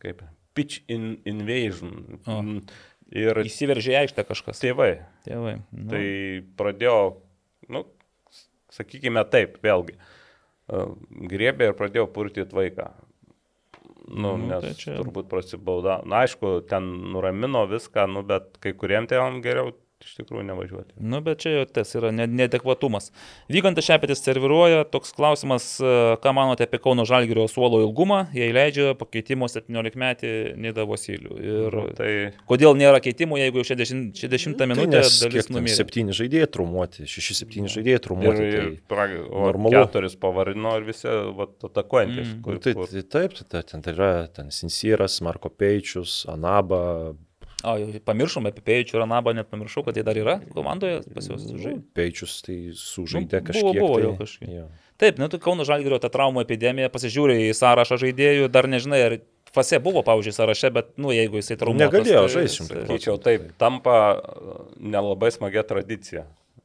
Kaip? 0.02 0.22
Pitch 0.56 0.82
in 0.90 1.14
invasion. 1.28 2.20
O. 2.28 2.40
Ir 3.10 3.40
Įsiveržė 3.42 3.96
aikštę 4.04 4.22
kažkas. 4.28 4.60
tėvai. 4.62 4.92
Tėvai. 5.26 5.56
Nu. 5.74 5.88
Tai 5.90 6.04
pradėjo, 6.58 6.98
nu, 7.70 7.84
sakykime 8.74 9.22
taip, 9.30 9.58
vėlgi, 9.64 9.96
e, 9.96 10.82
griebė 11.32 11.70
ir 11.70 11.78
pradėjo 11.78 12.06
purtyti 12.14 12.56
vaiką. 12.56 12.90
Nu, 14.10 14.36
Nu, 14.36 14.46
nes 14.48 14.62
tai 14.64 14.72
čia- 14.74 14.96
turbūt 14.98 15.28
prasibauda. 15.30 16.00
Na, 16.04 16.24
aišku, 16.24 16.66
ten 16.66 16.82
nuramino 17.12 17.62
viską, 17.70 18.08
nu, 18.10 18.22
bet 18.26 18.56
kai 18.60 18.72
kuriem 18.72 19.06
tėvam 19.06 19.40
geriau 19.44 19.72
iš 20.04 20.14
tikrųjų 20.20 20.44
nevažiuoti. 20.48 20.92
Nu, 21.00 21.20
bet 21.20 21.38
čia 21.44 21.50
jau 21.58 21.64
tas 21.68 21.94
yra 21.94 22.10
ne- 22.12 22.26
neadekvatumas. 22.26 23.10
Vygantas 23.52 23.84
Šepetis 23.84 24.22
serviruoja, 24.24 24.84
toks 24.90 25.12
klausimas, 25.12 25.80
e, 25.80 26.16
ką 26.22 26.32
manote 26.34 26.64
apie 26.64 26.78
Kauno 26.80 27.04
Žalgirio 27.04 27.46
suolo 27.48 27.80
ilgumą, 27.84 28.26
jei 28.34 28.52
leidžia 28.52 28.94
pakeitimo 28.96 29.48
17 29.48 29.96
metį 29.96 30.32
Nida 30.56 30.86
Vasilių. 30.88 31.36
Ir 31.40 31.70
Nu, 31.80 31.86
tai 31.96 32.32
kodėl 32.48 32.74
nėra 32.76 33.00
keitimų, 33.00 33.38
jeigu 33.42 33.60
jau 33.62 33.66
60, 33.74 34.14
60 34.16 34.56
Tai 34.58 34.66
minutę 34.66 34.98
nes 35.00 35.20
dalis 35.20 35.48
numirė. 35.52 35.76
Septyni 35.76 36.12
žaidėjai 36.16 36.50
traumuoti, 36.50 37.04
šeši 37.06 37.34
septyni 37.44 37.68
žaidėjai 37.68 37.98
ir, 38.00 38.04
traumuoti. 38.06 38.42
ir 38.42 38.60
tai- 38.60 38.78
pra, 38.88 39.06
normalu. 39.08 39.70
keturis 39.86 40.16
pavarino 40.16 40.76
ir 40.76 40.82
visi 40.88 41.06
atakuojantis. 41.08 42.28
Mm. 42.34 42.40
kur- 42.42 42.52
Nu, 42.54 42.58
Tai, 42.60 42.72
kur- 42.74 42.86
tai 42.88 43.02
taip, 43.02 43.32
tai 43.48 43.62
ten 43.62 43.82
tai 43.82 43.92
yra 43.94 44.28
ten 44.32 44.46
Sinsyras, 44.50 45.20
Marko 45.20 45.48
Peičius, 45.48 46.26
Anaba, 46.28 47.14
O, 47.64 47.74
pamiršom 48.06 48.46
apie 48.48 48.62
Pėjičių 48.64 48.94
ir 48.96 49.02
Anabą, 49.04 49.34
net 49.36 49.50
pamiršau, 49.50 49.82
kad 49.84 49.96
jie 49.98 50.04
dar 50.06 50.16
yra 50.16 50.38
komandoje 50.54 51.02
pas 51.14 51.26
juos 51.28 51.42
žaidžia. 51.50 51.82
Peičius 51.94 52.38
tai 52.46 52.56
sužaidė 52.72 53.42
Nu, 53.42 53.44
buvo- 53.44 53.50
kažkiek. 53.50 53.80
buvo 53.80 53.94
tai, 53.98 54.04
jau 54.06 54.14
kažkiek. 54.16 54.48
Jo. 54.54 54.68
Taip, 55.00 55.18
nu, 55.18 55.28
tai 55.28 55.38
Kauno 55.40 55.64
Žalgirio 55.64 55.98
ta 56.00 56.08
traumų 56.08 56.40
epidemija, 56.44 56.88
pasižiūrė 56.92 57.36
į 57.48 57.52
sąrašą 57.56 57.96
žaidėjų, 58.00 58.48
dar 58.50 58.64
nežinai, 58.68 59.02
ar 59.06 59.18
Fase 59.50 59.80
buvo, 59.82 60.04
pavyzdžiui, 60.06 60.30
sąraše, 60.36 60.68
bet, 60.70 60.92
nu, 60.96 61.08
jeigu 61.10 61.34
jisai 61.40 61.56
traumuotas. 61.58 61.90
Negalėjo 61.90 62.20
tai- 62.22 62.34
žaisti 62.36 62.56
šimtai 62.60 62.76
tai- 62.76 62.86
Sakyčiau, 62.86 63.16
taip, 63.20 63.48
tampa 63.58 64.22
nelabai 64.78 65.32
smagia 65.34 65.64
tradicija. 65.66 66.22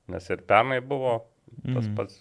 Nes 0.08 0.30
ir 0.30 0.38
pernai 0.46 0.82
buvo 0.86 1.24
tas 1.66 1.86
Mhm. 1.88 1.96
pats. 1.96 2.20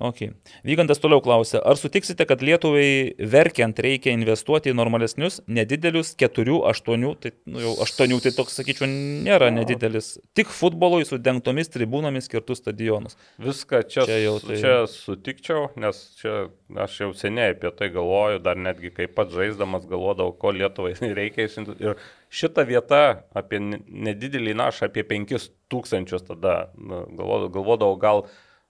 E, 0.00 0.04
Ok. 0.04 0.18
Vygantas 0.66 0.98
toliau 0.98 1.20
klausia, 1.22 1.60
ar 1.64 1.76
sutiksite, 1.78 2.26
kad 2.26 2.40
Lietuvai 2.42 3.14
verkiant 3.30 3.78
reikia 3.78 4.10
investuoti 4.10 4.72
į 4.72 4.74
normalesnius, 4.74 5.40
nedidelius 5.46 6.16
4-8, 6.18 7.14
tai 7.22 7.30
nu, 7.46 7.60
jau 7.62 7.74
8 7.84 8.18
tai 8.24 8.32
toks, 8.34 8.56
sakyčiau, 8.58 8.88
nėra 8.90 9.52
nedidelis, 9.54 10.18
tik 10.34 10.50
futbolui 10.50 11.04
su 11.06 11.18
dengtomis 11.18 11.70
tribūnomis 11.70 12.26
skirtus 12.26 12.58
stadionus. 12.58 13.14
Viską 13.38 13.84
čia, 13.86 14.02
Čia 14.08 14.18
jau 14.24 14.34
tai- 14.42 14.58
čia 14.60 14.74
sutikčiau, 14.90 15.68
nes 15.76 16.02
čia 16.20 16.48
aš 16.76 16.98
jau 17.00 17.12
seniai 17.14 17.54
apie 17.54 17.70
tai 17.78 17.88
galvoju, 17.94 18.42
dar 18.42 18.56
netgi 18.56 18.90
kaip 18.94 19.14
pat 19.14 19.30
žaisdamas 19.30 19.86
galvodavau, 19.86 20.32
ko 20.36 20.50
Lietuvai 20.50 20.94
reikia. 21.20 21.46
išsiunti- 21.46 21.78
Ir 21.84 21.94
šita 22.34 22.66
vieta 22.66 23.22
apie 23.34 23.60
ne- 23.60 23.78
nedidelį 23.86 24.54
našą, 24.58 24.90
apie 24.90 25.04
5000 25.06 26.18
tada 26.26 26.70
nu, 26.78 27.04
galvodavau, 27.14 27.50
galvodavau 27.54 27.96
gal 28.00 28.26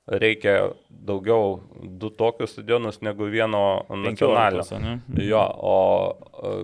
reikia 0.06 0.70
daugiau 0.88 1.60
du 2.00 2.10
tokius 2.12 2.52
stadionus 2.52 3.00
negu 3.04 3.28
vieno 3.32 3.84
nacionalinio. 3.88 4.64
15, 4.64 4.80
ne? 4.82 5.24
Jo, 5.24 5.44
o, 5.64 5.76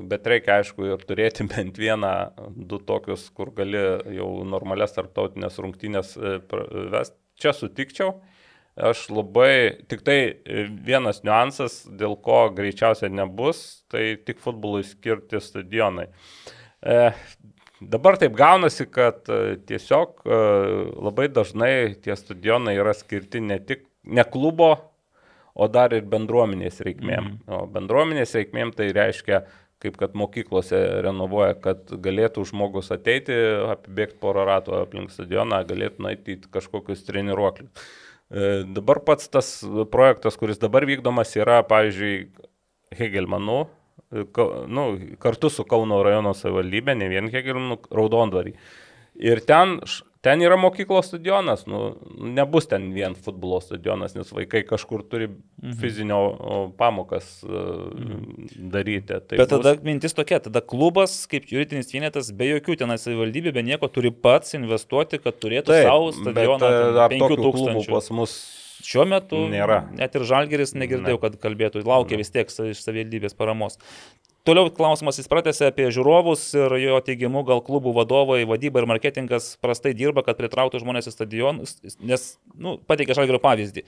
bet 0.09 0.29
reikia 0.29 0.59
aišku 0.61 0.91
ir 0.91 1.07
turėti 1.09 1.47
bent 1.53 1.81
vieną, 1.81 2.13
du 2.57 2.81
tokius, 2.85 3.29
kur 3.37 3.53
gali 3.57 3.81
jau 4.17 4.31
normalias 4.49 4.97
tarptautinės 4.97 5.61
rungtynės 5.63 6.17
e, 6.19 6.37
pra- 6.51 6.69
vest. 6.93 7.17
Čia 7.41 7.55
sutikčiau. 7.57 8.19
Aš 8.81 9.07
labai, 9.13 9.81
tik 9.89 10.05
tai 10.05 10.19
e, 10.29 10.67
vienas 10.87 11.23
niuansas, 11.25 11.83
dėl 11.89 12.15
ko 12.21 12.43
greičiausiai 12.57 13.11
nebus, 13.13 13.83
tai 13.93 14.15
tik 14.25 14.41
futbolui 14.45 14.85
skirti 14.87 15.41
stadionai. 15.43 16.07
E, 16.81 17.11
dabar 17.81 18.19
taip 18.21 18.37
gaunasi, 18.37 18.87
kad 18.93 19.29
e, 19.33 19.57
tiesiog 19.69 20.23
e, 20.25 20.41
labai 21.01 21.29
dažnai 21.33 21.73
tie 22.05 22.17
stadionai 22.17 22.77
yra 22.79 22.95
skirti 22.97 23.41
ne 23.45 23.59
tik 23.65 23.87
ne 24.05 24.25
klubo, 24.25 24.75
o 25.55 25.67
dar 25.69 25.93
ir 25.97 26.07
bendruomenės 26.09 26.81
reikmėm. 26.87 27.33
Mm. 27.35 27.41
O 27.53 27.65
bendruomenės 27.73 28.37
reikmėm 28.39 28.73
tai 28.77 28.91
reiškia, 28.97 29.43
kaip 29.81 29.97
kad 30.01 30.15
mokyklose 30.19 30.79
renovuoja, 31.05 31.57
kad 31.61 31.91
galėtų 32.05 32.45
žmogus 32.51 32.93
ateiti, 32.95 33.37
apibėgti 33.75 34.21
porą 34.21 34.45
ratų 34.49 34.77
aplink 34.83 35.13
stadioną, 35.13 35.63
galėtų 35.69 36.05
nueiti 36.05 36.37
į 36.37 36.53
kažkokius 36.53 37.05
treniruoklius. 37.09 37.91
E, 38.31 38.63
Dabar 38.77 39.03
pats 39.05 39.29
tas 39.33 39.59
projektas, 39.93 40.39
kuris 40.41 40.61
dabar 40.63 40.87
vykdomas, 40.89 41.35
yra, 41.39 41.61
pavyzdžiui, 41.67 42.31
Hegelmanų, 42.99 43.61
nu, 44.69 44.87
kartu 45.23 45.51
su 45.53 45.65
Kauno 45.69 46.03
rajono 46.07 46.35
savivaldybė, 46.37 46.97
ne 46.99 47.11
vien 47.13 47.31
Hegelmanų, 47.33 47.83
Raudondvarį. 47.95 48.55
Ir 49.21 49.43
ten, 49.45 49.75
ten 50.25 50.41
yra 50.41 50.57
mokyklos 50.57 51.11
stadionas, 51.11 51.67
nu, 51.69 51.91
nebus 52.33 52.69
ten 52.71 52.87
vien 52.95 53.13
futbolo 53.19 53.59
stadionas, 53.61 54.15
nes 54.17 54.31
vaikai 54.33 54.63
kažkur 54.69 55.03
turi 55.11 55.29
fizinio 55.81 56.21
o, 56.31 56.61
pamokas 56.79 57.43
mhm. 57.45 58.49
daryti. 58.73 59.19
Tai 59.29 59.41
Bet 59.43 59.51
bus- 59.51 59.59
tada 59.59 59.75
mintis 59.85 60.17
tokia, 60.17 60.41
tada 60.47 60.63
klubas 60.65 61.19
kaip 61.31 61.51
juridinis 61.53 61.93
vienetas 61.93 62.33
be 62.37 62.49
jokių 62.55 62.79
ten 62.81 62.95
savivaldybė, 62.97 63.53
be 63.59 63.67
nieko 63.67 63.91
turi 63.93 64.15
pats 64.15 64.57
investuoti, 64.57 65.21
kad 65.21 65.37
turėtų 65.43 65.75
Taip, 65.75 65.91
savo 65.91 66.15
stadioną. 66.17 66.73
e, 66.73 67.05
Ar 67.05 67.17
tokių 67.21 67.37
klubų 67.43 67.69
5000. 67.77 67.93
pas 67.93 68.11
mus 68.17 68.39
Šiuo 68.91 69.05
metu 69.07 69.45
Nėra. 69.53 69.85
Net 69.95 70.17
ir 70.19 70.25
Žalgeris 70.27 70.75
negirdėjau, 70.75 71.19
Ne. 71.19 71.23
kad 71.23 71.37
kalbėtų, 71.45 71.85
laukia 71.87 72.19
vis 72.19 72.33
tiek 72.35 72.51
iš 72.51 72.83
savivaldybės 72.83 73.37
paramos. 73.39 73.79
Toliau 74.49 74.71
klausimas 74.73 75.19
jis 75.21 75.29
pratęsė 75.29 75.67
apie 75.69 75.91
žiūrovus 75.93 76.47
ir 76.57 76.73
jo 76.81 77.01
teigimu, 77.05 77.43
gal 77.45 77.61
klubų 77.65 77.93
vadovai, 77.99 78.39
vadyba 78.49 78.81
ir 78.81 78.89
marketingas 78.89 79.51
prastai 79.61 79.93
dirba, 79.97 80.25
kad 80.25 80.39
pritrauktų 80.39 80.81
žmonės 80.81 81.11
į 81.11 81.13
stadionus, 81.13 81.75
nes, 82.01 82.25
nu, 82.57 82.79
pateikė 82.89 83.19
Žalgerio 83.19 83.43
pavyzdį. 83.43 83.85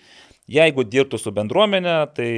Jeigu 0.53 0.85
dirbtų 0.85 1.21
su 1.23 1.31
bendruomenė, 1.33 1.95
tai 2.17 2.29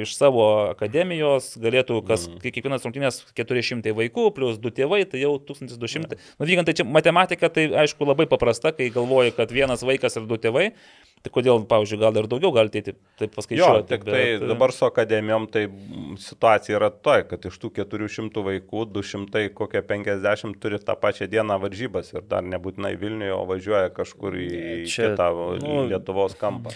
iš 0.00 0.16
savo 0.16 0.46
akademijos 0.72 1.52
galėtų, 1.60 2.00
kas, 2.08 2.24
mm. 2.26 2.40
kiekvienas 2.56 2.86
rungtynės 2.86 3.20
400 3.38 3.92
vaikų, 3.98 4.24
plus 4.34 4.58
du 4.58 4.72
tėvai, 4.74 5.04
tai 5.06 5.20
jau 5.22 5.36
1200. 5.38 6.18
Nu, 6.40 6.48
vykant, 6.48 6.66
tai 6.66 6.74
čia 6.80 6.88
matematika, 6.88 7.52
tai 7.52 7.68
aišku 7.84 8.08
labai 8.08 8.26
paprasta, 8.30 8.72
kai 8.74 8.88
galvoji, 8.94 9.36
kad 9.36 9.52
vienas 9.54 9.84
vaikas 9.86 10.16
ir 10.18 10.26
du 10.30 10.40
tėvai, 10.40 10.70
tai 11.20 11.32
kodėl, 11.34 11.60
pavyzdžiui, 11.68 12.00
gal 12.00 12.16
ir 12.16 12.28
daugiau 12.32 12.52
galite 12.56 12.80
taip 12.88 13.28
Jo, 13.28 13.34
paskaičiuoti. 13.36 13.88
tik 13.92 14.06
tai 14.08 14.22
bet, 14.40 14.46
dabar 14.48 14.72
su 14.72 14.86
akademijom 14.88 15.46
tai 15.52 15.66
mm, 15.68 16.16
situacija 16.24 16.78
yra 16.78 16.88
tokia, 16.94 17.28
kad 17.28 17.44
iš 17.50 17.60
tų 17.60 17.69
400 17.76 18.44
vaikų 18.46 18.84
200 18.94 19.48
kokie 19.56 19.82
50 19.86 20.60
turi 20.62 20.80
tą 20.82 20.96
pačią 21.00 21.28
dieną 21.30 21.58
varžybas 21.62 22.14
ir 22.14 22.24
dar 22.30 22.46
nebūtinai 22.46 22.94
Vilniuje, 23.00 23.34
o 23.36 23.44
važiuoja 23.48 23.90
kažkur 23.96 24.38
į 24.40 24.48
Čia, 24.90 25.12
kitą 25.12 25.28
nu, 25.62 25.84
Lietuvos 25.90 26.36
kampą. 26.40 26.74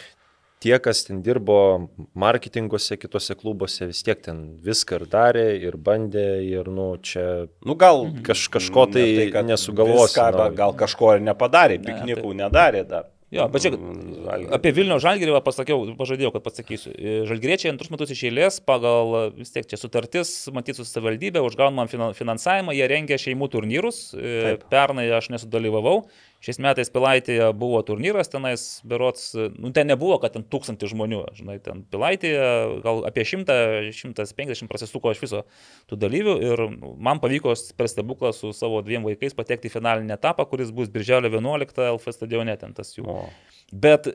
Tie, 0.64 0.73
kas 0.81 1.02
ten 1.05 1.18
dirbo 1.20 1.90
marketinguose, 2.16 2.97
kitose 2.97 3.34
klubuose, 3.36 3.90
vis 3.90 4.00
tiek 4.06 4.23
ten 4.24 4.39
viską 4.64 4.97
ir 4.97 5.05
darė, 5.12 5.44
ir 5.60 5.76
bandė, 5.76 6.40
ir, 6.48 6.70
nu, 6.73 6.94
čia 7.05 7.50
Nu 7.68 7.76
gal 7.76 8.06
kaž, 8.24 8.47
kažko 8.55 8.86
tai, 8.94 9.02
ne 9.18 9.26
tai 9.34 9.42
nesugalvos. 9.50 10.08
viską, 10.08 10.31
bet 10.39 10.56
Gal 10.56 10.73
kažko 10.78 11.18
ir 11.18 11.26
nepadarė, 11.26 11.76
piknikų 11.84 12.32
nedarė 12.40 12.86
dar. 12.89 13.10
Jo, 13.34 13.48
bet 13.50 13.64
čia 13.64 13.72
Žalgiris. 13.74 14.52
apie 14.54 14.70
Vilnių 14.76 14.98
Žalgirį 15.02 15.32
va 15.34 15.40
pasakiau, 15.44 15.80
pažadėjau, 15.98 16.30
kad 16.36 16.44
pasakysiu. 16.46 16.92
E, 16.94 17.14
Žalgiriečiai 17.28 17.72
antrus 17.72 17.90
metus 17.90 18.12
iš 18.14 18.22
eilės 18.30 18.60
pagal 18.64 19.32
vis 19.34 19.50
tiek 19.54 19.66
čia 19.66 19.78
sutartis, 19.80 20.30
matyt, 20.54 20.78
su 20.78 20.86
savivaldybė, 20.86 21.42
užgaunamą 21.42 21.88
finan- 21.90 22.14
finansavimą, 22.14 22.74
jie 22.78 22.86
rengia 22.94 23.18
šeimų 23.18 23.50
turnyrus. 23.50 23.98
E, 24.14 24.54
Pernai 24.70 25.08
aš 25.18 25.32
nesudalyvavau. 25.34 26.04
Šiais 26.44 26.58
metais 26.60 26.90
Pilaitėje 26.92 27.47
buvo 27.56 27.78
turnyras, 27.86 28.28
tenais 28.28 28.64
berots, 28.84 29.31
nu 29.56 29.70
ten 29.73 29.89
nebuvo, 29.89 30.18
kad 30.20 30.34
ten 30.34 30.44
tūkstantį 30.44 30.90
žmonių, 30.92 31.20
žinai, 31.39 31.56
ten 31.64 31.81
Pilaitėje 31.89 32.48
gal 32.84 33.00
apie 33.08 33.24
100-150 33.31 34.68
prasisuko 34.68 35.14
iš 35.14 35.23
viso 35.24 35.42
tų 35.89 35.98
dalyvių 36.02 36.36
ir 36.44 36.64
nu, 36.74 36.92
man 37.00 37.23
pavyko 37.23 37.55
per 37.78 37.89
stebuklą 37.89 38.34
su 38.36 38.52
savo 38.56 38.82
dviem 38.84 39.06
vaikais 39.08 39.36
patekti 39.39 39.70
į 39.70 39.76
finalinį 39.78 40.18
etapą, 40.18 40.44
kuris 40.50 40.74
bus 40.74 40.92
birželio 40.92 41.32
11 41.32 41.81
LF 41.94 42.12
stadione, 42.12 42.58
ten 42.60 42.76
tas 42.76 42.92
jų. 42.98 43.08
O. 43.08 43.24
Bet 43.73 44.12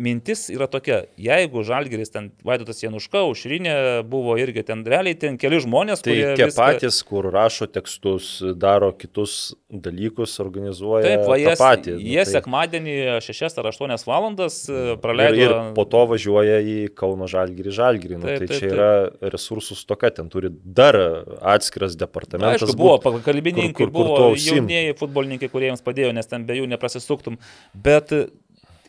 mintis 0.00 0.46
yra 0.52 0.66
tokia, 0.70 1.02
jeigu 1.20 1.60
Žalgeris 1.68 2.10
ten 2.14 2.30
Vaidotas 2.46 2.80
Januška, 2.82 3.20
Užrinė 3.28 3.74
buvo 4.08 4.36
irgi 4.40 4.62
ten 4.70 4.80
realiai 4.88 5.18
ten 5.20 5.36
keli 5.40 5.58
žmonės, 5.60 6.00
Tai 6.06 6.14
tie 6.16 6.46
viską- 6.48 6.56
patys, 6.56 7.02
kur 7.04 7.28
rašo 7.34 7.68
tekstus, 7.68 8.30
daro 8.56 8.88
kitus 8.96 9.52
dalykus, 9.70 10.38
organizuoja 10.42 11.04
Taip, 11.04 11.26
va, 11.28 11.36
jie, 11.38 11.52
patį. 11.60 11.94
nu, 11.98 12.00
jie 12.14 12.24
tai- 12.24 12.32
sekmadienį 12.32 12.96
6 13.22 13.58
ar 13.60 13.68
8 13.70 14.06
valandas 14.08 14.56
e, 14.68 14.72
Ir, 14.72 14.96
praleido. 15.04 15.36
ir 15.44 15.74
po 15.76 15.84
to 15.84 16.02
važiuoja 16.10 16.58
į 16.64 16.76
Kauno 16.96 17.28
Žalgirį 17.30 17.70
Žalgirį. 17.78 18.16
Nu, 18.18 18.26
Taip, 18.26 18.38
tai 18.40 18.46
taip, 18.46 18.56
čia 18.58 18.68
taip. 18.68 18.72
yra 18.74 19.30
resursų 19.36 19.76
stoka, 19.76 20.10
ten 20.10 20.28
turi 20.32 20.48
dar 20.50 20.96
atskiras 21.42 21.94
departamentas. 21.96 22.62
Aišku, 22.64 22.76
buvo 22.80 22.96
būt, 22.98 23.22
pagalbininkai, 23.22 23.72
kur- 23.74 23.90
kur- 23.90 23.92
kur 23.92 24.08
buvo 24.16 24.34
jaunieji 24.34 24.96
futbolininkai, 24.98 25.50
kurie 25.52 25.68
jiems 25.70 25.82
padėjo, 25.84 26.14
nes 26.14 26.26
ten 26.26 26.44
be 26.44 26.54
jų 26.54 26.66
neprasisuktum. 26.72 27.36
Bet 27.74 28.08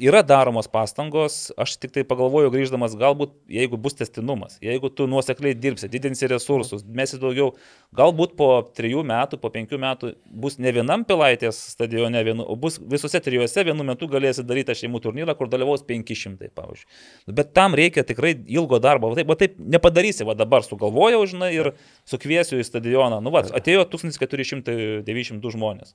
yra 0.02 0.22
daromos 0.26 0.68
pastangos, 0.72 1.52
aš 1.60 1.76
tik 1.82 1.94
tai 1.96 2.04
pagalvoju 2.08 2.52
grįždamas, 2.54 2.96
galbūt 3.00 3.34
jeigu 3.52 3.78
bus 3.82 3.96
testinumas, 4.00 4.58
jeigu 4.64 4.90
tu 4.94 5.06
nuosekliai 5.10 5.56
dirbsi, 5.58 5.90
didinsi 5.92 6.30
resursus, 6.32 6.84
mesi 6.86 7.20
daugiau, 7.22 7.52
galbūt 7.98 8.34
po 8.40 8.50
trijų 8.78 9.04
metų, 9.08 9.40
po 9.42 9.52
penkių 9.54 9.80
metų 9.82 10.14
bus 10.44 10.58
ne 10.62 10.74
vienam 10.76 11.06
pilaitės 11.08 11.60
stadione, 11.76 12.24
vienu, 12.26 12.46
o 12.46 12.58
bus 12.60 12.80
visose 12.82 13.22
trijuose 13.24 13.66
vienu 13.68 13.86
metu 13.88 14.10
galėsi 14.12 14.46
daryti 14.48 14.76
šeimų 14.82 15.04
turnyrą, 15.06 15.36
kur 15.40 15.52
dalyvaus 15.52 15.86
500, 15.88 16.50
pavyzdžiui. 16.58 17.36
Bet 17.38 17.54
tam 17.58 17.78
reikia 17.78 18.06
tikrai 18.08 18.34
ilgo 18.50 18.82
darbo, 18.84 19.12
va 19.12 19.20
taip, 19.20 19.30
va 19.30 19.38
taip 19.40 19.60
nepadarysi, 19.60 20.26
va 20.28 20.36
dabar 20.40 20.66
sugalvojau, 20.66 21.22
žinai, 21.30 21.52
ir 21.58 21.72
sukviesiu 22.10 22.62
į 22.62 22.68
stadioną. 22.68 23.22
Nu, 23.24 23.34
va, 23.34 23.44
atėjo 23.60 23.86
1492 23.92 25.56
žmonės. 25.56 25.94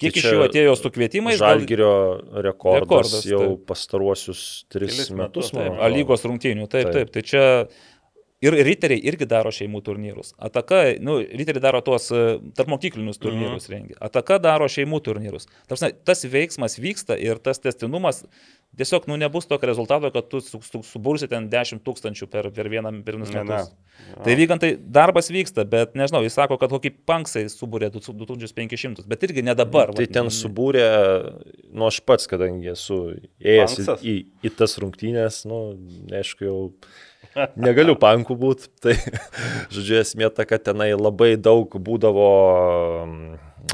Kiek 0.00 0.12
Tai 0.14 0.22
iš 0.22 0.28
jų 0.28 0.46
atėjo 0.46 0.74
su 0.78 0.92
kvietimais? 0.92 1.38
Žalgirio 1.40 1.92
rekordas, 2.44 2.82
Rekordas, 2.84 3.26
jau 3.26 3.41
taip. 3.42 3.64
pastaruosius 3.68 4.42
tris 4.72 5.10
metus. 5.10 5.52
metus. 5.56 5.80
A 5.82 5.90
lygos 5.92 6.24
rungtynių, 6.28 6.68
taip, 6.70 6.90
Taip. 6.90 6.94
taip. 6.96 7.12
Tai 7.14 7.22
čia 7.26 7.44
ir 8.42 8.56
riteriai 8.66 9.00
irgi 9.06 9.26
daro 9.30 9.52
šeimų 9.54 9.80
turnyrus. 9.86 10.32
Ataka, 10.42 10.82
nu, 11.00 11.20
riteriai 11.22 11.62
daro 11.62 11.80
tuos 11.86 12.08
tarp 12.10 12.68
mokyklinius 12.72 13.20
turnyrus 13.22 13.68
Mhm. 13.68 13.72
rengia. 13.76 13.96
Ataka 14.02 14.40
daro 14.42 14.66
šeimų 14.66 14.98
turnyrus. 15.06 15.46
Tarsi, 15.70 15.92
tas 16.04 16.24
veiksmas 16.26 16.74
vyksta 16.82 17.14
ir 17.22 17.38
tas 17.38 17.58
testinumas 17.62 18.24
tiesiog, 18.76 19.04
nu, 19.06 19.18
nebus 19.20 19.44
tokio 19.46 19.68
rezultato, 19.68 20.08
kad 20.10 20.30
tu 20.32 20.40
su, 20.40 20.58
su, 20.64 20.80
subursi 20.82 21.28
ten 21.28 21.48
10 21.52 21.82
tūkstančių 21.84 22.26
per, 22.32 22.50
per 22.50 22.70
vieną 22.72 22.90
per 23.04 23.14
vienus 23.18 23.28
Ne, 23.30 23.42
ne. 23.44 23.44
metus. 23.44 23.72
Tai 24.24 24.34
vykantai 24.38 24.70
darbas 24.80 25.28
vyksta, 25.30 25.66
bet 25.68 25.92
nežinau, 25.94 26.22
jis 26.24 26.32
sako, 26.38 26.56
kad 26.58 26.72
kokį 26.72 26.90
panksai 27.06 27.44
subūrė 27.52 27.90
2500, 27.92 29.04
bet 29.06 29.22
irgi 29.28 29.44
ne 29.44 29.54
dabar. 29.54 29.92
Tai 29.92 30.06
vat, 30.06 30.14
ten 30.16 30.30
subūrė, 30.32 30.86
nu 31.76 31.86
aš 31.86 32.00
pats, 32.08 32.26
kadangi 32.30 32.72
esu 32.72 32.98
ėjęs 33.44 33.76
į, 33.84 33.96
į, 34.00 34.16
į 34.48 34.54
tas 34.56 34.78
rungtynės, 34.80 35.42
nu, 35.48 35.60
aišku, 36.10 36.48
jau 36.48 36.58
negaliu 37.56 37.96
pankų 37.98 38.36
būti. 38.38 38.70
Tai, 38.82 38.96
žodžiu, 39.72 40.00
esmė 40.02 40.30
ta, 40.34 40.46
kad 40.48 40.64
tenai 40.68 40.92
labai 40.96 41.34
daug 41.40 41.72
būdavo 41.72 42.30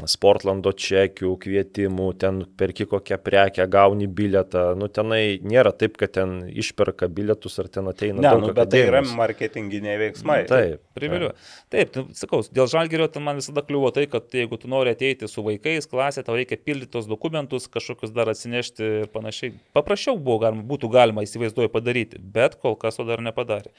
Sportlando 0.09 0.71
čekių, 0.75 1.31
kvietimų, 1.41 2.07
ten 2.21 2.41
perki 2.59 2.85
kokią 2.89 3.17
prekę, 3.23 3.65
gauni 3.71 4.07
bilietą. 4.07 4.71
Nu, 4.79 4.87
tenai 4.93 5.39
nėra 5.41 5.71
taip, 5.75 5.97
kad 5.99 6.13
ten 6.15 6.35
išperka 6.49 7.09
bilietus 7.11 7.57
ar 7.61 7.69
ten 7.73 7.89
ateina. 7.89 8.19
Ne, 8.21 8.27
daug 8.27 8.43
nu, 8.45 8.51
bet 8.55 8.71
tai 8.73 8.83
yra 8.85 9.01
marketinginiai 9.03 9.97
veiksmai. 10.01 10.39
Taip. 10.49 10.83
Priviliu. 10.97 11.31
Taip, 11.73 11.93
tu, 11.95 12.05
sakau, 12.17 12.41
dėl 12.53 12.69
žalgerio 12.71 13.09
ten 13.11 13.25
man 13.25 13.41
visada 13.41 13.63
kliuvo 13.65 13.91
tai, 13.95 14.05
kad 14.11 14.29
jeigu 14.35 14.59
tu 14.61 14.71
nori 14.71 14.93
ateiti 14.95 15.29
su 15.31 15.43
vaikais 15.45 15.89
klasė, 15.89 16.23
tau 16.27 16.37
reikia 16.37 16.59
pildyti 16.61 16.93
tos 16.95 17.09
dokumentus, 17.09 17.69
kažkokius 17.71 18.13
dar 18.15 18.31
atsinešti 18.31 18.91
ir 19.03 19.13
panašiai. 19.13 19.55
Paprasčiau 19.77 20.19
buvo, 20.19 20.41
galima, 20.45 20.65
būtų 20.69 20.91
galima 20.93 21.25
įsivaizduoju 21.25 21.73
padaryti, 21.73 22.21
bet 22.21 22.59
kol 22.61 22.77
kas 22.79 22.99
to 22.99 23.07
dar 23.09 23.23
nepadarė. 23.25 23.73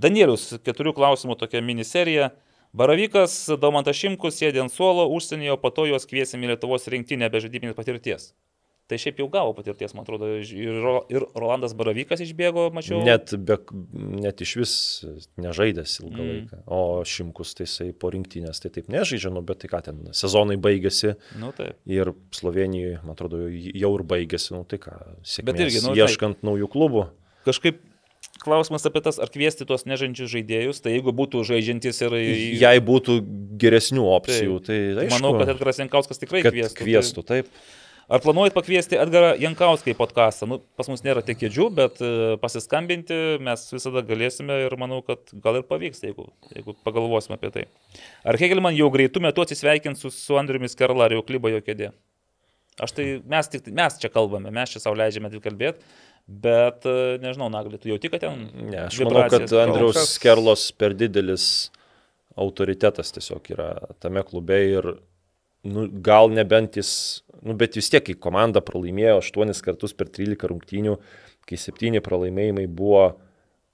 Danielius, 0.00 0.54
keturių 0.64 0.94
klausimų 0.96 1.36
tokia 1.40 1.60
miniserija. 1.64 2.30
Baravykas, 2.76 3.34
Daumantas 3.60 3.98
Šimkus 3.98 4.36
sėdė 4.38 4.62
ant 4.62 4.72
suolo 4.72 5.08
užsienyje, 5.10 5.56
po 5.60 5.72
to 5.74 5.88
juos 5.90 6.06
kviesim 6.06 6.44
į 6.46 6.52
Lietuvos 6.52 6.86
rinktinę 6.92 7.26
be 7.32 7.40
žaidybinės 7.42 7.74
patirties. 7.78 8.30
Tai 8.90 8.96
šiaip 8.98 9.20
jau 9.22 9.28
gavo 9.30 9.52
patirties, 9.54 9.92
man 9.94 10.02
atrodo, 10.02 10.26
ir, 10.42 10.78
ir 11.14 11.24
Rolandas 11.38 11.74
Baravykas 11.78 12.22
išbėgo, 12.24 12.68
mačiau. 12.74 12.98
Net, 13.06 13.34
be, 13.38 13.54
net 14.18 14.42
iš 14.42 14.54
vis 14.58 14.72
nežaidęs 15.38 15.92
ilgą 16.02 16.16
Mm. 16.24 16.30
laiką. 16.30 16.58
O 16.66 16.80
Šimkus 17.06 17.54
tai 17.54 17.66
jisai 17.68 17.92
po 17.94 18.10
rinktinės 18.10 18.58
tai 18.62 18.70
taip 18.74 18.88
nežaidžia, 18.90 19.30
nu, 19.34 19.42
bet 19.46 19.62
tai 19.62 19.70
ką 19.70 19.82
ten, 19.86 20.00
sezonai 20.10 20.56
baigėsi 20.58 21.14
Nu, 21.38 21.52
taip. 21.54 21.78
ir 21.86 22.10
Slovenijoje, 22.34 22.98
man 23.04 23.14
atrodo, 23.14 23.44
jau 23.50 23.92
ir 23.98 24.02
baigėsi, 24.14 24.50
nu 24.58 24.64
tai 24.64 24.78
ką, 24.82 24.96
sėkmės, 25.22 25.62
irgi, 25.66 25.82
nu, 25.86 25.94
tai- 25.94 26.02
ieškant 26.06 26.42
naujų 26.42 26.70
klubų. 26.74 27.06
Kažkaip 27.46 27.78
klausimas 28.44 28.86
apie 28.88 29.02
tas, 29.04 29.18
ar 29.20 29.30
kviesti 29.32 29.66
tuos 29.68 29.84
nežaidžiančius 29.88 30.32
žaidėjus, 30.32 30.80
tai 30.84 30.96
jeigu 30.96 31.12
būtų 31.16 31.44
žaidžiantis 31.48 32.00
ir... 32.06 32.16
Jei 32.60 32.80
būtų 32.84 33.20
geresnių 33.60 34.06
opcijų, 34.16 34.62
Taip. 34.64 34.70
tai 34.70 35.04
aišku, 35.04 35.18
Manau, 35.18 35.36
kad 35.40 35.52
Edgaras 35.54 35.80
Jankauskas 35.82 36.22
tikrai 36.22 36.42
kviestų. 36.46 36.80
kviestų, 36.80 37.26
taip. 37.28 37.50
Tai 37.50 38.16
ar 38.16 38.22
planuojat 38.24 38.54
pakviesti 38.56 38.98
Edgarą 38.98 39.34
Jankauską 39.38 39.92
į 39.92 39.96
podcastą? 39.98 40.48
Nu, 40.50 40.58
pas 40.78 40.88
mus 40.90 41.04
nėra 41.06 41.22
tiek 41.22 41.38
kėdžių, 41.38 41.66
bet 41.76 42.00
e, 42.02 42.10
pasiskambinti 42.42 43.18
mes 43.46 43.62
visada 43.70 44.02
galėsime 44.06 44.56
ir 44.64 44.74
manau, 44.80 44.98
kad 45.06 45.22
gal 45.44 45.60
ir 45.60 45.66
pavyks, 45.68 46.02
jeigu, 46.08 46.26
jeigu 46.56 46.74
pagalvosime 46.86 47.38
apie 47.38 47.52
tai. 47.54 47.66
Ar 48.26 48.38
Hegelman 48.40 48.74
jau 48.74 48.90
greitų 48.90 49.22
metų 49.28 49.46
atsisveikins 49.46 50.02
su, 50.02 50.10
su 50.14 50.40
Andriumi 50.40 50.70
Skerla, 50.72 51.06
ar 51.06 51.14
jau 51.18 51.22
klyba 51.26 51.52
jo 51.54 51.62
kėdė? 51.62 51.92
Aš 52.80 52.94
tai 52.96 53.08
mes, 53.28 53.48
tik, 53.50 53.66
mes 53.76 53.98
čia 54.00 54.08
kalbame, 54.12 54.52
mes 54.54 54.70
čia 54.72 54.80
savo 54.80 54.96
leidžiame 54.96 55.28
tik 55.32 55.42
kalbėti, 55.44 55.82
bet 56.30 56.86
e, 56.88 57.18
nežinau, 57.20 57.50
Nagli, 57.52 57.80
tu 57.82 57.90
jauti, 57.90 58.08
kad 58.12 58.22
ten... 58.22 58.46
Ne, 58.70 58.86
aš 58.86 59.00
manau, 59.02 59.26
kad 59.32 59.44
Andriaus 59.64 59.98
kas- 59.98 60.14
Skerlos 60.16 60.68
per 60.78 60.94
didelis 60.96 61.46
autoritetas 62.40 63.10
tiesiog 63.16 63.50
yra 63.52 63.70
tame 64.00 64.22
klube 64.24 64.60
ir 64.70 64.86
nu, 65.66 65.88
gal 66.00 66.30
nebent 66.32 66.78
jis, 66.80 66.92
nu, 67.42 67.56
bet 67.58 67.76
vis 67.76 67.90
tiek, 67.92 68.04
kai 68.06 68.14
komanda 68.16 68.62
pralaimėjo 68.64 69.18
8 69.20 69.60
kartus 69.66 69.92
per 69.96 70.08
13 70.08 70.48
rungtynių, 70.54 70.94
kai 71.50 71.58
7 71.60 72.00
pralaimėjimai 72.06 72.64
buvo 72.70 73.02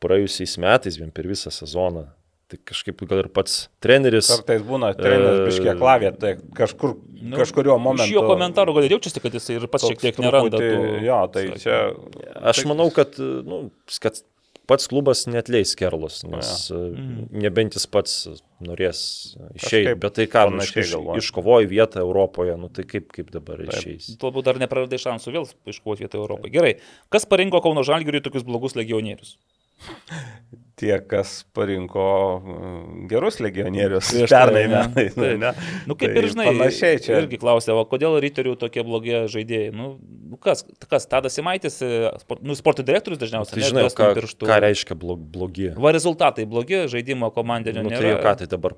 praėjusiais 0.03 0.57
metais, 0.63 0.99
vien 0.99 1.13
per 1.15 1.29
visą 1.31 1.53
sezoną. 1.55 2.09
Tai 2.47 2.59
kažkaip 2.63 3.01
gal 3.11 3.25
ir 3.25 3.29
pats 3.35 3.55
treneris. 3.83 4.29
Kartais 4.31 4.63
būna 4.63 4.93
treneris 4.95 5.41
E, 5.41 5.47
biškiai 5.49 5.73
klavė, 5.81 6.13
tai 6.15 6.37
kažkur, 6.55 6.93
Nu, 7.27 7.35
kažkurio 7.41 7.75
momentu. 7.83 8.07
Iš 8.07 8.13
jo 8.15 8.23
komentarų 8.29 8.75
gal 8.77 8.87
ir 8.87 8.93
jaučiasi, 8.95 9.19
kad 9.25 9.35
jis 9.35 9.49
ir 9.51 9.67
pats 9.73 9.89
šiek 9.89 9.99
tiek 10.05 10.21
neranda. 10.23 10.61
tų- 10.63 11.03
Jo, 11.03 11.17
tai 11.33 11.49
sakė. 11.49 11.59
čia... 11.65 11.81
Aš 12.53 12.61
manau, 12.71 12.87
kad, 12.95 13.19
nu, 13.19 13.73
kad 13.99 14.21
pats 14.71 14.87
klubas 14.91 15.25
netleis 15.27 15.75
Kerlos, 15.79 16.21
nes 16.27 16.53
ja. 16.71 16.79
nebent 17.35 17.75
jis 17.75 17.87
pats 17.91 18.15
norės 18.63 19.01
išeiti. 19.59 19.97
Bet 19.99 20.15
tai 20.21 20.29
ką, 20.31 20.47
nu, 20.55 20.63
iš, 20.63 20.95
iškovojo 21.23 21.67
vietą 21.71 22.03
Europoje, 22.07 22.55
nu 22.61 22.71
tai 22.71 22.87
kaip, 22.87 23.11
kaip 23.15 23.31
dabar 23.35 23.63
išeis. 23.67 24.13
Galbūt 24.23 24.47
dar 24.47 24.63
nepraradai 24.63 24.99
šansų 25.03 25.35
vėl 25.35 25.51
iškovoti 25.67 26.07
vietą 26.07 26.23
Europai. 26.23 26.51
Gerai. 26.55 26.77
Kas 27.11 27.27
parinko 27.27 27.59
Kauno 27.65 27.83
Žalgiriui 27.87 28.23
tokius 28.23 28.47
blogus 28.47 28.79
legionierius? 28.79 29.35
Tie, 30.77 30.93
kas 31.09 31.47
parinko 31.57 32.03
mm, 32.45 33.07
gerus 33.09 33.39
legionierius 33.41 34.11
Prieš 34.13 34.29
tai, 34.29 34.41
pernai 34.45 34.65
metais. 34.69 35.15
Taip. 35.17 35.39
ne? 35.41 35.53
Nu, 35.89 35.95
kaip 35.97 36.13
Tai 36.13 36.21
ir 36.21 36.27
žinai, 36.35 36.45
Panašiai 36.51 36.99
čia. 37.01 37.15
Irgi 37.23 37.39
klausė, 37.41 37.73
o 37.73 37.85
kodėl 37.89 38.19
riterių 38.21 38.53
tokie 38.61 38.85
blogi 38.85 39.23
žaidėjai? 39.33 39.71
Nu, 39.73 39.87
nu 40.29 40.37
kas, 40.37 40.67
kas, 40.85 41.07
Tadas 41.09 41.33
Simaitis, 41.39 41.79
e, 41.81 42.11
nu, 42.45 42.57
sporto 42.61 42.85
direktorius 42.85 43.23
dažniausiai. 43.23 43.57
Tai 43.57 43.63
ne, 43.63 43.71
žinai, 43.71 43.87
ką, 43.89 44.11
pirštų. 44.21 44.51
ką 44.51 44.59
reiškia 44.67 44.99
blog, 45.01 45.23
blogi. 45.33 45.71
Va 45.81 45.95
rezultatai 45.97 46.45
blogi, 46.45 46.83
žaidimo 46.93 47.33
komandinio 47.33 47.81
Nu, 47.81 47.95
nėra. 47.95 48.03
tai 48.03 48.13
jau 48.13 48.21
ką, 48.27 48.37
tai 48.43 48.51
dabar 48.53 48.77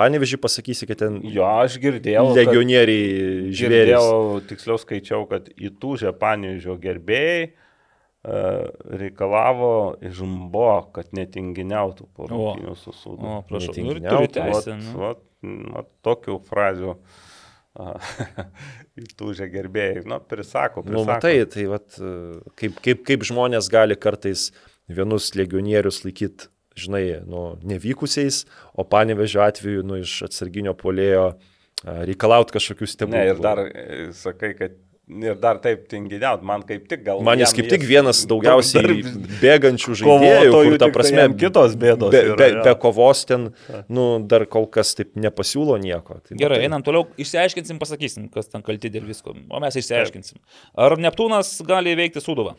panevežį 0.00 0.40
pasakysi, 0.40 0.88
kad 0.88 1.04
ten 1.04 1.20
Jo, 1.36 1.44
aš 1.66 1.76
girdėjau. 1.84 2.30
legionieriai. 2.32 3.52
Girdėjau, 3.52 4.40
tiksliau 4.48 4.80
skaičiau, 4.80 5.28
kad 5.28 5.52
įtūžę 5.52 6.16
panėžio 6.16 6.80
gerbėjai 6.80 7.52
reikalavo 8.26 9.94
iš 10.02 10.22
Mbo, 10.26 10.70
kad 10.96 11.12
netinginiautų 11.14 12.08
po 12.16 12.26
rungtynių 12.30 12.74
su 12.78 12.94
sudu. 12.96 13.22
O, 13.22 13.38
prašau, 13.46 13.76
nu, 13.78 13.94
ir 13.94 14.02
turi 14.02 14.26
Vat, 14.26 14.34
teisę. 14.34 14.76
Nu. 14.80 14.94
vat, 15.02 15.22
vat, 15.76 15.90
tokių 16.06 16.38
frazių 16.48 16.96
įtūžę 19.06 19.48
gerbėjai. 19.52 20.02
Nu, 20.08 20.18
prisako, 20.18 20.82
prisako. 20.82 20.96
Nu, 20.96 21.04
matai, 21.06 21.36
tai 21.52 21.68
vat, 21.70 21.98
kaip, 22.58 22.80
kaip, 22.82 23.04
kaip 23.06 23.26
žmonės 23.28 23.70
gali 23.72 23.98
kartais 24.00 24.48
vienus 24.90 25.32
legionierius 25.38 26.02
laikyti, 26.06 26.50
žinai, 26.76 27.04
nu, 27.28 27.48
nevykusiais, 27.66 28.44
o 28.74 28.84
panevežio 28.88 29.44
atveju, 29.46 29.84
nu, 29.86 30.00
iš 30.02 30.18
atsarginio 30.26 30.74
polėjo 30.78 31.30
reikalauti 31.84 32.56
kažkokių 32.56 32.88
stebuklų. 32.88 33.20
Ne, 33.20 33.32
ir 33.34 33.40
dar 33.44 33.62
e, 33.68 33.96
sakai, 34.16 34.54
kad 34.58 34.76
ir 35.06 35.36
dar 35.38 35.58
taip 35.62 35.84
tinginiaut, 35.90 36.42
man 36.46 36.62
kaip 36.66 36.88
tik 36.90 37.04
gal. 37.06 37.20
Man 37.22 37.38
jis 37.38 37.52
kaip 37.54 37.68
tik 37.70 37.84
vienas 37.86 38.24
daugiausiai 38.26 38.82
dar 38.82 38.94
bėgančių 39.42 39.96
žaidėjų, 40.00 40.52
kur 40.56 40.78
ta 40.82 40.88
prasme 40.94 41.26
kitos 41.38 41.76
bėdos 41.78 42.10
Be, 42.14 42.22
yra, 42.32 42.38
be, 42.40 42.48
be 42.66 42.74
kovos 42.82 43.22
ten, 43.28 43.50
nu, 43.88 44.06
dar 44.26 44.46
kol 44.50 44.66
kas 44.66 44.94
taip 44.98 45.12
nepasiūlo 45.14 45.76
nieko. 45.82 46.18
Tai, 46.26 46.34
Gerai, 46.40 46.58
matai. 46.58 46.66
einam 46.70 46.82
toliau, 46.86 47.06
išsiaiškinsim, 47.22 47.78
pasakysim, 47.82 48.26
kas 48.34 48.50
ten 48.50 48.64
kalti 48.66 48.90
dėl 48.90 49.06
visko, 49.06 49.36
o 49.36 49.62
mes 49.62 49.78
išsiaiškinsim. 49.78 50.42
Ar 50.74 50.96
Neptūnas 50.98 51.54
gali 51.68 51.94
įveikti 51.94 52.24
Suduvą? 52.24 52.56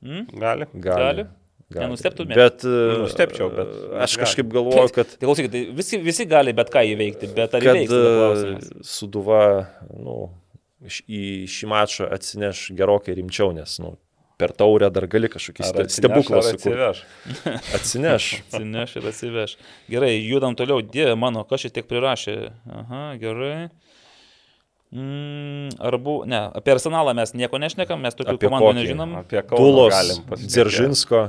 Hmm? 0.00 0.24
Gali. 0.40 0.70
Gali? 0.80 1.26
Nenustebtumėt? 1.70 2.34
Bet, 2.34 2.64
Nustebčiau, 2.98 3.46
bet- 3.54 3.68
Aš 4.02 4.16
gali. 4.16 4.24
kažkaip 4.24 4.48
galvoju, 4.50 4.88
kad, 4.96 5.12
Tai 5.20 5.28
klausykit, 5.28 5.52
tai 5.54 5.60
visi, 5.76 6.00
visi 6.02 6.24
gali 6.26 6.50
bet 6.56 6.72
ką 6.72 6.82
įveikti, 6.96 7.28
bet 7.36 7.52
ar 7.54 7.62
klausimas? 7.62 8.72
e, 8.72 8.80
Suduva 8.90 9.42
nu, 9.94 10.16
į 10.80 11.24
šį 11.50 11.68
mačą 11.70 12.08
atsineš 12.14 12.70
gerokai 12.76 13.16
rimčiau, 13.18 13.52
nes 13.56 13.76
nu, 13.82 13.94
per 14.40 14.54
taurę 14.56 14.88
dar 14.92 15.04
gali 15.12 15.28
kažkokį 15.28 15.88
stebuklą 15.92 16.40
sukurti. 16.46 17.04
Atsineš. 17.76 18.30
Atsineš 18.48 18.96
ir 18.96 19.08
atsiveš. 19.12 19.56
Gerai, 19.92 20.14
judam 20.24 20.56
toliau. 20.56 20.80
Dieve 20.80 21.12
mano, 21.20 21.44
kas 21.44 21.66
čia 21.66 21.72
tiek 21.76 21.88
prirašė. 21.90 22.36
Aha, 22.80 23.02
gerai. 23.20 23.68
Mm, 24.90 25.68
ar 25.78 25.94
buvo, 26.02 26.24
ne, 26.26 26.40
apie 26.56 26.72
arsenalą 26.74 27.12
mes 27.14 27.30
nieko 27.38 27.60
nešnekam, 27.62 28.00
mes 28.02 28.16
tokių 28.18 28.34
Apie 28.34 28.48
komandų 28.48 28.72
kokį? 28.72 28.80
nežinom. 28.80 29.12
Apie 29.20 29.42
pasišnekėt. 30.26 30.50
Dzeržinsko. 30.50 31.20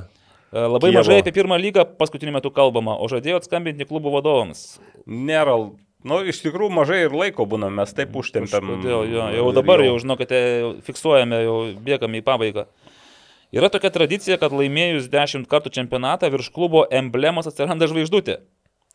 E, 0.49 0.63
Labai 0.65 0.89
Kijevo. 0.89 0.97
mažai 1.03 1.19
apie 1.21 1.33
pirmą 1.35 1.59
lygą 1.61 1.85
paskutiniu 1.99 2.33
metu 2.33 2.49
kalbama, 2.51 2.95
o 2.97 3.05
žadėjot 3.11 3.45
skambinti 3.45 3.85
klubų 3.85 4.15
vadovams. 4.15 4.80
Nėra, 5.05 5.59
nu, 6.07 6.21
iš 6.27 6.41
tikrųjų 6.45 6.71
mažai 6.73 7.01
ir 7.05 7.15
laiko 7.15 7.45
būna, 7.49 7.71
mes 7.73 7.93
taip 7.97 8.15
užtempiam. 8.17 8.73
Kodėl, 8.75 9.05
jo, 9.09 9.27
jau 9.38 9.49
dabar 9.55 9.83
jau, 9.85 9.97
žinokite, 10.01 10.39
fiksuojame, 10.88 11.43
jau 11.45 11.57
bėgame 11.85 12.21
į 12.21 12.25
pabaigą. 12.27 12.65
Yra 13.51 13.67
tokia 13.67 13.91
tradicija, 13.91 14.38
kad 14.39 14.53
laimėjus 14.55 15.09
10 15.11 15.49
kartų 15.51 15.73
čempionatą 15.75 16.30
virš 16.31 16.53
klubo 16.55 16.85
emblemos 16.88 17.49
atsiranda 17.51 17.89
žvaigždutė. 17.91 18.39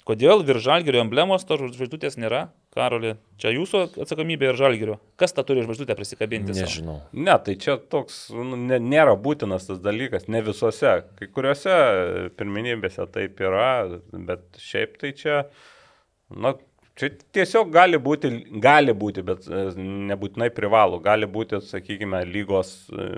Kodėl 0.07 0.45
virš 0.47 0.63
žalgerio 0.63 1.01
emblemos 1.03 1.43
tos 1.45 1.65
žvaigždutės 1.75 2.15
nėra? 2.23 2.45
Karoli, 2.77 3.17
čia 3.43 3.51
jūsų 3.51 3.81
atsakomybė 4.05 4.53
ir 4.53 4.59
žalgerio. 4.61 4.99
Kas 5.19 5.35
tą 5.35 5.43
turi 5.49 5.65
žvaigždutę 5.65 5.97
prisikabinti? 5.99 6.55
Nežinau. 6.55 7.01
Ne, 7.11 7.35
tai 7.43 7.57
čia 7.59 7.75
toks, 7.77 8.29
nu, 8.31 8.55
ne, 8.69 8.79
nėra 8.79 9.17
būtinas 9.19 9.67
tas 9.67 9.81
dalykas, 9.83 10.29
ne 10.31 10.45
visose. 10.47 10.93
Kai 11.19 11.27
kuriuose 11.27 11.75
pirminybėse 12.39 13.09
taip 13.17 13.43
yra, 13.43 13.99
bet 14.15 14.63
šiaip 14.63 14.95
tai 15.03 15.11
čia, 15.19 15.41
na, 16.31 16.55
čia 16.97 17.11
tiesiog 17.37 17.69
gali 17.75 17.99
būti, 18.03 18.31
gali 18.63 18.95
būti, 18.97 19.25
bet 19.27 19.45
e, 19.49 19.67
nebūtinai 20.11 20.49
privalo, 20.57 20.99
gali 21.05 21.29
būti, 21.29 21.61
sakykime, 21.65 22.23
lygos 22.31 22.73
e, 22.91 23.11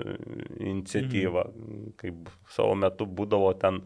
iniciatyva, 0.73 1.45
kaip 2.01 2.29
savo 2.55 2.75
metu 2.79 3.07
būdavo 3.07 3.53
ten 3.61 3.81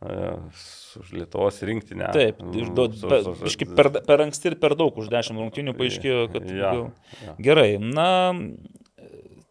e, 0.00 0.18
su 0.56 1.04
Lietuvos 1.12 1.60
rinktinė. 1.68 2.10
Taip, 2.16 2.40
pe, 2.40 3.22
su- 3.22 3.34
su- 3.36 3.44
biški 3.44 3.70
per, 3.76 3.92
per 4.08 4.24
anksti 4.26 4.54
ir 4.54 4.58
per 4.62 4.76
daug, 4.80 4.96
už 4.96 5.12
10 5.12 5.40
rungtynių 5.44 5.76
paaiškėjo, 5.78 6.22
kad... 6.32 6.48
Ja, 6.56 6.72
ja. 7.26 7.36
Gerai, 7.50 7.70
na, 7.80 8.08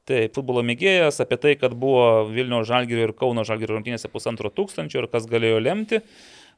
tai 0.09 0.25
futbolo 0.33 0.63
mėgėjas 0.65 1.21
apie 1.23 1.37
tai, 1.41 1.53
kad 1.61 1.75
buvo 1.77 2.25
Vilnių 2.33 2.63
žalgerio 2.67 3.05
ir 3.09 3.13
Kauno 3.17 3.45
žalgerio 3.47 3.77
rungtynėse 3.77 4.09
pusantro 4.09 4.49
tūkstančio 4.49 5.03
ir 5.03 5.07
kas 5.13 5.29
galėjo 5.29 5.61
lemti. 5.61 6.01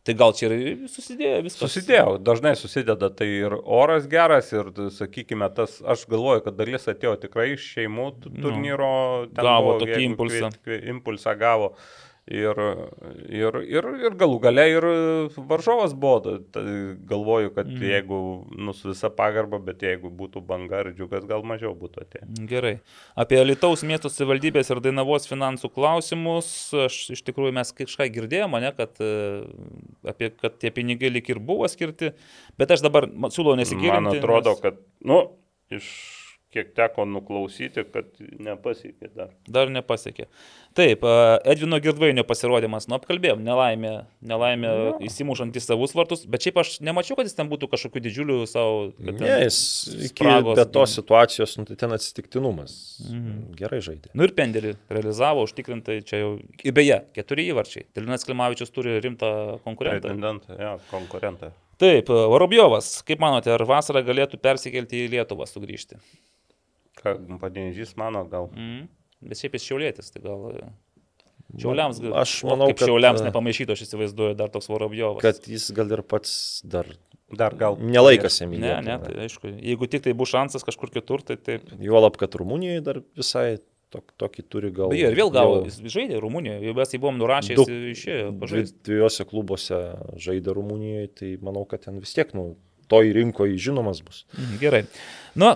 Tai 0.04 0.14
gal 0.18 0.32
čia 0.34 0.48
ir 0.50 0.88
susidėjo 0.90 1.42
viskas. 1.46 1.62
Susidėjau, 1.70 2.16
dažnai 2.26 2.56
susideda 2.58 3.12
tai 3.14 3.28
ir 3.44 3.54
oras 3.62 4.08
geras, 4.10 4.48
ir, 4.56 4.72
sakykime, 4.98 5.46
tas, 5.54 5.76
aš 5.86 6.08
galvoju, 6.10 6.42
kad 6.48 6.56
dalis 6.58 6.88
atėjo 6.90 7.20
tikrai 7.22 7.52
iš 7.54 7.68
šeimų 7.76 8.08
Nu, 8.26 8.42
turnyro, 8.42 8.90
gavo 9.38 9.76
tokį 9.84 10.00
impulsą. 10.08 10.50
kviet- 10.50 10.58
kviet- 10.66 10.88
Impulsą 10.96 11.36
gavo. 11.38 11.76
Ir, 12.30 12.60
ir, 13.34 13.56
ir, 13.66 13.86
ir 14.06 14.14
galų 14.16 14.36
gale 14.44 14.64
ir 14.70 14.86
varžovas 15.50 15.96
buvo, 15.98 16.20
ta- 16.22 16.36
ta- 16.54 16.62
galvoju, 17.10 17.50
kad 17.56 17.66
mm. 17.66 17.82
jeigu, 17.82 18.20
nu, 18.62 18.76
su 18.78 18.92
visa 18.92 19.10
pagarba, 19.10 19.58
bet 19.66 19.82
jeigu 19.82 20.12
būtų 20.14 20.44
banga 20.46 20.84
ir 20.84 20.92
džiugas, 21.00 21.26
gal 21.28 21.42
mažiau 21.42 21.74
būtų 21.76 22.06
atėję. 22.06 22.30
Gerai. 22.52 22.76
Apie 23.20 23.42
Lietuvos 23.42 23.82
miesto 23.90 24.14
savivaldybės 24.14 24.70
ir 24.70 24.84
Dainavos 24.86 25.26
finansų 25.28 25.74
klausimus, 25.74 26.54
aš 26.86 27.02
iš 27.18 27.26
tikrųjų 27.26 27.58
mes 27.58 27.74
kažką 27.82 28.08
girdėjome, 28.14 28.62
ne, 28.68 28.72
kad, 28.78 29.02
e, 29.02 29.42
apie, 30.14 30.30
kad 30.38 30.62
tie 30.62 30.70
pinigai 30.78 31.10
lik 31.18 31.34
ir 31.34 31.42
buvo 31.42 31.66
skirti, 31.74 32.14
bet 32.62 32.78
aš 32.78 32.86
dabar 32.86 33.10
siūlau 33.34 33.58
nesigilinti. 33.58 33.98
Man 33.98 34.14
atrodo, 34.14 34.54
nes 34.56 34.68
kad, 34.70 34.78
nu, 35.10 35.24
iš 35.74 35.90
kiek 36.52 36.74
teko 36.76 37.06
nuklausyti, 37.08 37.84
kad 37.94 38.10
nepasiekė 38.20 39.10
dar. 39.16 39.32
Dar 39.48 39.72
nepasiekė. 39.72 40.28
Taip, 40.78 41.04
e, 41.04 41.14
Edvino 41.52 41.80
Girdvainio 41.84 42.24
pasirodymas, 42.28 42.88
nu 42.92 42.96
apkalbėjom, 42.98 43.42
nelaimė, 43.44 43.94
nelaimė 44.24 44.72
Jo. 44.72 44.92
įsimušant 45.08 45.56
į 45.56 45.64
savus 45.64 45.96
vartus, 45.96 46.26
bet 46.32 46.46
šiaip 46.46 46.60
aš 46.62 46.74
nemačiau, 46.84 47.18
kad 47.20 47.28
jis 47.28 47.36
ten 47.38 47.50
būtų 47.52 47.72
kažkokių 47.72 48.04
didžiulių 48.08 48.38
savo... 48.52 48.92
Ne, 49.00 49.32
jis 49.46 49.62
iki 50.10 50.28
be 50.48 50.68
tos 50.76 50.96
situacijos, 51.00 51.58
nu, 51.60 51.68
tai 51.68 51.80
ten 51.80 51.96
atsitiktinumas. 51.96 52.78
Mhm. 53.08 53.42
Gerai 53.60 53.82
žaidė. 53.84 54.14
Nu 54.16 54.28
ir 54.28 54.36
pendelį 54.38 54.76
realizavo, 54.92 55.48
užtikrintai 55.48 56.02
čia 56.08 56.24
jau. 56.24 56.32
Ir 56.64 56.76
beje, 56.78 57.02
keturi 57.16 57.50
įvarčiai. 57.52 57.88
Tilinas 57.96 58.28
Klimavičius 58.28 58.72
turi 58.76 59.00
rimtą 59.04 59.34
konkurentą. 59.66 60.08
Pretendentą, 60.08 60.56
ja, 60.60 60.78
konkurentą. 60.92 61.52
Taip, 61.82 62.12
Vorobjovas, 62.14 63.00
kaip 63.08 63.22
manote, 63.24 63.50
ar 63.50 63.64
vasarą 63.66 64.04
galėtų 64.06 64.38
persikelti 64.38 65.00
į 65.02 65.08
Lietuvą 65.16 65.48
sugrįžti? 65.50 65.98
Ką 67.02 67.16
Padežys 67.42 67.96
mano, 68.00 68.24
gal. 68.30 68.50
Mm. 68.56 68.88
Bet 69.22 69.38
šiaip 69.42 69.58
jis 69.58 69.68
šiaulėtis, 69.70 70.12
tai 70.14 70.24
gal... 70.26 70.48
e, 70.56 70.72
Šiauliams, 71.60 71.98
gal- 72.00 72.14
Aš 72.22 72.36
o, 72.46 72.52
manau, 72.54 72.70
kaip 72.72 72.80
kad, 72.80 72.88
šiauliams 72.90 73.22
e, 73.22 73.26
nepamaišyto, 73.28 73.76
aš 73.76 73.82
įsivaizduoju, 73.88 74.36
dar 74.40 74.52
toks 74.54 74.70
Vorobjovas. 74.72 75.20
Kad 75.24 75.48
jis 75.52 75.66
gal 75.76 75.92
ir 75.98 76.04
pats 76.08 76.62
dar 76.64 76.88
Dar 77.32 77.56
gal. 77.56 77.78
nelaikas 77.80 78.42
jam 78.42 78.52
į 78.56 78.60
Ne, 78.60 78.72
ne, 78.84 78.96
tai 79.00 79.14
aišku, 79.26 79.52
jeigu 79.64 79.88
tik 79.92 80.04
tai 80.08 80.14
bus 80.18 80.32
šansas 80.34 80.66
kažkur 80.68 80.92
kitur, 80.92 81.22
tai 81.24 81.38
taip. 81.40 81.68
Juolab, 81.80 82.18
kad 82.20 82.36
Rumunijoje 82.40 82.82
dar 82.84 83.00
visai 83.16 83.60
tok, 83.92 84.12
tokį 84.20 84.44
turi 84.52 84.72
gal. 84.76 84.92
Beje, 84.92 85.12
ir 85.12 85.16
vėl 85.20 85.32
gavo, 85.32 85.62
jau 85.62 85.70
jis 85.70 85.80
žaidė 85.94 86.20
Rumunijoje, 86.24 86.64
jau 86.68 86.74
mes 86.80 86.92
jį 86.96 87.00
buvom 87.04 87.20
nurašę, 87.22 87.56
jis 87.56 87.72
išėjo. 87.96 88.32
pažaisti. 88.42 88.78
Dviejose 88.88 89.28
klubuose 89.32 89.80
žaidė 90.28 90.56
Rumunijoje, 90.56 91.08
tai 91.22 91.32
manau, 91.44 91.64
kad 91.68 91.84
ten 91.88 92.00
vis 92.04 92.16
tiek, 92.16 92.32
nu, 92.38 92.54
toj 92.92 93.14
rinkoje 93.16 93.58
žinomas 93.70 94.04
bus. 94.06 94.26
Mhm, 94.36 94.60
Gerai. 94.62 94.84
Nu, 95.40 95.54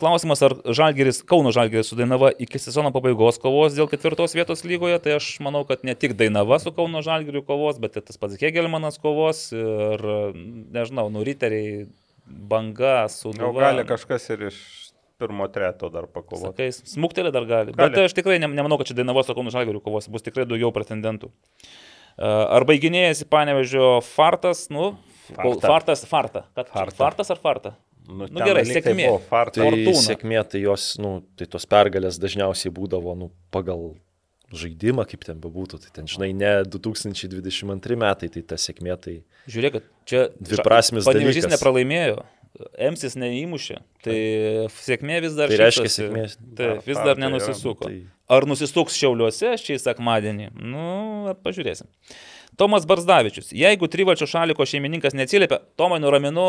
klausimas, 0.00 0.40
ar 0.42 0.56
Žalgeris, 0.66 1.20
Kauno 1.30 1.52
Žalgeris 1.54 1.92
su 1.92 1.96
Dainava 1.98 2.32
iki 2.42 2.58
sezono 2.58 2.90
pabaigos 2.94 3.38
kovos 3.42 3.76
dėl 3.76 3.86
ketvirtos 3.90 4.34
vietos 4.34 4.64
lygoje, 4.66 4.98
tai 5.04 5.14
aš 5.20 5.36
manau, 5.44 5.62
kad 5.68 5.84
ne 5.86 5.94
tik 5.94 6.16
Dainava 6.18 6.58
su 6.62 6.72
Kauno 6.74 7.04
Žalgeriu 7.06 7.44
kovos, 7.46 7.78
bet 7.82 7.96
ir 8.00 8.06
tas 8.08 8.18
pats 8.18 8.34
Hegelmanas 8.42 8.98
kovos 9.02 9.44
ir, 9.54 10.02
nežinau, 10.74 11.06
nuriteriai 11.14 11.86
banga 12.26 13.06
su 13.12 13.30
Gal 13.38 13.54
gali 13.54 13.86
kažkas 13.86 14.26
ir 14.34 14.48
iš 14.50 14.58
pirmo 15.22 15.46
treto 15.54 15.86
dar 15.92 16.08
pakovoti. 16.10 16.66
Smuktelė 16.74 17.30
dar 17.34 17.46
gali. 17.46 17.74
Gali. 17.74 17.94
Bet 17.94 17.98
aš 18.08 18.14
tikrai 18.18 18.40
ne- 18.42 18.50
nemanau, 18.50 18.78
kad 18.80 18.90
čia 18.90 18.98
Dainavos 18.98 19.30
su 19.30 19.34
Kauno 19.38 19.54
Žalgeriu 19.54 19.82
kovos, 19.84 20.10
bus 20.10 20.26
tikrai 20.26 20.48
daugiau 20.50 20.72
pretendentų. 20.74 21.30
E, 21.30 22.26
Ar 22.26 22.66
baiginėjasi 22.66 23.28
panevežio 23.30 24.00
fartas, 24.02 24.66
nu, 24.74 24.96
Farta. 25.30 25.66
fartas, 25.68 26.04
farta. 26.08 26.44
Kad, 26.54 26.68
Farta. 26.72 26.96
Fartas 26.96 27.30
ar 27.30 27.38
farta? 27.42 27.74
Nu, 28.08 28.26
Nu 28.26 28.40
gerai, 28.42 28.64
tai 28.66 28.80
sėkmė. 28.80 29.04
Tai 29.06 29.18
Fortuna. 29.30 29.92
sėkmė, 30.02 30.40
tai 30.50 30.60
jos, 30.64 30.96
nu, 30.98 31.22
tai 31.38 31.46
tos 31.46 31.64
pergalės 31.70 32.18
dažniausiai 32.18 32.72
būdavo, 32.74 33.14
nu, 33.16 33.30
pagal 33.54 33.92
žaidimą, 34.52 35.06
kaip 35.08 35.22
ten 35.24 35.38
bebūtų. 35.40 35.78
Tai 35.84 35.90
ten, 36.00 36.06
žinai, 36.10 36.32
ne 36.34 36.50
2022 36.66 37.96
metai, 37.96 38.28
tai 38.28 38.42
ta 38.42 38.58
sėkmė, 38.60 38.96
tai 39.00 39.14
Žiūrėk, 39.48 39.80
čia 40.08 40.26
Dviprasmis 40.38 41.06
Panevežys 41.08 41.44
dalykas. 41.46 41.54
nepralaimėjo, 41.56 42.22
Emsis 42.76 43.14
neįmušė, 43.16 43.78
tai 44.04 44.16
sėkmė 44.68 45.22
vis 45.24 45.32
dar 45.38 45.48
Tai 45.48 45.56
reiškia 45.62 45.86
šypsosi. 45.86 46.02
sėkmė. 46.02 46.24
Taip, 46.58 46.82
vis 46.84 46.98
Ar- 47.00 47.06
dar 47.06 47.14
tai 47.16 47.22
nenusisuko. 47.24 47.86
tai- 47.88 48.02
Ar 48.28 48.42
nusisuks 48.48 48.94
šiauliuose 48.98 49.54
šį 49.60 49.78
sekmadienį? 49.80 50.50
Nu, 50.60 51.32
pažiūrėsim. 51.44 51.86
Tomas 52.56 52.84
Barzdavičius. 52.86 53.48
Jeigu 53.56 53.88
Trivačio 53.88 54.26
šaliko 54.28 54.66
šeimininkas 54.68 55.14
neatsiliepia, 55.16 55.58
Tomai 55.80 55.98
nuraminu, 56.02 56.44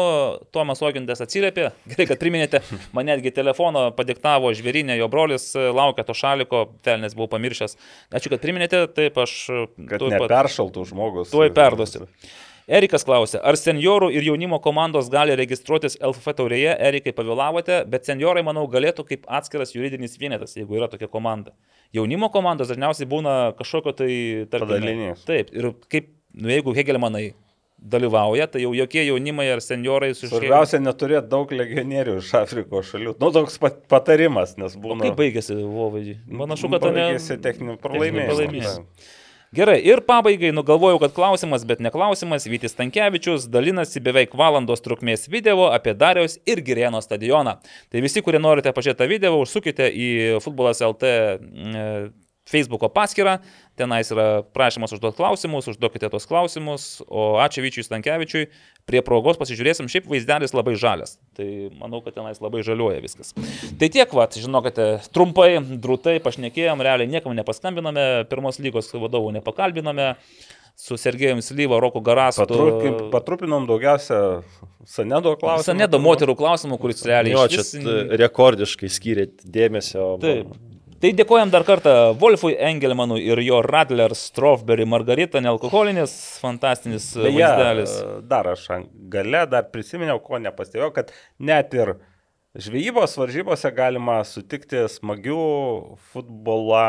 Tomas 0.51 0.81
Ogintas 0.83 1.23
atsiliepė. 1.23 1.69
Gerai, 1.91 2.07
kad 2.11 2.19
priminėte, 2.21 2.59
man 2.95 3.07
netgi 3.07 3.31
telefono 3.35 3.85
padiktavo 3.95 4.51
žvėrinė, 4.57 4.97
jo 4.99 5.07
brolis 5.11 5.49
e, 5.55 5.69
laukia 5.71 6.03
to 6.07 6.15
šaliko, 6.17 6.65
telnės 6.83 7.15
buvau 7.15 7.31
pamiršęs. 7.37 7.77
Ačiū, 8.19 8.33
kad 8.35 8.43
priminėte, 8.43 8.83
taip 8.93 9.19
aš 9.23 9.37
e, 9.47 9.61
Kad 9.87 10.03
pat- 10.03 10.17
neperšaltų 10.17 10.87
žmogus. 10.91 11.31
Tuoj 11.31 11.53
perduosiu. 11.55 12.07
Erikas 12.63 13.03
klausė, 13.03 13.41
ar 13.43 13.57
seniorų 13.59 14.07
ir 14.15 14.23
jaunimo 14.23 14.55
komandos 14.63 15.09
gali 15.11 15.35
registruotis 15.35 15.97
LFF 15.99 16.37
taurėje? 16.37 16.71
Erikai 16.87 17.11
pavėlavote, 17.15 17.81
bet 17.91 18.07
seniorai, 18.07 18.43
manau, 18.47 18.63
galėtų 18.71 19.03
kaip 19.09 19.25
atskiras 19.27 19.73
juridinis 19.75 20.15
vienetas, 20.19 20.55
jeigu 20.55 20.77
yra 20.79 20.87
tokia 20.87 21.09
komanda. 21.11 21.51
Jaunimo 21.93 22.29
komandos 22.31 22.71
dažniausiai 22.71 23.09
būna 23.11 23.33
kažkokio 23.59 23.91
tai... 23.99 24.11
Padalinys. 24.53 25.25
Taip, 25.27 25.51
ir 25.51 25.73
kaip, 25.91 26.13
nu, 26.39 26.47
jeigu 26.53 26.75
Hegelmanai 26.77 27.33
dalyvauja, 27.83 28.47
tai 28.47 28.61
jau 28.63 28.71
jokie 28.77 29.03
jaunimai 29.09 29.49
ar 29.51 29.59
seniorai 29.63 30.13
su 30.15 30.29
Svarbiausia 30.31 30.79
neturėti 30.79 31.27
daug 31.33 31.51
legionierių 31.51 32.15
iš 32.21 32.29
Afrikos 32.39 32.93
šalių. 32.93 33.17
Nu, 33.19 33.33
toks 33.35 33.59
pat, 33.59 33.81
patarimas, 33.91 34.55
nes 34.55 34.77
būna. 34.79 35.09
Kaip 35.09 35.19
baigėsi 35.19 35.57
Vovai? 35.59 36.15
Panašu, 36.31 36.71
kad 36.71 36.87
ten... 36.87 37.01
Baigėsi 37.01 37.37
techninių 37.43 37.75
pralaimėjimų. 37.83 38.87
Gerai, 39.53 39.75
ir 39.85 39.99
pabaigai 40.01 40.49
nugalvojau, 40.49 40.97
kad 41.03 41.11
klausimas, 41.13 41.61
bet 41.69 41.81
ne 41.85 41.91
klausimas, 41.93 42.47
Vytis 42.49 42.73
Tankievičius 42.73 43.43
dalinasi 43.53 44.01
beveik 44.01 44.31
valandos 44.33 44.81
trukmės 44.81 45.27
video 45.29 45.67
apie 45.69 45.93
Dariaus 45.93 46.39
ir 46.49 46.63
Girėno 46.65 46.97
stadioną. 47.05 47.59
Tai 47.93 48.01
visi, 48.01 48.23
kurie 48.25 48.41
norite 48.41 48.73
pažiūrėti 48.73 49.03
tą 49.03 49.07
video, 49.11 49.35
užsukite 49.43 49.91
į 49.93 50.09
futbolas 50.41 50.81
LT 50.81 51.11
mm, 51.37 52.09
Facebook'o 52.43 52.89
paskyrą, 52.91 53.37
tenais 53.79 54.09
yra 54.11 54.43
prašymas 54.55 54.91
užduoti 54.91 55.15
klausimus, 55.15 55.69
užduokite 55.71 56.09
tos 56.11 56.25
klausimus, 56.27 56.87
o 57.07 57.37
ačiū 57.39 57.63
Vyčiui 57.63 57.85
Stankievičiui, 57.87 58.49
prie 58.89 58.99
progos 59.05 59.39
pasižiūrėsim, 59.39 59.87
šiaip 59.87 60.09
vaizdelis 60.11 60.51
labai 60.51 60.73
žalias, 60.75 61.15
tai 61.37 61.69
manau, 61.79 62.01
kad 62.03 62.17
tenais 62.17 62.41
labai 62.43 62.59
žaliuoja 62.67 62.99
viskas. 63.03 63.31
Tai 63.79 63.87
tiek, 63.95 64.11
va, 64.11 64.27
žinokite, 64.27 64.89
trumpai, 65.15 65.53
drūtai 65.63 66.17
pašnekėjom, 66.25 66.83
realiai 66.83 67.07
niekam 67.13 67.31
nepaskambiname, 67.37 68.25
pirmos 68.27 68.59
lygos 68.59 68.91
vadovų 68.91 69.31
nepakalbiname, 69.39 70.11
su 70.75 70.97
Sergejum 70.97 71.39
Slyva, 71.45 71.79
Roku 71.79 72.01
Garastu. 72.03 72.43
Patru, 72.43 73.09
patrupinom 73.13 73.67
daugiausia 73.69 74.41
Sanedo 74.89 75.35
klausimą. 75.39 75.63
Sanedo 75.69 75.99
moterų 76.01 76.35
klausimų, 76.35 76.79
kuris 76.81 77.05
realiai 77.07 77.37
Jo, 77.37 77.47
čia 77.47 77.61
išvis- 77.61 78.17
rekordiškai 78.19 78.89
skyrėt 78.91 79.45
dėmesio. 79.47 80.17
Taip. 80.19 80.49
Tai 81.03 81.09
dėkojom 81.19 81.49
dar 81.51 81.65
kartą 81.67 81.93
Wolfui 82.15 82.53
Engelmanui 82.63 83.25
ir 83.25 83.41
jo 83.43 83.57
Radler 83.65 84.13
Strawberry 84.15 84.85
Margarita, 84.87 85.41
nealkoholinis, 85.43 86.13
fantastinis 86.39 87.09
Beje, 87.17 87.33
vaizdelis. 87.41 87.95
dar 88.29 88.47
aš 88.53 88.69
gale 89.11 89.41
dar 89.51 89.65
prisiminiau, 89.73 90.21
ko 90.23 90.39
nepastebėjau, 90.39 90.93
kad 90.95 91.11
net 91.43 91.75
ir 91.75 91.91
žvejybos 92.55 93.17
varžybose 93.19 93.71
galima 93.75 94.21
sutikti 94.23 94.85
smagių 94.93 95.41
futbolo, 96.13 96.85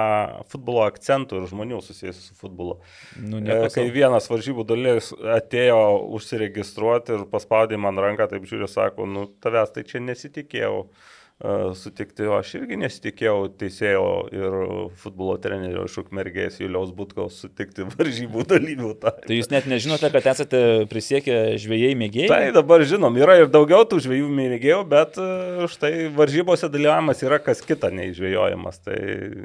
futbolo 0.52 0.84
akcentų 0.86 1.41
ir 1.41 1.49
žmonių 1.51 1.81
susijusių 1.83 2.23
su 2.28 2.39
futbolu. 2.39 2.78
Nu, 3.18 3.41
E, 3.43 3.49
nieko 3.49 3.73
Kai 3.75 3.89
vienas 3.91 4.31
varžybų 4.31 4.68
dalis 4.70 5.10
atėjo 5.41 5.83
užsiregistruoti 6.20 7.18
ir 7.18 7.26
paspaudė 7.34 7.83
man 7.83 7.99
ranką, 7.99 8.31
taip 8.31 8.47
žiūriu, 8.47 8.70
sako, 8.70 9.10
nu 9.10 9.26
tavęs 9.43 9.75
tai 9.75 9.83
čia 9.91 10.05
nesitikėjau 10.07 10.84
e, 10.84 10.94
sutikti, 11.76 12.24
o 12.31 12.36
aš 12.39 12.55
irgi 12.60 12.78
nesitikėjau 12.81 13.48
teisėjo 13.60 14.05
ir 14.32 14.55
futbolo 15.00 15.34
trenerio 15.42 15.84
iš 15.89 15.98
Ukmergės 16.05 16.56
Juliaus 16.62 16.92
Butkaus 16.97 17.36
sutikti 17.44 17.84
varžybų 17.92 18.44
dalyvių. 18.50 18.92
tarpe. 19.02 19.26
Tai 19.28 19.36
jūs 19.39 19.50
net 19.52 19.66
nežinote, 19.70 20.08
kad 20.14 20.28
esate 20.32 20.60
prisiekę 20.90 21.36
žvėjai 21.60 21.92
mėgėjai? 22.00 22.31
Tai 22.32 22.52
dabar 22.56 22.84
žinom, 22.89 23.18
yra 23.20 23.36
ir 23.42 23.50
daugiau 23.52 23.84
tų 23.90 24.00
žvėjų 24.06 24.31
mėgėjų, 24.39 24.78
bet 24.89 25.18
e, 25.20 25.28
štai 25.73 25.92
varžybose 26.16 26.70
dalyvavimas 26.73 27.20
yra 27.26 27.40
kas 27.44 27.60
kita 27.64 27.90
nei 27.94 28.14
žvėjojimas. 28.16 28.81
Tai 28.86 28.97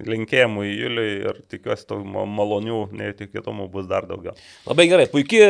linkėjimų 0.10 0.66
į 0.70 0.74
Juliui 0.80 1.10
ir 1.34 1.42
tikiuosi 1.52 2.00
ma- 2.06 2.26
malonių 2.40 2.80
neįtikėtumų 3.00 3.68
bus 3.74 3.90
dar 3.92 4.08
daugiau. 4.10 4.36
Labai 4.70 4.88
gerai, 4.92 5.10
puikia 5.12 5.50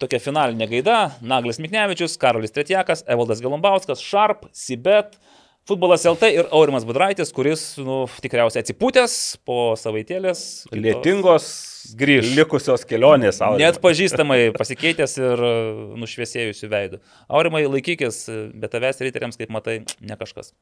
tokia 0.00 0.18
finalinė 0.22 0.68
gaida. 0.70 0.98
Naglis 1.22 1.60
Miknevičius, 1.62 2.18
Karolis 2.20 2.54
Tretjakas, 2.54 3.04
Evaldas 3.10 3.42
Galumbauskas, 3.44 4.02
Sharp, 4.02 4.46
Sibet, 4.54 5.18
Futbolas 5.64 6.04
LT 6.04 6.28
ir 6.28 6.48
Aurimas 6.52 6.84
Budraitis, 6.84 7.30
kuris, 7.32 7.62
nu, 7.80 8.02
tikriausiai 8.20 8.60
atsipūtęs 8.60 9.14
po 9.48 9.72
savaitėlės. 9.80 10.42
Lietingos 10.76 11.46
Grįš. 11.96 12.34
likusios 12.36 12.84
kelionės. 12.84 13.40
Aurimai. 13.40 13.64
Net 13.64 13.80
pažįstamai 13.80 14.38
pasikeitęs 14.58 15.16
ir 15.22 15.44
nušviesėjusių 16.04 16.68
veidų. 16.68 17.00
Aurimai, 17.32 17.64
laikykis, 17.64 18.26
bet 18.52 18.76
tavęs 18.76 19.00
riteriams, 19.08 19.40
kaip 19.40 19.56
matai, 19.56 19.80
ne 20.04 20.20
kažkas. 20.20 20.52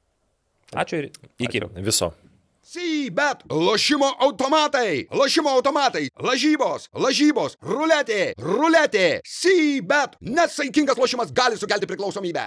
Ačiū 0.70 1.02
ir 1.02 1.10
iki. 1.10 1.64
Ačiū. 1.66 1.72
Viso. 1.82 2.14
Sybet, 2.62 3.42
lošimo 3.50 4.06
automatai, 4.22 5.08
lošimo 5.10 5.50
automatai, 5.50 6.06
lažybos, 6.22 6.86
lažybos, 6.94 7.58
ruletė, 7.58 8.36
ruletė, 8.38 9.18
Sybet, 9.26 10.14
nesaikingas 10.22 10.96
lošimas 10.96 11.34
gali 11.34 11.58
sukelti 11.58 11.90
priklausomybę. 11.90 12.46